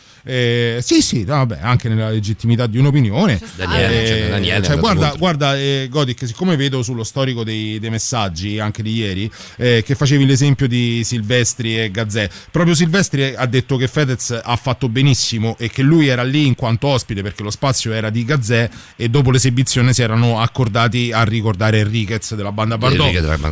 sì, 0.83 1.01
sì, 1.03 1.25
no, 1.25 1.35
vabbè, 1.35 1.59
anche 1.61 1.89
nella 1.89 2.11
legittimità 2.11 2.67
di 2.67 2.79
un'opinione. 2.79 3.41
Daniele, 3.57 4.03
Eh, 4.03 4.07
cioè, 4.07 4.29
Daniele 4.31 4.65
cioè, 4.65 4.79
guarda, 4.79 5.15
guarda 5.17 5.57
eh, 5.57 5.89
Godic, 5.91 6.27
siccome 6.27 6.57
vedo 6.57 6.83
sullo 6.83 7.05
storico 7.05 7.45
dei, 7.45 7.79
dei 7.79 7.91
messaggi, 7.91 8.59
anche 8.59 8.83
di 8.83 8.95
ieri, 8.95 9.31
eh, 9.57 9.83
che 9.85 9.95
facevi 9.95 10.27
l'esempio 10.27 10.67
di 10.69 11.03
Silvestri 11.05 11.81
e 11.81 11.91
Gazzè, 11.91 12.29
proprio 12.51 12.75
Silvestri 12.75 13.35
ha 13.35 13.47
detto 13.47 13.77
che 13.77 13.89
Fedez 13.89 14.39
ha 14.43 14.57
fatto 14.57 14.89
benissimo 14.89 15.57
e 15.59 15.71
che 15.71 15.83
lui 15.83 16.09
era 16.09 16.23
lì 16.23 16.47
in 16.47 16.55
quanto 16.55 16.89
ospite 16.89 17.23
perché 17.23 17.43
lo 17.43 17.51
spazio 17.51 17.93
era 17.93 18.11
di 18.11 18.25
Gazzè 18.25 18.69
e 18.97 19.09
dopo 19.09 19.31
l'esibizione 19.31 19.93
si 19.93 20.03
erano 20.03 20.41
accordati 20.41 21.13
a 21.13 21.23
ricordare 21.25 21.81
Enriquez 21.81 22.35
della 22.35 22.53
banda 22.53 22.79
banda 22.79 23.05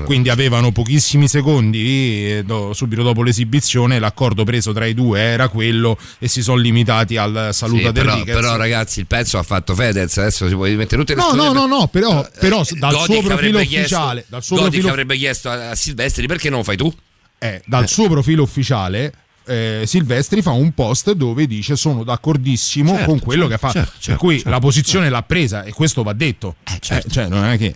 Quindi 0.04 0.28
avevano 0.28 0.72
pochissimi 0.72 1.28
secondi 1.28 1.78
eh, 1.78 2.44
subito 2.72 3.02
dopo 3.02 3.22
l'esibizione, 3.22 3.98
l'accordo 3.98 4.44
preso 4.44 4.72
tra 4.72 4.86
i 4.86 4.94
due 4.94 5.20
era 5.20 5.48
quello 5.48 5.98
e 6.18 6.28
si 6.28 6.42
sono 6.42 6.57
limitati 6.60 7.16
al 7.16 7.50
saluto 7.52 7.86
Sì, 7.86 7.92
però, 7.92 8.22
però, 8.24 8.56
ragazzi, 8.56 9.00
il 9.00 9.06
pezzo 9.06 9.38
ha 9.38 9.42
fatto 9.42 9.74
Fedez. 9.74 10.16
Adesso 10.18 10.48
si 10.48 10.54
può 10.54 10.66
mettere 10.66 11.02
tutte 11.02 11.14
le 11.14 11.20
No, 11.20 11.32
no, 11.32 11.52
no, 11.52 11.66
no, 11.66 11.86
però, 11.88 12.26
però 12.38 12.62
Eh, 12.62 12.76
dal 12.78 12.92
Godic 12.92 13.04
suo 13.14 13.22
profilo 13.22 13.32
avrebbe 13.34 13.64
chiesto- 13.66 13.96
ufficiale, 13.96 14.24
dal 14.28 14.42
suo 14.42 14.56
Godic 14.56 14.70
profilo, 14.70 14.88
avrebbe 14.90 15.16
chiesto 15.16 15.48
a, 15.50 15.70
a 15.70 15.74
Silvestri 15.74 16.26
perché 16.26 16.48
non 16.50 16.58
lo 16.58 16.64
fai 16.64 16.76
tu? 16.76 16.92
eh, 17.40 17.62
dal 17.66 17.88
suo 17.88 18.08
profilo 18.08 18.42
ufficiale 18.42 19.12
eh, 19.46 19.84
Silvestri 19.86 20.42
fa 20.42 20.50
un 20.50 20.72
post 20.74 21.12
dove 21.12 21.46
dice 21.46 21.76
sono 21.76 22.02
d'accordissimo 22.04 22.90
Certo, 22.94 23.06
con 23.06 23.18
quello 23.20 23.48
certo, 23.48 23.54
che 23.66 23.66
fa 23.66 23.72
certo, 23.72 23.90
per 23.92 24.02
certo, 24.02 24.20
cui 24.20 24.34
certo, 24.34 24.50
la 24.50 24.58
posizione 24.58 25.08
l'ha 25.08 25.22
presa 25.22 25.62
e 25.62 25.72
questo 25.72 26.02
va 26.02 26.12
detto 26.12 26.56
Eh, 26.64 26.78
cioè 27.08 27.28
non 27.28 27.44
è 27.44 27.56
che 27.56 27.74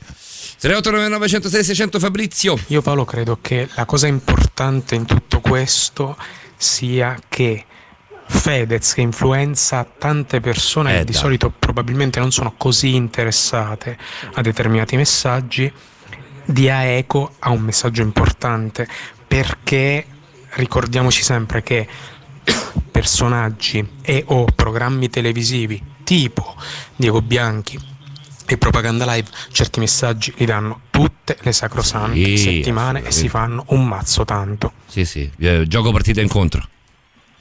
3899 0.58 1.28
106 1.28 1.64
600 1.64 1.98
Fabrizio. 1.98 2.58
Io 2.68 2.82
Paolo 2.82 3.04
credo 3.04 3.38
che 3.40 3.68
la 3.74 3.84
cosa 3.84 4.06
importante 4.06 4.94
in 4.94 5.06
tutto 5.06 5.40
questo 5.40 6.16
sia 6.56 7.18
che 7.28 7.64
Fedez 8.32 8.94
che 8.94 9.02
influenza 9.02 9.84
tante 9.98 10.40
persone 10.40 10.94
Eh, 10.94 10.98
che 11.00 11.04
di 11.04 11.12
dai. 11.12 11.20
solito 11.20 11.50
probabilmente 11.56 12.18
non 12.18 12.32
sono 12.32 12.54
così 12.56 12.94
interessate 12.94 13.96
a 14.34 14.40
determinati 14.40 14.96
messaggi 14.96 15.70
dia 16.44 16.96
eco 16.96 17.34
a 17.38 17.50
un 17.50 17.60
messaggio 17.60 18.02
importante 18.02 18.88
perché 19.28 20.04
ricordiamoci 20.54 21.22
sempre 21.22 21.62
che 21.62 21.86
personaggi 22.90 23.86
e 24.02 24.24
o 24.28 24.44
programmi 24.46 25.08
televisivi 25.08 25.80
tipo 26.02 26.56
Diego 26.96 27.22
Bianchi 27.22 27.78
e 28.46 28.58
Propaganda 28.58 29.04
Live 29.14 29.28
certi 29.52 29.78
messaggi 29.78 30.32
li 30.38 30.44
danno 30.46 30.80
tutte 30.90 31.38
le 31.42 31.52
sacrosante 31.52 32.16
Sì, 32.36 32.36
settimane 32.38 33.04
e 33.04 33.10
si 33.12 33.28
fanno 33.28 33.64
un 33.68 33.86
mazzo 33.86 34.24
tanto. 34.24 34.72
Sì, 34.86 35.04
sì, 35.04 35.30
eh, 35.38 35.66
gioco 35.68 35.92
partita 35.92 36.20
incontro. 36.20 36.66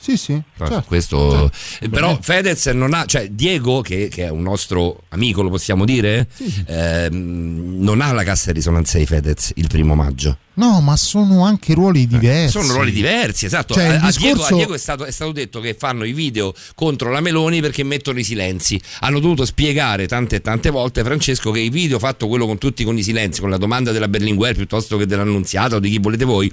Sì 0.01 0.17
sì 0.17 0.41
certo. 0.57 0.83
questo, 0.87 1.51
eh, 1.79 1.89
però 1.89 2.17
Fedez 2.19 2.65
non 2.67 2.93
ha, 2.93 3.05
cioè 3.05 3.29
Diego, 3.29 3.81
che, 3.81 4.07
che 4.09 4.25
è 4.25 4.29
un 4.29 4.41
nostro 4.41 5.03
amico, 5.09 5.43
lo 5.43 5.49
possiamo 5.49 5.85
dire, 5.85 6.27
ehm, 6.65 7.77
non 7.79 8.01
ha 8.01 8.11
la 8.11 8.23
cassa 8.23 8.47
di 8.47 8.57
risonanza 8.57 8.97
di 8.97 9.05
Fedez 9.05 9.51
il 9.55 9.67
primo 9.67 9.93
maggio. 9.95 10.37
No 10.53 10.81
ma 10.81 10.95
sono 10.97 11.45
anche 11.45 11.73
ruoli 11.73 12.07
diversi 12.07 12.59
Sono 12.59 12.73
ruoli 12.73 12.91
diversi, 12.91 13.45
esatto. 13.45 13.73
Cioè, 13.73 13.99
a, 14.01 14.11
Diego, 14.15 14.43
a 14.43 14.53
Diego 14.53 14.73
è, 14.73 14.77
stato, 14.77 15.05
è 15.05 15.11
stato 15.11 15.31
detto 15.31 15.59
che 15.59 15.73
fanno 15.73 16.03
i 16.03 16.13
video 16.13 16.53
contro 16.75 17.09
la 17.11 17.21
Meloni 17.21 17.61
perché 17.61 17.83
mettono 17.83 18.19
i 18.19 18.23
silenzi. 18.23 18.79
Hanno 19.01 19.19
dovuto 19.19 19.45
spiegare 19.45 20.07
tante 20.07 20.37
e 20.37 20.41
tante 20.41 20.69
volte, 20.69 21.03
Francesco, 21.03 21.51
che 21.51 21.59
i 21.59 21.69
video 21.69 21.99
fatto 21.99 22.27
quello 22.27 22.45
con 22.45 22.57
tutti 22.57 22.83
con 22.83 22.97
i 22.97 23.03
silenzi, 23.03 23.39
con 23.39 23.49
la 23.49 23.57
domanda 23.57 23.91
della 23.91 24.07
Berlinguer 24.07 24.55
piuttosto 24.55 24.97
che 24.97 25.05
dell'annunziata 25.05 25.77
o 25.77 25.79
di 25.79 25.89
chi 25.89 25.99
volete 25.99 26.25
voi, 26.25 26.51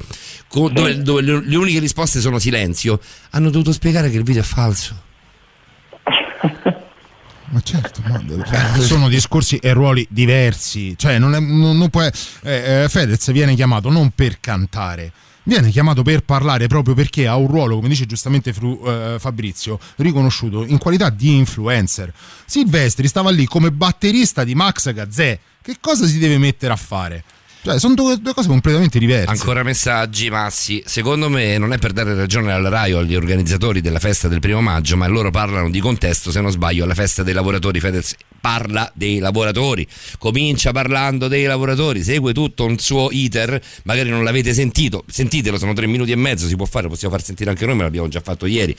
con- 0.48 0.72
dove, 0.72 1.02
dove 1.02 1.22
le, 1.22 1.42
le 1.44 1.56
uniche 1.56 1.78
risposte 1.78 2.20
sono 2.20 2.38
silenzio, 2.38 3.00
hanno 3.30 3.50
dovuto 3.50 3.72
spiegare 3.72 4.10
che 4.10 4.16
il 4.16 4.22
video 4.22 4.42
è 4.42 4.44
falso. 4.44 5.02
Ma 7.50 7.60
certo, 7.62 8.02
cioè, 8.46 8.80
sono 8.80 9.08
discorsi 9.08 9.56
e 9.56 9.72
ruoli 9.72 10.06
diversi. 10.10 10.94
Cioè, 10.96 11.18
non, 11.18 11.34
è, 11.34 11.40
non, 11.40 11.78
non 11.78 11.88
può. 11.88 12.02
eh, 12.02 12.12
eh, 12.42 12.86
Fedez 12.88 13.30
viene 13.32 13.54
chiamato 13.54 13.88
non 13.90 14.10
per 14.14 14.38
cantare. 14.40 15.12
Viene 15.44 15.70
chiamato 15.70 16.02
per 16.02 16.24
parlare 16.24 16.66
proprio 16.66 16.94
perché 16.94 17.26
ha 17.26 17.36
un 17.36 17.46
ruolo, 17.46 17.76
come 17.76 17.88
dice 17.88 18.04
giustamente 18.04 18.52
Fru- 18.52 18.86
eh, 18.86 19.16
Fabrizio, 19.18 19.80
riconosciuto 19.96 20.62
in 20.66 20.76
qualità 20.76 21.08
di 21.08 21.36
influencer. 21.36 22.12
Silvestri 22.44 23.08
stava 23.08 23.30
lì 23.30 23.46
come 23.46 23.72
batterista 23.72 24.44
di 24.44 24.54
Max 24.54 24.92
Gazzè. 24.92 25.38
Che 25.62 25.76
cosa 25.80 26.06
si 26.06 26.18
deve 26.18 26.36
mettere 26.36 26.72
a 26.74 26.76
fare? 26.76 27.24
Cioè, 27.68 27.78
sono 27.78 27.92
due, 27.92 28.16
due 28.16 28.32
cose 28.32 28.48
completamente 28.48 28.98
diverse. 28.98 29.28
Ancora 29.28 29.62
messaggi, 29.62 30.30
Massi. 30.30 30.82
Secondo 30.86 31.28
me 31.28 31.58
non 31.58 31.74
è 31.74 31.78
per 31.78 31.92
dare 31.92 32.14
ragione 32.14 32.50
alla 32.50 32.70
Rai 32.70 32.94
o 32.94 33.00
agli 33.00 33.14
organizzatori 33.14 33.82
della 33.82 33.98
festa 33.98 34.26
del 34.26 34.40
primo 34.40 34.62
maggio, 34.62 34.96
ma 34.96 35.06
loro 35.06 35.30
parlano 35.30 35.68
di 35.68 35.78
contesto, 35.78 36.30
se 36.30 36.40
non 36.40 36.50
sbaglio, 36.50 36.84
alla 36.84 36.94
festa 36.94 37.22
dei 37.22 37.34
lavoratori. 37.34 37.78
Fedez 37.78 38.14
parla 38.40 38.90
dei 38.94 39.18
lavoratori, 39.18 39.86
comincia 40.18 40.72
parlando 40.72 41.28
dei 41.28 41.44
lavoratori, 41.44 42.02
segue 42.02 42.32
tutto 42.32 42.64
un 42.64 42.78
suo 42.78 43.08
iter, 43.10 43.60
magari 43.84 44.10
non 44.10 44.24
l'avete 44.24 44.52
sentito, 44.52 45.04
sentitelo, 45.08 45.58
sono 45.58 45.72
tre 45.72 45.86
minuti 45.86 46.12
e 46.12 46.16
mezzo, 46.16 46.46
si 46.46 46.56
può 46.56 46.66
fare, 46.66 46.88
possiamo 46.88 47.14
far 47.14 47.24
sentire 47.24 47.50
anche 47.50 47.66
noi, 47.66 47.76
ma 47.76 47.82
l'abbiamo 47.82 48.08
già 48.08 48.20
fatto 48.20 48.46
ieri. 48.46 48.74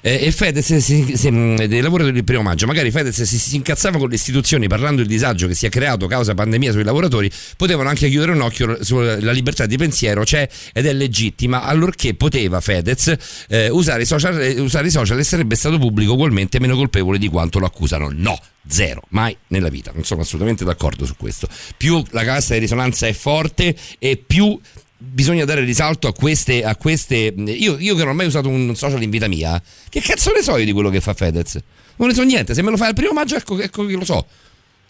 Eh, 0.00 0.26
e 0.26 0.32
Fedez 0.32 0.76
si- 0.76 1.30
mh, 1.30 1.66
dei 1.66 1.80
lavoratori 1.80 2.14
del 2.14 2.24
primo 2.24 2.42
maggio, 2.42 2.66
magari 2.66 2.90
Fedez 2.90 3.22
si, 3.22 3.38
si 3.38 3.56
incazzava 3.56 3.98
con 3.98 4.08
le 4.08 4.14
istituzioni 4.14 4.68
parlando 4.68 4.96
del 4.96 5.06
disagio 5.06 5.46
che 5.46 5.54
si 5.54 5.66
è 5.66 5.68
creato 5.68 6.06
causa 6.06 6.34
pandemia 6.34 6.72
sui 6.72 6.84
lavoratori, 6.84 7.30
potevano 7.56 7.88
anche 7.88 8.08
chiudere 8.08 8.32
un 8.32 8.40
occhio 8.40 8.82
sulla 8.82 9.32
libertà 9.32 9.66
di 9.66 9.76
pensiero, 9.76 10.22
c'è 10.22 10.48
ed 10.72 10.86
è 10.86 10.92
legittima, 10.92 11.62
allorché 11.62 12.14
poteva 12.14 12.60
Fedez 12.60 13.14
eh, 13.48 13.68
usare, 13.68 14.02
i 14.02 14.06
social, 14.06 14.40
eh, 14.40 14.60
usare 14.60 14.86
i 14.86 14.90
social 14.90 15.18
e 15.18 15.24
sarebbe 15.24 15.54
stato 15.56 15.78
pubblico 15.78 16.12
ugualmente 16.12 16.60
meno 16.60 16.76
colpevole 16.76 17.18
di 17.18 17.28
quanto 17.28 17.58
lo 17.58 17.66
accusano. 17.66 18.10
No, 18.12 18.38
zero, 18.68 19.02
mai 19.10 19.36
nella 19.48 19.68
vita, 19.68 19.92
non 19.94 20.04
sono 20.04 20.22
assolutamente 20.22 20.64
d'accordo 20.64 21.04
su 21.06 21.14
questo. 21.16 21.48
Più 21.76 22.02
la 22.10 22.24
cassa 22.24 22.54
di 22.54 22.60
risonanza 22.60 23.06
è 23.06 23.12
forte 23.12 23.74
e 23.98 24.16
più 24.16 24.58
bisogna 24.96 25.44
dare 25.44 25.60
risalto 25.62 26.08
a 26.08 26.12
queste, 26.14 26.64
a 26.64 26.76
queste 26.76 27.34
io, 27.36 27.76
io 27.78 27.94
che 27.94 28.00
non 28.04 28.12
ho 28.12 28.14
mai 28.14 28.26
usato 28.26 28.48
un 28.48 28.74
social 28.74 29.02
in 29.02 29.10
vita 29.10 29.28
mia 29.28 29.60
che 29.90 30.00
cazzo 30.00 30.32
ne 30.32 30.40
so 30.42 30.56
io 30.56 30.64
di 30.64 30.72
quello 30.72 30.88
che 30.88 31.02
fa 31.02 31.12
Fedez 31.12 31.58
non 31.96 32.08
ne 32.08 32.14
so 32.14 32.22
niente 32.22 32.54
se 32.54 32.62
me 32.62 32.70
lo 32.70 32.78
fai 32.78 32.88
al 32.88 32.94
primo 32.94 33.12
maggio 33.12 33.36
ecco, 33.36 33.60
ecco 33.60 33.84
che 33.84 33.92
lo 33.96 34.04
so 34.04 34.24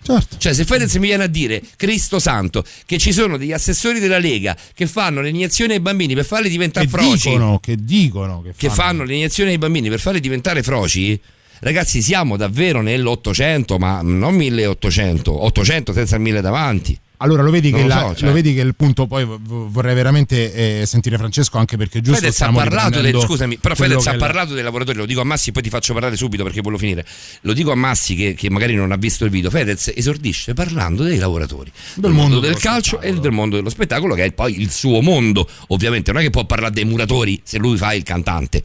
Certo. 0.02 0.36
cioè 0.38 0.52
se 0.54 0.64
Fedez 0.64 0.94
mi 0.96 1.06
viene 1.08 1.24
a 1.24 1.26
dire 1.26 1.60
Cristo 1.74 2.20
santo 2.20 2.62
che 2.86 2.98
ci 2.98 3.12
sono 3.12 3.36
degli 3.38 3.52
assessori 3.52 3.98
della 3.98 4.18
Lega 4.18 4.56
che 4.72 4.86
fanno 4.86 5.20
le 5.20 5.30
iniezioni 5.30 5.72
ai 5.72 5.80
bambini 5.80 6.14
per 6.14 6.26
farli 6.26 6.48
diventare 6.48 6.86
Che 6.86 6.92
froci 6.92 7.30
dicono, 7.30 7.58
che 7.58 7.76
dicono, 7.80 8.42
che 8.42 8.52
che 8.56 8.68
fanno. 8.68 8.74
fanno 8.74 9.04
le 9.04 9.14
iniezioni 9.14 9.50
ai 9.50 9.58
bambini 9.58 9.88
per 9.88 9.98
farli 9.98 10.20
diventare 10.20 10.62
froci 10.62 11.18
ragazzi 11.64 12.00
siamo 12.02 12.36
davvero 12.36 12.80
nell'Ottocento 12.82 13.78
ma 13.78 14.00
non 14.02 14.34
1800 14.34 15.44
800 15.44 15.92
senza 15.92 16.16
il 16.16 16.22
1000 16.22 16.40
davanti 16.40 16.98
Allora 17.18 17.42
lo 17.42 17.50
vedi, 17.50 17.70
lo 17.70 17.86
la- 17.86 17.98
so, 18.08 18.14
cioè. 18.16 18.28
lo 18.28 18.34
vedi 18.34 18.52
che 18.54 18.60
il 18.60 18.74
punto 18.74 19.06
poi 19.06 19.26
vorrei 19.26 19.94
veramente 19.94 20.80
eh, 20.80 20.84
sentire 20.86 21.16
Francesco 21.16 21.56
anche 21.56 21.76
perché 21.78 22.00
giusto 22.02 22.20
Fedez 22.20 22.40
ha 22.42 22.52
parlato 22.52 23.00
del, 23.00 23.18
scusami, 23.18 23.56
però 23.56 23.74
Fedez 23.74 24.06
ha 24.06 24.10
è 24.10 24.16
la- 24.16 24.18
parlato 24.18 24.52
dei 24.52 24.62
lavoratori, 24.62 24.98
lo 24.98 25.06
dico 25.06 25.20
a 25.22 25.24
Massi, 25.24 25.50
poi 25.52 25.62
ti 25.62 25.70
faccio 25.70 25.92
parlare 25.94 26.16
subito 26.16 26.42
perché 26.42 26.60
voglio 26.60 26.76
finire. 26.76 27.06
Lo 27.42 27.54
dico 27.54 27.70
a 27.70 27.76
Massi 27.76 28.14
che, 28.14 28.34
che 28.34 28.50
magari 28.50 28.74
non 28.74 28.92
ha 28.92 28.96
visto 28.96 29.24
il 29.24 29.30
video. 29.30 29.48
Fedez 29.48 29.92
esordisce 29.94 30.52
parlando 30.52 31.02
dei 31.02 31.16
lavoratori, 31.16 31.70
del, 31.94 32.10
mondo, 32.10 32.34
mondo 32.34 32.40
del 32.40 32.58
calcio 32.58 33.00
e 33.00 33.14
del 33.14 33.32
mondo 33.32 33.56
dello 33.56 33.70
spettacolo, 33.70 34.14
che 34.14 34.24
è 34.24 34.32
poi 34.32 34.60
il 34.60 34.70
suo 34.70 35.00
mondo. 35.00 35.48
Ovviamente 35.68 36.12
non 36.12 36.20
è 36.20 36.24
che 36.24 36.30
può 36.30 36.44
parlare 36.44 36.74
dei 36.74 36.84
muratori 36.84 37.40
se 37.42 37.56
lui 37.58 37.78
fa 37.78 37.94
il 37.94 38.02
cantante. 38.02 38.64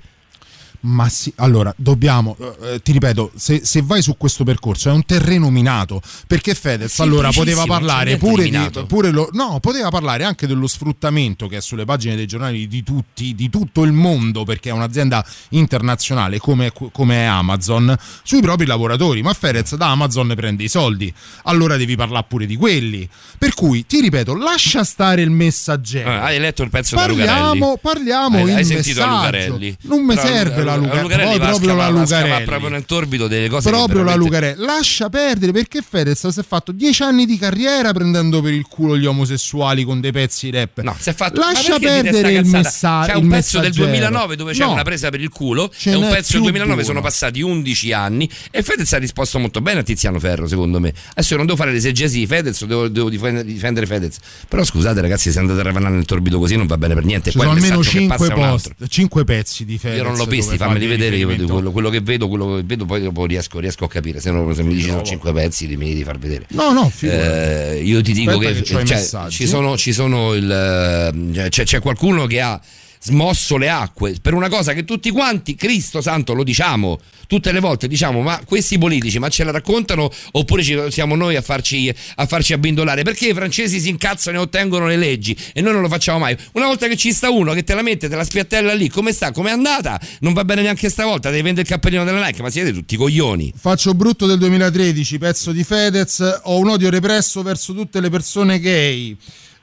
Ma 0.82 1.10
sì, 1.10 1.32
allora 1.38 1.74
dobbiamo, 1.76 2.38
eh, 2.62 2.82
ti 2.82 2.94
ripeto, 2.94 3.32
se, 3.36 3.62
se 3.66 3.82
vai 3.84 4.02
su 4.02 4.16
questo 4.16 4.46
percorso 4.46 4.90
è 4.90 4.94
un 4.94 5.04
terreno 5.04 5.50
minato 5.50 6.02
perché 6.26 6.54
Fedez 6.54 7.00
allora 7.00 7.32
poteva 7.32 7.66
parlare 7.66 8.16
pure 8.16 8.50
di 8.50 8.70
pure 8.88 9.10
lo, 9.12 9.30
no, 9.34 9.60
poteva 9.60 9.90
parlare 9.90 10.24
anche 10.24 10.48
dello 10.48 10.68
sfruttamento 10.68 11.48
che 11.48 11.58
è 11.58 11.62
sulle 11.62 11.84
pagine 11.84 12.16
dei 12.16 12.28
giornali 12.28 12.68
di 12.68 12.84
tutti, 12.84 13.36
di 13.36 13.50
tutto 13.50 13.84
il 13.84 13.92
mondo 13.92 14.46
perché 14.46 14.70
è 14.70 14.72
un'azienda 14.72 15.26
internazionale 15.50 16.40
come, 16.40 16.72
come 16.92 17.16
è 17.16 17.26
Amazon 17.26 17.94
sui 18.24 18.42
propri 18.42 18.66
lavoratori. 18.66 19.22
Ma 19.22 19.34
Fedez 19.34 19.76
da 19.76 19.90
Amazon 19.90 20.32
prende 20.36 20.64
i 20.64 20.70
soldi, 20.70 21.14
allora 21.44 21.76
devi 21.76 21.98
parlare 21.98 22.26
pure 22.28 22.46
di 22.46 22.56
quelli. 22.56 23.08
Per 23.38 23.54
cui 23.54 23.86
ti 23.86 24.00
ripeto, 24.00 24.34
lascia 24.36 24.84
stare 24.86 25.22
il 25.22 25.30
messaggero. 25.30 26.10
Ah, 26.10 26.24
hai 26.24 26.40
letto 26.40 26.64
il 26.64 26.70
pezzo 26.70 26.96
da 26.96 27.02
Parliamo, 27.02 27.54
Lucarelli? 27.54 27.80
parliamo 27.82 28.38
Hai- 28.38 28.50
in 28.50 28.56
hai 28.56 28.66
sentito 28.66 29.00
messaggio. 29.00 29.16
Lucarelli? 29.16 29.78
Non 29.82 30.06
mi 30.06 30.16
serve 30.16 30.64
la 30.70 30.76
la 30.76 30.82
Lu- 30.82 30.86
Luca- 30.86 31.02
Lucarelli 31.02 31.38
poi 31.38 31.48
proprio 31.48 31.68
la 31.70 31.74
va 31.76 31.84
a 31.84 32.06
scavare 32.06 32.22
Lucarelli. 32.24 32.46
proprio 32.46 32.70
nel 32.70 32.86
torbido 32.86 33.28
delle 33.28 33.50
cose 33.50 33.70
proprio 33.70 33.98
la 34.04 34.04
veramente- 34.16 34.26
Lucarelli. 34.30 34.66
Lascia 34.66 35.10
perdere 35.10 35.52
perché 35.52 35.82
Fedez 35.88 36.28
si 36.28 36.40
è 36.40 36.44
fatto 36.44 36.72
dieci 36.72 37.04
anni 37.04 37.26
di 37.26 37.38
carriera 37.38 37.92
prendendo 37.94 38.42
per 38.42 38.54
il 38.54 38.66
culo 38.68 38.98
gli 38.98 39.06
omosessuali 39.06 39.84
con 39.84 40.00
dei 40.02 40.12
pezzi 40.12 40.50
rap. 40.50 40.82
No, 40.82 40.96
si 41.00 41.10
è 41.10 41.14
fatto 41.14 41.40
lascia 41.40 41.78
perdere 41.80 42.32
il 42.34 42.46
messaggio. 42.46 43.12
C'è 43.12 43.18
un 43.18 43.28
pezzo 43.28 43.60
del 43.60 43.72
2009 43.74 44.36
dove 44.36 44.54
c'è 44.54 44.64
No. 44.66 44.72
una 44.72 44.84
presa 44.84 45.10
per 45.10 45.22
il 45.22 45.30
culo 45.30 45.72
e 45.84 45.94
un 45.96 46.02
pezzo 46.10 46.34
del 46.34 46.42
più 46.42 46.42
2009 46.42 46.82
di 46.82 46.88
sono 46.88 47.02
passati 47.02 47.42
11 47.42 47.92
anni 47.94 48.30
e 48.52 48.62
Fedez 48.64 48.92
ha 48.94 48.98
risposto 48.98 49.40
molto 49.40 49.62
bene 49.62 49.80
a 49.80 49.84
Tiziano 49.84 50.20
Ferro 50.20 50.48
secondo 50.48 50.80
me. 50.80 50.94
Adesso 51.12 51.36
non 51.36 51.46
devo 51.46 51.58
fare 51.58 51.72
l'esegesi 51.72 52.20
di 52.20 52.28
Fedez 52.28 52.64
devo, 52.66 52.88
devo 52.88 53.10
difendere, 53.10 53.86
Fedez. 53.86 54.18
Però 54.48 54.64
scusate 54.64 55.02
ragazzi 55.02 55.32
se 55.32 55.40
andate 55.40 55.60
a 55.60 55.64
ravanare 55.64 55.96
nel 55.96 56.06
torbido 56.06 56.40
così 56.40 56.56
non 56.56 56.68
va 56.68 56.78
bene 56.78 56.94
per 56.94 57.06
niente. 57.06 57.32
Ci 57.32 57.38
sono 57.38 57.52
almeno 57.52 57.78
messaggio 57.78 57.98
che 58.00 58.06
passa 58.08 58.26
5, 58.26 58.28
è 58.28 58.46
un 58.46 58.52
post, 58.52 58.68
altro. 58.68 58.88
5 58.88 59.24
pezzi 59.24 59.66
di 59.66 59.78
Fedez 59.78 59.98
io 59.98 60.04
non 60.04 60.16
l'ho 60.18 60.26
fa 60.26 60.59
fammeli 60.60 60.80
di 60.80 60.88
vedere, 60.88 61.46
quello, 61.46 61.72
quello 61.72 61.90
che 61.90 62.02
vedo, 62.02 62.28
quello 62.28 62.56
che 62.56 62.64
vedo, 62.64 62.86
poi 62.86 63.02
dopo 63.02 63.26
riesco, 63.26 63.60
riesco 63.60 63.86
a 63.86 63.90
capire. 63.90 64.20
Se, 64.20 64.32
no, 64.32 64.54
se 64.54 64.64
mi 64.64 64.74
dici 64.74 64.90
sono 64.90 65.02
5 65.02 65.34
pezzi, 65.34 65.68
li 65.68 65.78
mi 65.78 65.90
devi 65.90 66.04
far 66.04 66.18
vedere. 66.20 66.46
No, 66.50 66.72
no. 66.72 66.92
Eh, 67.02 67.82
io 67.84 68.02
ti 68.02 68.14
dico 68.14 68.32
Aspetta 68.32 68.52
che, 68.52 68.62
che 68.62 68.86
cioè, 68.86 69.30
ci 69.30 69.48
sono, 69.48 69.78
ci 69.78 69.94
sono 69.94 70.34
il, 70.34 71.48
c'è, 71.50 71.64
c'è 71.64 71.80
qualcuno 71.80 72.26
che 72.28 72.42
ha 72.42 72.60
smosso 73.02 73.56
le 73.56 73.70
acque 73.70 74.16
per 74.22 74.34
una 74.34 74.50
cosa 74.50 74.74
che 74.74 74.84
tutti 74.84 75.10
quanti, 75.10 75.56
Cristo 75.56 76.02
santo, 76.02 76.34
lo 76.34 76.44
diciamo 76.44 77.00
tutte 77.28 77.52
le 77.52 77.60
volte, 77.60 77.88
diciamo 77.88 78.22
ma 78.22 78.42
questi 78.44 78.78
politici 78.78 79.20
ma 79.20 79.30
ce 79.30 79.44
la 79.44 79.52
raccontano 79.52 80.12
oppure 80.32 80.64
ci, 80.64 80.78
siamo 80.90 81.16
noi 81.16 81.36
a 81.36 81.42
farci, 81.42 81.94
a 82.16 82.26
farci 82.26 82.54
abbindolare? 82.54 83.04
Perché 83.04 83.28
i 83.30 83.34
francesi 83.34 83.80
si 83.80 83.90
incazzano 83.90 84.38
e 84.38 84.42
ottengono 84.42 84.88
le 84.88 84.98
leggi 84.98 85.38
e 85.54 85.62
noi 85.62 85.74
non 85.74 85.82
lo 85.82 85.88
facciamo 85.88 86.20
mai. 86.20 86.36
Una 86.54 86.66
volta 86.66 86.88
che 86.88 86.98
ci 86.98 87.14
sta 87.14 87.30
uno 87.30 87.54
che 87.54 87.64
te 87.64 87.76
la 87.76 87.84
mette, 87.84 88.10
te 88.10 88.16
la 88.16 88.24
spiattella 88.24 88.74
lì 88.74 88.90
come 88.90 89.12
sta, 89.12 89.32
come 89.32 89.50
è 89.50 89.54
andata? 89.54 90.00
Non 90.22 90.34
va 90.34 90.44
bene 90.44 90.64
neanche 90.64 90.90
stavolta, 90.90 91.30
devi 91.30 91.44
vendere 91.44 91.68
il 91.68 91.74
cappellino 91.74 92.04
della 92.04 92.26
Nike 92.26 92.42
ma 92.42 92.50
siete 92.50 92.74
tutti 92.74 92.96
coglioni. 92.98 93.54
Faccio 93.56 93.94
brutto 93.94 94.26
del 94.26 94.40
2013, 94.40 95.18
pezzo 95.20 95.52
di 95.52 95.64
Fedez, 95.64 96.40
ho 96.44 96.58
un 96.58 96.70
odio 96.70 96.90
represso 96.90 97.44
verso 97.44 97.74
tutte 97.74 98.02
le 98.02 98.10
persone 98.10 98.60
gay. 98.60 99.18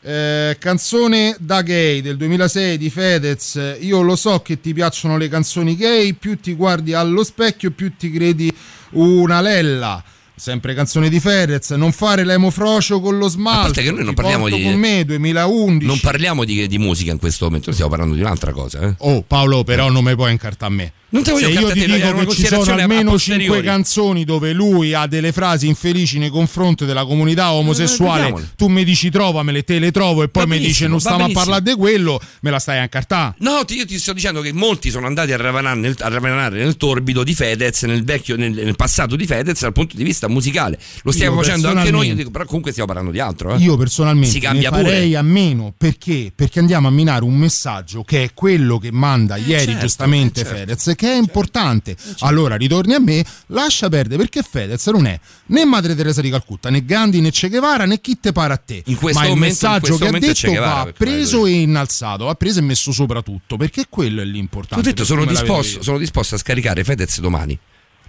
Eh, 0.09 0.57
canzone 0.60 1.35
da 1.41 1.62
gay 1.62 2.01
del 2.01 2.17
2006 2.17 2.78
di 2.78 2.91
Fedez, 2.91 3.78
io 3.81 4.02
lo 4.02 4.15
so 4.15 4.39
che 4.39 4.60
ti 4.60 4.73
piacciono 4.73 5.17
le 5.17 5.26
canzoni 5.28 5.75
gay, 5.75 6.12
più 6.12 6.39
ti 6.39 6.55
guardi 6.55 6.94
allo 6.94 7.25
specchio 7.25 7.73
più 7.73 7.97
ti 7.97 8.12
credi 8.12 8.49
una 8.91 9.41
lella. 9.41 10.01
Sempre 10.39 10.75
canzone 10.75 11.09
di 11.09 11.19
Fedez, 11.19 11.71
non 11.71 11.93
fare 11.93 12.23
l'emofrocio 12.23 13.01
con 13.01 13.17
lo 13.17 13.27
smalto. 13.27 13.59
A 13.61 13.63
parte 13.65 13.83
che 13.83 13.91
noi 13.91 14.05
non 14.05 14.13
parliamo 14.13 14.49
di- 14.51 14.63
con 14.65 14.75
me 14.75 15.03
2011. 15.07 15.87
non 15.87 15.99
parliamo 15.99 16.45
di, 16.45 16.67
di 16.69 16.79
musica 16.79 17.11
in 17.11 17.19
questo 17.19 17.47
momento, 17.47 17.73
stiamo 17.73 17.91
parlando 17.91 18.15
di 18.15 18.21
un'altra 18.21 18.53
cosa 18.53 18.81
eh. 18.81 18.95
Oh 18.99 19.23
Paolo, 19.23 19.65
però 19.65 19.89
non 19.91 20.05
mi 20.05 20.15
puoi 20.15 20.33
incartare 20.33 20.71
a 20.73 20.75
me. 20.77 20.93
Non 21.09 21.23
te 21.23 21.31
voglio 21.31 21.47
Se 21.47 21.53
io 21.53 21.71
ti 21.71 21.87
dico 21.87 22.15
che 22.27 22.35
ci 22.35 22.47
sono 22.47 22.73
almeno 22.73 23.13
posteriori. 23.13 23.45
5 23.45 23.63
canzoni 23.63 24.25
dove 24.25 24.53
lui 24.53 24.93
ha 24.93 25.07
delle 25.07 25.31
frasi 25.33 25.69
infelici 25.69 26.19
nei 26.19 26.31
confronti 26.31 26.85
della 26.85 27.05
comunità 27.07 27.53
omosessuale, 27.53 28.35
tu 28.57 28.67
mi 28.67 28.85
dici 28.85 29.09
trovamele, 29.09 29.63
te 29.63 29.79
le 29.79 29.93
trovo 29.93 30.25
e 30.25 30.29
poi 30.29 30.45
Va 30.47 30.55
mi 30.55 30.59
dici 30.59 30.87
non 30.89 30.99
stiamo 31.01 31.25
a 31.25 31.31
parlare 31.33 31.63
di 31.63 31.75
quello, 31.75 32.21
me 32.41 32.51
la 32.51 32.59
stai 32.59 32.79
a 32.81 32.83
incartare. 32.83 33.35
No, 33.39 33.65
ti- 33.65 33.77
io 33.77 33.87
ti 33.87 33.99
sto 33.99 34.13
dicendo 34.13 34.41
che 34.41 34.53
molti 34.53 34.91
sono 34.91 35.07
andati 35.07 35.33
a 35.33 35.37
ravanare 35.37 35.79
nel, 35.79 35.95
a 36.01 36.09
ravanare 36.09 36.59
nel 36.59 36.77
torbido 36.77 37.23
di 37.23 37.35
Fedez, 37.35 37.85
nel, 37.85 38.05
vecchio, 38.05 38.37
nel, 38.37 38.51
nel 38.53 38.77
passato 38.77 39.15
di 39.17 39.25
Fedez 39.27 39.61
dal 39.61 39.73
punto 39.73 39.97
di 39.97 40.03
vista 40.03 40.26
musicale. 40.29 40.79
Lo 41.03 41.13
stiamo 41.13 41.37
Io 41.37 41.43
facendo 41.43 41.69
anche 41.69 41.91
noi, 41.91 42.15
dico, 42.15 42.31
però 42.31 42.45
comunque 42.45 42.71
stiamo 42.71 42.89
parlando 42.89 43.13
di 43.13 43.21
altro. 43.21 43.55
eh. 43.55 43.59
Io 43.59 43.77
personalmente 43.77 44.31
si 44.31 44.41
cambia 44.41 44.71
ne 44.71 44.77
farei 44.83 45.05
pure. 45.07 45.17
a 45.17 45.23
meno 45.23 45.75
perché? 45.77 46.33
Perché 46.35 46.59
andiamo 46.59 46.89
a 46.89 46.91
minare 46.91 47.25
un 47.25 47.35
messaggio 47.37 48.03
che 48.05 48.25
è 48.25 48.31
quello 48.35 48.79
che 48.79 48.91
manda 48.93 49.37
ieri 49.37 49.65
certo, 49.67 49.81
giustamente 49.81 50.41
eh, 50.41 50.45
certo. 50.45 50.59
Fedez, 50.59 50.93
che 50.97 51.13
è 51.13 51.17
importante. 51.17 51.97
Allora 52.21 52.57
ritorni 52.57 52.95
a 52.95 52.99
me, 53.01 53.25
lascia 53.49 53.89
perdere 53.89 54.17
perché 54.23 54.43
Fedez 54.43 54.87
non 54.89 55.07
è 55.07 55.19
né 55.47 55.65
Madre 55.65 55.95
Teresa 55.95 56.21
di 56.21 56.31
Calcutta, 56.31 56.71
né 56.71 56.85
Gandhi, 56.85 57.21
né 57.21 57.31
Che 57.31 57.49
Guevara, 57.49 57.85
né 57.85 58.01
chi 58.01 58.19
te 58.21 58.33
pare 58.33 58.53
a 58.53 58.57
te. 58.57 58.83
In 58.87 58.97
questo 58.97 59.21
Ma 59.21 59.27
il 59.27 59.33
momento- 59.35 59.67
in 59.67 59.71
messaggio 59.73 59.97
che 59.97 60.09
ha 60.09 60.19
detto 60.19 60.49
Guevara, 60.49 60.85
va 60.85 60.93
preso 60.97 61.47
e 61.47 61.51
innalzato, 61.61 62.25
va 62.25 62.35
preso 62.35 62.59
e 62.59 62.63
messo 62.63 62.93
sopra 62.93 63.23
tutto, 63.23 63.57
perché 63.57 63.87
quello 63.89 64.21
è 64.21 64.25
Ti 64.25 64.31
ho 64.31 64.33
l'importante. 64.33 64.89
detto, 64.89 65.05
sono 65.05 65.25
disposto, 65.25 65.83
sono 65.83 65.99
disposto 65.99 66.35
a 66.35 66.39
scaricare 66.39 66.85
Fedez 66.85 67.21
domani. 67.21 67.59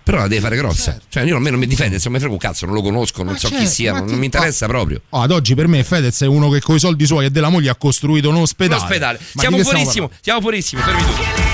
Però 0.07 0.19
la 0.19 0.29
devi 0.29 0.39
fare 0.39 0.55
grossa. 0.55 0.91
Certo. 0.93 1.05
Cioè, 1.09 1.23
io 1.23 1.35
almeno 1.35 1.57
mi 1.57 1.67
di 1.67 1.75
Fedez, 1.75 2.01
non 2.05 2.13
mi 2.13 2.19
frega 2.19 2.33
un 2.33 2.39
cazzo, 2.39 2.65
non 2.65 2.75
lo 2.75 2.81
conosco, 2.81 3.23
non 3.23 3.37
so 3.37 3.49
chi 3.49 3.55
certo, 3.55 3.69
sia, 3.69 3.91
ma 3.91 3.97
non, 3.97 4.05
che 4.05 4.11
non 4.11 4.19
mi 4.21 4.25
interessa 4.27 4.65
fa- 4.65 4.71
proprio. 4.71 5.01
Oh, 5.09 5.19
ad 5.19 5.31
oggi 5.31 5.53
per 5.53 5.67
me 5.67 5.83
Fedez 5.83 6.21
è 6.21 6.27
uno 6.27 6.49
che 6.49 6.61
con 6.61 6.75
i 6.75 6.79
soldi 6.79 7.05
suoi 7.05 7.25
e 7.25 7.29
della 7.29 7.49
moglie 7.49 7.71
ha 7.71 7.75
costruito 7.75 8.29
un 8.29 8.35
ospedale. 8.35 8.79
Un 8.79 8.87
ospedale. 8.87 9.19
Ma 9.33 9.41
Siamo 9.41 9.57
fuorissimo, 9.57 10.09
siamo 10.21 10.39
fuorissimo, 10.39 10.81
fermi 10.81 11.01
tutti. 11.03 11.46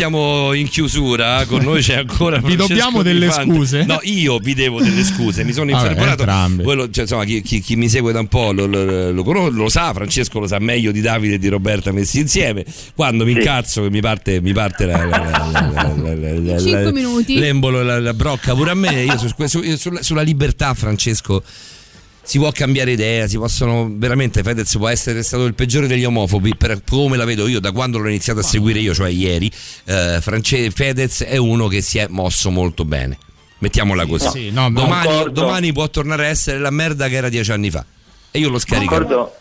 Siamo 0.00 0.54
in 0.54 0.66
chiusura, 0.66 1.44
con 1.44 1.60
noi 1.62 1.82
c'è 1.82 1.96
ancora 1.98 2.36
Vi 2.38 2.54
Francesco 2.54 2.68
dobbiamo 2.68 3.02
delle 3.02 3.28
Fante. 3.28 3.54
scuse? 3.54 3.84
No, 3.84 3.98
io 4.04 4.38
vi 4.38 4.54
devo 4.54 4.80
delle 4.80 5.04
scuse, 5.04 5.44
mi 5.44 5.52
sono 5.52 5.70
infervorato. 5.70 6.24
cioè, 6.90 7.02
insomma, 7.02 7.24
chi, 7.26 7.42
chi- 7.42 7.60
chi 7.60 7.76
mi 7.76 7.86
segue 7.86 8.10
da 8.10 8.20
un 8.20 8.26
po' 8.28 8.50
lo, 8.52 8.64
lo- 8.64 9.12
lo 9.12 9.22
conosce, 9.22 9.50
lo 9.56 9.68
sa, 9.68 9.92
Francesco 9.92 10.38
lo 10.38 10.46
sa 10.46 10.58
meglio 10.58 10.90
di 10.90 11.02
Davide 11.02 11.34
e 11.34 11.38
di 11.38 11.48
Roberta 11.48 11.92
messi 11.92 12.18
insieme. 12.18 12.64
Quando 12.94 13.26
mi 13.26 13.32
incazzo 13.32 13.82
che 13.82 13.90
mi 13.90 14.00
parte, 14.00 14.40
mi 14.40 14.54
parte 14.54 14.86
la, 14.86 15.04
la- 15.04 15.18
la- 15.18 15.50
la- 15.52 15.70
la- 15.70 15.94
la- 15.94 16.14
la- 16.14 16.38
la- 16.54 16.58
Cinque 16.58 16.82
la- 16.84 16.92
minuti. 16.92 17.34
l'embolo, 17.38 17.82
la, 17.82 18.00
la 18.00 18.14
brocca 18.14 18.54
pure 18.54 18.70
a 18.70 18.74
me. 18.74 19.02
Io, 19.02 19.18
su- 19.18 19.28
su- 19.46 19.76
sulla, 19.76 20.02
sulla 20.02 20.22
libertà, 20.22 20.72
Francesco. 20.72 21.42
Si 22.30 22.38
può 22.38 22.52
cambiare 22.52 22.92
idea, 22.92 23.26
si 23.26 23.38
possono 23.38 23.90
veramente 23.92 24.44
Fedez 24.44 24.76
può 24.76 24.86
essere 24.86 25.24
stato 25.24 25.46
il 25.46 25.54
peggiore 25.54 25.88
degli 25.88 26.04
omofobi 26.04 26.54
per 26.54 26.80
come 26.88 27.16
la 27.16 27.24
vedo 27.24 27.48
io 27.48 27.58
da 27.58 27.72
quando 27.72 27.98
l'ho 27.98 28.06
iniziato 28.06 28.38
a 28.38 28.42
seguire 28.44 28.78
io, 28.78 28.94
cioè 28.94 29.08
ieri. 29.08 29.50
eh, 29.86 30.20
France- 30.20 30.70
Fedez 30.70 31.24
è 31.24 31.36
uno 31.38 31.66
che 31.66 31.80
si 31.80 31.98
è 31.98 32.06
mosso 32.08 32.52
molto 32.52 32.84
bene. 32.84 33.18
Mettiamola 33.58 34.06
così. 34.06 34.28
sì, 34.28 34.50
no, 34.52 34.70
ma- 34.70 34.80
domani, 34.80 35.32
domani 35.32 35.72
può 35.72 35.88
tornare 35.90 36.26
a 36.26 36.28
essere 36.28 36.60
la 36.60 36.70
merda 36.70 37.08
che 37.08 37.16
era 37.16 37.28
dieci 37.28 37.50
anni 37.50 37.68
fa. 37.68 37.84
E 38.30 38.38
io 38.38 38.48
lo 38.48 38.60
scarico. 38.60 38.94
Concordo, 38.94 39.34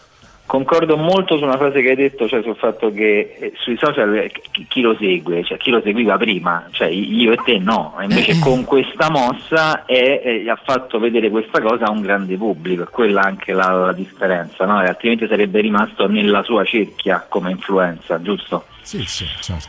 concordo 0.50 0.98
molto 0.98 1.38
su 1.38 1.44
una 1.44 1.58
frase 1.58 1.80
che 1.84 1.90
hai 1.90 1.95
detto, 1.95 2.28
cioè 2.28 2.42
sul 2.42 2.56
fatto 2.56 2.92
che 2.92 3.36
eh, 3.40 3.53
sui 3.56 3.78
social 3.78 4.16
eh, 4.16 4.32
chi, 4.50 4.66
chi 4.68 4.82
lo 4.82 4.95
segue, 5.00 5.44
cioè 5.44 5.58
chi 5.60 5.69
lo 5.69 5.80
seguiva 5.80 6.18
prima, 6.18 6.66
cioè 6.72 6.88
io 6.88 7.34
e 7.34 7.38
te 7.45 7.60
no, 7.60 7.95
invece 8.02 8.40
con 8.40 8.64
questa 8.66 9.11
mossa 9.11 9.86
è- 9.86 10.22
eh, 10.24 10.50
ha 10.50 10.60
fatto 10.61 10.98
vedere 10.98 11.30
questa 11.30 11.61
cosa 11.61 11.86
a 11.86 11.92
un 11.92 12.02
grande 12.02 12.36
pubblico, 12.36 12.82
è 12.82 12.88
quella 12.88 13.22
anche 13.22 13.53
la, 13.53 13.72
la 13.72 13.94
differenza, 13.94 14.66
no? 14.66 14.80
Altrimenti 14.80 15.28
sarebbe 15.28 15.61
rimasto 15.61 16.08
nella 16.08 16.42
sua 16.42 16.64
cerchia 16.64 17.24
come 17.30 17.52
influenza, 17.52 18.19
giusto? 18.19 18.66
Sì, 18.90 19.06
sì, 19.08 19.24
certo. 19.40 19.68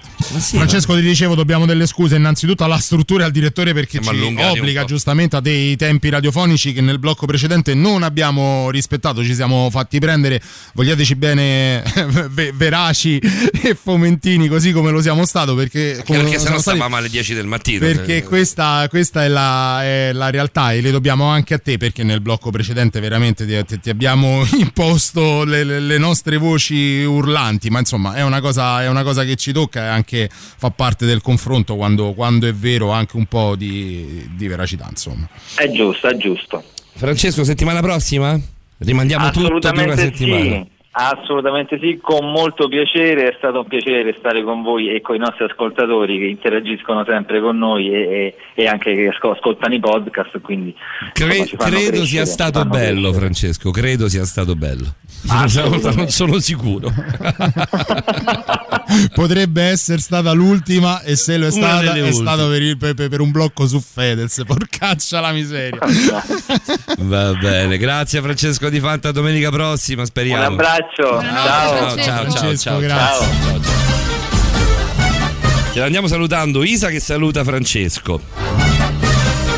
Francesco 0.57 0.95
ti 0.95 1.03
dicevo 1.03 1.35
dobbiamo 1.35 1.67
delle 1.67 1.87
scuse. 1.87 2.17
Innanzitutto 2.17 2.65
alla 2.65 2.79
struttura 2.79 3.25
e 3.25 3.27
al 3.27 3.33
direttore 3.33 3.75
perché 3.75 4.03
Siamo 4.03 4.19
ci 4.19 4.35
obbliga 4.43 4.85
giustamente 4.85 5.37
a 5.37 5.41
dei 5.41 5.77
tempi 5.77 6.09
radiofonici 6.09 6.73
che 6.73 6.81
nel 6.81 6.99
blocco 6.99 7.27
precedente 7.27 7.75
non 7.75 8.03
abbiamo 8.03 8.71
rispettato, 8.71 9.23
ci 9.23 9.35
siamo 9.35 9.69
fatti 9.71 9.99
prendere, 9.99 10.41
vogliateci 10.73 11.15
bene 11.17 11.83
ve- 12.31 12.53
veraci 12.55 13.19
e 13.19 13.75
fomentini 13.75 14.49
così 14.49 14.73
come 14.73 14.91
lo 14.91 15.03
siamo 15.03 15.27
stato 15.27 15.55
perché, 15.55 15.97
Anche 15.97 16.05
come 16.05 16.23
perché 16.23 16.39
sennò 16.39 16.59
stati- 16.59 16.77
stavamo 16.79 16.97
alle 16.97 17.11
10 17.11 17.35
del 17.35 17.47
mattino. 17.47 17.81
perché 17.81 18.17
Eh, 18.17 18.23
questa, 18.23 18.87
questa 18.89 19.23
è, 19.25 19.29
la, 19.29 19.85
è 19.85 20.13
la 20.15 20.31
realtà 20.31 20.73
e 20.73 20.81
le 20.81 20.91
dobbiamo 20.91 21.27
anche 21.27 21.53
a 21.53 21.59
te 21.59 21.77
perché 21.77 22.05
nel 22.05 22.23
blocco 22.23 22.49
precedente 22.51 23.01
veramente 23.01 23.45
ti, 23.47 23.63
ti- 23.67 23.81
ti 23.81 23.91
abbiamo 23.91 24.47
imposto 24.57 25.45
le, 25.45 25.63
le- 25.65 25.81
le 25.81 25.99
nostre 25.99 26.39
voci 26.39 27.03
urlanti. 27.03 27.69
Ma 27.69 27.81
insomma 27.81 28.15
è 28.15 28.23
una 28.23 28.41
cosa, 28.41 28.83
è 28.83 28.89
una 28.89 29.03
cosa 29.03 29.09
che 29.25 29.37
ci 29.37 29.53
tocca 29.53 29.85
e 29.85 29.89
anche 29.89 30.29
fa 30.33 30.71
parte 30.71 31.07
del 31.07 31.21
confronto 31.21 31.77
quando, 31.77 32.13
quando 32.13 32.47
è 32.47 32.53
vero 32.53 32.91
anche 32.91 33.17
un 33.17 33.27
po' 33.27 33.55
di, 33.57 34.29
di 34.37 34.47
veracità 34.49 34.87
insomma 34.89 35.29
È 35.57 35.69
giusto, 35.71 36.09
è 36.09 36.17
giusto. 36.17 36.63
Francesco, 36.95 37.45
settimana 37.45 37.81
prossima? 37.81 38.39
Rimandiamo 38.79 39.31
tutto 39.31 39.41
di 39.41 39.47
una 39.47 39.59
Assolutamente 39.59 40.03
settimana. 40.03 40.43
sì. 40.43 40.79
Assolutamente 40.93 41.79
sì, 41.81 42.01
con 42.03 42.33
molto 42.33 42.67
piacere, 42.67 43.29
è 43.29 43.35
stato 43.39 43.61
un 43.61 43.67
piacere 43.69 44.13
stare 44.19 44.43
con 44.43 44.63
voi 44.63 44.93
e 44.93 45.01
con 45.01 45.15
i 45.15 45.19
nostri 45.19 45.45
ascoltatori 45.45 46.19
che 46.19 46.25
interagiscono 46.25 47.05
sempre 47.07 47.41
con 47.41 47.57
noi 47.59 47.93
e, 47.95 47.95
e- 47.97 48.35
e 48.55 48.67
anche 48.67 48.93
che 48.97 49.07
ascol- 49.07 49.37
ascoltano 49.37 49.73
i 49.75 49.79
podcast, 49.79 50.41
quindi 50.41 50.75
Cre- 51.13 51.37
insomma, 51.37 51.63
credo 51.63 51.77
crescere, 51.91 52.07
sia 52.07 52.25
stato 52.27 52.65
bello, 52.65 53.03
crescere. 53.03 53.19
Francesco. 53.19 53.71
Credo 53.71 54.09
sia 54.09 54.25
stato 54.25 54.57
bello. 54.57 54.95
Assolutamente. 55.29 55.89
Non 56.01 56.09
sono 56.11 56.39
sicuro. 56.39 56.93
potrebbe 59.15 59.63
essere 59.63 60.01
stata 60.01 60.33
l'ultima 60.33 61.01
e 61.03 61.15
se 61.15 61.37
lo 61.37 61.47
è 61.47 61.51
stata 61.51 61.95
è 61.95 62.13
stato 62.13 62.49
per, 62.49 62.61
il- 62.63 62.77
per- 62.77 62.95
per 62.95 63.21
un 63.21 63.31
blocco 63.31 63.67
su 63.69 63.81
Fedez 63.81 64.43
porcaccia 64.47 65.21
la 65.21 65.31
miseria 65.33 65.79
Va 66.99 67.33
bene, 67.35 67.79
grazie 67.79 68.21
Francesco 68.21 68.69
Di 68.69 68.81
Fanta. 68.81 69.13
Domenica 69.13 69.51
prossima, 69.51 70.05
speriamo. 70.05 70.47
Un 70.47 70.53
abbraccio, 70.53 71.03
Ciao, 71.03 71.23
ciao. 71.23 71.79
ciao, 71.79 71.97
ciao, 71.97 72.17
Francesco, 72.31 72.57
ciao, 72.71 72.79
grazie. 72.81 73.27
ciao, 73.43 73.61
ciao. 73.63 73.89
Ce 75.73 75.79
l'andiamo 75.79 76.09
salutando 76.09 76.65
Isa 76.65 76.89
che 76.89 76.99
saluta 77.01 77.45
Francesco. 77.45 78.21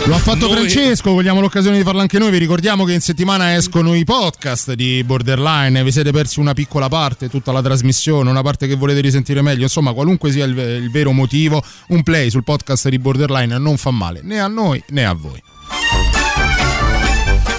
Lo 0.06 0.16
ha 0.16 0.18
fatto 0.18 0.47
Noi- 0.48 0.56
Francesco, 0.56 1.12
vogliamo 1.12 1.40
l'occasione 1.40 1.76
di 1.76 1.84
farlo 1.84 2.00
anche 2.00 2.18
noi. 2.18 2.31
Vi 2.32 2.39
ricordiamo 2.39 2.84
che 2.84 2.92
in 2.92 3.00
settimana 3.00 3.55
escono 3.55 3.94
i 3.94 4.05
podcast 4.05 4.72
di 4.72 5.02
Borderline. 5.05 5.82
Vi 5.84 5.92
siete 5.92 6.10
persi 6.10 6.40
una 6.40 6.55
piccola 6.55 6.89
parte, 6.89 7.28
tutta 7.28 7.52
la 7.52 7.62
trasmissione, 7.62 8.28
una 8.28 8.42
parte 8.42 8.66
che 8.66 8.74
volete 8.74 9.00
risentire 9.00 9.42
meglio. 9.42 9.62
Insomma, 9.62 9.92
qualunque 9.92 10.32
sia 10.32 10.44
il, 10.44 10.58
il 10.58 10.90
vero 10.90 11.12
motivo, 11.12 11.62
un 11.89 12.02
play 12.02 12.31
sul 12.31 12.42
podcast 12.42 12.89
di 12.89 12.98
Borderline 12.98 13.56
non 13.58 13.76
fa 13.76 13.90
male 13.92 14.20
né 14.24 14.40
a 14.40 14.48
noi 14.48 14.82
né 14.89 15.05
a 15.06 15.12
voi. 15.12 15.40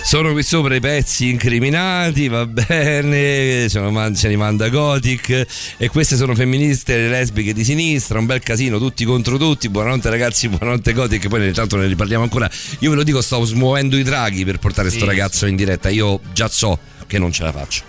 Sono 0.05 0.31
qui 0.33 0.43
sopra 0.43 0.75
i 0.75 0.79
pezzi 0.79 1.29
incriminati, 1.29 2.27
va 2.27 2.45
bene, 2.45 3.67
ce, 3.69 4.11
ce 4.15 4.27
li 4.27 4.35
manda 4.35 4.69
Gothic 4.69 5.45
e 5.77 5.89
queste 5.89 6.15
sono 6.17 6.35
femministe, 6.35 6.95
le 6.97 7.07
lesbiche 7.09 7.51
di 7.53 7.63
sinistra, 7.63 8.19
un 8.19 8.25
bel 8.27 8.41
casino, 8.41 8.77
tutti 8.77 9.05
contro 9.05 9.37
tutti, 9.37 9.69
buonanotte 9.69 10.09
ragazzi, 10.09 10.49
buonanotte 10.49 10.93
Gothic, 10.93 11.27
poi 11.29 11.39
nel 11.39 11.53
tanto 11.53 11.77
ne 11.77 11.87
riparliamo 11.87 12.21
ancora. 12.23 12.47
Io 12.79 12.89
ve 12.91 12.95
lo 12.97 13.03
dico, 13.03 13.21
sto 13.21 13.43
smuovendo 13.43 13.97
i 13.97 14.03
draghi 14.03 14.45
per 14.45 14.59
portare 14.59 14.89
sto 14.89 14.99
Sì, 14.99 15.05
ragazzo 15.05 15.45
in 15.47 15.55
diretta, 15.55 15.89
io 15.89 16.19
già 16.33 16.47
so 16.47 16.77
che 17.07 17.17
non 17.17 17.31
ce 17.31 17.43
la 17.43 17.51
faccio. 17.51 17.81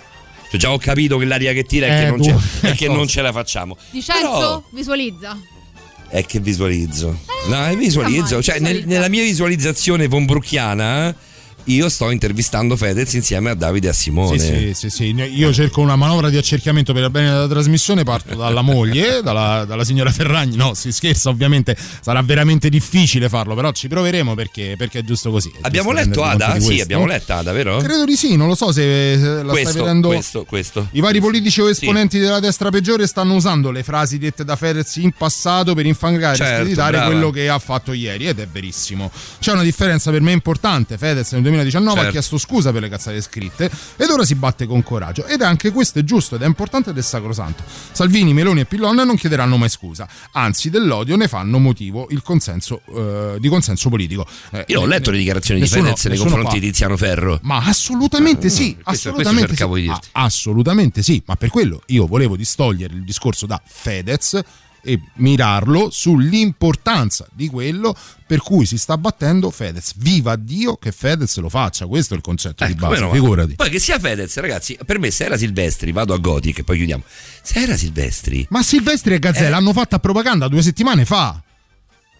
Cioè, 0.49 0.59
già 0.59 0.71
ho 0.71 0.77
capito 0.79 1.17
che 1.17 1.25
l'aria 1.25 1.53
che 1.53 1.63
tira 1.63 1.85
è 1.87 1.91
Eh, 1.91 2.03
che, 2.05 2.09
non, 2.09 2.17
boh, 2.17 2.23
ce, 2.23 2.37
è 2.71 2.75
che 2.75 2.87
non 2.87 3.07
ce 3.07 3.21
la 3.21 3.31
facciamo. 3.33 3.77
Vincenzo, 3.91 4.21
Però- 4.21 4.63
visualizza. 4.71 5.37
È 6.07 6.25
che 6.25 6.39
visualizzo. 6.39 7.19
No, 7.49 7.65
è 7.65 7.75
visualizzo. 7.75 8.41
Cioè, 8.41 8.59
nel- 8.59 8.83
nella 8.87 9.09
mia 9.09 9.21
visualizzazione 9.21 10.07
von 10.07 10.25
io 11.65 11.89
sto 11.89 12.11
intervistando 12.11 12.75
Fedez 12.75 13.13
insieme 13.13 13.49
a 13.49 13.55
Davide 13.55 13.87
e 13.87 13.89
a 13.89 13.93
Simone. 13.93 14.37
Sì, 14.37 14.73
sì, 14.73 14.73
sì, 14.73 14.89
sì. 14.89 15.03
Io 15.05 15.53
cerco 15.53 15.81
una 15.81 15.95
manovra 15.95 16.29
di 16.29 16.37
accerchiamento 16.37 16.93
per 16.93 17.03
il 17.03 17.09
bene 17.09 17.29
della 17.29 17.47
trasmissione. 17.47 18.03
Parto 18.03 18.35
dalla 18.35 18.61
moglie, 18.61 19.21
dalla, 19.23 19.65
dalla 19.65 19.83
signora 19.83 20.11
Ferragni. 20.11 20.55
No, 20.55 20.73
si 20.73 20.91
scherza, 20.91 21.29
ovviamente 21.29 21.75
sarà 22.01 22.21
veramente 22.21 22.69
difficile 22.69 23.29
farlo, 23.29 23.55
però 23.55 23.71
ci 23.71 23.87
proveremo 23.87 24.35
perché, 24.35 24.75
perché 24.77 24.99
è 24.99 25.03
giusto 25.03 25.31
così. 25.31 25.49
è 25.49 25.59
Abbiamo 25.61 25.91
giusto 25.91 26.05
letto 26.05 26.23
Ada? 26.23 26.59
Sì, 26.59 26.79
abbiamo 26.81 27.05
letto 27.05 27.33
Ada, 27.33 27.51
vero? 27.51 27.77
Credo 27.77 28.05
di 28.05 28.15
sì, 28.15 28.35
non 28.35 28.47
lo 28.47 28.55
so 28.55 28.71
se 28.71 29.15
la 29.17 29.43
questo, 29.43 29.69
stai 29.69 29.81
vedendo. 29.81 30.07
questo, 30.09 30.43
questo. 30.45 30.87
I 30.91 30.99
vari 30.99 31.19
politici 31.19 31.61
o 31.61 31.69
esponenti 31.69 32.19
della 32.19 32.39
destra 32.39 32.69
peggiore 32.69 33.07
stanno 33.07 33.35
usando 33.35 33.71
le 33.71 33.83
frasi 33.83 34.17
dette 34.17 34.43
da 34.43 34.55
Fedez 34.55 34.95
in 34.97 35.11
passato 35.11 35.73
per 35.73 35.85
infangare 35.85 36.35
Certo, 36.35 36.51
e 36.51 36.55
screditare 36.57 37.05
quello 37.05 37.29
che 37.31 37.49
ha 37.49 37.59
fatto 37.59 37.93
ieri 37.93 38.27
ed 38.27 38.39
è 38.39 38.47
verissimo. 38.47 39.11
C'è 39.39 39.51
una 39.51 39.63
differenza 39.63 40.11
per 40.11 40.21
me 40.21 40.31
importante. 40.31 40.97
Fedez 40.97 41.31
nel 41.31 41.41
2019 41.55 41.91
ha 41.99 42.03
Certo. 42.03 42.11
chiesto 42.11 42.37
scusa 42.37 42.71
per 42.71 42.81
le 42.81 42.89
cazzate 42.89 43.21
scritte 43.21 43.69
ed 43.97 44.09
ora 44.09 44.23
si 44.25 44.35
batte 44.35 44.65
con 44.65 44.83
coraggio 44.83 45.25
ed 45.25 45.41
anche 45.41 45.71
questo 45.71 45.99
è 45.99 46.03
giusto 46.03 46.35
ed 46.35 46.41
è 46.41 46.45
importante 46.45 46.89
ed 46.91 46.97
è 46.97 47.01
sacrosanto. 47.01 47.63
Salvini, 47.91 48.33
Meloni 48.33 48.61
e 48.61 48.65
Pillon 48.65 48.95
non 48.95 49.15
chiederanno 49.15 49.57
mai 49.57 49.69
scusa, 49.69 50.07
anzi 50.31 50.69
dell'odio 50.69 51.15
ne 51.15 51.27
fanno 51.27 51.57
motivo 51.59 52.07
il 52.11 52.21
consenso 52.21 52.81
eh, 52.95 53.37
di 53.39 53.47
consenso 53.49 53.89
politico. 53.89 54.25
Eh, 54.51 54.65
Io 54.67 54.81
ho 54.81 54.85
letto 54.85 55.11
le 55.11 55.17
dichiarazioni 55.17 55.59
di 55.61 55.65
nessuno- 55.65 55.85
Fedez 55.95 56.05
nei 56.05 56.17
confronti 56.17 56.59
di 56.59 56.65
Tiziano 56.67 56.97
Ferro. 56.97 57.39
ma 57.43 57.57
assolutamente 57.63 58.49
sì, 58.49 58.73
questo- 58.75 58.83
questo 58.83 59.09
assolutamente 59.09 59.47
cercavo 59.49 59.75
sì. 59.75 59.81
di. 59.81 59.89
Ah, 59.89 59.99
assolutamente 60.13 61.01
sì, 61.03 61.21
ma 61.25 61.35
per 61.35 61.49
quello 61.49 61.81
io 61.87 62.05
volevo 62.07 62.35
distogliere 62.35 62.93
il 62.93 63.03
discorso 63.03 63.45
da 63.45 63.61
Fedez 63.65 64.39
e 64.85 64.99
mirarlo 65.15 65.89
sull'importanza 65.91 67.27
di 67.33 67.47
quello 67.47 67.95
per 68.25 68.39
cui 68.39 68.65
si 68.65 68.77
sta 68.77 68.97
battendo 68.97 69.49
Fedez. 69.51 69.93
Viva 69.97 70.35
Dio 70.35 70.77
che 70.77 70.91
Fedez 70.91 71.37
lo 71.37 71.49
faccia, 71.49 71.85
questo 71.85 72.13
è 72.13 72.17
il 72.17 72.23
concetto 72.23 72.65
di 72.65 72.71
Eh, 72.71 72.75
come 72.75 72.99
base, 72.99 73.11
figurati. 73.11 73.55
Poi 73.55 73.69
che 73.69 73.79
sia 73.79 73.99
Fedez, 73.99 74.35
ragazzi, 74.37 74.77
per 74.85 74.99
me 74.99 75.11
se 75.11 75.25
era 75.25 75.37
Silvestri, 75.37 75.91
vado 75.91 76.13
a 76.13 76.17
Gothic 76.17 76.59
e 76.59 76.63
poi 76.63 76.77
chiudiamo. 76.77 77.03
Se 77.41 77.59
era 77.59 77.75
Silvestri, 77.75 78.45
Ma 78.49 78.63
Silvestri 78.63 79.13
e 79.13 79.15
Eh. 79.15 79.19
Gazzè 79.19 79.49
l'hanno 79.49 79.73
fatta 79.73 79.97
a 79.97 79.99
propaganda 79.99 80.47
due 80.47 80.61
settimane 80.61 81.05
fa. 81.05 81.41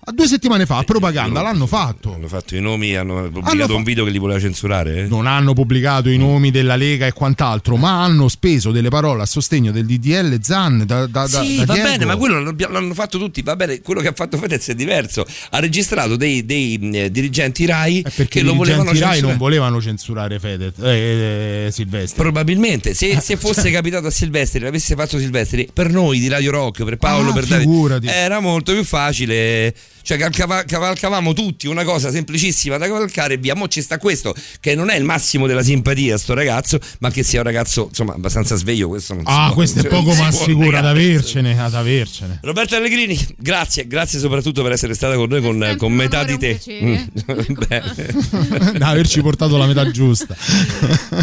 A 0.07 0.11
due 0.11 0.27
settimane 0.27 0.67
fa 0.67 0.77
a 0.77 0.83
propaganda 0.83 1.41
l'hanno 1.41 1.65
fatto. 1.65 2.13
hanno 2.13 2.27
fatto 2.27 2.55
i 2.55 2.61
nomi, 2.61 2.95
hanno 2.95 3.23
pubblicato 3.23 3.51
Hanno 3.55 3.65
fa- 3.65 3.73
un 3.73 3.83
video 3.83 4.03
che 4.05 4.11
li 4.11 4.19
voleva 4.19 4.39
censurare? 4.39 4.99
eh? 4.99 5.07
non 5.07 5.25
hanno 5.25 5.53
pubblicato 5.53 6.09
i 6.09 6.17
nomi 6.19 6.51
della 6.51 6.75
Lega 6.75 7.07
e 7.07 7.11
quant'altro, 7.11 7.75
ma 7.75 8.03
hanno 8.03 8.27
speso 8.27 8.69
delle 8.71 8.89
parole 8.89 9.23
a 9.23 9.25
sostegno 9.25 9.71
del 9.71 9.85
DDL 9.87 10.37
Zan 10.43 10.83
da, 10.85 11.07
da, 11.07 11.27
Sì, 11.27 11.55
da 11.57 11.65
va 11.65 11.73
Diego. 11.73 11.89
bene, 11.89 12.05
ma 12.05 12.15
quello 12.17 12.39
l'hanno, 12.69 12.93
fatto 12.93 13.17
tutti, 13.17 13.41
va 13.41 13.55
bene, 13.55 13.81
quello 13.81 13.99
che 14.01 14.09
ha 14.09 14.13
fatto 14.13 14.37
Fedez 14.37 14.67
è 14.69 14.75
diverso. 14.75 15.25
Ha 15.49 15.59
registrato 15.59 16.15
dei, 16.15 16.45
dei, 16.45 16.77
eh, 16.93 17.09
dirigenti 17.09 17.65
RAI 17.65 18.03
perché 18.03 18.27
che 18.27 18.41
lo 18.43 18.53
volevano 18.53 18.91
Rai 18.91 18.97
censurare. 18.99 19.21
non 19.21 19.37
volevano 19.37 19.81
censurare 19.81 20.39
Fedez, 20.39 20.73
eh, 20.83 21.65
eh, 21.65 21.71
Silvestri. 21.71 22.21
Probabilmente, 22.21 22.93
se, 22.93 23.19
se 23.21 23.37
fosse 23.37 23.71
capitato 23.71 24.05
a 24.05 24.11
Silvestri, 24.11 24.59
l'avesse 24.59 24.93
fatto 24.93 25.17
Silvestri, 25.17 25.67
per 25.73 25.89
noi 25.89 26.19
di 26.19 26.27
Radio 26.27 26.51
Rock, 26.51 26.83
per 26.83 26.97
Paolo, 26.97 27.31
Ah, 27.31 27.33
per 27.33 27.45
Davide, 27.45 28.13
era 28.13 28.39
molto 28.39 28.71
più 28.71 28.83
facile. 28.83 29.73
Cioè 30.05 30.17
cavalca- 30.29 30.63
cavalcavamo 30.65 31.33
tutti 31.33 31.65
una 31.65 31.83
cosa 31.83 32.11
semplicissima 32.11 32.77
da 32.77 32.85
cavalcare 32.85 33.33
e 33.33 33.37
via. 33.37 33.55
Mo 33.55 33.67
ci 33.67 33.81
sta 33.81 33.97
questo 33.97 34.35
che 34.59 34.75
non 34.75 34.89
è 34.91 34.95
il 34.97 35.03
massimo 35.03 35.47
della 35.47 35.63
simpatia 35.63 36.15
sto 36.19 36.35
ragazzo, 36.35 36.77
ma 36.99 37.09
che 37.09 37.23
sia 37.23 37.39
un 37.39 37.45
ragazzo 37.45 37.87
insomma 37.89 38.13
abbastanza 38.13 38.55
sveglio, 38.55 38.87
questo 38.87 39.15
non 39.15 39.23
si 39.25 39.31
Ah, 39.31 39.45
può- 39.47 39.55
questo 39.55 39.79
è 39.79 39.81
cioè, 39.81 39.89
poco 39.91 40.05
non 40.13 40.15
si 40.15 40.21
ma 40.21 40.29
può 40.29 40.43
sicuro 40.45 40.77
ad 40.77 40.85
avercene, 40.85 41.59
ad 41.59 41.73
avercene. 41.73 42.37
Roberto 42.43 42.75
Allegrini, 42.75 43.17
grazie, 43.37 43.87
grazie 43.87 44.19
soprattutto 44.19 44.61
per 44.61 44.73
essere 44.73 44.93
stata 44.93 45.15
con 45.15 45.27
noi 45.27 45.41
con, 45.41 45.75
con 45.77 45.91
metà 45.91 46.23
di 46.23 46.37
te. 46.37 46.59
Mm. 46.69 46.95
Da 48.77 48.89
averci 48.89 49.21
portato 49.21 49.57
la 49.57 49.65
metà 49.65 49.89
giusta. 49.89 50.35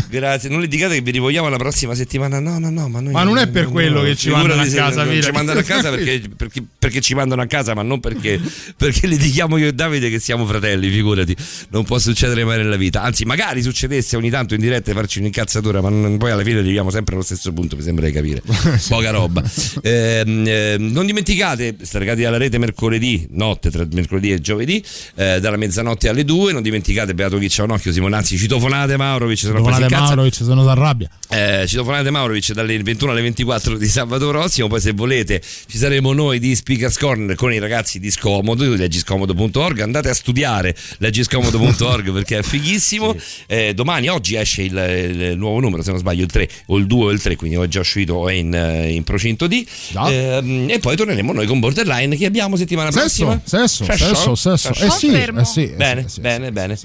Grazie, 0.08 0.48
non 0.48 0.60
le 0.60 0.66
dicate 0.68 0.94
che 0.94 1.00
vi 1.02 1.10
rivogliamo 1.12 1.48
la 1.48 1.56
prossima 1.56 1.94
settimana. 1.94 2.40
No, 2.40 2.58
no, 2.58 2.70
no, 2.70 2.88
ma, 2.88 3.00
noi 3.00 3.12
Ma 3.12 3.22
non 3.22 3.38
è 3.38 3.46
per 3.48 3.66
quello 3.68 4.02
che 4.02 4.16
ci 4.16 4.30
mandano 4.30 4.62
a 4.62 4.66
casa, 4.66 5.04
non. 5.04 5.22
Ci 5.22 5.30
mandano 5.30 5.60
a 5.60 5.62
casa 5.62 5.90
perché, 5.90 6.22
perché- 6.36 6.64
perché 6.78 7.00
ci 7.00 7.14
mandano 7.14 7.42
a 7.42 7.46
casa, 7.46 7.74
ma 7.74 7.82
non 7.82 8.00
perché, 8.00 8.40
perché 8.76 9.06
le 9.06 9.16
dichiamo 9.16 9.56
io 9.56 9.68
e 9.68 9.72
Davide 9.72 10.10
che 10.10 10.18
siamo 10.18 10.46
fratelli, 10.46 10.90
figurati. 10.90 11.36
Non 11.70 11.84
può 11.84 11.98
succedere 11.98 12.44
mai 12.44 12.58
nella 12.58 12.76
vita. 12.76 13.02
Anzi, 13.02 13.24
magari 13.24 13.62
succedesse 13.62 14.16
ogni 14.16 14.30
tanto 14.30 14.54
in 14.54 14.60
diretta 14.60 14.90
e 14.90 14.94
farci 14.94 15.18
un'incazzatura, 15.18 15.80
ma 15.80 15.88
non- 15.88 16.18
poi 16.18 16.30
alla 16.30 16.42
fine 16.42 16.58
arriviamo 16.58 16.90
sempre 16.90 17.14
allo 17.14 17.24
stesso 17.24 17.52
punto, 17.52 17.76
mi 17.76 17.82
sembra 17.82 18.06
di 18.06 18.12
capire. 18.12 18.42
Poca 18.88 19.10
roba. 19.10 19.42
Ehm, 19.82 20.44
ehm, 20.46 20.90
non 20.90 21.06
dimenticate, 21.06 21.76
staccati 21.80 22.24
alla 22.24 22.36
rete 22.36 22.58
mercoledì, 22.58 23.26
notte 23.30 23.70
tra 23.70 23.86
mercoledì 23.92 24.32
e 24.32 24.40
giovedì, 24.40 24.82
eh, 25.16 25.40
dalla 25.40 25.56
mezzanotte 25.56 26.08
alle 26.08 26.24
due. 26.24 26.52
Non 26.52 26.62
dimenticate 26.62 27.14
Beato 27.14 27.38
Chi 27.38 27.48
c'è 27.48 27.62
un 27.62 27.70
occhio, 27.70 27.92
Simonazzi, 27.92 28.36
citofonate 28.36 28.96
Maurovic, 28.96 29.38
se 29.38 29.46
no 29.48 29.60
poi 29.60 29.72
si 29.72 29.80
Donate 29.80 29.82
incazza. 29.84 30.14
Maurovic, 30.14 30.34
se 30.34 30.44
non 30.44 30.64
si 30.64 30.70
arrabbia. 30.70 31.10
Eh, 31.28 31.64
citofonate 31.66 32.10
Maurovic 32.10 32.52
dalle 32.52 32.82
21 32.82 33.12
alle 33.12 33.22
24 33.22 33.76
di 33.76 33.88
sabato 33.88 34.28
prossimo. 34.28 34.68
Poi, 34.68 34.80
se 34.80 34.92
volete, 34.92 35.42
ci 35.66 35.78
saremo 35.78 36.12
noi 36.12 36.38
di 36.38 36.54
Speakers 36.54 36.98
Corner 36.98 37.36
con 37.36 37.52
i 37.52 37.58
ragazzi 37.58 37.98
di 37.98 38.10
Scomodo, 38.10 38.61
di 38.70 38.76
leggiscomodo.org. 38.76 39.80
Andate 39.80 40.08
a 40.08 40.14
studiare 40.14 40.74
leggiscomodo.org 40.98 42.12
perché 42.12 42.38
è 42.38 42.42
fighissimo. 42.42 43.14
Eh, 43.46 43.74
domani, 43.74 44.08
oggi 44.08 44.36
esce 44.36 44.62
il, 44.62 44.76
il 44.76 45.38
nuovo 45.38 45.60
numero, 45.60 45.82
se 45.82 45.90
non 45.90 45.98
sbaglio, 45.98 46.22
il 46.22 46.30
3 46.30 46.48
o 46.66 46.76
il 46.76 46.86
2 46.86 47.04
o 47.04 47.10
il 47.10 47.20
3, 47.20 47.36
quindi 47.36 47.56
è 47.56 47.66
già 47.68 47.80
uscito 47.80 48.14
o 48.14 48.28
è 48.28 48.34
in, 48.34 48.54
eh, 48.54 48.92
in 48.92 49.04
procinto 49.04 49.46
di. 49.46 49.66
Ehm, 49.94 50.66
e 50.70 50.78
poi 50.78 50.96
torneremo 50.96 51.32
noi 51.32 51.46
con 51.46 51.60
Borderline 51.60 52.16
che 52.16 52.26
abbiamo 52.26 52.56
settimana 52.56 52.90
Sesso, 52.90 53.24
prossima. 53.24 53.40
sesso, 53.44 53.84
sesso, 53.84 54.34
sesso. 54.34 54.84
Eh 54.84 54.90
sì, 54.90 55.12
eh 55.12 55.44
sì, 55.44 55.64
eh 55.64 55.76
bene, 55.76 56.08
sì, 56.08 56.20
bene, 56.20 56.52
bene. 56.52 56.78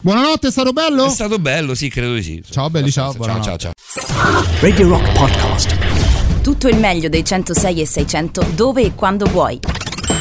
Buonanotte, 0.00 0.48
è 0.48 0.50
stato 0.50 0.72
bello? 0.72 1.06
È 1.06 1.10
stato 1.10 1.38
bello, 1.38 1.74
sì, 1.74 1.88
credo 1.88 2.14
di 2.14 2.22
sì. 2.22 2.42
Ciao 2.48 2.70
belli, 2.70 2.90
ciao. 2.90 3.12
Ciao, 3.12 3.40
ciao, 3.42 3.56
ciao. 3.56 3.72
Radio 4.60 4.88
Rock 4.88 5.12
Podcast. 5.12 5.76
Tutto 6.42 6.68
il 6.68 6.76
meglio 6.76 7.08
dei 7.08 7.24
106 7.24 7.80
e 7.80 7.86
600 7.86 8.46
dove 8.54 8.82
e 8.82 8.94
quando 8.94 9.26
vuoi. 9.26 9.87